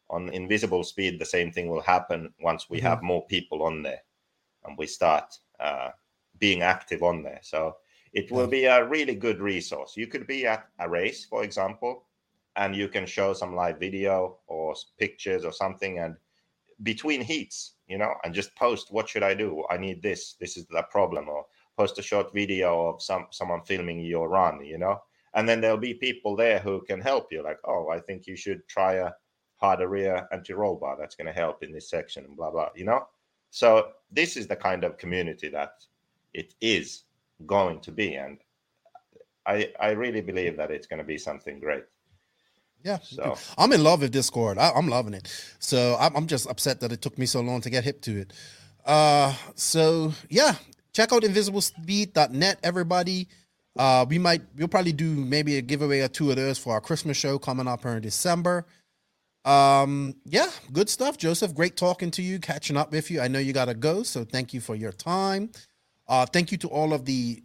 on 0.10 0.30
invisible 0.30 0.84
speed 0.84 1.20
the 1.20 1.26
same 1.26 1.52
thing 1.52 1.68
will 1.70 1.82
happen 1.82 2.34
once 2.42 2.70
we 2.70 2.80
Mhm. 2.80 2.84
have 2.84 3.02
more 3.04 3.26
people 3.28 3.64
on 3.64 3.82
there 3.84 4.04
and 4.66 4.78
we 4.78 4.86
start 4.88 5.34
uh, 5.60 5.90
being 6.38 6.62
active 6.62 7.04
on 7.04 7.24
there 7.24 7.40
so 7.42 7.78
it 8.14 8.32
will 8.32 8.48
be 8.48 8.66
a 8.66 8.86
really 8.86 9.16
good 9.16 9.40
resource 9.40 9.96
you 9.98 10.08
could 10.08 10.28
be 10.28 10.46
at 10.46 10.68
a 10.80 10.90
race 10.90 11.26
for 11.26 11.44
example 11.44 12.06
and 12.56 12.76
you 12.76 12.88
can 12.88 13.06
show 13.06 13.34
some 13.34 13.56
live 13.56 13.80
video 13.80 14.40
or 14.48 14.76
pictures 14.98 15.46
or 15.46 15.52
something 15.52 16.00
and 16.00 16.16
between 16.84 17.22
heats, 17.22 17.76
you 17.88 17.98
know, 17.98 18.14
and 18.24 18.34
just 18.34 18.56
post 18.56 18.92
what 18.92 19.10
should 19.10 19.24
I 19.24 19.34
do? 19.34 19.66
I 19.70 19.78
need 19.78 20.02
this. 20.02 20.36
This 20.40 20.58
is 20.58 20.66
the 20.68 20.84
problem, 20.84 21.28
or 21.28 21.46
post 21.80 21.98
a 21.98 22.01
short 22.11 22.33
video 22.33 22.69
of 22.90 23.01
some 23.01 23.27
someone 23.32 23.61
filming 23.72 23.99
your 24.01 24.27
run, 24.27 24.56
you 24.66 24.77
know, 24.77 24.95
and 25.35 25.48
then 25.48 25.61
there'll 25.61 25.88
be 25.90 25.93
people 25.93 26.35
there 26.35 26.59
who 26.59 26.82
can 26.90 26.99
help 26.99 27.32
you. 27.32 27.41
Like, 27.41 27.59
oh, 27.64 27.88
I 27.90 27.99
think 28.01 28.27
you 28.27 28.35
should 28.35 28.67
try 28.67 28.93
a 28.95 29.11
harder 29.56 29.88
rear 29.88 30.27
anti-roll 30.33 30.75
bar. 30.75 30.98
That's 30.99 31.16
going 31.16 31.32
to 31.33 31.41
help 31.43 31.64
in 31.64 31.72
this 31.72 31.90
section, 31.90 32.25
and 32.25 32.35
blah 32.35 32.51
blah. 32.51 32.69
You 32.75 32.85
know, 32.90 33.08
so 33.49 33.67
this 34.11 34.35
is 34.35 34.45
the 34.48 34.58
kind 34.58 34.83
of 34.83 34.98
community 34.98 35.49
that 35.49 35.74
it 36.33 36.53
is 36.59 37.03
going 37.45 37.80
to 37.88 37.91
be, 37.91 38.16
and 38.16 38.38
I 39.45 39.72
I 39.80 39.91
really 39.91 40.22
believe 40.32 40.58
that 40.58 40.72
it's 40.72 40.88
going 40.88 41.03
to 41.06 41.11
be 41.14 41.17
something 41.17 41.59
great. 41.59 41.85
Yeah, 42.83 42.99
So 43.01 43.38
I'm 43.58 43.74
in 43.74 43.83
love 43.83 44.01
with 44.01 44.11
Discord. 44.11 44.58
I, 44.58 44.72
I'm 44.72 44.88
loving 44.88 45.14
it. 45.14 45.27
So 45.59 45.98
I'm, 45.99 46.16
I'm 46.16 46.27
just 46.27 46.49
upset 46.49 46.80
that 46.80 46.93
it 46.93 47.01
took 47.01 47.17
me 47.17 47.25
so 47.25 47.41
long 47.41 47.59
to 47.61 47.69
get 47.69 47.83
hip 47.83 47.99
to 48.03 48.22
it. 48.22 48.33
Uh, 48.85 49.33
so 49.56 50.14
yeah, 50.30 50.56
check 51.00 51.14
out 51.14 51.24
invisiblespeed.net, 51.24 52.60
everybody. 52.61 53.30
Uh, 53.78 54.06
we 54.10 54.19
might 54.19 54.42
we'll 54.58 54.68
probably 54.68 54.92
do 54.92 55.06
maybe 55.16 55.56
a 55.56 55.61
giveaway 55.61 56.02
or 56.02 56.10
two 56.10 56.30
of 56.30 56.36
those 56.36 56.58
for 56.58 56.74
our 56.74 56.82
Christmas 56.82 57.16
show 57.16 57.40
coming 57.40 57.69
up 57.69 57.86
in 57.86 58.02
December. 58.02 58.66
Um, 59.45 60.16
yeah, 60.26 60.50
good 60.74 60.90
stuff, 60.90 61.18
Joseph. 61.18 61.56
Great 61.56 61.78
talking 61.78 62.11
to 62.11 62.22
you, 62.22 62.38
catching 62.38 62.76
up 62.76 62.92
with 62.92 63.10
you. 63.10 63.22
I 63.22 63.30
know 63.30 63.40
you 63.40 63.53
gotta 63.53 63.76
go, 63.76 64.03
so 64.03 64.26
thank 64.26 64.53
you 64.53 64.60
for 64.60 64.76
your 64.76 64.92
time. 64.92 65.52
Uh, 66.06 66.26
thank 66.26 66.52
you 66.52 66.58
to 66.58 66.68
all 66.68 66.92
of 66.92 67.06
the 67.06 67.42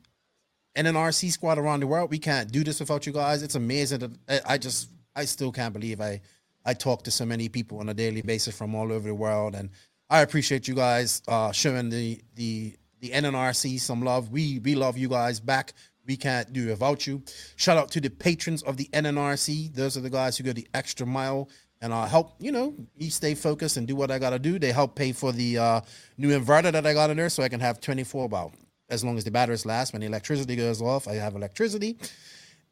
NNRC 0.77 1.31
squad 1.31 1.57
around 1.57 1.79
the 1.79 1.87
world. 1.87 2.11
We 2.11 2.19
can't 2.19 2.51
do 2.51 2.65
this 2.65 2.81
without 2.81 3.07
you 3.07 3.13
guys. 3.13 3.45
It's 3.45 3.55
amazing 3.55 4.01
that 4.01 4.11
I, 4.29 4.55
I 4.55 4.59
just 4.59 4.91
I 5.15 5.27
still 5.27 5.53
can't 5.53 5.73
believe 5.73 6.01
I 6.01 6.21
I 6.65 6.75
talk 6.75 7.05
to 7.05 7.13
so 7.13 7.25
many 7.25 7.49
people 7.49 7.79
on 7.79 7.89
a 7.89 7.95
daily 7.95 8.23
basis 8.23 8.57
from 8.57 8.75
all 8.75 8.91
over 8.91 9.07
the 9.07 9.15
world, 9.15 9.55
and 9.55 9.71
I 10.11 10.23
appreciate 10.23 10.67
you 10.67 10.75
guys 10.75 11.23
uh, 11.29 11.53
showing 11.53 11.91
the 11.91 12.21
the 12.35 12.75
the 13.05 13.11
NNRC 13.11 13.79
some 13.81 14.03
love. 14.03 14.31
We 14.31 14.61
we 14.61 14.75
love 14.75 14.97
you 14.97 15.11
guys 15.11 15.39
back. 15.39 15.75
We 16.07 16.17
can't 16.17 16.51
do 16.55 16.69
without 16.69 17.07
you. 17.07 17.23
Shout 17.57 17.77
out 17.77 17.91
to 17.93 18.01
the 18.01 18.09
patrons 18.09 18.63
of 18.63 18.79
the 18.79 18.89
NNRC. 18.95 19.75
Those 19.75 19.99
are 19.99 20.01
the 20.01 20.09
guys 20.09 20.39
who 20.39 20.45
go 20.45 20.55
the 20.55 20.67
extra 20.73 21.07
mile 21.07 21.51
and 21.83 21.93
uh, 21.93 22.07
help 22.07 22.33
you 22.39 22.51
know 22.51 22.75
me 22.99 23.11
stay 23.11 23.35
focused 23.35 23.77
and 23.77 23.87
do 23.87 23.95
what 23.95 24.11
I 24.11 24.19
gotta 24.19 24.39
do. 24.39 24.59
They 24.59 24.73
help 24.73 24.95
pay 24.97 25.13
for 25.13 25.33
the 25.33 25.59
uh, 25.59 25.81
new 26.17 26.31
inverter 26.31 26.73
that 26.73 26.87
I 26.87 26.95
got 26.95 27.11
in 27.11 27.19
there, 27.19 27.29
so 27.29 27.43
I 27.43 27.51
can 27.51 27.61
have 27.61 27.79
24 27.79 28.25
about 28.25 28.55
as 28.89 29.05
long 29.05 29.19
as 29.19 29.25
the 29.25 29.31
batteries 29.31 29.67
last. 29.67 29.93
When 29.93 30.01
the 30.01 30.07
electricity 30.07 30.57
goes 30.57 30.81
off, 30.81 31.07
I 31.07 31.17
have 31.17 31.35
electricity. 31.37 31.99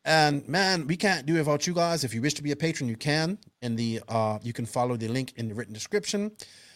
And 0.07 0.49
man, 0.49 0.87
we 0.87 0.97
can't 0.97 1.27
do 1.27 1.35
it 1.35 1.41
without 1.41 1.67
you 1.67 1.75
guys. 1.75 2.05
If 2.05 2.15
you 2.15 2.23
wish 2.23 2.35
to 2.35 2.43
be 2.43 2.53
a 2.53 2.57
patron, 2.57 2.89
you 2.89 2.97
can. 2.97 3.37
In 3.61 3.77
the 3.77 4.01
uh, 4.09 4.39
you 4.43 4.55
can 4.55 4.65
follow 4.65 4.97
the 4.97 5.09
link 5.09 5.35
in 5.37 5.49
the 5.49 5.55
written 5.55 5.75
description. 5.75 6.33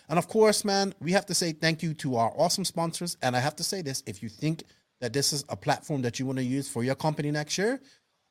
And 0.09 0.19
of 0.19 0.29
course, 0.29 0.65
man, 0.65 0.95
we 1.01 1.13
have 1.13 1.27
to 1.27 1.35
say 1.35 1.53
thank 1.53 1.83
you 1.83 1.95
to 1.95 2.17
our 2.17 2.33
awesome 2.37 2.65
sponsors. 2.65 3.17
And 3.23 3.37
I 3.37 3.41
have 3.41 3.57
to 3.57 3.65
say 3.65 3.83
this: 3.83 4.03
if 4.07 4.23
you 4.23 4.29
think 4.29 4.63
that 5.01 5.13
this 5.13 5.33
is 5.33 5.45
a 5.49 5.57
platform 5.57 6.03
that 6.03 6.19
you 6.19 6.27
want 6.27 6.39
to 6.39 6.45
use 6.45 6.69
for 6.69 6.85
your 6.85 6.95
company 6.95 7.31
next 7.31 7.59
year, 7.59 7.81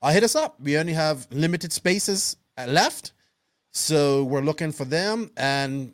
uh, 0.02 0.12
hit 0.12 0.24
us 0.24 0.36
up. 0.36 0.60
We 0.60 0.78
only 0.78 0.94
have 0.94 1.28
limited 1.32 1.72
spaces 1.72 2.38
uh, 2.58 2.66
left, 2.68 3.14
so 3.72 4.24
we're 4.24 4.42
looking 4.42 4.72
for 4.72 4.86
them. 4.86 5.32
And 5.38 5.94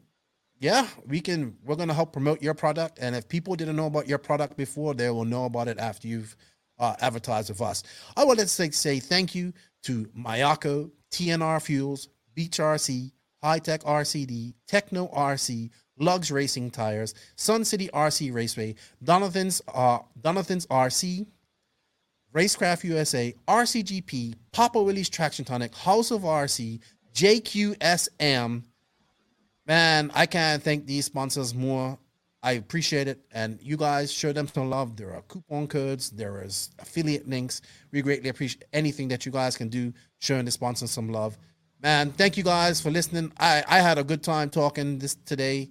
yeah, 0.59 0.87
we 1.07 1.21
can. 1.21 1.57
We're 1.65 1.75
gonna 1.75 1.93
help 1.93 2.13
promote 2.13 2.41
your 2.41 2.53
product. 2.53 2.99
And 3.01 3.15
if 3.15 3.27
people 3.27 3.55
didn't 3.55 3.75
know 3.75 3.87
about 3.87 4.07
your 4.07 4.19
product 4.19 4.57
before, 4.57 4.93
they 4.93 5.09
will 5.09 5.25
know 5.25 5.45
about 5.45 5.67
it 5.67 5.79
after 5.79 6.07
you've 6.07 6.35
uh, 6.81 6.95
advertised 6.99 7.49
with 7.49 7.61
us. 7.61 7.83
I 8.17 8.25
want 8.25 8.39
to 8.39 8.47
say, 8.47 8.71
say 8.71 8.99
thank 8.99 9.33
you 9.35 9.53
to 9.83 10.05
Mayako, 10.17 10.91
TNR 11.11 11.61
Fuels, 11.61 12.09
Beach 12.33 12.57
RC, 12.57 13.11
Hitec 13.43 13.83
RCD, 13.83 14.53
Tekno 14.67 15.13
RC, 15.13 15.69
Lugs 15.97 16.31
Racing 16.31 16.71
Tires, 16.71 17.13
Sun 17.35 17.65
City 17.65 17.89
RC 17.93 18.33
Raceway, 18.33 18.75
Donathan's 19.03 19.61
uh, 19.73 19.99
RC, 20.23 21.25
Racecraft 22.33 22.83
USA, 22.85 23.33
RCGP, 23.47 24.35
Papa 24.51 24.81
Willie's 24.81 25.09
Traction 25.09 25.43
Tonic, 25.45 25.75
House 25.75 26.11
of 26.11 26.21
RC, 26.21 26.79
JQSM. 27.13 28.63
Man, 29.67 30.11
I 30.13 30.25
can't 30.25 30.63
thank 30.63 30.85
these 30.85 31.05
sponsors 31.05 31.53
more. 31.53 31.97
I 32.43 32.53
appreciate 32.53 33.07
it. 33.07 33.19
And 33.31 33.59
you 33.61 33.77
guys 33.77 34.11
show 34.11 34.33
them 34.33 34.47
some 34.47 34.69
love. 34.69 34.95
There 34.95 35.13
are 35.13 35.21
coupon 35.23 35.67
codes, 35.67 36.09
there 36.09 36.41
is 36.43 36.71
affiliate 36.79 37.27
links. 37.27 37.61
We 37.91 38.01
greatly 38.01 38.29
appreciate 38.29 38.63
anything 38.73 39.09
that 39.09 39.25
you 39.25 39.31
guys 39.31 39.57
can 39.57 39.69
do 39.69 39.93
showing 40.19 40.45
the 40.45 40.51
sponsors 40.51 40.91
some 40.91 41.09
love. 41.09 41.37
Man, 41.83 42.11
thank 42.11 42.37
you 42.37 42.43
guys 42.43 42.79
for 42.79 42.91
listening. 42.91 43.31
I, 43.39 43.63
I 43.67 43.79
had 43.79 43.97
a 43.97 44.03
good 44.03 44.21
time 44.21 44.49
talking 44.49 44.99
this 44.99 45.15
today. 45.15 45.69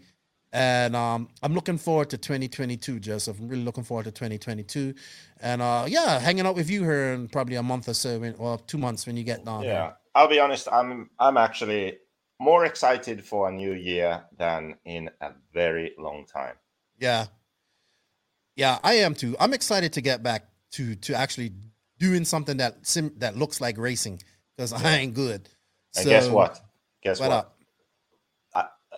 And 0.53 0.97
um, 0.97 1.29
I'm 1.45 1.55
looking 1.55 1.79
forward 1.79 2.11
to 2.11 2.19
2022, 2.19 2.99
Joseph. 2.99 3.39
I'm 3.39 3.47
really 3.47 3.63
looking 3.63 3.85
forward 3.85 4.05
to 4.05 4.11
2022. 4.11 4.95
And 5.41 5.63
uh, 5.63 5.85
yeah, 5.87 6.19
hanging 6.19 6.47
out 6.47 6.57
with 6.57 6.69
you 6.69 6.83
here 6.83 7.13
in 7.13 7.29
probably 7.29 7.55
a 7.55 7.63
month 7.63 7.89
or 7.89 7.95
so, 7.95 8.19
when, 8.19 8.35
or 8.35 8.59
two 8.59 8.79
months 8.79 9.07
when 9.07 9.17
you 9.17 9.23
get 9.23 9.45
down 9.45 9.63
yeah, 9.63 9.71
here. 9.71 9.97
I'll 10.17 10.27
be 10.27 10.41
honest. 10.41 10.67
I'm 10.73 11.09
I'm 11.21 11.37
actually 11.37 11.99
more 12.41 12.65
excited 12.65 13.25
for 13.25 13.49
a 13.49 13.53
new 13.53 13.75
year 13.75 14.25
than 14.37 14.75
in 14.85 15.09
a 15.21 15.31
very 15.55 15.95
long 15.97 16.27
time. 16.27 16.57
Yeah. 16.99 17.27
Yeah, 18.57 18.81
I 18.83 18.95
am 18.95 19.15
too. 19.15 19.37
I'm 19.39 19.55
excited 19.55 19.93
to 19.93 20.01
get 20.01 20.25
back 20.25 20.49
to 20.73 20.97
to 20.97 21.15
actually 21.15 21.53
doing 21.99 22.25
something 22.25 22.57
that 22.57 22.85
sim 22.85 23.13
that 23.19 23.37
looks 23.37 23.61
like 23.61 23.79
racing 23.79 24.21
because 24.57 24.73
I 24.73 24.97
ain't 24.97 25.15
good. 25.15 25.49
And 25.97 26.07
guess 26.07 26.29
what? 26.29 26.61
Guess 27.03 27.21
what 27.21 27.31
what? 27.31 27.37
up? 27.37 27.57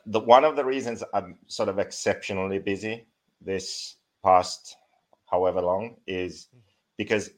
the 0.07 0.21
one 0.21 0.45
of 0.45 0.57
the 0.57 0.65
reasons 0.65 1.03
I'm 1.15 1.37
sort 1.47 1.69
of 1.69 1.79
exceptionally 1.79 2.59
busy 2.59 3.07
this 3.41 3.97
past 4.25 4.77
however 5.31 5.61
long 5.61 5.97
is 6.07 6.49
because 6.97 7.31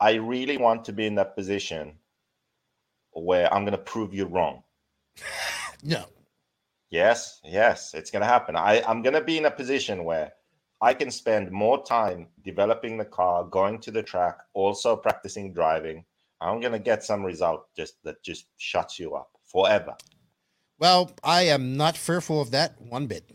I 0.00 0.14
really 0.14 0.56
want 0.56 0.84
to 0.86 0.92
be 0.92 1.06
in 1.06 1.14
that 1.16 1.36
position 1.36 1.94
where 3.12 3.52
I'm 3.52 3.64
going 3.64 3.72
to 3.72 3.78
prove 3.78 4.14
you 4.14 4.26
wrong. 4.26 4.62
No. 5.82 6.06
Yes, 6.88 7.40
yes, 7.44 7.92
it's 7.92 8.10
going 8.10 8.22
to 8.22 8.26
happen. 8.26 8.56
I, 8.56 8.82
I'm 8.88 9.02
going 9.02 9.14
to 9.14 9.20
be 9.20 9.36
in 9.36 9.44
a 9.44 9.50
position 9.50 10.04
where 10.04 10.32
I 10.80 10.94
can 10.94 11.10
spend 11.10 11.52
more 11.52 11.84
time 11.84 12.28
developing 12.42 12.96
the 12.96 13.04
car, 13.04 13.44
going 13.44 13.78
to 13.80 13.90
the 13.90 14.02
track, 14.02 14.38
also 14.54 14.96
practicing 14.96 15.52
driving. 15.52 16.06
I'm 16.40 16.60
going 16.60 16.72
to 16.72 16.78
get 16.78 17.02
some 17.02 17.24
result 17.24 17.66
just 17.76 18.02
that 18.04 18.22
just 18.22 18.46
shuts 18.58 18.98
you 18.98 19.14
up 19.14 19.30
forever. 19.46 19.94
Well, 20.78 21.10
I 21.24 21.42
am 21.42 21.76
not 21.76 21.96
fearful 21.96 22.40
of 22.40 22.50
that 22.50 22.80
one 22.80 23.06
bit. 23.06 23.30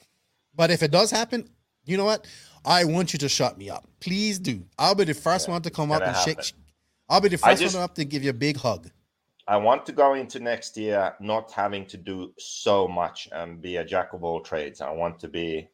But 0.55 0.69
if 0.69 0.83
it 0.83 0.91
does 0.91 1.09
happen, 1.09 1.49
you 1.85 1.97
know 1.97 2.05
what? 2.05 2.27
I 2.63 2.83
want 2.83 3.13
you 3.13 3.19
to 3.19 3.29
shut 3.29 3.57
me 3.57 3.69
up. 3.69 3.87
Please 3.99 4.37
do. 4.37 4.63
I'll 4.77 4.93
be 4.95 5.05
the 5.05 5.13
first 5.15 5.47
Yeah, 5.47 5.53
one 5.53 5.61
to 5.63 5.71
come 5.71 5.91
up 5.91 6.01
gonna 6.01 6.11
and 6.11 6.21
shake. 6.21 6.53
I'll 7.09 7.21
be 7.21 7.29
the 7.29 7.37
first 7.37 7.61
just- 7.61 7.75
one 7.75 7.83
up 7.83 7.95
to 7.95 8.05
give 8.05 8.23
you 8.23 8.29
a 8.29 8.33
big 8.33 8.57
hug. 8.57 8.89
I 9.47 9.57
want 9.57 9.85
to 9.87 9.91
go 9.91 10.13
into 10.13 10.39
next 10.39 10.77
year 10.77 11.15
not 11.19 11.51
having 11.51 11.85
to 11.87 11.97
do 11.97 12.31
so 12.37 12.87
much 12.87 13.27
and 13.31 13.59
be 13.61 13.77
a 13.77 13.83
jack 13.83 14.13
of 14.13 14.23
all 14.23 14.39
trades. 14.41 14.79
I 14.79 14.91
want 14.91 15.19
to 15.21 15.27
be 15.27 15.67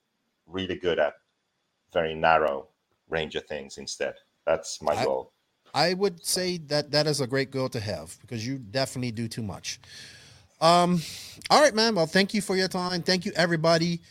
really 0.45 0.75
good 0.77 0.97
at 0.99 1.15
very 1.91 2.15
narrow 2.15 2.69
range 3.09 3.35
of 3.35 3.43
things 3.45 3.77
instead. 3.77 4.15
That's 4.45 4.81
my 4.81 4.93
I- 4.93 5.03
goal. 5.03 5.33
I 5.77 5.93
would 5.93 6.25
say 6.25 6.57
that 6.69 6.89
that 6.89 7.05
is 7.05 7.21
a 7.21 7.27
great 7.27 7.51
goal 7.51 7.69
to 7.69 7.79
have 7.79 8.17
because 8.21 8.45
you 8.45 8.57
definitely 8.57 9.11
do 9.11 9.27
too 9.27 9.43
much. 9.43 9.79
Um, 10.59 10.99
all 11.51 11.61
right, 11.61 11.75
man. 11.75 11.93
Well, 11.93 12.07
thank 12.07 12.33
you 12.33 12.41
for 12.41 12.55
your 12.55 12.67
time. 12.67 13.03
Thank 13.03 13.27
you, 13.27 13.31
everybody. 13.35 14.01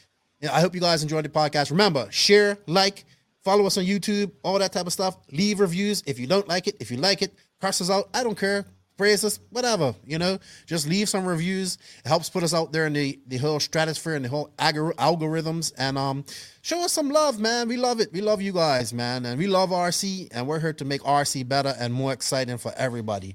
I 0.49 0.61
hope 0.61 0.77
you 0.77 0.81
guys 0.81 1.03
enjoyed 1.03 1.25
the 1.25 1.29
podcast. 1.29 1.73
Remember, 1.73 2.07
share, 2.13 2.57
like, 2.69 3.05
follow 3.43 3.67
us 3.67 3.79
on 3.79 3.85
YouTube, 3.85 4.31
all 4.45 4.61
that 4.61 4.73
type 4.73 4.87
of 4.87 4.93
stuff. 4.93 5.17
Leave 5.33 5.59
reviews 5.59 6.05
if 6.07 6.21
you 6.21 6.29
don't 6.29 6.47
like 6.47 6.69
it. 6.69 6.77
If 6.79 6.93
you 6.93 6.99
like 6.99 7.21
it, 7.23 7.35
curse 7.61 7.81
us 7.81 7.91
out. 7.91 8.11
I 8.15 8.23
don't 8.23 8.39
care. 8.39 8.65
Praise 8.97 9.25
us, 9.25 9.39
whatever. 9.51 9.95
You 10.07 10.19
know, 10.19 10.39
just 10.65 10.89
leave 10.89 11.09
some 11.09 11.27
reviews. 11.27 11.77
It 12.05 12.09
helps 12.09 12.31
put 12.31 12.43
us 12.43 12.55
out 12.55 12.73
there 12.73 12.87
in 12.87 12.95
the, 12.95 13.19
the 13.27 13.37
whole 13.37 13.61
stratosphere 13.61 14.15
and 14.15 14.25
the 14.25 14.29
whole 14.31 14.53
algor- 14.59 14.95
algorithms. 14.95 15.73
And 15.77 15.99
um, 15.99 16.25
show 16.63 16.83
us 16.83 16.93
some 16.93 17.11
love, 17.11 17.39
man. 17.39 17.69
We 17.69 17.77
love 17.77 18.01
it. 18.01 18.11
We 18.13 18.23
love 18.23 18.41
you 18.41 18.53
guys, 18.53 18.95
man. 18.95 19.27
And 19.27 19.39
we 19.39 19.49
love 19.49 19.71
RC. 19.71 20.29
And 20.31 20.49
we're 20.49 20.61
here 20.61 20.73
to 20.73 20.85
make 20.87 21.03
RC 21.03 21.47
better 21.47 21.75
and 21.79 21.93
more 21.93 22.13
exciting 22.13 22.57
for 22.57 22.73
everybody. 22.77 23.35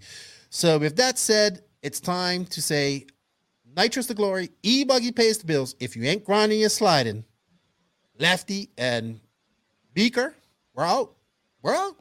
So, 0.49 0.79
with 0.79 0.95
that 0.97 1.19
said, 1.19 1.61
it's 1.83 1.99
time 1.99 2.45
to 2.45 2.61
say 2.61 3.05
nitrous 3.75 4.07
to 4.07 4.15
glory. 4.15 4.49
E 4.63 4.83
buggy 4.83 5.11
pays 5.11 5.37
the 5.37 5.45
bills. 5.45 5.75
If 5.79 5.95
you 5.95 6.03
ain't 6.05 6.25
grinding, 6.25 6.59
you're 6.59 6.69
sliding. 6.69 7.23
Lefty 8.19 8.69
and 8.77 9.19
Beaker, 9.93 10.33
we're 10.73 10.85
out. 10.85 11.13
We're 11.61 11.75
out. 11.75 12.00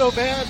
So 0.00 0.10
bad. 0.10 0.49